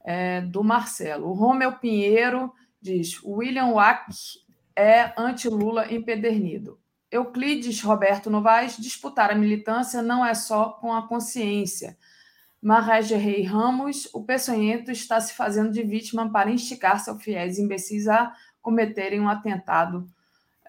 é, 0.04 0.42
do 0.42 0.64
Marcelo. 0.64 1.30
O 1.30 1.34
Romeu 1.34 1.74
Pinheiro 1.74 2.54
diz: 2.80 3.20
William 3.24 3.72
Wack 3.72 4.14
é 4.76 5.12
anti-Lula 5.18 5.92
empedernido. 5.92 6.80
Euclides 7.12 7.82
Roberto 7.82 8.30
Novaes, 8.30 8.78
disputar 8.78 9.32
a 9.32 9.36
militância 9.36 10.02
não 10.02 10.26
é 10.26 10.34
só 10.34 10.70
com 10.70 10.94
a 10.94 11.08
consciência. 11.08 11.98
Marrege 12.62 13.16
Rei 13.16 13.44
Ramos, 13.44 14.10
o 14.14 14.24
peçonhento 14.24 14.92
está 14.92 15.22
se 15.22 15.34
fazendo 15.34 15.72
de 15.72 15.84
vítima 15.84 16.32
para 16.32 16.52
instigar 16.52 17.00
seus 17.00 17.24
fiéis 17.24 17.58
imbecis 17.58 18.08
a 18.08 18.34
cometerem 18.62 19.22
um 19.22 19.30
atentado 19.30 20.08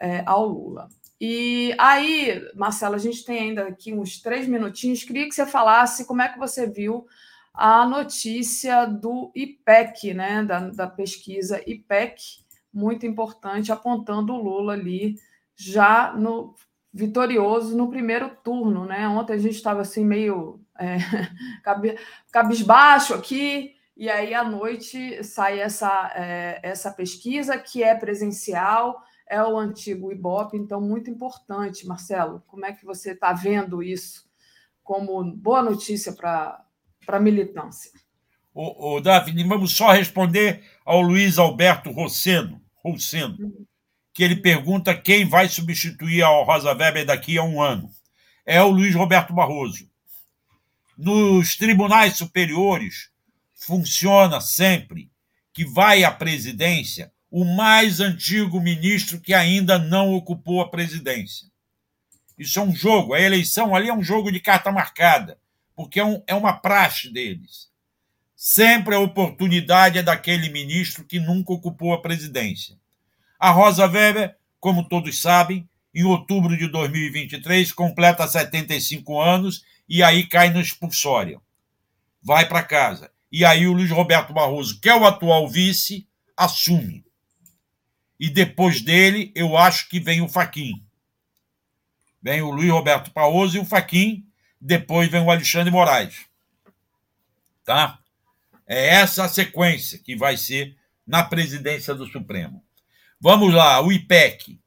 é, 0.00 0.22
ao 0.26 0.46
Lula. 0.46 0.88
E 1.20 1.74
aí, 1.78 2.42
Marcelo, 2.54 2.94
a 2.94 2.98
gente 2.98 3.24
tem 3.24 3.38
ainda 3.38 3.66
aqui 3.66 3.92
uns 3.92 4.20
três 4.20 4.46
minutinhos. 4.46 5.02
Queria 5.02 5.26
que 5.26 5.34
você 5.34 5.46
falasse 5.46 6.04
como 6.04 6.22
é 6.22 6.28
que 6.28 6.38
você 6.38 6.66
viu 6.66 7.06
a 7.54 7.86
notícia 7.86 8.84
do 8.84 9.32
IPEC, 9.34 10.12
né, 10.12 10.44
da, 10.44 10.60
da 10.68 10.86
pesquisa 10.86 11.62
IPEC, 11.66 12.44
muito 12.72 13.06
importante, 13.06 13.72
apontando 13.72 14.34
o 14.34 14.42
Lula 14.42 14.74
ali 14.74 15.16
já 15.56 16.12
no 16.12 16.54
vitorioso 16.92 17.76
no 17.76 17.88
primeiro 17.88 18.30
turno, 18.42 18.84
né? 18.84 19.08
Ontem 19.08 19.34
a 19.34 19.38
gente 19.38 19.54
estava 19.54 19.82
assim 19.82 20.04
meio 20.04 20.60
é, 20.78 20.96
cabisbaixo 22.30 23.14
aqui, 23.14 23.74
e 23.96 24.10
aí 24.10 24.34
à 24.34 24.44
noite 24.44 25.22
sai 25.24 25.60
essa, 25.60 26.12
é, 26.14 26.60
essa 26.62 26.90
pesquisa 26.90 27.58
que 27.58 27.82
é 27.82 27.94
presencial, 27.94 29.02
é 29.28 29.42
o 29.42 29.58
antigo 29.58 30.12
Ibope, 30.12 30.56
então 30.56 30.80
muito 30.80 31.10
importante, 31.10 31.86
Marcelo. 31.86 32.42
Como 32.46 32.64
é 32.64 32.72
que 32.72 32.84
você 32.84 33.12
está 33.12 33.32
vendo 33.32 33.82
isso 33.82 34.24
como 34.82 35.22
boa 35.34 35.62
notícia 35.62 36.12
para 36.12 36.64
a 37.08 37.20
militância? 37.20 37.90
O, 38.54 38.94
o 38.94 39.00
Daphne, 39.00 39.44
vamos 39.44 39.76
só 39.76 39.92
responder 39.92 40.64
ao 40.84 41.02
Luiz 41.02 41.38
Alberto 41.38 41.90
Rosseno 41.90 42.60
uhum. 42.84 43.66
que 44.14 44.22
ele 44.22 44.36
pergunta 44.36 44.96
quem 44.96 45.28
vai 45.28 45.48
substituir 45.48 46.22
a 46.22 46.28
Rosa 46.28 46.72
Weber 46.72 47.04
daqui 47.04 47.36
a 47.36 47.42
um 47.42 47.60
ano. 47.60 47.90
É 48.46 48.62
o 48.62 48.70
Luiz 48.70 48.94
Roberto 48.94 49.34
Barroso. 49.34 49.90
Nos 50.96 51.56
tribunais 51.56 52.16
superiores, 52.16 53.10
funciona 53.54 54.40
sempre 54.40 55.10
que 55.52 55.64
vai 55.64 56.04
à 56.04 56.10
presidência 56.10 57.12
o 57.30 57.44
mais 57.44 58.00
antigo 58.00 58.60
ministro 58.60 59.20
que 59.20 59.34
ainda 59.34 59.78
não 59.78 60.12
ocupou 60.14 60.60
a 60.60 60.70
presidência. 60.70 61.48
Isso 62.38 62.58
é 62.58 62.62
um 62.62 62.74
jogo, 62.74 63.14
a 63.14 63.20
eleição 63.20 63.74
ali 63.74 63.88
é 63.88 63.94
um 63.94 64.02
jogo 64.02 64.30
de 64.30 64.40
carta 64.40 64.70
marcada, 64.70 65.38
porque 65.74 65.98
é, 65.98 66.04
um, 66.04 66.22
é 66.26 66.34
uma 66.34 66.52
praxe 66.52 67.10
deles. 67.10 67.68
Sempre 68.34 68.94
a 68.94 69.00
oportunidade 69.00 69.98
é 69.98 70.02
daquele 70.02 70.50
ministro 70.50 71.04
que 71.04 71.18
nunca 71.18 71.54
ocupou 71.54 71.94
a 71.94 72.02
presidência. 72.02 72.76
A 73.38 73.50
Rosa 73.50 73.86
Weber, 73.86 74.36
como 74.60 74.86
todos 74.86 75.20
sabem, 75.20 75.66
em 75.94 76.04
outubro 76.04 76.54
de 76.54 76.68
2023, 76.68 77.72
completa 77.72 78.28
75 78.28 79.18
anos 79.18 79.64
e 79.88 80.02
aí 80.02 80.26
cai 80.26 80.50
no 80.50 80.60
expulsório. 80.60 81.40
Vai 82.22 82.46
para 82.46 82.62
casa. 82.62 83.10
E 83.32 83.46
aí 83.46 83.66
o 83.66 83.72
Luiz 83.72 83.90
Roberto 83.90 84.34
Barroso, 84.34 84.78
que 84.78 84.90
é 84.90 84.94
o 84.94 85.06
atual 85.06 85.48
vice, 85.48 86.06
assume. 86.36 87.05
E 88.18 88.30
depois 88.30 88.80
dele, 88.80 89.32
eu 89.34 89.56
acho 89.56 89.88
que 89.88 90.00
vem 90.00 90.22
o 90.22 90.28
Faquin. 90.28 90.84
Vem 92.22 92.42
o 92.42 92.50
Luiz 92.50 92.70
Roberto 92.70 93.12
Barroso 93.12 93.56
e 93.56 93.60
o 93.60 93.64
Faquin, 93.64 94.26
depois 94.60 95.10
vem 95.10 95.22
o 95.22 95.30
Alexandre 95.30 95.70
Moraes. 95.70 96.26
Tá? 97.64 97.98
É 98.66 98.96
essa 98.96 99.24
a 99.24 99.28
sequência 99.28 99.98
que 99.98 100.16
vai 100.16 100.36
ser 100.36 100.76
na 101.06 101.22
presidência 101.22 101.94
do 101.94 102.06
Supremo. 102.06 102.64
Vamos 103.20 103.54
lá, 103.54 103.80
o 103.80 103.92
IPEC. 103.92 104.60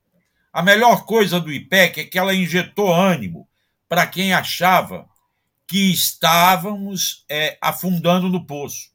A 0.51 0.63
melhor 0.63 1.05
coisa 1.05 1.39
do 1.39 1.51
IPEC 1.51 2.01
é 2.01 2.05
que 2.05 2.17
ela 2.17 2.33
injetou 2.33 2.93
ânimo 2.93 3.47
para 3.87 4.07
quem 4.07 4.33
achava 4.33 5.07
que 5.67 5.91
estávamos 5.91 7.25
é, 7.29 7.57
afundando 7.61 8.27
no 8.27 8.45
poço. 8.45 8.91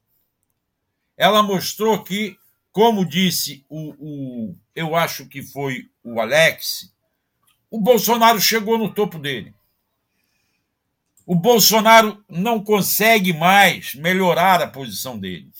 Ela 1.17 1.43
mostrou 1.43 2.03
que, 2.03 2.37
como 2.75 3.05
disse 3.05 3.65
o, 3.69 3.95
o, 4.01 4.57
eu 4.75 4.97
acho 4.97 5.29
que 5.29 5.45
foi 5.45 5.89
o 6.03 6.21
Alex, 6.21 6.93
o 7.71 7.81
Bolsonaro 7.81 8.41
chegou 8.41 8.77
no 8.77 8.93
topo 8.93 9.17
dele. 9.17 9.55
O 11.25 11.37
Bolsonaro 11.37 12.25
não 12.29 12.65
consegue 12.65 13.33
mais 13.33 13.95
melhorar 13.95 14.61
a 14.61 14.67
posição 14.67 15.17
dele. 15.17 15.53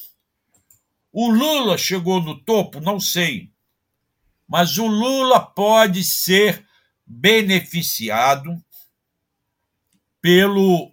O 1.13 1.31
Lula 1.31 1.79
chegou 1.79 2.21
no 2.21 2.37
topo, 2.37 2.81
não 2.81 2.99
sei. 2.99 3.49
Mas 4.49 4.77
o 4.77 4.89
Lula 4.89 5.39
pode 5.39 6.03
ser 6.03 6.67
beneficiado 7.07 8.61
pelo 10.21 10.93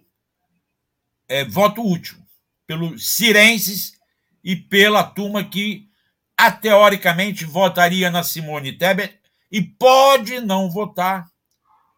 é, 1.28 1.44
voto 1.44 1.84
útil, 1.84 2.16
pelos 2.64 3.08
sirenses 3.08 3.98
e 4.44 4.54
pela 4.54 5.02
turma 5.02 5.42
que, 5.42 5.90
a, 6.46 6.50
teoricamente, 6.50 7.44
votaria 7.44 8.10
na 8.10 8.22
Simone 8.22 8.72
Tebet 8.72 9.16
e 9.50 9.62
pode 9.62 10.40
não 10.40 10.68
votar 10.68 11.26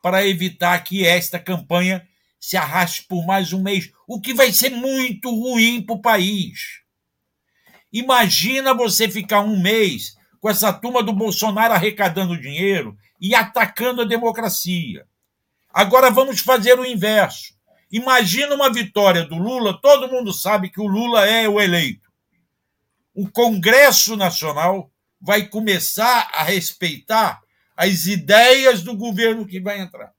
para 0.03 0.27
evitar 0.27 0.79
que 0.85 1.07
esta 1.07 1.39
campanha 1.39 2.07
se 2.39 2.57
arraste 2.57 3.05
por 3.09 3.25
mais 3.25 3.53
um 3.53 3.62
mês, 3.62 3.91
o 4.07 4.21
que 4.21 4.35
vai 4.35 4.53
ser 4.53 4.71
muito 4.71 5.31
ruim 5.31 5.81
para 5.81 5.95
o 5.95 6.03
país. 6.03 6.81
Imagina 7.91 8.75
você 8.75 9.09
ficar 9.09 9.41
um 9.41 9.59
mês 9.59 10.15
com 10.41 10.51
essa 10.51 10.73
turma 10.73 11.03
do 11.03 11.12
Bolsonaro 11.12 11.73
arrecadando 11.73 12.39
dinheiro 12.39 12.97
e 13.19 13.35
atacando 13.35 14.03
a 14.03 14.05
democracia. 14.05 15.07
Agora 15.73 16.11
vamos 16.11 16.41
fazer 16.41 16.79
o 16.79 16.85
inverso 16.85 17.55
Imagina 17.95 18.57
uma 18.57 18.73
vitória 18.73 19.25
do 19.25 19.37
Lula, 19.37 19.81
todo 19.81 20.11
mundo 20.11 20.33
sabe 20.33 20.69
que 20.69 20.81
o 20.81 20.87
Lula 20.89 21.29
é 21.29 21.49
o 21.49 21.61
eleito. 21.61 22.03
O 23.15 23.31
Congresso 23.31 24.16
Nacional 24.16 24.91
vai 25.20 25.47
começar 25.47 26.28
a 26.32 26.43
respeitar 26.43 27.41
as 27.77 28.07
ideias 28.07 28.82
do 28.82 28.97
governo 28.97 29.47
que 29.47 29.61
vai 29.61 29.81
entrar. 29.81 30.12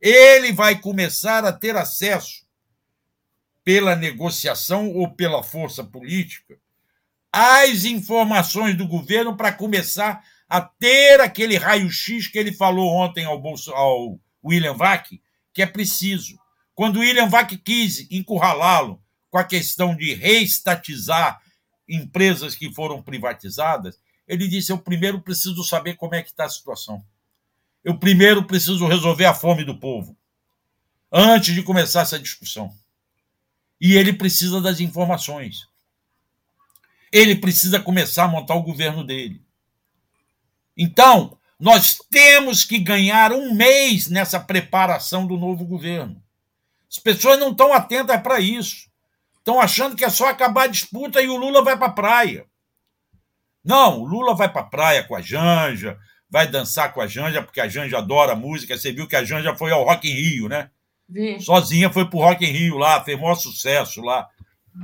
Ele 0.00 0.52
vai 0.52 0.80
começar 0.80 1.44
a 1.44 1.52
ter 1.52 1.76
acesso, 1.76 2.46
pela 3.64 3.94
negociação 3.94 4.90
ou 4.94 5.10
pela 5.10 5.42
força 5.42 5.84
política, 5.84 6.58
às 7.30 7.84
informações 7.84 8.76
do 8.76 8.88
governo 8.88 9.36
para 9.36 9.52
começar 9.52 10.24
a 10.48 10.60
ter 10.60 11.20
aquele 11.20 11.56
raio-x 11.56 12.28
que 12.28 12.38
ele 12.38 12.52
falou 12.52 12.90
ontem 12.94 13.26
ao, 13.26 13.38
Bolso, 13.38 13.70
ao 13.72 14.18
William 14.42 14.72
Vac, 14.72 15.10
que 15.52 15.60
é 15.60 15.66
preciso. 15.66 16.38
Quando 16.74 17.00
William 17.00 17.28
Vac 17.28 17.54
quis 17.58 18.10
encurralá-lo 18.10 19.02
com 19.30 19.36
a 19.36 19.44
questão 19.44 19.94
de 19.94 20.14
reestatizar 20.14 21.38
empresas 21.88 22.54
que 22.54 22.72
foram 22.72 23.02
privatizadas, 23.02 23.98
ele 24.26 24.46
disse: 24.46 24.70
Eu 24.70 24.78
primeiro 24.78 25.20
preciso 25.20 25.64
saber 25.64 25.94
como 25.94 26.14
é 26.14 26.22
que 26.22 26.28
está 26.28 26.44
a 26.44 26.50
situação. 26.50 27.02
Eu 27.82 27.98
primeiro 27.98 28.44
preciso 28.44 28.86
resolver 28.86 29.24
a 29.24 29.34
fome 29.34 29.64
do 29.64 29.78
povo, 29.78 30.16
antes 31.10 31.54
de 31.54 31.62
começar 31.62 32.02
essa 32.02 32.18
discussão. 32.18 32.72
E 33.80 33.94
ele 33.94 34.12
precisa 34.12 34.60
das 34.60 34.80
informações. 34.80 35.68
Ele 37.10 37.36
precisa 37.36 37.80
começar 37.80 38.24
a 38.24 38.28
montar 38.28 38.54
o 38.54 38.62
governo 38.62 39.04
dele. 39.04 39.42
Então, 40.76 41.38
nós 41.58 41.98
temos 42.10 42.64
que 42.64 42.78
ganhar 42.78 43.32
um 43.32 43.54
mês 43.54 44.08
nessa 44.08 44.38
preparação 44.38 45.26
do 45.26 45.36
novo 45.36 45.64
governo. 45.64 46.22
As 46.90 46.98
pessoas 46.98 47.38
não 47.38 47.50
estão 47.50 47.72
atentas 47.72 48.20
para 48.20 48.40
isso. 48.40 48.87
Estão 49.48 49.62
achando 49.62 49.96
que 49.96 50.04
é 50.04 50.10
só 50.10 50.28
acabar 50.28 50.64
a 50.64 50.66
disputa 50.66 51.22
e 51.22 51.26
o 51.26 51.38
Lula 51.38 51.64
vai 51.64 51.74
para 51.74 51.86
a 51.86 51.92
praia. 51.92 52.44
Não, 53.64 54.02
o 54.02 54.04
Lula 54.04 54.34
vai 54.34 54.46
para 54.46 54.60
a 54.60 54.64
praia 54.64 55.02
com 55.02 55.16
a 55.16 55.22
Janja, 55.22 55.98
vai 56.28 56.46
dançar 56.46 56.92
com 56.92 57.00
a 57.00 57.06
Janja, 57.06 57.42
porque 57.42 57.58
a 57.58 57.66
Janja 57.66 57.96
adora 57.96 58.36
música. 58.36 58.76
Você 58.76 58.92
viu 58.92 59.08
que 59.08 59.16
a 59.16 59.24
Janja 59.24 59.56
foi 59.56 59.72
ao 59.72 59.84
Rock 59.84 60.06
in 60.06 60.12
Rio, 60.12 60.48
né? 60.50 60.68
Vi. 61.08 61.40
Sozinha 61.40 61.88
foi 61.88 62.04
para 62.04 62.18
o 62.18 62.20
Rock 62.20 62.44
in 62.44 62.50
Rio 62.50 62.76
lá, 62.76 63.02
fez 63.02 63.18
maior 63.18 63.36
sucesso 63.36 64.02
lá. 64.02 64.28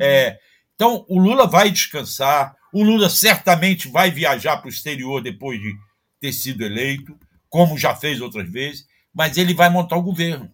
É, 0.00 0.38
então, 0.74 1.04
o 1.10 1.18
Lula 1.18 1.46
vai 1.46 1.70
descansar, 1.70 2.56
o 2.72 2.82
Lula 2.82 3.10
certamente 3.10 3.86
vai 3.86 4.10
viajar 4.10 4.56
para 4.56 4.68
o 4.68 4.70
exterior 4.70 5.22
depois 5.22 5.60
de 5.60 5.76
ter 6.18 6.32
sido 6.32 6.64
eleito, 6.64 7.14
como 7.50 7.76
já 7.76 7.94
fez 7.94 8.18
outras 8.18 8.50
vezes, 8.50 8.86
mas 9.12 9.36
ele 9.36 9.52
vai 9.52 9.68
montar 9.68 9.96
o 9.96 10.02
governo. 10.02 10.50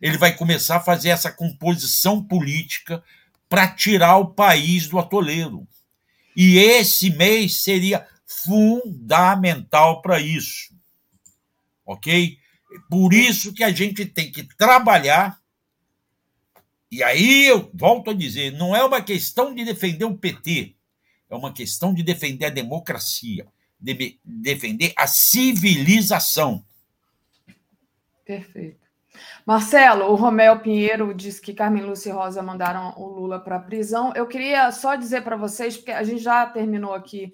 Ele 0.00 0.18
vai 0.18 0.36
começar 0.36 0.76
a 0.76 0.80
fazer 0.80 1.10
essa 1.10 1.32
composição 1.32 2.22
política 2.22 3.02
para 3.48 3.68
tirar 3.68 4.16
o 4.16 4.32
país 4.32 4.86
do 4.88 4.98
atoleiro. 4.98 5.66
E 6.36 6.58
esse 6.58 7.10
mês 7.10 7.62
seria 7.62 8.06
fundamental 8.26 10.02
para 10.02 10.20
isso. 10.20 10.74
Ok? 11.84 12.38
Por 12.90 13.14
isso 13.14 13.54
que 13.54 13.64
a 13.64 13.70
gente 13.70 14.04
tem 14.04 14.30
que 14.30 14.42
trabalhar. 14.42 15.40
E 16.90 17.02
aí 17.02 17.46
eu 17.46 17.70
volto 17.72 18.10
a 18.10 18.14
dizer: 18.14 18.52
não 18.52 18.76
é 18.76 18.84
uma 18.84 19.00
questão 19.00 19.54
de 19.54 19.64
defender 19.64 20.04
o 20.04 20.16
PT, 20.16 20.74
é 21.30 21.34
uma 21.34 21.52
questão 21.52 21.94
de 21.94 22.02
defender 22.02 22.46
a 22.46 22.50
democracia, 22.50 23.46
de 23.80 24.18
defender 24.24 24.92
a 24.96 25.06
civilização. 25.06 26.64
Perfeito. 28.24 28.85
Marcelo, 29.44 30.10
o 30.10 30.14
Romel 30.14 30.58
Pinheiro 30.60 31.12
disse 31.14 31.40
que 31.40 31.54
Carmen 31.54 31.84
Lúcia 31.84 32.10
e 32.10 32.12
Rosa 32.12 32.42
mandaram 32.42 32.94
o 32.96 33.06
Lula 33.06 33.38
para 33.38 33.56
a 33.56 33.60
prisão. 33.60 34.12
Eu 34.14 34.26
queria 34.26 34.70
só 34.72 34.94
dizer 34.94 35.22
para 35.22 35.36
vocês, 35.36 35.76
porque 35.76 35.92
a 35.92 36.02
gente 36.02 36.22
já 36.22 36.46
terminou 36.46 36.94
aqui 36.94 37.32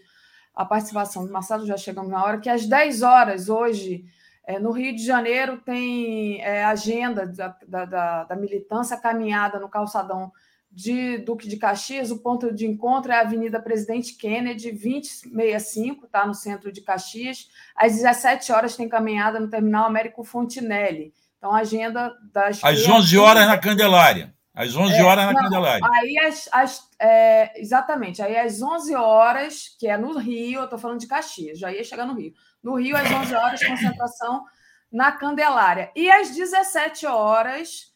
a 0.55 0.65
participação 0.65 1.25
do 1.25 1.33
Marcelo, 1.33 1.67
já 1.67 1.77
chegamos 1.77 2.11
na 2.11 2.23
hora, 2.23 2.39
que 2.39 2.49
às 2.49 2.67
10 2.67 3.03
horas 3.03 3.49
hoje, 3.49 4.05
é, 4.45 4.59
no 4.59 4.71
Rio 4.71 4.95
de 4.95 5.05
Janeiro, 5.05 5.59
tem 5.59 6.43
é, 6.43 6.65
agenda 6.65 7.27
da, 7.27 7.57
da, 7.67 8.25
da, 8.25 8.37
militância 8.37 8.97
caminhada 8.97 9.59
no 9.59 9.69
calçadão 9.69 10.31
de 10.71 11.19
Duque 11.19 11.49
de 11.49 11.57
Caxias. 11.57 12.11
O 12.11 12.19
ponto 12.19 12.53
de 12.53 12.67
encontro 12.67 13.13
é 13.13 13.17
a 13.17 13.21
Avenida 13.21 13.61
Presidente 13.61 14.15
Kennedy, 14.15 14.71
2065, 14.73 16.07
tá, 16.07 16.27
no 16.27 16.35
centro 16.35 16.71
de 16.71 16.81
Caxias. 16.83 17.49
Às 17.75 17.93
17 17.93 18.53
horas 18.53 18.77
tem 18.77 18.89
caminhada 18.89 19.41
no 19.41 19.49
Terminal 19.49 19.87
Américo 19.87 20.23
Fontinelli. 20.25 21.15
Então, 21.43 21.53
a 21.53 21.59
agenda 21.59 22.17
das. 22.33 22.63
Às 22.63 22.87
11 22.87 23.19
horas 23.19 23.49
na 23.49 23.59
Candelária. 23.59 24.33
Às 24.55 24.77
11 24.77 24.95
é, 24.95 25.03
horas 25.03 25.27
na 25.27 25.33
não, 25.33 25.43
Candelária. 25.43 25.85
Aí, 25.93 26.17
as, 26.19 26.49
as, 26.53 26.89
é, 27.01 27.61
exatamente. 27.61 28.23
Aí, 28.23 28.37
às 28.37 28.63
11 28.63 28.95
horas, 28.95 29.75
que 29.77 29.89
é 29.89 29.99
no 29.99 30.17
Rio, 30.17 30.61
eu 30.61 30.65
estou 30.65 30.79
falando 30.79 31.01
de 31.01 31.09
Caxias, 31.09 31.59
já 31.59 31.73
ia 31.73 31.83
chegar 31.83 32.07
no 32.07 32.15
Rio. 32.15 32.33
No 32.63 32.77
Rio, 32.77 32.97
às 32.97 33.11
11 33.11 33.35
horas, 33.35 33.67
concentração 33.67 34.45
na 34.93 35.11
Candelária. 35.11 35.91
E 35.97 36.09
às 36.09 36.31
17 36.31 37.07
horas, 37.07 37.93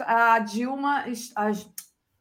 a 0.00 0.40
Dilma. 0.40 1.04
Às, 1.36 1.70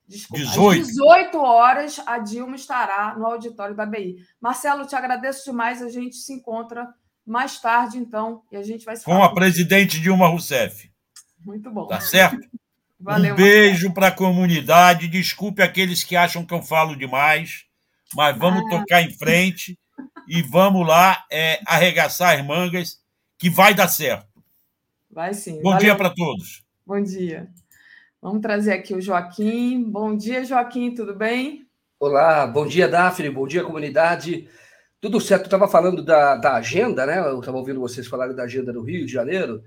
desculpa, 0.07 0.43
18. 0.43 0.79
às 0.79 0.87
18 0.89 1.37
horas, 1.39 2.01
a 2.05 2.19
Dilma 2.19 2.55
estará 2.55 3.15
no 3.17 3.25
auditório 3.25 3.75
da 3.75 3.87
BI. 3.87 4.17
Marcelo, 4.39 4.85
te 4.85 4.95
agradeço 4.95 5.43
demais. 5.43 5.81
A 5.81 5.89
gente 5.89 6.17
se 6.17 6.31
encontra 6.33 6.87
mais 7.25 7.59
tarde, 7.59 7.97
então, 7.97 8.43
e 8.51 8.57
a 8.57 8.63
gente 8.63 8.85
vai 8.85 8.95
se 8.95 9.03
Com 9.03 9.23
a 9.23 9.33
presidente 9.33 9.99
Dilma 9.99 10.27
Rousseff. 10.27 10.91
Muito 11.43 11.71
bom. 11.71 11.87
Tá 11.87 11.99
certo? 11.99 12.39
Valeu, 12.99 13.33
um 13.33 13.37
beijo 13.37 13.93
para 13.93 14.07
a 14.07 14.11
comunidade. 14.11 15.07
Desculpe 15.07 15.61
aqueles 15.61 16.03
que 16.03 16.15
acham 16.15 16.45
que 16.45 16.53
eu 16.53 16.61
falo 16.61 16.95
demais, 16.95 17.65
mas 18.15 18.37
vamos 18.37 18.63
ah. 18.65 18.77
tocar 18.77 19.01
em 19.01 19.11
frente 19.11 19.77
e 20.27 20.41
vamos 20.41 20.87
lá 20.87 21.25
é, 21.31 21.59
arregaçar 21.65 22.37
as 22.37 22.45
mangas, 22.45 22.99
que 23.37 23.49
vai 23.49 23.73
dar 23.73 23.87
certo. 23.87 24.27
Vai 25.11 25.33
sim. 25.33 25.61
Bom 25.61 25.71
Valeu. 25.71 25.79
dia 25.79 25.95
para 25.95 26.09
todos. 26.09 26.63
Bom 26.85 27.01
dia. 27.01 27.47
Vamos 28.21 28.41
trazer 28.41 28.73
aqui 28.73 28.93
o 28.93 29.01
Joaquim. 29.01 29.83
Bom 29.83 30.15
dia, 30.15 30.43
Joaquim, 30.43 30.93
tudo 30.93 31.13
bem? 31.15 31.67
Olá, 31.99 32.47
bom 32.47 32.65
dia, 32.65 32.87
Daphne, 32.87 33.29
bom 33.29 33.47
dia, 33.47 33.63
comunidade. 33.63 34.49
Tudo 35.05 35.21
certo, 35.21 35.43
eu 35.43 35.45
estava 35.45 35.67
falando 35.67 36.01
da, 36.01 36.35
da 36.35 36.55
agenda, 36.55 37.05
né? 37.05 37.19
Eu 37.19 37.39
estava 37.39 37.57
ouvindo 37.57 37.79
vocês 37.79 38.07
falarem 38.07 38.35
da 38.35 38.41
agenda 38.41 38.73
do 38.73 38.81
Rio 38.81 39.05
de 39.05 39.11
Janeiro. 39.11 39.63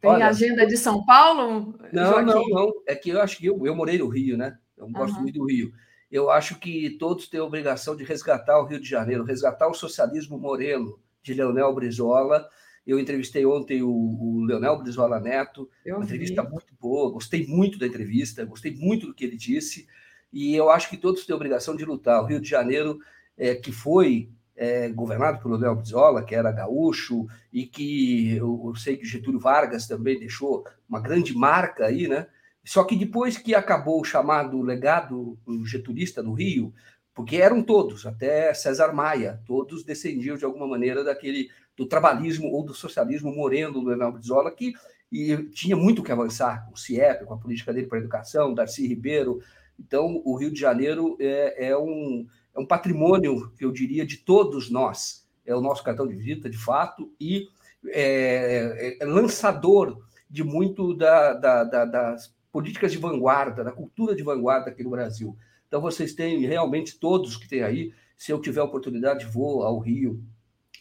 Tem 0.00 0.08
Olha, 0.08 0.28
agenda 0.28 0.64
de 0.64 0.76
São 0.76 1.04
Paulo? 1.04 1.74
Não, 1.92 2.12
Joaquim? 2.12 2.26
não, 2.26 2.48
não. 2.48 2.72
É 2.86 2.94
que 2.94 3.10
eu 3.10 3.20
acho 3.20 3.36
que 3.36 3.46
eu, 3.46 3.66
eu 3.66 3.74
morei 3.74 3.98
no 3.98 4.06
Rio, 4.06 4.36
né? 4.36 4.56
Eu 4.78 4.88
gosto 4.90 5.16
uhum. 5.16 5.22
muito 5.22 5.40
do 5.40 5.46
Rio. 5.46 5.72
Eu 6.08 6.30
acho 6.30 6.60
que 6.60 6.90
todos 7.00 7.26
têm 7.26 7.40
a 7.40 7.44
obrigação 7.44 7.96
de 7.96 8.04
resgatar 8.04 8.60
o 8.60 8.64
Rio 8.64 8.78
de 8.78 8.88
Janeiro, 8.88 9.24
resgatar 9.24 9.66
o 9.66 9.74
socialismo 9.74 10.38
moreno 10.38 11.00
de 11.20 11.34
Leonel 11.34 11.74
Brizola. 11.74 12.48
Eu 12.86 13.00
entrevistei 13.00 13.44
ontem 13.44 13.82
o, 13.82 13.90
o 13.90 14.44
Leonel 14.44 14.78
Brizola 14.78 15.18
Neto, 15.18 15.68
eu 15.84 15.96
uma 15.96 16.06
vi. 16.06 16.14
entrevista 16.14 16.44
muito 16.44 16.72
boa, 16.80 17.10
gostei 17.10 17.44
muito 17.44 17.76
da 17.76 17.88
entrevista, 17.88 18.44
gostei 18.44 18.72
muito 18.76 19.08
do 19.08 19.14
que 19.14 19.24
ele 19.24 19.36
disse, 19.36 19.88
e 20.32 20.54
eu 20.54 20.70
acho 20.70 20.88
que 20.88 20.96
todos 20.96 21.26
têm 21.26 21.34
a 21.34 21.36
obrigação 21.36 21.74
de 21.74 21.84
lutar. 21.84 22.22
O 22.22 22.26
Rio 22.26 22.40
de 22.40 22.48
Janeiro, 22.48 23.00
é, 23.36 23.56
que 23.56 23.72
foi 23.72 24.30
é, 24.56 24.88
governado 24.88 25.42
pelo 25.42 25.56
Léo 25.56 25.76
Brizola, 25.76 26.24
que 26.24 26.34
era 26.34 26.50
gaúcho, 26.50 27.26
e 27.52 27.66
que 27.66 28.36
eu, 28.36 28.62
eu, 28.66 28.74
sei 28.74 28.96
que 28.96 29.04
Getúlio 29.04 29.38
Vargas 29.38 29.86
também 29.86 30.18
deixou 30.18 30.64
uma 30.88 31.00
grande 31.00 31.36
marca 31.36 31.86
aí, 31.86 32.08
né? 32.08 32.26
Só 32.64 32.82
que 32.82 32.96
depois 32.96 33.36
que 33.36 33.54
acabou 33.54 34.00
o 34.00 34.04
chamado 34.04 34.60
legado 34.62 35.38
getulista 35.64 36.22
no 36.22 36.32
Rio, 36.32 36.72
porque 37.14 37.36
eram 37.36 37.62
todos, 37.62 38.06
até 38.06 38.52
César 38.52 38.92
Maia, 38.92 39.40
todos 39.46 39.84
descendiam 39.84 40.36
de 40.36 40.44
alguma 40.44 40.66
maneira 40.66 41.04
daquele 41.04 41.48
do 41.76 41.86
trabalhismo 41.86 42.48
ou 42.48 42.64
do 42.64 42.74
socialismo 42.74 43.34
moreno 43.34 43.74
do 43.74 43.84
Leonel 43.84 44.12
Brizola, 44.12 44.50
que 44.50 44.74
e 45.12 45.36
tinha 45.50 45.76
muito 45.76 46.02
que 46.02 46.10
avançar, 46.10 46.68
o 46.72 46.76
CIEP, 46.76 47.24
com 47.24 47.34
a 47.34 47.38
política 47.38 47.72
dele 47.72 47.86
para 47.86 47.98
a 47.98 48.00
educação, 48.00 48.52
Darcy 48.52 48.86
Ribeiro. 48.86 49.40
Então, 49.78 50.20
o 50.24 50.36
Rio 50.36 50.50
de 50.50 50.58
Janeiro 50.58 51.16
é, 51.20 51.68
é 51.68 51.78
um, 51.78 52.26
é 52.56 52.60
um 52.60 52.66
patrimônio, 52.66 53.52
eu 53.60 53.70
diria, 53.70 54.06
de 54.06 54.16
todos 54.16 54.70
nós. 54.70 55.26
É 55.44 55.54
o 55.54 55.60
nosso 55.60 55.84
cartão 55.84 56.08
de 56.08 56.14
visita, 56.14 56.48
de 56.48 56.56
fato, 56.56 57.12
e 57.20 57.48
é, 57.88 58.96
é, 58.98 59.02
é 59.02 59.04
lançador 59.04 60.02
de 60.28 60.42
muito 60.42 60.94
da, 60.94 61.34
da, 61.34 61.64
da, 61.64 61.84
das 61.84 62.34
políticas 62.50 62.90
de 62.90 62.98
vanguarda, 62.98 63.62
da 63.62 63.70
cultura 63.70 64.16
de 64.16 64.22
vanguarda 64.22 64.70
aqui 64.70 64.82
no 64.82 64.90
Brasil. 64.90 65.36
Então, 65.68 65.80
vocês 65.80 66.14
têm 66.14 66.46
realmente 66.46 66.98
todos 66.98 67.36
que 67.36 67.46
têm 67.46 67.62
aí. 67.62 67.92
Se 68.16 68.32
eu 68.32 68.40
tiver 68.40 68.62
oportunidade, 68.62 69.26
vou 69.26 69.62
ao 69.62 69.78
Rio 69.78 70.24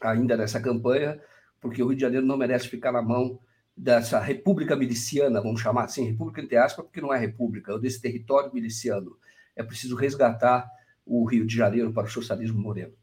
ainda 0.02 0.38
nessa 0.38 0.60
campanha, 0.60 1.20
porque 1.60 1.84
o 1.84 1.88
Rio 1.88 1.96
de 1.96 2.02
Janeiro 2.02 2.26
não 2.26 2.38
merece 2.38 2.70
ficar 2.70 2.92
na 2.92 3.02
mão 3.02 3.38
dessa 3.76 4.20
república 4.20 4.76
miliciana, 4.76 5.42
vamos 5.42 5.60
chamar 5.60 5.84
assim, 5.84 6.06
república 6.06 6.42
entre 6.42 6.56
aspas, 6.56 6.86
porque 6.86 7.02
não 7.02 7.14
é 7.14 7.20
república, 7.20 7.74
é 7.74 7.80
desse 7.80 8.02
território 8.02 8.54
miliciano. 8.54 9.18
É 9.54 9.64
preciso 9.64 9.96
resgatar 9.96 10.70
o 11.06 11.26
Rio 11.26 11.46
de 11.46 11.56
Janeiro 11.56 11.94
para 11.94 12.06
o 12.06 12.10
socialismo 12.10 12.60
moreno. 12.60 12.94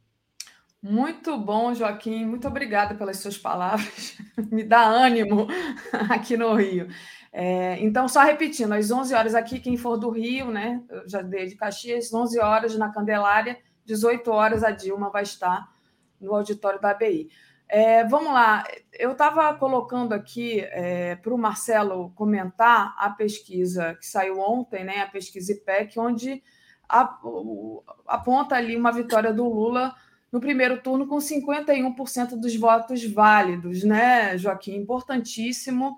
Muito 0.82 1.38
bom, 1.38 1.72
Joaquim. 1.72 2.24
Muito 2.24 2.48
obrigada 2.48 2.94
pelas 2.94 3.18
suas 3.18 3.38
palavras. 3.38 4.18
Me 4.50 4.64
dá 4.64 4.84
ânimo 4.84 5.46
aqui 6.10 6.36
no 6.36 6.54
Rio. 6.54 6.88
É, 7.32 7.78
então, 7.80 8.08
só 8.08 8.22
repetindo, 8.22 8.72
às 8.72 8.90
11 8.90 9.14
horas 9.14 9.34
aqui, 9.34 9.60
quem 9.60 9.76
for 9.76 9.96
do 9.96 10.10
Rio, 10.10 10.50
né? 10.50 10.82
Eu 10.90 11.08
já 11.08 11.22
dei 11.22 11.46
de 11.46 11.54
Caxias, 11.54 12.12
11 12.12 12.38
horas 12.40 12.76
na 12.76 12.92
Candelária, 12.92 13.58
18 13.84 14.30
horas 14.30 14.64
a 14.64 14.70
Dilma 14.70 15.08
vai 15.08 15.22
estar 15.22 15.72
no 16.20 16.34
auditório 16.34 16.80
da 16.80 16.90
ABI. 16.90 17.30
É, 17.68 18.04
vamos 18.04 18.34
lá, 18.34 18.64
eu 18.92 19.12
estava 19.12 19.54
colocando 19.54 20.12
aqui 20.12 20.60
é, 20.60 21.16
para 21.16 21.32
o 21.32 21.38
Marcelo 21.38 22.10
comentar 22.14 22.94
a 22.98 23.08
pesquisa 23.08 23.94
que 23.94 24.06
saiu 24.06 24.38
ontem, 24.38 24.84
né, 24.84 25.00
a 25.00 25.06
pesquisa 25.06 25.52
IPEC, 25.52 25.98
onde 25.98 26.42
aponta 26.88 28.54
ali 28.54 28.76
uma 28.76 28.92
vitória 28.92 29.32
do 29.32 29.48
Lula 29.48 29.94
no 30.30 30.40
primeiro 30.40 30.80
turno 30.80 31.06
com 31.06 31.18
51% 31.18 32.40
dos 32.40 32.56
votos 32.56 33.04
válidos, 33.04 33.84
né, 33.84 34.36
Joaquim? 34.38 34.76
Importantíssimo. 34.76 35.96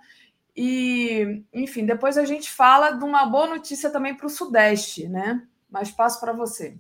E, 0.56 1.44
enfim, 1.52 1.84
depois 1.84 2.16
a 2.16 2.24
gente 2.24 2.50
fala 2.50 2.92
de 2.92 3.04
uma 3.04 3.26
boa 3.26 3.46
notícia 3.46 3.90
também 3.90 4.14
para 4.14 4.26
o 4.26 4.30
Sudeste, 4.30 5.08
né? 5.08 5.42
Mas 5.70 5.90
passo 5.90 6.20
para 6.20 6.32
você. 6.32 6.76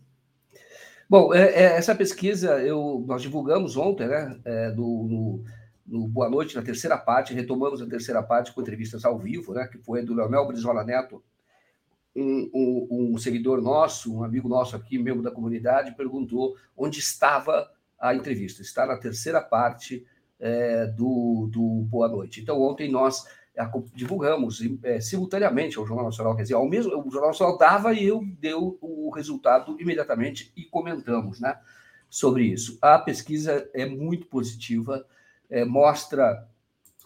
Bom, 1.08 1.34
é, 1.34 1.42
é, 1.42 1.62
essa 1.76 1.94
pesquisa 1.94 2.60
eu, 2.60 3.04
nós 3.06 3.20
divulgamos 3.22 3.76
ontem, 3.76 4.06
né? 4.06 4.40
É, 4.44 4.70
do, 4.70 4.82
no, 4.82 5.44
no, 5.86 6.08
Boa 6.08 6.30
Noite, 6.30 6.56
na 6.56 6.62
terceira 6.62 6.96
parte, 6.96 7.34
retomamos 7.34 7.82
a 7.82 7.86
terceira 7.86 8.22
parte 8.22 8.52
com 8.52 8.60
entrevistas 8.60 9.04
ao 9.04 9.18
vivo, 9.18 9.52
né? 9.52 9.66
Que 9.66 9.78
foi 9.78 10.04
do 10.04 10.14
Leonel 10.14 10.46
Brizola 10.46 10.84
Neto, 10.84 11.22
um, 12.14 12.50
um, 12.54 12.88
um, 12.90 13.18
seguidor 13.18 13.60
nosso, 13.60 14.14
um 14.14 14.22
amigo 14.22 14.48
nosso 14.48 14.76
aqui, 14.76 14.98
membro 14.98 15.22
da 15.22 15.30
comunidade, 15.30 15.96
perguntou 15.96 16.56
onde 16.76 16.98
estava 16.98 17.70
a 17.98 18.14
entrevista. 18.14 18.62
Está 18.62 18.86
na 18.86 18.96
terceira 18.96 19.40
parte 19.40 20.06
é, 20.38 20.86
do, 20.86 21.48
do 21.50 21.62
Boa 21.88 22.08
Noite. 22.08 22.40
Então, 22.40 22.60
ontem 22.60 22.90
nós 22.90 23.24
divulgamos 23.94 24.60
é, 24.82 25.00
simultaneamente 25.00 25.78
ao 25.78 25.86
Jornal 25.86 26.06
Nacional, 26.06 26.34
quer 26.34 26.42
dizer, 26.42 26.54
ao 26.54 26.68
mesmo, 26.68 26.92
o 27.06 27.10
Jornal 27.10 27.30
Nacional 27.30 27.56
dava 27.56 27.94
e 27.94 28.04
eu 28.04 28.24
deu 28.40 28.76
o 28.80 29.10
resultado 29.10 29.80
imediatamente 29.80 30.52
e 30.56 30.64
comentamos, 30.64 31.40
né, 31.40 31.56
sobre 32.10 32.44
isso. 32.44 32.78
A 32.82 32.98
pesquisa 32.98 33.68
é 33.72 33.86
muito 33.86 34.26
positiva, 34.26 35.06
é, 35.48 35.64
mostra 35.64 36.48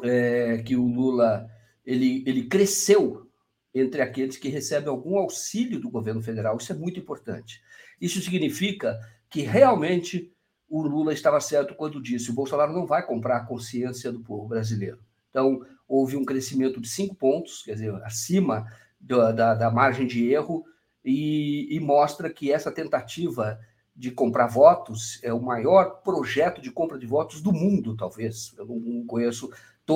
é, 0.02 0.58
que 0.58 0.74
o 0.74 0.86
Lula 0.86 1.50
ele, 1.84 2.24
ele 2.26 2.44
cresceu 2.44 3.27
entre 3.74 4.00
aqueles 4.00 4.36
que 4.36 4.48
recebem 4.48 4.88
algum 4.88 5.18
auxílio 5.18 5.80
do 5.80 5.90
governo 5.90 6.22
federal. 6.22 6.56
Isso 6.56 6.72
é 6.72 6.76
muito 6.76 6.98
importante. 6.98 7.60
Isso 8.00 8.20
significa 8.20 8.98
que 9.30 9.42
realmente 9.42 10.32
o 10.68 10.82
Lula 10.82 11.12
estava 11.12 11.40
certo 11.40 11.74
quando 11.74 12.02
disse: 12.02 12.30
o 12.30 12.34
Bolsonaro 12.34 12.72
não 12.72 12.86
vai 12.86 13.04
comprar 13.04 13.38
a 13.38 13.46
consciência 13.46 14.12
do 14.12 14.20
povo 14.20 14.48
brasileiro. 14.48 14.98
Então, 15.30 15.60
houve 15.86 16.16
um 16.16 16.24
crescimento 16.24 16.80
de 16.80 16.88
cinco 16.88 17.14
pontos, 17.14 17.62
quer 17.62 17.72
dizer, 17.72 17.94
acima 18.04 18.66
da, 19.00 19.32
da, 19.32 19.54
da 19.54 19.70
margem 19.70 20.06
de 20.06 20.30
erro, 20.30 20.64
e, 21.04 21.74
e, 21.74 21.80
mostra 21.80 22.28
que 22.28 22.52
essa 22.52 22.70
tentativa 22.70 23.58
de 23.96 24.10
comprar 24.10 24.46
votos 24.46 25.18
é 25.22 25.32
o 25.32 25.40
maior 25.40 26.02
projeto 26.02 26.60
de 26.60 26.70
compra 26.70 26.98
de 26.98 27.06
votos 27.06 27.40
do 27.40 27.52
mundo, 27.52 27.96
talvez. 27.96 28.54
Eu 28.58 28.66
não 28.66 29.06
conheço 29.06 29.50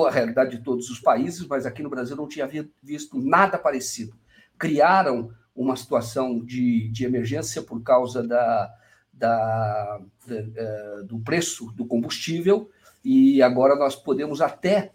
a 0.07 0.11
realidade 0.11 0.57
de 0.57 0.63
todos 0.63 0.89
os 0.89 0.99
países, 0.99 1.45
mas 1.47 1.65
aqui 1.65 1.83
no 1.83 1.89
Brasil 1.89 2.15
não 2.15 2.27
tinha 2.27 2.49
visto 2.81 3.21
nada 3.21 3.57
parecido. 3.57 4.15
Criaram 4.57 5.31
uma 5.55 5.75
situação 5.75 6.39
de, 6.43 6.89
de 6.89 7.05
emergência 7.05 7.61
por 7.61 7.81
causa 7.83 8.27
da, 8.27 8.73
da, 9.13 10.01
da, 10.25 10.35
eh, 10.35 11.03
do 11.05 11.19
preço 11.19 11.71
do 11.73 11.85
combustível, 11.85 12.69
e 13.05 13.41
agora 13.41 13.75
nós 13.75 13.95
podemos 13.95 14.41
até 14.41 14.91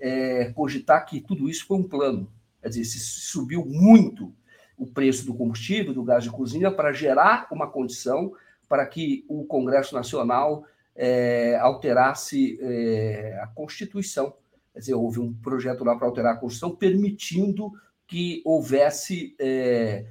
é, 0.00 0.52
cogitar 0.52 1.04
que 1.04 1.20
tudo 1.20 1.48
isso 1.48 1.66
foi 1.66 1.76
um 1.76 1.82
plano. 1.82 2.30
Quer 2.62 2.68
dizer, 2.68 2.84
se 2.84 3.00
subiu 3.00 3.64
muito 3.66 4.32
o 4.76 4.86
preço 4.86 5.26
do 5.26 5.34
combustível, 5.34 5.92
do 5.92 6.04
gás 6.04 6.24
de 6.24 6.30
cozinha, 6.30 6.70
para 6.70 6.92
gerar 6.92 7.48
uma 7.50 7.68
condição 7.68 8.32
para 8.68 8.86
que 8.86 9.24
o 9.28 9.44
Congresso 9.44 9.94
Nacional 9.94 10.64
é, 10.98 11.56
alterasse 11.60 12.58
é, 12.60 13.38
a 13.40 13.46
Constituição. 13.46 14.34
Quer 14.72 14.80
dizer, 14.80 14.94
houve 14.94 15.20
um 15.20 15.32
projeto 15.32 15.84
lá 15.84 15.96
para 15.96 16.08
alterar 16.08 16.34
a 16.34 16.36
Constituição, 16.36 16.74
permitindo 16.74 17.72
que 18.04 18.42
houvesse 18.44 19.36
é, 19.38 20.06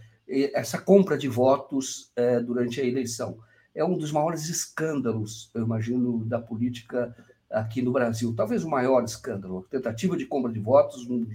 essa 0.54 0.78
compra 0.78 1.18
de 1.18 1.28
votos 1.28 2.12
é, 2.16 2.40
durante 2.40 2.80
a 2.80 2.86
eleição. 2.86 3.38
É 3.76 3.84
um 3.84 3.98
dos 3.98 4.12
maiores 4.12 4.48
escândalos, 4.48 5.52
eu 5.54 5.64
imagino, 5.64 6.24
da 6.26 6.40
política 6.40 7.14
aqui 7.50 7.82
no 7.82 7.92
Brasil. 7.92 8.34
Talvez 8.36 8.64
o 8.64 8.70
maior 8.70 9.04
escândalo, 9.04 9.66
a 9.68 9.70
tentativa 9.70 10.16
de 10.16 10.26
compra 10.26 10.52
de 10.52 10.60
votos, 10.60 11.06
um, 11.08 11.28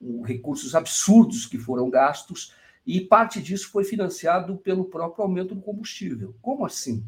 um, 0.00 0.22
recursos 0.22 0.74
absurdos 0.74 1.46
que 1.46 1.58
foram 1.58 1.88
gastos, 1.88 2.52
e 2.84 3.00
parte 3.00 3.40
disso 3.40 3.70
foi 3.70 3.84
financiado 3.84 4.56
pelo 4.56 4.84
próprio 4.84 5.24
aumento 5.24 5.54
do 5.54 5.60
combustível. 5.60 6.34
Como 6.42 6.64
assim? 6.64 7.04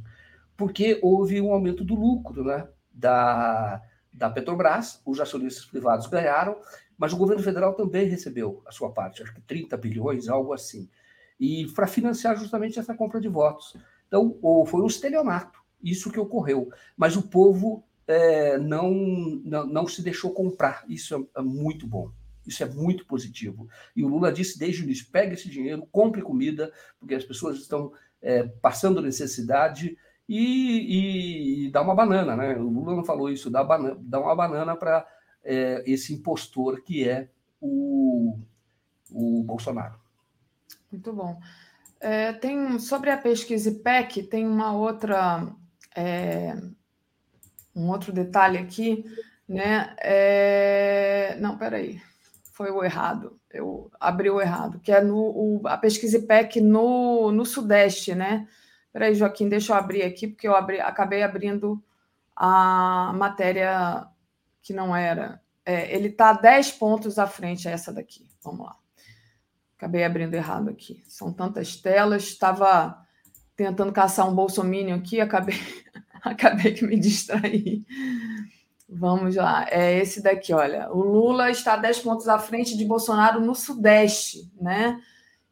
Porque 0.59 0.99
houve 1.01 1.41
um 1.41 1.53
aumento 1.53 1.85
do 1.85 1.95
lucro 1.95 2.45
né, 2.45 2.69
da, 2.93 3.81
da 4.13 4.29
Petrobras, 4.29 5.01
os 5.07 5.21
acionistas 5.21 5.65
privados 5.65 6.09
ganharam, 6.09 6.57
mas 6.99 7.13
o 7.13 7.17
governo 7.17 7.43
federal 7.43 7.75
também 7.75 8.09
recebeu 8.09 8.61
a 8.67 8.73
sua 8.73 8.91
parte, 8.91 9.23
acho 9.23 9.33
que 9.33 9.41
30 9.41 9.77
bilhões, 9.77 10.29
algo 10.29 10.53
assim, 10.53 10.91
e 11.39 11.67
para 11.69 11.87
financiar 11.87 12.37
justamente 12.37 12.79
essa 12.79 12.93
compra 12.93 13.21
de 13.21 13.29
votos. 13.29 13.77
Então, 14.09 14.37
foi 14.67 14.83
um 14.83 14.87
estelionato, 14.87 15.63
isso 15.81 16.11
que 16.11 16.19
ocorreu. 16.19 16.69
Mas 16.97 17.17
o 17.17 17.23
povo 17.23 17.85
é, 18.09 18.59
não, 18.59 18.91
não, 19.45 19.67
não, 19.67 19.87
se 19.87 20.03
deixou 20.03 20.33
comprar. 20.33 20.85
Isso 20.89 21.15
é, 21.15 21.41
é, 21.41 21.43
muito 21.43 21.87
bom. 21.87 22.11
Isso 22.45 22.63
é 22.63 22.67
muito 22.67 23.07
positivo. 23.07 23.69
E 23.95 24.03
o 24.03 24.09
Lula 24.09 24.33
disse 24.33 24.59
desde 24.59 24.83
o 24.83 24.85
início: 24.85 25.07
pegue 25.13 25.35
esse 25.35 25.49
dinheiro, 25.49 25.87
compre 25.93 26.23
comida, 26.23 26.73
porque 26.99 27.15
as 27.15 27.25
pessoas 27.25 27.59
estão 27.59 27.93
é, 28.21 28.43
passando 28.43 29.03
necessidade 29.03 29.97
e, 30.29 31.67
e, 31.67 31.71
dá 31.71 31.81
uma 31.81 31.95
banana, 31.95 32.37
né? 32.37 32.57
O 32.57 32.69
Lula 32.69 32.97
não 32.97 33.05
falou 33.05 33.31
isso, 33.31 33.51
dá, 33.51 33.65
banana, 33.65 33.99
uma 34.19 34.37
banana 34.37 34.77
para 34.77 35.07
é, 35.43 35.83
esse 35.87 36.13
impostor 36.13 36.83
que 36.83 37.09
é 37.09 37.29
o, 37.61 38.39
o 39.11 39.43
Bolsonaro. 39.43 39.99
Muito 40.93 41.13
bom. 41.13 41.41
É, 42.01 42.33
tem 42.33 42.79
sobre 42.79 43.11
a 43.11 43.19
pesquisa 43.19 43.71
IPEC, 43.71 44.23
tem 44.25 44.47
uma 44.47 44.73
outra 44.73 45.49
é, 45.97 46.55
um 47.79 47.89
outro 47.89 48.13
detalhe 48.13 48.59
aqui, 48.59 49.05
né? 49.49 49.95
É... 50.01 51.37
Não, 51.41 51.57
peraí, 51.57 52.01
foi 52.53 52.71
o 52.71 52.83
errado. 52.83 53.39
Eu 53.51 53.91
abri 53.99 54.29
o 54.29 54.41
errado, 54.41 54.81
que 54.81 54.93
é 54.93 55.01
no, 55.01 55.17
o, 55.17 55.63
a 55.65 55.79
pesquisa 55.79 56.19
IPEC 56.19 56.61
no, 56.61 57.31
no 57.31 57.47
Sudeste, 57.47 58.15
né? 58.15 58.47
Peraí, 58.93 59.15
Joaquim, 59.15 59.49
deixa 59.49 59.73
eu 59.73 59.77
abrir 59.77 60.03
aqui, 60.03 60.27
porque 60.27 60.49
eu 60.49 60.57
abri, 60.57 60.81
acabei 60.81 61.23
abrindo 61.23 61.83
a 62.35 63.13
matéria 63.15 64.07
que 64.63 64.73
não 64.73 64.95
era. 64.95 65.41
É, 65.65 65.95
ele 65.95 66.09
está 66.09 66.33
10 66.33 66.73
pontos 66.73 67.19
à 67.19 67.27
frente, 67.27 67.69
é 67.69 67.73
essa 67.73 67.93
daqui. 67.93 68.29
Vamos 68.43 68.67
lá. 68.67 68.77
Acabei 69.77 70.05
abrindo 70.05 70.35
errado 70.35 70.71
aqui. 70.71 71.03
São 71.07 71.33
tantas 71.33 71.77
telas, 71.77 72.25
estava 72.25 73.07
tentando 73.55 73.93
caçar 73.93 74.29
um 74.29 74.35
bolsomínio 74.35 74.95
aqui, 74.97 75.21
acabei 75.21 75.57
Acabei 76.23 76.73
que 76.73 76.87
me 76.87 76.99
distraí. 76.99 77.85
Vamos 78.89 79.37
lá. 79.37 79.67
É 79.71 79.99
esse 79.99 80.23
daqui, 80.23 80.53
olha. 80.53 80.91
O 80.91 81.01
Lula 81.01 81.51
está 81.51 81.77
10 81.77 82.01
pontos 82.01 82.29
à 82.29 82.39
frente 82.39 82.77
de 82.77 82.85
Bolsonaro 82.85 83.41
no 83.41 83.55
Sudeste, 83.55 84.51
né? 84.61 85.01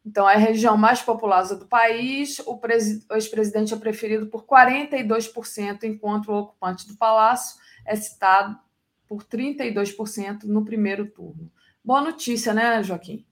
Então, 0.06 0.30
é 0.30 0.36
a 0.36 0.38
região 0.38 0.76
mais 0.76 1.02
populosa 1.02 1.56
do 1.56 1.66
país. 1.66 2.38
O, 2.46 2.60
ex-presidente 3.10 3.74
é 3.74 3.76
preferido 3.76 4.28
por 4.28 4.46
42%, 4.46 5.82
enquanto 5.82 6.28
o 6.28 6.38
ocupante 6.42 6.86
do 6.86 6.96
palácio 6.96 7.60
é 7.84 7.96
citado 7.96 8.56
por 9.08 9.24
32% 9.24 10.44
no 10.44 10.64
primeiro 10.64 11.10
turno. 11.10 11.50
Boa 11.84 12.00
notícia, 12.00 12.54
né, 12.54 12.80
Joaquim? 12.84 13.26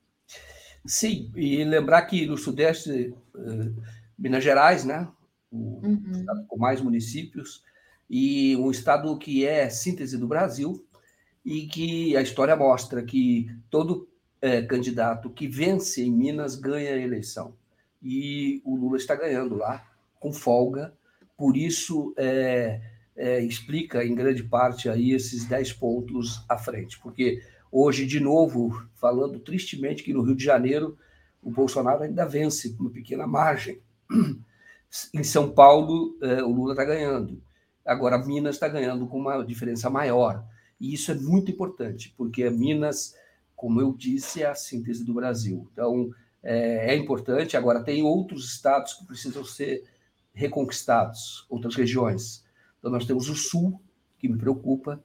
Sim, 0.84 1.30
e 1.36 1.62
lembrar 1.62 2.02
que 2.02 2.26
no 2.26 2.36
Sudeste, 2.36 3.14
eh, 3.36 3.70
Minas 4.18 4.42
Gerais, 4.42 4.84
né, 4.84 5.08
o 5.52 5.80
uhum. 5.86 6.10
estado 6.12 6.44
com 6.48 6.58
mais 6.58 6.80
municípios, 6.80 7.62
e 8.10 8.56
um 8.56 8.70
estado 8.70 9.16
que 9.16 9.46
é 9.46 9.70
síntese 9.70 10.18
do 10.18 10.26
Brasil, 10.26 10.84
e 11.44 11.66
que 11.68 12.16
a 12.16 12.22
história 12.22 12.56
mostra 12.56 13.02
que 13.02 13.46
todo 13.70 14.08
é, 14.44 14.60
candidato 14.60 15.30
que 15.30 15.48
vence 15.48 16.02
em 16.02 16.12
Minas 16.12 16.54
ganha 16.54 16.90
a 16.90 16.98
eleição. 16.98 17.54
E 18.02 18.60
o 18.62 18.76
Lula 18.76 18.98
está 18.98 19.14
ganhando 19.14 19.54
lá, 19.54 19.90
com 20.20 20.34
folga, 20.34 20.92
por 21.34 21.56
isso 21.56 22.12
é, 22.18 22.78
é, 23.16 23.40
explica 23.40 24.04
em 24.04 24.14
grande 24.14 24.42
parte 24.42 24.90
aí 24.90 25.12
esses 25.12 25.46
10 25.46 25.72
pontos 25.72 26.44
à 26.46 26.58
frente, 26.58 27.00
porque 27.00 27.42
hoje, 27.72 28.04
de 28.04 28.20
novo, 28.20 28.86
falando 28.96 29.38
tristemente 29.38 30.02
que 30.02 30.12
no 30.12 30.20
Rio 30.20 30.36
de 30.36 30.44
Janeiro 30.44 30.98
o 31.42 31.50
Bolsonaro 31.50 32.02
ainda 32.02 32.26
vence 32.26 32.74
com 32.74 32.82
uma 32.82 32.90
pequena 32.90 33.26
margem. 33.26 33.80
Em 35.14 35.24
São 35.24 35.50
Paulo, 35.50 36.18
é, 36.20 36.42
o 36.42 36.52
Lula 36.52 36.74
está 36.74 36.84
ganhando. 36.84 37.42
Agora, 37.82 38.18
Minas 38.18 38.56
está 38.56 38.68
ganhando 38.68 39.06
com 39.06 39.18
uma 39.18 39.42
diferença 39.42 39.88
maior. 39.88 40.44
E 40.78 40.92
isso 40.92 41.10
é 41.10 41.14
muito 41.14 41.50
importante, 41.50 42.14
porque 42.16 42.48
Minas, 42.50 43.14
como 43.64 43.80
eu 43.80 43.94
disse, 43.94 44.42
é 44.42 44.46
a 44.46 44.54
síntese 44.54 45.02
do 45.02 45.14
Brasil. 45.14 45.66
Então, 45.72 46.10
é, 46.42 46.92
é 46.92 46.96
importante. 46.96 47.56
Agora, 47.56 47.82
tem 47.82 48.02
outros 48.02 48.44
estados 48.52 48.92
que 48.92 49.06
precisam 49.06 49.42
ser 49.42 49.84
reconquistados, 50.34 51.46
outras 51.48 51.74
regiões. 51.74 52.44
Então, 52.78 52.90
nós 52.90 53.06
temos 53.06 53.26
o 53.30 53.34
Sul, 53.34 53.80
que 54.18 54.28
me 54.28 54.36
preocupa. 54.36 55.02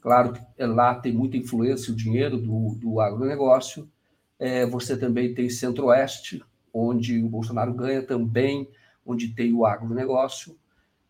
Claro 0.00 0.32
que 0.32 0.40
lá 0.64 0.94
tem 0.94 1.12
muita 1.12 1.36
influência 1.36 1.92
o 1.92 1.96
dinheiro 1.96 2.38
do, 2.38 2.76
do 2.76 3.00
agronegócio. 3.00 3.90
É, 4.38 4.64
você 4.64 4.96
também 4.96 5.34
tem 5.34 5.50
Centro-Oeste, 5.50 6.40
onde 6.72 7.20
o 7.20 7.28
Bolsonaro 7.28 7.74
ganha 7.74 8.06
também, 8.06 8.70
onde 9.04 9.34
tem 9.34 9.52
o 9.52 9.66
agronegócio. 9.66 10.56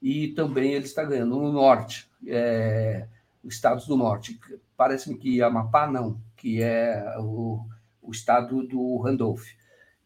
E 0.01 0.29
também 0.29 0.73
ele 0.73 0.87
está 0.87 1.05
ganhando 1.05 1.37
no 1.37 1.53
Norte, 1.53 2.11
é, 2.27 3.07
os 3.45 3.57
estados 3.57 3.87
do 3.87 3.95
Norte. 3.95 4.41
Parece-me 4.75 5.19
que 5.19 5.43
Amapá 5.43 5.87
não, 5.87 6.19
que 6.43 6.61
é 6.61 7.15
o, 7.21 7.65
o 8.03 8.11
estado 8.11 8.67
do 8.67 8.99
Randolph. 8.99 9.47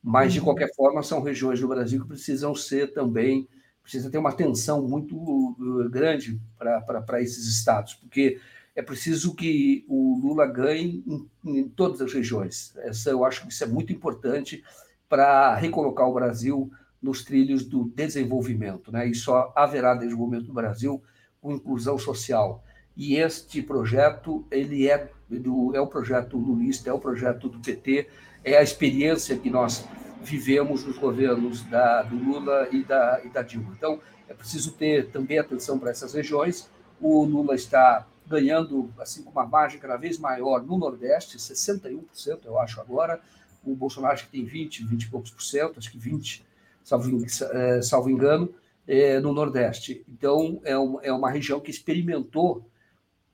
Mas, 0.02 0.34
de 0.34 0.38
uhum. 0.38 0.44
qualquer 0.44 0.70
forma, 0.74 1.02
são 1.02 1.22
regiões 1.22 1.58
do 1.58 1.66
Brasil 1.66 2.02
que 2.02 2.08
precisam 2.08 2.54
ser 2.54 2.92
também, 2.92 3.48
precisa 3.82 4.10
ter 4.10 4.18
uma 4.18 4.28
atenção 4.28 4.86
muito 4.86 5.16
uh, 5.16 5.88
grande 5.88 6.38
para 6.58 7.22
esses 7.22 7.46
estados, 7.46 7.94
porque 7.94 8.38
é 8.74 8.82
preciso 8.82 9.34
que 9.34 9.86
o 9.88 10.20
Lula 10.22 10.46
ganhe 10.46 11.02
em, 11.06 11.26
em, 11.42 11.68
todas 11.70 12.02
as 12.02 12.12
regiões. 12.12 12.76
Essa, 12.76 13.08
eu 13.08 13.24
acho 13.24 13.46
que 13.46 13.50
isso 13.50 13.64
é 13.64 13.66
muito 13.66 13.90
importante 13.90 14.62
para 15.08 15.54
recolocar 15.54 16.06
o 16.06 16.12
Brasil 16.12 16.70
nos 17.00 17.24
trilhos 17.24 17.64
do 17.64 17.90
desenvolvimento. 17.94 18.92
Né? 18.92 19.08
E 19.08 19.14
só 19.14 19.54
haverá 19.56 19.94
desenvolvimento 19.94 20.48
no 20.48 20.54
Brasil 20.54 21.02
com 21.40 21.54
inclusão 21.54 21.98
social. 21.98 22.62
E 22.96 23.16
este 23.16 23.62
projeto 23.62 24.44
ele 24.50 24.88
é, 24.88 25.10
do, 25.28 25.74
é 25.74 25.80
o 25.80 25.86
projeto 25.86 26.38
lulista, 26.38 26.88
é 26.88 26.92
o 26.92 26.98
projeto 26.98 27.48
do 27.48 27.58
PT, 27.58 28.08
é 28.42 28.56
a 28.56 28.62
experiência 28.62 29.36
que 29.36 29.50
nós 29.50 29.86
vivemos 30.22 30.84
nos 30.84 30.96
governos 30.96 31.62
da, 31.62 32.02
do 32.02 32.16
Lula 32.16 32.68
e 32.72 32.82
da, 32.82 33.20
e 33.24 33.28
da 33.28 33.42
Dilma. 33.42 33.72
Então, 33.76 34.00
é 34.28 34.34
preciso 34.34 34.72
ter 34.72 35.08
também 35.10 35.38
atenção 35.38 35.78
para 35.78 35.90
essas 35.90 36.14
regiões. 36.14 36.68
O 37.00 37.24
Lula 37.24 37.54
está 37.54 38.06
ganhando 38.26 38.90
assim 38.98 39.22
com 39.22 39.30
uma 39.30 39.46
margem 39.46 39.78
cada 39.78 39.96
vez 39.96 40.18
maior 40.18 40.62
no 40.62 40.76
Nordeste, 40.76 41.38
61%, 41.38 42.00
eu 42.44 42.58
acho 42.58 42.80
agora. 42.80 43.20
O 43.64 43.74
Bolsonaro 43.74 44.14
acho 44.14 44.24
que 44.26 44.32
tem 44.32 44.44
20, 44.44 44.84
20 44.84 45.02
e 45.02 45.08
poucos 45.08 45.30
por 45.30 45.42
cento, 45.42 45.78
acho 45.78 45.90
que 45.90 45.98
20, 45.98 46.44
salvo, 46.82 47.24
é, 47.52 47.82
salvo 47.82 48.10
engano, 48.10 48.52
é, 48.86 49.20
no 49.20 49.32
Nordeste. 49.32 50.04
Então, 50.08 50.60
é 50.64 50.72
é 51.06 51.12
uma 51.12 51.30
região 51.30 51.60
que 51.60 51.70
experimentou 51.70 52.64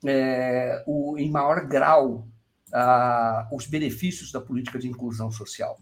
é, 0.05 0.83
o, 0.87 1.17
em 1.19 1.31
maior 1.31 1.67
grau 1.67 2.27
a, 2.73 3.49
os 3.53 3.67
benefícios 3.67 4.33
da 4.33 4.41
política 4.41 4.79
de 4.79 4.89
inclusão 4.89 5.31
social. 5.31 5.79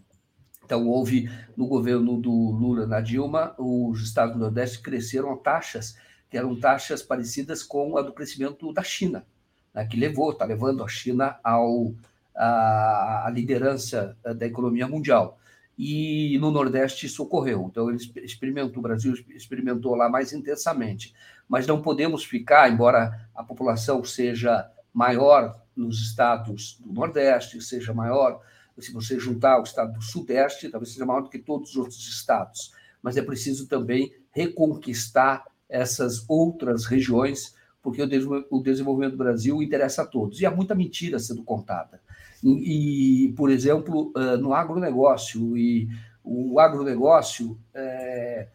Então, 0.63 0.87
houve 0.87 1.29
no 1.57 1.67
governo 1.67 2.19
do 2.19 2.31
Lula 2.31 2.87
na 2.87 3.01
Dilma, 3.01 3.53
os 3.57 4.01
estados 4.01 4.33
do 4.33 4.39
Nordeste 4.39 4.81
cresceram 4.81 5.35
taxas 5.35 5.95
que 6.29 6.37
eram 6.37 6.57
taxas 6.57 7.03
parecidas 7.03 7.61
com 7.61 7.97
a 7.97 8.01
do 8.01 8.13
crescimento 8.13 8.71
da 8.71 8.81
China, 8.81 9.25
né, 9.73 9.85
que 9.85 9.97
levou, 9.97 10.31
está 10.31 10.45
levando 10.45 10.81
a 10.81 10.87
China 10.87 11.37
ao, 11.43 11.93
a, 12.33 13.29
liderança 13.33 14.17
da 14.23 14.45
economia 14.45 14.87
mundial. 14.87 15.37
E 15.77 16.37
no 16.39 16.49
Nordeste 16.49 17.05
isso 17.05 17.23
ocorreu. 17.23 17.67
Então, 17.69 17.89
ele 17.89 17.97
experimentou, 18.23 18.79
o 18.79 18.81
Brasil 18.81 19.13
experimentou 19.35 19.93
lá 19.93 20.07
mais 20.07 20.31
intensamente. 20.31 21.13
Mas 21.51 21.67
não 21.67 21.81
podemos 21.81 22.23
ficar, 22.23 22.71
embora 22.71 23.27
a 23.35 23.43
população 23.43 24.01
seja 24.05 24.71
maior 24.93 25.61
nos 25.75 26.01
estados 26.01 26.79
do 26.79 26.93
Nordeste, 26.93 27.61
seja 27.61 27.93
maior, 27.93 28.39
se 28.79 28.93
você 28.93 29.19
juntar 29.19 29.59
o 29.59 29.63
estado 29.63 29.91
do 29.91 30.01
Sudeste, 30.01 30.69
talvez 30.69 30.93
seja 30.93 31.05
maior 31.05 31.19
do 31.19 31.29
que 31.29 31.37
todos 31.37 31.71
os 31.71 31.75
outros 31.75 32.07
estados. 32.07 32.71
Mas 33.03 33.17
é 33.17 33.21
preciso 33.21 33.67
também 33.67 34.13
reconquistar 34.31 35.43
essas 35.67 36.23
outras 36.29 36.85
regiões, 36.85 37.53
porque 37.81 38.01
o 38.49 38.61
desenvolvimento 38.61 39.11
do 39.11 39.17
Brasil 39.17 39.61
interessa 39.61 40.03
a 40.03 40.07
todos. 40.07 40.39
E 40.39 40.45
há 40.45 40.51
muita 40.51 40.73
mentira 40.73 41.19
sendo 41.19 41.43
contada. 41.43 41.99
E, 42.41 43.33
por 43.35 43.51
exemplo, 43.51 44.13
no 44.39 44.53
agronegócio, 44.53 45.57
e 45.57 45.89
o 46.23 46.61
agronegócio 46.61 47.59
é, 47.73 48.47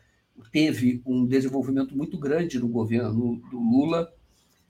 teve 0.50 1.02
um 1.04 1.26
desenvolvimento 1.26 1.96
muito 1.96 2.18
grande 2.18 2.58
no 2.58 2.68
governo 2.68 3.40
do 3.50 3.58
Lula, 3.58 4.12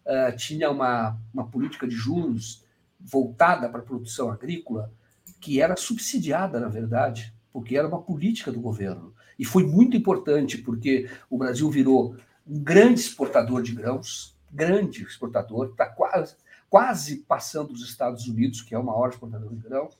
é, 0.04 0.32
tinha 0.32 0.70
uma, 0.70 1.18
uma 1.32 1.46
política 1.46 1.86
de 1.86 1.94
juros 1.94 2.64
voltada 3.00 3.68
para 3.68 3.80
a 3.80 3.84
produção 3.84 4.30
agrícola, 4.30 4.92
que 5.40 5.60
era 5.60 5.76
subsidiada, 5.76 6.58
na 6.58 6.68
verdade, 6.68 7.32
porque 7.52 7.76
era 7.76 7.88
uma 7.88 8.00
política 8.00 8.52
do 8.52 8.60
governo. 8.60 9.14
E 9.38 9.44
foi 9.44 9.64
muito 9.64 9.96
importante, 9.96 10.58
porque 10.58 11.08
o 11.28 11.38
Brasil 11.38 11.70
virou 11.70 12.16
um 12.46 12.58
grande 12.58 13.00
exportador 13.00 13.62
de 13.62 13.72
grãos, 13.72 14.36
grande 14.50 15.02
exportador, 15.02 15.70
está 15.70 15.86
quase, 15.86 16.36
quase 16.70 17.16
passando 17.18 17.72
os 17.72 17.82
Estados 17.82 18.26
Unidos, 18.26 18.62
que 18.62 18.74
é 18.74 18.78
o 18.78 18.84
maior 18.84 19.10
exportador 19.10 19.54
de 19.54 19.60
grãos, 19.60 19.94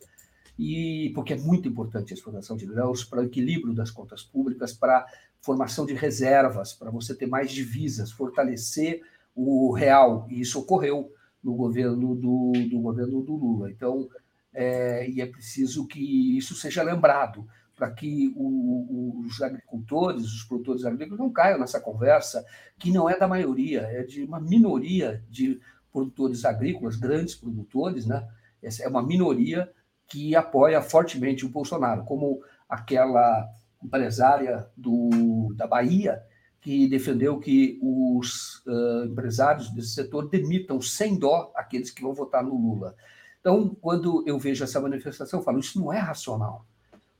e 0.58 1.12
porque 1.14 1.34
é 1.34 1.36
muito 1.36 1.68
importante 1.68 2.12
a 2.12 2.16
exportação 2.16 2.56
de 2.56 2.64
grãos 2.64 3.04
para 3.04 3.20
o 3.20 3.24
equilíbrio 3.24 3.74
das 3.74 3.90
contas 3.90 4.22
públicas, 4.22 4.72
para 4.72 5.06
formação 5.46 5.86
de 5.86 5.94
reservas, 5.94 6.72
para 6.72 6.90
você 6.90 7.14
ter 7.14 7.26
mais 7.26 7.52
divisas, 7.52 8.10
fortalecer 8.10 9.00
o 9.32 9.72
real, 9.72 10.26
e 10.28 10.40
isso 10.40 10.58
ocorreu 10.58 11.12
no 11.42 11.54
governo 11.54 12.16
do, 12.16 12.52
do 12.68 12.80
governo 12.80 13.22
do 13.22 13.36
Lula. 13.36 13.70
Então, 13.70 14.08
é, 14.52 15.08
e 15.08 15.20
é 15.20 15.26
preciso 15.26 15.86
que 15.86 16.36
isso 16.36 16.56
seja 16.56 16.82
lembrado 16.82 17.46
para 17.76 17.90
que 17.90 18.32
o, 18.34 19.20
os 19.20 19.40
agricultores, 19.40 20.24
os 20.24 20.42
produtores 20.42 20.84
agrícolas 20.84 21.20
não 21.20 21.30
caiam 21.30 21.60
nessa 21.60 21.78
conversa, 21.78 22.44
que 22.78 22.90
não 22.90 23.08
é 23.08 23.16
da 23.16 23.28
maioria, 23.28 23.82
é 23.82 24.02
de 24.02 24.24
uma 24.24 24.40
minoria 24.40 25.22
de 25.30 25.60
produtores 25.92 26.44
agrícolas, 26.44 26.96
grandes 26.96 27.34
produtores, 27.36 28.04
né? 28.06 28.26
Essa 28.62 28.82
é 28.82 28.88
uma 28.88 29.06
minoria 29.06 29.70
que 30.08 30.34
apoia 30.34 30.82
fortemente 30.82 31.44
o 31.44 31.50
Bolsonaro, 31.50 32.04
como 32.04 32.40
aquela 32.68 33.46
empresária 33.82 34.66
do, 34.76 35.52
da 35.56 35.66
Bahia 35.66 36.22
que 36.60 36.88
defendeu 36.88 37.38
que 37.38 37.78
os 37.80 38.62
uh, 38.66 39.04
empresários 39.04 39.70
desse 39.70 39.90
setor 39.90 40.28
demitam 40.28 40.80
sem 40.80 41.16
dó 41.16 41.52
aqueles 41.54 41.92
que 41.92 42.02
vão 42.02 42.12
votar 42.12 42.42
no 42.42 42.56
Lula. 42.56 42.96
Então, 43.40 43.76
quando 43.80 44.24
eu 44.26 44.36
vejo 44.36 44.64
essa 44.64 44.80
manifestação, 44.80 45.38
eu 45.38 45.44
falo, 45.44 45.60
isso 45.60 45.78
não 45.78 45.92
é 45.92 45.98
racional 45.98 46.66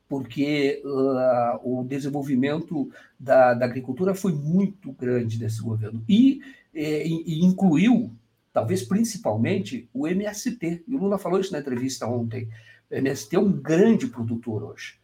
porque 0.08 0.82
uh, 0.84 1.80
o 1.80 1.84
desenvolvimento 1.84 2.90
da, 3.18 3.54
da, 3.54 3.64
agricultura 3.64 4.14
foi 4.14 4.32
muito 4.32 4.92
grande 4.92 5.38
nesse 5.38 5.60
governo 5.60 6.02
e, 6.08 6.40
e, 6.72 7.22
e, 7.26 7.44
incluiu, 7.44 8.12
talvez 8.52 8.82
principalmente, 8.84 9.88
o 9.92 10.06
MST. 10.06 10.84
E 10.86 10.94
o 10.94 10.98
Lula 10.98 11.18
falou 11.18 11.40
isso 11.40 11.52
na 11.52 11.58
entrevista 11.58 12.06
ontem. 12.06 12.48
O 12.90 12.94
MST 12.94 13.34
é 13.34 13.40
um 13.40 13.50
grande 13.50 14.06
produtor 14.06 14.62
hoje. 14.62 14.94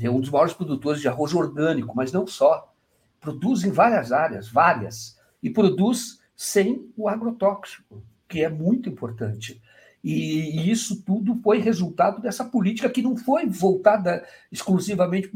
É 0.00 0.10
um 0.10 0.20
dos 0.20 0.30
maiores 0.30 0.54
produtores 0.54 1.00
de 1.00 1.08
arroz 1.08 1.34
orgânico, 1.34 1.94
mas 1.96 2.12
não 2.12 2.26
só. 2.26 2.72
Produz 3.20 3.64
em 3.64 3.70
várias 3.70 4.12
áreas, 4.12 4.48
várias. 4.48 5.18
E 5.42 5.50
produz 5.50 6.20
sem 6.36 6.90
o 6.96 7.08
agrotóxico, 7.08 8.02
que 8.28 8.42
é 8.42 8.48
muito 8.48 8.88
importante. 8.88 9.60
E, 10.04 10.70
isso 10.70 11.02
tudo 11.02 11.40
foi 11.42 11.58
resultado 11.58 12.20
dessa 12.20 12.44
política 12.44 12.88
que 12.88 13.02
não 13.02 13.16
foi 13.16 13.46
voltada 13.46 14.24
exclusivamente 14.52 15.30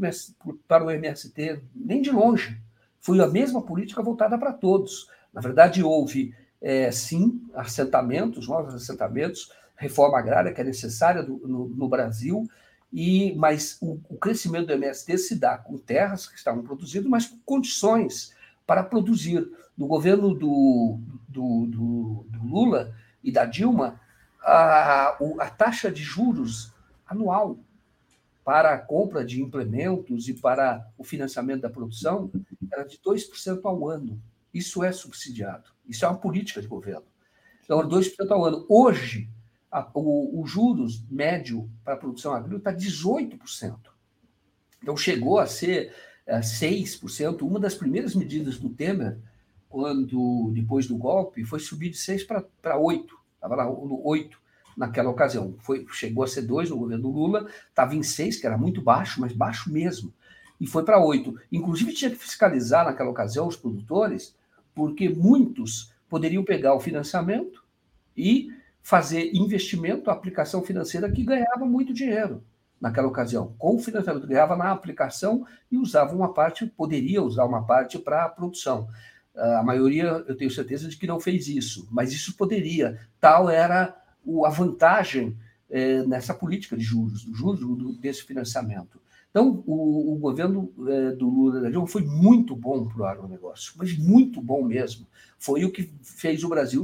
para 0.67 0.85
o 0.85 0.91
MST, 0.91 1.61
nem 1.75 2.01
de 2.01 2.09
longe. 2.09 2.57
Foi 2.99 3.19
a 3.19 3.27
mesma 3.27 3.61
política 3.61 4.01
voltada 4.01 4.37
para 4.37 4.53
todos. 4.53 5.09
Na 5.33 5.41
verdade, 5.41 5.83
houve, 5.83 6.33
é, 6.61 6.89
sim, 6.89 7.41
assentamentos, 7.53 8.47
novos 8.47 8.73
assentamentos, 8.73 9.51
reforma 9.75 10.19
agrária 10.19 10.53
que 10.53 10.61
é 10.61 10.63
necessária 10.63 11.23
do, 11.23 11.37
no, 11.45 11.67
no, 11.67 11.89
Brasil, 11.89 12.47
e 12.91 13.33
mas 13.35 13.77
o, 13.81 13.99
o, 14.09 14.17
crescimento 14.17 14.67
do 14.67 14.73
MST 14.73 15.17
se 15.17 15.35
dá 15.35 15.57
com 15.57 15.77
terras 15.77 16.27
que 16.27 16.37
estavam 16.37 16.61
produzindo, 16.63 17.09
mas 17.09 17.27
com 17.27 17.37
condições 17.45 18.33
para 18.67 18.83
produzir. 18.83 19.49
No 19.77 19.87
governo 19.87 20.33
do, 20.33 20.99
do, 21.27 21.65
do, 21.65 22.25
do 22.27 22.43
Lula 22.45 22.93
e 23.23 23.31
da 23.31 23.45
Dilma, 23.45 23.99
a, 24.41 25.17
a 25.39 25.49
taxa 25.49 25.89
de 25.89 26.03
juros 26.03 26.73
anual 27.07 27.57
para 28.43 28.73
a 28.73 28.77
compra 28.77 29.23
de 29.23 29.41
implementos 29.41 30.27
e 30.27 30.33
para 30.33 30.85
o 30.97 31.03
financiamento 31.03 31.61
da 31.61 31.69
produção 31.69 32.29
era 32.71 32.83
de 32.83 32.97
2% 32.97 33.61
ao 33.63 33.87
ano. 33.87 34.21
Isso 34.53 34.83
é 34.83 34.91
subsidiado. 34.91 35.69
Isso 35.87 36.03
é 36.03 36.07
uma 36.07 36.17
política 36.17 36.61
de 36.61 36.67
governo. 36.67 37.05
Então, 37.63 37.79
2% 37.87 38.29
ao 38.31 38.43
ano. 38.43 38.65
Hoje, 38.67 39.29
a, 39.71 39.89
o, 39.93 40.41
o, 40.41 40.45
juros 40.45 41.03
médio 41.09 41.69
para 41.83 41.93
a 41.93 41.97
produção 41.97 42.33
agrícola 42.33 42.57
está 42.57 42.73
18%. 42.73 43.77
Então, 44.81 44.97
chegou 44.97 45.39
a 45.39 45.45
ser 45.45 45.93
é, 46.25 46.39
6%. 46.39 47.41
Uma 47.43 47.59
das 47.59 47.75
primeiras 47.75 48.13
medidas 48.15 48.57
do 48.57 48.69
Temer 48.69 49.17
quando, 49.69 50.51
depois 50.53 50.85
do 50.87 50.97
golpe, 50.97 51.45
foi 51.45 51.59
subir 51.59 51.89
de 51.89 51.97
6 51.97 52.25
para 52.61 52.77
8. 52.77 53.17
Estava 53.35 53.55
lá 53.55 53.65
no 53.65 54.01
8 54.05 54.37
naquela 54.75 55.09
ocasião. 55.09 55.55
Foi, 55.59 55.85
chegou 55.91 56.23
a 56.23 56.27
ser 56.27 56.41
2 56.41 56.69
no 56.69 56.77
governo 56.77 57.09
Lula, 57.09 57.47
estava 57.69 57.95
em 57.95 58.03
6, 58.03 58.37
que 58.37 58.45
era 58.45 58.57
muito 58.57 58.81
baixo, 58.81 59.21
mas 59.21 59.31
baixo 59.31 59.71
mesmo. 59.71 60.13
E 60.59 60.67
foi 60.67 60.83
para 60.83 60.99
8. 60.99 61.35
Inclusive, 61.51 61.93
tinha 61.93 62.11
que 62.11 62.17
fiscalizar 62.17 62.85
naquela 62.85 63.09
ocasião 63.09 63.47
os 63.47 63.55
produtores, 63.55 64.35
porque 64.75 65.09
muitos 65.09 65.93
poderiam 66.09 66.43
pegar 66.43 66.75
o 66.75 66.79
financiamento 66.79 67.63
e 68.15 68.51
fazer 68.81 69.31
investimento, 69.33 70.09
aplicação 70.09 70.63
financeira 70.63 71.11
que 71.11 71.23
ganhava 71.23 71.65
muito 71.65 71.93
dinheiro 71.93 72.43
naquela 72.79 73.07
ocasião. 73.07 73.53
Com 73.59 73.75
o 73.75 73.79
financiamento 73.79 74.27
ganhava 74.27 74.55
na 74.55 74.71
aplicação 74.71 75.45
e 75.71 75.77
usava 75.77 76.15
uma 76.15 76.33
parte, 76.33 76.65
poderia 76.65 77.21
usar 77.21 77.45
uma 77.45 77.63
parte 77.63 77.99
para 77.99 78.25
a 78.25 78.29
produção. 78.29 78.87
Ah, 79.35 79.59
a 79.59 79.63
maioria, 79.63 80.23
eu 80.27 80.35
tenho 80.35 80.49
certeza 80.49 80.89
de 80.89 80.97
que 80.97 81.05
não 81.05 81.19
fez 81.19 81.47
isso, 81.47 81.87
mas 81.91 82.11
isso 82.11 82.35
poderia. 82.35 82.99
Tal 83.19 83.49
era 83.49 83.95
a 84.45 84.49
vantagem 84.49 85.37
é, 85.69 86.03
nessa 86.03 86.33
política 86.33 86.75
de 86.75 86.83
juros, 86.83 87.23
do 87.23 87.33
juros 87.33 87.97
desse 87.99 88.23
financiamento. 88.23 88.99
Então, 89.31 89.63
o, 89.65 90.13
o 90.13 90.17
governo 90.17 90.71
é, 90.87 91.11
do 91.11 91.27
Lula 91.29 91.61
da 91.61 91.69
Dilma 91.69 91.87
foi 91.87 92.03
muito 92.03 92.53
bom 92.53 92.85
para 92.85 93.01
o 93.01 93.05
agronegócio, 93.05 93.73
mas 93.77 93.97
muito 93.97 94.41
bom 94.41 94.61
mesmo. 94.61 95.07
Foi 95.39 95.63
o 95.63 95.71
que 95.71 95.89
fez 96.03 96.43
o 96.43 96.49
Brasil 96.49 96.83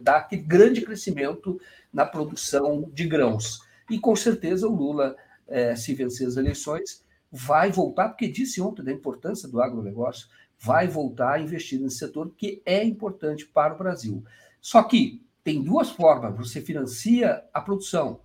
dar 0.00 0.18
aquele 0.18 0.42
grande 0.42 0.80
crescimento 0.80 1.60
na 1.92 2.06
produção 2.06 2.88
de 2.94 3.06
grãos. 3.06 3.60
E 3.90 3.98
com 3.98 4.14
certeza 4.14 4.68
o 4.68 4.74
Lula, 4.74 5.16
é, 5.48 5.74
se 5.74 5.92
vencer 5.92 6.26
as 6.28 6.36
eleições, 6.36 7.04
vai 7.30 7.72
voltar, 7.72 8.10
porque 8.10 8.28
disse 8.28 8.60
ontem 8.60 8.84
da 8.84 8.92
importância 8.92 9.48
do 9.48 9.60
agronegócio, 9.60 10.28
vai 10.56 10.86
voltar 10.86 11.32
a 11.32 11.40
investir 11.40 11.80
nesse 11.80 11.98
setor 11.98 12.32
que 12.36 12.62
é 12.64 12.84
importante 12.84 13.44
para 13.44 13.74
o 13.74 13.78
Brasil. 13.78 14.22
Só 14.60 14.84
que 14.84 15.20
tem 15.42 15.62
duas 15.62 15.90
formas: 15.90 16.36
você 16.36 16.60
financia 16.60 17.42
a 17.52 17.60
produção, 17.60 18.20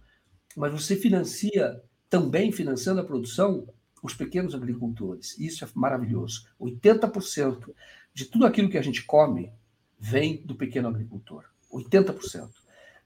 mas 0.55 0.71
você 0.71 0.95
financia 0.95 1.81
também 2.09 2.51
financiando 2.51 3.01
a 3.01 3.05
produção 3.05 3.67
os 4.01 4.13
pequenos 4.13 4.53
agricultores. 4.53 5.38
Isso 5.38 5.63
é 5.63 5.67
maravilhoso. 5.73 6.47
80% 6.59 7.73
de 8.13 8.25
tudo 8.25 8.45
aquilo 8.45 8.69
que 8.69 8.77
a 8.77 8.81
gente 8.81 9.03
come 9.03 9.51
vem 9.99 10.41
do 10.45 10.55
pequeno 10.55 10.88
agricultor. 10.88 11.43
80%. 11.71 12.49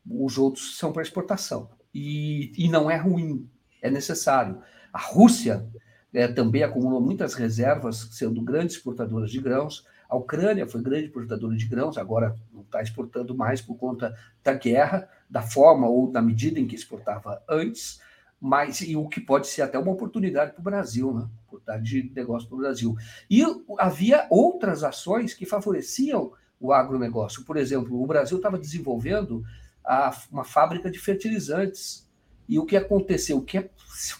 Os 0.09 0.37
outros 0.37 0.77
são 0.77 0.91
para 0.91 1.01
exportação. 1.01 1.69
E, 1.93 2.53
e 2.57 2.69
não 2.69 2.89
é 2.89 2.97
ruim, 2.97 3.49
é 3.81 3.89
necessário. 3.89 4.61
A 4.91 4.99
Rússia 4.99 5.65
é, 6.13 6.27
também 6.27 6.63
acumulou 6.63 7.01
muitas 7.01 7.33
reservas, 7.33 8.09
sendo 8.11 8.41
grande 8.41 8.73
exportadora 8.73 9.27
de 9.27 9.39
grãos. 9.39 9.85
A 10.09 10.15
Ucrânia 10.15 10.67
foi 10.67 10.81
grande 10.81 11.05
exportadora 11.05 11.55
de 11.55 11.65
grãos, 11.65 11.97
agora 11.97 12.35
não 12.53 12.61
está 12.61 12.81
exportando 12.81 13.33
mais 13.33 13.61
por 13.61 13.75
conta 13.75 14.13
da 14.43 14.53
guerra, 14.53 15.09
da 15.29 15.41
forma 15.41 15.87
ou 15.87 16.11
da 16.11 16.21
medida 16.21 16.59
em 16.59 16.67
que 16.67 16.75
exportava 16.75 17.41
antes, 17.49 18.01
mas 18.41 18.81
e 18.81 18.95
o 18.95 19.07
que 19.07 19.21
pode 19.21 19.45
ser 19.45 19.61
até 19.61 19.77
uma 19.77 19.91
oportunidade 19.91 20.53
para 20.53 20.61
o 20.61 20.63
Brasil, 20.63 21.13
né? 21.13 21.29
oportunidade 21.45 21.83
de 21.83 22.11
negócio 22.15 22.49
para 22.49 22.55
o 22.55 22.59
Brasil. 22.59 22.95
E 23.29 23.43
havia 23.77 24.25
outras 24.31 24.83
ações 24.83 25.35
que 25.35 25.45
favoreciam 25.45 26.33
o 26.59 26.73
agronegócio. 26.73 27.45
Por 27.45 27.55
exemplo, 27.55 28.01
o 28.01 28.07
Brasil 28.07 28.37
estava 28.37 28.57
desenvolvendo 28.57 29.43
a, 29.85 30.15
uma 30.31 30.43
fábrica 30.43 30.89
de 30.89 30.97
fertilizantes. 30.97 32.09
E 32.49 32.57
o 32.57 32.65
que 32.65 32.75
aconteceu, 32.75 33.37
o 33.37 33.43
que 33.43 33.59
é 33.59 33.69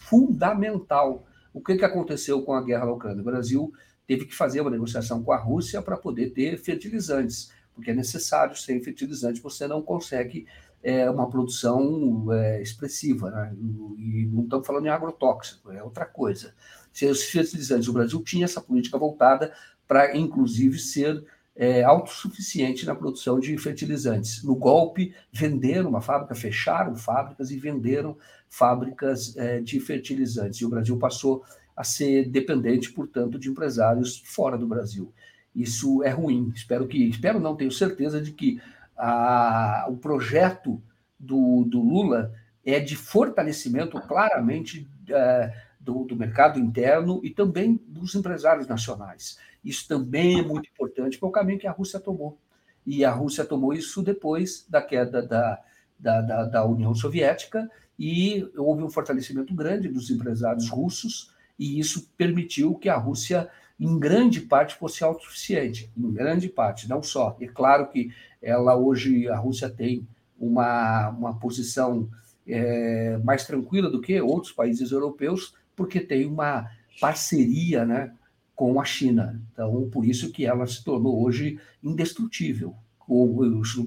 fundamental, 0.00 1.26
o 1.52 1.60
que, 1.60 1.76
que 1.76 1.84
aconteceu 1.84 2.42
com 2.42 2.54
a 2.54 2.62
guerra 2.62 2.86
na 2.86 2.92
Ucrânia? 2.92 3.20
O 3.20 3.24
Brasil 3.24 3.72
teve 4.06 4.24
que 4.24 4.34
fazer 4.34 4.60
uma 4.60 4.70
negociação 4.70 5.22
com 5.22 5.32
a 5.32 5.36
Rússia 5.36 5.82
para 5.82 5.96
poder 5.96 6.30
ter 6.30 6.56
fertilizantes, 6.58 7.52
porque 7.74 7.90
é 7.90 7.94
necessário, 7.94 8.56
sem 8.56 8.82
fertilizantes 8.82 9.42
você 9.42 9.66
não 9.66 9.82
consegue 9.82 10.46
é, 10.82 11.08
uma 11.08 11.28
produção 11.28 12.26
é, 12.32 12.60
expressiva. 12.60 13.30
Né? 13.30 13.54
E 13.98 14.26
não 14.26 14.44
estamos 14.44 14.66
falando 14.66 14.86
em 14.86 14.90
agrotóxico, 14.90 15.70
é 15.70 15.82
outra 15.82 16.04
coisa. 16.04 16.54
Se 16.92 17.06
os 17.06 17.22
fertilizantes, 17.22 17.88
o 17.88 17.92
Brasil 17.92 18.22
tinha 18.22 18.44
essa 18.44 18.60
política 18.60 18.98
voltada 18.98 19.52
para, 19.86 20.16
inclusive, 20.16 20.78
ser 20.78 21.24
é, 21.54 21.82
autossuficiente 21.82 22.86
na 22.86 22.94
produção 22.94 23.38
de 23.38 23.56
fertilizantes. 23.58 24.42
No 24.42 24.54
golpe, 24.54 25.14
venderam 25.32 25.88
uma 25.88 26.00
fábrica, 26.00 26.34
fecharam 26.34 26.96
fábricas 26.96 27.50
e 27.50 27.58
venderam 27.58 28.16
fábricas 28.48 29.36
é, 29.36 29.60
de 29.60 29.78
fertilizantes. 29.80 30.60
E 30.60 30.64
o 30.64 30.68
Brasil 30.68 30.98
passou 30.98 31.42
a 31.76 31.84
ser 31.84 32.28
dependente, 32.28 32.92
portanto, 32.92 33.38
de 33.38 33.48
empresários 33.48 34.22
fora 34.26 34.58
do 34.58 34.66
Brasil. 34.66 35.12
Isso 35.54 36.02
é 36.02 36.10
ruim. 36.10 36.52
Espero 36.54 36.86
que, 36.86 37.08
espero 37.08 37.40
não, 37.40 37.56
tenho 37.56 37.70
certeza 37.70 38.20
de 38.20 38.32
que 38.32 38.60
a, 38.96 39.86
o 39.88 39.96
projeto 39.96 40.82
do, 41.18 41.64
do 41.64 41.80
Lula 41.80 42.32
é 42.64 42.78
de 42.78 42.96
fortalecimento 42.96 44.00
claramente 44.00 44.88
é, 45.08 45.52
do, 45.80 46.04
do 46.04 46.16
mercado 46.16 46.58
interno 46.58 47.20
e 47.24 47.30
também 47.30 47.80
dos 47.86 48.14
empresários 48.14 48.66
nacionais. 48.66 49.38
Isso 49.64 49.86
também 49.88 50.40
é 50.40 50.42
muito 50.42 50.68
importante 50.68 51.18
para 51.18 51.28
o 51.28 51.32
caminho 51.32 51.58
que 51.58 51.66
a 51.66 51.72
Rússia 51.72 52.00
tomou. 52.00 52.38
E 52.84 53.04
a 53.04 53.10
Rússia 53.12 53.44
tomou 53.44 53.72
isso 53.72 54.02
depois 54.02 54.66
da 54.68 54.82
queda 54.82 55.22
da, 55.22 55.60
da, 55.98 56.20
da, 56.20 56.44
da 56.44 56.64
União 56.64 56.94
Soviética 56.94 57.70
e 57.98 58.48
houve 58.56 58.82
um 58.82 58.90
fortalecimento 58.90 59.54
grande 59.54 59.88
dos 59.88 60.10
empresários 60.10 60.68
russos 60.68 61.32
e 61.58 61.78
isso 61.78 62.08
permitiu 62.16 62.74
que 62.74 62.88
a 62.88 62.96
Rússia, 62.96 63.48
em 63.78 63.98
grande 63.98 64.40
parte, 64.40 64.74
fosse 64.74 65.04
autossuficiente, 65.04 65.92
em 65.96 66.12
grande 66.12 66.48
parte, 66.48 66.88
não 66.88 67.02
só. 67.02 67.36
É 67.40 67.46
claro 67.46 67.88
que 67.88 68.12
ela 68.42 68.76
hoje, 68.76 69.28
a 69.28 69.36
Rússia 69.36 69.70
tem 69.70 70.06
uma, 70.38 71.08
uma 71.10 71.38
posição 71.38 72.08
é, 72.46 73.18
mais 73.24 73.46
tranquila 73.46 73.88
do 73.88 74.00
que 74.00 74.20
outros 74.20 74.52
países 74.52 74.90
europeus, 74.90 75.54
porque 75.76 76.00
tem 76.00 76.26
uma 76.26 76.68
parceria 77.00 77.84
né, 77.84 78.12
com 78.54 78.80
a 78.80 78.84
China. 78.84 79.40
Então, 79.52 79.88
por 79.90 80.04
isso 80.04 80.32
que 80.32 80.44
ela 80.44 80.66
se 80.66 80.82
tornou 80.84 81.22
hoje 81.24 81.58
indestrutível, 81.82 82.74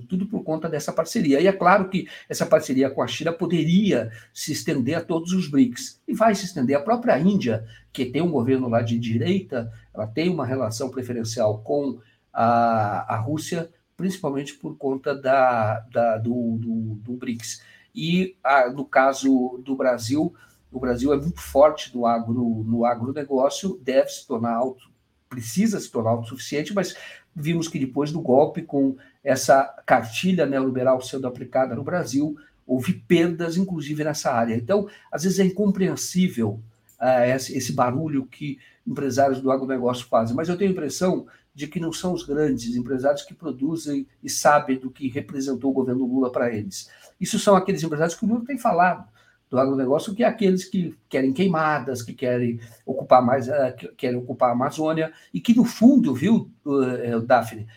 tudo 0.07 0.27
por 0.27 0.43
conta 0.43 0.69
dessa 0.69 0.93
parceria. 0.93 1.41
E 1.41 1.47
é 1.47 1.51
claro 1.51 1.89
que 1.89 2.07
essa 2.29 2.45
parceria 2.45 2.89
com 2.89 3.01
a 3.01 3.07
China 3.07 3.31
poderia 3.31 4.11
se 4.33 4.51
estender 4.51 4.95
a 4.95 5.01
todos 5.01 5.31
os 5.31 5.47
BRICS, 5.47 6.01
e 6.07 6.13
vai 6.13 6.35
se 6.35 6.45
estender. 6.45 6.77
A 6.77 6.81
própria 6.81 7.17
Índia, 7.19 7.65
que 7.91 8.05
tem 8.05 8.21
um 8.21 8.31
governo 8.31 8.67
lá 8.67 8.81
de 8.81 8.99
direita, 8.99 9.71
ela 9.93 10.05
tem 10.05 10.29
uma 10.29 10.45
relação 10.45 10.89
preferencial 10.89 11.59
com 11.59 11.99
a, 12.31 13.15
a 13.15 13.17
Rússia, 13.17 13.69
principalmente 13.97 14.53
por 14.55 14.77
conta 14.77 15.15
da, 15.15 15.79
da 15.91 16.17
do, 16.17 16.57
do, 16.57 16.95
do 16.95 17.13
BRICS. 17.13 17.61
E 17.93 18.35
a, 18.43 18.69
no 18.69 18.85
caso 18.85 19.61
do 19.63 19.75
Brasil, 19.75 20.33
o 20.71 20.79
Brasil 20.79 21.13
é 21.13 21.17
muito 21.17 21.39
forte 21.39 21.95
no, 21.95 22.05
agro, 22.05 22.63
no 22.67 22.85
agronegócio, 22.85 23.79
deve 23.81 24.09
se 24.09 24.27
tornar 24.27 24.53
auto, 24.53 24.89
precisa 25.29 25.79
se 25.79 25.89
tornar 25.89 26.11
autossuficiente, 26.11 26.73
mas 26.73 26.95
vimos 27.33 27.67
que 27.67 27.79
depois 27.79 28.11
do 28.11 28.21
golpe, 28.21 28.61
com 28.61 28.97
essa 29.23 29.63
cartilha 29.85 30.45
neoliberal 30.45 31.01
sendo 31.01 31.27
aplicada 31.27 31.75
no 31.75 31.83
Brasil, 31.83 32.35
houve 32.67 32.93
perdas, 32.93 33.57
inclusive, 33.57 34.03
nessa 34.03 34.31
área. 34.31 34.55
Então, 34.55 34.87
às 35.11 35.23
vezes 35.23 35.39
é 35.39 35.45
incompreensível 35.45 36.59
uh, 36.99 37.23
esse, 37.27 37.57
esse, 37.57 37.73
barulho 37.73 38.25
que 38.25 38.59
empresários 38.85 39.41
do 39.41 39.51
agronegócio 39.51 40.05
fazem, 40.07 40.35
mas 40.35 40.49
eu 40.49 40.57
tenho 40.57 40.71
a 40.71 40.73
impressão 40.73 41.27
de 41.55 41.67
que 41.67 41.79
não 41.79 41.93
são 41.93 42.13
os 42.13 42.23
grandes 42.23 42.75
empresários 42.75 43.23
que 43.23 43.33
produzem 43.33 44.05
e 44.21 44.29
sabem 44.29 44.77
do 44.77 44.91
que 44.91 45.07
representou 45.07 45.71
o 45.71 45.73
governo 45.73 46.05
Lula 46.05 46.29
para 46.29 46.53
eles. 46.53 46.89
Isso 47.19 47.39
são 47.39 47.55
aqueles 47.55 47.81
empresários 47.81 48.13
que 48.13 48.25
o 48.25 48.27
Lula 48.27 48.43
tem 48.45 48.57
falado 48.57 49.07
do 49.49 49.57
agronegócio, 49.57 50.13
que 50.13 50.23
é 50.23 50.27
aqueles 50.27 50.65
que 50.65 50.97
querem 51.07 51.31
queimadas, 51.31 52.01
que 52.01 52.13
querem 52.13 52.59
ocupar 52.85 53.23
mais, 53.23 53.47
uh, 53.47 53.73
que 53.77 53.87
querem 53.89 54.17
ocupar 54.17 54.49
a 54.49 54.51
Amazônia, 54.51 55.13
e 55.33 55.39
que, 55.39 55.55
no 55.55 55.63
fundo, 55.63 56.13
viu, 56.13 56.51
uh, 56.65 57.21
Daphne, 57.21 57.67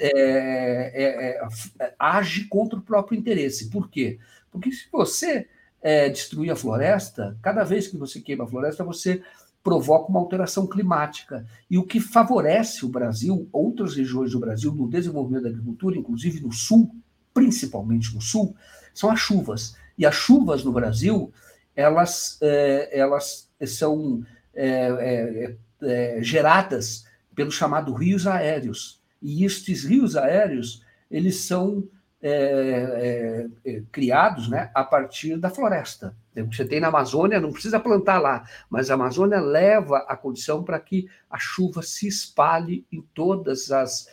é, 0.00 0.10
é, 0.92 1.40
é, 1.78 1.94
age 1.96 2.46
contra 2.46 2.78
o 2.78 2.82
próprio 2.82 3.16
interesse. 3.16 3.70
Por 3.70 3.88
quê? 3.88 4.18
Porque 4.50 4.72
se 4.72 4.88
você 4.90 5.46
destruir 6.12 6.50
a 6.50 6.56
floresta, 6.56 7.38
cada 7.40 7.64
vez 7.64 7.86
que 7.86 7.96
você 7.96 8.20
queima 8.20 8.44
a 8.44 8.46
floresta, 8.46 8.84
você 8.84 9.22
provoca 9.62 10.08
uma 10.08 10.20
alteração 10.20 10.66
climática. 10.66 11.46
E 11.70 11.78
o 11.78 11.84
que 11.84 12.00
favorece 12.00 12.84
o 12.84 12.88
Brasil, 12.88 13.48
outras 13.52 13.94
regiões 13.94 14.32
do 14.32 14.40
Brasil, 14.40 14.72
no 14.72 14.88
desenvolvimento 14.88 15.42
da 15.44 15.50
agricultura, 15.50 15.98
inclusive 15.98 16.40
no 16.40 16.52
sul, 16.52 16.94
principalmente 17.34 18.14
no 18.14 18.20
sul, 18.20 18.54
são 18.94 19.10
as 19.10 19.20
chuvas. 19.20 19.76
E 19.96 20.06
as 20.06 20.14
chuvas 20.14 20.64
no 20.64 20.72
Brasil, 20.72 21.32
elas, 21.76 22.38
é, 22.40 22.98
elas 22.98 23.48
são 23.66 24.24
é, 24.54 24.68
é, 24.68 25.56
é 25.82 26.22
geradas 26.22 27.04
pelo 27.34 27.50
chamado 27.50 27.92
rios 27.92 28.26
aéreos. 28.26 29.00
E 29.22 29.44
estes 29.44 29.84
rios 29.84 30.16
aéreos, 30.16 30.82
eles 31.10 31.36
são 31.36 31.86
é, 32.22 33.48
é, 33.64 33.82
criados 33.90 34.48
né, 34.48 34.70
a 34.74 34.84
partir 34.84 35.36
da 35.36 35.50
floresta. 35.50 36.14
Você 36.50 36.64
tem 36.64 36.80
na 36.80 36.88
Amazônia, 36.88 37.40
não 37.40 37.52
precisa 37.52 37.80
plantar 37.80 38.18
lá, 38.18 38.44
mas 38.68 38.90
a 38.90 38.94
Amazônia 38.94 39.40
leva 39.40 39.98
a 40.08 40.16
condição 40.16 40.62
para 40.62 40.78
que 40.78 41.08
a 41.28 41.38
chuva 41.38 41.82
se 41.82 42.06
espalhe 42.06 42.86
em 42.90 43.02
todas 43.14 43.70
as 43.70 44.08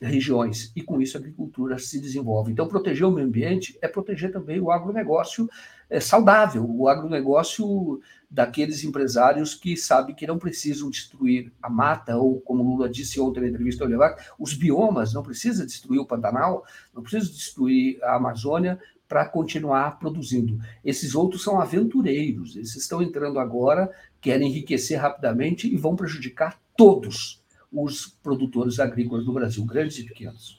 regiões 0.00 0.72
e 0.76 0.82
com 0.82 1.00
isso 1.00 1.16
a 1.16 1.20
agricultura 1.20 1.78
se 1.78 2.00
desenvolve. 2.00 2.52
Então, 2.52 2.68
proteger 2.68 3.06
o 3.06 3.10
meio 3.10 3.26
ambiente 3.26 3.76
é 3.82 3.88
proteger 3.88 4.32
também 4.32 4.60
o 4.60 4.70
agronegócio 4.70 5.48
é, 5.90 6.00
saudável, 6.00 6.64
o 6.68 6.88
agronegócio 6.88 8.00
daqueles 8.30 8.84
empresários 8.84 9.54
que 9.54 9.76
sabem 9.76 10.14
que 10.14 10.26
não 10.26 10.38
precisam 10.38 10.90
destruir 10.90 11.50
a 11.62 11.70
mata, 11.70 12.16
ou 12.16 12.40
como 12.40 12.62
Lula 12.62 12.88
disse 12.88 13.18
ontem 13.18 13.40
na 13.40 13.48
entrevista 13.48 13.84
ao 13.84 14.16
os 14.38 14.52
biomas, 14.52 15.14
não 15.14 15.22
precisa 15.22 15.64
destruir 15.64 15.98
o 15.98 16.06
Pantanal, 16.06 16.64
não 16.94 17.02
precisa 17.02 17.32
destruir 17.32 17.98
a 18.04 18.16
Amazônia 18.16 18.78
para 19.08 19.24
continuar 19.26 19.98
produzindo. 19.98 20.58
Esses 20.84 21.14
outros 21.14 21.42
são 21.42 21.58
aventureiros, 21.58 22.54
eles 22.54 22.76
estão 22.76 23.02
entrando 23.02 23.40
agora, 23.40 23.90
querem 24.20 24.48
enriquecer 24.48 25.00
rapidamente 25.00 25.66
e 25.66 25.76
vão 25.78 25.96
prejudicar 25.96 26.60
todos 26.76 27.42
os 27.72 28.06
produtores 28.22 28.78
agrícolas 28.78 29.24
do 29.24 29.32
Brasil, 29.32 29.64
grandes 29.64 29.98
e 29.98 30.04
pequenos. 30.04 30.58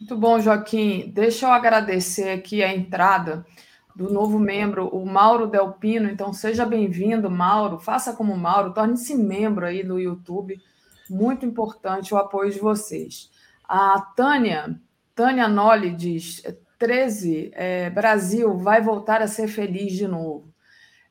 Muito 0.00 0.16
bom, 0.18 0.40
Joaquim. 0.40 1.10
Deixa 1.14 1.46
eu 1.46 1.52
agradecer 1.52 2.30
aqui 2.30 2.62
a 2.62 2.74
entrada 2.74 3.46
do 3.94 4.10
novo 4.10 4.38
membro, 4.38 4.88
o 4.88 5.06
Mauro 5.06 5.46
Delpino. 5.46 6.08
Então, 6.08 6.32
seja 6.32 6.66
bem-vindo, 6.66 7.30
Mauro. 7.30 7.78
Faça 7.78 8.12
como 8.12 8.36
Mauro, 8.36 8.74
torne-se 8.74 9.14
membro 9.14 9.64
aí 9.64 9.84
do 9.84 9.98
YouTube. 9.98 10.60
Muito 11.08 11.46
importante 11.46 12.12
o 12.12 12.16
apoio 12.16 12.50
de 12.50 12.58
vocês. 12.58 13.30
A 13.68 14.00
Tânia, 14.16 14.78
Tânia 15.14 15.46
Nolli 15.46 15.94
diz: 15.94 16.42
13, 16.78 17.50
é, 17.54 17.90
Brasil 17.90 18.58
vai 18.58 18.80
voltar 18.80 19.22
a 19.22 19.28
ser 19.28 19.48
feliz 19.48 19.92
de 19.92 20.08
novo. 20.08 20.52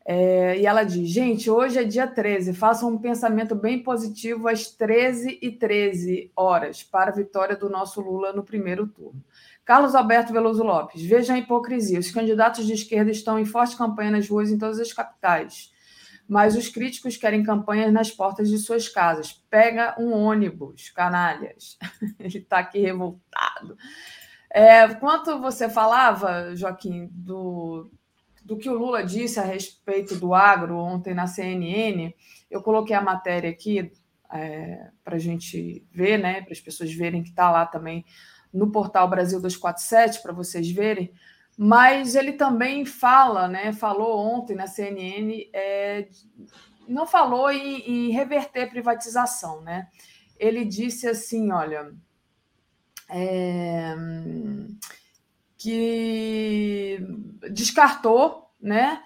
É, 0.06 0.60
e 0.60 0.66
ela 0.66 0.84
diz: 0.84 1.10
gente, 1.10 1.50
hoje 1.50 1.80
é 1.80 1.84
dia 1.84 2.06
13, 2.06 2.54
façam 2.54 2.90
um 2.90 2.98
pensamento 2.98 3.56
bem 3.56 3.82
positivo 3.82 4.50
às 4.50 4.68
13 4.68 5.40
e 5.42 5.52
13 5.52 6.32
horas 6.36 6.84
para 6.84 7.12
a 7.12 7.16
vitória 7.16 7.56
do 7.56 7.70
nosso 7.70 8.02
Lula 8.02 8.34
no 8.34 8.44
primeiro 8.44 8.88
turno. 8.88 9.24
Carlos 9.65 9.95
Alberto 9.95 10.34
Veloso 10.34 10.64
Lopes, 10.64 11.02
veja 11.02 11.34
a 11.34 11.38
hipocrisia. 11.38 11.99
Os 11.99 12.11
candidatos 12.11 12.65
de 12.65 12.73
esquerda 12.73 13.11
estão 13.11 13.40
em 13.40 13.45
forte 13.45 13.77
campanha 13.77 14.11
nas 14.11 14.27
ruas 14.27 14.52
em 14.52 14.57
todas 14.57 14.80
as 14.80 14.91
capitais, 14.91 15.72
mas 16.27 16.56
os 16.56 16.68
críticos 16.68 17.15
querem 17.15 17.44
campanhas 17.44 17.91
nas 17.91 18.11
portas 18.11 18.49
de 18.49 18.57
suas 18.57 18.90
casas. 18.90 19.31
Pega 19.49 19.95
um 19.98 20.11
ônibus, 20.11 20.90
canalhas. 20.90 21.77
Ele 22.19 22.40
está 22.40 22.60
aqui 22.60 22.80
revoltado. 22.80 23.77
É, 24.49 24.88
quanto 24.95 25.40
você 25.40 25.69
falava, 25.69 26.56
Joaquim, 26.56 27.10
do, 27.11 27.90
do 28.44 28.57
que 28.57 28.69
o 28.69 28.77
Lula 28.77 29.03
disse 29.03 29.40
a 29.40 29.44
respeito 29.44 30.15
do 30.15 30.34
agro 30.34 30.77
ontem 30.77 31.14
na 31.14 31.26
CNN, 31.26 32.14
eu 32.52 32.61
coloquei 32.61 32.95
a 32.95 33.02
matéria 33.02 33.49
aqui 33.49 33.91
é, 34.31 34.90
para 35.03 35.15
a 35.15 35.19
gente 35.19 35.85
ver, 35.91 36.18
né, 36.18 36.41
para 36.41 36.52
as 36.52 36.60
pessoas 36.60 36.94
verem 36.94 37.23
que 37.23 37.30
está 37.30 37.49
lá 37.49 37.65
também 37.65 38.06
no 38.54 38.72
portal 38.72 39.10
Brasil 39.10 39.40
247, 39.40 40.22
para 40.22 40.32
vocês 40.32 40.70
verem. 40.70 41.12
Mas 41.58 42.16
ele 42.16 42.34
também 42.34 42.86
fala, 42.86 43.48
né, 43.48 43.74
falou 43.74 44.18
ontem 44.18 44.56
na 44.56 44.68
CNN, 44.68 45.50
é, 45.54 46.08
não 46.88 47.06
falou 47.06 47.52
em, 47.52 48.08
em 48.08 48.12
reverter 48.12 48.70
privatização, 48.70 49.62
né? 49.62 49.88
Ele 50.38 50.66
disse 50.66 51.08
assim, 51.08 51.52
olha, 51.52 51.94
é, 53.10 53.96
que 55.58 57.00
descartou, 57.52 58.50
né? 58.60 59.02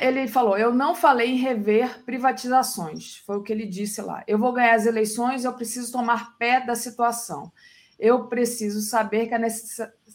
Ele 0.00 0.26
falou: 0.26 0.56
eu 0.56 0.74
não 0.74 0.94
falei 0.94 1.30
em 1.30 1.36
rever 1.36 2.02
privatizações, 2.04 3.16
foi 3.18 3.36
o 3.36 3.42
que 3.42 3.52
ele 3.52 3.66
disse 3.66 4.00
lá. 4.00 4.24
Eu 4.26 4.38
vou 4.38 4.52
ganhar 4.52 4.74
as 4.74 4.86
eleições, 4.86 5.44
eu 5.44 5.52
preciso 5.52 5.92
tomar 5.92 6.36
pé 6.38 6.60
da 6.64 6.74
situação. 6.74 7.52
Eu 8.00 8.28
preciso 8.28 8.80
saber 8.80 9.26
que 9.26 9.34
a 9.34 9.38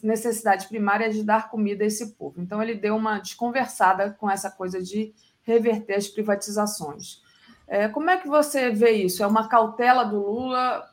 necessidade 0.02 0.66
primária 0.66 1.06
é 1.06 1.08
de 1.08 1.22
dar 1.22 1.48
comida 1.48 1.84
a 1.84 1.86
esse 1.86 2.14
povo. 2.16 2.40
Então, 2.40 2.60
ele 2.60 2.74
deu 2.74 2.96
uma 2.96 3.20
desconversada 3.20 4.10
com 4.10 4.28
essa 4.28 4.50
coisa 4.50 4.82
de 4.82 5.14
reverter 5.42 5.94
as 5.94 6.08
privatizações. 6.08 7.22
É, 7.68 7.88
como 7.88 8.10
é 8.10 8.16
que 8.16 8.26
você 8.26 8.70
vê 8.70 8.90
isso? 8.90 9.22
É 9.22 9.26
uma 9.26 9.48
cautela 9.48 10.04
do 10.04 10.18
Lula 10.18 10.84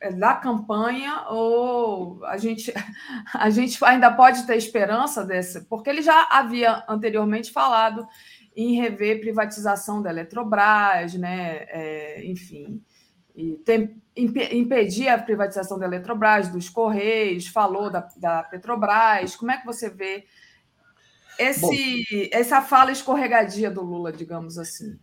é, 0.00 0.12
da 0.12 0.34
campanha 0.34 1.26
ou 1.28 2.24
a 2.24 2.36
gente, 2.36 2.72
a 3.34 3.50
gente 3.50 3.84
ainda 3.84 4.10
pode 4.12 4.46
ter 4.46 4.56
esperança 4.56 5.24
desse? 5.24 5.62
Porque 5.62 5.90
ele 5.90 6.02
já 6.02 6.28
havia 6.30 6.84
anteriormente 6.88 7.52
falado 7.52 8.06
em 8.54 8.74
rever 8.80 9.20
privatização 9.20 10.02
da 10.02 10.10
Eletrobras, 10.10 11.14
né? 11.14 11.64
É, 11.68 12.24
enfim, 12.24 12.82
e 13.34 13.56
tem, 13.58 14.01
impedir 14.16 15.08
a 15.08 15.18
privatização 15.18 15.78
da 15.78 15.86
Eletrobras, 15.86 16.48
dos 16.48 16.68
Correios, 16.68 17.46
falou 17.46 17.90
da, 17.90 18.06
da 18.16 18.42
Petrobras. 18.42 19.36
Como 19.36 19.50
é 19.50 19.58
que 19.58 19.66
você 19.66 19.88
vê 19.88 20.24
esse, 21.38 21.60
Bom, 21.60 22.28
essa 22.30 22.60
fala 22.60 22.92
escorregadia 22.92 23.70
do 23.70 23.82
Lula, 23.82 24.12
digamos 24.12 24.58
assim? 24.58 24.98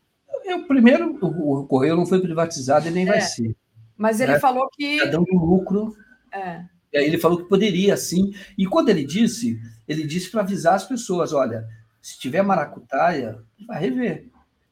Eu, 0.46 0.66
primeiro, 0.68 1.18
o, 1.22 1.66
Correio 1.66 1.96
não 1.96 2.06
foi 2.06 2.22
privatizado 2.22 2.88
e 2.88 2.92
nem 2.92 3.04
é. 3.04 3.12
vai 3.12 3.22
ser. 3.22 3.56
Mas 3.98 4.20
ele 4.20 4.34
né? 4.34 4.40
falou 4.40 4.70
que. 4.72 4.96
Está 4.96 5.10
dando 5.10 5.34
lucro. 5.34 5.96
É. 6.32 6.64
E 6.94 6.98
aí 6.98 7.06
ele 7.06 7.18
falou 7.18 7.38
que 7.38 7.50
poderia, 7.50 7.98
sim. 7.98 8.32
E 8.58 8.66
quando 8.66 8.90
ele 8.90 9.04
disse, 9.04 9.60
ele 9.88 10.06
disse 10.06 10.32
para 10.32 10.42
avisar 10.42 10.76
as 10.76 10.86
pessoas: 10.86 11.34
olha, 11.34 11.68
se 12.02 12.18
tiver 12.20 12.42
maracutaia, 12.42 13.38
vai 13.68 13.80
rever. 13.80 14.30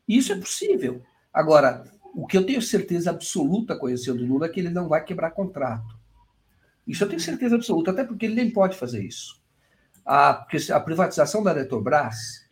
Isso 0.08 0.32
é 0.32 0.36
possível. 0.36 1.02
Agora, 1.34 1.84
o 2.14 2.26
que 2.26 2.38
eu 2.38 2.46
tenho 2.46 2.62
certeza 2.62 3.10
absoluta 3.10 3.78
conhecendo 3.78 4.24
o 4.24 4.28
Lula 4.28 4.48
é 4.48 4.50
que 4.50 4.60
ele 4.60 4.70
não 4.70 4.88
vai 4.88 5.04
quebrar 5.04 5.32
contrato. 5.32 5.98
Isso 6.86 7.04
eu 7.04 7.10
tenho 7.10 7.20
certeza 7.20 7.56
absoluta, 7.56 7.92
até 7.92 8.04
porque 8.04 8.26
ele 8.26 8.36
nem 8.36 8.50
pode 8.50 8.78
fazer 8.78 9.04
isso. 9.04 9.42
A, 10.06 10.48
a 10.74 10.80
privatização 10.80 11.44
da 11.44 11.52
Eletrobras, 11.52 12.48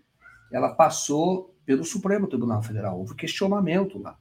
ela 0.52 0.74
passou 0.74 1.56
pelo 1.66 1.84
Supremo 1.84 2.28
Tribunal 2.28 2.62
Federal. 2.62 3.00
Houve 3.00 3.16
questionamento 3.16 3.98
lá. 3.98 4.18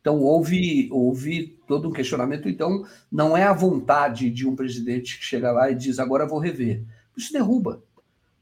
Então, 0.00 0.20
houve, 0.20 0.88
houve 0.90 1.58
todo 1.66 1.88
um 1.88 1.92
questionamento. 1.92 2.48
Então, 2.48 2.86
não 3.12 3.36
é 3.36 3.42
a 3.42 3.52
vontade 3.52 4.30
de 4.30 4.48
um 4.48 4.56
presidente 4.56 5.18
que 5.18 5.24
chega 5.24 5.52
lá 5.52 5.70
e 5.70 5.74
diz 5.74 5.98
agora 5.98 6.26
vou 6.26 6.38
rever. 6.38 6.82
Isso 7.16 7.32
derruba. 7.32 7.82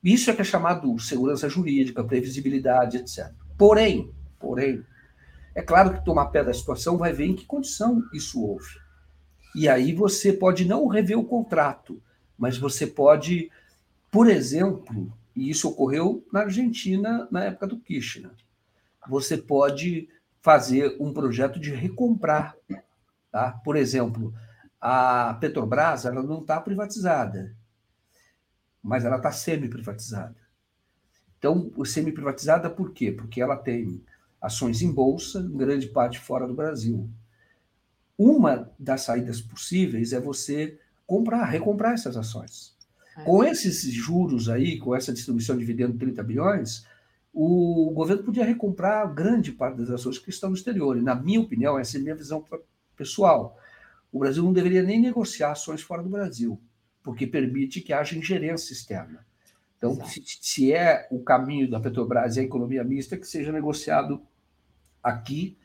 Isso 0.02 0.30
é 0.30 0.34
que 0.34 0.42
é 0.42 0.44
chamado 0.44 0.96
segurança 1.00 1.48
jurídica, 1.48 2.05
previsibilidade, 2.05 2.98
etc. 2.98 3.32
Porém, 3.56 4.12
porém, 4.38 4.84
é 5.59 5.62
claro 5.62 5.93
que 5.93 6.05
tomar 6.05 6.26
pé 6.26 6.44
da 6.44 6.55
situação 6.55 6.97
vai 6.97 7.12
ver 7.12 7.26
em 7.26 7.35
que 7.35 7.44
condição 7.44 8.01
isso 8.12 8.40
houve. 8.40 8.78
E 9.56 9.68
aí 9.68 9.93
você 9.93 10.32
pode 10.32 10.64
não 10.64 10.86
rever 10.86 11.18
o 11.18 11.24
contrato, 11.24 12.01
mas 12.39 12.56
você 12.56 12.86
pode, 12.86 13.51
por 14.09 14.30
exemplo, 14.30 15.12
e 15.35 15.51
isso 15.51 15.68
ocorreu 15.68 16.24
na 16.32 16.43
Argentina 16.43 17.26
na 17.28 17.43
época 17.43 17.66
do 17.66 17.76
Kirchner, 17.76 18.30
você 19.09 19.36
pode 19.36 20.09
fazer 20.40 20.97
um 21.01 21.12
projeto 21.12 21.59
de 21.59 21.74
recomprar. 21.74 22.55
Tá? 23.32 23.51
Por 23.64 23.74
exemplo, 23.74 24.32
a 24.80 25.36
Petrobras 25.40 26.05
ela 26.05 26.22
não 26.22 26.39
está 26.39 26.60
privatizada, 26.60 27.52
mas 28.80 29.05
ela 29.05 29.16
está 29.16 29.32
semi-privatizada. 29.32 30.36
Então, 31.36 31.72
semi-privatizada 31.85 32.70
por 32.70 32.93
quê? 32.93 33.10
Porque 33.10 33.43
ela 33.43 33.56
tem 33.56 34.05
ações 34.40 34.82
em 34.82 34.93
bolsa, 34.93 35.40
em 35.40 35.56
grande 35.56 35.89
parte 35.89 36.19
fora 36.19 36.47
do 36.47 36.55
Brasil. 36.55 37.09
Uma 38.16 38.73
das 38.78 39.02
saídas 39.02 39.40
possíveis 39.40 40.12
é 40.12 40.20
você 40.20 40.78
comprar, 41.06 41.44
recomprar 41.44 41.94
essas 41.94 42.16
ações. 42.16 42.77
É. 43.16 43.23
Com 43.23 43.43
esses 43.44 43.82
juros 43.93 44.48
aí, 44.48 44.78
com 44.78 44.94
essa 44.94 45.12
distribuição 45.12 45.56
de 45.56 45.60
dividendo 45.60 45.93
de 45.93 45.98
30 45.98 46.23
bilhões, 46.23 46.86
o 47.32 47.90
governo 47.94 48.24
podia 48.24 48.44
recomprar 48.44 49.12
grande 49.12 49.52
parte 49.52 49.78
das 49.78 49.90
ações 49.90 50.19
que 50.19 50.31
estão 50.31 50.51
no 50.51 50.56
exterior. 50.56 50.97
E, 50.97 51.02
na 51.02 51.15
minha 51.15 51.40
opinião, 51.40 51.78
essa 51.78 51.97
é 51.97 52.01
a 52.01 52.02
minha 52.02 52.15
visão 52.15 52.44
pessoal. 52.97 53.56
O 54.10 54.19
Brasil 54.19 54.43
não 54.43 54.52
deveria 54.52 54.82
nem 54.82 55.01
negociar 55.01 55.52
ações 55.52 55.81
fora 55.81 56.02
do 56.02 56.09
Brasil, 56.09 56.60
porque 57.02 57.27
permite 57.27 57.81
que 57.81 57.93
haja 57.93 58.16
ingerência 58.16 58.73
externa. 58.73 59.27
Então, 59.77 59.94
se, 60.06 60.23
se, 60.24 60.73
é 60.73 61.06
o 61.10 61.20
caminho 61.20 61.70
da 61.70 61.78
Petrobras 61.78 62.36
e 62.36 62.40
a 62.40 62.43
economia 62.43 62.82
mista, 62.82 63.16
que 63.16 63.27
seja 63.27 63.52
negociado 63.52 64.20
aqui, 65.09 65.56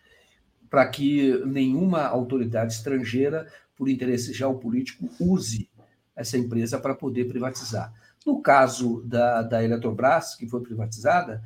para 0.69 0.87
que 0.87 1.37
nenhuma 1.45 2.03
autoridade 2.03 2.73
estrangeira, 2.73 3.47
por 3.75 3.89
interesse 3.89 4.33
geopolítico, 4.33 5.09
use 5.19 5.69
essa 6.15 6.37
empresa 6.37 6.79
para 6.79 6.95
poder 6.95 7.25
privatizar. 7.25 7.93
No 8.25 8.41
caso 8.41 9.01
da, 9.05 9.41
da 9.41 9.63
Eletrobras, 9.63 10.35
que 10.35 10.47
foi 10.47 10.61
privatizada, 10.61 11.43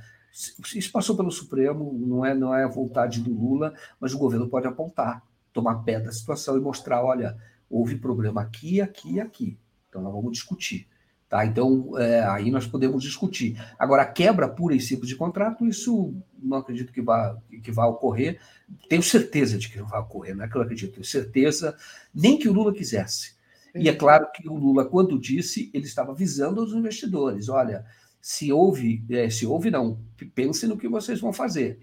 isso 0.75 0.91
passou 0.91 1.15
pelo 1.17 1.31
Supremo, 1.31 1.91
não 1.93 2.23
é, 2.23 2.35
não 2.35 2.53
é 2.53 2.63
a 2.63 2.67
vontade 2.67 3.21
do 3.21 3.33
Lula, 3.33 3.73
mas 3.99 4.13
o 4.13 4.19
governo 4.19 4.47
pode 4.47 4.67
apontar, 4.67 5.23
tomar 5.51 5.83
pé 5.83 5.99
da 5.99 6.11
situação 6.11 6.55
e 6.55 6.61
mostrar: 6.61 7.03
olha, 7.03 7.35
houve 7.69 7.97
problema 7.97 8.41
aqui, 8.41 8.79
aqui 8.79 9.13
e 9.13 9.19
aqui. 9.19 9.57
Então 9.89 10.01
nós 10.01 10.13
vamos 10.13 10.31
discutir. 10.31 10.87
Tá? 11.29 11.45
Então, 11.45 11.97
é, 11.97 12.23
aí 12.23 12.49
nós 12.49 12.65
podemos 12.65 13.03
discutir. 13.03 13.61
Agora, 13.77 14.03
a 14.03 14.05
quebra 14.05 14.47
pura 14.47 14.73
e 14.73 14.79
simples 14.79 15.09
de 15.09 15.15
contrato, 15.15 15.65
isso 15.65 16.13
não 16.41 16.57
acredito 16.57 16.93
que 16.93 17.01
vá, 17.01 17.37
que 17.61 17.71
vá 17.71 17.85
ocorrer. 17.85 18.39
Tenho 18.87 19.03
certeza 19.03 19.57
de 19.57 19.67
que 19.67 19.77
não 19.77 19.87
vai 19.87 19.99
ocorrer, 19.99 20.35
não 20.35 20.45
é 20.45 20.47
que 20.47 20.55
eu 20.55 20.61
acredito, 20.61 20.93
tenho 20.93 21.05
certeza, 21.05 21.75
nem 22.15 22.37
que 22.37 22.47
o 22.47 22.53
Lula 22.53 22.73
quisesse. 22.73 23.35
E 23.75 23.89
é 23.89 23.93
claro 23.93 24.27
que 24.33 24.47
o 24.47 24.55
Lula, 24.55 24.85
quando 24.85 25.19
disse, 25.19 25.69
ele 25.73 25.85
estava 25.85 26.13
visando 26.13 26.63
os 26.63 26.73
investidores. 26.73 27.49
Olha, 27.49 27.85
se 28.21 28.51
houve, 28.51 29.03
é, 29.09 29.29
se 29.29 29.45
houve 29.45 29.69
não, 29.69 29.99
pense 30.33 30.65
no 30.65 30.77
que 30.77 30.87
vocês 30.87 31.19
vão 31.19 31.33
fazer. 31.33 31.79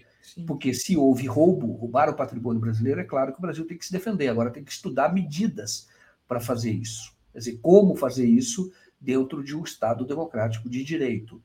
Porque 0.47 0.73
se 0.73 0.97
houve 0.97 1.27
roubo, 1.27 1.71
roubar 1.73 2.09
o 2.09 2.15
patrimônio 2.15 2.59
brasileiro, 2.59 2.99
é 2.99 3.03
claro 3.03 3.31
que 3.31 3.37
o 3.37 3.41
Brasil 3.41 3.65
tem 3.65 3.77
que 3.77 3.85
se 3.85 3.91
defender. 3.91 4.27
Agora 4.27 4.49
tem 4.49 4.63
que 4.63 4.71
estudar 4.71 5.13
medidas 5.13 5.87
para 6.27 6.39
fazer 6.39 6.71
isso. 6.71 7.13
Quer 7.31 7.39
dizer, 7.39 7.59
como 7.61 7.95
fazer 7.95 8.25
isso 8.25 8.71
dentro 9.05 9.43
de 9.43 9.55
um 9.55 9.63
Estado 9.63 10.03
democrático 10.03 10.67
de 10.67 10.83
direito. 10.83 11.41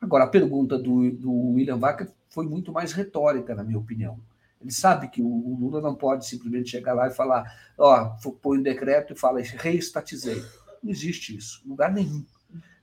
Agora, 0.00 0.24
a 0.24 0.28
pergunta 0.28 0.78
do, 0.78 1.10
do 1.10 1.32
William 1.52 1.78
Vaca 1.78 2.12
foi 2.30 2.46
muito 2.46 2.72
mais 2.72 2.92
retórica, 2.92 3.54
na 3.54 3.62
minha 3.62 3.78
opinião. 3.78 4.18
Ele 4.60 4.72
sabe 4.72 5.08
que 5.08 5.20
o, 5.20 5.56
Lula 5.60 5.80
não 5.80 5.94
pode 5.94 6.26
simplesmente 6.26 6.70
chegar 6.70 6.94
lá 6.94 7.08
e 7.08 7.12
falar, 7.12 7.52
ó, 7.76 8.16
põe 8.40 8.58
um 8.58 8.62
decreto 8.62 9.12
e 9.12 9.16
fala, 9.16 9.40
reestatizei. 9.40 10.42
Não 10.82 10.90
existe 10.90 11.36
isso, 11.36 11.62
em 11.66 11.68
lugar 11.68 11.92
nenhum. 11.92 12.24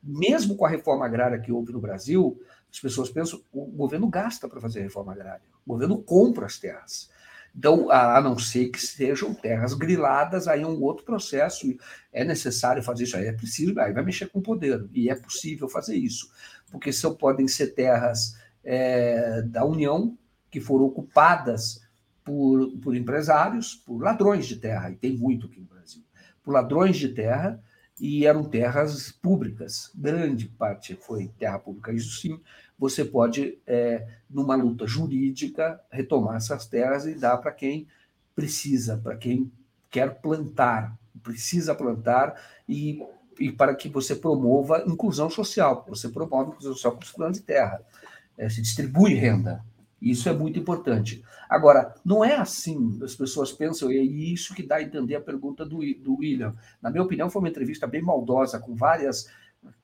Mesmo 0.04 0.56
com 0.56 0.66
a 0.66 0.70
reforma 0.70 1.06
agrária 1.06 1.40
que 1.40 1.52
houve 1.52 1.74
no 1.74 1.82
Brasil, 1.82 2.40
as 2.72 2.80
pessoas 2.80 3.10
pensam, 3.10 3.42
o 3.52 3.66
governo 3.66 4.08
gasta 4.08 4.48
para 4.48 4.62
fazer 4.62 4.82
a 4.82 4.84
reforma 4.84 5.12
agrária, 5.12 5.42
o 5.66 5.74
governo 5.74 6.02
compra 6.02 6.46
as 6.46 6.58
terras. 6.58 7.10
Então, 7.56 7.92
a 7.92 8.22
não 8.22 8.38
ser 8.38 8.70
que 8.70 8.80
sejam 8.80 9.34
terras 9.34 9.74
griladas, 9.74 10.48
aí 10.48 10.62
é 10.62 10.68
um 10.68 10.82
outro 10.82 11.04
processo. 11.04 11.68
É 12.14 12.24
necessário 12.24 12.82
fazer 12.82 13.04
isso, 13.04 13.18
aí 13.18 13.26
é 13.26 13.34
preciso, 13.34 13.80
aí 13.80 13.92
vai 13.92 14.04
mexer 14.04 14.28
com 14.28 14.40
o 14.40 14.44
poder, 14.44 14.88
e 14.94 15.10
é 15.10 15.16
possível 15.16 15.68
fazer 15.68 15.96
isso, 15.96 16.32
porque 16.72 16.92
são, 16.92 17.16
podem 17.16 17.48
ser 17.48 17.68
terras 17.68 18.36
é, 18.64 19.42
da 19.44 19.66
União 19.66 20.18
que 20.50 20.60
foram 20.60 20.86
ocupadas 20.86 21.82
por, 22.24 22.72
por 22.82 22.96
empresários, 22.96 23.76
por 23.76 24.02
ladrões 24.02 24.46
de 24.48 24.56
terra, 24.56 24.90
e 24.92 24.96
tem 24.96 25.18
muito 25.18 25.48
aqui 25.48 25.60
no 25.60 25.68
Brasil, 25.68 26.04
por 26.44 26.52
ladrões 26.54 26.98
de 26.98 27.10
terra, 27.10 27.62
e 28.00 28.26
eram 28.26 28.44
terras 28.44 29.12
públicas, 29.12 29.92
grande 29.94 30.48
parte 30.48 30.96
foi 30.96 31.30
terra 31.38 31.60
pública. 31.60 31.92
Isso 31.92 32.22
sim, 32.22 32.40
você 32.80 33.04
pode, 33.04 33.60
é, 33.68 34.08
numa 34.30 34.56
luta 34.56 34.88
jurídica, 34.88 35.80
retomar 35.92 36.38
essas 36.38 36.66
terras 36.66 37.06
e 37.06 37.14
dar 37.14 37.38
para 37.38 37.52
quem 37.52 37.86
precisa, 38.34 38.98
para 38.98 39.18
quem 39.18 39.52
quer 39.92 40.22
plantar, 40.22 40.98
precisa 41.22 41.76
plantar 41.76 42.42
e, 42.68 43.06
e 43.38 43.52
para 43.52 43.76
que 43.76 43.90
você 43.90 44.16
promova 44.16 44.84
inclusão 44.88 45.30
social, 45.30 45.86
você 45.90 46.08
promove 46.08 46.52
inclusão 46.52 46.74
social 46.74 46.94
com 46.94 47.04
os 47.04 47.12
planos 47.12 47.38
de 47.38 47.44
terra, 47.44 47.82
é, 48.38 48.48
se 48.48 48.62
distribui 48.62 49.14
renda. 49.14 49.64
Isso 50.02 50.30
é 50.30 50.34
muito 50.34 50.58
importante. 50.58 51.22
Agora, 51.50 51.94
não 52.06 52.24
é 52.24 52.38
assim, 52.38 52.98
as 53.04 53.14
pessoas 53.14 53.52
pensam, 53.52 53.92
e 53.92 53.98
é 53.98 54.02
isso 54.02 54.56
que 54.56 54.64
dá 54.64 54.78
a 54.78 54.82
entender 54.82 55.16
a 55.16 55.22
pergunta 55.22 55.66
do, 55.66 55.80
do 55.96 56.20
William. 56.20 56.56
Na 56.82 56.90
minha 56.90 57.04
opinião, 57.04 57.30
foi 57.30 57.42
uma 57.42 57.50
entrevista 57.50 57.86
bem 57.86 58.02
maldosa, 58.02 58.60
com 58.60 58.74
várias 58.74 59.30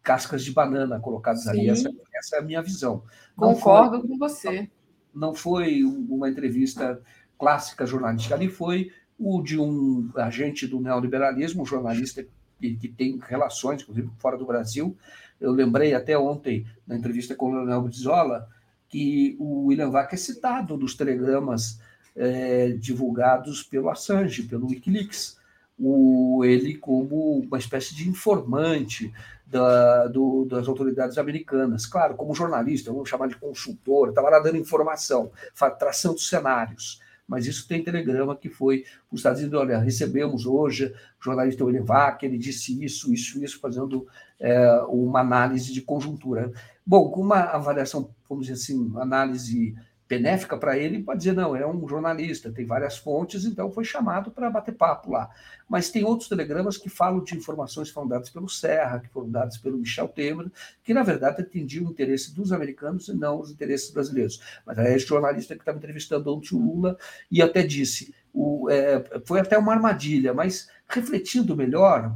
cascas 0.02 0.43
de 0.43 0.52
banana 0.52 0.99
colocadas 0.99 1.43
Sim. 1.43 1.49
ali. 1.49 1.69
Essa, 1.69 1.89
essa, 2.14 2.35
é 2.38 2.39
a 2.39 2.41
minha 2.41 2.61
visão. 2.61 3.03
Concordo 3.35 3.99
foi, 3.99 4.07
com 4.07 4.18
você. 4.18 4.69
Não 5.14 5.34
foi 5.34 5.84
uma 5.84 6.30
entrevista 6.30 7.02
clássica 7.38 7.85
jornalística, 7.85 8.35
ali 8.35 8.49
foi 8.49 8.91
o 9.18 9.41
de 9.41 9.57
um 9.60 10.10
agente 10.15 10.68
do 10.68 10.80
neoliberalismo, 10.80 11.64
um 11.64 11.65
jornalista 11.65 12.26
que, 12.60 12.76
que 12.76 12.88
tem 12.88 13.19
relações, 13.22 13.81
inclusive 13.81 14.10
fora 14.18 14.38
do 14.38 14.45
Brasil. 14.45 14.95
Eu 15.39 15.52
lembrei 15.52 15.93
até 15.93 16.18
ontem, 16.18 16.65
na 16.88 16.95
entrevista 16.95 17.35
com 17.35 17.52
o 17.52 17.56
Leonel 17.56 17.81
Brizola, 17.81 18.47
que 18.88 19.35
o 19.39 19.65
William 19.68 19.89
Vac 19.89 20.14
é 20.14 20.18
citado 20.18 20.77
nos 20.77 20.95
telegramas 20.95 21.80
é, 22.15 22.69
divulgados 22.69 23.64
pelo 23.64 23.89
Assange, 23.89 24.43
pelo 24.43 24.68
Wikileaks. 24.68 25.38
O, 25.77 26.43
ele 26.45 26.76
como 26.76 27.39
uma 27.39 27.57
espécie 27.57 27.93
de 27.93 28.07
informante 28.07 29.14
da, 29.45 30.07
do, 30.07 30.45
das 30.45 30.67
autoridades 30.67 31.17
americanas. 31.17 31.85
Claro, 31.85 32.15
como 32.15 32.34
jornalista, 32.34 32.91
vamos 32.91 33.09
chamar 33.09 33.27
de 33.27 33.38
consultor, 33.38 34.09
estava 34.09 34.30
lá 34.30 34.39
dando 34.39 34.57
informação, 34.57 35.31
traçando 35.77 36.19
cenários. 36.19 36.99
Mas 37.27 37.47
isso 37.47 37.67
tem 37.67 37.84
telegrama 37.84 38.35
que 38.35 38.49
foi 38.49 38.85
os 39.11 39.19
Estados 39.19 39.39
Unidos, 39.41 39.59
olha, 39.59 39.80
recebemos 39.80 40.45
hoje 40.45 40.93
o 41.19 41.23
jornalista 41.23 41.65
William 41.65 41.84
Vac, 41.84 42.22
ele 42.23 42.38
disse 42.38 42.84
isso, 42.84 43.11
isso, 43.11 43.43
isso, 43.43 43.59
fazendo 43.59 44.07
é, 44.39 44.72
uma 44.88 45.22
análise 45.22 45.73
de 45.73 45.81
conjuntura. 45.81 46.51
Bom, 46.85 47.09
com 47.09 47.22
uma 47.22 47.39
avaliação, 47.39 48.11
vamos 48.30 48.45
dizer 48.45 48.61
assim, 48.61 48.93
análise 48.97 49.76
benéfica 50.07 50.56
para 50.56 50.77
ele, 50.77 51.02
pode 51.02 51.19
dizer, 51.19 51.34
não, 51.34 51.56
é 51.56 51.65
um 51.65 51.88
jornalista, 51.88 52.52
tem 52.52 52.65
várias 52.65 52.98
fontes, 52.98 53.44
então 53.44 53.72
foi 53.72 53.84
chamado 53.84 54.30
para 54.30 54.49
bater 54.49 54.73
papo 54.73 55.11
lá. 55.11 55.30
Mas 55.68 55.90
tem 55.90 56.03
outros 56.03 56.30
telegramas 56.30 56.77
que 56.77 56.90
falam 56.90 57.23
de 57.23 57.36
informações 57.36 57.88
que 57.88 57.94
foram 57.94 58.07
dadas 58.07 58.30
pelo 58.30 58.48
Serra, 58.48 58.99
que 58.99 59.10
foram 59.10 59.30
dadas 59.30 59.57
pelo 59.57 59.80
Michel 59.80 60.07
Temer, 60.07 60.52
que 60.84 60.94
na 60.94 61.02
verdade 61.02 61.41
atendiam 61.41 61.88
o 61.88 61.91
interesse 61.91 62.34
dos 62.36 62.52
americanos 62.52 63.07
e 63.07 63.15
não 63.15 63.40
os 63.40 63.49
interesses 63.49 63.90
brasileiros. 63.90 64.40
Mas 64.65 64.77
é 64.77 64.95
esse 64.95 65.07
jornalista 65.07 65.56
que 65.56 65.61
estava 65.61 65.77
entrevistando 65.77 66.32
ontem 66.32 66.56
o 66.56 66.60
Lula 66.60 66.98
e 67.32 67.41
até 67.41 67.64
disse, 67.64 68.14
o, 68.32 68.69
é, 68.69 69.03
foi 69.26 69.40
até 69.40 69.57
uma 69.57 69.73
armadilha, 69.73 70.34
mas 70.34 70.69
refletindo 70.88 71.56
melhor, 71.56 72.15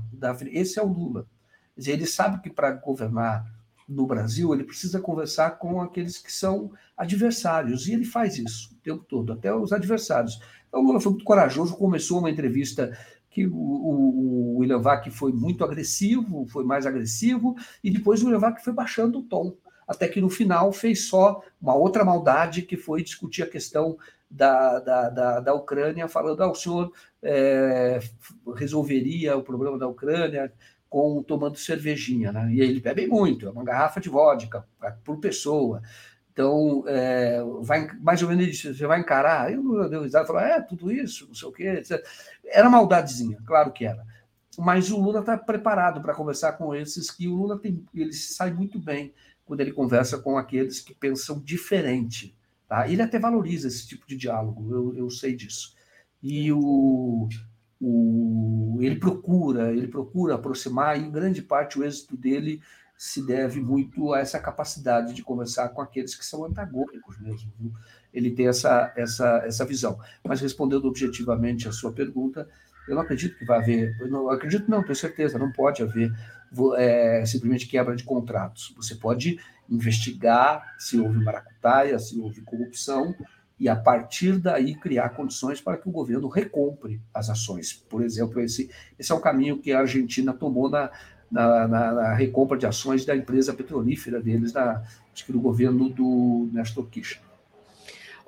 esse 0.52 0.78
é 0.78 0.84
o 0.84 0.88
Lula. 0.88 1.26
Ele 1.76 2.06
sabe 2.06 2.42
que 2.42 2.50
para 2.50 2.72
governar 2.72 3.59
no 3.90 4.06
Brasil, 4.06 4.54
ele 4.54 4.64
precisa 4.64 5.02
conversar 5.02 5.58
com 5.58 5.82
aqueles 5.82 6.20
que 6.20 6.32
são 6.32 6.72
adversários, 6.96 7.88
e 7.88 7.94
ele 7.94 8.06
faz 8.06 8.38
isso 8.38 8.72
o 8.74 8.76
tempo 8.76 9.04
todo, 9.04 9.34
até 9.34 9.54
os 9.54 9.74
adversários. 9.74 10.40
Então, 10.68 10.82
o 10.82 10.84
Lula 10.84 11.02
foi 11.02 11.12
muito 11.14 11.26
corajoso, 11.26 11.76
começou 11.76 12.20
uma 12.20 12.30
entrevista 12.30 12.96
que 13.32 13.48
o, 13.48 13.56
o, 13.56 14.56
o 14.56 14.58
William 14.58 14.80
Vac 14.80 15.10
foi 15.10 15.32
muito 15.32 15.64
agressivo, 15.64 16.46
foi 16.48 16.64
mais 16.64 16.86
agressivo, 16.86 17.56
e 17.84 17.90
depois 17.90 18.22
o 18.22 18.26
William 18.26 18.40
Vac 18.40 18.64
foi 18.64 18.74
baixando 18.74 19.20
o 19.20 19.24
tom, 19.24 19.58
até 19.88 20.08
que 20.08 20.22
no 20.22 20.30
final 20.30 20.72
fez 20.72 21.08
só 21.08 21.42
uma 21.60 21.74
outra 21.74 22.06
maldade, 22.06 22.62
que 22.62 22.78
foi 22.78 23.02
discutir 23.02 23.42
a 23.42 23.50
questão 23.50 23.98
da, 24.30 24.80
da, 24.80 25.10
da, 25.10 25.40
da 25.40 25.54
Ucrânia, 25.56 26.08
falando, 26.08 26.44
ah, 26.44 26.52
o 26.52 26.56
senhor 26.56 26.92
é, 27.24 28.00
resolveria 28.56 29.36
o 29.36 29.44
problema 29.44 29.80
da 29.80 29.88
Ucrânia 29.88 30.54
com 30.90 31.22
tomando 31.22 31.58
cervejinha, 31.58 32.32
né? 32.32 32.52
E 32.52 32.62
ele 32.62 32.80
bebe 32.80 33.08
muito, 33.08 33.48
é 33.48 33.52
uma 33.52 33.64
garrafa 33.64 34.02
de 34.02 34.10
vodka 34.10 34.66
por 35.04 35.20
pessoa. 35.20 35.82
Então, 36.34 36.84
é, 36.88 37.42
vai, 37.62 37.88
mais 38.00 38.24
ou 38.24 38.30
menos 38.30 38.48
isso, 38.48 38.74
você 38.74 38.88
vai 38.88 39.00
encarar. 39.00 39.52
Eu 39.52 39.90
deu 39.90 40.04
risada, 40.04 40.26
falou, 40.26 40.42
é, 40.42 40.62
tudo 40.62 40.92
isso, 40.92 41.28
não 41.28 41.36
sei 41.36 41.48
o 41.50 41.52
quê. 41.52 41.68
Etc. 41.68 42.02
Era 42.46 42.70
maldadezinha, 42.70 43.38
claro 43.46 43.72
que 43.72 43.86
era. 43.86 44.06
Mas 44.58 44.90
o 44.90 45.00
Lula 45.00 45.20
está 45.20 45.38
preparado 45.38 46.02
para 46.02 46.16
conversar 46.16 46.54
com 46.54 46.74
esses 46.74 47.12
que 47.12 47.28
o 47.28 47.36
Lula 47.36 47.60
tem, 47.60 47.86
ele 47.94 48.14
sai 48.14 48.52
muito 48.52 48.80
bem 48.80 49.14
quando 49.46 49.62
ele 49.62 49.72
conversa 49.72 50.18
com 50.20 50.38
aqueles 50.38 50.80
que 50.80 50.94
pensam 50.94 51.40
diferente. 51.40 52.36
Tá? 52.68 52.88
Ele 52.88 53.02
até 53.02 53.20
valoriza 53.20 53.68
esse 53.68 53.88
tipo 53.88 54.08
de 54.08 54.16
diálogo, 54.16 54.72
eu, 54.72 54.96
eu 54.96 55.10
sei 55.10 55.36
disso. 55.36 55.76
E 56.22 56.52
o, 56.52 57.28
o, 57.82 58.78
ele 58.82 58.98
procura, 58.98 59.72
ele 59.72 59.88
procura 59.88 60.36
aproximar, 60.36 61.00
e 61.00 61.04
em 61.04 61.12
grande 61.12 61.42
parte 61.42 61.80
o 61.80 61.84
êxito 61.84 62.18
dele 62.18 62.62
se 62.98 63.26
deve 63.26 63.62
muito 63.62 64.14
a 64.14 64.20
essa 64.20 64.38
capacidade 64.40 65.14
de 65.14 65.24
conversar 65.24 65.70
com 65.70 65.82
aqueles 65.82 66.16
que 66.16 66.26
são 66.26 66.44
antagônicos 66.44 67.18
mesmo. 67.18 67.50
Viu? 67.58 67.72
Ele 68.14 68.32
tem 68.32 68.48
essa, 68.48 68.92
essa, 68.98 69.42
essa 69.46 69.64
visão. 69.64 69.98
Mas 70.28 70.42
respondendo 70.42 70.86
objetivamente 70.86 71.68
a 71.68 71.72
sua 71.72 71.94
pergunta, 71.94 72.46
eu 72.90 72.96
não 72.96 73.04
acredito 73.04 73.38
que 73.38 73.46
vai 73.46 73.60
haver, 73.60 73.96
eu 74.02 74.10
não 74.10 74.30
acredito 74.30 74.70
não, 74.70 74.84
tenho 74.84 74.96
certeza, 74.96 75.40
não 75.40 75.52
pode 75.52 75.82
haver 75.82 76.12
é, 76.76 77.24
simplesmente 77.26 77.68
quebra 77.68 77.96
de 77.96 78.04
contratos. 78.04 78.74
Você 78.76 78.96
pode 78.96 79.40
investigar 79.70 80.76
se 80.78 81.00
houve 81.00 81.24
maracutaia, 81.24 81.98
se 82.00 82.20
houve 82.20 82.42
corrupção, 82.42 83.16
e, 83.60 83.68
a 83.68 83.76
partir 83.76 84.38
daí, 84.38 84.74
criar 84.74 85.10
condições 85.10 85.60
para 85.60 85.78
que 85.78 85.90
o 85.90 85.92
governo 85.92 86.28
recompre 86.28 87.02
as 87.14 87.30
ações. 87.30 87.74
Por 87.90 88.02
exemplo, 88.02 88.40
esse, 88.40 88.70
esse 88.98 89.12
é 89.12 89.16
o 89.16 89.20
caminho 89.20 89.60
que 89.60 89.72
a 89.74 89.80
Argentina 89.80 90.34
tomou 90.34 90.70
na, 90.70 90.90
na, 91.30 91.68
na, 91.68 91.92
na 91.94 92.14
recompra 92.14 92.58
de 92.58 92.66
ações 92.66 93.06
da 93.06 93.16
empresa 93.16 93.54
petrolífera 93.54 94.22
deles, 94.22 94.54
na, 94.54 94.82
acho 95.14 95.26
que 95.26 95.34
no 95.34 95.42
governo 95.42 95.90
do 95.90 96.50
Néstor 96.54 96.88
Kirchner. 96.88 97.29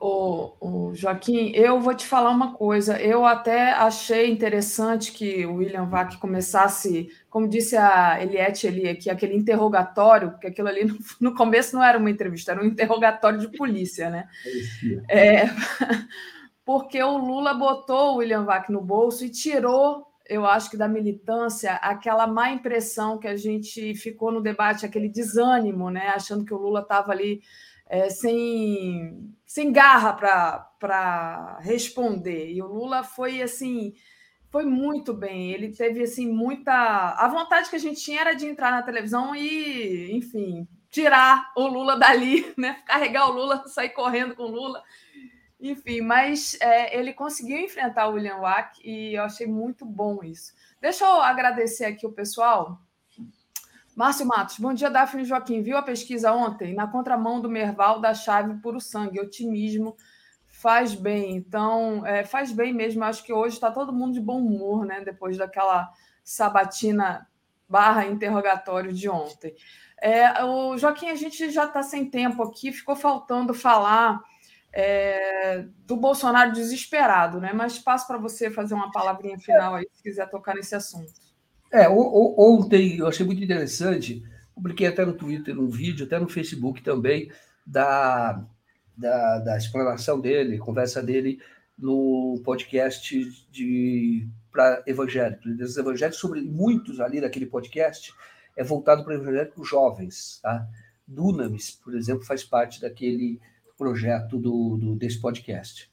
O, 0.03 0.55
o, 0.59 0.95
Joaquim, 0.95 1.51
eu 1.53 1.79
vou 1.79 1.93
te 1.93 2.07
falar 2.07 2.31
uma 2.31 2.55
coisa. 2.55 2.99
Eu 2.99 3.23
até 3.23 3.71
achei 3.71 4.31
interessante 4.31 5.11
que 5.11 5.45
o 5.45 5.57
William 5.57 5.85
Vac 5.85 6.17
começasse, 6.17 7.09
como 7.29 7.47
disse 7.47 7.77
a 7.77 8.19
Eliette 8.19 8.67
ali 8.67 8.89
aqui, 8.89 9.11
aquele 9.11 9.35
interrogatório, 9.35 10.31
porque 10.31 10.47
aquilo 10.47 10.69
ali 10.69 10.85
no, 10.85 10.97
no, 11.21 11.35
começo 11.35 11.75
não 11.75 11.83
era 11.83 11.99
uma 11.99 12.09
entrevista, 12.09 12.51
era 12.51 12.63
um 12.63 12.65
interrogatório 12.65 13.37
de 13.37 13.55
polícia, 13.55 14.09
né? 14.09 14.27
É, 15.07 15.43
porque 16.65 17.01
o 17.03 17.19
Lula 17.19 17.53
botou 17.53 18.15
o 18.15 18.17
William 18.17 18.43
Vac 18.43 18.71
no 18.71 18.81
bolso 18.81 19.23
e 19.23 19.29
tirou 19.29 20.09
eu 20.27 20.45
acho 20.45 20.69
que 20.69 20.77
da 20.77 20.87
militância, 20.87 21.73
aquela 21.73 22.25
má 22.25 22.51
impressão 22.51 23.17
que 23.17 23.27
a 23.27 23.35
gente 23.35 23.93
ficou 23.95 24.31
no 24.31 24.39
debate, 24.39 24.85
aquele 24.85 25.09
desânimo, 25.09 25.89
né? 25.89 26.07
Achando 26.15 26.45
que 26.45 26.53
o 26.53 26.57
Lula 26.57 26.79
estava 26.79 27.11
ali 27.11 27.41
é, 27.91 28.09
sem, 28.09 29.35
sem 29.45 29.69
garra 29.69 30.13
para 30.79 31.59
responder. 31.59 32.49
E 32.49 32.61
o 32.61 32.67
Lula 32.67 33.03
foi 33.03 33.41
assim 33.41 33.93
foi 34.49 34.65
muito 34.65 35.13
bem. 35.13 35.51
Ele 35.51 35.73
teve 35.73 36.01
assim 36.03 36.31
muita 36.31 36.71
a 36.71 37.27
vontade 37.27 37.69
que 37.69 37.75
a 37.75 37.79
gente 37.79 38.01
tinha 38.01 38.21
era 38.21 38.33
de 38.33 38.45
entrar 38.45 38.71
na 38.71 38.81
televisão 38.81 39.35
e, 39.35 40.11
enfim, 40.13 40.67
tirar 40.89 41.51
o 41.55 41.67
Lula 41.67 41.97
dali, 41.97 42.53
né? 42.57 42.81
Carregar 42.85 43.29
o 43.29 43.33
Lula, 43.33 43.67
sair 43.67 43.89
correndo 43.89 44.35
com 44.35 44.43
o 44.43 44.51
Lula. 44.51 44.81
Enfim, 45.59 45.99
mas 46.01 46.57
é, 46.61 46.97
ele 46.97 47.13
conseguiu 47.13 47.59
enfrentar 47.59 48.07
o 48.07 48.13
William 48.13 48.37
Wack 48.37 48.81
e 48.83 49.15
eu 49.15 49.23
achei 49.23 49.47
muito 49.47 49.85
bom 49.85 50.23
isso. 50.23 50.53
Deixa 50.79 51.05
eu 51.05 51.21
agradecer 51.21 51.85
aqui 51.85 52.07
o 52.07 52.13
pessoal. 52.13 52.81
Márcio 54.01 54.25
Matos, 54.25 54.57
bom 54.57 54.73
dia, 54.73 54.89
Daphne 54.89 55.23
Joaquim. 55.23 55.61
Viu 55.61 55.77
a 55.77 55.83
pesquisa 55.83 56.33
ontem? 56.33 56.73
Na 56.73 56.87
contramão 56.87 57.39
do 57.39 57.47
Merval 57.47 58.01
da 58.01 58.15
chave 58.15 58.59
puro 58.59 58.81
sangue, 58.81 59.19
otimismo 59.19 59.95
faz 60.47 60.95
bem. 60.95 61.35
Então, 61.35 62.03
é, 62.03 62.25
faz 62.25 62.51
bem 62.51 62.73
mesmo. 62.73 63.03
Acho 63.03 63.23
que 63.23 63.31
hoje 63.31 63.53
está 63.53 63.69
todo 63.69 63.93
mundo 63.93 64.13
de 64.13 64.19
bom 64.19 64.39
humor, 64.39 64.87
né? 64.87 65.01
Depois 65.01 65.37
daquela 65.37 65.87
sabatina 66.23 67.27
barra 67.69 68.07
interrogatório 68.07 68.91
de 68.91 69.07
ontem. 69.07 69.53
É, 70.01 70.43
o 70.45 70.75
Joaquim, 70.79 71.09
a 71.09 71.15
gente 71.15 71.51
já 71.51 71.65
está 71.65 71.83
sem 71.83 72.09
tempo 72.09 72.41
aqui, 72.41 72.71
ficou 72.71 72.95
faltando 72.95 73.53
falar 73.53 74.19
é, 74.73 75.67
do 75.85 75.95
Bolsonaro 75.95 76.51
desesperado, 76.51 77.39
né? 77.39 77.53
Mas 77.53 77.77
passo 77.77 78.07
para 78.07 78.17
você 78.17 78.49
fazer 78.49 78.73
uma 78.73 78.91
palavrinha 78.91 79.37
final 79.37 79.75
aí, 79.75 79.87
se 79.93 80.01
quiser 80.01 80.27
tocar 80.27 80.55
nesse 80.55 80.73
assunto. 80.73 81.30
É, 81.71 81.87
ontem 81.89 82.97
eu 82.97 83.07
achei 83.07 83.25
muito 83.25 83.43
interessante, 83.43 84.23
publiquei 84.53 84.87
até 84.87 85.05
no 85.05 85.13
Twitter 85.13 85.57
um 85.57 85.69
vídeo, 85.69 86.05
até 86.05 86.19
no 86.19 86.27
Facebook 86.27 86.81
também, 86.83 87.31
da, 87.65 88.45
da, 88.97 89.39
da 89.39 89.57
explanação 89.57 90.19
dele, 90.19 90.57
conversa 90.57 91.01
dele 91.01 91.39
no 91.77 92.41
podcast 92.43 93.17
de 93.49 94.27
para 94.51 94.83
evangélicos, 94.85 95.45
líderes 95.45 95.77
evangélicos, 95.77 96.19
sobre 96.19 96.41
muitos 96.41 96.99
ali 96.99 97.21
daquele 97.21 97.45
podcast 97.45 98.13
é 98.55 98.63
voltado 98.63 99.03
para 99.03 99.15
evangélicos 99.15 99.67
jovens. 99.67 100.39
Tá? 100.41 100.67
Dunamis, 101.07 101.71
por 101.71 101.95
exemplo, 101.95 102.25
faz 102.25 102.43
parte 102.43 102.81
daquele 102.81 103.39
projeto 103.77 104.37
do, 104.37 104.77
do 104.77 104.95
desse 104.95 105.19
podcast. 105.19 105.89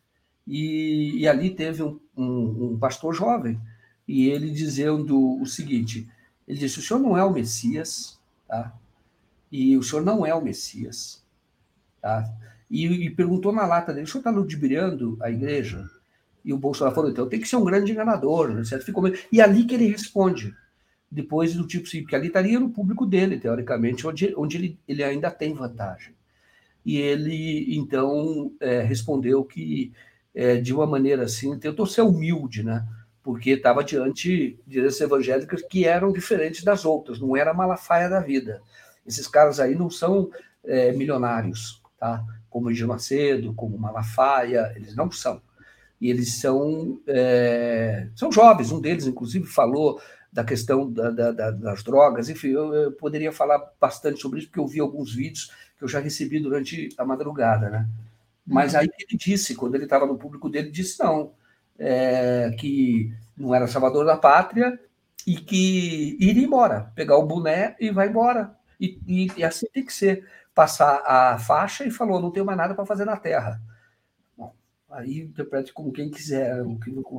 E, 0.46 1.18
e 1.18 1.28
ali 1.28 1.50
teve 1.50 1.82
um, 1.82 2.00
um, 2.16 2.72
um, 2.72 2.78
pastor 2.78 3.14
jovem, 3.14 3.60
e 4.08 4.28
ele 4.28 4.50
dizendo 4.50 5.40
o 5.40 5.46
seguinte: 5.46 6.08
ele 6.46 6.58
disse, 6.58 6.78
o 6.78 6.82
senhor 6.82 6.98
não 6.98 7.16
é 7.16 7.22
o 7.22 7.32
Messias, 7.32 8.18
tá? 8.48 8.74
E 9.52 9.76
o 9.76 9.82
senhor 9.82 10.02
não 10.02 10.24
é 10.24 10.34
o 10.34 10.42
Messias, 10.42 11.22
tá? 12.00 12.28
E, 12.70 12.86
e 12.86 13.10
perguntou 13.10 13.52
na 13.52 13.66
lata 13.66 13.92
dele: 13.92 14.06
o 14.06 14.08
senhor 14.08 14.20
está 14.20 14.30
ludibriando 14.30 15.18
a 15.20 15.30
igreja? 15.30 15.88
E 16.44 16.52
o 16.52 16.58
Bolsonaro 16.58 16.94
falou: 16.94 17.10
então 17.10 17.28
tem 17.28 17.40
que 17.40 17.48
ser 17.48 17.56
um 17.56 17.64
grande 17.64 17.92
enganador, 17.92 18.48
né? 18.48 18.64
certo? 18.64 18.86
Ficou... 18.86 19.04
E 19.30 19.40
ali 19.40 19.64
que 19.64 19.74
ele 19.74 19.88
responde. 19.88 20.54
Depois 21.10 21.54
do 21.54 21.66
tipo 21.66 21.86
assim, 21.86 22.02
porque 22.02 22.14
ali 22.16 22.26
estaria 22.26 22.60
no 22.60 22.68
público 22.68 23.06
dele, 23.06 23.38
teoricamente, 23.38 24.06
onde, 24.06 24.34
onde 24.36 24.56
ele, 24.58 24.78
ele 24.86 25.02
ainda 25.02 25.30
tem 25.30 25.54
vantagem 25.54 26.12
e 26.88 26.96
ele 26.96 27.76
então 27.76 28.50
é, 28.58 28.80
respondeu 28.80 29.44
que 29.44 29.92
é, 30.34 30.56
de 30.56 30.72
uma 30.72 30.86
maneira 30.86 31.24
assim 31.24 31.58
tentou 31.58 31.84
ser 31.84 32.00
humilde, 32.00 32.62
né? 32.62 32.86
Porque 33.28 33.50
estava 33.50 33.84
diante 33.84 34.26
de 34.26 34.58
lideranças 34.66 35.02
evangélicas 35.02 35.60
que 35.60 35.84
eram 35.84 36.10
diferentes 36.10 36.64
das 36.64 36.86
outras, 36.86 37.20
não 37.20 37.36
era 37.36 37.50
a 37.50 37.54
Malafaia 37.54 38.08
da 38.08 38.20
vida. 38.20 38.62
Esses 39.06 39.28
caras 39.28 39.60
aí 39.60 39.74
não 39.74 39.90
são 39.90 40.30
é, 40.64 40.92
milionários, 40.92 41.82
tá? 42.00 42.24
Como 42.48 42.72
Gil 42.72 42.88
Macedo, 42.88 43.52
como 43.52 43.76
Malafaia, 43.76 44.72
eles 44.74 44.96
não 44.96 45.10
são. 45.10 45.42
E 46.00 46.08
eles 46.08 46.40
são, 46.40 46.98
é, 47.06 48.08
são 48.16 48.32
jovens, 48.32 48.72
um 48.72 48.80
deles, 48.80 49.06
inclusive, 49.06 49.44
falou 49.44 50.00
da 50.32 50.42
questão 50.42 50.90
da, 50.90 51.10
da, 51.10 51.30
da, 51.30 51.50
das 51.50 51.82
drogas, 51.82 52.30
enfim, 52.30 52.48
eu, 52.48 52.72
eu, 52.72 52.92
poderia 52.92 53.30
falar 53.30 53.62
bastante 53.78 54.22
sobre 54.22 54.38
isso, 54.38 54.48
porque 54.48 54.60
eu 54.60 54.66
vi 54.66 54.80
alguns 54.80 55.14
vídeos 55.14 55.52
que 55.76 55.84
eu 55.84 55.88
já 55.88 56.00
recebi 56.00 56.40
durante 56.40 56.88
a 56.96 57.04
madrugada, 57.04 57.68
né? 57.68 57.86
Mas 58.46 58.72
uhum. 58.72 58.80
aí 58.80 58.88
ele 58.98 59.18
disse, 59.18 59.54
quando 59.54 59.74
ele 59.74 59.84
estava 59.84 60.06
no 60.06 60.16
público 60.16 60.48
dele, 60.48 60.70
disse 60.70 60.98
não, 61.00 61.34
é, 61.78 62.50
que 62.58 63.12
não 63.36 63.54
era 63.54 63.68
salvador 63.68 64.04
da 64.04 64.16
pátria 64.16 64.78
e 65.26 65.36
que 65.36 66.16
iria 66.20 66.44
embora, 66.44 66.90
pegar 66.94 67.16
o 67.18 67.26
boné 67.26 67.76
e 67.78 67.90
vai 67.90 68.08
embora. 68.08 68.56
E, 68.80 68.98
e, 69.06 69.28
e 69.36 69.44
assim 69.44 69.66
tem 69.72 69.84
que 69.84 69.92
ser. 69.92 70.26
Passar 70.54 71.02
a 71.06 71.38
faixa 71.38 71.86
e 71.86 71.90
falou, 71.90 72.20
não 72.20 72.32
tenho 72.32 72.44
mais 72.44 72.58
nada 72.58 72.74
para 72.74 72.84
fazer 72.84 73.04
na 73.04 73.16
Terra. 73.16 73.60
Bom, 74.36 74.52
aí 74.90 75.20
interprete 75.20 75.72
como 75.72 75.92
quem 75.92 76.10
quiser, 76.10 76.64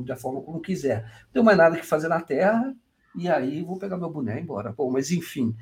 da 0.05 0.17
forma 0.17 0.41
como 0.41 0.59
quiser. 0.59 1.03
Não 1.03 1.31
tenho 1.31 1.45
mais 1.45 1.57
nada 1.57 1.77
que 1.77 1.85
fazer 1.85 2.09
na 2.09 2.19
Terra, 2.19 2.75
e 3.15 3.29
aí 3.29 3.63
vou 3.63 3.79
pegar 3.79 3.95
meu 3.95 4.09
boné 4.09 4.35
e 4.35 4.39
ir 4.39 4.41
embora. 4.41 4.73
Bom, 4.73 4.91
mas 4.91 5.09
enfim, 5.11 5.55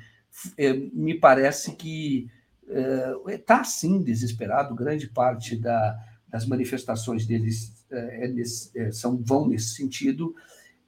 é, 0.56 0.72
me 0.72 1.14
parece 1.14 1.76
que 1.76 2.28
está, 3.26 3.60
é, 3.60 3.64
sim, 3.64 4.02
desesperado. 4.02 4.74
Grande 4.74 5.08
parte 5.08 5.56
da, 5.56 5.96
das 6.30 6.46
manifestações 6.46 7.26
deles 7.26 7.86
é, 7.90 8.26
é 8.26 8.42
é, 8.74 8.92
são, 8.92 9.16
vão 9.16 9.48
nesse 9.48 9.74
sentido, 9.74 10.34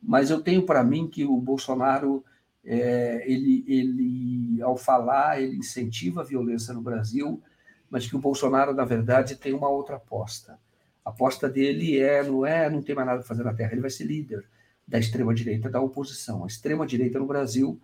mas 0.02 0.30
eu 0.30 0.40
tenho 0.40 0.64
para 0.64 0.84
mim 0.84 1.08
que 1.08 1.24
o 1.24 1.36
Bolsonaro, 1.36 2.24
é, 2.64 3.24
ele, 3.30 3.64
ele, 3.66 4.62
ao 4.62 4.76
falar, 4.76 5.40
ele 5.40 5.56
incentiva 5.56 6.20
a 6.20 6.24
violência 6.24 6.72
no 6.72 6.82
Brasil, 6.82 7.42
mas 7.88 8.06
que 8.06 8.16
o 8.16 8.20
Bolsonaro, 8.20 8.72
na 8.72 8.84
verdade, 8.84 9.36
tem 9.36 9.52
uma 9.52 9.68
outra 9.68 9.96
aposta. 9.96 10.58
A 11.04 11.10
aposta 11.10 11.48
dele 11.48 11.98
é 11.98 12.22
não 12.22 12.46
é 12.46 12.70
não 12.70 12.82
tem 12.82 12.94
mais 12.94 13.06
nada 13.06 13.20
a 13.20 13.24
fazer 13.24 13.42
na 13.42 13.54
Terra, 13.54 13.72
ele 13.72 13.80
vai 13.80 13.90
ser 13.90 14.04
líder 14.04 14.44
da 14.86 14.98
extrema-direita 14.98 15.68
da 15.70 15.80
oposição. 15.80 16.44
A 16.44 16.46
extrema-direita 16.46 17.18
no 17.18 17.26
Brasil 17.26 17.80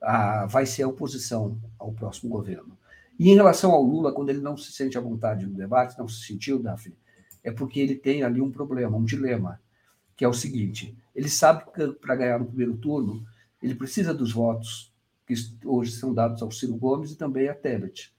a, 0.00 0.46
vai 0.46 0.66
ser 0.66 0.82
a 0.82 0.88
oposição 0.88 1.58
ao 1.78 1.92
próximo 1.92 2.30
governo. 2.30 2.76
E 3.18 3.30
em 3.30 3.34
relação 3.34 3.72
ao 3.72 3.82
Lula, 3.82 4.12
quando 4.12 4.28
ele 4.28 4.40
não 4.40 4.56
se 4.56 4.70
sente 4.72 4.96
à 4.96 5.00
vontade 5.00 5.46
no 5.46 5.54
debate, 5.54 5.98
não 5.98 6.06
se 6.06 6.24
sentiu, 6.24 6.58
Daphne, 6.58 6.96
é 7.42 7.50
porque 7.50 7.80
ele 7.80 7.96
tem 7.96 8.22
ali 8.22 8.40
um 8.40 8.50
problema, 8.50 8.96
um 8.96 9.04
dilema, 9.04 9.60
que 10.16 10.24
é 10.24 10.28
o 10.28 10.32
seguinte: 10.32 10.96
ele 11.14 11.28
sabe 11.28 11.64
que 11.72 11.92
para 11.94 12.14
ganhar 12.14 12.38
no 12.38 12.46
primeiro 12.46 12.76
turno, 12.76 13.26
ele 13.62 13.74
precisa 13.74 14.14
dos 14.14 14.32
votos 14.32 14.92
que 15.26 15.34
hoje 15.64 15.92
são 15.92 16.14
dados 16.14 16.40
ao 16.42 16.50
Ciro 16.50 16.76
Gomes 16.76 17.10
e 17.10 17.16
também 17.16 17.48
a 17.48 17.54
Tebet. 17.54 18.14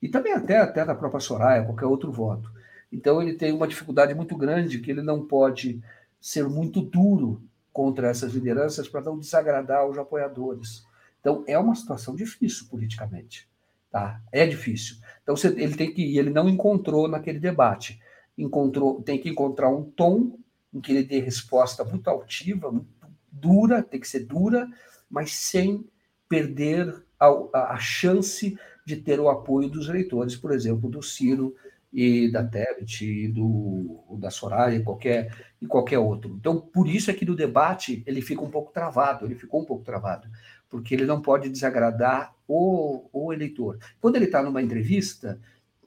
E 0.00 0.08
também 0.08 0.32
até, 0.32 0.58
até 0.58 0.84
da 0.84 0.94
própria 0.94 1.20
Soraya, 1.20 1.64
qualquer 1.64 1.86
outro 1.86 2.10
voto. 2.10 2.50
Então 2.90 3.20
ele 3.20 3.34
tem 3.34 3.52
uma 3.52 3.68
dificuldade 3.68 4.14
muito 4.14 4.36
grande 4.36 4.78
que 4.78 4.90
ele 4.90 5.02
não 5.02 5.26
pode 5.26 5.82
ser 6.20 6.48
muito 6.48 6.80
duro 6.80 7.42
contra 7.72 8.08
essas 8.08 8.32
lideranças 8.32 8.88
para 8.88 9.02
não 9.02 9.18
desagradar 9.18 9.86
os 9.86 9.98
apoiadores. 9.98 10.84
Então 11.20 11.44
é 11.46 11.58
uma 11.58 11.74
situação 11.74 12.14
difícil 12.14 12.66
politicamente. 12.68 13.48
Tá? 13.90 14.20
É 14.30 14.46
difícil. 14.46 14.96
Então 15.22 15.36
você, 15.36 15.48
ele 15.48 15.74
tem 15.74 15.92
que 15.92 16.18
ele 16.18 16.30
não 16.30 16.48
encontrou 16.48 17.08
naquele 17.08 17.38
debate. 17.38 18.00
Encontrou, 18.36 19.02
tem 19.02 19.18
que 19.18 19.28
encontrar 19.28 19.70
um 19.70 19.82
tom 19.82 20.38
em 20.72 20.80
que 20.80 20.92
ele 20.92 21.04
dê 21.04 21.20
resposta 21.20 21.84
muito 21.84 22.08
altiva, 22.08 22.70
muito 22.70 22.88
dura, 23.30 23.82
tem 23.82 24.00
que 24.00 24.08
ser 24.08 24.26
dura, 24.26 24.68
mas 25.10 25.32
sem 25.32 25.86
perder 26.28 26.94
a, 27.18 27.74
a 27.74 27.78
chance 27.78 28.56
de 28.86 28.96
ter 28.96 29.20
o 29.20 29.28
apoio 29.28 29.68
dos 29.68 29.88
eleitores, 29.88 30.36
por 30.36 30.52
exemplo, 30.52 30.88
do 30.88 31.02
Ciro 31.02 31.54
e 31.92 32.30
da 32.30 32.44
Tebet 32.44 33.04
e 33.04 33.28
do 33.28 34.04
da 34.18 34.30
Soraya 34.30 34.76
e 34.76 34.82
qualquer 34.82 35.34
e 35.60 35.66
qualquer 35.66 35.98
outro. 35.98 36.34
Então, 36.38 36.60
por 36.60 36.88
isso 36.88 37.10
é 37.10 37.14
que 37.14 37.24
no 37.24 37.34
debate 37.34 38.02
ele 38.06 38.20
fica 38.20 38.42
um 38.42 38.50
pouco 38.50 38.72
travado, 38.72 39.24
ele 39.24 39.34
ficou 39.34 39.62
um 39.62 39.64
pouco 39.64 39.84
travado, 39.84 40.28
porque 40.68 40.94
ele 40.94 41.06
não 41.06 41.20
pode 41.20 41.48
desagradar 41.48 42.34
o, 42.48 43.08
o 43.12 43.32
eleitor. 43.32 43.78
Quando 44.00 44.16
ele 44.16 44.24
está 44.24 44.42
numa 44.42 44.62
entrevista, 44.62 45.38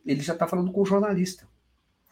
ele 0.06 0.22
já 0.22 0.34
está 0.34 0.48
falando 0.48 0.72
com 0.72 0.82
o 0.82 0.86
jornalista. 0.86 1.48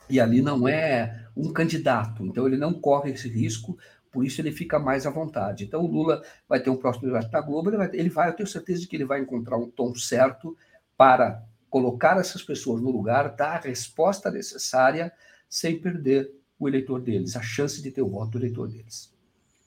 E 0.10 0.20
ali 0.20 0.42
não 0.42 0.68
é 0.68 1.28
um 1.38 1.54
candidato, 1.54 2.26
então 2.26 2.48
ele 2.48 2.58
não 2.58 2.74
corre 2.74 3.12
esse 3.12 3.30
risco, 3.30 3.78
por 4.12 4.26
isso 4.26 4.42
ele 4.42 4.52
fica 4.52 4.80
mais 4.80 5.06
à 5.06 5.12
vontade. 5.12 5.64
Então 5.64 5.86
o 5.86 5.88
Lula 5.88 6.24
vai 6.48 6.60
ter 6.60 6.72
um 6.72 6.76
próximo 6.76 7.06
debate 7.06 7.32
na 7.32 7.42
Globo, 7.42 7.70
ele 7.70 7.78
vai, 7.78 7.90
ele 7.94 8.10
vai, 8.10 8.30
eu 8.30 8.34
tenho 8.34 8.50
certeza 8.50 8.82
de 8.82 8.88
que 8.88 8.96
ele 8.96 9.06
vai 9.06 9.22
encontrar 9.22 9.58
um 9.58 9.70
tom 9.70 9.94
certo 9.94 10.58
para 10.98 11.44
colocar 11.70 12.18
essas 12.18 12.42
pessoas 12.42 12.82
no 12.82 12.90
lugar, 12.90 13.36
dar 13.36 13.58
a 13.58 13.60
resposta 13.60 14.32
necessária 14.32 15.14
sem 15.48 15.80
perder 15.80 16.32
o 16.58 16.68
eleitor 16.68 17.00
deles, 17.00 17.36
a 17.36 17.42
chance 17.42 17.82
de 17.82 17.92
ter 17.92 18.02
o 18.02 18.10
voto 18.10 18.32
do 18.32 18.40
eleitor 18.40 18.68
deles. 18.68 19.14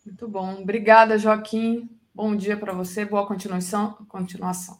Muito 0.04 0.26
bom. 0.28 0.60
Obrigada, 0.60 1.16
Joaquim. 1.16 1.88
Bom 2.14 2.36
dia 2.36 2.58
para 2.58 2.74
você, 2.74 3.06
boa 3.06 3.26
continuação. 3.26 3.96
continuação. 4.06 4.78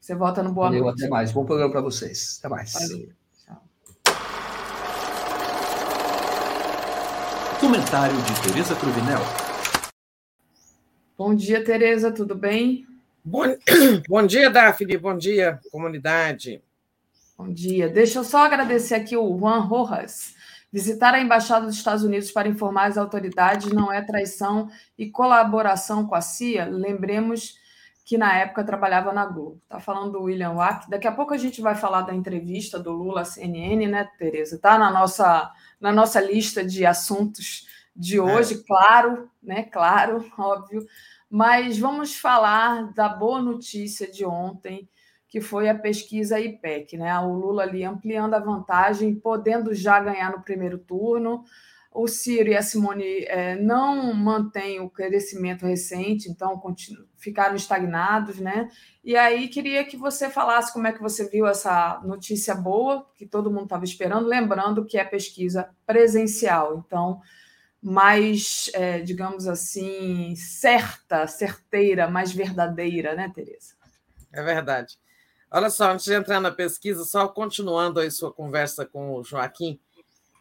Você 0.00 0.14
volta 0.14 0.40
no 0.40 0.52
Boa 0.52 0.68
Valeu, 0.68 0.84
Noite. 0.84 1.02
Até 1.02 1.10
mais. 1.10 1.32
Bom 1.32 1.44
programa 1.44 1.72
para 1.72 1.80
vocês. 1.80 2.38
Até 2.38 2.48
mais. 2.48 2.72
Valeu. 2.72 3.08
Comentário 7.60 8.16
de 8.16 8.42
Tereza 8.42 8.76
Cruvinel. 8.76 9.18
Bom 11.18 11.34
dia, 11.34 11.62
Tereza, 11.64 12.12
tudo 12.12 12.36
bem? 12.36 12.86
Bom, 13.24 13.42
bom 14.08 14.24
dia, 14.24 14.48
Daphne, 14.48 14.96
bom 14.96 15.18
dia, 15.18 15.60
comunidade. 15.72 16.62
Bom 17.36 17.52
dia. 17.52 17.88
Deixa 17.88 18.20
eu 18.20 18.24
só 18.24 18.44
agradecer 18.44 18.94
aqui 18.94 19.16
o 19.16 19.36
Juan 19.36 19.58
Rojas. 19.58 20.34
Visitar 20.72 21.14
a 21.14 21.20
Embaixada 21.20 21.66
dos 21.66 21.76
Estados 21.76 22.04
Unidos 22.04 22.30
para 22.30 22.48
informar 22.48 22.86
as 22.86 22.96
autoridades 22.96 23.72
não 23.72 23.92
é 23.92 24.00
traição 24.02 24.68
e 24.96 25.10
colaboração 25.10 26.06
com 26.06 26.14
a 26.14 26.20
CIA? 26.20 26.66
Lembremos 26.66 27.58
que 28.04 28.16
na 28.16 28.36
época 28.36 28.64
trabalhava 28.64 29.12
na 29.12 29.24
Globo. 29.26 29.60
Está 29.62 29.80
falando 29.80 30.12
do 30.12 30.22
William 30.22 30.52
Wack. 30.52 30.90
Daqui 30.90 31.06
a 31.06 31.12
pouco 31.12 31.34
a 31.34 31.36
gente 31.36 31.60
vai 31.60 31.74
falar 31.74 32.02
da 32.02 32.14
entrevista 32.14 32.78
do 32.78 32.92
Lula 32.92 33.22
à 33.22 33.24
CNN, 33.24 33.86
né, 33.86 34.08
Tereza? 34.18 34.56
Está 34.56 34.78
na 34.78 34.90
nossa, 34.90 35.52
na 35.80 35.92
nossa 35.92 36.20
lista 36.20 36.64
de 36.64 36.84
assuntos 36.84 37.66
de 37.94 38.18
é. 38.18 38.20
hoje, 38.20 38.54
é. 38.54 38.62
claro, 38.66 39.30
né? 39.42 39.62
Claro, 39.64 40.24
óbvio. 40.38 40.84
Mas 41.28 41.78
vamos 41.78 42.16
falar 42.16 42.92
da 42.92 43.08
boa 43.08 43.40
notícia 43.40 44.10
de 44.10 44.24
ontem 44.24 44.88
que 45.30 45.40
foi 45.40 45.68
a 45.68 45.78
pesquisa 45.78 46.40
IPEC, 46.40 46.98
né? 46.98 47.16
O 47.20 47.32
Lula 47.32 47.62
ali 47.62 47.84
ampliando 47.84 48.34
a 48.34 48.40
vantagem, 48.40 49.14
podendo 49.14 49.72
já 49.72 50.00
ganhar 50.00 50.32
no 50.32 50.42
primeiro 50.42 50.76
turno. 50.76 51.44
O 51.92 52.06
Ciro 52.08 52.48
e 52.48 52.56
a 52.56 52.62
Simone 52.62 53.24
é, 53.24 53.56
não 53.56 54.12
mantêm 54.12 54.80
o 54.80 54.90
crescimento 54.90 55.66
recente, 55.66 56.28
então 56.28 56.60
ficaram 57.16 57.54
estagnados, 57.54 58.38
né? 58.38 58.68
E 59.04 59.16
aí 59.16 59.48
queria 59.48 59.84
que 59.84 59.96
você 59.96 60.28
falasse 60.28 60.72
como 60.72 60.86
é 60.88 60.92
que 60.92 61.02
você 61.02 61.28
viu 61.28 61.46
essa 61.46 62.00
notícia 62.04 62.54
boa 62.54 63.08
que 63.16 63.26
todo 63.26 63.50
mundo 63.50 63.64
estava 63.64 63.84
esperando, 63.84 64.26
lembrando 64.26 64.84
que 64.84 64.98
é 64.98 65.04
pesquisa 65.04 65.70
presencial, 65.86 66.84
então 66.84 67.20
mais, 67.82 68.70
é, 68.74 69.00
digamos 69.00 69.46
assim, 69.46 70.34
certa, 70.36 71.26
certeira, 71.26 72.08
mais 72.08 72.30
verdadeira, 72.30 73.14
né, 73.14 73.30
Tereza? 73.34 73.74
É 74.32 74.42
verdade. 74.42 74.98
Olha 75.50 75.68
só, 75.68 75.90
antes 75.90 76.04
de 76.04 76.14
entrar 76.14 76.40
na 76.40 76.52
pesquisa, 76.52 77.04
só 77.04 77.26
continuando 77.26 77.98
aí 77.98 78.08
sua 78.10 78.32
conversa 78.32 78.86
com 78.86 79.14
o 79.14 79.24
Joaquim, 79.24 79.80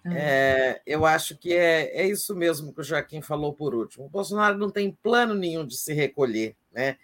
ah. 0.05 0.13
é, 0.13 0.81
eu 0.85 1.03
acho 1.03 1.35
que 1.35 1.51
é, 1.51 2.01
é 2.01 2.07
isso 2.07 2.35
mesmo 2.35 2.71
que 2.71 2.81
o 2.81 2.83
Joaquim 2.83 3.19
falou 3.19 3.51
por 3.53 3.73
último. 3.73 4.05
O 4.05 4.09
Bolsonaro 4.09 4.57
não 4.57 4.69
tem 4.69 4.91
plano 4.91 5.33
nenhum 5.33 5.65
de 5.65 5.75
se 5.75 5.93
recolher. 5.93 6.55
Né? 6.71 6.97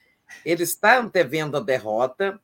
Ele 0.45 0.61
está 0.61 0.99
antevendo 0.99 1.57
a 1.57 1.60
derrota, 1.60 2.40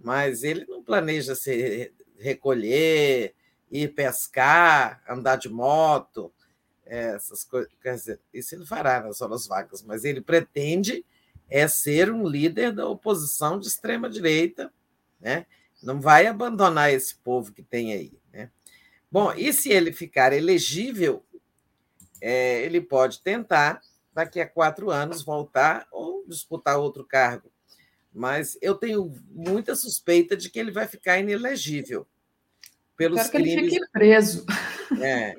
mas 0.00 0.44
ele 0.44 0.64
não 0.66 0.84
planeja 0.84 1.34
se 1.34 1.92
recolher, 2.16 3.34
ir 3.72 3.88
pescar, 3.94 5.02
andar 5.08 5.34
de 5.34 5.48
moto, 5.48 6.32
é, 6.86 7.14
essas 7.16 7.42
coisas. 7.42 7.72
Quer 7.82 7.94
dizer, 7.96 8.20
isso 8.32 8.54
ele 8.54 8.64
fará 8.64 9.00
nas 9.00 9.20
horas 9.20 9.48
vagas, 9.48 9.82
mas 9.82 10.04
ele 10.04 10.20
pretende 10.20 11.04
é 11.50 11.66
ser 11.66 12.10
um 12.10 12.26
líder 12.26 12.72
da 12.72 12.88
oposição 12.88 13.58
de 13.58 13.66
extrema 13.66 14.08
direita 14.08 14.72
né? 15.22 15.46
Não 15.82 16.00
vai 16.00 16.26
abandonar 16.26 16.92
esse 16.92 17.14
povo 17.14 17.52
que 17.52 17.62
tem 17.62 17.92
aí. 17.92 18.12
Né? 18.32 18.50
Bom, 19.10 19.32
e 19.32 19.52
se 19.52 19.70
ele 19.70 19.92
ficar 19.92 20.32
elegível, 20.32 21.24
é, 22.20 22.62
ele 22.62 22.80
pode 22.80 23.20
tentar, 23.20 23.80
daqui 24.12 24.40
a 24.40 24.48
quatro 24.48 24.90
anos, 24.90 25.24
voltar 25.24 25.86
ou 25.90 26.24
disputar 26.26 26.78
outro 26.78 27.04
cargo. 27.04 27.50
Mas 28.12 28.58
eu 28.60 28.74
tenho 28.74 29.10
muita 29.30 29.74
suspeita 29.74 30.36
de 30.36 30.50
que 30.50 30.58
ele 30.58 30.70
vai 30.70 30.86
ficar 30.86 31.18
inelegível. 31.18 32.06
Pelos 32.96 33.28
Quero 33.28 33.32
crimes... 33.32 33.54
que 33.54 33.60
ele 33.60 33.70
fique 33.70 33.92
preso. 33.92 34.44
É, 35.00 35.34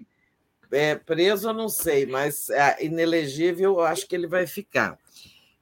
é, 0.72 0.96
preso 0.96 1.50
eu 1.50 1.54
não 1.54 1.70
sei, 1.70 2.08
mas 2.08 2.50
é, 2.50 2.84
inelegível 2.84 3.74
eu 3.74 3.82
acho 3.82 4.08
que 4.08 4.16
ele 4.16 4.26
vai 4.26 4.48
ficar. 4.48 4.98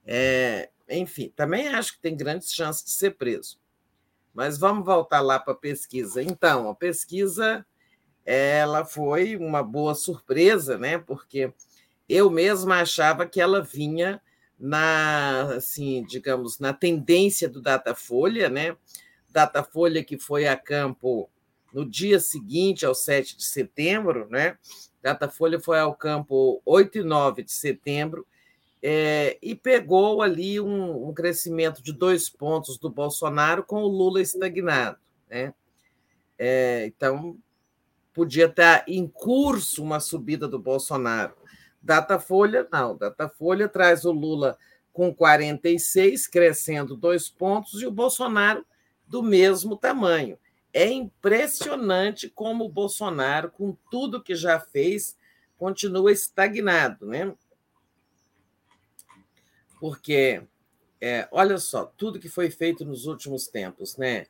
É, 0.06 0.70
enfim, 0.90 1.32
também 1.36 1.68
acho 1.68 1.94
que 1.94 2.02
tem 2.02 2.16
grandes 2.16 2.54
chances 2.54 2.84
de 2.84 2.92
ser 2.92 3.12
preso. 3.12 3.61
Mas 4.34 4.58
vamos 4.58 4.86
voltar 4.86 5.22
lá 5.22 5.40
para 5.40 5.54
a 5.54 5.58
pesquisa. 5.58 6.22
Então, 6.22 6.70
a 6.70 6.76
pesquisa 6.76 7.66
ela 8.26 8.86
foi 8.86 9.36
uma 9.36 9.64
boa 9.64 9.96
surpresa, 9.96 10.78
né? 10.78 10.98
Porque 10.98 11.54
eu 12.08 12.30
mesma 12.30 12.82
achava 12.82 13.26
que 13.26 13.42
ela 13.42 13.62
vinha 13.62 14.22
na, 14.60 15.56
assim, 15.56 16.04
digamos, 16.04 16.60
na 16.60 16.72
tendência 16.72 17.50
do 17.50 17.62
Datafolha, 17.62 18.48
né? 18.48 18.78
Datafolha 19.30 20.04
que 20.04 20.18
foi 20.18 20.48
a 20.48 20.56
campo 20.56 21.30
no 21.74 21.86
dia 21.86 22.20
seguinte 22.20 22.86
ao 22.86 22.94
7 22.94 23.38
de 23.38 23.44
setembro, 23.44 24.28
né? 24.30 24.58
Datafolha 25.02 25.60
foi 25.60 25.80
ao 25.80 25.96
campo 25.96 26.62
8 26.66 27.00
e 27.00 27.04
9 27.04 27.44
de 27.44 27.52
setembro 27.52 28.26
é, 28.82 29.38
e 29.42 29.54
pegou 29.54 30.22
ali 30.22 30.60
um, 30.60 31.10
um, 31.10 31.14
crescimento 31.14 31.84
de 31.84 31.94
dois 31.94 32.30
pontos 32.30 32.78
do 32.78 32.90
Bolsonaro 32.90 33.64
com 33.64 33.84
o 33.84 33.88
Lula 33.88 34.22
estagnado. 34.22 34.98
Né? 35.30 35.54
É, 36.38 36.86
então, 36.88 37.38
podia 38.12 38.46
estar 38.46 38.84
em 38.88 39.08
curso 39.08 39.84
uma 39.84 40.00
subida 40.00 40.48
do 40.48 40.58
Bolsonaro. 40.58 41.36
Datafolha, 41.82 42.68
não. 42.72 42.98
Datafolha 42.98 43.68
traz 43.68 44.04
o 44.04 44.12
Lula 44.12 44.58
com 44.92 45.14
46, 45.14 46.28
crescendo 46.28 46.98
dois 46.98 47.30
pontos, 47.30 47.82
e 47.82 47.86
o 47.86 47.92
Bolsonaro 47.92 48.66
do 49.08 49.22
mesmo 49.22 49.78
tamanho. 49.78 50.38
É 50.74 50.90
impressionante 50.90 52.30
como 52.30 52.66
o 52.66 52.70
Bolsonaro, 52.70 53.52
com 53.52 53.78
tudo 53.92 54.24
que 54.24 54.36
já 54.36 54.60
fez, 54.60 55.18
continua 55.58 56.12
estagnado. 56.12 57.06
Né? 57.06 57.34
Porque 59.82 60.44
é, 61.02 61.28
olha 61.32 61.58
só, 61.58 61.86
tudo 61.98 62.20
que 62.20 62.30
foi 62.30 62.52
feito 62.52 62.86
nos 62.86 63.08
últimos 63.08 63.48
tempos, 63.48 63.98
né? 63.98 64.28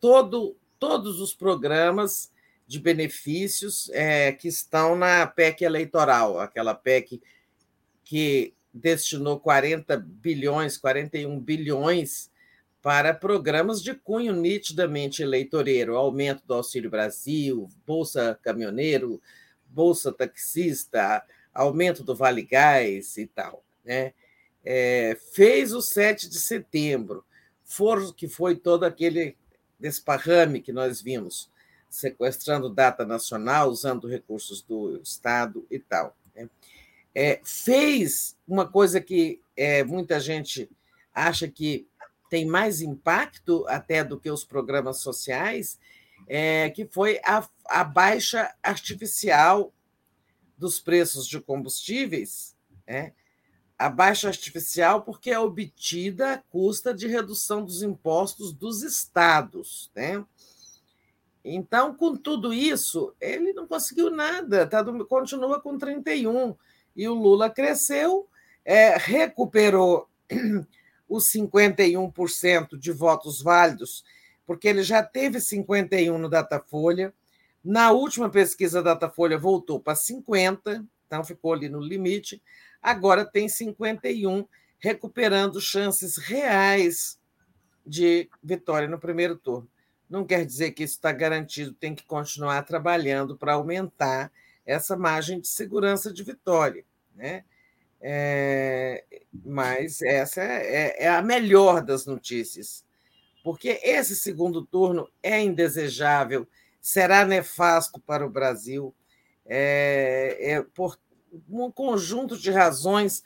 Todo, 0.00 0.56
todos 0.78 1.20
os 1.20 1.34
programas 1.34 2.32
de 2.66 2.80
benefícios 2.80 3.90
é, 3.90 4.32
que 4.32 4.48
estão 4.48 4.96
na 4.96 5.26
PEC 5.26 5.62
eleitoral, 5.62 6.40
aquela 6.40 6.74
PEC 6.74 7.20
que 8.02 8.54
destinou 8.72 9.38
40 9.38 9.94
bilhões, 9.98 10.78
41 10.78 11.38
bilhões 11.38 12.30
para 12.80 13.12
programas 13.12 13.82
de 13.82 13.92
cunho 13.92 14.32
nitidamente 14.32 15.22
eleitoreiro, 15.22 15.98
aumento 15.98 16.46
do 16.46 16.54
Auxílio 16.54 16.88
Brasil, 16.88 17.68
Bolsa 17.86 18.38
Caminhoneiro, 18.42 19.20
Bolsa 19.66 20.10
Taxista, 20.10 21.22
aumento 21.52 22.02
do 22.02 22.16
Vale 22.16 22.42
Gás 22.42 23.18
e 23.18 23.26
tal. 23.26 23.62
Né? 23.84 24.14
É, 24.64 25.16
fez 25.32 25.72
o 25.72 25.80
7 25.80 26.28
de 26.28 26.40
setembro, 26.40 27.24
for, 27.64 28.14
que 28.14 28.28
foi 28.28 28.56
todo 28.56 28.84
aquele 28.84 29.36
desparrame 29.78 30.60
que 30.60 30.72
nós 30.72 31.00
vimos, 31.00 31.50
sequestrando 31.88 32.68
data 32.68 33.04
nacional, 33.04 33.70
usando 33.70 34.08
recursos 34.08 34.62
do 34.62 35.00
Estado 35.02 35.66
e 35.70 35.78
tal. 35.78 36.16
Né? 36.34 36.48
É, 37.14 37.40
fez 37.44 38.36
uma 38.46 38.68
coisa 38.68 39.00
que 39.00 39.40
é, 39.56 39.82
muita 39.84 40.20
gente 40.20 40.68
acha 41.14 41.48
que 41.48 41.88
tem 42.28 42.46
mais 42.46 42.80
impacto 42.80 43.64
até 43.68 44.04
do 44.04 44.20
que 44.20 44.30
os 44.30 44.44
programas 44.44 44.98
sociais, 44.98 45.78
é, 46.26 46.68
que 46.70 46.84
foi 46.84 47.20
a, 47.24 47.48
a 47.66 47.84
baixa 47.84 48.54
artificial 48.62 49.72
dos 50.56 50.80
preços 50.80 51.26
de 51.26 51.40
combustíveis, 51.40 52.54
né? 52.86 53.12
A 53.78 53.88
baixa 53.88 54.26
artificial 54.26 55.02
porque 55.02 55.30
é 55.30 55.38
obtida 55.38 56.32
à 56.32 56.38
custa 56.38 56.92
de 56.92 57.06
redução 57.06 57.64
dos 57.64 57.82
impostos 57.82 58.52
dos 58.52 58.82
estados. 58.82 59.90
Né? 59.94 60.24
Então, 61.44 61.94
com 61.94 62.16
tudo 62.16 62.52
isso, 62.52 63.14
ele 63.20 63.52
não 63.52 63.68
conseguiu 63.68 64.10
nada, 64.10 64.66
tá, 64.66 64.84
continua 65.08 65.60
com 65.60 65.78
31. 65.78 66.56
E 66.96 67.08
o 67.08 67.14
Lula 67.14 67.48
cresceu, 67.48 68.28
é, 68.64 68.96
recuperou 68.98 70.08
os 71.08 71.30
51% 71.32 72.76
de 72.76 72.90
votos 72.90 73.40
válidos, 73.40 74.04
porque 74.44 74.66
ele 74.66 74.82
já 74.82 75.04
teve 75.04 75.40
51 75.40 76.18
no 76.18 76.28
Datafolha. 76.28 77.14
Na 77.64 77.92
última 77.92 78.28
pesquisa 78.28 78.82
Datafolha 78.82 79.38
voltou 79.38 79.78
para 79.78 79.94
50, 79.94 80.84
então 81.06 81.22
ficou 81.22 81.52
ali 81.52 81.68
no 81.68 81.80
limite 81.80 82.42
agora 82.82 83.24
tem 83.24 83.48
51, 83.48 84.46
recuperando 84.78 85.60
chances 85.60 86.16
reais 86.16 87.18
de 87.86 88.28
vitória 88.42 88.88
no 88.88 88.98
primeiro 88.98 89.36
turno. 89.36 89.68
Não 90.08 90.24
quer 90.24 90.44
dizer 90.44 90.72
que 90.72 90.84
isso 90.84 90.94
está 90.94 91.12
garantido, 91.12 91.74
tem 91.74 91.94
que 91.94 92.04
continuar 92.04 92.62
trabalhando 92.62 93.36
para 93.36 93.54
aumentar 93.54 94.32
essa 94.64 94.96
margem 94.96 95.40
de 95.40 95.48
segurança 95.48 96.12
de 96.12 96.22
vitória. 96.22 96.84
Né? 97.14 97.44
É, 98.00 99.04
mas 99.44 100.00
essa 100.02 100.42
é, 100.42 101.04
é 101.04 101.08
a 101.08 101.20
melhor 101.20 101.82
das 101.82 102.06
notícias, 102.06 102.84
porque 103.42 103.80
esse 103.82 104.14
segundo 104.14 104.64
turno 104.64 105.08
é 105.22 105.40
indesejável, 105.40 106.46
será 106.80 107.24
nefasto 107.24 108.00
para 108.00 108.24
o 108.24 108.30
Brasil, 108.30 108.94
é, 109.44 110.36
é, 110.38 110.62
por 110.62 110.98
um 111.48 111.70
conjunto 111.70 112.36
de 112.36 112.50
razões 112.50 113.22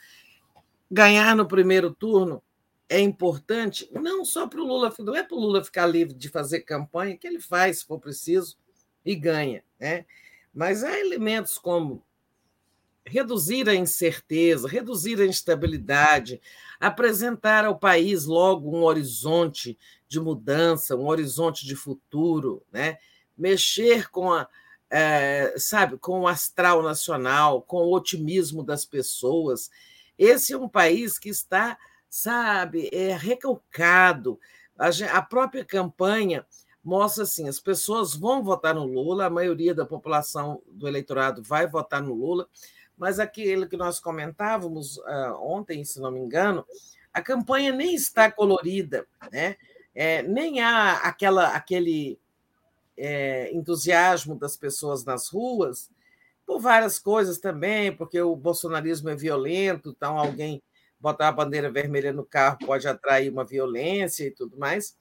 ganhar 0.91 1.35
no 1.35 1.47
primeiro 1.47 1.93
turno 1.93 2.43
é 2.89 3.01
importante, 3.01 3.89
não 3.93 4.25
só 4.25 4.47
para 4.47 4.61
o 4.61 4.67
Lula, 4.67 4.95
não 4.99 5.17
é 5.17 5.23
para 5.23 5.37
o 5.37 5.41
Lula 5.41 5.65
ficar 5.65 5.87
livre 5.87 6.15
de 6.15 6.29
fazer 6.29 6.61
campanha, 6.61 7.17
que 7.17 7.27
ele 7.27 7.41
faz, 7.41 7.79
se 7.79 7.87
for 7.87 7.99
preciso, 7.99 8.59
e 9.05 9.15
ganha. 9.15 9.65
Né? 9.81 10.05
Mas 10.53 10.85
há 10.85 10.99
elementos 10.99 11.57
como 11.57 12.05
reduzir 13.05 13.69
a 13.69 13.75
incerteza, 13.75 14.69
reduzir 14.69 15.21
a 15.21 15.27
instabilidade, 15.27 16.41
apresentar 16.79 17.65
ao 17.65 17.79
país 17.79 18.27
logo 18.27 18.77
um 18.77 18.83
horizonte 18.83 19.79
de 20.07 20.21
mudança, 20.21 20.95
um 20.95 21.07
horizonte 21.07 21.67
de 21.67 21.75
futuro, 21.75 22.63
né? 22.71 22.99
mexer 23.37 24.11
com 24.11 24.31
a, 24.31 24.47
é, 24.95 25.55
sabe, 25.57 25.97
com 25.97 26.21
o 26.21 26.29
astral 26.29 26.83
nacional, 26.83 27.63
com 27.63 27.79
o 27.79 27.95
otimismo 27.95 28.63
das 28.63 28.85
pessoas. 28.85 29.71
Esse 30.19 30.53
é 30.53 30.59
um 30.59 30.69
país 30.69 31.19
que 31.19 31.31
está, 31.31 31.79
sabe, 32.11 32.91
é, 32.93 33.17
recalcado. 33.17 34.39
A, 34.79 34.91
a 35.17 35.23
própria 35.23 35.65
campanha 35.65 36.47
mostra 36.85 37.23
assim: 37.23 37.49
as 37.49 37.59
pessoas 37.59 38.15
vão 38.15 38.45
votar 38.45 38.75
no 38.75 38.85
Lula, 38.85 39.25
a 39.25 39.31
maioria 39.31 39.75
da 39.75 39.87
população 39.87 40.61
do 40.71 40.87
eleitorado 40.87 41.43
vai 41.43 41.67
votar 41.67 42.03
no 42.03 42.13
Lula, 42.13 42.47
mas 42.95 43.19
aquele 43.19 43.67
que 43.67 43.79
nós 43.79 43.99
comentávamos 43.99 44.99
uh, 44.99 45.39
ontem, 45.41 45.83
se 45.87 46.01
não 46.01 46.11
me 46.11 46.21
engano, 46.21 46.67
a 47.15 47.23
campanha 47.23 47.73
nem 47.73 47.95
está 47.95 48.31
colorida, 48.31 49.07
né? 49.33 49.57
É, 49.95 50.23
nem 50.23 50.61
há 50.61 50.99
aquela, 50.99 51.49
aquele 51.49 52.19
é, 52.97 53.53
entusiasmo 53.55 54.35
das 54.35 54.57
pessoas 54.57 55.05
nas 55.05 55.29
ruas, 55.29 55.91
por 56.47 56.61
várias 56.61 56.99
coisas 56.99 57.39
também, 57.39 57.95
porque 57.95 58.21
o 58.21 58.37
bolsonarismo 58.37 59.09
é 59.09 59.17
violento, 59.17 59.95
então 59.97 60.19
alguém 60.19 60.63
botar 61.01 61.29
a 61.29 61.33
bandeira 61.33 61.71
vermelha 61.71 62.13
no 62.13 62.25
carro 62.25 62.59
pode 62.65 62.87
atrair 62.87 63.31
uma 63.31 63.45
violência 63.45 64.25
e 64.25 64.31
tudo 64.31 64.57
mais, 64.57 64.97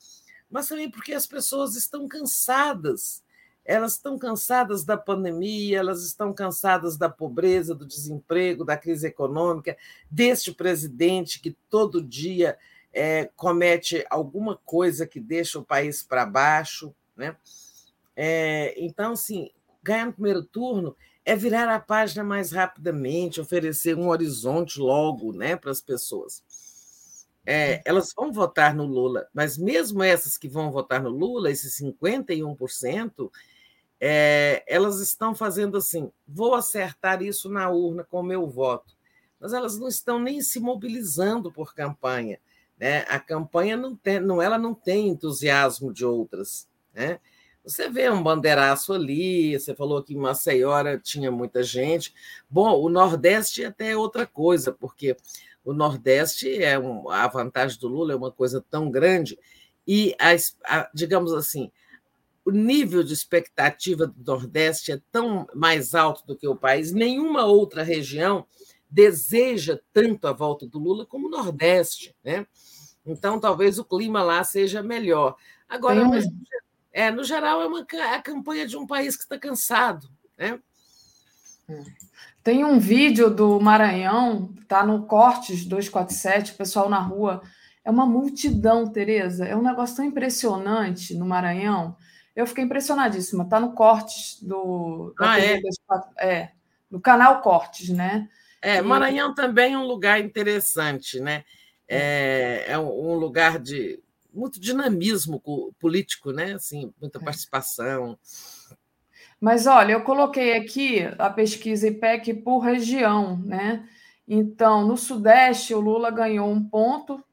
mas 0.50 0.68
também 0.68 0.90
porque 0.90 1.14
as 1.14 1.28
pessoas 1.28 1.76
estão 1.76 2.08
cansadas. 2.08 3.24
Elas 3.64 3.94
estão 3.94 4.18
cansadas 4.18 4.84
da 4.84 4.98
pandemia, 4.98 5.78
elas 5.78 6.04
estão 6.04 6.34
cansadas 6.34 6.98
da 6.98 7.08
pobreza, 7.08 7.76
do 7.76 7.86
desemprego, 7.86 8.66
da 8.66 8.76
crise 8.76 9.08
econômica, 9.08 9.78
deste 10.10 10.52
presidente 10.52 11.40
que 11.40 11.56
todo 11.70 12.02
dia 12.02 12.58
é, 12.92 13.30
comete 13.36 14.04
alguma 14.10 14.58
coisa 14.66 15.06
que 15.06 15.20
deixa 15.20 15.60
o 15.60 15.66
país 15.66 16.02
para 16.02 16.26
baixo. 16.26 16.94
Né? 17.16 17.36
É, 18.24 18.76
então, 18.78 19.14
assim, 19.14 19.50
ganhar 19.82 20.06
no 20.06 20.14
primeiro 20.14 20.44
turno 20.44 20.96
é 21.26 21.36
virar 21.36 21.68
a 21.74 21.80
página 21.80 22.24
mais 22.24 22.52
rapidamente, 22.52 23.42
oferecer 23.42 23.98
um 23.98 24.10
horizonte 24.10 24.80
logo 24.80 25.34
né, 25.34 25.56
para 25.56 25.72
as 25.72 25.82
pessoas. 25.82 26.44
É, 27.44 27.82
elas 27.84 28.14
vão 28.16 28.32
votar 28.32 28.76
no 28.76 28.86
Lula, 28.86 29.28
mas 29.34 29.58
mesmo 29.58 30.04
essas 30.04 30.38
que 30.38 30.48
vão 30.48 30.72
votar 30.72 31.02
no 31.02 31.10
Lula, 31.10 31.50
esses 31.50 31.82
51%, 31.82 33.32
é, 34.00 34.64
elas 34.68 35.00
estão 35.00 35.34
fazendo 35.34 35.76
assim: 35.76 36.12
vou 36.28 36.54
acertar 36.54 37.24
isso 37.24 37.50
na 37.50 37.72
urna 37.72 38.04
com 38.04 38.20
o 38.20 38.24
meu 38.24 38.48
voto. 38.48 38.96
Mas 39.40 39.52
elas 39.52 39.80
não 39.80 39.88
estão 39.88 40.20
nem 40.20 40.42
se 40.42 40.60
mobilizando 40.60 41.52
por 41.52 41.74
campanha. 41.74 42.40
Né? 42.78 43.00
A 43.10 43.20
campanha 43.20 43.76
não 43.76 43.96
tem, 43.96 44.20
não, 44.20 44.40
ela 44.40 44.60
não 44.60 44.76
tem 44.76 45.08
entusiasmo 45.08 45.92
de 45.92 46.06
outras. 46.06 46.70
Né? 46.94 47.20
Você 47.64 47.90
vê 47.90 48.10
um 48.10 48.24
bandeiraço 48.24 48.92
ali, 48.94 49.60
você 49.60 49.76
falou 49.76 50.02
que 50.02 50.14
em 50.14 50.18
Maceió 50.18 50.74
tinha 51.04 51.32
muita 51.32 51.62
gente. 51.62 52.14
Bom, 52.50 52.82
o 52.82 52.90
Nordeste 52.90 53.64
até 53.64 53.92
é 53.92 53.98
outra 53.98 54.26
coisa, 54.26 54.72
porque 54.72 55.16
o 55.64 55.74
Nordeste 55.74 56.64
é 56.64 56.78
um, 56.80 57.10
a 57.10 57.28
vantagem 57.28 57.80
do 57.80 57.88
Lula 57.88 58.14
é 58.14 58.16
uma 58.16 58.32
coisa 58.32 58.64
tão 58.70 58.90
grande 58.90 59.38
e 59.88 60.16
a, 60.20 60.32
a, 60.66 60.90
digamos 60.94 61.34
assim 61.34 61.72
o 62.44 62.52
nível 62.52 63.04
de 63.04 63.14
expectativa 63.14 64.08
do 64.08 64.24
Nordeste 64.24 64.92
é 64.92 65.02
tão 65.12 65.48
mais 65.54 65.94
alto 65.94 66.26
do 66.26 66.36
que 66.36 66.48
o 66.48 66.56
país. 66.56 66.92
Nenhuma 66.92 67.46
outra 67.46 67.84
região 67.84 68.46
deseja 68.90 69.80
tanto 69.94 70.28
a 70.28 70.34
volta 70.34 70.66
do 70.66 70.80
Lula 70.80 71.06
como 71.06 71.28
o 71.28 71.30
Nordeste, 71.30 72.16
né? 72.24 72.46
Então 73.06 73.40
talvez 73.40 73.80
o 73.80 73.86
clima 73.86 74.24
lá 74.24 74.44
seja 74.44 74.82
melhor. 74.82 75.36
Agora, 75.70 76.04
mas, 76.04 76.26
é, 76.94 77.10
no 77.10 77.24
geral, 77.24 77.62
é, 77.62 77.66
uma, 77.66 77.86
é 77.94 78.16
a 78.16 78.22
campanha 78.22 78.68
de 78.68 78.78
um 78.78 78.86
país 78.86 79.16
que 79.16 79.24
está 79.24 79.38
cansado, 79.38 80.10
né? 80.38 80.60
Tem 82.44 82.66
um 82.66 82.80
vídeo 82.80 83.30
do 83.30 83.60
Maranhão, 83.60 84.54
tá 84.68 84.86
no 84.86 85.06
Cortes 85.06 85.64
247, 85.66 86.54
o 86.54 86.56
pessoal 86.56 86.90
na 86.90 87.00
rua. 87.00 87.42
É 87.86 87.90
uma 87.90 88.06
multidão, 88.06 88.92
Tereza. 88.92 89.46
É 89.46 89.56
um 89.56 89.62
negócio 89.62 89.96
tão 89.96 90.06
impressionante 90.06 91.16
no 91.16 91.26
Maranhão. 91.26 91.96
Eu 92.36 92.48
fiquei 92.48 92.64
impressionadíssima. 92.64 93.48
Tá 93.48 93.60
no 93.60 93.74
Cortes 93.74 94.42
do. 94.42 95.14
Ah, 95.20 95.40
é? 95.40 95.62
é? 96.20 96.52
No 96.90 97.00
canal 97.00 97.42
Cortes, 97.42 97.90
né? 97.90 98.28
É, 98.62 98.78
e... 98.78 98.82
Maranhão 98.82 99.34
também 99.34 99.74
é 99.74 99.78
um 99.78 99.86
lugar 99.86 100.20
interessante, 100.20 101.20
né? 101.20 101.44
É, 101.88 102.66
é 102.68 102.80
um 102.80 103.16
lugar 103.16 103.60
de 103.60 104.00
muito 104.34 104.60
dinamismo 104.60 105.42
político, 105.80 106.32
né? 106.32 106.54
Assim, 106.54 106.94
muita 107.00 107.20
é. 107.20 107.24
participação. 107.24 108.18
Mas 109.40 109.66
olha, 109.66 109.94
eu 109.94 110.04
coloquei 110.04 110.56
aqui 110.56 111.02
a 111.18 111.30
pesquisa 111.30 111.88
IPEC 111.88 112.36
por 112.36 112.60
região, 112.60 113.38
né? 113.40 113.88
Então, 114.28 114.88
no 114.88 114.96
Sudeste, 114.96 115.74
o 115.74 115.80
Lula 115.80 116.12
ganhou 116.12 116.50
um 116.50 116.64
ponto 116.64 117.24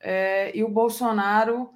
é, 0.00 0.56
e 0.56 0.64
o 0.64 0.68
Bolsonaro 0.68 1.70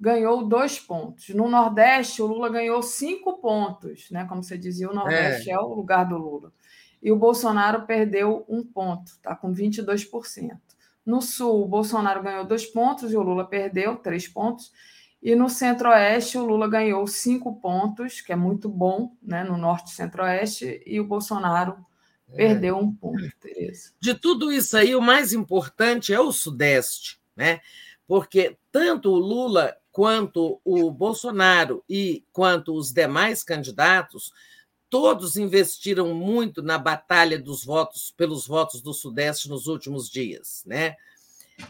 ganhou 0.00 0.46
dois 0.46 0.78
pontos. 0.78 1.28
No 1.30 1.48
Nordeste, 1.48 2.22
o 2.22 2.26
Lula 2.26 2.48
ganhou 2.48 2.82
cinco 2.82 3.38
pontos, 3.38 4.10
né? 4.10 4.24
Como 4.28 4.42
você 4.42 4.56
dizia, 4.56 4.90
o 4.90 4.94
Nordeste 4.94 5.50
é, 5.50 5.54
é 5.54 5.58
o 5.58 5.74
lugar 5.74 6.04
do 6.04 6.16
Lula. 6.16 6.52
E 7.02 7.10
o 7.10 7.16
Bolsonaro 7.16 7.84
perdeu 7.84 8.44
um 8.48 8.64
ponto, 8.64 9.18
tá 9.20 9.34
com 9.34 9.52
22%. 9.52 10.71
No 11.04 11.20
Sul, 11.20 11.64
o 11.64 11.68
Bolsonaro 11.68 12.22
ganhou 12.22 12.44
dois 12.44 12.64
pontos 12.64 13.12
e 13.12 13.16
o 13.16 13.22
Lula 13.22 13.44
perdeu 13.44 13.96
três 13.96 14.28
pontos. 14.28 14.72
E 15.22 15.36
no 15.36 15.48
Centro-Oeste, 15.48 16.36
o 16.36 16.44
Lula 16.44 16.68
ganhou 16.68 17.06
cinco 17.06 17.54
pontos, 17.60 18.20
que 18.20 18.32
é 18.32 18.36
muito 18.36 18.68
bom, 18.68 19.16
né? 19.22 19.44
No 19.44 19.56
Norte 19.56 19.92
e 19.92 19.94
Centro-Oeste, 19.94 20.82
e 20.84 20.98
o 20.98 21.04
Bolsonaro 21.04 21.76
é. 22.32 22.36
perdeu 22.36 22.76
um 22.76 22.92
ponto, 22.92 23.30
Tereza. 23.40 23.92
De 24.00 24.14
tudo 24.14 24.52
isso 24.52 24.76
aí, 24.76 24.96
o 24.96 25.00
mais 25.00 25.32
importante 25.32 26.12
é 26.12 26.20
o 26.20 26.32
Sudeste, 26.32 27.20
né? 27.36 27.60
Porque 28.06 28.56
tanto 28.72 29.10
o 29.10 29.18
Lula 29.18 29.76
quanto 29.92 30.60
o 30.64 30.90
Bolsonaro 30.90 31.84
e 31.88 32.24
quanto 32.32 32.74
os 32.74 32.92
demais 32.92 33.44
candidatos, 33.44 34.32
todos 34.92 35.38
investiram 35.38 36.12
muito 36.12 36.62
na 36.62 36.76
batalha 36.76 37.38
dos 37.38 37.64
votos 37.64 38.12
pelos 38.14 38.46
votos 38.46 38.82
do 38.82 38.92
Sudeste 38.92 39.48
nos 39.48 39.66
últimos 39.66 40.10
dias, 40.10 40.62
né? 40.66 40.96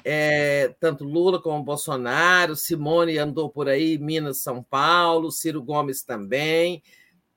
é, 0.05 0.75
tanto 0.81 1.05
Lula 1.05 1.41
como 1.41 1.63
Bolsonaro, 1.63 2.57
Simone 2.57 3.19
andou 3.19 3.49
por 3.49 3.69
aí, 3.69 3.97
Minas, 3.97 4.39
São 4.39 4.61
Paulo, 4.61 5.31
Ciro 5.31 5.63
Gomes 5.63 6.03
também, 6.03 6.83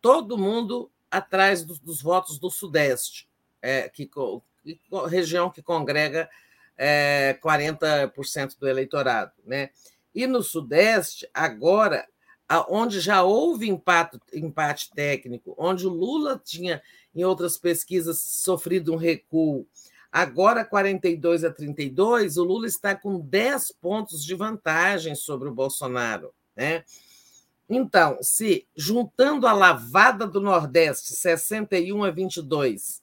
todo 0.02 0.40
mundo 0.40 0.90
atrás 1.10 1.64
dos, 1.64 1.78
dos 1.78 2.02
votos 2.02 2.40
do 2.40 2.50
Sudeste, 2.50 3.30
é, 3.62 3.88
que, 3.88 4.08
que, 4.08 4.80
região 5.08 5.52
que 5.52 5.62
congrega 5.62 6.28
é, 6.76 7.38
40% 7.44 8.58
do 8.60 8.68
eleitorado. 8.68 9.34
Né? 9.46 9.70
E 10.16 10.26
no 10.26 10.42
Sudeste, 10.42 11.30
agora, 11.32 12.08
onde 12.70 13.00
já 13.00 13.24
houve 13.24 13.68
empate, 13.68 14.20
empate 14.34 14.92
técnico, 14.94 15.56
onde 15.58 15.88
o 15.88 15.90
Lula 15.90 16.42
tinha, 16.44 16.82
em 17.14 17.24
outras 17.24 17.58
pesquisas, 17.58 18.20
sofrido 18.20 18.94
um 18.94 18.98
recuo 18.98 19.68
Agora, 20.16 20.64
42 20.64 21.44
a 21.44 21.52
32, 21.52 22.38
o 22.38 22.44
Lula 22.46 22.68
está 22.68 22.96
com 22.96 23.20
10 23.20 23.74
pontos 23.82 24.24
de 24.24 24.34
vantagem 24.34 25.14
sobre 25.14 25.50
o 25.50 25.54
Bolsonaro. 25.54 26.34
Né? 26.56 26.86
Então, 27.70 28.18
se 28.22 28.66
juntando 28.74 29.46
a 29.46 29.52
lavada 29.52 30.26
do 30.26 30.40
Nordeste, 30.40 31.14
61 31.18 32.06
a 32.06 32.12
22, 32.12 33.02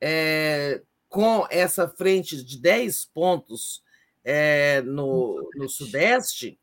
é, 0.00 0.80
com 1.08 1.44
essa 1.50 1.88
frente 1.88 2.40
de 2.44 2.56
10 2.56 3.06
pontos 3.06 3.82
é, 4.22 4.80
no, 4.82 5.50
no 5.56 5.68
Sudeste, 5.68 6.56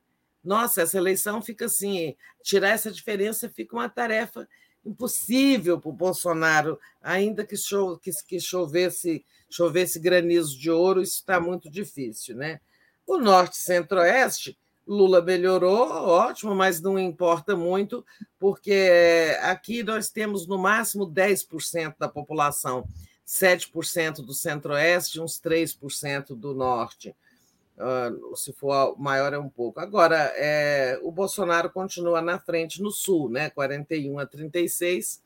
nossa, 0.43 0.81
essa 0.81 0.97
eleição 0.97 1.41
fica 1.41 1.65
assim: 1.65 2.15
tirar 2.43 2.69
essa 2.69 2.91
diferença 2.91 3.49
fica 3.49 3.75
uma 3.75 3.89
tarefa 3.89 4.47
impossível 4.83 5.79
para 5.79 5.89
o 5.89 5.93
Bolsonaro, 5.93 6.79
ainda 7.01 7.45
que, 7.45 7.55
cho 7.55 7.99
que, 7.99 8.11
que 8.27 8.39
chovesse, 8.39 9.23
chovesse 9.49 9.99
granizo 9.99 10.57
de 10.57 10.71
ouro, 10.71 11.01
isso 11.01 11.17
está 11.17 11.39
muito 11.39 11.69
difícil. 11.69 12.35
Né? 12.35 12.59
O 13.05 13.17
Norte 13.17 13.57
Centro-Oeste, 13.57 14.57
Lula 14.87 15.21
melhorou, 15.21 15.87
ótimo, 15.87 16.55
mas 16.55 16.81
não 16.81 16.97
importa 16.97 17.55
muito, 17.55 18.03
porque 18.39 19.37
aqui 19.43 19.83
nós 19.83 20.09
temos 20.09 20.47
no 20.47 20.57
máximo 20.57 21.05
10% 21.05 21.95
da 21.99 22.09
população 22.09 22.87
7% 23.31 24.25
do 24.25 24.33
centro-oeste 24.33 25.21
uns 25.21 25.39
3% 25.39 26.35
do 26.35 26.53
norte. 26.53 27.15
Se 28.35 28.53
for 28.53 28.95
maior 28.99 29.33
é 29.33 29.39
um 29.39 29.49
pouco. 29.49 29.79
Agora, 29.79 30.31
é, 30.35 30.99
o 31.01 31.11
Bolsonaro 31.11 31.69
continua 31.69 32.21
na 32.21 32.39
frente 32.39 32.81
no 32.81 32.91
sul, 32.91 33.29
né, 33.29 33.49
41 33.49 34.19
a 34.19 34.25
36, 34.25 35.21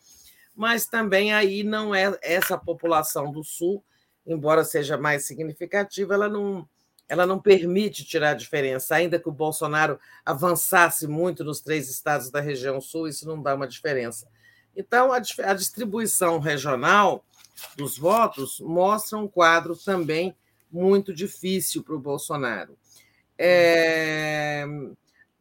mas 0.56 0.86
também 0.86 1.34
aí 1.34 1.64
não 1.64 1.94
é 1.94 2.18
essa 2.22 2.58
população 2.58 3.32
do 3.32 3.44
sul, 3.44 3.84
embora 4.26 4.64
seja 4.64 4.98
mais 4.98 5.26
significativa, 5.26 6.14
ela 6.14 6.30
não, 6.30 6.68
ela 7.08 7.26
não 7.26 7.40
permite 7.40 8.06
tirar 8.06 8.32
a 8.32 8.36
diferença, 8.36 8.96
ainda 8.96 9.20
que 9.20 9.30
o 9.30 9.34
Bolsonaro 9.34 10.00
avançasse 10.26 11.08
muito 11.08 11.44
nos 11.44 11.62
três 11.62 11.90
estados 11.90 12.32
da 12.32 12.40
região 12.40 12.80
sul, 12.80 13.08
isso 13.08 13.28
não 13.28 13.42
dá 13.42 13.54
uma 13.54 13.68
diferença. 13.68 14.28
Então, 14.76 15.12
a, 15.12 15.18
a 15.18 15.54
distribuição 15.54 16.40
regional 16.40 17.24
dos 17.78 17.98
votos 17.98 18.60
mostra 18.60 19.18
um 19.18 19.28
quadro 19.28 19.76
também 19.76 20.36
muito 20.76 21.14
difícil 21.14 21.82
para 21.84 21.96
o 21.96 22.00
Bolsonaro. 22.00 22.78
É... 23.38 24.66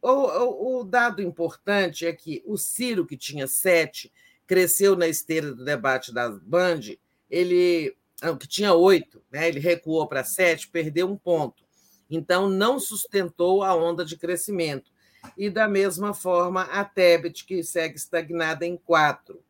O, 0.01 0.09
o, 0.09 0.79
o, 0.79 0.83
dado 0.83 1.21
importante 1.21 2.05
é 2.05 2.13
que 2.13 2.41
o 2.45 2.57
Ciro, 2.57 3.05
que 3.05 3.17
tinha 3.17 3.47
sete, 3.47 4.11
cresceu 4.45 4.95
na 4.95 5.07
esteira 5.07 5.51
do 5.51 5.65
debate 5.65 6.13
da 6.13 6.29
Band, 6.29 6.81
ele 7.29 7.95
que 8.39 8.47
tinha 8.47 8.73
oito, 8.73 9.21
né? 9.29 9.47
ele 9.47 9.59
recuou 9.59 10.07
para 10.07 10.23
sete, 10.23 10.69
perdeu 10.69 11.09
um 11.09 11.17
ponto. 11.17 11.63
Então, 12.09 12.47
não 12.47 12.79
sustentou 12.79 13.61
a 13.61 13.75
onda 13.75 14.05
de 14.05 14.15
crescimento. 14.15 14.89
E, 15.37 15.49
da 15.49 15.67
mesma 15.67 16.13
forma, 16.13 16.61
a 16.63 16.85
Tebet, 16.85 17.43
que 17.45 17.61
segue 17.63 17.97
estagnada 17.97 18.65
em 18.65 18.77
quatro. 18.77 19.43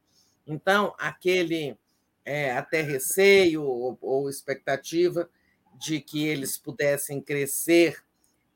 Então, 0.48 0.96
aquele 0.98 1.78
é, 2.26 2.54
até 2.54 2.82
receio 2.82 3.64
ou, 3.64 3.98
ou 4.02 4.30
expectativa 4.30 5.30
de 5.80 6.00
que 6.00 6.26
eles 6.28 6.58
pudessem 6.58 7.22
crescer 7.22 8.04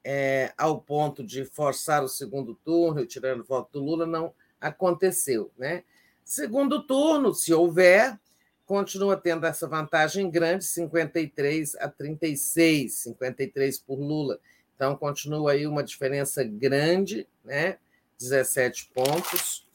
é, 0.04 0.54
ao 0.58 0.80
ponto 0.80 1.24
de 1.24 1.46
forçar 1.46 2.04
o 2.04 2.08
segundo 2.08 2.56
turno, 2.56 3.06
tirando 3.06 3.42
o 3.42 3.46
voto 3.46 3.74
do 3.74 3.86
Lula, 3.86 4.06
não 4.06 4.34
aconteceu. 4.60 5.52
Né? 5.58 5.84
Segundo 6.24 6.86
turno, 6.86 7.34
se 7.34 7.54
houver, 7.54 8.20
continua 8.66 9.18
tendo 9.18 9.46
essa 9.46 9.68
vantagem 9.68 10.30
grande, 10.30 10.66
53 10.66 11.76
a 11.76 11.90
36, 11.90 12.94
53 12.94 13.80
por 13.80 14.00
Lula. 14.00 14.40
Então, 14.76 14.96
continua 14.96 15.52
aí 15.52 15.68
uma 15.68 15.84
diferença 15.84 16.44
grande, 16.44 17.28
né? 17.44 17.78
17 18.18 18.92
pontos. 18.94 19.68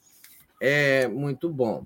É 0.61 1.07
muito 1.07 1.49
bom. 1.49 1.85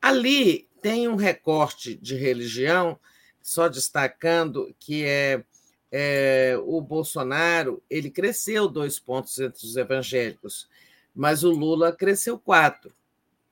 Ali 0.00 0.68
tem 0.82 1.06
um 1.08 1.14
recorte 1.14 1.94
de 1.94 2.16
religião 2.16 2.98
só 3.42 3.68
destacando 3.68 4.74
que 4.78 5.04
é, 5.04 5.42
é, 5.90 6.56
o 6.64 6.80
Bolsonaro 6.80 7.82
ele 7.90 8.10
cresceu 8.10 8.68
dois 8.68 8.98
pontos 8.98 9.38
entre 9.38 9.66
os 9.66 9.76
evangélicos, 9.76 10.68
mas 11.14 11.44
o 11.44 11.50
Lula 11.50 11.92
cresceu 11.92 12.38
quatro. 12.38 12.92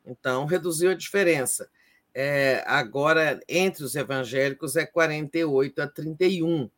Então, 0.06 0.46
reduziu 0.46 0.90
a 0.90 0.94
diferença. 0.94 1.68
É, 2.14 2.64
agora, 2.66 3.40
entre 3.48 3.84
os 3.84 3.94
evangélicos, 3.94 4.74
é 4.76 4.86
48 4.86 5.82
a 5.82 5.86
31 5.86 6.70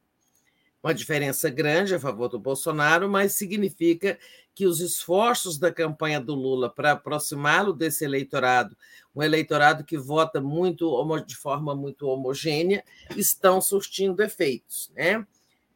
uma 0.83 0.93
diferença 0.93 1.49
grande 1.49 1.95
a 1.95 2.01
favor 2.01 2.29
do 2.29 2.41
Bolsonaro, 2.41 3.09
mas 3.09 3.35
significa 3.35 4.19
que 4.55 4.67
os 4.67 4.81
esforços 4.81 5.59
da 5.59 5.73
campanha 5.73 6.21
do 6.21 6.35
Lula 6.35 6.69
para 6.69 6.93
aproximá-lo 6.93 7.73
desse 7.73 8.05
eleitorado, 8.05 8.77
um 9.15 9.23
eleitorado 9.23 9.85
que 9.85 9.97
vota 9.97 10.41
muito 10.41 10.91
de 11.27 11.37
forma 11.37 11.75
muito 11.75 12.07
homogênea, 12.09 12.85
estão 13.17 13.61
surtindo 13.61 14.23
efeitos. 14.23 14.91
Né? 14.95 15.25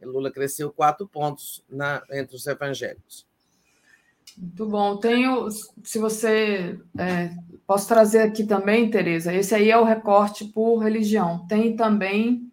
Lula 0.02 0.31
cresceu 0.31 0.70
quatro 0.70 1.07
pontos 1.07 1.65
na, 1.68 2.02
entre 2.12 2.36
os 2.36 2.47
evangélicos. 2.47 3.26
Muito 4.36 4.67
bom. 4.67 4.97
Tenho, 4.99 5.49
se 5.83 5.99
você 5.99 6.78
é, 6.99 7.31
posso 7.67 7.89
trazer 7.89 8.20
aqui 8.20 8.44
também, 8.44 8.91
Tereza. 8.91 9.33
Esse 9.33 9.55
aí 9.55 9.70
é 9.70 9.78
o 9.78 9.85
recorte 9.85 10.44
por 10.44 10.78
religião. 10.78 11.47
Tem 11.47 11.75
também 11.75 12.52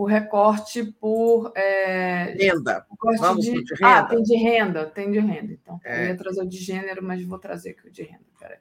o 0.00 0.06
recorte 0.06 0.82
por. 0.82 1.52
É, 1.54 2.34
renda. 2.38 2.86
Vamos 3.18 3.44
de, 3.44 3.62
de 3.62 3.74
ah, 3.82 3.86
renda. 3.86 3.98
Ah, 3.98 4.04
tem 4.04 4.22
de 4.22 4.34
renda, 4.34 4.86
tem 4.86 5.12
de 5.12 5.18
renda. 5.18 5.52
Então, 5.52 5.78
é. 5.84 6.04
eu 6.04 6.06
ia 6.06 6.16
trazer 6.16 6.40
o 6.40 6.48
de 6.48 6.56
gênero, 6.56 7.02
mas 7.04 7.22
vou 7.22 7.38
trazer 7.38 7.72
aqui 7.72 7.86
o 7.86 7.90
de 7.90 8.04
renda. 8.04 8.24
Peraí. 8.38 8.56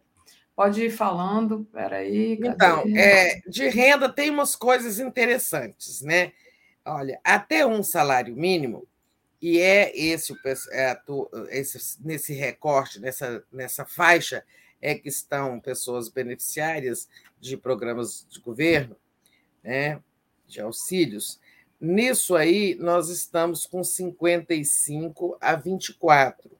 Pode 0.53 0.84
ir 0.84 0.90
falando, 0.90 1.66
peraí. 1.72 2.35
Cadê? 2.35 2.53
Então, 2.53 2.84
é, 2.93 3.40
de 3.48 3.69
renda 3.69 4.09
tem 4.09 4.30
umas 4.30 4.53
coisas 4.53 5.00
interessantes, 5.00 6.01
né? 6.01 6.34
Olha, 6.84 7.22
até 7.24 7.66
um 7.66 7.82
salário 7.84 8.35
mínimo, 8.35 8.85
e 9.42 9.59
é 9.59 9.98
esse, 9.98 10.34
é, 10.74 11.00
esse 11.51 12.03
nesse 12.03 12.34
recorte, 12.34 13.00
nessa, 13.00 13.42
nessa 13.50 13.85
faixa, 13.85 14.43
é 14.82 14.93
que 14.93 15.08
estão 15.08 15.58
pessoas 15.61 16.09
beneficiárias 16.09 17.08
de 17.40 17.56
programas 17.56 18.27
de 18.30 18.42
governo, 18.42 18.98
né? 19.64 20.01
De 20.50 20.60
auxílios. 20.60 21.40
Nisso 21.80 22.36
aí, 22.36 22.76
nós 22.76 23.10
estamos 23.10 23.66
com 23.66 23.84
55 23.84 25.38
a 25.40 25.56
24. 25.56 26.52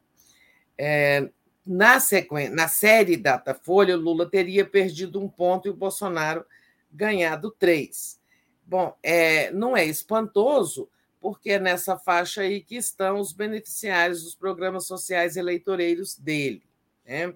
É, 0.78 1.30
na, 1.66 2.00
sequência, 2.00 2.56
na 2.56 2.68
série 2.70 3.18
Datafolha, 3.18 3.98
o 3.98 4.00
Lula 4.00 4.30
teria 4.30 4.66
perdido 4.66 5.20
um 5.20 5.28
ponto 5.28 5.68
e 5.68 5.72
o 5.72 5.76
Bolsonaro 5.76 6.46
ganhado 6.90 7.52
três. 7.52 8.20
Bom, 8.66 8.96
é, 9.04 9.52
não 9.52 9.76
é 9.76 9.86
espantoso, 9.86 10.90
porque 11.20 11.52
é 11.52 11.60
nessa 11.60 11.98
faixa 11.98 12.42
aí 12.42 12.62
que 12.62 12.76
estão 12.76 13.20
os 13.20 13.34
beneficiários 13.34 14.24
dos 14.24 14.36
programas 14.36 14.86
sociais 14.86 15.36
eleitoreiros 15.36 16.16
dele. 16.16 16.64
Né? 17.06 17.34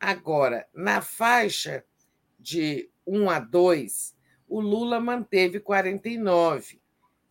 Agora, 0.00 0.66
na 0.74 1.02
faixa 1.02 1.84
de 2.38 2.88
1 3.06 3.30
a 3.30 3.38
2, 3.38 4.14
o 4.52 4.60
Lula 4.60 5.00
manteve 5.00 5.58
49 5.58 6.78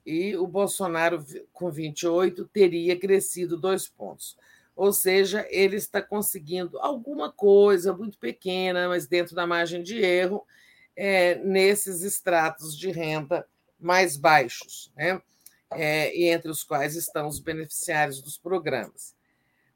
e 0.03 0.35
o 0.35 0.47
Bolsonaro, 0.47 1.23
com 1.53 1.69
28, 1.69 2.47
teria 2.47 2.97
crescido 2.97 3.55
dois 3.55 3.87
pontos. 3.87 4.35
Ou 4.75 4.91
seja, 4.91 5.45
ele 5.51 5.75
está 5.75 6.01
conseguindo 6.01 6.79
alguma 6.79 7.31
coisa 7.31 7.93
muito 7.93 8.17
pequena, 8.17 8.87
mas 8.87 9.05
dentro 9.05 9.35
da 9.35 9.45
margem 9.45 9.83
de 9.83 9.99
erro, 9.99 10.43
é, 10.95 11.35
nesses 11.35 12.01
estratos 12.01 12.75
de 12.75 12.89
renda 12.89 13.45
mais 13.79 14.17
baixos, 14.17 14.91
né? 14.97 15.21
É, 15.73 16.17
e 16.17 16.23
entre 16.27 16.49
os 16.49 16.63
quais 16.63 16.95
estão 16.95 17.27
os 17.27 17.39
beneficiários 17.39 18.19
dos 18.19 18.35
programas. 18.35 19.15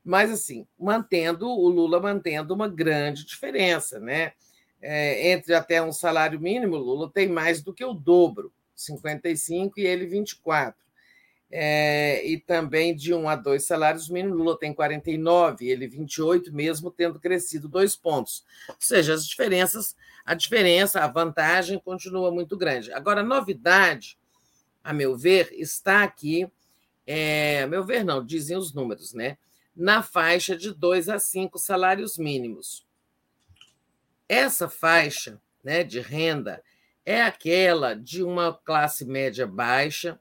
Mas, 0.03 0.32
assim, 0.32 0.67
mantendo, 0.80 1.48
o 1.48 1.69
Lula 1.69 1.99
mantendo 1.99 2.56
uma 2.56 2.67
grande 2.67 3.24
diferença, 3.24 3.99
né? 3.99 4.33
É, 4.82 5.32
entre 5.32 5.54
até 5.54 5.82
um 5.82 5.92
salário 5.92 6.40
mínimo, 6.40 6.78
Lula 6.78 7.10
tem 7.12 7.28
mais 7.28 7.62
do 7.62 7.74
que 7.74 7.84
o 7.84 7.94
dobro, 7.94 8.52
55 8.76 9.80
e 9.80 9.86
ele 9.86 10.06
24. 10.06 10.86
É, 11.52 12.26
e 12.28 12.40
também 12.40 12.95
de 12.95 13.14
um 13.14 13.30
a 13.30 13.36
dois 13.36 13.66
salários 13.66 14.10
mínimos, 14.10 14.38
Lula 14.38 14.58
tem 14.58 14.74
49, 14.74 15.68
ele 15.68 15.88
28, 15.88 16.54
mesmo 16.54 16.92
tendo 16.92 17.20
crescido 17.20 17.70
dois 17.70 17.95
pontos. 17.95 18.44
Ou 18.68 18.76
seja, 18.80 19.14
as 19.14 19.26
diferenças, 19.28 19.95
a 20.26 20.34
diferença, 20.34 21.02
a 21.02 21.08
vantagem 21.08 21.80
continua 21.80 22.32
muito 22.32 22.58
grande. 22.58 22.92
Agora, 22.92 23.22
a 23.22 23.24
novidade, 23.24 24.18
a 24.84 24.92
meu 24.92 25.16
ver, 25.16 25.50
está 25.54 26.04
aqui, 26.04 26.48
é, 27.08 27.64
a 27.64 27.68
meu 27.68 27.84
ver, 27.84 28.04
não, 28.04 28.26
dizem 28.26 28.58
os 28.58 28.74
números, 28.74 29.14
né? 29.14 29.38
Na 29.76 30.02
faixa 30.02 30.58
de 30.58 30.74
dois 30.74 31.08
a 31.08 31.20
cinco 31.20 31.60
salários 31.60 32.18
mínimos. 32.18 32.85
Essa 34.28 34.68
faixa 34.68 35.40
né, 35.64 35.84
de 35.84 36.00
renda 36.00 36.62
é 37.06 37.22
aquela 37.22 37.95
de 37.95 38.24
uma 38.24 38.54
classe 38.54 39.06
média 39.06 39.45
baixa, 39.45 40.20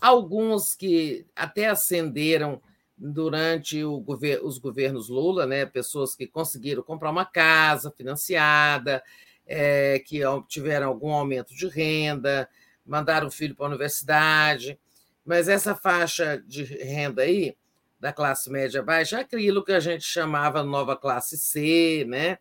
alguns 0.00 0.74
que 0.74 1.26
até 1.34 1.66
ascenderam 1.66 2.62
durante 2.96 3.82
gover 3.82 4.44
os 4.44 4.58
governos 4.58 5.08
Lula, 5.08 5.46
né, 5.46 5.66
pessoas 5.66 6.14
que 6.14 6.26
conseguiram 6.26 6.82
comprar 6.82 7.10
uma 7.10 7.24
casa 7.24 7.90
financiada, 7.90 9.02
é, 9.46 9.98
que 9.98 10.20
tiveram 10.48 10.88
algum 10.88 11.12
aumento 11.12 11.54
de 11.54 11.66
renda, 11.66 12.48
mandaram 12.86 13.26
o 13.26 13.30
filho 13.30 13.54
para 13.54 13.66
a 13.66 13.68
universidade, 13.68 14.78
mas 15.24 15.48
essa 15.48 15.74
faixa 15.74 16.42
de 16.46 16.62
renda 16.64 17.22
aí, 17.22 17.56
da 17.98 18.12
classe 18.12 18.50
média 18.50 18.82
baixa, 18.82 19.18
é 19.18 19.20
aquilo 19.20 19.64
que 19.64 19.72
a 19.72 19.80
gente 19.80 20.04
chamava 20.04 20.62
nova 20.62 20.96
classe 20.96 21.38
C, 21.38 22.04
né? 22.06 22.38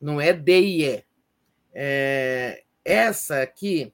Não 0.00 0.20
é 0.20 0.32
D 0.32 0.60
e 0.60 0.84
E. 0.84 1.04
É, 1.72 2.62
essa 2.84 3.42
aqui, 3.42 3.92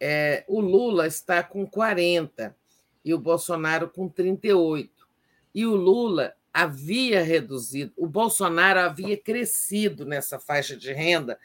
é, 0.00 0.44
o 0.48 0.60
Lula 0.60 1.06
está 1.06 1.42
com 1.42 1.66
40 1.66 2.56
e 3.04 3.14
o 3.14 3.18
Bolsonaro 3.18 3.88
com 3.88 4.08
38. 4.08 4.90
E 5.54 5.66
o 5.66 5.74
Lula 5.74 6.34
havia 6.52 7.22
reduzido, 7.22 7.92
o 7.96 8.06
Bolsonaro 8.06 8.80
havia 8.80 9.16
crescido 9.16 10.04
nessa 10.04 10.38
faixa 10.38 10.76
de 10.76 10.92
renda 10.92 11.38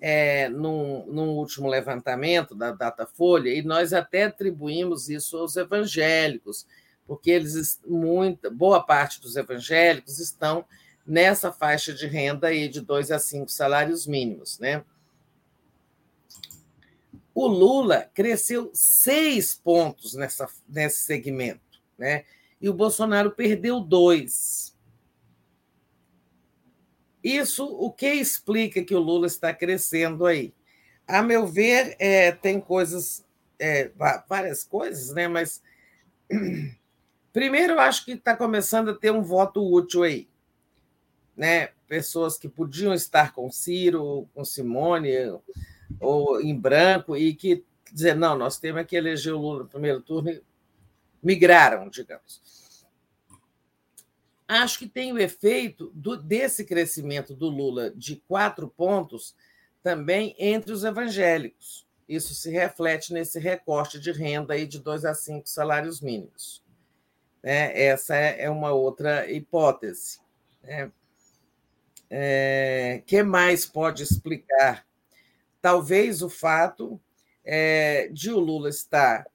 é, 0.00 0.48
num, 0.48 1.06
num, 1.06 1.28
último 1.30 1.68
levantamento 1.68 2.54
da 2.54 2.72
Datafolha, 2.72 3.50
e 3.50 3.62
nós 3.62 3.92
até 3.92 4.24
atribuímos 4.24 5.08
isso 5.08 5.36
aos 5.36 5.56
evangélicos, 5.56 6.66
porque 7.06 7.30
eles, 7.30 7.80
muita, 7.86 8.50
boa 8.50 8.82
parte 8.82 9.20
dos 9.20 9.36
evangélicos 9.36 10.18
estão 10.18 10.64
nessa 11.06 11.52
faixa 11.52 11.92
de 11.92 12.06
renda 12.06 12.48
aí 12.48 12.68
de 12.68 12.80
dois 12.80 13.10
a 13.10 13.18
cinco 13.18 13.50
salários 13.50 14.06
mínimos, 14.06 14.58
né? 14.58 14.84
O 17.34 17.46
Lula 17.46 18.10
cresceu 18.14 18.70
seis 18.72 19.54
pontos 19.54 20.14
nessa, 20.14 20.48
nesse 20.68 21.02
segmento, 21.02 21.82
né? 21.98 22.24
E 22.60 22.68
o 22.68 22.74
Bolsonaro 22.74 23.32
perdeu 23.32 23.80
dois. 23.80 24.74
Isso 27.22 27.64
o 27.64 27.90
que 27.90 28.12
explica 28.12 28.84
que 28.84 28.94
o 28.94 29.00
Lula 29.00 29.26
está 29.26 29.52
crescendo 29.52 30.24
aí? 30.24 30.54
A 31.06 31.22
meu 31.22 31.46
ver, 31.46 31.96
é, 31.98 32.32
tem 32.32 32.60
coisas, 32.60 33.24
é, 33.58 33.90
várias 34.28 34.64
coisas, 34.64 35.12
né? 35.12 35.26
Mas 35.26 35.60
primeiro 37.32 37.74
eu 37.74 37.80
acho 37.80 38.04
que 38.04 38.12
está 38.12 38.36
começando 38.36 38.90
a 38.90 38.94
ter 38.94 39.10
um 39.10 39.22
voto 39.22 39.60
útil 39.60 40.04
aí 40.04 40.28
né, 41.36 41.68
pessoas 41.88 42.38
que 42.38 42.48
podiam 42.48 42.94
estar 42.94 43.32
com 43.32 43.50
Ciro, 43.50 44.28
com 44.34 44.44
Simone, 44.44 45.10
ou 46.00 46.40
em 46.40 46.58
branco, 46.58 47.16
e 47.16 47.34
que 47.34 47.64
dizer, 47.92 48.14
não, 48.14 48.36
nós 48.36 48.58
temos 48.58 48.84
que 48.86 48.96
eleger 48.96 49.32
o 49.32 49.38
Lula 49.38 49.64
no 49.64 49.68
primeiro 49.68 50.00
turno, 50.00 50.30
e 50.30 50.42
migraram, 51.22 51.88
digamos. 51.88 52.42
Acho 54.46 54.78
que 54.78 54.86
tem 54.86 55.12
o 55.12 55.18
efeito 55.18 55.90
do, 55.94 56.16
desse 56.16 56.64
crescimento 56.64 57.34
do 57.34 57.48
Lula 57.48 57.90
de 57.90 58.16
quatro 58.28 58.68
pontos 58.68 59.34
também 59.82 60.34
entre 60.38 60.72
os 60.72 60.84
evangélicos. 60.84 61.86
Isso 62.08 62.34
se 62.34 62.50
reflete 62.50 63.12
nesse 63.12 63.38
recorte 63.38 63.98
de 63.98 64.12
renda 64.12 64.54
aí 64.54 64.66
de 64.66 64.78
dois 64.78 65.04
a 65.04 65.14
cinco 65.14 65.48
salários 65.48 66.00
mínimos. 66.00 66.62
É, 67.42 67.86
essa 67.86 68.14
é 68.14 68.48
uma 68.50 68.72
outra 68.72 69.30
hipótese. 69.30 70.18
Né? 70.62 70.90
É, 72.10 73.02
que 73.06 73.22
mais 73.22 73.64
pode 73.64 74.02
explicar? 74.02 74.86
Talvez 75.60 76.22
o 76.22 76.28
fato 76.28 77.00
é, 77.44 78.08
de 78.12 78.30
o 78.30 78.38
Lula 78.38 78.68
estar, 78.68 79.26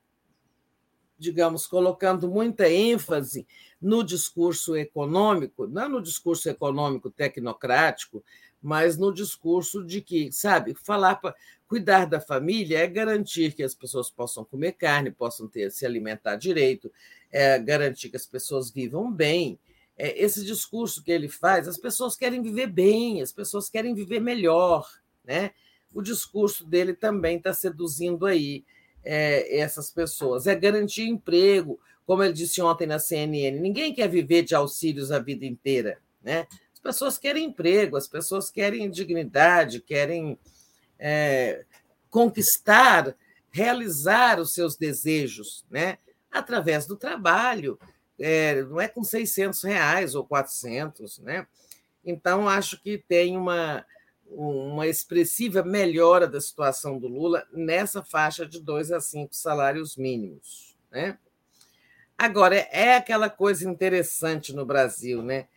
digamos, 1.17 1.67
colocando 1.67 2.29
muita 2.29 2.69
ênfase 2.69 3.47
no 3.81 4.03
discurso 4.03 4.75
econômico, 4.75 5.67
não 5.67 5.89
no 5.89 6.01
discurso 6.01 6.49
econômico 6.49 7.09
tecnocrático, 7.09 8.23
mas 8.61 8.97
no 8.97 9.13
discurso 9.13 9.85
de 9.85 10.01
que, 10.01 10.31
sabe, 10.31 10.73
falar 10.73 11.15
para 11.15 11.33
cuidar 11.67 12.05
da 12.05 12.19
família 12.19 12.79
é 12.79 12.87
garantir 12.87 13.53
que 13.53 13.63
as 13.63 13.73
pessoas 13.73 14.09
possam 14.09 14.43
comer 14.43 14.73
carne, 14.73 15.11
possam 15.11 15.47
ter 15.47 15.71
se 15.71 15.85
alimentar 15.85 16.35
direito, 16.35 16.91
é 17.31 17.57
garantir 17.59 18.09
que 18.09 18.17
as 18.17 18.25
pessoas 18.25 18.71
vivam 18.71 19.11
bem, 19.11 19.57
é, 19.99 20.17
esse 20.23 20.45
discurso 20.45 21.03
que 21.03 21.11
ele 21.11 21.27
faz, 21.27 21.67
as 21.67 21.77
pessoas 21.77 22.15
querem 22.15 22.41
viver 22.41 22.67
bem, 22.67 23.21
as 23.21 23.33
pessoas 23.33 23.69
querem 23.69 23.93
viver 23.93 24.21
melhor, 24.21 24.89
né? 25.25 25.51
O 25.93 26.01
discurso 26.01 26.65
dele 26.65 26.93
também 26.93 27.35
está 27.35 27.53
seduzindo 27.53 28.25
aí 28.25 28.63
é, 29.03 29.59
essas 29.59 29.91
pessoas. 29.91 30.47
É 30.47 30.55
garantir 30.55 31.03
emprego, 31.03 31.77
como 32.05 32.23
ele 32.23 32.31
disse 32.31 32.61
ontem 32.61 32.87
na 32.87 32.97
CNN. 32.97 33.59
Ninguém 33.59 33.93
quer 33.93 34.07
viver 34.07 34.43
de 34.43 34.55
auxílios 34.55 35.11
a 35.11 35.19
vida 35.19 35.45
inteira, 35.45 35.99
né? 36.23 36.47
As 36.73 36.79
pessoas 36.79 37.17
querem 37.17 37.47
emprego, 37.47 37.97
as 37.97 38.07
pessoas 38.07 38.49
querem 38.49 38.89
dignidade, 38.89 39.81
querem 39.81 40.39
é, 40.97 41.65
conquistar, 42.09 43.13
realizar 43.51 44.39
os 44.39 44.53
seus 44.53 44.77
desejos, 44.77 45.65
né? 45.69 45.97
Através 46.31 46.85
do 46.85 46.95
trabalho 46.95 47.77
é, 48.19 48.63
não 48.63 48.79
é 48.79 48.87
com 48.87 49.03
600 49.03 49.63
reais 49.63 50.15
ou 50.15 50.25
400, 50.25 51.19
né? 51.19 51.47
Então, 52.03 52.47
acho 52.47 52.81
que 52.81 52.97
tem 52.97 53.37
uma, 53.37 53.85
uma 54.25 54.87
expressiva 54.87 55.63
melhora 55.63 56.27
da 56.27 56.39
situação 56.39 56.97
do 56.97 57.07
Lula 57.07 57.45
nessa 57.51 58.03
faixa 58.03 58.45
de 58.45 58.59
dois 58.61 58.91
a 58.91 59.01
cinco 59.01 59.35
salários 59.35 59.95
mínimos. 59.95 60.77
Né? 60.91 61.17
Agora, 62.17 62.55
é 62.55 62.95
aquela 62.95 63.29
coisa 63.29 63.69
interessante 63.69 64.53
no 64.53 64.65
Brasil, 64.65 65.21
né? 65.21 65.47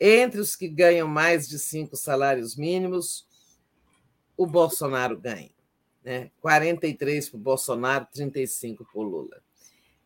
Entre 0.00 0.40
os 0.40 0.56
que 0.56 0.66
ganham 0.66 1.06
mais 1.06 1.48
de 1.48 1.58
cinco 1.58 1.96
salários 1.96 2.56
mínimos, 2.56 3.26
o 4.36 4.46
Bolsonaro 4.46 5.16
ganha. 5.16 5.52
Né? 6.02 6.30
43 6.40 7.28
para 7.28 7.36
o 7.36 7.40
Bolsonaro, 7.40 8.08
35 8.12 8.84
para 8.84 9.00
o 9.00 9.04
Lula. 9.04 9.40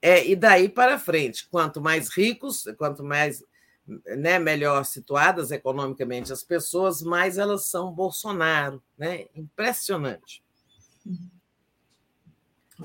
É, 0.07 0.25
e 0.25 0.37
daí 0.37 0.69
para 0.69 1.01
frente, 1.01 1.49
quanto 1.51 1.81
mais 1.81 2.11
ricos, 2.11 2.63
quanto 2.79 3.03
mais 3.03 3.43
né, 4.17 4.39
melhor 4.39 4.85
situadas 4.85 5.51
economicamente 5.51 6.33
as 6.33 6.45
pessoas, 6.45 7.03
mais 7.03 7.39
elas 7.39 7.67
são 7.67 7.91
Bolsonaro. 7.91 8.81
Né? 8.97 9.27
Impressionante. 9.35 10.45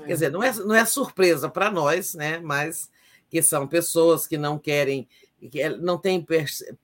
Quer 0.04 0.12
dizer, 0.14 0.32
não 0.32 0.42
é, 0.42 0.52
não 0.52 0.74
é 0.74 0.84
surpresa 0.84 1.48
para 1.48 1.70
nós, 1.70 2.12
né? 2.14 2.40
mas 2.40 2.90
que 3.30 3.40
são 3.40 3.68
pessoas 3.68 4.26
que 4.26 4.36
não 4.36 4.58
querem, 4.58 5.08
que 5.48 5.68
não 5.68 5.98
têm 5.98 6.26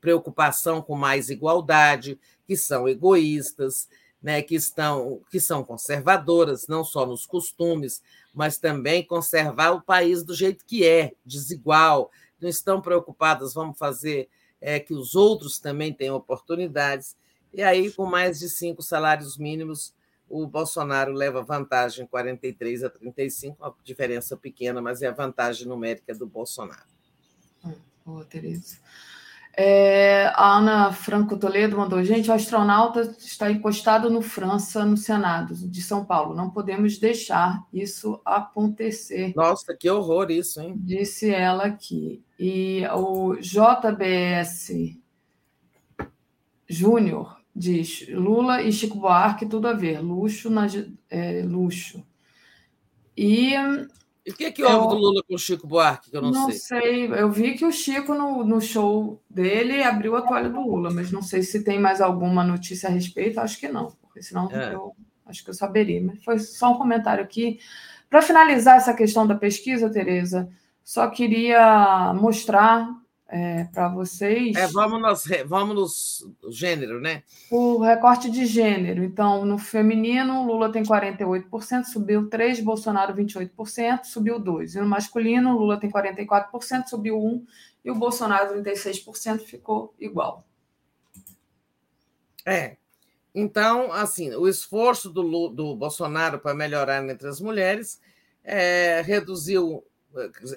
preocupação 0.01 0.81
com 0.81 0.95
mais 0.95 1.31
igualdade, 1.31 2.17
que 2.47 2.57
são 2.57 2.89
egoístas, 2.89 3.89
né, 4.23 4.43
que, 4.43 4.55
estão, 4.55 5.21
que 5.31 5.41
são 5.41 5.63
conservadoras, 5.65 6.67
não 6.67 6.85
só 6.85 7.07
nos 7.07 7.25
costumes, 7.25 8.03
mas 8.35 8.59
também 8.59 9.05
conservar 9.05 9.71
o 9.71 9.83
país 9.83 10.23
do 10.23 10.35
jeito 10.35 10.65
que 10.67 10.87
é, 10.87 11.13
desigual, 11.25 12.11
não 12.41 12.49
estão 12.49 12.81
preocupadas, 12.81 13.55
vamos 13.55 13.79
fazer 13.79 14.29
é, 14.61 14.79
que 14.81 14.95
os 14.95 15.15
outros 15.15 15.59
também 15.59 15.93
tenham 15.93 16.17
oportunidades. 16.17 17.17
E 17.53 17.63
aí, 17.63 17.91
com 17.93 18.07
mais 18.07 18.39
de 18.39 18.49
cinco 18.49 18.83
salários 18.83 19.39
mínimos, 19.39 19.95
o 20.29 20.47
Bolsonaro 20.47 21.13
leva 21.13 21.43
vantagem 21.43 22.07
43 22.07 22.85
a 22.85 22.91
35, 22.91 23.57
uma 23.59 23.75
diferença 23.83 24.37
pequena, 24.37 24.83
mas 24.83 25.01
é 25.01 25.07
a 25.07 25.13
vantagem 25.13 25.67
numérica 25.67 26.15
do 26.15 26.27
Bolsonaro. 26.27 26.87
Boa, 28.05 28.25
Tereza. 28.25 28.79
É, 29.61 30.27
a 30.37 30.59
Ana 30.59 30.93
Franco 30.93 31.37
Toledo 31.37 31.77
mandou: 31.77 32.01
gente, 32.05 32.31
o 32.31 32.33
astronauta 32.33 33.01
está 33.19 33.51
encostado 33.51 34.09
no 34.09 34.23
França, 34.23 34.85
no 34.85 34.97
Senado 34.97 35.53
de 35.53 35.83
São 35.83 36.05
Paulo. 36.05 36.33
Não 36.33 36.49
podemos 36.49 36.97
deixar 36.97 37.67
isso 37.73 38.21
acontecer. 38.25 39.33
Nossa, 39.35 39.77
que 39.77 39.91
horror 39.91 40.31
isso, 40.31 40.61
hein? 40.61 40.75
Disse 40.77 41.35
ela 41.35 41.65
aqui. 41.65 42.23
E 42.39 42.85
o 42.95 43.35
JBS 43.35 44.97
Júnior 46.69 47.41
diz: 47.53 48.07
Lula 48.11 48.63
e 48.63 48.71
Chico 48.71 48.97
Buarque, 48.97 49.45
tudo 49.45 49.67
a 49.67 49.73
ver. 49.73 49.99
Luxo 49.99 50.49
na 50.51 50.69
é, 51.11 51.43
luxo. 51.43 52.07
E 53.17 53.55
e 54.29 54.31
o 54.31 54.35
que, 54.35 54.45
é 54.45 54.53
que 54.53 54.63
houve 54.63 54.77
eu, 54.77 54.89
do 54.89 54.97
Lula 54.97 55.23
com 55.27 55.35
o 55.35 55.39
Chico 55.39 55.67
Buarque, 55.67 56.11
que 56.11 56.17
eu 56.17 56.21
não, 56.21 56.31
não 56.31 56.51
sei? 56.51 56.59
sei? 56.83 57.07
Eu 57.07 57.31
vi 57.31 57.55
que 57.55 57.65
o 57.65 57.73
Chico, 57.73 58.13
no, 58.13 58.45
no 58.45 58.61
show 58.61 59.23
dele, 59.29 59.83
abriu 59.83 60.17
a 60.17 60.21
toalha 60.21 60.51
do 60.51 60.61
Lula, 60.61 60.91
mas 60.91 61.11
não 61.11 61.23
sei 61.23 61.43
se 61.43 61.65
tem 61.65 61.81
mais 61.81 62.03
alguma 62.03 62.45
notícia 62.45 62.91
a 62.91 62.93
respeito, 62.93 63.41
acho 63.41 63.59
que 63.59 63.69
não, 63.69 63.91
porque 64.03 64.23
senão 64.23 64.51
é. 64.53 64.75
eu 64.75 64.95
acho 65.25 65.43
que 65.43 65.49
eu 65.49 65.55
saberia. 65.55 66.03
Mas 66.05 66.23
foi 66.23 66.39
só 66.39 66.73
um 66.73 66.77
comentário 66.77 67.25
aqui. 67.25 67.59
Para 68.11 68.21
finalizar 68.21 68.77
essa 68.77 68.93
questão 68.93 69.27
da 69.27 69.35
pesquisa, 69.35 69.89
Tereza, 69.89 70.47
só 70.85 71.09
queria 71.09 72.13
mostrar 72.15 72.87
é, 73.29 73.65
para 73.65 73.89
vocês. 73.89 74.57
É, 74.57 74.67
vamos, 74.69 75.01
nos, 75.01 75.25
vamos 75.47 76.25
no 76.43 76.51
gênero, 76.51 77.01
né? 77.01 77.23
O 77.51 77.79
recorte 77.79 78.31
de 78.31 78.47
gênero. 78.47 79.05
Então, 79.05 79.45
no 79.45 79.59
feminino, 79.59 80.47
Lula 80.47 80.73
tem 80.73 80.83
48%, 80.83 81.85
subiu 81.85 82.29
3%, 82.29 82.63
Bolsonaro 82.63 83.15
28%, 83.15 84.05
subiu 84.05 84.41
2%. 84.41 84.75
E 84.75 84.81
no 84.81 84.89
masculino, 84.89 85.59
Lula 85.59 85.79
tem 85.79 85.91
44%, 85.91 86.87
subiu 86.89 87.17
1%, 87.17 87.43
e 87.85 87.91
o 87.91 87.95
Bolsonaro 87.95 88.55
36%, 88.55 89.41
ficou 89.41 89.95
igual. 89.99 90.45
É. 92.47 92.77
Então, 93.35 93.93
assim, 93.93 94.35
o 94.35 94.49
esforço 94.49 95.11
do, 95.11 95.49
do 95.49 95.77
Bolsonaro 95.77 96.39
para 96.39 96.55
melhorar 96.55 97.07
entre 97.07 97.29
as 97.29 97.41
mulheres 97.41 98.01
é, 98.43 99.03
reduziu, 99.03 99.85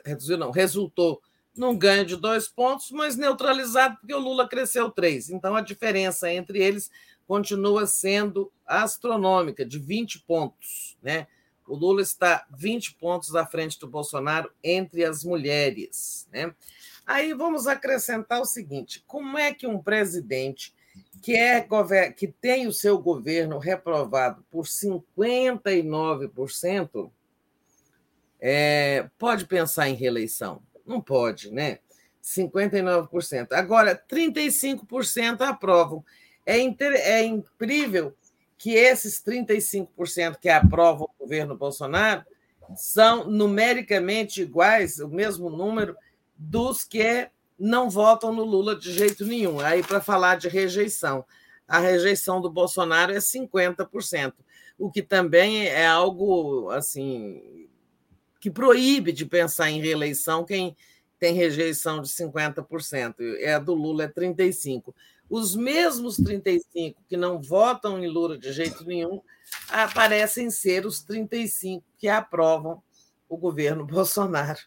reduziu 0.06 0.38
não, 0.38 0.52
resultou 0.52 1.22
num 1.56 1.78
ganho 1.78 2.06
de 2.06 2.16
dois 2.16 2.48
pontos, 2.48 2.90
mas 2.92 3.16
neutralizado 3.16 3.98
porque 3.98 4.14
o 4.14 4.20
Lula 4.20 4.48
cresceu 4.48 4.90
três. 4.90 5.30
Então 5.30 5.56
a 5.56 5.62
diferença 5.62 6.32
entre 6.32 6.62
eles 6.62 6.90
continua 7.28 7.88
sendo 7.88 8.52
astronômica, 8.66 9.66
de 9.66 9.80
20 9.80 10.20
pontos. 10.22 10.98
Né? 11.02 11.28
O 11.68 11.76
Lula 11.76 12.02
está 12.02 12.46
20 12.58 12.96
pontos 12.96 13.36
à 13.36 13.46
frente 13.46 13.80
do 13.80 13.88
Bolsonaro 13.88 14.52
entre 14.64 15.06
as 15.06 15.24
mulheres. 15.24 16.28
Né? 16.32 16.54
Aí 17.06 17.34
vamos 17.34 17.68
acrescentar 17.68 18.42
o 18.42 18.46
seguinte: 18.46 19.04
como 19.08 19.38
é 19.38 19.54
que 19.54 19.68
um 19.68 19.82
presidente 19.82 20.74
que, 21.22 21.36
é, 21.36 21.66
que 22.12 22.28
tem 22.28 22.68
o 22.68 22.74
seu 22.74 22.98
governo 22.98 23.60
reprovado 23.60 24.44
por 24.50 24.66
59%, 24.66 27.12
é, 28.40 29.10
pode 29.18 29.46
pensar 29.46 29.88
em 29.88 29.96
reeleição? 29.96 30.62
Não 30.86 31.02
pode, 31.02 31.52
né? 31.52 31.80
59%. 32.24 33.52
Agora, 33.52 34.02
35% 34.10 35.42
aprovam. 35.42 36.04
É, 36.46 36.60
inter... 36.60 36.94
é 36.94 37.24
incrível 37.24 38.16
que 38.58 38.76
esses 38.76 39.24
35% 39.24 40.38
que 40.40 40.50
aprovam 40.50 41.10
o 41.18 41.24
governo 41.24 41.58
Bolsonaro 41.58 42.24
são 42.76 43.28
numericamente 43.28 44.42
iguais, 44.42 45.00
o 45.00 45.10
mesmo 45.10 45.50
número, 45.50 45.96
dos 46.38 46.84
que 46.84 47.28
não 47.58 47.90
votam 47.90 48.34
no 48.34 48.44
Lula 48.44 48.76
de 48.76 48.92
jeito 48.94 49.26
nenhum. 49.26 49.60
Aí, 49.60 49.84
para 49.84 50.00
falar 50.00 50.36
de 50.36 50.48
rejeição, 50.48 51.26
a 51.68 51.80
rejeição 51.80 52.42
do 52.42 52.50
Bolsonaro 52.50 53.12
é 53.12 53.18
50%, 53.18 54.34
o 54.78 54.92
que 54.92 55.02
também 55.02 55.68
é 55.68 55.86
algo 55.86 56.70
assim 56.72 57.70
que 58.42 58.50
proíbe 58.50 59.14
de 59.14 59.26
pensar 59.26 59.70
em 59.70 59.80
reeleição 59.80 60.44
quem 60.44 60.76
tem 61.20 61.36
rejeição 61.36 62.02
de 62.02 62.10
50%, 62.10 63.16
é 63.38 63.54
a 63.54 63.60
do 63.60 63.76
Lula 63.76 64.06
é 64.06 64.08
35%. 64.08 64.92
Os 65.30 65.56
mesmos 65.56 66.18
35 66.18 67.02
que 67.08 67.16
não 67.16 67.40
votam 67.40 68.04
em 68.04 68.08
Lula 68.08 68.38
de 68.38 68.52
jeito 68.52 68.84
nenhum 68.84 69.22
aparecem 69.70 70.50
ser 70.50 70.86
os 70.86 71.02
35 71.04 71.86
que 71.98 72.10
aprovam 72.10 72.82
o 73.30 73.38
governo 73.38 73.86
Bolsonaro. 73.88 74.60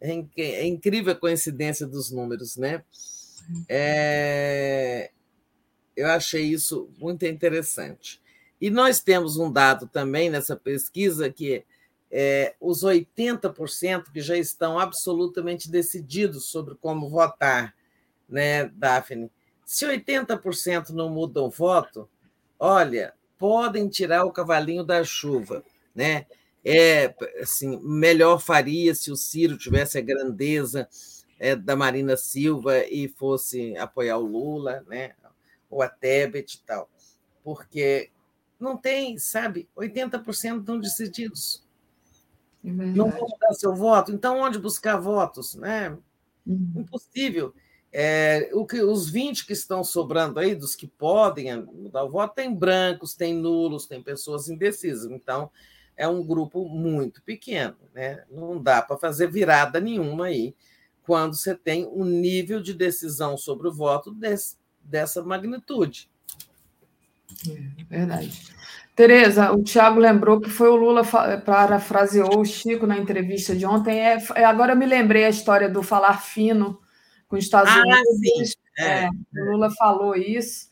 É, 0.00 0.12
é 0.36 0.66
incrível 0.66 1.12
a 1.12 1.16
coincidência 1.16 1.86
dos 1.86 2.10
números, 2.10 2.56
né? 2.56 2.84
É... 3.68 5.10
Eu 5.96 6.08
achei 6.08 6.44
isso 6.44 6.90
muito 6.98 7.24
interessante. 7.24 8.20
E 8.60 8.70
nós 8.70 9.00
temos 9.00 9.38
um 9.38 9.50
dado 9.50 9.88
também 9.88 10.28
nessa 10.28 10.54
pesquisa 10.54 11.30
que 11.30 11.64
é, 12.10 12.54
os 12.60 12.82
80% 12.82 14.10
que 14.12 14.20
já 14.20 14.36
estão 14.36 14.78
absolutamente 14.78 15.70
decididos 15.70 16.46
sobre 16.46 16.74
como 16.74 17.08
votar, 17.08 17.74
né, 18.28 18.66
Daphne? 18.68 19.30
Se 19.64 19.86
80% 19.86 20.90
não 20.90 21.08
mudam 21.08 21.44
o 21.44 21.50
voto, 21.50 22.08
olha, 22.58 23.14
podem 23.38 23.88
tirar 23.88 24.24
o 24.24 24.32
cavalinho 24.32 24.82
da 24.82 25.04
chuva, 25.04 25.64
né? 25.94 26.26
É, 26.64 27.14
assim, 27.40 27.80
melhor 27.82 28.38
faria 28.38 28.94
se 28.94 29.10
o 29.10 29.16
Ciro 29.16 29.56
tivesse 29.56 29.96
a 29.96 30.02
grandeza 30.02 30.88
é, 31.38 31.56
da 31.56 31.74
Marina 31.74 32.16
Silva 32.16 32.84
e 32.84 33.08
fosse 33.08 33.74
apoiar 33.78 34.18
o 34.18 34.26
Lula, 34.26 34.84
né? 34.88 35.14
Ou 35.70 35.80
a 35.80 35.88
Tebet 35.88 36.56
e 36.56 36.66
tal, 36.66 36.90
porque 37.42 38.10
não 38.58 38.76
tem, 38.76 39.16
sabe, 39.16 39.68
80% 39.74 40.60
estão 40.60 40.78
decididos. 40.78 41.64
É 42.64 42.68
não 42.70 43.10
vão 43.10 43.28
mudar 43.28 43.54
seu 43.54 43.74
voto, 43.74 44.12
então 44.12 44.40
onde 44.40 44.58
buscar 44.58 44.96
votos? 44.96 45.54
Né? 45.54 45.96
Uhum. 46.46 46.72
Impossível. 46.76 47.54
É, 47.92 48.50
o 48.52 48.64
que, 48.64 48.80
os 48.80 49.10
20 49.10 49.46
que 49.46 49.52
estão 49.52 49.82
sobrando 49.82 50.38
aí, 50.38 50.54
dos 50.54 50.76
que 50.76 50.86
podem 50.86 51.62
mudar 51.62 52.04
o 52.04 52.10
voto, 52.10 52.34
tem 52.34 52.54
brancos, 52.54 53.14
tem 53.14 53.34
nulos, 53.34 53.86
tem 53.86 54.02
pessoas 54.02 54.48
indecisas. 54.48 55.10
Então, 55.10 55.50
é 55.96 56.06
um 56.06 56.24
grupo 56.24 56.68
muito 56.68 57.22
pequeno. 57.22 57.76
Né? 57.92 58.24
Não 58.30 58.62
dá 58.62 58.80
para 58.80 58.96
fazer 58.96 59.30
virada 59.30 59.80
nenhuma 59.80 60.26
aí 60.26 60.54
quando 61.02 61.34
você 61.34 61.54
tem 61.54 61.86
um 61.86 62.04
nível 62.04 62.60
de 62.60 62.72
decisão 62.72 63.36
sobre 63.36 63.68
o 63.68 63.72
voto 63.72 64.12
desse, 64.12 64.56
dessa 64.80 65.22
magnitude. 65.22 66.08
É, 67.48 67.84
verdade. 67.84 68.50
Tereza, 68.94 69.52
o 69.52 69.62
Tiago 69.62 69.98
lembrou 69.98 70.40
que 70.40 70.50
foi 70.50 70.68
o 70.68 70.76
Lula 70.76 71.02
parafraseou 71.44 72.40
o 72.40 72.44
Chico 72.44 72.86
na 72.86 72.98
entrevista 72.98 73.56
de 73.56 73.64
ontem. 73.64 73.98
É, 73.98 74.18
é, 74.34 74.44
agora 74.44 74.72
eu 74.72 74.76
me 74.76 74.84
lembrei 74.84 75.24
a 75.24 75.30
história 75.30 75.68
do 75.68 75.82
falar 75.82 76.20
fino 76.20 76.78
com 77.26 77.36
os 77.36 77.44
Estados 77.44 77.72
ah, 77.72 77.80
Unidos. 77.80 78.50
Sim. 78.50 78.54
É, 78.78 79.04
é, 79.04 79.10
o 79.42 79.52
Lula 79.52 79.70
falou 79.70 80.14
isso. 80.14 80.68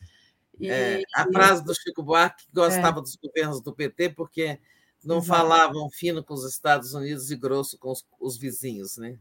E, 0.61 0.69
é, 0.69 1.03
a 1.15 1.25
frase 1.33 1.65
do 1.65 1.75
Chico 1.75 2.03
Buarque 2.03 2.45
que 2.47 2.53
gostava 2.53 3.01
dos 3.01 3.17
governos 3.17 3.63
do 3.63 3.73
PT 3.73 4.11
porque 4.11 4.59
não 5.05 5.23
falavam 5.23 5.89
fino 5.89 6.23
com 6.23 6.35
os 6.35 6.45
Estados 6.45 6.93
Unidos 6.93 7.31
e 7.31 7.37
grosso 7.37 7.79
com 7.79 7.93
os, 7.93 8.05
os 8.21 8.37
vizinhos, 8.37 8.99
né? 8.99 9.17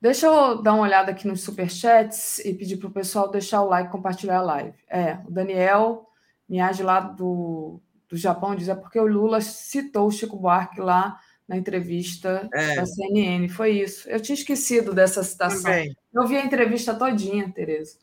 Deixa 0.00 0.26
eu 0.26 0.62
dar 0.62 0.72
uma 0.72 0.84
olhada 0.84 1.10
aqui 1.10 1.26
nos 1.26 1.42
superchats 1.42 2.38
e 2.38 2.54
pedir 2.54 2.78
para 2.78 2.88
o 2.88 2.92
pessoal 2.92 3.30
deixar 3.30 3.60
o 3.60 3.68
like 3.68 3.88
e 3.88 3.92
compartilhar 3.92 4.38
a 4.38 4.42
live. 4.42 4.78
É, 4.88 5.18
o 5.26 5.30
Daniel 5.30 6.06
Miage 6.48 6.82
lá 6.82 7.00
do 7.00 7.80
do 8.08 8.16
Japão 8.16 8.54
diz 8.54 8.68
é 8.68 8.74
porque 8.74 8.98
o 8.98 9.06
Lula 9.06 9.40
citou 9.40 10.06
o 10.06 10.10
Chico 10.10 10.36
Buarque 10.36 10.80
lá 10.80 11.18
na 11.46 11.56
entrevista 11.56 12.48
é. 12.52 12.76
da 12.76 12.86
CNN. 12.86 13.48
Foi 13.48 13.70
isso. 13.70 14.08
Eu 14.08 14.20
tinha 14.20 14.34
esquecido 14.34 14.92
dessa 14.92 15.22
citação. 15.22 15.62
Também. 15.62 15.96
Eu 16.12 16.26
vi 16.26 16.36
a 16.36 16.44
entrevista 16.44 16.94
todinha, 16.94 17.50
Tereza. 17.52 17.98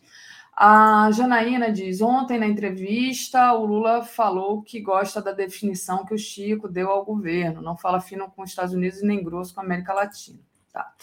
A 0.55 1.09
Janaína 1.11 1.71
diz: 1.71 2.01
ontem 2.01 2.37
na 2.37 2.47
entrevista, 2.47 3.53
o 3.53 3.65
Lula 3.65 4.03
falou 4.03 4.61
que 4.61 4.79
gosta 4.79 5.21
da 5.21 5.31
definição 5.31 6.05
que 6.05 6.13
o 6.13 6.17
Chico 6.17 6.67
deu 6.67 6.89
ao 6.89 7.03
governo. 7.03 7.61
Não 7.61 7.75
fala 7.75 7.99
fino 7.99 8.29
com 8.29 8.43
os 8.43 8.49
Estados 8.49 8.73
Unidos 8.73 9.01
e 9.01 9.05
nem 9.05 9.23
grosso 9.23 9.53
com 9.53 9.61
a 9.61 9.63
América 9.63 9.93
Latina. 9.93 10.39
Tá. 10.71 10.93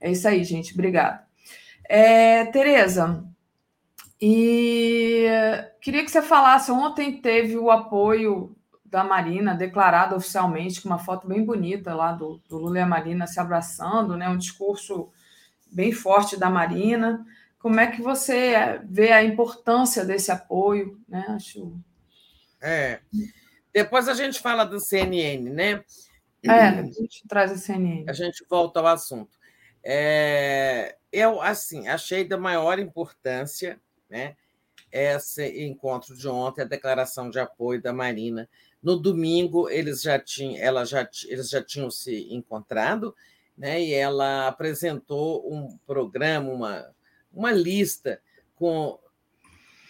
É 0.00 0.10
isso 0.10 0.26
aí, 0.26 0.42
gente. 0.42 0.72
Obrigada. 0.72 1.26
É, 1.84 2.46
Tereza, 2.46 3.24
e 4.20 5.26
queria 5.80 6.04
que 6.04 6.10
você 6.10 6.20
falasse, 6.20 6.70
ontem 6.70 7.20
teve 7.20 7.56
o 7.56 7.70
apoio 7.70 8.56
da 8.84 9.04
Marina 9.04 9.54
declarado 9.54 10.16
oficialmente, 10.16 10.80
com 10.80 10.88
uma 10.88 10.98
foto 10.98 11.28
bem 11.28 11.44
bonita 11.44 11.94
lá 11.94 12.12
do, 12.12 12.40
do 12.48 12.56
Lula 12.56 12.78
e 12.78 12.82
a 12.82 12.86
Marina 12.86 13.26
se 13.26 13.38
abraçando, 13.38 14.16
né? 14.16 14.28
um 14.28 14.36
discurso 14.36 15.10
bem 15.70 15.92
forte 15.92 16.36
da 16.38 16.48
Marina. 16.48 17.24
Como 17.58 17.78
é 17.78 17.86
que 17.86 18.00
você 18.00 18.80
vê 18.84 19.12
a 19.12 19.22
importância 19.22 20.04
desse 20.04 20.30
apoio? 20.30 20.98
Né? 21.08 21.24
Acho... 21.28 21.76
É. 22.60 23.00
Depois 23.72 24.08
a 24.08 24.14
gente 24.14 24.40
fala 24.40 24.64
do 24.64 24.80
CNN, 24.80 25.50
né? 25.50 25.84
É, 26.42 26.50
a 26.50 26.82
gente 26.82 27.26
traz 27.28 27.52
a 27.52 27.56
CNN. 27.56 28.04
A 28.08 28.12
gente 28.12 28.44
volta 28.48 28.80
ao 28.80 28.86
assunto. 28.86 29.36
É, 29.84 30.96
eu, 31.12 31.40
assim, 31.40 31.88
achei 31.88 32.24
da 32.24 32.38
maior 32.38 32.78
importância 32.78 33.78
né? 34.08 34.36
Esse 34.90 35.64
encontro 35.66 36.16
de 36.16 36.26
ontem, 36.28 36.62
a 36.62 36.66
declaração 36.66 37.28
de 37.28 37.38
apoio 37.38 37.80
da 37.80 37.92
Marina. 37.92 38.48
No 38.82 38.96
domingo, 38.96 39.68
eles 39.68 40.00
já 40.00 40.18
tinham, 40.18 40.56
ela 40.56 40.84
já, 40.84 41.08
eles 41.26 41.50
já 41.50 41.62
tinham 41.62 41.90
se 41.90 42.32
encontrado, 42.32 43.14
né? 43.56 43.82
E 43.82 43.92
ela 43.92 44.48
apresentou 44.48 45.52
um 45.52 45.76
programa, 45.86 46.50
uma, 46.50 46.94
uma 47.32 47.52
lista 47.52 48.20
com 48.54 48.98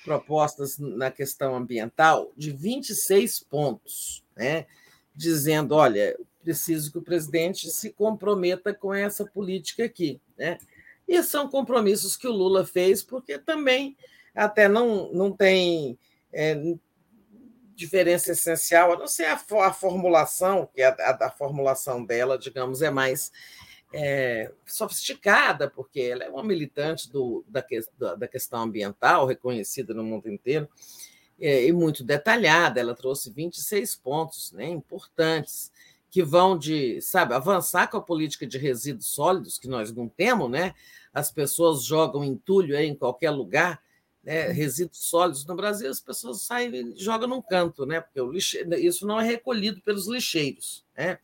propostas 0.05 0.79
na 0.79 1.11
questão 1.11 1.55
ambiental 1.55 2.33
de 2.37 2.51
26 2.51 3.41
pontos, 3.41 4.25
né? 4.35 4.67
dizendo: 5.15 5.75
olha, 5.75 6.17
preciso 6.43 6.93
que 6.93 6.99
o 6.99 7.03
presidente 7.03 7.69
se 7.71 7.91
comprometa 7.91 8.73
com 8.73 8.95
essa 8.95 9.27
política 9.27 9.85
aqui. 9.85 10.21
Né? 10.39 10.57
E 11.09 11.23
são 11.23 11.49
compromissos 11.49 12.17
que 12.17 12.29
o 12.29 12.33
Lula 12.33 12.67
fez, 12.67 13.03
porque 13.03 13.39
também 13.39 13.97
até 14.35 14.69
não, 14.69 15.11
não 15.13 15.33
tem 15.33 15.99
é, 16.33 16.55
diferença 17.75 18.33
essencial, 18.33 18.93
a 18.93 18.99
não 18.99 19.07
ser 19.07 19.25
a, 19.25 19.41
a 19.65 19.73
formulação, 19.73 20.69
que 20.75 20.83
a, 20.83 20.91
a, 20.91 21.27
a, 21.27 21.31
formulação 21.31 22.05
dela, 22.05 22.37
digamos, 22.37 22.83
é 22.83 22.91
mais 22.91 23.33
é, 23.93 24.53
sofisticada, 24.67 25.71
porque 25.71 26.01
ela 26.01 26.25
é 26.25 26.29
uma 26.29 26.45
militante 26.45 27.11
do, 27.11 27.45
da, 27.49 27.65
da 28.15 28.29
questão 28.29 28.63
ambiental, 28.63 29.27
reconhecida 29.27 29.95
no 29.95 30.05
mundo 30.05 30.29
inteiro, 30.29 30.69
é, 31.41 31.65
e 31.65 31.73
muito 31.73 32.05
detalhada. 32.05 32.81
Ela 32.81 32.95
trouxe 32.95 33.33
26 33.33 33.97
pontos 33.97 34.53
né, 34.53 34.69
importantes 34.69 35.73
que 36.11 36.23
vão 36.23 36.57
de, 36.57 37.01
sabe, 37.01 37.35
avançar 37.35 37.89
com 37.89 37.99
a 37.99 38.03
política 38.03 38.47
de 38.47 38.57
resíduos 38.57 39.07
sólidos, 39.07 39.59
que 39.59 39.69
nós 39.69 39.93
não 39.93 40.09
temos, 40.09 40.51
né? 40.51 40.75
As 41.13 41.31
pessoas 41.31 41.85
jogam 41.85 42.25
entulho 42.25 42.77
aí 42.77 42.87
em 42.87 42.95
qualquer 42.95 43.31
lugar, 43.31 43.83
né? 44.23 44.49
resíduos 44.49 45.05
sólidos 45.05 45.45
no 45.47 45.55
Brasil, 45.55 45.91
as 45.91 46.01
pessoas 46.01 46.43
saem 46.43 46.75
e 46.75 46.95
jogam 46.97 47.29
num 47.29 47.43
canto, 47.43 47.85
né? 47.85 48.01
Porque 48.01 48.21
o 48.21 48.31
lixe... 48.31 48.67
isso 48.79 49.07
não 49.07 49.21
é 49.21 49.25
recolhido 49.25 49.81
pelos 49.83 50.07
lixeiros, 50.07 50.85
né? 50.97 51.19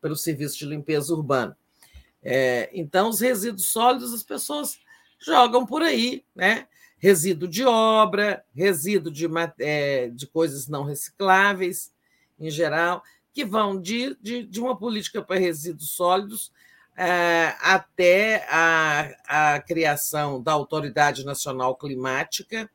Pelo 0.00 0.16
serviço 0.16 0.58
de 0.58 0.66
limpeza 0.66 1.12
urbana. 1.14 1.56
É, 2.22 2.70
então, 2.72 3.08
os 3.08 3.20
resíduos 3.20 3.66
sólidos 3.66 4.14
as 4.14 4.22
pessoas 4.22 4.78
jogam 5.18 5.66
por 5.66 5.82
aí, 5.82 6.24
né? 6.34 6.66
Resíduo 6.98 7.48
de 7.48 7.64
obra, 7.64 8.44
resíduo 8.54 9.12
de, 9.12 9.28
é, 9.58 10.08
de 10.08 10.26
coisas 10.26 10.68
não 10.68 10.84
recicláveis, 10.84 11.92
em 12.38 12.48
geral 12.48 13.02
que 13.32 13.44
vão 13.44 13.80
de, 13.80 14.16
de, 14.20 14.44
de 14.44 14.60
uma 14.60 14.76
política 14.76 15.22
para 15.22 15.38
resíduos 15.38 15.90
sólidos 15.90 16.52
é, 16.96 17.54
até 17.60 18.46
a, 18.50 19.54
a 19.54 19.60
criação 19.60 20.42
da 20.42 20.52
Autoridade 20.52 21.24
Nacional 21.24 21.74
Climática 21.76 22.70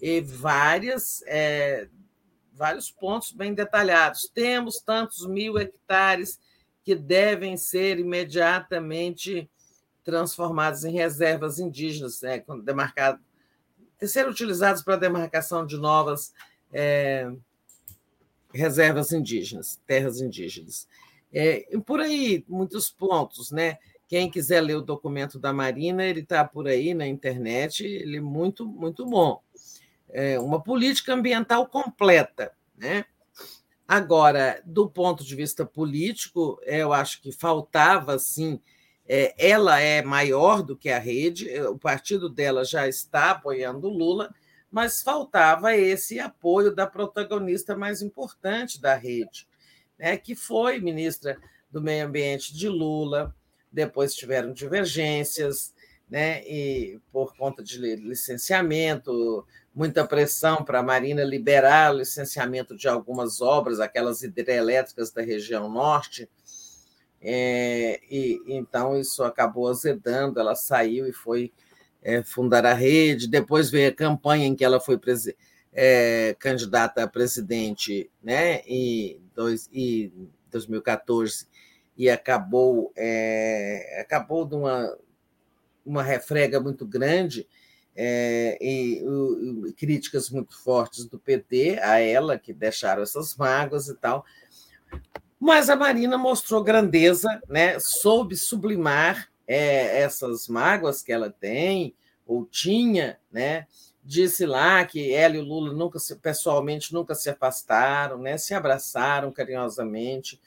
e 0.00 0.20
várias, 0.20 1.22
é, 1.26 1.88
vários 2.54 2.90
pontos 2.90 3.32
bem 3.32 3.52
detalhados. 3.52 4.30
Temos 4.32 4.80
tantos 4.80 5.26
mil 5.26 5.58
hectares 5.58 6.40
que 6.82 6.94
devem 6.94 7.56
ser 7.56 7.98
imediatamente 7.98 9.50
transformados 10.02 10.84
em 10.84 10.92
reservas 10.92 11.58
indígenas, 11.58 12.22
né, 12.22 12.42
demarcado, 12.64 13.20
ser 14.00 14.26
utilizados 14.26 14.82
para 14.82 14.94
a 14.94 14.98
demarcação 14.98 15.66
de 15.66 15.76
novas 15.76 16.32
é, 16.72 17.30
reservas 18.52 19.12
indígenas, 19.12 19.80
terras 19.86 20.20
indígenas. 20.20 20.88
É, 21.32 21.66
por 21.84 22.00
aí, 22.00 22.44
muitos 22.48 22.90
pontos, 22.90 23.50
né? 23.50 23.78
Quem 24.06 24.30
quiser 24.30 24.62
ler 24.62 24.76
o 24.76 24.82
documento 24.82 25.38
da 25.38 25.52
Marina, 25.52 26.04
ele 26.04 26.20
está 26.20 26.42
por 26.44 26.66
aí 26.66 26.94
na 26.94 27.06
internet, 27.06 27.84
ele 27.84 28.16
é 28.16 28.20
muito, 28.20 28.66
muito 28.66 29.04
bom. 29.04 29.42
É 30.08 30.40
uma 30.40 30.62
política 30.62 31.12
ambiental 31.12 31.66
completa, 31.66 32.52
né? 32.76 33.04
Agora, 33.86 34.62
do 34.64 34.88
ponto 34.88 35.22
de 35.24 35.34
vista 35.34 35.64
político, 35.64 36.58
eu 36.64 36.92
acho 36.92 37.20
que 37.20 37.32
faltava, 37.32 38.18
sim, 38.18 38.60
é, 39.06 39.34
ela 39.38 39.80
é 39.80 40.02
maior 40.02 40.62
do 40.62 40.76
que 40.76 40.90
a 40.90 40.98
rede, 40.98 41.48
o 41.62 41.78
partido 41.78 42.28
dela 42.28 42.64
já 42.64 42.86
está 42.86 43.30
apoiando 43.30 43.88
Lula, 43.88 44.34
mas 44.70 45.02
faltava 45.02 45.74
esse 45.74 46.18
apoio 46.20 46.74
da 46.74 46.86
protagonista 46.86 47.76
mais 47.76 48.02
importante 48.02 48.80
da 48.80 48.94
rede, 48.94 49.48
né, 49.98 50.16
que 50.16 50.34
foi 50.34 50.78
ministra 50.78 51.38
do 51.70 51.80
Meio 51.80 52.06
Ambiente 52.06 52.54
de 52.54 52.68
Lula, 52.68 53.34
depois 53.72 54.14
tiveram 54.14 54.52
divergências, 54.52 55.74
né, 56.08 56.42
e 56.46 56.98
por 57.12 57.36
conta 57.36 57.62
de 57.62 57.78
licenciamento, 57.78 59.46
muita 59.74 60.06
pressão 60.06 60.64
para 60.64 60.80
a 60.80 60.82
Marina 60.82 61.22
liberar 61.22 61.94
o 61.94 61.98
licenciamento 61.98 62.76
de 62.76 62.88
algumas 62.88 63.40
obras, 63.40 63.80
aquelas 63.80 64.22
hidrelétricas 64.22 65.10
da 65.10 65.22
região 65.22 65.68
norte, 65.68 66.28
é, 67.20 68.00
e 68.08 68.40
então 68.46 68.96
isso 68.96 69.24
acabou 69.24 69.68
azedando, 69.68 70.38
ela 70.38 70.54
saiu 70.54 71.06
e 71.06 71.12
foi 71.12 71.52
é, 72.08 72.22
fundar 72.22 72.64
a 72.64 72.72
rede, 72.72 73.28
depois 73.28 73.68
veio 73.68 73.90
a 73.90 73.94
campanha 73.94 74.46
em 74.46 74.56
que 74.56 74.64
ela 74.64 74.80
foi 74.80 74.98
é, 75.74 76.34
candidata 76.38 77.02
a 77.02 77.06
presidente 77.06 78.10
né, 78.22 78.62
em, 78.66 79.20
dois, 79.34 79.68
em 79.70 80.10
2014 80.50 81.46
e 81.98 82.08
acabou, 82.08 82.90
é, 82.96 84.00
acabou 84.00 84.46
de 84.46 84.54
uma, 84.54 84.96
uma 85.84 86.02
refrega 86.02 86.58
muito 86.58 86.86
grande 86.86 87.46
é, 87.94 88.56
e, 88.58 89.02
e, 89.68 89.72
críticas 89.74 90.30
muito 90.30 90.58
fortes 90.62 91.04
do 91.04 91.18
PT 91.18 91.78
a 91.82 91.98
ela, 91.98 92.38
que 92.38 92.54
deixaram 92.54 93.02
essas 93.02 93.36
mágoas 93.36 93.88
e 93.88 93.94
tal. 93.94 94.24
Mas 95.38 95.68
a 95.68 95.76
Marina 95.76 96.16
mostrou 96.16 96.64
grandeza, 96.64 97.28
né? 97.50 97.78
soube 97.78 98.34
sublimar 98.34 99.27
é, 99.48 100.02
essas 100.02 100.46
mágoas 100.46 101.02
que 101.02 101.10
ela 101.10 101.30
tem, 101.30 101.94
ou 102.26 102.44
tinha, 102.44 103.18
né? 103.32 103.66
disse 104.04 104.46
lá 104.46 104.84
que 104.84 105.12
ela 105.12 105.36
e 105.36 105.38
o 105.38 105.44
Lula 105.44 105.72
nunca 105.72 105.98
se, 105.98 106.16
pessoalmente 106.16 106.94
nunca 106.94 107.14
se 107.14 107.28
afastaram, 107.28 108.18
né? 108.18 108.38
se 108.38 108.54
abraçaram 108.54 109.32
carinhosamente. 109.32 110.40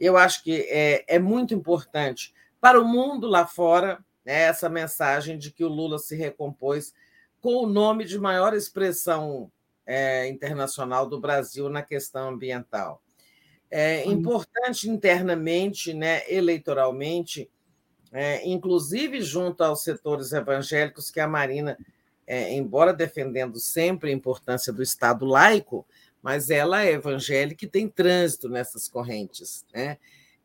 Eu 0.00 0.16
acho 0.16 0.42
que 0.42 0.66
é, 0.68 1.04
é 1.06 1.18
muito 1.18 1.54
importante 1.54 2.34
para 2.60 2.80
o 2.80 2.84
mundo 2.86 3.26
lá 3.26 3.46
fora 3.46 4.02
né, 4.24 4.42
essa 4.42 4.68
mensagem 4.68 5.38
de 5.38 5.50
que 5.50 5.64
o 5.64 5.68
Lula 5.68 5.98
se 5.98 6.16
recompôs 6.16 6.92
com 7.40 7.54
o 7.54 7.66
nome 7.66 8.04
de 8.04 8.18
maior 8.18 8.54
expressão 8.54 9.50
é, 9.86 10.28
internacional 10.28 11.06
do 11.06 11.20
Brasil 11.20 11.68
na 11.68 11.82
questão 11.82 12.28
ambiental. 12.28 13.02
É 13.70 14.04
importante 14.04 14.88
internamente, 14.88 15.92
né, 15.94 16.22
eleitoralmente, 16.30 17.50
é, 18.12 18.46
inclusive 18.48 19.20
junto 19.20 19.62
aos 19.62 19.82
setores 19.82 20.32
evangélicos, 20.32 21.10
que 21.10 21.20
a 21.20 21.28
Marina, 21.28 21.78
é, 22.26 22.52
embora 22.54 22.92
defendendo 22.92 23.58
sempre 23.58 24.10
a 24.10 24.14
importância 24.14 24.72
do 24.72 24.82
Estado 24.82 25.26
laico, 25.26 25.86
mas 26.22 26.50
ela 26.50 26.84
é 26.84 26.92
evangélica 26.92 27.64
e 27.64 27.68
tem 27.68 27.88
trânsito 27.88 28.48
nessas 28.48 28.88
correntes, 28.88 29.64
né? 29.72 29.98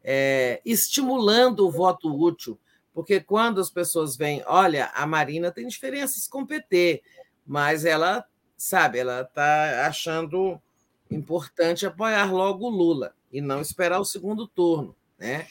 É, 0.04 0.62
estimulando 0.66 1.66
o 1.66 1.72
voto 1.72 2.14
útil, 2.14 2.60
porque 2.94 3.22
quando 3.22 3.62
as 3.62 3.70
pessoas 3.70 4.18
veem, 4.18 4.44
olha, 4.46 4.92
a 4.94 5.08
Marina 5.08 5.50
tem 5.50 5.66
diferenças 5.66 6.28
com 6.28 6.42
o 6.42 6.48
PT, 6.48 7.02
mas 7.46 7.86
ela, 7.86 8.26
sabe, 8.58 9.00
ela 9.00 9.22
está 9.22 9.88
achando 9.88 10.62
importante 11.10 11.86
apoiar 11.86 12.32
logo 12.34 12.66
o 12.66 12.70
Lula 12.70 13.14
e 13.32 13.40
não 13.40 13.62
esperar 13.62 14.00
o 14.00 14.06
segundo 14.06 14.48
turno, 14.48 14.96
né? 15.18 15.48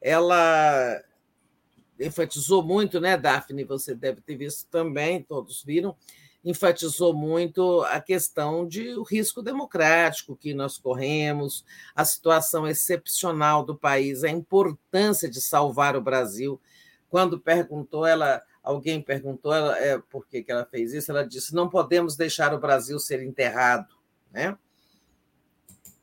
Ela 0.00 1.02
enfatizou 2.00 2.62
muito, 2.62 3.00
né, 3.00 3.16
Daphne? 3.16 3.64
Você 3.64 3.94
deve 3.94 4.20
ter 4.20 4.36
visto 4.36 4.66
também, 4.68 5.22
todos 5.22 5.62
viram, 5.62 5.94
enfatizou 6.44 7.12
muito 7.14 7.82
a 7.82 8.00
questão 8.00 8.66
de 8.66 8.94
o 8.94 9.02
risco 9.02 9.42
democrático 9.42 10.36
que 10.36 10.54
nós 10.54 10.78
corremos, 10.78 11.64
a 11.94 12.04
situação 12.04 12.66
excepcional 12.66 13.64
do 13.64 13.76
país, 13.76 14.24
a 14.24 14.30
importância 14.30 15.28
de 15.28 15.40
salvar 15.40 15.94
o 15.94 16.00
Brasil. 16.00 16.60
Quando 17.10 17.38
perguntou, 17.38 18.06
ela, 18.06 18.42
alguém 18.62 19.02
perguntou 19.02 19.52
ela, 19.52 19.78
é, 19.78 19.98
por 19.98 20.26
que, 20.26 20.42
que 20.42 20.50
ela 20.50 20.64
fez 20.64 20.94
isso, 20.94 21.10
ela 21.10 21.26
disse: 21.26 21.54
não 21.54 21.68
podemos 21.68 22.16
deixar 22.16 22.54
o 22.54 22.60
Brasil 22.60 22.98
ser 22.98 23.22
enterrado, 23.22 23.94
né? 24.32 24.56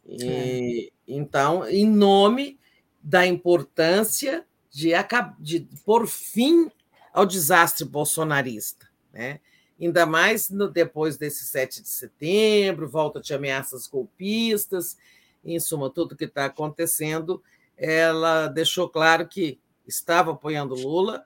E, 0.06 0.88
é. 0.88 0.98
Então, 1.08 1.68
em 1.68 1.90
nome 1.90 2.60
da 3.02 3.26
importância 3.26 4.46
de, 4.70 4.92
de 5.40 5.68
pôr 5.86 6.08
fim 6.08 6.72
ao 7.14 7.26
desastre 7.26 7.86
bolsonarista, 7.86 8.88
né? 9.12 9.40
ainda 9.80 10.06
mais 10.06 10.50
no, 10.50 10.70
depois 10.70 11.18
desse 11.18 11.46
7 11.46 11.82
de 11.82 11.90
setembro, 11.90 12.90
volta 12.90 13.22
de 13.22 13.34
ameaças 13.34 13.88
golpistas, 13.88 14.98
em 15.44 15.60
suma, 15.60 15.90
tudo 15.90 16.16
que 16.16 16.26
está 16.26 16.46
acontecendo, 16.46 17.42
ela 17.78 18.48
deixou 18.48 18.90
claro 18.90 19.28
que 19.28 19.60
estava 19.88 20.32
apoiando 20.32 20.76
Lula, 20.76 21.26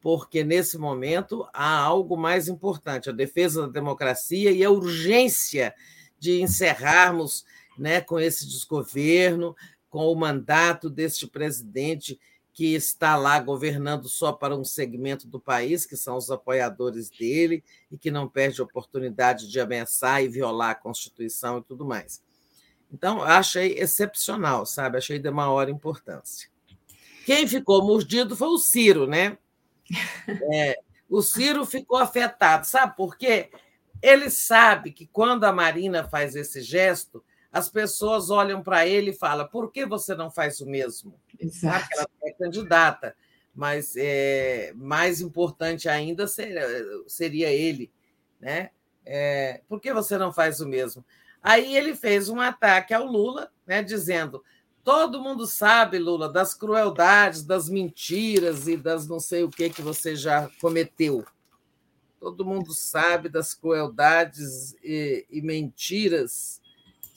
porque 0.00 0.42
nesse 0.42 0.78
momento 0.78 1.46
há 1.52 1.78
algo 1.78 2.16
mais 2.16 2.48
importante: 2.48 3.10
a 3.10 3.12
defesa 3.12 3.62
da 3.62 3.68
democracia 3.68 4.50
e 4.50 4.64
a 4.64 4.70
urgência 4.70 5.74
de 6.18 6.40
encerrarmos 6.40 7.44
né, 7.76 8.00
com 8.00 8.18
esse 8.18 8.46
desgoverno, 8.46 9.54
com 9.90 10.06
o 10.06 10.14
mandato 10.14 10.88
deste 10.88 11.26
presidente 11.26 12.18
que 12.52 12.74
está 12.74 13.16
lá 13.16 13.38
governando 13.38 14.08
só 14.08 14.32
para 14.32 14.56
um 14.56 14.64
segmento 14.64 15.26
do 15.26 15.40
país, 15.40 15.86
que 15.86 15.96
são 15.96 16.16
os 16.16 16.30
apoiadores 16.30 17.08
dele, 17.08 17.62
e 17.90 17.96
que 17.96 18.10
não 18.10 18.28
perde 18.28 18.60
a 18.60 18.64
oportunidade 18.64 19.48
de 19.48 19.60
ameaçar 19.60 20.22
e 20.22 20.28
violar 20.28 20.70
a 20.70 20.74
Constituição 20.74 21.58
e 21.58 21.62
tudo 21.62 21.84
mais. 21.84 22.22
Então, 22.92 23.22
achei 23.22 23.78
excepcional, 23.78 24.66
sabe? 24.66 24.98
Achei 24.98 25.18
de 25.18 25.30
maior 25.30 25.68
importância. 25.68 26.48
Quem 27.24 27.46
ficou 27.46 27.84
mordido 27.84 28.34
foi 28.34 28.48
o 28.48 28.58
Ciro, 28.58 29.06
né? 29.06 29.38
É, 30.52 30.76
o 31.08 31.22
Ciro 31.22 31.66
ficou 31.66 31.98
afetado, 31.98 32.64
sabe 32.64 32.96
por 32.96 33.16
quê? 33.16 33.50
Ele 34.00 34.30
sabe 34.30 34.92
que 34.92 35.06
quando 35.06 35.44
a 35.44 35.52
Marina 35.52 36.08
faz 36.08 36.36
esse 36.36 36.62
gesto, 36.62 37.22
as 37.52 37.68
pessoas 37.68 38.30
olham 38.30 38.62
para 38.62 38.86
ele 38.86 39.10
e 39.10 39.16
falam: 39.16 39.46
por 39.48 39.70
que 39.72 39.84
você 39.84 40.14
não 40.14 40.30
faz 40.30 40.60
o 40.60 40.66
mesmo? 40.66 41.14
Exato. 41.38 41.88
Ela 41.92 42.06
é 42.24 42.32
candidata, 42.32 43.16
mas 43.54 43.94
é, 43.96 44.72
mais 44.76 45.20
importante 45.20 45.88
ainda 45.88 46.26
seria, 46.26 46.66
seria 47.06 47.50
ele, 47.50 47.90
né? 48.40 48.70
É, 49.04 49.60
por 49.68 49.80
que 49.80 49.92
você 49.92 50.16
não 50.16 50.32
faz 50.32 50.60
o 50.60 50.68
mesmo? 50.68 51.04
Aí 51.42 51.76
ele 51.76 51.96
fez 51.96 52.28
um 52.28 52.40
ataque 52.40 52.94
ao 52.94 53.04
Lula, 53.04 53.50
né, 53.66 53.82
dizendo: 53.82 54.44
todo 54.84 55.20
mundo 55.20 55.46
sabe, 55.46 55.98
Lula, 55.98 56.28
das 56.28 56.54
crueldades, 56.54 57.42
das 57.42 57.68
mentiras 57.68 58.68
e 58.68 58.76
das 58.76 59.08
não 59.08 59.18
sei 59.18 59.42
o 59.42 59.50
que 59.50 59.70
que 59.70 59.82
você 59.82 60.14
já 60.14 60.48
cometeu. 60.60 61.24
Todo 62.20 62.44
mundo 62.44 62.72
sabe 62.74 63.30
das 63.30 63.54
crueldades 63.54 64.74
e, 64.84 65.26
e 65.30 65.40
mentiras 65.40 66.60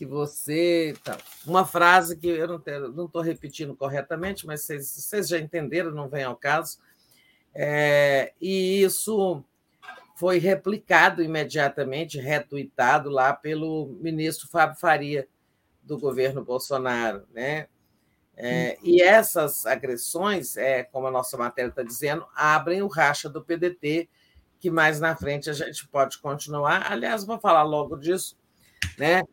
que 0.03 0.05
você. 0.05 0.93
Tá. 1.03 1.17
Uma 1.45 1.65
frase 1.65 2.17
que 2.17 2.27
eu 2.27 2.47
não 2.47 3.05
estou 3.05 3.21
repetindo 3.21 3.75
corretamente, 3.75 4.45
mas 4.45 4.61
vocês, 4.61 4.87
vocês, 4.87 5.27
já 5.29 5.39
entenderam, 5.39 5.91
não 5.91 6.09
vem 6.09 6.23
ao 6.23 6.35
caso. 6.35 6.77
É, 7.55 8.33
e 8.41 8.81
isso 8.81 9.43
foi 10.15 10.37
replicado 10.37 11.23
imediatamente, 11.23 12.19
retuitado 12.19 13.09
lá 13.09 13.33
pelo 13.33 13.97
ministro 13.99 14.47
Fábio 14.49 14.79
Faria, 14.79 15.27
do 15.81 15.97
governo 15.97 16.43
Bolsonaro. 16.43 17.25
Né? 17.33 17.67
É, 18.35 18.77
e 18.83 19.01
essas 19.01 19.65
agressões, 19.65 20.57
é, 20.57 20.83
como 20.83 21.07
a 21.07 21.11
nossa 21.11 21.37
matéria 21.37 21.69
está 21.69 21.83
dizendo, 21.83 22.25
abrem 22.35 22.81
o 22.81 22.87
racha 22.87 23.29
do 23.29 23.43
PDT, 23.43 24.09
que 24.59 24.71
mais 24.71 24.99
na 24.99 25.15
frente 25.15 25.49
a 25.49 25.53
gente 25.53 25.87
pode 25.87 26.17
continuar. 26.19 26.91
Aliás, 26.91 27.25
vou 27.25 27.39
falar 27.39 27.63
logo 27.63 27.97
disso, 27.97 28.37
né? 28.97 29.23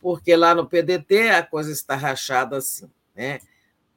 Porque 0.00 0.36
lá 0.36 0.54
no 0.54 0.66
PDT 0.66 1.30
a 1.30 1.42
coisa 1.42 1.72
está 1.72 1.96
rachada 1.96 2.58
assim, 2.58 2.90
né? 3.14 3.40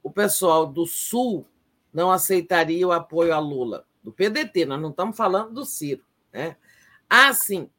O 0.01 0.09
pessoal 0.09 0.65
do 0.65 0.85
Sul 0.85 1.45
não 1.93 2.11
aceitaria 2.11 2.87
o 2.87 2.91
apoio 2.91 3.33
a 3.33 3.39
Lula, 3.39 3.85
do 4.03 4.11
PDT, 4.11 4.65
nós 4.65 4.81
não 4.81 4.89
estamos 4.89 5.15
falando 5.15 5.53
do 5.53 5.65
Ciro, 5.65 6.03
né? 6.33 6.55
Ah, 7.09 7.33
sim. 7.33 7.69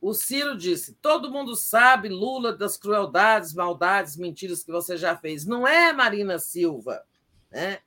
O 0.00 0.12
Ciro 0.12 0.56
disse: 0.56 0.94
todo 1.00 1.30
mundo 1.30 1.54
sabe, 1.54 2.08
Lula, 2.08 2.52
das 2.52 2.76
crueldades, 2.76 3.54
maldades, 3.54 4.16
mentiras 4.16 4.62
que 4.62 4.72
você 4.72 4.96
já 4.96 5.16
fez. 5.16 5.46
Não 5.46 5.66
é 5.66 5.92
Marina 5.92 6.38
Silva. 6.38 7.02
Né? 7.50 7.78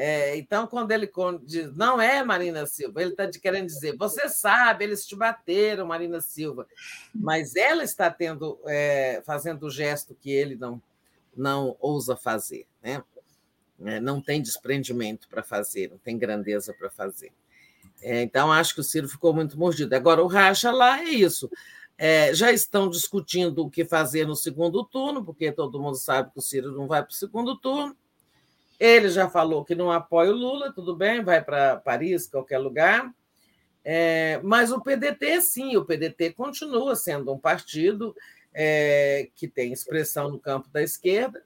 É, 0.00 0.36
então, 0.36 0.64
quando 0.68 0.92
ele 0.92 1.10
diz 1.42 1.74
não 1.74 2.00
é 2.00 2.22
Marina 2.22 2.64
Silva, 2.66 3.02
ele 3.02 3.10
está 3.10 3.28
querendo 3.32 3.66
dizer: 3.66 3.96
você 3.96 4.28
sabe, 4.28 4.84
eles 4.84 5.04
te 5.04 5.16
bateram, 5.16 5.88
Marina 5.88 6.20
Silva, 6.20 6.68
mas 7.12 7.56
ela 7.56 7.82
está 7.82 8.08
tendo, 8.08 8.60
é, 8.66 9.20
fazendo 9.26 9.66
o 9.66 9.70
gesto 9.70 10.14
que 10.14 10.30
ele 10.30 10.54
não, 10.54 10.80
não 11.36 11.76
ousa 11.80 12.14
fazer. 12.14 12.64
Né? 12.80 13.02
É, 13.84 13.98
não 13.98 14.20
tem 14.20 14.40
desprendimento 14.40 15.28
para 15.28 15.42
fazer, 15.42 15.90
não 15.90 15.98
tem 15.98 16.16
grandeza 16.16 16.72
para 16.72 16.88
fazer. 16.88 17.32
É, 18.00 18.22
então, 18.22 18.52
acho 18.52 18.76
que 18.76 18.80
o 18.80 18.84
Ciro 18.84 19.08
ficou 19.08 19.34
muito 19.34 19.58
mordido. 19.58 19.96
Agora, 19.96 20.22
o 20.22 20.28
racha 20.28 20.70
lá 20.70 21.00
é 21.00 21.08
isso. 21.08 21.50
É, 21.96 22.32
já 22.32 22.52
estão 22.52 22.88
discutindo 22.88 23.64
o 23.64 23.70
que 23.70 23.84
fazer 23.84 24.28
no 24.28 24.36
segundo 24.36 24.84
turno, 24.84 25.24
porque 25.24 25.50
todo 25.50 25.82
mundo 25.82 25.96
sabe 25.96 26.30
que 26.30 26.38
o 26.38 26.42
Ciro 26.42 26.70
não 26.70 26.86
vai 26.86 27.02
para 27.02 27.10
o 27.10 27.14
segundo 27.14 27.58
turno. 27.58 27.96
Ele 28.78 29.08
já 29.08 29.28
falou 29.28 29.64
que 29.64 29.74
não 29.74 29.90
apoia 29.90 30.30
o 30.30 30.36
Lula, 30.36 30.72
tudo 30.72 30.94
bem, 30.94 31.22
vai 31.22 31.42
para 31.42 31.76
Paris, 31.76 32.28
qualquer 32.28 32.58
lugar. 32.58 33.12
É, 33.84 34.40
mas 34.42 34.70
o 34.70 34.80
PDT, 34.80 35.40
sim, 35.40 35.76
o 35.76 35.84
PDT 35.84 36.32
continua 36.32 36.94
sendo 36.94 37.32
um 37.32 37.38
partido 37.38 38.14
é, 38.52 39.28
que 39.34 39.48
tem 39.48 39.72
expressão 39.72 40.30
no 40.30 40.38
campo 40.38 40.68
da 40.68 40.82
esquerda 40.82 41.42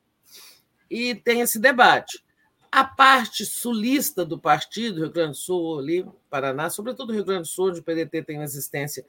e 0.91 1.15
tem 1.15 1.41
esse 1.41 1.59
debate. 1.59 2.23
A 2.71 2.85
parte 2.85 3.47
sulista 3.47 4.25
do 4.25 4.39
partido, 4.39 5.01
Rio 5.01 5.13
Grande 5.13 5.33
do 5.33 5.37
Sul, 5.37 5.79
ali, 5.79 6.07
Paraná, 6.29 6.69
sobretudo 6.69 7.13
Rio 7.13 7.25
Grande 7.25 7.43
do 7.43 7.49
Sul, 7.49 7.69
onde 7.69 7.81
o 7.81 7.83
PDT 7.83 8.23
tem 8.23 8.39
uma 8.39 8.45
existência 8.45 9.05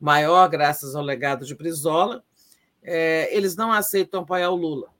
maior, 0.00 0.48
graças 0.48 0.94
ao 0.94 1.02
legado 1.02 1.44
de 1.44 1.54
Brizola, 1.54 2.24
é, 2.82 3.34
eles 3.34 3.56
não 3.56 3.72
aceitam 3.72 4.20
apoiar 4.20 4.50
o 4.50 4.56
Lula. 4.56 4.93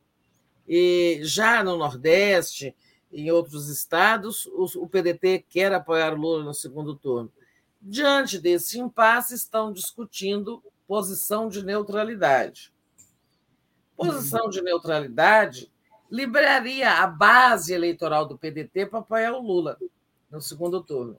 E 0.67 1.21
já 1.23 1.63
no 1.63 1.77
Nordeste, 1.77 2.75
em 3.13 3.31
outros 3.31 3.69
estados, 3.69 4.47
o, 4.47 4.89
PDT 4.89 5.45
quer 5.49 5.73
apoiar 5.73 6.15
o 6.15 6.17
Lula 6.17 6.43
no 6.43 6.55
segundo 6.55 6.97
turno. 6.97 7.31
Diante 7.81 8.39
desse 8.39 8.79
impasse, 8.79 9.35
estão 9.35 9.73
discutindo 9.73 10.63
posição 10.87 11.49
de 11.49 11.65
neutralidade. 11.65 12.73
Posição 13.97 14.49
de 14.49 14.61
neutralidade 14.63 15.71
liberaria 16.11 16.91
a 16.91 17.07
base 17.07 17.73
eleitoral 17.73 18.27
do 18.27 18.39
PDT 18.39 18.87
para 18.87 18.99
apoiar 18.99 19.33
o 19.33 19.43
Lula 19.43 19.79
no 20.31 20.41
segundo 20.41 20.83
turno. 20.83 21.19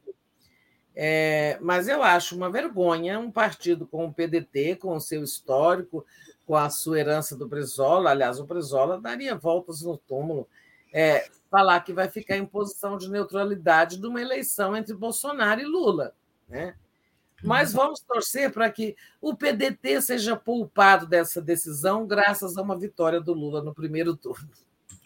É, 0.95 1.57
mas 1.61 1.87
eu 1.87 2.01
acho 2.01 2.35
uma 2.35 2.49
vergonha 2.49 3.19
um 3.19 3.29
partido 3.29 3.85
com 3.85 4.05
o 4.05 4.13
PDT, 4.13 4.77
com 4.77 4.95
o 4.95 5.01
seu 5.01 5.23
histórico, 5.23 6.05
com 6.45 6.55
a 6.55 6.69
sua 6.69 6.99
herança 6.99 7.35
do 7.35 7.47
Brizola. 7.47 8.11
Aliás, 8.11 8.39
o 8.39 8.45
Brizola 8.45 8.99
daria 8.99 9.35
voltas 9.35 9.81
no 9.81 9.97
túmulo. 9.97 10.47
É, 10.93 11.27
falar 11.51 11.81
que 11.81 11.93
vai 11.93 12.09
ficar 12.09 12.37
em 12.37 12.45
posição 12.45 12.97
de 12.97 13.09
neutralidade 13.09 13.97
de 13.97 14.07
uma 14.07 14.21
eleição 14.21 14.75
entre 14.75 14.93
Bolsonaro 14.95 15.61
e 15.61 15.65
Lula. 15.65 16.13
Né? 16.47 16.75
Mas 17.43 17.73
vamos 17.73 17.99
torcer 17.99 18.51
para 18.51 18.69
que 18.71 18.95
o 19.21 19.35
PDT 19.35 20.01
seja 20.01 20.35
poupado 20.35 21.05
dessa 21.05 21.41
decisão, 21.41 22.07
graças 22.07 22.57
a 22.57 22.61
uma 22.61 22.77
vitória 22.77 23.19
do 23.19 23.33
Lula 23.33 23.61
no 23.61 23.73
primeiro 23.73 24.15
turno. 24.15 24.49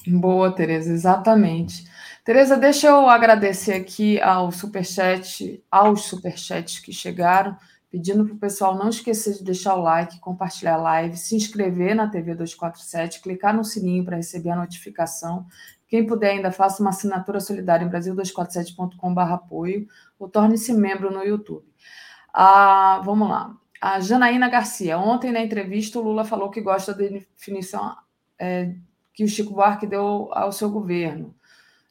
Boa, 0.07 0.51
Tereza, 0.51 0.91
exatamente. 0.91 1.85
Tereza, 2.23 2.55
deixa 2.55 2.87
eu 2.87 3.09
agradecer 3.09 3.73
aqui 3.73 4.21
ao 4.21 4.51
superchat, 4.51 5.61
aos 5.69 6.05
superchats 6.05 6.79
que 6.79 6.93
chegaram, 6.93 7.57
pedindo 7.89 8.23
para 8.25 8.33
o 8.35 8.37
pessoal 8.37 8.77
não 8.77 8.89
esquecer 8.89 9.33
de 9.33 9.43
deixar 9.43 9.75
o 9.75 9.81
like, 9.81 10.19
compartilhar 10.19 10.75
a 10.75 10.77
live, 10.77 11.17
se 11.17 11.35
inscrever 11.35 11.95
na 11.95 12.07
TV 12.07 12.35
247, 12.35 13.21
clicar 13.21 13.55
no 13.55 13.63
sininho 13.63 14.05
para 14.05 14.17
receber 14.17 14.51
a 14.51 14.55
notificação. 14.55 15.45
Quem 15.87 16.05
puder 16.05 16.31
ainda 16.31 16.51
faça 16.51 16.81
uma 16.83 16.91
assinatura 16.91 17.39
solidária 17.39 17.83
em 17.83 17.89
brasil247.com.br 17.89 19.21
apoio 19.21 19.87
ou 20.19 20.29
torne-se 20.29 20.71
membro 20.73 21.11
no 21.11 21.23
YouTube. 21.23 21.65
Ah, 22.31 23.01
vamos 23.03 23.27
lá. 23.27 23.55
A 23.81 23.99
Janaína 23.99 24.49
Garcia. 24.49 24.99
Ontem, 24.99 25.31
na 25.31 25.41
entrevista, 25.41 25.99
o 25.99 26.03
Lula 26.03 26.23
falou 26.23 26.51
que 26.51 26.61
gosta 26.61 26.93
da 26.93 27.07
definição 27.07 27.95
é, 28.37 28.75
que 29.13 29.23
o 29.23 29.27
Chico 29.27 29.53
Buarque 29.53 29.87
deu 29.87 30.29
ao 30.31 30.51
seu 30.51 30.69
governo. 30.69 31.35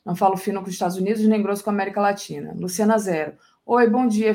Não 0.04 0.14
falo 0.14 0.36
fino 0.36 0.60
com 0.60 0.68
os 0.68 0.72
Estados 0.72 0.96
Unidos 0.96 1.26
nem 1.26 1.42
grosso 1.42 1.64
com 1.64 1.70
a 1.70 1.72
América 1.72 2.00
Latina. 2.00 2.54
Luciana 2.54 2.98
Zero. 2.98 3.36
Oi, 3.66 3.90
bom 3.90 4.06
dia. 4.06 4.32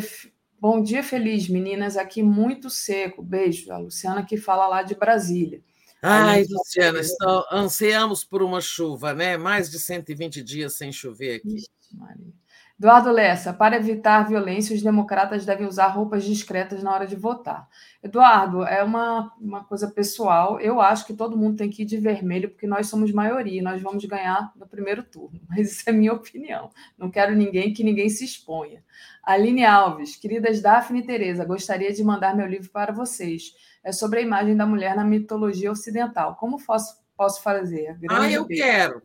Bom 0.63 0.81
dia 0.81 1.03
feliz, 1.03 1.49
meninas. 1.49 1.97
Aqui 1.97 2.23
muito 2.23 2.69
seco. 2.69 3.21
Beijo. 3.21 3.69
A 3.69 3.77
Luciana 3.77 4.23
que 4.25 4.37
fala 4.37 4.65
lá 4.65 4.81
de 4.81 4.95
Brasília. 4.95 5.61
Ai, 6.01 6.45
Luciana, 6.49 7.01
estou, 7.01 7.43
ansiamos 7.51 8.23
por 8.23 8.41
uma 8.41 8.61
chuva, 8.61 9.13
né? 9.13 9.35
Mais 9.35 9.69
de 9.69 9.77
120 9.77 10.41
dias 10.41 10.75
sem 10.75 10.89
chover 10.89 11.35
aqui. 11.35 11.53
Ixi, 11.53 11.69
Maria. 11.91 12.31
Eduardo 12.79 13.11
Lessa, 13.11 13.53
para 13.53 13.77
evitar 13.77 14.27
violência, 14.27 14.75
os 14.75 14.81
democratas 14.81 15.45
devem 15.45 15.67
usar 15.67 15.87
roupas 15.87 16.23
discretas 16.23 16.81
na 16.81 16.91
hora 16.91 17.05
de 17.05 17.15
votar. 17.15 17.69
Eduardo, 18.01 18.63
é 18.63 18.83
uma, 18.83 19.31
uma 19.39 19.63
coisa 19.63 19.89
pessoal. 19.89 20.59
Eu 20.59 20.81
acho 20.81 21.05
que 21.05 21.13
todo 21.13 21.37
mundo 21.37 21.55
tem 21.55 21.69
que 21.69 21.83
ir 21.83 21.85
de 21.85 21.97
vermelho, 21.97 22.49
porque 22.49 22.65
nós 22.65 22.87
somos 22.87 23.11
maioria 23.11 23.59
e 23.59 23.63
nós 23.63 23.81
vamos 23.81 24.03
ganhar 24.05 24.51
no 24.55 24.67
primeiro 24.67 25.03
turno. 25.03 25.39
Mas 25.47 25.71
isso 25.71 25.89
é 25.89 25.93
minha 25.93 26.11
opinião. 26.13 26.71
Não 26.97 27.11
quero 27.11 27.35
ninguém 27.35 27.73
que 27.73 27.83
ninguém 27.83 28.09
se 28.09 28.25
exponha. 28.25 28.83
Aline 29.21 29.63
Alves, 29.63 30.15
queridas 30.15 30.59
Daphne 30.59 30.99
e 30.99 31.05
Tereza, 31.05 31.45
gostaria 31.45 31.93
de 31.93 32.03
mandar 32.03 32.35
meu 32.35 32.47
livro 32.47 32.71
para 32.71 32.91
vocês. 32.91 33.53
É 33.83 33.91
sobre 33.91 34.19
a 34.19 34.23
imagem 34.23 34.57
da 34.57 34.65
mulher 34.65 34.95
na 34.95 35.05
mitologia 35.05 35.71
ocidental. 35.71 36.35
Como 36.35 36.61
posso, 36.65 36.97
posso 37.15 37.41
fazer? 37.43 37.97
Grande 37.99 38.25
ah, 38.25 38.31
eu 38.31 38.45
beijo. 38.45 38.63
quero. 38.63 39.01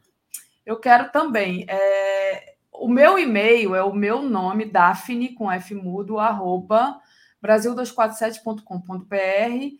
Eu 0.64 0.80
quero 0.80 1.12
também. 1.12 1.66
É 1.68 2.47
o 2.78 2.88
meu 2.88 3.18
e-mail 3.18 3.74
é 3.74 3.82
o 3.82 3.92
meu 3.92 4.22
nome, 4.22 4.64
Daphne, 4.64 5.34
com 5.34 5.50
F 5.50 5.74
mudo, 5.74 6.18
arroba 6.18 7.00
brasil247.com.br 7.44 9.76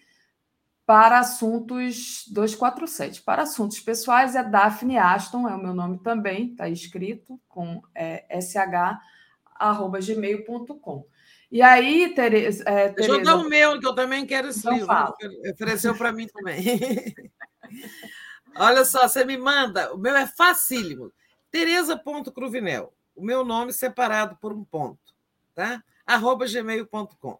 para 0.85 1.18
assuntos 1.18 2.25
247. 2.28 3.23
Para 3.23 3.43
assuntos 3.43 3.78
pessoais 3.81 4.35
é 4.35 4.43
Daphne 4.43 4.97
Aston, 4.97 5.49
é 5.49 5.55
o 5.55 5.62
meu 5.62 5.75
nome 5.75 5.99
também, 5.99 6.51
está 6.51 6.68
escrito 6.68 7.41
com 7.47 7.83
é, 7.94 8.41
sh, 8.41 8.57
arroba 9.55 10.01
gmail.com. 10.01 11.07
E 11.51 11.62
aí, 11.62 12.15
Tereza. 12.15 12.62
É, 12.67 12.91
Deixa 12.91 13.10
eu 13.10 13.23
dar 13.23 13.36
o 13.36 13.49
meu, 13.49 13.81
que 13.81 13.86
eu 13.86 13.94
também 13.94 14.27
quero 14.27 14.49
esse 14.49 14.60
então 14.60 14.73
livro. 14.73 14.86
Fala. 14.86 15.15
Ofereceu 15.52 15.94
para 15.94 16.12
mim 16.12 16.27
também. 16.27 16.65
Olha 18.57 18.85
só, 18.85 19.09
você 19.09 19.25
me 19.25 19.36
manda, 19.36 19.94
o 19.94 19.99
meu 19.99 20.17
é 20.17 20.27
facílimo. 20.27 21.12
Tereza.cruvinel. 21.51 22.93
O 23.15 23.25
meu 23.25 23.44
nome 23.44 23.73
separado 23.73 24.36
por 24.41 24.52
um 24.52 24.62
ponto, 24.62 25.15
tá? 25.55 25.83
Arroba 26.07 26.47
gmail.com. 26.47 27.39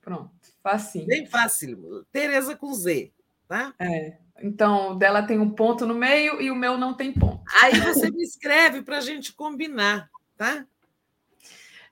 Pronto, 0.00 0.30
facinho. 0.62 1.06
Bem 1.06 1.26
fácil. 1.26 2.06
Tereza 2.12 2.56
com 2.56 2.72
Z, 2.72 3.12
tá? 3.48 3.74
É. 3.78 4.16
Então, 4.42 4.96
dela 4.96 5.22
tem 5.22 5.38
um 5.38 5.50
ponto 5.50 5.86
no 5.86 5.94
meio 5.94 6.40
e 6.40 6.50
o 6.50 6.56
meu 6.56 6.78
não 6.78 6.94
tem 6.94 7.12
ponto. 7.12 7.42
Aí 7.62 7.78
você 7.80 8.10
me 8.10 8.22
escreve 8.22 8.82
para 8.82 8.98
a 8.98 9.02
gente 9.02 9.32
combinar, 9.32 10.08
tá? 10.36 10.64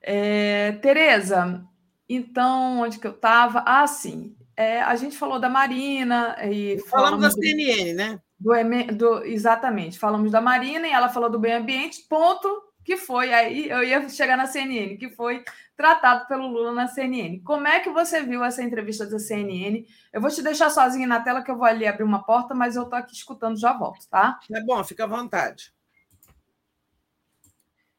É, 0.00 0.72
Tereza, 0.80 1.66
então, 2.08 2.80
onde 2.80 2.98
que 2.98 3.06
eu 3.06 3.12
estava? 3.12 3.62
Ah, 3.66 3.86
sim. 3.86 4.34
É, 4.56 4.80
a 4.80 4.96
gente 4.96 5.16
falou 5.16 5.38
da 5.38 5.48
Marina 5.48 6.36
e 6.42 6.78
falamos, 6.80 6.90
falamos 6.90 7.20
da 7.20 7.30
CNN, 7.30 7.92
né? 7.92 8.20
Do, 8.38 8.52
do, 8.96 9.24
exatamente, 9.24 9.98
falamos 9.98 10.30
da 10.30 10.40
Marina 10.40 10.86
e 10.86 10.92
ela 10.92 11.08
falou 11.08 11.28
do 11.28 11.40
meio 11.40 11.58
ambiente, 11.58 12.06
ponto, 12.08 12.48
que 12.84 12.96
foi 12.96 13.34
aí, 13.34 13.68
eu 13.68 13.82
ia 13.82 14.08
chegar 14.08 14.36
na 14.36 14.46
CNN, 14.46 14.96
que 14.96 15.10
foi 15.10 15.44
tratado 15.76 16.26
pelo 16.26 16.46
Lula 16.46 16.72
na 16.72 16.88
CNN. 16.88 17.40
Como 17.40 17.68
é 17.68 17.80
que 17.80 17.90
você 17.90 18.22
viu 18.22 18.42
essa 18.42 18.62
entrevista 18.62 19.06
da 19.06 19.18
CNN? 19.18 19.84
Eu 20.12 20.20
vou 20.20 20.30
te 20.30 20.42
deixar 20.42 20.70
sozinha 20.70 21.06
na 21.06 21.20
tela, 21.20 21.42
que 21.42 21.50
eu 21.50 21.56
vou 21.56 21.66
ali 21.66 21.86
abrir 21.86 22.04
uma 22.04 22.24
porta, 22.24 22.54
mas 22.54 22.76
eu 22.76 22.84
estou 22.84 22.98
aqui 22.98 23.14
escutando, 23.14 23.60
já 23.60 23.72
volto, 23.72 24.08
tá? 24.08 24.40
É 24.50 24.60
bom, 24.62 24.82
fica 24.82 25.04
à 25.04 25.06
vontade. 25.06 25.72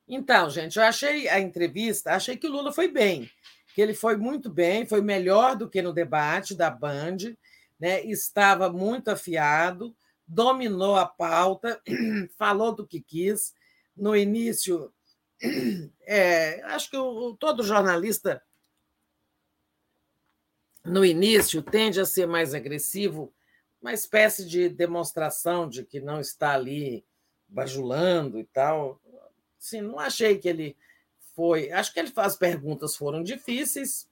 Então, 0.08 0.50
gente, 0.50 0.80
eu 0.80 0.84
achei 0.84 1.30
a 1.30 1.40
entrevista, 1.40 2.14
achei 2.14 2.36
que 2.36 2.48
o 2.48 2.52
Lula 2.52 2.74
foi 2.74 2.88
bem, 2.88 3.30
que 3.76 3.82
ele 3.82 3.94
foi 3.94 4.18
muito 4.18 4.50
bem, 4.50 4.88
foi 4.88 5.02
melhor 5.02 5.56
do 5.56 5.70
que 5.70 5.84
no 5.84 5.94
debate 5.94 6.56
da 6.56 6.72
Band, 6.72 7.18
né? 7.80 8.04
estava 8.06 8.72
muito 8.72 9.10
afiado, 9.10 9.96
dominou 10.30 10.96
a 10.96 11.08
pauta, 11.08 11.82
falou 12.38 12.74
do 12.74 12.86
que 12.86 13.02
quis. 13.02 13.54
No 13.98 14.16
início, 14.16 14.94
é, 16.06 16.62
acho 16.66 16.92
que 16.92 16.98
o, 16.98 17.36
todo 17.36 17.64
jornalista, 17.64 18.42
no 20.86 21.04
início, 21.04 21.64
tende 21.64 22.00
a 22.00 22.06
ser 22.06 22.28
mais 22.28 22.54
agressivo, 22.54 23.34
uma 23.82 23.92
espécie 23.92 24.46
de 24.46 24.70
demonstração 24.70 25.68
de 25.68 25.84
que 25.84 26.00
não 26.00 26.20
está 26.20 26.54
ali 26.54 27.04
bajulando 27.48 28.40
e 28.40 28.44
tal. 28.44 29.02
Sim, 29.58 29.82
não 29.82 30.00
achei 30.00 30.38
que 30.38 30.48
ele 30.48 30.78
foi. 31.34 31.72
Acho 31.72 31.92
que 31.92 32.00
ele 32.00 32.12
faz 32.12 32.36
perguntas 32.36 32.96
foram 32.96 33.24
difíceis, 33.24 34.08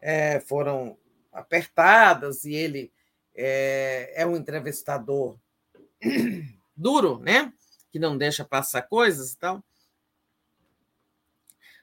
é, 0.00 0.38
foram 0.40 0.96
apertadas, 1.32 2.44
e 2.44 2.54
ele 2.54 2.92
é, 3.34 4.12
é 4.22 4.26
um 4.26 4.36
entrevistador 4.36 5.38
duro, 6.76 7.18
né? 7.18 7.52
Que 7.90 7.98
não 7.98 8.16
deixa 8.16 8.44
passar 8.44 8.82
coisas 8.82 9.32
e 9.32 9.38
tal. 9.38 9.62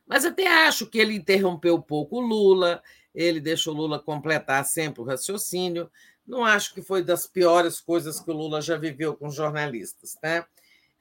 Mas 0.05 0.23
até 0.23 0.47
acho 0.67 0.85
que 0.85 0.99
ele 0.99 1.15
interrompeu 1.15 1.75
um 1.75 1.81
pouco 1.81 2.17
o 2.17 2.21
Lula, 2.21 2.81
ele 3.13 3.39
deixou 3.39 3.73
o 3.73 3.77
Lula 3.77 3.99
completar 3.99 4.63
sempre 4.65 5.01
o 5.01 5.05
raciocínio. 5.05 5.89
Não 6.27 6.45
acho 6.45 6.73
que 6.73 6.81
foi 6.81 7.03
das 7.03 7.27
piores 7.27 7.79
coisas 7.79 8.19
que 8.19 8.29
o 8.29 8.33
Lula 8.33 8.61
já 8.61 8.77
viveu 8.77 9.15
com 9.15 9.29
jornalistas, 9.29 10.17
né? 10.21 10.45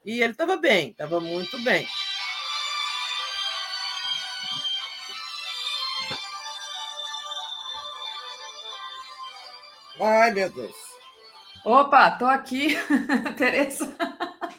E 0.03 0.21
ele 0.21 0.31
estava 0.31 0.57
bem, 0.57 0.91
estava 0.91 1.19
muito 1.19 1.59
bem. 1.63 1.87
Ai, 9.99 10.31
meu 10.31 10.49
Deus. 10.49 10.84
Opa, 11.65 12.11
tô 12.11 12.25
aqui, 12.25 12.75
Tereza. 13.37 13.91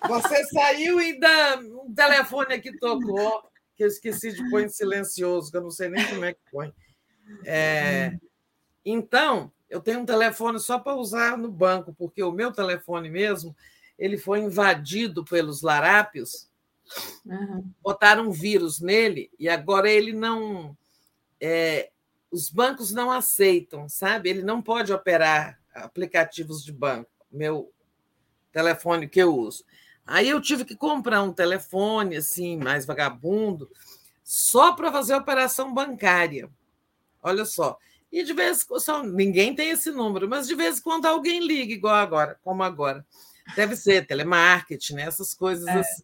Você 0.08 0.44
saiu 0.46 1.00
e 1.00 1.12
ainda 1.12 1.56
um 1.84 1.94
telefone 1.94 2.54
aqui 2.54 2.76
tocou, 2.76 3.44
que 3.76 3.84
eu 3.84 3.86
esqueci 3.86 4.32
de 4.32 4.50
pôr 4.50 4.62
em 4.62 4.68
silencioso, 4.68 5.48
que 5.52 5.56
eu 5.56 5.62
não 5.62 5.70
sei 5.70 5.88
nem 5.88 6.04
como 6.08 6.24
é 6.24 6.32
que 6.34 6.40
põe. 6.50 6.74
É, 7.44 8.18
então, 8.84 9.52
eu 9.70 9.80
tenho 9.80 10.00
um 10.00 10.04
telefone 10.04 10.58
só 10.58 10.80
para 10.80 10.96
usar 10.96 11.38
no 11.38 11.48
banco, 11.48 11.94
porque 11.96 12.20
o 12.24 12.32
meu 12.32 12.50
telefone 12.50 13.08
mesmo 13.08 13.56
ele 13.96 14.18
foi 14.18 14.40
invadido 14.40 15.24
pelos 15.24 15.62
larápios, 15.62 16.48
uhum. 17.24 17.70
botaram 17.80 18.26
um 18.26 18.32
vírus 18.32 18.80
nele 18.80 19.30
e 19.38 19.48
agora 19.48 19.88
ele 19.88 20.12
não. 20.12 20.76
É, 21.40 21.90
os 22.32 22.50
bancos 22.50 22.92
não 22.92 23.12
aceitam, 23.12 23.88
sabe? 23.88 24.28
Ele 24.28 24.42
não 24.42 24.60
pode 24.60 24.92
operar 24.92 25.56
aplicativos 25.76 26.64
de 26.64 26.72
banco, 26.72 27.10
meu 27.30 27.72
telefone 28.52 29.08
que 29.08 29.20
eu 29.20 29.36
uso. 29.36 29.64
Aí 30.06 30.28
eu 30.28 30.40
tive 30.40 30.64
que 30.64 30.76
comprar 30.76 31.22
um 31.22 31.32
telefone 31.32 32.16
assim, 32.16 32.56
mais 32.56 32.86
vagabundo, 32.86 33.70
só 34.22 34.72
para 34.72 34.92
fazer 34.92 35.14
operação 35.14 35.74
bancária. 35.74 36.48
Olha 37.22 37.44
só. 37.44 37.78
E 38.10 38.22
de 38.22 38.32
vez 38.32 38.62
em 38.62 38.66
quando, 38.66 39.12
ninguém 39.12 39.54
tem 39.54 39.70
esse 39.70 39.90
número, 39.90 40.28
mas 40.28 40.46
de 40.46 40.54
vez 40.54 40.78
em 40.78 40.82
quando 40.82 41.06
alguém 41.06 41.44
liga, 41.44 41.72
igual 41.72 41.96
agora, 41.96 42.38
como 42.42 42.62
agora. 42.62 43.04
Deve 43.54 43.76
ser 43.76 44.06
telemarketing, 44.06 44.94
né? 44.94 45.02
essas 45.02 45.34
coisas 45.34 45.66
é. 45.66 45.80
assim. 45.80 46.02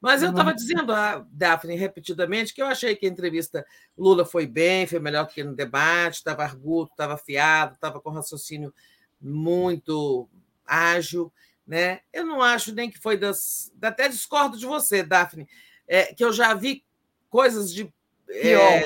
Mas 0.00 0.22
eu 0.22 0.30
estava 0.30 0.54
dizendo 0.54 0.92
a 0.92 1.26
Daphne 1.30 1.74
repetidamente 1.74 2.54
que 2.54 2.62
eu 2.62 2.66
achei 2.66 2.94
que 2.94 3.04
a 3.04 3.08
entrevista 3.08 3.66
Lula 3.96 4.24
foi 4.24 4.46
bem, 4.46 4.86
foi 4.86 5.00
melhor 5.00 5.26
do 5.26 5.32
que 5.32 5.42
no 5.42 5.56
debate, 5.56 6.16
estava 6.16 6.44
arguto, 6.44 6.92
estava 6.92 7.14
afiado, 7.14 7.74
estava 7.74 8.00
com 8.00 8.10
raciocínio 8.10 8.72
muito 9.20 10.28
ágil. 10.64 11.32
Né? 11.66 12.00
Eu 12.12 12.24
não 12.24 12.40
acho 12.40 12.72
nem 12.72 12.90
que 12.90 12.98
foi 12.98 13.16
das. 13.16 13.72
Até 13.82 14.08
discordo 14.08 14.56
de 14.56 14.64
você, 14.64 15.02
Daphne, 15.02 15.48
é, 15.86 16.14
que 16.14 16.24
eu 16.24 16.32
já 16.32 16.54
vi 16.54 16.84
coisas 17.28 17.72
de. 17.74 17.92
É, 18.30 18.84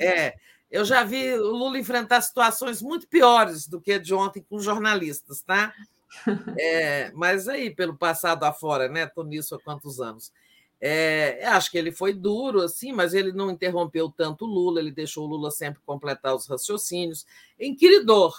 é, 0.00 0.34
eu 0.70 0.84
já 0.84 1.04
vi 1.04 1.34
o 1.34 1.52
Lula 1.52 1.78
enfrentar 1.78 2.20
situações 2.20 2.82
muito 2.82 3.06
piores 3.06 3.68
do 3.68 3.80
que 3.80 3.92
a 3.92 3.98
de 3.98 4.12
ontem 4.12 4.44
com 4.48 4.58
jornalistas, 4.58 5.40
tá? 5.42 5.72
É, 6.58 7.10
mas 7.12 7.48
aí, 7.48 7.74
pelo 7.74 7.96
passado 7.96 8.44
afora, 8.44 8.88
né? 8.88 9.04
Estou 9.04 9.24
nisso 9.24 9.54
há 9.54 9.60
quantos 9.60 10.00
anos? 10.00 10.32
É, 10.80 11.46
acho 11.46 11.70
que 11.70 11.78
ele 11.78 11.92
foi 11.92 12.12
duro, 12.12 12.60
assim, 12.60 12.92
mas 12.92 13.14
ele 13.14 13.32
não 13.32 13.50
interrompeu 13.50 14.10
tanto 14.10 14.44
o 14.44 14.48
Lula, 14.48 14.80
ele 14.80 14.90
deixou 14.90 15.24
o 15.24 15.28
Lula 15.28 15.50
sempre 15.50 15.80
completar 15.86 16.34
os 16.34 16.48
raciocínios. 16.48 17.24
Inquiridor, 17.58 18.34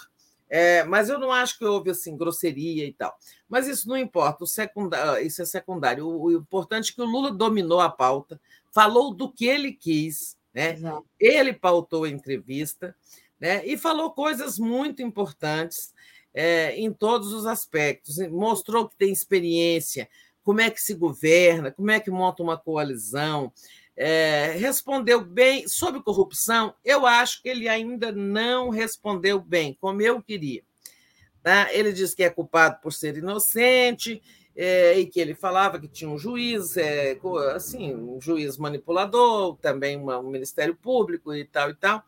é, 0.48 0.84
mas 0.84 1.08
eu 1.08 1.18
não 1.18 1.32
acho 1.32 1.58
que 1.58 1.64
houve 1.64 1.90
assim 1.90 2.16
grosseria 2.16 2.86
e 2.86 2.92
tal. 2.92 3.16
Mas 3.48 3.66
isso 3.66 3.88
não 3.88 3.96
importa, 3.96 4.44
secundário, 4.44 5.26
isso 5.26 5.40
é 5.40 5.44
secundário. 5.46 6.06
O, 6.06 6.24
o 6.24 6.32
importante 6.32 6.92
é 6.92 6.94
que 6.94 7.00
o 7.00 7.06
Lula 7.06 7.32
dominou 7.32 7.80
a 7.80 7.88
pauta, 7.88 8.38
falou 8.70 9.14
do 9.14 9.32
que 9.32 9.46
ele 9.46 9.72
quis, 9.72 10.36
né? 10.52 10.76
Ele 11.18 11.52
pautou 11.52 12.04
a 12.04 12.10
entrevista, 12.10 12.94
né? 13.40 13.66
E 13.66 13.78
falou 13.78 14.10
coisas 14.10 14.58
muito 14.58 15.02
importantes 15.02 15.94
é, 16.34 16.74
em 16.76 16.92
todos 16.92 17.32
os 17.32 17.46
aspectos. 17.46 18.18
Mostrou 18.28 18.88
que 18.88 18.96
tem 18.96 19.12
experiência, 19.12 20.08
como 20.42 20.60
é 20.60 20.68
que 20.68 20.82
se 20.82 20.94
governa, 20.94 21.70
como 21.70 21.90
é 21.90 22.00
que 22.00 22.10
monta 22.10 22.42
uma 22.42 22.58
coalizão. 22.58 23.52
É, 23.96 24.56
respondeu 24.58 25.24
bem 25.24 25.68
sobre 25.68 26.02
corrupção. 26.02 26.74
Eu 26.84 27.06
acho 27.06 27.40
que 27.40 27.48
ele 27.48 27.68
ainda 27.68 28.10
não 28.10 28.68
respondeu 28.68 29.40
bem, 29.40 29.76
como 29.80 30.02
eu 30.02 30.20
queria. 30.20 30.62
Tá? 31.42 31.72
Ele 31.72 31.92
disse 31.92 32.16
que 32.16 32.24
é 32.24 32.30
culpado 32.30 32.80
por 32.82 32.92
ser 32.92 33.16
inocente 33.16 34.20
é, 34.56 34.98
e 34.98 35.06
que 35.06 35.20
ele 35.20 35.34
falava 35.34 35.78
que 35.78 35.86
tinha 35.86 36.10
um 36.10 36.18
juiz, 36.18 36.76
é, 36.76 37.16
assim, 37.54 37.94
um 37.94 38.20
juiz 38.20 38.56
manipulador, 38.56 39.56
também 39.58 39.96
uma, 39.96 40.18
um 40.18 40.30
Ministério 40.30 40.74
Público 40.74 41.32
e 41.34 41.44
tal 41.44 41.70
e 41.70 41.74
tal, 41.74 42.02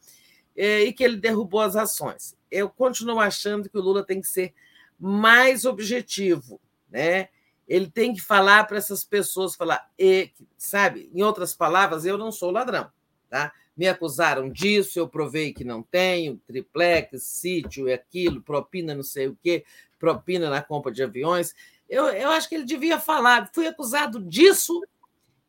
é, 0.57 0.83
e 0.85 0.93
que 0.93 1.05
ele 1.05 1.17
derrubou 1.17 1.61
as 1.61 1.77
ações 1.77 2.36
eu 2.51 2.69
continuo 2.69 3.21
achando 3.21 3.69
que 3.69 3.79
o 3.79 3.83
Lula 3.83 4.05
tem 4.05 4.21
que 4.21 4.27
ser 4.27 4.55
mais 4.99 5.65
objetivo, 5.65 6.61
né? 6.91 7.29
Ele 7.69 7.91
tem 7.91 8.15
que 8.15 8.21
falar 8.21 8.65
para 8.65 8.79
essas 8.79 9.05
pessoas, 9.05 9.57
falar, 9.57 9.91
e, 9.99 10.31
sabe? 10.57 11.11
Em 11.13 11.23
outras 11.23 11.55
palavras, 11.55 12.05
eu 12.05 12.17
não 12.17 12.31
sou 12.31 12.51
ladrão, 12.51 12.91
tá? 13.29 13.53
Me 13.77 13.89
acusaram 13.89 14.49
disso, 14.49 14.99
eu 14.99 15.09
provei 15.09 15.53
que 15.53 15.65
não 15.65 15.83
tenho, 15.83 16.41
triplex, 16.47 17.23
sítio, 17.25 17.93
aquilo, 17.93 18.41
propina 18.41 18.95
não 18.95 19.03
sei 19.03 19.27
o 19.27 19.37
quê, 19.43 19.65
propina 19.99 20.49
na 20.49 20.63
compra 20.63 20.93
de 20.93 21.03
aviões. 21.03 21.55
Eu, 21.89 22.07
eu 22.07 22.31
acho 22.31 22.49
que 22.49 22.55
ele 22.55 22.65
devia 22.65 22.99
falar, 22.99 23.51
fui 23.53 23.67
acusado 23.67 24.21
disso 24.21 24.81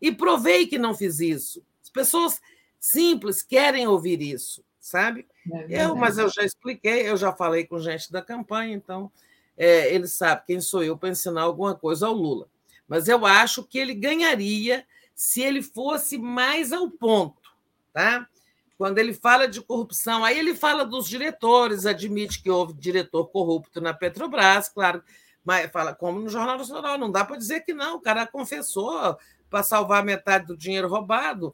e 0.01 0.11
provei 0.11 0.67
que 0.67 0.77
não 0.77 0.93
fiz 0.93 1.19
isso. 1.19 1.63
As 1.81 1.89
pessoas 1.89 2.41
simples 2.79 3.41
querem 3.41 3.87
ouvir 3.87 4.21
isso, 4.21 4.63
sabe? 4.87 5.27
É 5.69 5.85
eu, 5.85 5.95
mas 5.95 6.17
eu 6.17 6.29
já 6.29 6.43
expliquei, 6.43 7.09
eu 7.09 7.17
já 7.17 7.33
falei 7.33 7.65
com 7.65 7.79
gente 7.79 8.11
da 8.11 8.21
campanha, 8.21 8.73
então 8.73 9.11
é, 9.57 9.93
ele 9.93 10.07
sabe 10.07 10.45
quem 10.47 10.61
sou 10.61 10.81
eu 10.81 10.97
para 10.97 11.09
ensinar 11.09 11.41
alguma 11.41 11.75
coisa 11.75 12.07
ao 12.07 12.13
Lula. 12.13 12.47
Mas 12.87 13.09
eu 13.09 13.25
acho 13.25 13.63
que 13.63 13.77
ele 13.77 13.93
ganharia 13.93 14.85
se 15.13 15.41
ele 15.41 15.61
fosse 15.61 16.17
mais 16.17 16.71
ao 16.71 16.89
ponto, 16.89 17.51
tá? 17.91 18.29
Quando 18.77 18.99
ele 18.99 19.13
fala 19.13 19.47
de 19.47 19.59
corrupção, 19.59 20.23
aí 20.23 20.39
ele 20.39 20.55
fala 20.55 20.85
dos 20.85 21.09
diretores, 21.09 21.85
admite 21.85 22.41
que 22.41 22.49
houve 22.49 22.73
diretor 22.73 23.25
corrupto 23.27 23.81
na 23.81 23.93
Petrobras, 23.93 24.69
claro, 24.69 25.03
mas 25.43 25.69
fala 25.69 25.93
como 25.93 26.19
no 26.19 26.29
Jornal 26.29 26.57
Nacional, 26.57 26.97
não 26.97 27.11
dá 27.11 27.25
para 27.25 27.35
dizer 27.35 27.61
que 27.61 27.73
não, 27.73 27.95
o 27.95 28.01
cara 28.01 28.25
confessou 28.25 29.17
para 29.49 29.63
salvar 29.63 30.05
metade 30.05 30.45
do 30.45 30.55
dinheiro 30.55 30.87
roubado 30.87 31.53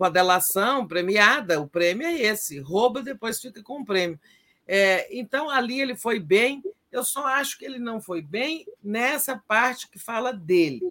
com 0.00 0.06
a 0.06 0.08
delação 0.08 0.88
premiada, 0.88 1.60
o 1.60 1.68
prêmio 1.68 2.06
é 2.06 2.22
esse, 2.22 2.58
rouba 2.58 3.02
depois 3.02 3.38
fica 3.38 3.62
com 3.62 3.82
o 3.82 3.84
prêmio. 3.84 4.18
É, 4.66 5.06
então, 5.14 5.50
ali 5.50 5.78
ele 5.78 5.94
foi 5.94 6.18
bem, 6.18 6.62
eu 6.90 7.04
só 7.04 7.26
acho 7.26 7.58
que 7.58 7.66
ele 7.66 7.78
não 7.78 8.00
foi 8.00 8.22
bem 8.22 8.64
nessa 8.82 9.36
parte 9.36 9.90
que 9.90 9.98
fala 9.98 10.32
dele. 10.32 10.90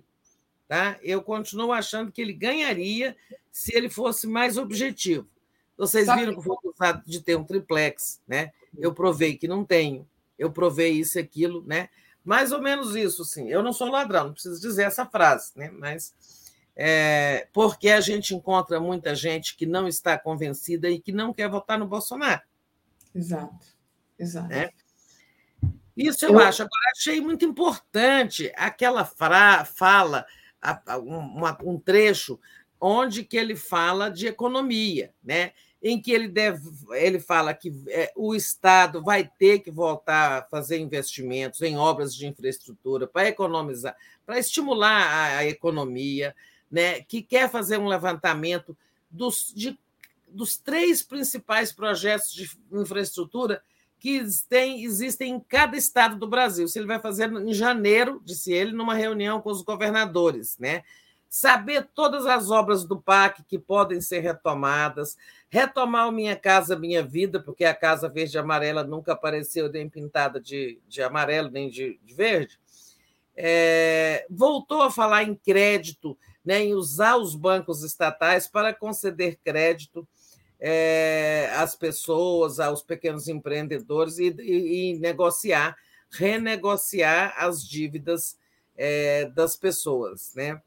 Tá? 0.67 0.99
Eu 1.01 1.23
continuo 1.23 1.71
achando 1.71 2.11
que 2.11 2.21
ele 2.21 2.33
ganharia 2.33 3.17
se 3.51 3.75
ele 3.75 3.89
fosse 3.89 4.27
mais 4.27 4.57
objetivo. 4.57 5.27
Vocês 5.75 6.05
viram 6.13 6.35
que 6.35 6.43
foi 6.43 6.55
acusado 6.57 7.01
de 7.03 7.19
ter 7.19 7.35
um 7.35 7.43
triplex, 7.43 8.21
né? 8.27 8.51
Eu 8.77 8.93
provei 8.93 9.35
que 9.35 9.47
não 9.47 9.65
tenho, 9.65 10.07
eu 10.37 10.51
provei 10.51 10.91
isso 10.91 11.17
e 11.17 11.21
aquilo, 11.21 11.63
né? 11.65 11.89
Mais 12.23 12.51
ou 12.51 12.61
menos 12.61 12.95
isso, 12.95 13.25
sim. 13.25 13.49
Eu 13.49 13.63
não 13.63 13.73
sou 13.73 13.89
ladrão, 13.89 14.25
não 14.25 14.33
preciso 14.33 14.61
dizer 14.61 14.83
essa 14.83 15.03
frase, 15.03 15.51
né? 15.55 15.71
Mas 15.71 16.13
é, 16.81 17.45
porque 17.51 17.89
a 17.89 17.99
gente 17.99 18.33
encontra 18.33 18.79
muita 18.79 19.13
gente 19.13 19.57
que 19.57 19.65
não 19.65 19.85
está 19.85 20.17
convencida 20.17 20.89
e 20.89 20.97
que 20.97 21.11
não 21.11 21.33
quer 21.33 21.49
votar 21.49 21.77
no 21.77 21.85
Bolsonaro. 21.85 22.41
Exato, 23.13 23.67
exato. 24.17 24.47
Né? 24.47 24.69
Isso 25.97 26.23
eu, 26.23 26.31
eu, 26.31 26.39
acho. 26.39 26.61
Agora, 26.61 26.91
achei 26.95 27.19
muito 27.19 27.43
importante 27.43 28.49
aquela 28.55 29.03
fra, 29.03 29.65
fala, 29.65 30.25
um 31.65 31.77
trecho 31.77 32.39
onde 32.79 33.25
que 33.25 33.35
ele 33.35 33.57
fala 33.57 34.09
de 34.09 34.27
economia, 34.27 35.13
né? 35.21 35.51
em 35.83 36.01
que 36.01 36.11
ele, 36.11 36.29
deve, 36.29 36.61
ele 36.91 37.19
fala 37.19 37.53
que 37.53 37.73
é, 37.89 38.13
o 38.15 38.33
Estado 38.33 39.03
vai 39.03 39.29
ter 39.37 39.59
que 39.59 39.69
voltar 39.69 40.37
a 40.37 40.45
fazer 40.45 40.77
investimentos 40.77 41.61
em 41.61 41.77
obras 41.77 42.15
de 42.15 42.25
infraestrutura 42.25 43.05
para 43.05 43.27
economizar, 43.27 43.97
para 44.25 44.39
estimular 44.39 45.37
a 45.37 45.45
economia, 45.45 46.33
né, 46.71 47.01
que 47.01 47.21
quer 47.21 47.49
fazer 47.49 47.77
um 47.77 47.87
levantamento 47.87 48.77
dos, 49.09 49.51
de, 49.55 49.77
dos 50.27 50.57
três 50.57 51.01
principais 51.01 51.71
projetos 51.71 52.33
de 52.33 52.49
infraestrutura 52.71 53.61
que 53.99 54.23
tem, 54.47 54.83
existem 54.83 55.33
em 55.33 55.39
cada 55.39 55.75
estado 55.75 56.15
do 56.15 56.27
Brasil. 56.27 56.67
Se 56.67 56.79
ele 56.79 56.87
vai 56.87 56.99
fazer 56.99 57.31
em 57.31 57.53
janeiro, 57.53 58.21
disse 58.23 58.51
ele, 58.53 58.71
numa 58.71 58.93
reunião 58.93 59.41
com 59.41 59.51
os 59.51 59.61
governadores, 59.61 60.57
né? 60.57 60.83
Saber 61.27 61.87
todas 61.93 62.25
as 62.25 62.49
obras 62.49 62.83
do 62.85 62.99
PAC 62.99 63.43
que 63.43 63.59
podem 63.59 64.01
ser 64.01 64.21
retomadas, 64.21 65.15
retomar 65.49 66.07
o 66.07 66.11
Minha 66.11 66.35
Casa 66.35 66.79
Minha 66.79 67.03
Vida, 67.03 67.39
porque 67.39 67.65
a 67.65 67.73
Casa 67.73 68.09
Verde 68.09 68.37
e 68.37 68.39
Amarela 68.39 68.83
nunca 68.83 69.13
apareceu 69.13 69.69
nem 69.69 69.87
pintada 69.87 70.39
de, 70.39 70.79
de 70.87 71.03
amarelo 71.03 71.51
nem 71.51 71.69
de, 71.69 71.99
de 72.03 72.13
verde. 72.15 72.57
É, 73.35 74.25
voltou 74.29 74.81
a 74.81 74.89
falar 74.89 75.23
em 75.23 75.35
crédito, 75.35 76.17
né, 76.43 76.63
em 76.63 76.73
usar 76.73 77.17
os 77.17 77.35
bancos 77.35 77.83
estatais 77.83 78.47
para 78.47 78.73
conceder 78.73 79.37
crédito 79.43 80.07
é, 80.59 81.51
às 81.55 81.75
pessoas, 81.75 82.59
aos 82.59 82.81
pequenos 82.81 83.27
empreendedores 83.27 84.17
e, 84.17 84.29
e, 84.39 84.91
e 84.91 84.99
negociar, 84.99 85.77
renegociar 86.11 87.33
as 87.37 87.65
dívidas 87.65 88.37
é, 88.75 89.25
das 89.25 89.55
pessoas, 89.55 90.33
né? 90.35 90.61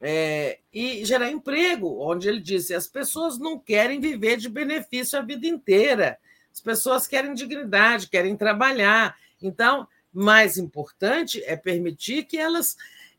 É, 0.00 0.58
e 0.72 1.04
gerar 1.04 1.30
emprego, 1.30 1.98
onde 2.00 2.28
ele 2.28 2.40
disse: 2.40 2.74
as 2.74 2.86
pessoas 2.86 3.38
não 3.38 3.58
querem 3.58 4.00
viver 4.00 4.36
de 4.36 4.48
benefício 4.48 5.18
a 5.18 5.22
vida 5.22 5.46
inteira, 5.46 6.18
as 6.52 6.60
pessoas 6.60 7.06
querem 7.06 7.32
dignidade, 7.32 8.08
querem 8.08 8.36
trabalhar. 8.36 9.16
Então, 9.40 9.88
mais 10.12 10.58
importante 10.58 11.42
é 11.44 11.56
permitir 11.56 12.24
que 12.24 12.36
elas 12.36 12.76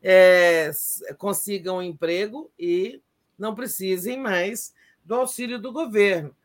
é, 0.08 0.70
consigam 1.18 1.78
um 1.78 1.82
emprego 1.82 2.52
e 2.60 3.02
não 3.40 3.56
precisem 3.56 4.20
mais 4.20 4.72
do 5.04 5.16
auxílio 5.16 5.58
do 5.58 5.72
governo. 5.72 6.36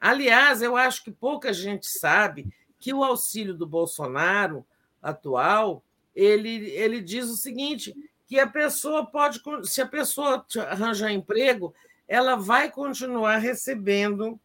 Aliás, 0.00 0.62
eu 0.62 0.74
acho 0.74 1.04
que 1.04 1.10
pouca 1.10 1.52
gente 1.52 1.86
sabe 1.86 2.50
que 2.78 2.94
o 2.94 3.04
auxílio 3.04 3.52
do 3.52 3.66
Bolsonaro 3.66 4.64
atual 5.02 5.84
ele, 6.16 6.70
ele 6.70 7.02
diz 7.02 7.26
o 7.26 7.36
seguinte: 7.36 7.94
que 8.26 8.40
a 8.40 8.46
pessoa 8.46 9.04
pode, 9.04 9.42
se 9.64 9.82
a 9.82 9.86
pessoa 9.86 10.46
arranjar 10.70 11.12
emprego, 11.12 11.74
ela 12.08 12.36
vai 12.36 12.70
continuar 12.70 13.36
recebendo 13.36 14.40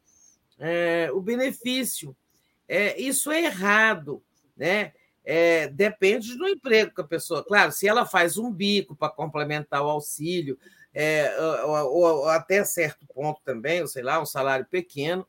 é, 0.59 1.09
o 1.13 1.21
benefício. 1.21 2.13
É, 2.67 2.99
isso 2.99 3.31
é 3.31 3.43
errado, 3.43 4.21
né? 4.57 4.91
É, 5.25 5.67
depende 5.69 6.37
do 6.37 6.47
emprego 6.47 6.93
que 6.93 7.01
a 7.01 7.05
pessoa. 7.05 7.43
Claro, 7.43 7.71
se 7.71 7.87
ela 7.87 8.05
faz 8.05 8.37
um 8.37 8.51
bico 8.51 8.95
para 8.95 9.09
complementar 9.09 9.83
o 9.83 9.89
auxílio, 9.89 10.57
é, 10.93 11.35
ou, 11.65 11.93
ou, 11.93 12.29
até 12.29 12.63
certo 12.63 13.05
ponto 13.07 13.41
também, 13.43 13.81
ou 13.81 13.87
sei 13.87 14.03
lá, 14.03 14.21
um 14.21 14.25
salário 14.25 14.65
pequeno, 14.65 15.27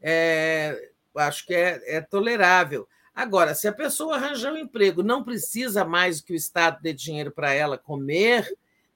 é, 0.00 0.90
acho 1.16 1.46
que 1.46 1.54
é, 1.54 1.96
é, 1.96 2.00
tolerável. 2.00 2.86
Agora, 3.14 3.54
se 3.54 3.66
a 3.66 3.72
pessoa 3.72 4.16
arranjar 4.16 4.52
um 4.52 4.56
emprego, 4.56 5.02
não 5.02 5.24
precisa 5.24 5.84
mais 5.84 6.20
que 6.20 6.32
o 6.32 6.36
Estado 6.36 6.80
dê 6.82 6.92
dinheiro 6.92 7.32
para 7.32 7.52
ela 7.52 7.76
comer, 7.76 8.46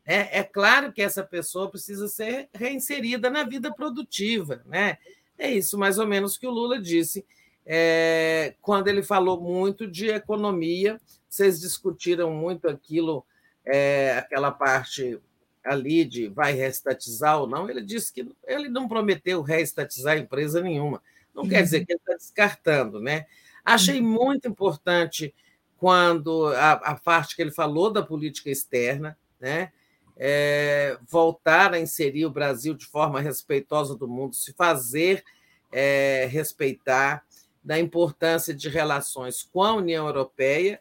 é, 0.04 0.38
é 0.40 0.42
claro 0.44 0.92
que 0.92 1.02
essa 1.02 1.24
pessoa 1.24 1.70
precisa 1.70 2.06
ser 2.06 2.48
reinserida 2.54 3.30
na 3.30 3.42
vida 3.42 3.72
produtiva. 3.72 4.62
Né? 4.66 4.98
É 5.38 5.50
isso 5.50 5.78
mais 5.78 5.98
ou 5.98 6.06
menos 6.06 6.36
que 6.36 6.46
o 6.46 6.50
Lula 6.50 6.80
disse 6.80 7.24
é, 7.64 8.54
quando 8.60 8.88
ele 8.88 9.02
falou 9.02 9.40
muito 9.40 9.86
de 9.86 10.08
economia. 10.08 11.00
Vocês 11.28 11.60
discutiram 11.60 12.30
muito 12.30 12.68
aquilo, 12.68 13.24
é, 13.64 14.16
aquela 14.18 14.50
parte 14.50 15.18
ali 15.64 16.04
de 16.04 16.28
vai 16.28 16.52
reestatizar 16.52 17.40
ou 17.40 17.46
não, 17.46 17.70
ele 17.70 17.80
disse 17.82 18.12
que 18.12 18.28
ele 18.46 18.68
não 18.68 18.88
prometeu 18.88 19.42
reestatizar 19.42 20.18
empresa 20.18 20.60
nenhuma. 20.60 21.00
Não 21.34 21.48
quer 21.48 21.62
dizer 21.62 21.78
uhum. 21.78 21.86
que 21.86 21.92
ele 21.92 22.00
está 22.00 22.14
descartando, 22.14 23.00
né? 23.00 23.26
Achei 23.64 24.00
uhum. 24.00 24.08
muito 24.08 24.48
importante 24.48 25.34
quando 25.78 26.46
a, 26.48 26.72
a, 26.72 26.94
parte 26.94 27.34
que 27.34 27.42
ele 27.42 27.50
falou 27.50 27.90
da 27.90 28.02
política 28.02 28.50
externa, 28.50 29.16
né? 29.40 29.72
É, 30.16 30.98
voltar 31.08 31.72
a 31.72 31.80
inserir 31.80 32.26
o 32.26 32.30
Brasil 32.30 32.74
de 32.74 32.84
forma 32.84 33.20
respeitosa 33.20 33.96
do 33.96 34.06
mundo, 34.06 34.34
se 34.34 34.52
fazer 34.52 35.24
é, 35.72 36.28
respeitar, 36.30 37.24
da 37.62 37.78
importância 37.78 38.52
de 38.52 38.68
relações 38.68 39.42
com 39.42 39.62
a 39.62 39.74
União 39.74 40.06
Europeia, 40.06 40.80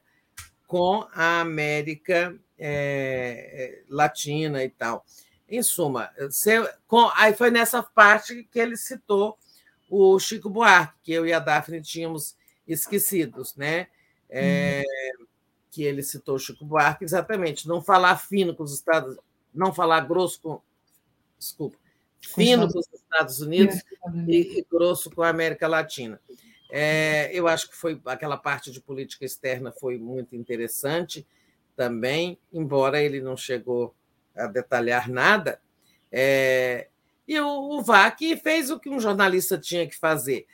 com 0.67 1.07
a 1.13 1.41
América 1.41 2.35
é, 2.57 3.83
latina 3.89 4.63
e 4.63 4.69
tal. 4.69 5.05
Em 5.49 5.61
suma, 5.61 6.09
você, 6.17 6.63
com, 6.87 7.09
aí 7.13 7.33
foi 7.33 7.51
nessa 7.51 7.83
parte 7.83 8.47
que 8.49 8.57
ele 8.57 8.77
citou 8.77 9.37
o 9.89 10.17
Chico 10.17 10.49
Buarque, 10.49 10.93
que 11.03 11.11
eu 11.11 11.25
e 11.25 11.33
a 11.33 11.39
Daphne 11.39 11.81
tínhamos 11.81 12.37
esquecidos, 12.65 13.55
né? 13.55 13.87
É, 14.29 14.81
hum. 15.19 15.25
Que 15.69 15.83
ele 15.83 16.01
citou 16.01 16.35
o 16.35 16.39
Chico 16.39 16.63
Buarque, 16.63 17.03
exatamente, 17.03 17.67
não 17.67 17.81
falar 17.81 18.17
fino 18.17 18.55
com 18.55 18.63
os 18.63 18.73
Estados, 18.73 19.17
não 19.53 19.73
falar 19.73 20.01
grosso 20.01 20.39
com, 20.41 20.61
desculpa, 21.37 21.77
fino 22.21 22.71
com 22.71 22.79
os 22.79 22.87
Estados 22.93 23.41
Unidos 23.41 23.81
e, 24.27 24.59
e 24.59 24.65
grosso 24.71 25.11
com 25.11 25.21
a 25.21 25.29
América 25.29 25.67
Latina. 25.67 26.21
É, 26.73 27.29
eu 27.33 27.49
acho 27.49 27.69
que 27.69 27.75
foi 27.75 27.99
aquela 28.05 28.37
parte 28.37 28.71
de 28.71 28.79
política 28.79 29.25
externa 29.25 29.73
foi 29.73 29.97
muito 29.97 30.37
interessante 30.37 31.27
também, 31.75 32.39
embora 32.51 33.01
ele 33.01 33.19
não 33.19 33.35
chegou 33.35 33.93
a 34.33 34.47
detalhar 34.47 35.09
nada. 35.09 35.61
É, 36.09 36.87
e 37.27 37.37
o, 37.39 37.77
o 37.77 37.81
VAC 37.81 38.37
fez 38.37 38.69
o 38.69 38.79
que 38.79 38.89
um 38.89 39.01
jornalista 39.01 39.57
tinha 39.57 39.85
que 39.85 39.97
fazer, 39.97 40.47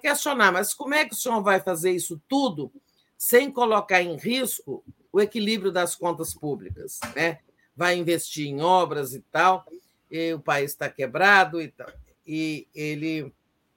questionar, 0.00 0.52
mas 0.52 0.74
como 0.74 0.94
é 0.94 1.04
que 1.04 1.14
o 1.14 1.16
senhor 1.16 1.40
vai 1.40 1.60
fazer 1.60 1.92
isso 1.92 2.20
tudo 2.28 2.72
sem 3.16 3.50
colocar 3.50 4.02
em 4.02 4.16
risco 4.16 4.84
o 5.12 5.20
equilíbrio 5.20 5.70
das 5.70 5.94
contas 5.94 6.34
públicas? 6.34 6.98
Né? 7.14 7.38
Vai 7.76 7.96
investir 7.96 8.48
em 8.48 8.60
obras 8.60 9.14
e 9.14 9.20
tal, 9.20 9.64
e 10.10 10.32
o 10.34 10.40
país 10.40 10.72
está 10.72 10.88
quebrado 10.88 11.60
e 11.60 11.68
tal. 11.68 11.90
E 12.26 12.66
ele 12.74 13.32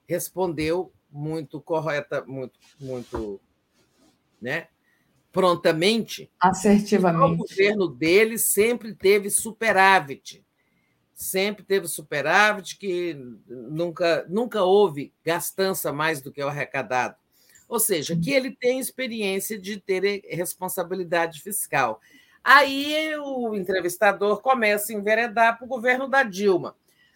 respondeu 0.07 0.91
muito 1.13 1.61
correta, 1.61 2.25
muito, 2.25 2.59
muito 2.79 3.39
né? 4.41 4.67
prontamente. 5.33 6.31
Assertivamente. 6.39 7.33
O 7.33 7.37
governo 7.37 7.87
dele 7.87 8.37
sempre 8.37 8.93
teve 8.93 9.31
superávit. 9.31 10.45
Sempre 11.15 11.63
teve 11.63 11.87
superávit, 11.87 12.77
que 12.77 13.17
nunca, 13.47 14.25
nunca 14.29 14.63
houve 14.63 15.11
gastança 15.25 15.91
mais 15.91 16.21
do 16.21 16.31
que 16.31 16.41
o 16.41 16.47
arrecadado. 16.47 17.15
Ou 17.67 17.79
seja, 17.79 18.15
que 18.15 18.31
ele 18.31 18.51
tem 18.51 18.79
experiência 18.79 19.59
de 19.59 19.79
ter 19.79 20.21
responsabilidade 20.29 21.41
fiscal. 21.41 21.99
Aí 22.43 23.15
o 23.17 23.55
entrevistador 23.55 24.41
começa 24.41 24.91
a 24.91 24.95
enveredar 24.95 25.57
para 25.57 25.65
o 25.65 25.69
governo 25.69 26.07
da 26.07 26.23
Dilma. 26.23 26.75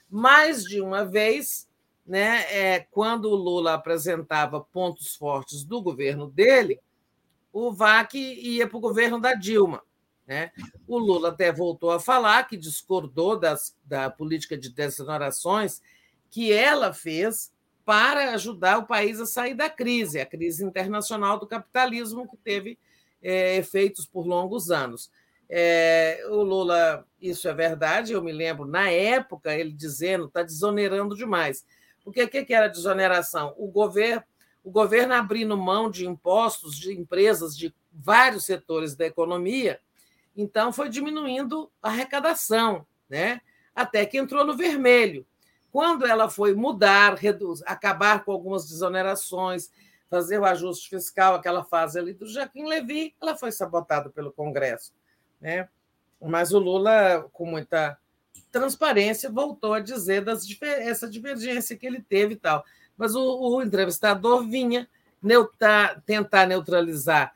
Mais 0.09 0.63
de 0.63 0.79
uma 0.81 1.05
vez, 1.05 1.66
né, 2.07 2.45
é, 2.49 2.79
quando 2.89 3.25
o 3.25 3.35
Lula 3.35 3.73
apresentava 3.73 4.61
pontos 4.61 5.15
fortes 5.15 5.63
do 5.63 5.81
governo 5.81 6.27
dele, 6.27 6.79
o 7.51 7.71
VAC 7.71 8.17
ia 8.17 8.67
para 8.67 8.77
o 8.77 8.81
governo 8.81 9.19
da 9.19 9.33
Dilma. 9.33 9.83
Né? 10.25 10.51
O 10.87 10.97
Lula 10.97 11.29
até 11.29 11.51
voltou 11.51 11.91
a 11.91 11.99
falar 11.99 12.47
que 12.47 12.55
discordou 12.55 13.37
das, 13.37 13.75
da 13.83 14.09
política 14.09 14.57
de 14.57 14.69
desonerações 14.69 15.81
que 16.29 16.51
ela 16.51 16.93
fez 16.93 17.51
para 17.85 18.33
ajudar 18.33 18.79
o 18.79 18.85
país 18.85 19.19
a 19.19 19.25
sair 19.25 19.53
da 19.53 19.69
crise, 19.69 20.19
a 20.19 20.25
crise 20.25 20.63
internacional 20.63 21.39
do 21.39 21.47
capitalismo 21.47 22.27
que 22.27 22.37
teve 22.37 22.77
é, 23.21 23.55
efeitos 23.57 24.05
por 24.05 24.25
longos 24.25 24.69
anos. 24.69 25.09
É, 25.49 26.21
o 26.29 26.43
Lula, 26.43 27.05
isso 27.21 27.47
é 27.47 27.53
verdade, 27.53 28.11
eu 28.11 28.21
me 28.21 28.33
lembro, 28.33 28.65
na 28.65 28.89
época, 28.91 29.55
ele 29.55 29.71
dizendo 29.71 30.25
está 30.25 30.43
desonerando 30.43 31.15
demais. 31.15 31.65
Porque 32.07 32.23
o 32.23 32.29
que 32.29 32.53
era 32.53 32.69
desoneração? 32.69 33.53
O 33.57 33.67
governo 33.67 34.23
o 34.63 34.71
governo 34.71 35.13
abrindo 35.13 35.57
mão 35.57 35.89
de 35.89 36.05
impostos 36.05 36.77
de 36.77 36.93
empresas 36.93 37.57
de 37.57 37.73
vários 37.91 38.45
setores 38.45 38.95
da 38.95 39.05
economia, 39.05 39.79
então 40.35 40.73
foi 40.73 40.89
diminuindo 40.89 41.69
a 41.81 41.87
arrecadação, 41.87 42.85
né? 43.09 43.41
até 43.73 44.05
que 44.05 44.17
entrou 44.17 44.45
no 44.45 44.57
vermelho. 44.57 45.25
Quando 45.71 46.05
ela 46.05 46.29
foi 46.29 46.53
mudar, 46.53 47.15
reduz, 47.15 47.61
acabar 47.65 48.25
com 48.25 48.31
algumas 48.33 48.67
desonerações, 48.69 49.69
fazer 50.09 50.37
o 50.37 50.45
ajuste 50.45 50.89
fiscal, 50.89 51.35
aquela 51.35 51.63
fase 51.63 51.99
ali 51.99 52.13
do 52.13 52.25
Joaquim 52.25 52.65
Levy, 52.65 53.15
ela 53.21 53.37
foi 53.37 53.51
sabotada 53.51 54.09
pelo 54.09 54.31
Congresso. 54.31 54.93
Né? 55.39 55.67
Mas 56.21 56.53
o 56.53 56.59
Lula, 56.59 57.27
com 57.31 57.45
muita 57.45 57.97
transparência, 58.51 59.29
voltou 59.29 59.73
a 59.73 59.79
dizer 59.79 60.23
das, 60.23 60.45
essa 60.61 61.09
divergência 61.09 61.75
que 61.75 61.85
ele 61.85 62.01
teve 62.01 62.33
e 62.33 62.37
tal. 62.37 62.63
Mas 62.97 63.15
o, 63.15 63.21
o 63.21 63.61
entrevistador 63.61 64.47
vinha 64.47 64.87
neutra, 65.21 66.01
tentar 66.05 66.45
neutralizar 66.47 67.33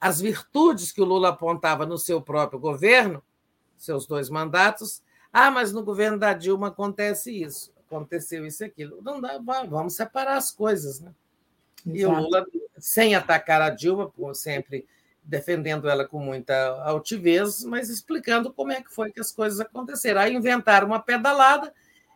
as 0.00 0.20
virtudes 0.20 0.92
que 0.92 1.00
o 1.00 1.04
Lula 1.04 1.30
apontava 1.30 1.86
no 1.86 1.96
seu 1.96 2.20
próprio 2.20 2.58
governo, 2.58 3.22
seus 3.76 4.06
dois 4.06 4.28
mandatos, 4.28 5.02
Ah, 5.32 5.50
mas 5.50 5.72
no 5.72 5.82
governo 5.82 6.16
da 6.16 6.32
Dilma 6.32 6.68
acontece 6.68 7.32
isso, 7.42 7.72
aconteceu 7.88 8.46
isso 8.46 8.62
e 8.62 8.66
aquilo. 8.66 9.02
Não 9.02 9.20
dá, 9.20 9.36
vamos 9.68 9.96
separar 9.96 10.36
as 10.36 10.52
coisas, 10.52 11.00
né? 11.00 11.12
Exato. 11.84 11.98
E 11.98 12.06
o 12.06 12.12
Lula, 12.12 12.46
sem 12.78 13.16
atacar 13.16 13.60
a 13.60 13.70
Dilma, 13.70 14.12
sempre 14.32 14.86
defendendo 15.24 15.88
ela 15.88 16.06
com 16.06 16.18
muita 16.18 16.54
altivez, 16.82 17.64
mas 17.64 17.88
explicando 17.88 18.52
como 18.52 18.72
é 18.72 18.82
que 18.82 18.92
foi 18.92 19.10
que 19.10 19.20
as 19.20 19.32
coisas 19.32 19.58
aconteceram. 19.58 20.20
Aí 20.20 20.34
inventaram 20.34 20.86
uma 20.86 21.00
pedalada 21.00 21.72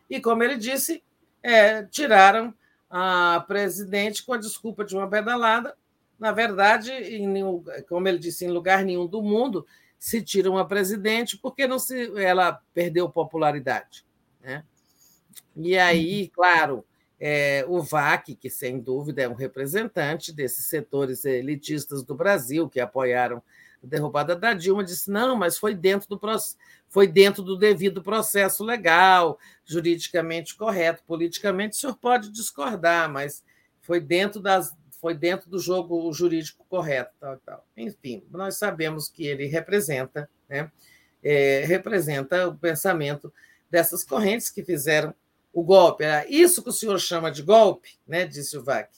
e, 0.09 0.21
como 0.21 0.43
ele 0.43 0.57
disse, 0.57 1.03
é, 1.41 1.83
tiraram 1.83 2.53
a 2.89 3.43
presidente 3.47 4.23
com 4.23 4.33
a 4.33 4.37
desculpa 4.37 4.83
de 4.85 4.95
uma 4.95 5.09
pedalada. 5.09 5.75
Na 6.19 6.31
verdade, 6.31 6.91
nenhum, 7.25 7.63
como 7.87 8.07
ele 8.07 8.19
disse, 8.19 8.45
em 8.45 8.49
lugar 8.49 8.83
nenhum 8.83 9.07
do 9.07 9.21
mundo 9.21 9.65
se 9.97 10.21
tira 10.21 10.49
uma 10.49 10.67
presidente 10.67 11.37
porque 11.37 11.67
não 11.67 11.79
se, 11.79 12.11
ela 12.21 12.61
perdeu 12.73 13.09
popularidade. 13.09 14.05
Né? 14.41 14.63
E 15.55 15.77
aí, 15.77 16.23
uhum. 16.23 16.29
claro, 16.33 16.85
é, 17.19 17.65
o 17.67 17.81
VAC, 17.81 18.35
que 18.35 18.49
sem 18.49 18.79
dúvida 18.79 19.21
é 19.21 19.27
um 19.27 19.33
representante 19.33 20.31
desses 20.31 20.65
setores 20.67 21.25
elitistas 21.25 22.01
do 22.01 22.15
Brasil 22.15 22.69
que 22.69 22.79
apoiaram 22.79 23.43
a 23.83 23.87
derrubada 23.87 24.35
da 24.35 24.53
Dilma, 24.53 24.83
disse: 24.83 25.11
não, 25.11 25.35
mas 25.35 25.57
foi 25.57 25.75
dentro 25.75 26.07
do, 26.07 26.19
foi 26.87 27.07
dentro 27.07 27.43
do 27.43 27.57
devido 27.57 28.01
processo 28.01 28.63
legal, 28.63 29.37
juridicamente 29.65 30.55
correto, 30.55 31.03
politicamente 31.05 31.75
o 31.75 31.79
senhor 31.79 31.95
pode 31.97 32.31
discordar, 32.31 33.11
mas 33.11 33.43
foi 33.81 33.99
dentro, 33.99 34.39
das, 34.39 34.75
foi 35.01 35.13
dentro 35.13 35.49
do 35.49 35.59
jogo 35.59 36.11
jurídico 36.13 36.65
correto. 36.69 37.11
Tal, 37.19 37.37
tal. 37.45 37.67
Enfim, 37.75 38.23
nós 38.31 38.57
sabemos 38.57 39.09
que 39.09 39.25
ele 39.25 39.45
representa, 39.45 40.29
né, 40.47 40.71
é, 41.21 41.65
representa 41.65 42.47
o 42.47 42.57
pensamento 42.57 43.33
dessas 43.69 44.03
correntes 44.03 44.49
que 44.49 44.63
fizeram 44.63 45.13
o 45.53 45.63
golpe. 45.63 46.03
Era 46.03 46.27
isso 46.29 46.63
que 46.63 46.69
o 46.69 46.73
senhor 46.73 46.99
chama 46.99 47.31
de 47.31 47.41
golpe, 47.41 47.97
né? 48.07 48.25
disse 48.25 48.57
o 48.57 48.63
VAC. 48.63 48.89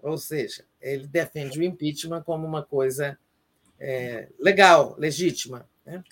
Ou 0.00 0.18
seja, 0.18 0.64
ele 0.80 1.06
defende 1.06 1.58
o 1.58 1.62
impeachment 1.62 2.22
como 2.22 2.46
uma 2.46 2.62
coisa 2.62 3.18
é, 3.78 4.28
legal, 4.38 4.94
legítima. 4.98 5.68
Né? 5.84 6.02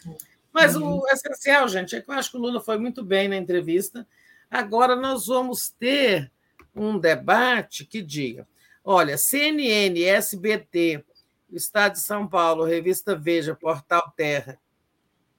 Mas 0.53 0.77
o 0.77 0.85
uhum. 0.85 1.03
essencial, 1.11 1.69
gente, 1.69 1.95
é 1.95 2.01
que 2.01 2.11
eu 2.11 2.15
acho 2.15 2.31
que 2.31 2.37
o 2.37 2.41
Lula 2.41 2.61
foi 2.61 2.79
muito 2.79 3.05
bem 3.05 3.29
na 3.29 3.37
entrevista. 3.37 4.07
Agora 4.51 4.97
nós 4.97 5.27
vamos 5.27 5.71
ter 5.71 6.31
um 6.75 6.99
debate 6.99 7.85
que 7.85 8.03
diga: 8.03 8.47
olha, 8.85 9.17
CNN, 9.17 10.03
SBT, 10.05 11.05
Estado 11.51 11.93
de 11.93 12.01
São 12.01 12.27
Paulo, 12.27 12.65
Revista 12.65 13.15
Veja, 13.15 13.55
Portal 13.55 14.13
Terra 14.17 14.59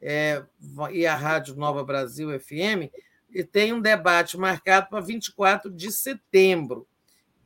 é, 0.02 0.44
e 0.92 1.06
a 1.06 1.16
Rádio 1.16 1.56
Nova 1.56 1.84
Brasil 1.84 2.40
FM 2.40 2.92
e 3.34 3.44
tem 3.44 3.74
um 3.74 3.82
debate 3.82 4.38
marcado 4.38 4.90
para 4.90 5.02
24 5.02 5.72
de 5.72 5.92
setembro, 5.92 6.88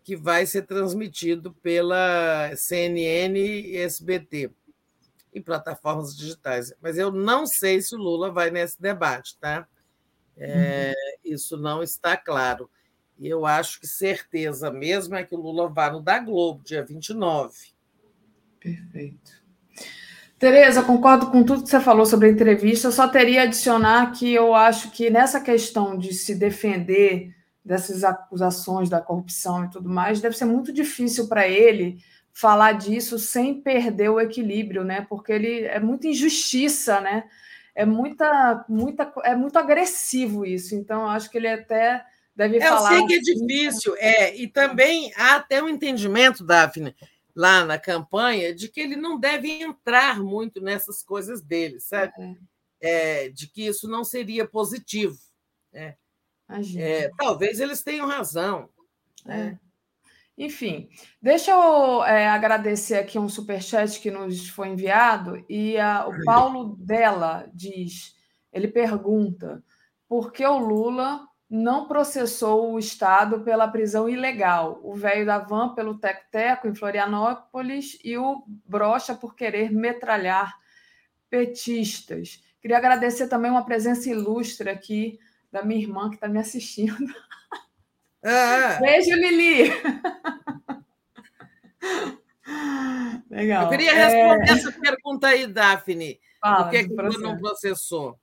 que 0.04 0.16
vai 0.16 0.46
ser 0.46 0.64
transmitido 0.64 1.54
pela 1.54 2.52
CNN 2.56 3.40
e 3.40 3.78
SBT 3.78 4.52
e 5.34 5.42
plataformas 5.42 6.16
digitais. 6.16 6.74
Mas 6.82 6.98
eu 6.98 7.12
não 7.12 7.46
sei 7.46 7.82
se 7.82 7.96
o 7.96 8.00
Lula 8.00 8.32
vai 8.32 8.52
nesse 8.52 8.82
debate, 8.82 9.38
tá? 9.38 9.68
É, 10.36 10.90
uhum. 10.90 11.34
Isso 11.34 11.58
não 11.58 11.82
está 11.82 12.18
claro. 12.18 12.70
E 13.18 13.28
eu 13.28 13.46
acho 13.46 13.80
que 13.80 13.88
certeza 13.88 14.72
mesmo 14.72 15.16
é 15.16 15.24
que 15.24 15.36
o 15.36 15.40
Lula 15.40 15.68
vai 15.68 15.92
no 15.92 16.02
da 16.02 16.20
Globo, 16.20 16.64
dia 16.64 16.84
29. 16.84 17.74
Perfeito. 18.60 19.47
Tereza, 20.40 20.84
concordo 20.84 21.32
com 21.32 21.44
tudo 21.44 21.64
que 21.64 21.70
você 21.70 21.80
falou 21.80 22.06
sobre 22.06 22.28
a 22.28 22.32
entrevista. 22.32 22.88
Eu 22.88 22.92
só 22.92 23.08
teria 23.08 23.42
a 23.42 23.44
adicionar 23.46 24.12
que 24.12 24.32
eu 24.32 24.54
acho 24.54 24.92
que 24.92 25.10
nessa 25.10 25.42
questão 25.42 25.98
de 25.98 26.14
se 26.14 26.36
defender 26.36 27.36
dessas 27.66 28.04
acusações 28.04 28.88
da 28.88 29.02
corrupção 29.02 29.66
e 29.66 29.70
tudo 29.70 29.90
mais, 29.90 30.22
deve 30.22 30.38
ser 30.38 30.46
muito 30.46 30.72
difícil 30.72 31.28
para 31.28 31.48
ele 31.48 31.98
falar 32.32 32.74
disso 32.74 33.18
sem 33.18 33.62
perder 33.62 34.10
o 34.10 34.22
equilíbrio, 34.22 34.84
né? 34.84 35.06
Porque 35.10 35.34
ele 35.34 35.66
é 35.66 35.80
muita 35.80 36.08
injustiça, 36.08 37.02
né? 37.02 37.24
É 37.76 37.86
muita, 37.86 38.64
muita, 38.70 39.12
é 39.24 39.36
muito 39.36 39.58
agressivo 39.58 40.46
isso. 40.46 40.76
Então, 40.76 41.10
acho 41.10 41.30
que 41.32 41.38
ele 41.38 41.48
até 41.48 42.06
deve 42.36 42.58
é, 42.58 42.62
falar. 42.62 42.94
Eu 42.94 42.98
sei 43.00 43.08
que 43.08 43.14
é 43.16 43.20
difícil, 43.20 43.96
é, 43.98 44.36
e 44.36 44.48
também 44.48 45.12
há 45.16 45.36
até 45.36 45.62
um 45.62 45.68
entendimento, 45.68 46.46
Daphne, 46.46 46.96
lá 47.38 47.64
na 47.64 47.78
campanha 47.78 48.54
de 48.54 48.68
que 48.68 48.82
ele 48.82 48.96
não 48.96 49.20
deve 49.20 49.62
entrar 49.62 50.20
muito 50.20 50.60
nessas 50.60 51.04
coisas 51.04 51.40
dele, 51.40 51.80
sabe? 51.80 52.12
É. 52.82 53.26
é 53.26 53.30
de 53.30 53.48
que 53.48 53.68
isso 53.68 53.88
não 53.88 54.04
seria 54.04 54.48
positivo. 54.48 55.16
Né? 55.72 55.96
É, 56.76 57.12
talvez 57.16 57.60
eles 57.60 57.84
tenham 57.84 58.08
razão. 58.08 58.68
Né? 59.24 59.60
É. 59.62 59.68
Enfim, 60.44 60.90
deixa 61.22 61.52
eu 61.52 62.04
é, 62.04 62.28
agradecer 62.28 62.96
aqui 62.96 63.20
um 63.20 63.30
superchat 63.30 64.00
que 64.00 64.10
nos 64.10 64.50
foi 64.50 64.70
enviado, 64.70 65.44
e 65.50 65.78
a, 65.78 66.08
o 66.08 66.24
Paulo 66.26 66.76
Della 66.80 67.50
diz: 67.54 68.16
ele 68.52 68.68
pergunta 68.68 69.64
por 70.08 70.32
que 70.32 70.46
o 70.46 70.58
Lula 70.58 71.28
não 71.50 71.88
processou 71.88 72.74
o 72.74 72.80
Estado 72.80 73.40
pela 73.42 73.68
prisão 73.68 74.10
ilegal, 74.10 74.80
o 74.84 74.94
velho 74.94 75.26
da 75.26 75.40
van 75.40 75.74
pelo 75.74 75.98
Tec-Teco 75.98 76.68
em 76.68 76.76
Florianópolis 76.76 77.98
e 78.04 78.18
o 78.18 78.44
Brocha 78.66 79.16
por 79.16 79.34
querer 79.36 79.72
metralhar 79.72 80.58
petistas. 81.30 82.44
Queria 82.62 82.78
agradecer 82.78 83.28
também 83.30 83.50
uma 83.50 83.66
presença 83.66 84.10
ilustre 84.10 84.70
aqui 84.70 85.20
da 85.52 85.64
minha 85.64 85.82
irmã 85.82 86.10
que 86.10 86.16
está 86.16 86.28
me 86.28 86.40
assistindo. 86.40 86.98
Ah. 88.24 88.80
Beijo, 88.82 89.16
Lili! 89.16 89.72
Legal. 93.30 93.64
Eu 93.64 93.70
queria 93.70 93.94
responder 93.94 94.50
é... 94.50 94.54
essa 94.54 94.72
pergunta 94.72 95.28
aí, 95.28 95.48
Daphne. 95.48 96.20
Fala, 96.42 96.64
Por 96.64 96.72
que, 96.72 96.88
que 96.88 96.94
o 96.94 97.20
não 97.20 97.38
processou? 97.38 98.20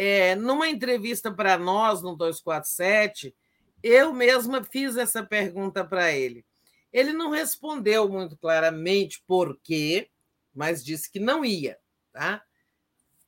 É, 0.00 0.36
numa 0.36 0.68
entrevista 0.68 1.28
para 1.28 1.58
nós 1.58 2.02
no 2.02 2.14
247, 2.14 3.34
eu 3.82 4.12
mesma 4.12 4.62
fiz 4.62 4.96
essa 4.96 5.24
pergunta 5.24 5.84
para 5.84 6.12
ele. 6.12 6.46
Ele 6.92 7.12
não 7.12 7.30
respondeu 7.30 8.08
muito 8.08 8.36
claramente 8.36 9.20
por 9.26 9.58
quê, 9.60 10.08
mas 10.54 10.84
disse 10.84 11.10
que 11.10 11.18
não 11.18 11.44
ia 11.44 11.76
tá? 12.12 12.40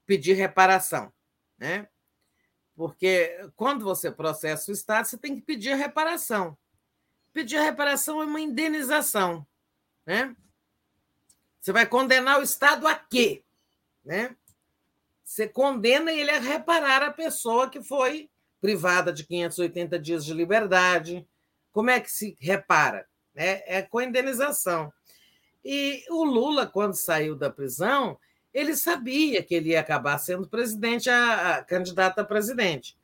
pedir 0.07 0.34
reparação. 0.34 1.12
Né? 1.58 1.89
Porque 2.76 3.36
quando 3.57 3.84
você 3.84 4.08
processa 4.08 4.70
o 4.70 4.74
Estado, 4.74 5.07
você 5.07 5.18
tem 5.18 5.34
que 5.34 5.42
pedir 5.42 5.74
reparação. 5.74 6.57
Pedir 7.32 7.58
reparação 7.58 8.23
é 8.23 8.26
uma 8.26 8.40
indenização. 8.40 9.44
Né? 10.07 10.36
Você 11.60 11.73
vai 11.73 11.84
condenar 11.84 12.39
o 12.39 12.44
Estado 12.44 12.86
a 12.86 12.94
quê? 12.94 13.42
Né? 14.05 14.36
Você 15.31 15.47
condena 15.47 16.10
ele 16.10 16.33
a 16.33 16.41
reparar 16.41 17.05
a 17.05 17.12
pessoa 17.12 17.70
que 17.70 17.81
foi 17.81 18.28
privada 18.60 19.12
de 19.12 19.25
580 19.25 19.97
dias 19.97 20.25
de 20.25 20.34
liberdade. 20.34 21.25
Como 21.70 21.89
é 21.89 22.00
que 22.00 22.10
se 22.10 22.36
repara? 22.41 23.07
É, 23.36 23.78
é 23.78 23.83
com 23.83 24.00
indenização. 24.00 24.92
E 25.65 26.02
o 26.10 26.25
Lula, 26.25 26.67
quando 26.67 26.94
saiu 26.94 27.36
da 27.36 27.49
prisão, 27.49 28.18
ele 28.52 28.75
sabia 28.75 29.41
que 29.41 29.55
ele 29.55 29.68
ia 29.68 29.78
acabar 29.78 30.18
sendo 30.18 30.49
presidente, 30.49 31.09
a, 31.09 31.59
a 31.59 31.65
candidato 31.65 32.18
a 32.18 32.25
presidente. 32.25 32.99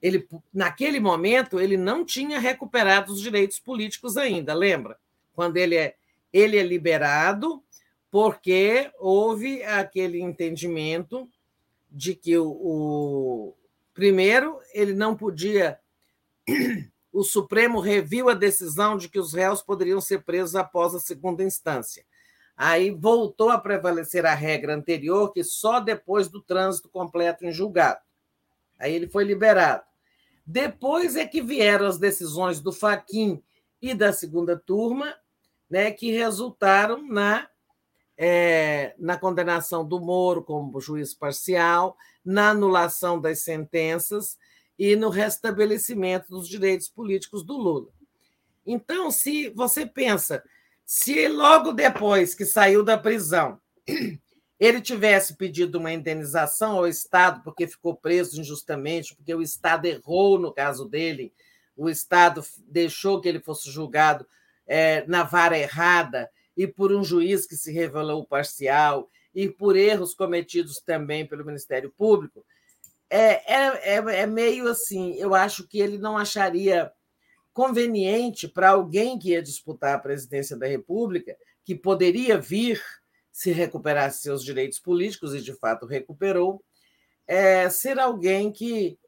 Ele, 0.00 0.28
naquele 0.54 1.00
momento, 1.00 1.58
ele 1.58 1.76
não 1.76 2.04
tinha 2.04 2.38
recuperado 2.38 3.12
os 3.12 3.20
direitos 3.20 3.58
políticos 3.58 4.16
ainda, 4.16 4.54
lembra? 4.54 4.96
Quando 5.34 5.56
ele 5.56 5.74
é, 5.74 5.96
ele 6.32 6.56
é 6.56 6.62
liberado, 6.62 7.60
porque 8.08 8.88
houve 9.00 9.64
aquele 9.64 10.20
entendimento 10.20 11.28
de 11.90 12.14
que 12.14 12.36
o, 12.38 12.48
o 12.48 13.56
primeiro 13.92 14.60
ele 14.72 14.94
não 14.94 15.16
podia 15.16 15.78
o 17.12 17.22
Supremo 17.24 17.80
reviu 17.80 18.28
a 18.28 18.34
decisão 18.34 18.96
de 18.96 19.08
que 19.08 19.18
os 19.18 19.32
réus 19.32 19.62
poderiam 19.62 20.00
ser 20.00 20.22
presos 20.22 20.54
após 20.54 20.94
a 20.94 21.00
segunda 21.00 21.42
instância. 21.42 22.04
Aí 22.56 22.90
voltou 22.90 23.50
a 23.50 23.58
prevalecer 23.58 24.26
a 24.26 24.34
regra 24.34 24.74
anterior, 24.74 25.32
que 25.32 25.42
só 25.42 25.80
depois 25.80 26.28
do 26.28 26.42
trânsito 26.42 26.88
completo 26.88 27.44
em 27.44 27.52
julgado. 27.52 28.00
Aí 28.78 28.94
ele 28.94 29.08
foi 29.08 29.24
liberado. 29.24 29.82
Depois 30.46 31.16
é 31.16 31.26
que 31.26 31.42
vieram 31.42 31.86
as 31.86 31.98
decisões 31.98 32.60
do 32.60 32.72
Faquin 32.72 33.42
e 33.80 33.94
da 33.94 34.12
segunda 34.12 34.56
turma, 34.56 35.14
né, 35.68 35.90
que 35.90 36.10
resultaram 36.10 37.06
na 37.06 37.48
é, 38.22 38.94
na 38.98 39.16
condenação 39.16 39.82
do 39.82 39.98
Moro 39.98 40.42
como 40.44 40.78
juiz 40.78 41.14
parcial, 41.14 41.96
na 42.22 42.50
anulação 42.50 43.18
das 43.18 43.40
sentenças 43.40 44.36
e 44.78 44.94
no 44.94 45.08
restabelecimento 45.08 46.28
dos 46.28 46.46
direitos 46.46 46.86
políticos 46.86 47.42
do 47.42 47.56
Lula. 47.56 47.88
Então, 48.66 49.10
se 49.10 49.48
você 49.48 49.86
pensa, 49.86 50.44
se 50.84 51.28
logo 51.28 51.72
depois 51.72 52.34
que 52.34 52.44
saiu 52.44 52.84
da 52.84 52.98
prisão, 52.98 53.58
ele 54.60 54.82
tivesse 54.82 55.34
pedido 55.34 55.78
uma 55.78 55.90
indenização 55.90 56.76
ao 56.76 56.86
Estado 56.86 57.42
porque 57.42 57.66
ficou 57.66 57.96
preso 57.96 58.38
injustamente, 58.38 59.16
porque 59.16 59.34
o 59.34 59.40
Estado 59.40 59.86
errou 59.86 60.38
no 60.38 60.52
caso 60.52 60.86
dele, 60.86 61.32
o 61.74 61.88
Estado 61.88 62.44
deixou 62.68 63.18
que 63.18 63.30
ele 63.30 63.40
fosse 63.40 63.70
julgado 63.70 64.26
é, 64.66 65.06
na 65.06 65.22
vara 65.22 65.58
errada 65.58 66.30
e 66.60 66.66
por 66.66 66.92
um 66.92 67.02
juiz 67.02 67.46
que 67.46 67.56
se 67.56 67.72
revelou 67.72 68.22
parcial 68.22 69.08
e 69.34 69.48
por 69.48 69.76
erros 69.76 70.12
cometidos 70.12 70.78
também 70.78 71.26
pelo 71.26 71.42
Ministério 71.42 71.90
Público, 71.90 72.44
é, 73.08 73.50
é, 73.50 73.94
é, 73.94 74.20
é 74.20 74.26
meio 74.26 74.68
assim. 74.68 75.14
Eu 75.14 75.34
acho 75.34 75.66
que 75.66 75.80
ele 75.80 75.96
não 75.96 76.18
acharia 76.18 76.92
conveniente 77.54 78.46
para 78.46 78.68
alguém 78.68 79.18
que 79.18 79.30
ia 79.30 79.42
disputar 79.42 79.94
a 79.94 79.98
presidência 79.98 80.54
da 80.54 80.66
República, 80.66 81.34
que 81.64 81.74
poderia 81.74 82.38
vir 82.38 82.78
se 83.32 83.52
recuperar 83.52 84.12
seus 84.12 84.44
direitos 84.44 84.78
políticos, 84.78 85.34
e 85.34 85.40
de 85.40 85.54
fato 85.54 85.86
recuperou, 85.86 86.62
é, 87.26 87.70
ser 87.70 87.98
alguém 87.98 88.52
que 88.52 88.98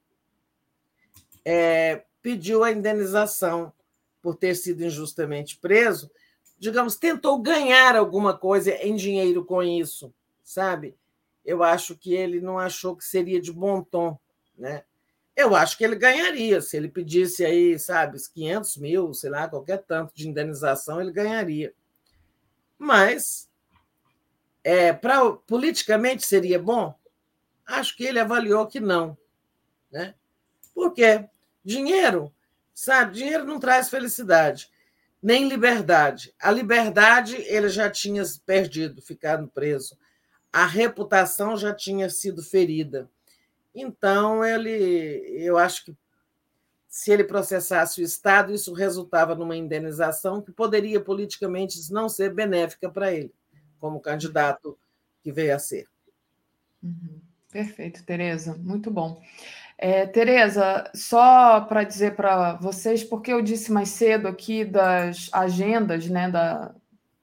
é, 1.45 2.03
pediu 2.23 2.65
a 2.65 2.73
indenização 2.73 3.75
por 4.23 4.37
ter 4.37 4.55
sido 4.55 4.83
injustamente 4.83 5.59
preso, 5.59 6.11
digamos, 6.63 6.95
tentou 6.95 7.43
ganhar 7.43 7.97
alguma 7.97 8.39
coisa 8.39 8.71
em 8.75 8.95
dinheiro 8.95 9.45
com 9.45 9.61
isso, 9.65 10.15
sabe? 10.45 10.97
Eu 11.45 11.61
acho 11.61 11.97
que 11.97 12.15
ele 12.15 12.41
não 12.41 12.57
achou 12.57 12.95
que 12.95 13.05
seria 13.05 13.41
de 13.41 13.53
bom 13.53 13.83
tom, 13.83 14.17
né? 14.57 14.85
Eu 15.35 15.57
acho 15.57 15.77
que 15.77 15.83
ele 15.83 15.97
ganharia. 15.97 16.61
Se 16.61 16.77
ele 16.77 16.89
pedisse 16.89 17.45
aí, 17.45 17.77
sabe, 17.81 18.17
500 18.33 18.77
mil, 18.77 19.13
sei 19.13 19.29
lá, 19.29 19.49
qualquer 19.49 19.79
tanto 19.79 20.15
de 20.15 20.29
indenização, 20.29 21.01
ele 21.01 21.11
ganharia. 21.11 21.75
Mas, 22.79 23.51
é, 24.63 24.93
pra, 24.93 25.33
politicamente 25.33 26.25
seria 26.25 26.61
bom? 26.61 26.95
Acho 27.67 27.97
que 27.97 28.05
ele 28.05 28.21
avaliou 28.21 28.69
que 28.69 28.79
não. 28.79 29.19
Né? 29.91 30.15
Por 30.73 30.95
quê? 30.95 31.29
Dinheiro, 31.65 32.33
sabe? 32.73 33.15
Dinheiro 33.15 33.45
não 33.45 33.59
traz 33.59 33.91
felicidade, 33.91 34.71
nem 35.23 35.49
liberdade. 35.49 36.35
A 36.41 36.51
liberdade 36.51 37.37
ele 37.37 37.69
já 37.69 37.89
tinha 37.89 38.23
perdido, 38.45 39.01
ficado 39.01 39.47
preso. 39.49 39.97
A 40.53 40.67
reputação 40.67 41.57
já 41.57 41.73
tinha 41.73 42.11
sido 42.11 42.43
ferida. 42.43 43.09
Então, 43.75 44.45
ele, 44.45 44.71
eu 45.39 45.57
acho 45.57 45.85
que 45.85 45.97
se 46.89 47.11
ele 47.11 47.25
processasse 47.25 48.03
o 48.03 48.05
Estado, 48.05 48.53
isso 48.53 48.75
resultava 48.75 49.35
numa 49.35 49.57
indenização 49.57 50.43
que 50.43 50.53
poderia 50.53 51.01
politicamente 51.01 51.79
não 51.91 52.07
ser 52.07 52.35
benéfica 52.35 52.91
para 52.91 53.11
ele, 53.11 53.33
como 53.81 53.99
candidato 53.99 54.79
que 55.23 55.33
veio 55.33 55.55
a 55.55 55.59
ser. 55.59 55.87
Uhum. 56.83 57.19
Perfeito, 57.51 58.03
Tereza, 58.05 58.55
muito 58.59 58.91
bom. 58.91 59.23
É, 59.85 60.07
Tereza, 60.07 60.89
só 60.95 61.61
para 61.63 61.83
dizer 61.83 62.15
para 62.15 62.55
vocês, 62.55 63.03
porque 63.03 63.33
eu 63.33 63.43
disse 63.43 63.73
mais 63.73 63.89
cedo 63.89 64.29
aqui 64.29 64.65
das 64.65 65.29
agendas, 65.33 66.07
né, 66.07 66.31
da, 66.31 66.73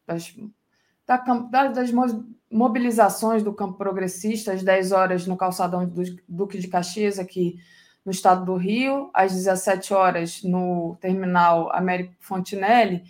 das, 0.05 0.35
da, 1.07 1.67
das 1.69 1.89
mobilizações 2.51 3.43
do 3.43 3.53
campo 3.53 3.77
progressista, 3.77 4.51
às 4.51 4.61
10 4.61 4.91
horas 4.91 5.25
no 5.25 5.37
calçadão 5.37 5.87
do 5.87 6.03
Duque 6.27 6.59
de 6.59 6.67
Caxias, 6.67 7.17
aqui 7.17 7.55
no 8.03 8.11
estado 8.11 8.43
do 8.43 8.57
Rio, 8.57 9.09
às 9.13 9.31
17 9.31 9.93
horas 9.93 10.43
no 10.43 10.97
terminal 10.99 11.73
Américo 11.73 12.13
Fontinelli, 12.19 13.03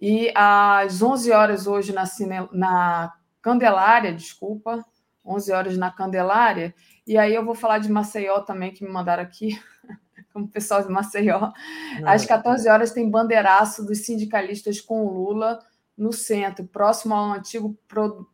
e 0.00 0.30
às 0.36 1.02
11 1.02 1.32
horas 1.32 1.66
hoje 1.66 1.92
na, 1.92 2.04
na 2.52 3.12
Candelária, 3.42 4.14
desculpa, 4.14 4.84
11 5.24 5.52
horas 5.52 5.78
na 5.78 5.90
Candelária, 5.90 6.74
e 7.06 7.16
aí 7.16 7.34
eu 7.34 7.44
vou 7.44 7.54
falar 7.54 7.78
de 7.78 7.90
Maceió 7.90 8.40
também, 8.40 8.72
que 8.72 8.84
me 8.84 8.90
mandaram 8.90 9.22
aqui, 9.22 9.60
como 10.32 10.48
pessoal 10.48 10.82
de 10.82 10.90
Maceió. 10.90 11.52
Não. 12.00 12.08
Às 12.08 12.24
14 12.24 12.68
horas 12.68 12.92
tem 12.92 13.10
bandeiraço 13.10 13.84
dos 13.84 13.98
sindicalistas 14.04 14.80
com 14.80 15.08
Lula 15.08 15.58
no 15.96 16.12
centro, 16.12 16.66
próximo 16.66 17.14
ao 17.14 17.32
antigo 17.32 17.78
Pro 17.86 18.26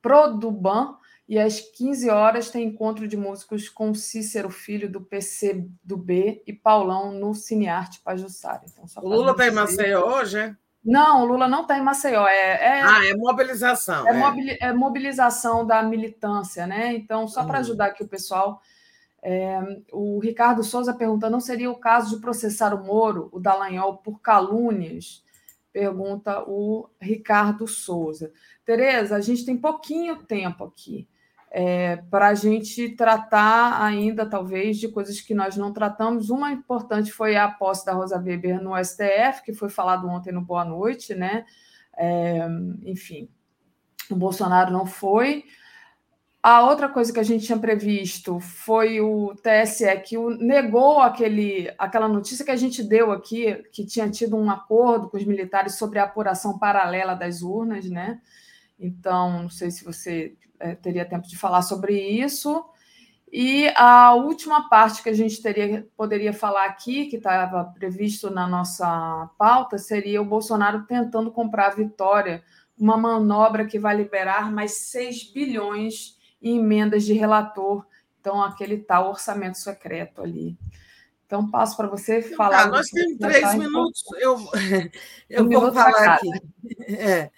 Produban, 0.00 0.96
e 1.28 1.38
às 1.38 1.60
15 1.60 2.08
horas 2.08 2.50
tem 2.50 2.66
encontro 2.66 3.06
de 3.06 3.16
músicos 3.16 3.68
com 3.68 3.92
Cícero 3.92 4.48
Filho, 4.48 4.90
do 4.90 5.02
PC 5.02 5.68
do 5.84 5.96
B, 5.96 6.42
e 6.46 6.52
Paulão 6.52 7.12
no 7.12 7.34
Cinearte 7.34 8.00
Pajussara. 8.00 8.62
Então, 8.64 8.86
o 9.02 9.08
Lula 9.08 9.32
está 9.32 9.46
em 9.46 9.50
Maceió 9.50 10.06
hoje, 10.06 10.38
é? 10.38 10.56
Não, 10.84 11.22
o 11.22 11.24
Lula 11.24 11.48
não 11.48 11.62
está 11.62 11.76
em 11.76 11.82
Maceió. 11.82 12.26
É, 12.26 12.78
é, 12.78 12.82
ah, 12.82 13.06
é 13.06 13.14
mobilização. 13.14 14.06
É, 14.08 14.12
é. 14.12 14.68
É, 14.68 14.72
mobilização 14.72 15.66
da 15.66 15.82
militância, 15.82 16.66
né? 16.66 16.94
Então, 16.94 17.26
só 17.28 17.44
para 17.44 17.54
uhum. 17.54 17.60
ajudar 17.60 17.86
aqui 17.86 18.02
o 18.02 18.08
pessoal, 18.08 18.60
é, 19.22 19.58
o 19.92 20.18
Ricardo 20.18 20.62
Souza 20.62 20.94
pergunta: 20.94 21.28
não 21.28 21.40
seria 21.40 21.70
o 21.70 21.78
caso 21.78 22.14
de 22.14 22.22
processar 22.22 22.74
o 22.74 22.84
Moro, 22.84 23.28
o 23.32 23.40
Dallagnol, 23.40 23.98
por 23.98 24.20
calúnias? 24.20 25.24
Pergunta 25.72 26.42
o 26.46 26.88
Ricardo 27.00 27.66
Souza. 27.66 28.32
Tereza, 28.64 29.16
a 29.16 29.20
gente 29.20 29.44
tem 29.44 29.56
pouquinho 29.56 30.16
tempo 30.24 30.64
aqui 30.64 31.06
é, 31.50 31.96
para 32.10 32.28
a 32.28 32.34
gente 32.34 32.90
tratar 32.90 33.82
ainda, 33.82 34.28
talvez, 34.28 34.78
de 34.78 34.88
coisas 34.88 35.20
que 35.20 35.34
nós 35.34 35.56
não 35.56 35.72
tratamos. 35.72 36.30
Uma 36.30 36.52
importante 36.52 37.10
foi 37.10 37.36
a 37.36 37.48
posse 37.48 37.86
da 37.86 37.92
Rosa 37.92 38.18
Weber 38.18 38.62
no 38.62 38.76
STF, 38.82 39.42
que 39.44 39.54
foi 39.54 39.68
falado 39.68 40.08
ontem 40.08 40.32
no 40.32 40.42
Boa 40.42 40.64
Noite, 40.64 41.14
né? 41.14 41.44
É, 41.96 42.46
enfim, 42.84 43.28
o 44.10 44.16
Bolsonaro 44.16 44.70
não 44.70 44.86
foi. 44.86 45.44
A 46.40 46.62
outra 46.62 46.88
coisa 46.88 47.12
que 47.12 47.18
a 47.18 47.24
gente 47.24 47.46
tinha 47.46 47.58
previsto 47.58 48.38
foi 48.38 49.00
o 49.00 49.34
TSE 49.34 50.00
que 50.04 50.16
negou 50.38 51.00
aquele, 51.00 51.68
aquela 51.76 52.06
notícia 52.06 52.44
que 52.44 52.50
a 52.50 52.56
gente 52.56 52.82
deu 52.82 53.10
aqui, 53.10 53.54
que 53.72 53.84
tinha 53.84 54.08
tido 54.08 54.36
um 54.36 54.48
acordo 54.48 55.10
com 55.10 55.16
os 55.16 55.24
militares 55.24 55.74
sobre 55.74 55.98
a 55.98 56.04
apuração 56.04 56.58
paralela 56.58 57.14
das 57.14 57.42
urnas, 57.42 57.90
né? 57.90 58.20
Então, 58.78 59.42
não 59.42 59.50
sei 59.50 59.70
se 59.72 59.84
você 59.84 60.36
é, 60.60 60.74
teria 60.74 61.04
tempo 61.04 61.26
de 61.26 61.36
falar 61.36 61.62
sobre 61.62 61.98
isso. 61.98 62.64
E 63.30 63.68
a 63.76 64.14
última 64.14 64.68
parte 64.68 65.02
que 65.02 65.08
a 65.08 65.14
gente 65.14 65.42
teria, 65.42 65.86
poderia 65.96 66.32
falar 66.32 66.64
aqui, 66.64 67.06
que 67.06 67.16
estava 67.16 67.64
previsto 67.64 68.30
na 68.30 68.46
nossa 68.46 69.30
pauta, 69.36 69.76
seria 69.76 70.22
o 70.22 70.24
Bolsonaro 70.24 70.84
tentando 70.86 71.30
comprar 71.30 71.66
a 71.66 71.74
vitória, 71.74 72.42
uma 72.78 72.96
manobra 72.96 73.66
que 73.66 73.78
vai 73.78 73.96
liberar 73.96 74.50
mais 74.50 74.72
6 74.90 75.32
bilhões 75.32 76.16
em 76.40 76.58
emendas 76.58 77.04
de 77.04 77.12
relator. 77.12 77.86
Então, 78.20 78.42
aquele 78.42 78.78
tal 78.78 79.10
orçamento 79.10 79.58
secreto 79.58 80.22
ali. 80.22 80.56
Então, 81.26 81.50
passo 81.50 81.76
para 81.76 81.88
você 81.88 82.22
falar. 82.22 82.62
Ah, 82.62 82.68
nós 82.68 82.88
temos 82.88 83.18
três 83.18 83.54
minutos. 83.54 84.02
Eu, 84.18 84.38
eu 85.28 85.44
um 85.44 85.48
vou 85.50 85.72
falar 85.72 86.14
aqui. 86.14 86.30
É. 86.94 87.30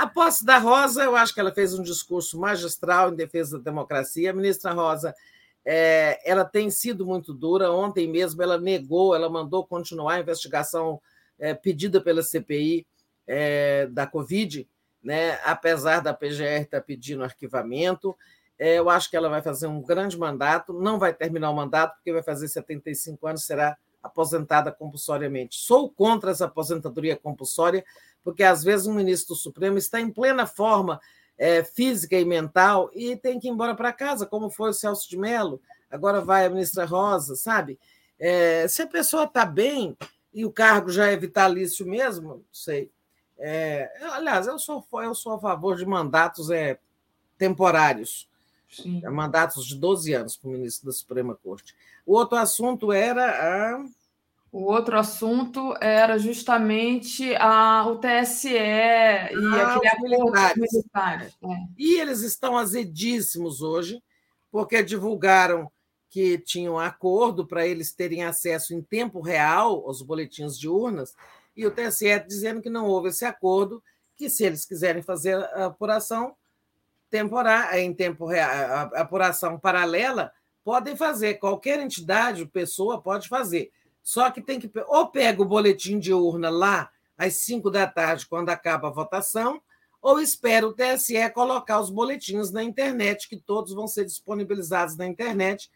A 0.00 0.06
posse 0.06 0.46
da 0.46 0.56
Rosa, 0.56 1.04
eu 1.04 1.14
acho 1.14 1.34
que 1.34 1.40
ela 1.40 1.52
fez 1.52 1.78
um 1.78 1.82
discurso 1.82 2.40
magistral 2.40 3.12
em 3.12 3.14
defesa 3.14 3.58
da 3.58 3.64
democracia. 3.64 4.30
A 4.30 4.32
ministra 4.32 4.72
Rosa, 4.72 5.14
é, 5.62 6.18
ela 6.24 6.42
tem 6.42 6.70
sido 6.70 7.04
muito 7.04 7.34
dura. 7.34 7.70
Ontem 7.70 8.08
mesmo 8.08 8.42
ela 8.42 8.56
negou, 8.56 9.14
ela 9.14 9.28
mandou 9.28 9.66
continuar 9.66 10.14
a 10.14 10.20
investigação 10.20 10.98
é, 11.38 11.52
pedida 11.52 12.00
pela 12.00 12.22
CPI 12.22 12.86
é, 13.26 13.88
da 13.88 14.06
Covid, 14.06 14.66
né? 15.02 15.38
apesar 15.44 16.00
da 16.00 16.14
PGR 16.14 16.62
estar 16.62 16.80
pedindo 16.80 17.22
arquivamento. 17.22 18.16
É, 18.58 18.78
eu 18.78 18.88
acho 18.88 19.10
que 19.10 19.18
ela 19.18 19.28
vai 19.28 19.42
fazer 19.42 19.66
um 19.66 19.82
grande 19.82 20.18
mandato, 20.18 20.72
não 20.72 20.98
vai 20.98 21.12
terminar 21.12 21.50
o 21.50 21.54
mandato, 21.54 21.96
porque 21.96 22.10
vai 22.10 22.22
fazer 22.22 22.48
75 22.48 23.26
anos, 23.26 23.44
será 23.44 23.76
aposentada 24.02 24.72
compulsoriamente. 24.72 25.58
Sou 25.58 25.90
contra 25.90 26.30
essa 26.30 26.46
aposentadoria 26.46 27.16
compulsória, 27.16 27.84
porque 28.22 28.42
às 28.42 28.62
vezes 28.62 28.86
um 28.86 28.94
ministro 28.94 29.34
do 29.34 29.40
Supremo 29.40 29.78
está 29.78 30.00
em 30.00 30.10
plena 30.10 30.46
forma 30.46 31.00
é, 31.38 31.64
física 31.64 32.18
e 32.18 32.24
mental 32.24 32.90
e 32.94 33.16
tem 33.16 33.40
que 33.40 33.48
ir 33.48 33.50
embora 33.50 33.74
para 33.74 33.92
casa, 33.92 34.26
como 34.26 34.50
foi 34.50 34.70
o 34.70 34.74
Celso 34.74 35.08
de 35.08 35.16
Mello, 35.16 35.60
agora 35.90 36.20
vai 36.20 36.44
a 36.44 36.50
ministra 36.50 36.84
Rosa, 36.84 37.34
sabe? 37.34 37.78
É, 38.18 38.68
se 38.68 38.82
a 38.82 38.86
pessoa 38.86 39.24
está 39.24 39.44
bem 39.46 39.96
e 40.32 40.44
o 40.44 40.52
cargo 40.52 40.90
já 40.90 41.06
é 41.06 41.16
vitalício 41.16 41.86
mesmo, 41.86 42.28
não 42.28 42.44
sei. 42.52 42.90
É, 43.38 43.90
aliás, 44.12 44.46
eu 44.46 44.58
sou, 44.58 44.86
eu 45.02 45.14
sou 45.14 45.32
a 45.32 45.40
favor 45.40 45.76
de 45.76 45.86
mandatos 45.86 46.50
é, 46.50 46.78
temporários. 47.38 48.28
Sim. 48.70 49.00
Mandatos 49.08 49.66
de 49.66 49.74
12 49.74 50.12
anos 50.12 50.36
para 50.36 50.48
o 50.48 50.52
ministro 50.52 50.86
da 50.86 50.92
Suprema 50.92 51.34
Corte. 51.34 51.74
O 52.06 52.14
outro 52.14 52.36
assunto 52.36 52.92
era 52.92 53.74
a 53.74 53.84
o 54.52 54.64
outro 54.64 54.98
assunto 54.98 55.74
era 55.80 56.18
justamente 56.18 57.34
a, 57.36 57.86
o 57.86 57.98
TSE 57.98 58.48
e 58.48 59.32
ah, 59.32 59.76
aquele 59.76 60.16
acordo 60.16 60.60
militares. 60.60 61.36
É. 61.42 61.48
E 61.78 62.00
eles 62.00 62.22
estão 62.22 62.58
azedíssimos 62.58 63.62
hoje, 63.62 64.02
porque 64.50 64.82
divulgaram 64.82 65.70
que 66.08 66.38
tinham 66.38 66.76
acordo 66.76 67.46
para 67.46 67.64
eles 67.64 67.92
terem 67.92 68.24
acesso 68.24 68.74
em 68.74 68.82
tempo 68.82 69.20
real 69.20 69.84
aos 69.86 70.02
boletins 70.02 70.58
de 70.58 70.68
urnas, 70.68 71.14
e 71.56 71.64
o 71.64 71.70
TSE 71.70 72.18
dizendo 72.26 72.60
que 72.60 72.68
não 72.68 72.86
houve 72.86 73.10
esse 73.10 73.24
acordo, 73.24 73.82
que 74.16 74.28
se 74.28 74.44
eles 74.44 74.64
quiserem 74.64 75.02
fazer 75.02 75.36
a 75.36 75.66
apuração, 75.66 76.34
temporária, 77.08 77.80
em 77.80 77.94
tempo 77.94 78.26
real, 78.26 78.90
apuração 78.94 79.58
paralela, 79.58 80.32
podem 80.64 80.96
fazer. 80.96 81.34
Qualquer 81.34 81.78
entidade, 81.80 82.44
pessoa 82.46 83.00
pode 83.00 83.28
fazer. 83.28 83.70
Só 84.02 84.30
que 84.30 84.40
tem 84.40 84.58
que 84.58 84.70
ou 84.88 85.08
pega 85.08 85.42
o 85.42 85.44
boletim 85.44 85.98
de 85.98 86.12
urna 86.12 86.50
lá 86.50 86.90
às 87.16 87.34
5 87.36 87.70
da 87.70 87.86
tarde, 87.86 88.26
quando 88.26 88.48
acaba 88.48 88.88
a 88.88 88.92
votação, 88.92 89.60
ou 90.00 90.20
espera 90.20 90.66
o 90.66 90.72
TSE 90.72 91.30
colocar 91.30 91.78
os 91.80 91.90
boletins 91.90 92.50
na 92.50 92.64
internet, 92.64 93.28
que 93.28 93.36
todos 93.36 93.74
vão 93.74 93.86
ser 93.86 94.04
disponibilizados 94.06 94.96
na 94.96 95.06
internet, 95.06 95.70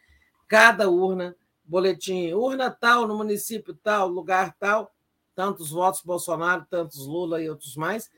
cada 0.49 0.89
urna, 0.89 1.37
boletim, 1.65 2.33
urna 2.33 2.71
tal, 2.71 3.07
no 3.07 3.17
município 3.17 3.75
tal, 3.75 4.09
lugar 4.09 4.55
tal, 4.59 4.95
tantos 5.35 5.71
votos 5.71 6.01
Bolsonaro, 6.03 6.67
tantos 6.71 7.07
Lula 7.07 7.43
e 7.43 7.51
outros 7.51 7.77
mais. 7.77 8.11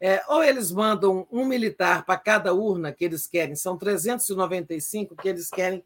É, 0.00 0.22
ou 0.28 0.42
eles 0.42 0.72
mandam 0.72 1.26
um 1.30 1.44
militar 1.44 2.04
para 2.04 2.18
cada 2.18 2.52
urna 2.52 2.92
que 2.92 3.04
eles 3.04 3.26
querem, 3.26 3.54
são 3.54 3.78
395 3.78 5.14
que 5.14 5.28
eles 5.28 5.48
querem 5.48 5.84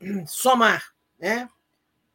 somar, 0.26 0.94
né? 1.18 1.48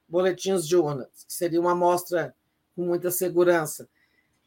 Boletins 0.10 0.68
de 0.68 0.76
urna, 0.76 1.06
que 1.28 1.34
seria 1.34 1.62
uma 1.62 1.74
amostra 1.74 2.36
com 2.76 2.84
muita 2.84 3.12
segurança. 3.12 3.88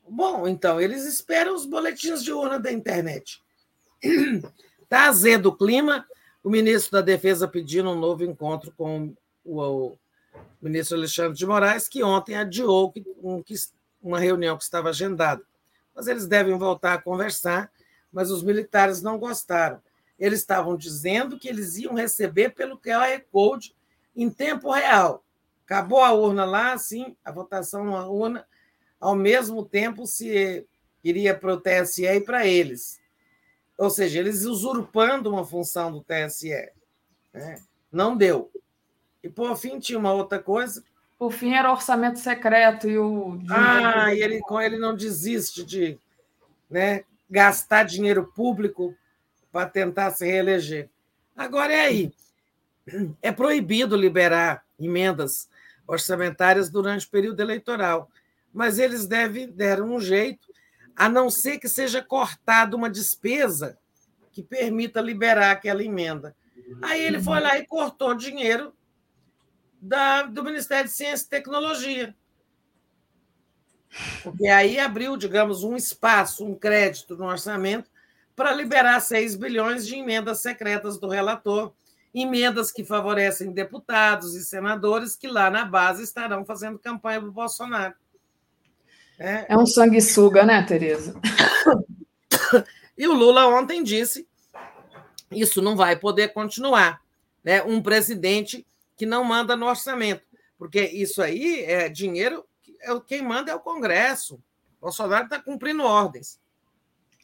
Bom, 0.09 0.49
então, 0.49 0.81
eles 0.81 1.05
esperam 1.05 1.55
os 1.55 1.65
boletins 1.65 2.25
de 2.25 2.33
urna 2.33 2.59
da 2.59 2.73
internet. 2.73 3.43
Está 4.83 5.07
azedo 5.09 5.51
o 5.51 5.57
clima, 5.57 6.07
o 6.43 6.51
ministro 6.51 6.93
da 6.93 7.01
Defesa 7.01 7.47
pedindo 7.47 7.91
um 7.91 7.99
novo 7.99 8.25
encontro 8.25 8.73
com 8.77 9.15
o, 9.45 9.97
ministro 10.61 10.97
Alexandre 10.97 11.37
de 11.37 11.47
Moraes, 11.47 11.89
que 11.89 12.03
ontem 12.03 12.37
adiou 12.37 12.93
uma 14.03 14.19
reunião 14.19 14.57
que 14.57 14.65
estava 14.65 14.91
agendada. 14.91 15.43
Mas 15.95 16.07
eles 16.07 16.27
devem 16.27 16.57
voltar 16.59 16.95
a 16.95 17.01
conversar, 17.01 17.71
mas 18.13 18.31
os 18.31 18.43
militares 18.43 19.03
não 19.03 19.19
gostaram. 19.19 19.81
Eles 20.19 20.41
estavam 20.41 20.77
dizendo 20.77 21.39
que 21.39 21.49
eles 21.49 21.77
iam 21.77 21.95
receber 21.95 22.51
pelo 22.51 22.79
QR 22.79 23.21
Code 23.31 23.75
em 24.15 24.31
tempo 24.31 24.71
real. 24.71 25.25
Acabou 25.73 26.01
a 26.03 26.13
urna 26.13 26.45
lá, 26.45 26.77
sim, 26.77 27.17
a 27.25 27.33
votação 27.33 27.83
na 27.87 28.07
urna, 28.07 28.47
ao 29.01 29.17
mesmo 29.17 29.65
tempo 29.65 30.07
se 30.07 30.67
iria 31.03 31.35
para 31.35 31.55
o 31.55 31.59
TSE 31.59 32.05
e 32.05 32.21
para 32.21 32.47
eles. 32.47 33.01
Ou 33.79 33.89
seja, 33.89 34.19
eles 34.19 34.45
usurpando 34.45 35.31
uma 35.31 35.47
função 35.47 35.91
do 35.91 36.05
TSE. 36.05 36.71
Né? 37.33 37.59
Não 37.91 38.15
deu. 38.15 38.53
E 39.23 39.31
por 39.31 39.57
fim 39.57 39.79
tinha 39.79 39.99
uma 39.99 40.13
outra 40.13 40.39
coisa. 40.39 40.85
Por 41.19 41.33
fim 41.33 41.55
era 41.55 41.73
orçamento 41.73 42.19
secreto 42.19 42.87
e 42.87 42.99
o. 42.99 43.41
Ah, 43.49 44.13
e 44.13 44.21
ele, 44.21 44.43
ele 44.63 44.77
não 44.77 44.95
desiste 44.95 45.65
de 45.65 45.99
né, 46.69 47.03
gastar 47.31 47.85
dinheiro 47.85 48.31
público 48.37 48.95
para 49.51 49.71
tentar 49.71 50.11
se 50.11 50.27
reeleger. 50.27 50.91
Agora 51.35 51.73
é 51.73 51.81
aí. 51.81 52.13
É 53.23 53.33
proibido 53.33 53.97
liberar 53.97 54.67
emendas 54.79 55.49
orçamentárias 55.87 56.71
durante 56.71 57.07
o 57.07 57.11
período 57.11 57.41
eleitoral 57.41 58.09
mas 58.53 58.79
eles 58.79 59.07
devem 59.07 59.51
deram 59.51 59.95
um 59.95 60.01
jeito, 60.01 60.47
a 60.95 61.09
não 61.09 61.31
ser 61.31 61.59
que 61.59 61.69
seja 61.69 62.03
cortada 62.03 62.77
uma 62.77 62.91
despesa 62.91 63.79
que 64.31 64.43
permita 64.43 65.01
liberar 65.01 65.53
aquela 65.53 65.83
emenda. 65.83 66.37
Aí 66.83 67.03
ele 67.03 67.23
foi 67.23 67.41
lá 67.41 67.57
e 67.59 67.67
cortou 67.67 68.15
dinheiro 68.15 68.75
da, 69.81 70.23
do 70.23 70.45
Ministério 70.45 70.85
de 70.85 70.95
Ciência 70.95 71.25
e 71.25 71.29
Tecnologia. 71.29 72.15
Porque 74.23 74.47
aí 74.49 74.79
abriu, 74.79 75.17
digamos, 75.17 75.65
um 75.65 75.77
espaço, 75.77 76.45
um 76.45 76.55
crédito 76.55 77.17
no 77.17 77.27
orçamento 77.27 77.91
para 78.35 78.53
liberar 78.53 79.01
6 79.01 79.37
bilhões 79.37 79.87
de 79.87 79.97
emendas 79.97 80.41
secretas 80.41 80.99
do 80.99 81.09
relator, 81.09 81.75
emendas 82.15 82.71
que 82.71 82.85
favorecem 82.85 83.53
deputados 83.53 84.35
e 84.35 84.45
senadores 84.45 85.17
que 85.17 85.29
lá 85.29 85.51
na 85.51 85.65
base 85.65 86.03
estarão 86.03 86.45
fazendo 86.45 86.79
campanha 86.79 87.21
para 87.21 87.29
o 87.29 87.33
Bolsonaro. 87.33 87.95
É, 89.19 89.47
é 89.49 89.57
um 89.57 89.67
sanguessuga, 89.67 90.45
né, 90.45 90.63
Tereza? 90.63 91.15
E 92.97 93.07
o 93.09 93.15
Lula 93.15 93.49
ontem 93.49 93.83
disse: 93.83 94.29
isso 95.31 95.63
não 95.63 95.77
vai 95.77 95.97
poder 95.97 96.29
continuar. 96.33 97.03
Né? 97.43 97.63
Um 97.63 97.83
presidente 97.83 98.67
que 98.97 99.07
não 99.07 99.25
manda 99.25 99.57
no 99.57 99.67
orçamento, 99.67 100.23
porque 100.59 100.81
isso 100.81 101.23
aí 101.23 101.65
é 101.65 101.89
dinheiro, 101.89 102.45
é 102.81 103.01
quem 103.01 103.23
manda 103.23 103.51
é 103.51 103.55
o 103.55 103.61
Congresso. 103.61 104.37
O 104.79 104.83
Bolsonaro 104.83 105.25
está 105.25 105.41
cumprindo 105.41 105.83
ordens. 105.83 106.39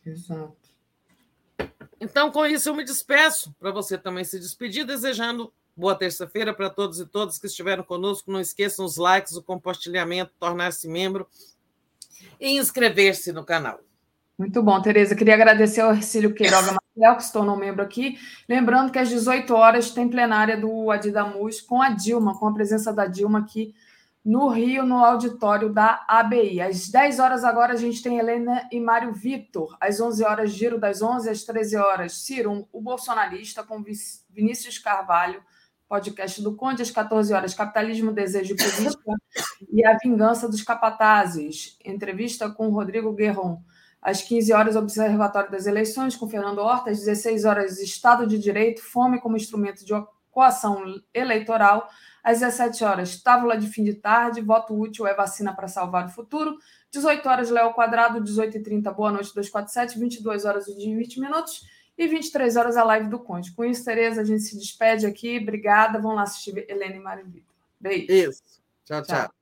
Exato. 0.05 0.57
Então, 2.01 2.31
com 2.31 2.47
isso, 2.47 2.69
eu 2.69 2.75
me 2.75 2.85
despeço 2.85 3.55
para 3.59 3.71
você 3.71 3.99
também 3.99 4.25
se 4.25 4.39
despedir, 4.39 4.85
desejando 4.85 5.53
boa 5.77 5.95
terça-feira 5.95 6.53
para 6.55 6.71
todos 6.71 7.01
e 7.01 7.07
todas 7.07 7.39
que 7.39 7.47
estiveram 7.47 7.83
conosco. 7.83 8.31
Não 8.31 8.41
esqueçam 8.41 8.85
os 8.85 8.97
likes, 8.97 9.37
o 9.37 9.43
compartilhamento, 9.43 10.33
tornar-se 10.39 10.89
membro 10.89 11.27
e 12.41 12.59
inscrever-se 12.59 13.33
no 13.33 13.45
canal. 13.45 13.81
Muito 14.39 14.63
bom, 14.63 14.81
Tereza. 14.81 15.17
Queria 15.17 15.35
agradecer 15.35 15.81
ao 15.81 15.93
Ercílio 15.93 16.33
Queiroga 16.33 16.79
Marcel, 16.97 17.17
que 17.17 17.25
se 17.25 17.33
tornou 17.33 17.57
membro 17.57 17.83
aqui. 17.83 18.19
Lembrando 18.49 18.93
que 18.93 18.99
às 18.99 19.09
18 19.09 19.53
horas 19.53 19.91
tem 19.91 20.09
plenária 20.09 20.57
do 20.57 20.91
Adidamus 20.93 21.61
com 21.61 21.83
a 21.83 21.91
Dilma, 21.91 22.39
com 22.39 22.47
a 22.47 22.55
presença 22.55 22.93
da 22.93 23.07
Dilma 23.07 23.41
aqui 23.41 23.75
no 24.29 24.49
Rio, 24.49 24.85
no 24.85 25.03
auditório 25.03 25.73
da 25.73 26.05
ABI. 26.07 26.61
Às 26.61 26.91
10 26.91 27.19
horas 27.19 27.45
agora 27.45 27.73
a 27.73 27.77
gente 27.77 28.03
tem 28.03 28.19
Helena 28.19 28.69
e 28.71 28.79
Mário 28.79 29.11
Vitor. 29.11 29.75
Às 29.81 30.03
11 30.03 30.23
horas, 30.23 30.51
giro 30.51 30.79
das 30.79 31.01
11 31.01 31.31
às 31.31 31.45
13 31.45 31.79
horas, 31.79 32.27
Ciro, 32.27 32.69
o 32.71 32.79
bolsonarista, 32.83 33.63
com 33.63 33.83
Vinícius 34.29 34.79
Carvalho 34.79 35.43
podcast 35.89 36.43
do 36.43 36.55
Conde, 36.55 36.83
às 36.83 36.91
14 36.91 37.33
horas, 37.33 37.55
Capitalismo, 37.55 38.13
Desejo 38.13 38.53
e 38.53 38.57
Política 38.59 39.13
e 39.73 39.87
a 39.87 39.97
Vingança 39.97 40.47
dos 40.47 40.61
Capatazes, 40.61 41.79
entrevista 41.83 42.51
com 42.51 42.69
Rodrigo 42.69 43.15
Guerron. 43.15 43.63
Às 44.03 44.21
15 44.21 44.53
horas, 44.53 44.77
Observatório 44.77 45.51
das 45.51 45.67
Eleições, 45.67 46.15
com 46.15 46.29
Fernando 46.29 46.59
Horta. 46.59 46.91
Às 46.91 46.99
16 46.99 47.47
horas, 47.47 47.81
Estado 47.81 48.27
de 48.27 48.39
Direito, 48.39 48.83
Fome 48.83 49.19
como 49.19 49.39
Instrumento 49.39 49.87
de 49.87 49.95
Coação 50.31 50.85
Eleitoral. 51.15 51.89
Às 52.29 52.41
17 52.41 52.85
horas, 52.85 53.23
Távola 53.23 53.57
de 53.57 53.67
Fim 53.69 53.83
de 53.83 53.95
Tarde, 53.95 54.43
Voto 54.43 54.79
Útil 54.79 55.07
é 55.07 55.15
Vacina 55.15 55.57
para 55.57 55.67
Salvar 55.67 56.05
o 56.05 56.11
Futuro. 56.11 56.59
18 56.91 57.27
horas, 57.27 57.49
Léo 57.49 57.73
Quadrado, 57.73 58.21
18h30, 58.21 58.95
Boa 58.95 59.11
Noite 59.11 59.35
247, 59.35 59.99
22 59.99 60.45
horas 60.45 60.69
e 60.69 60.75
20 60.75 61.21
minutos 61.21 61.67
e 61.97 62.07
23 62.07 62.57
horas 62.57 62.77
a 62.77 62.85
live 62.85 63.09
do 63.09 63.19
Conde. 63.19 63.53
Com 63.53 63.65
isso, 63.65 63.83
Tereza, 63.83 64.21
a 64.21 64.25
gente 64.25 64.43
se 64.43 64.59
despede 64.59 65.07
aqui. 65.07 65.39
Obrigada. 65.39 65.99
Vamos 65.99 66.17
lá 66.17 66.25
assistir 66.25 66.67
Helena 66.69 66.97
e 66.97 67.01
Mário 67.01 67.25
Vitor. 67.25 67.55
Beijo. 67.81 68.13
Isso. 68.13 68.43
tchau. 68.85 69.03
tchau. 69.03 69.17
tchau. 69.23 69.38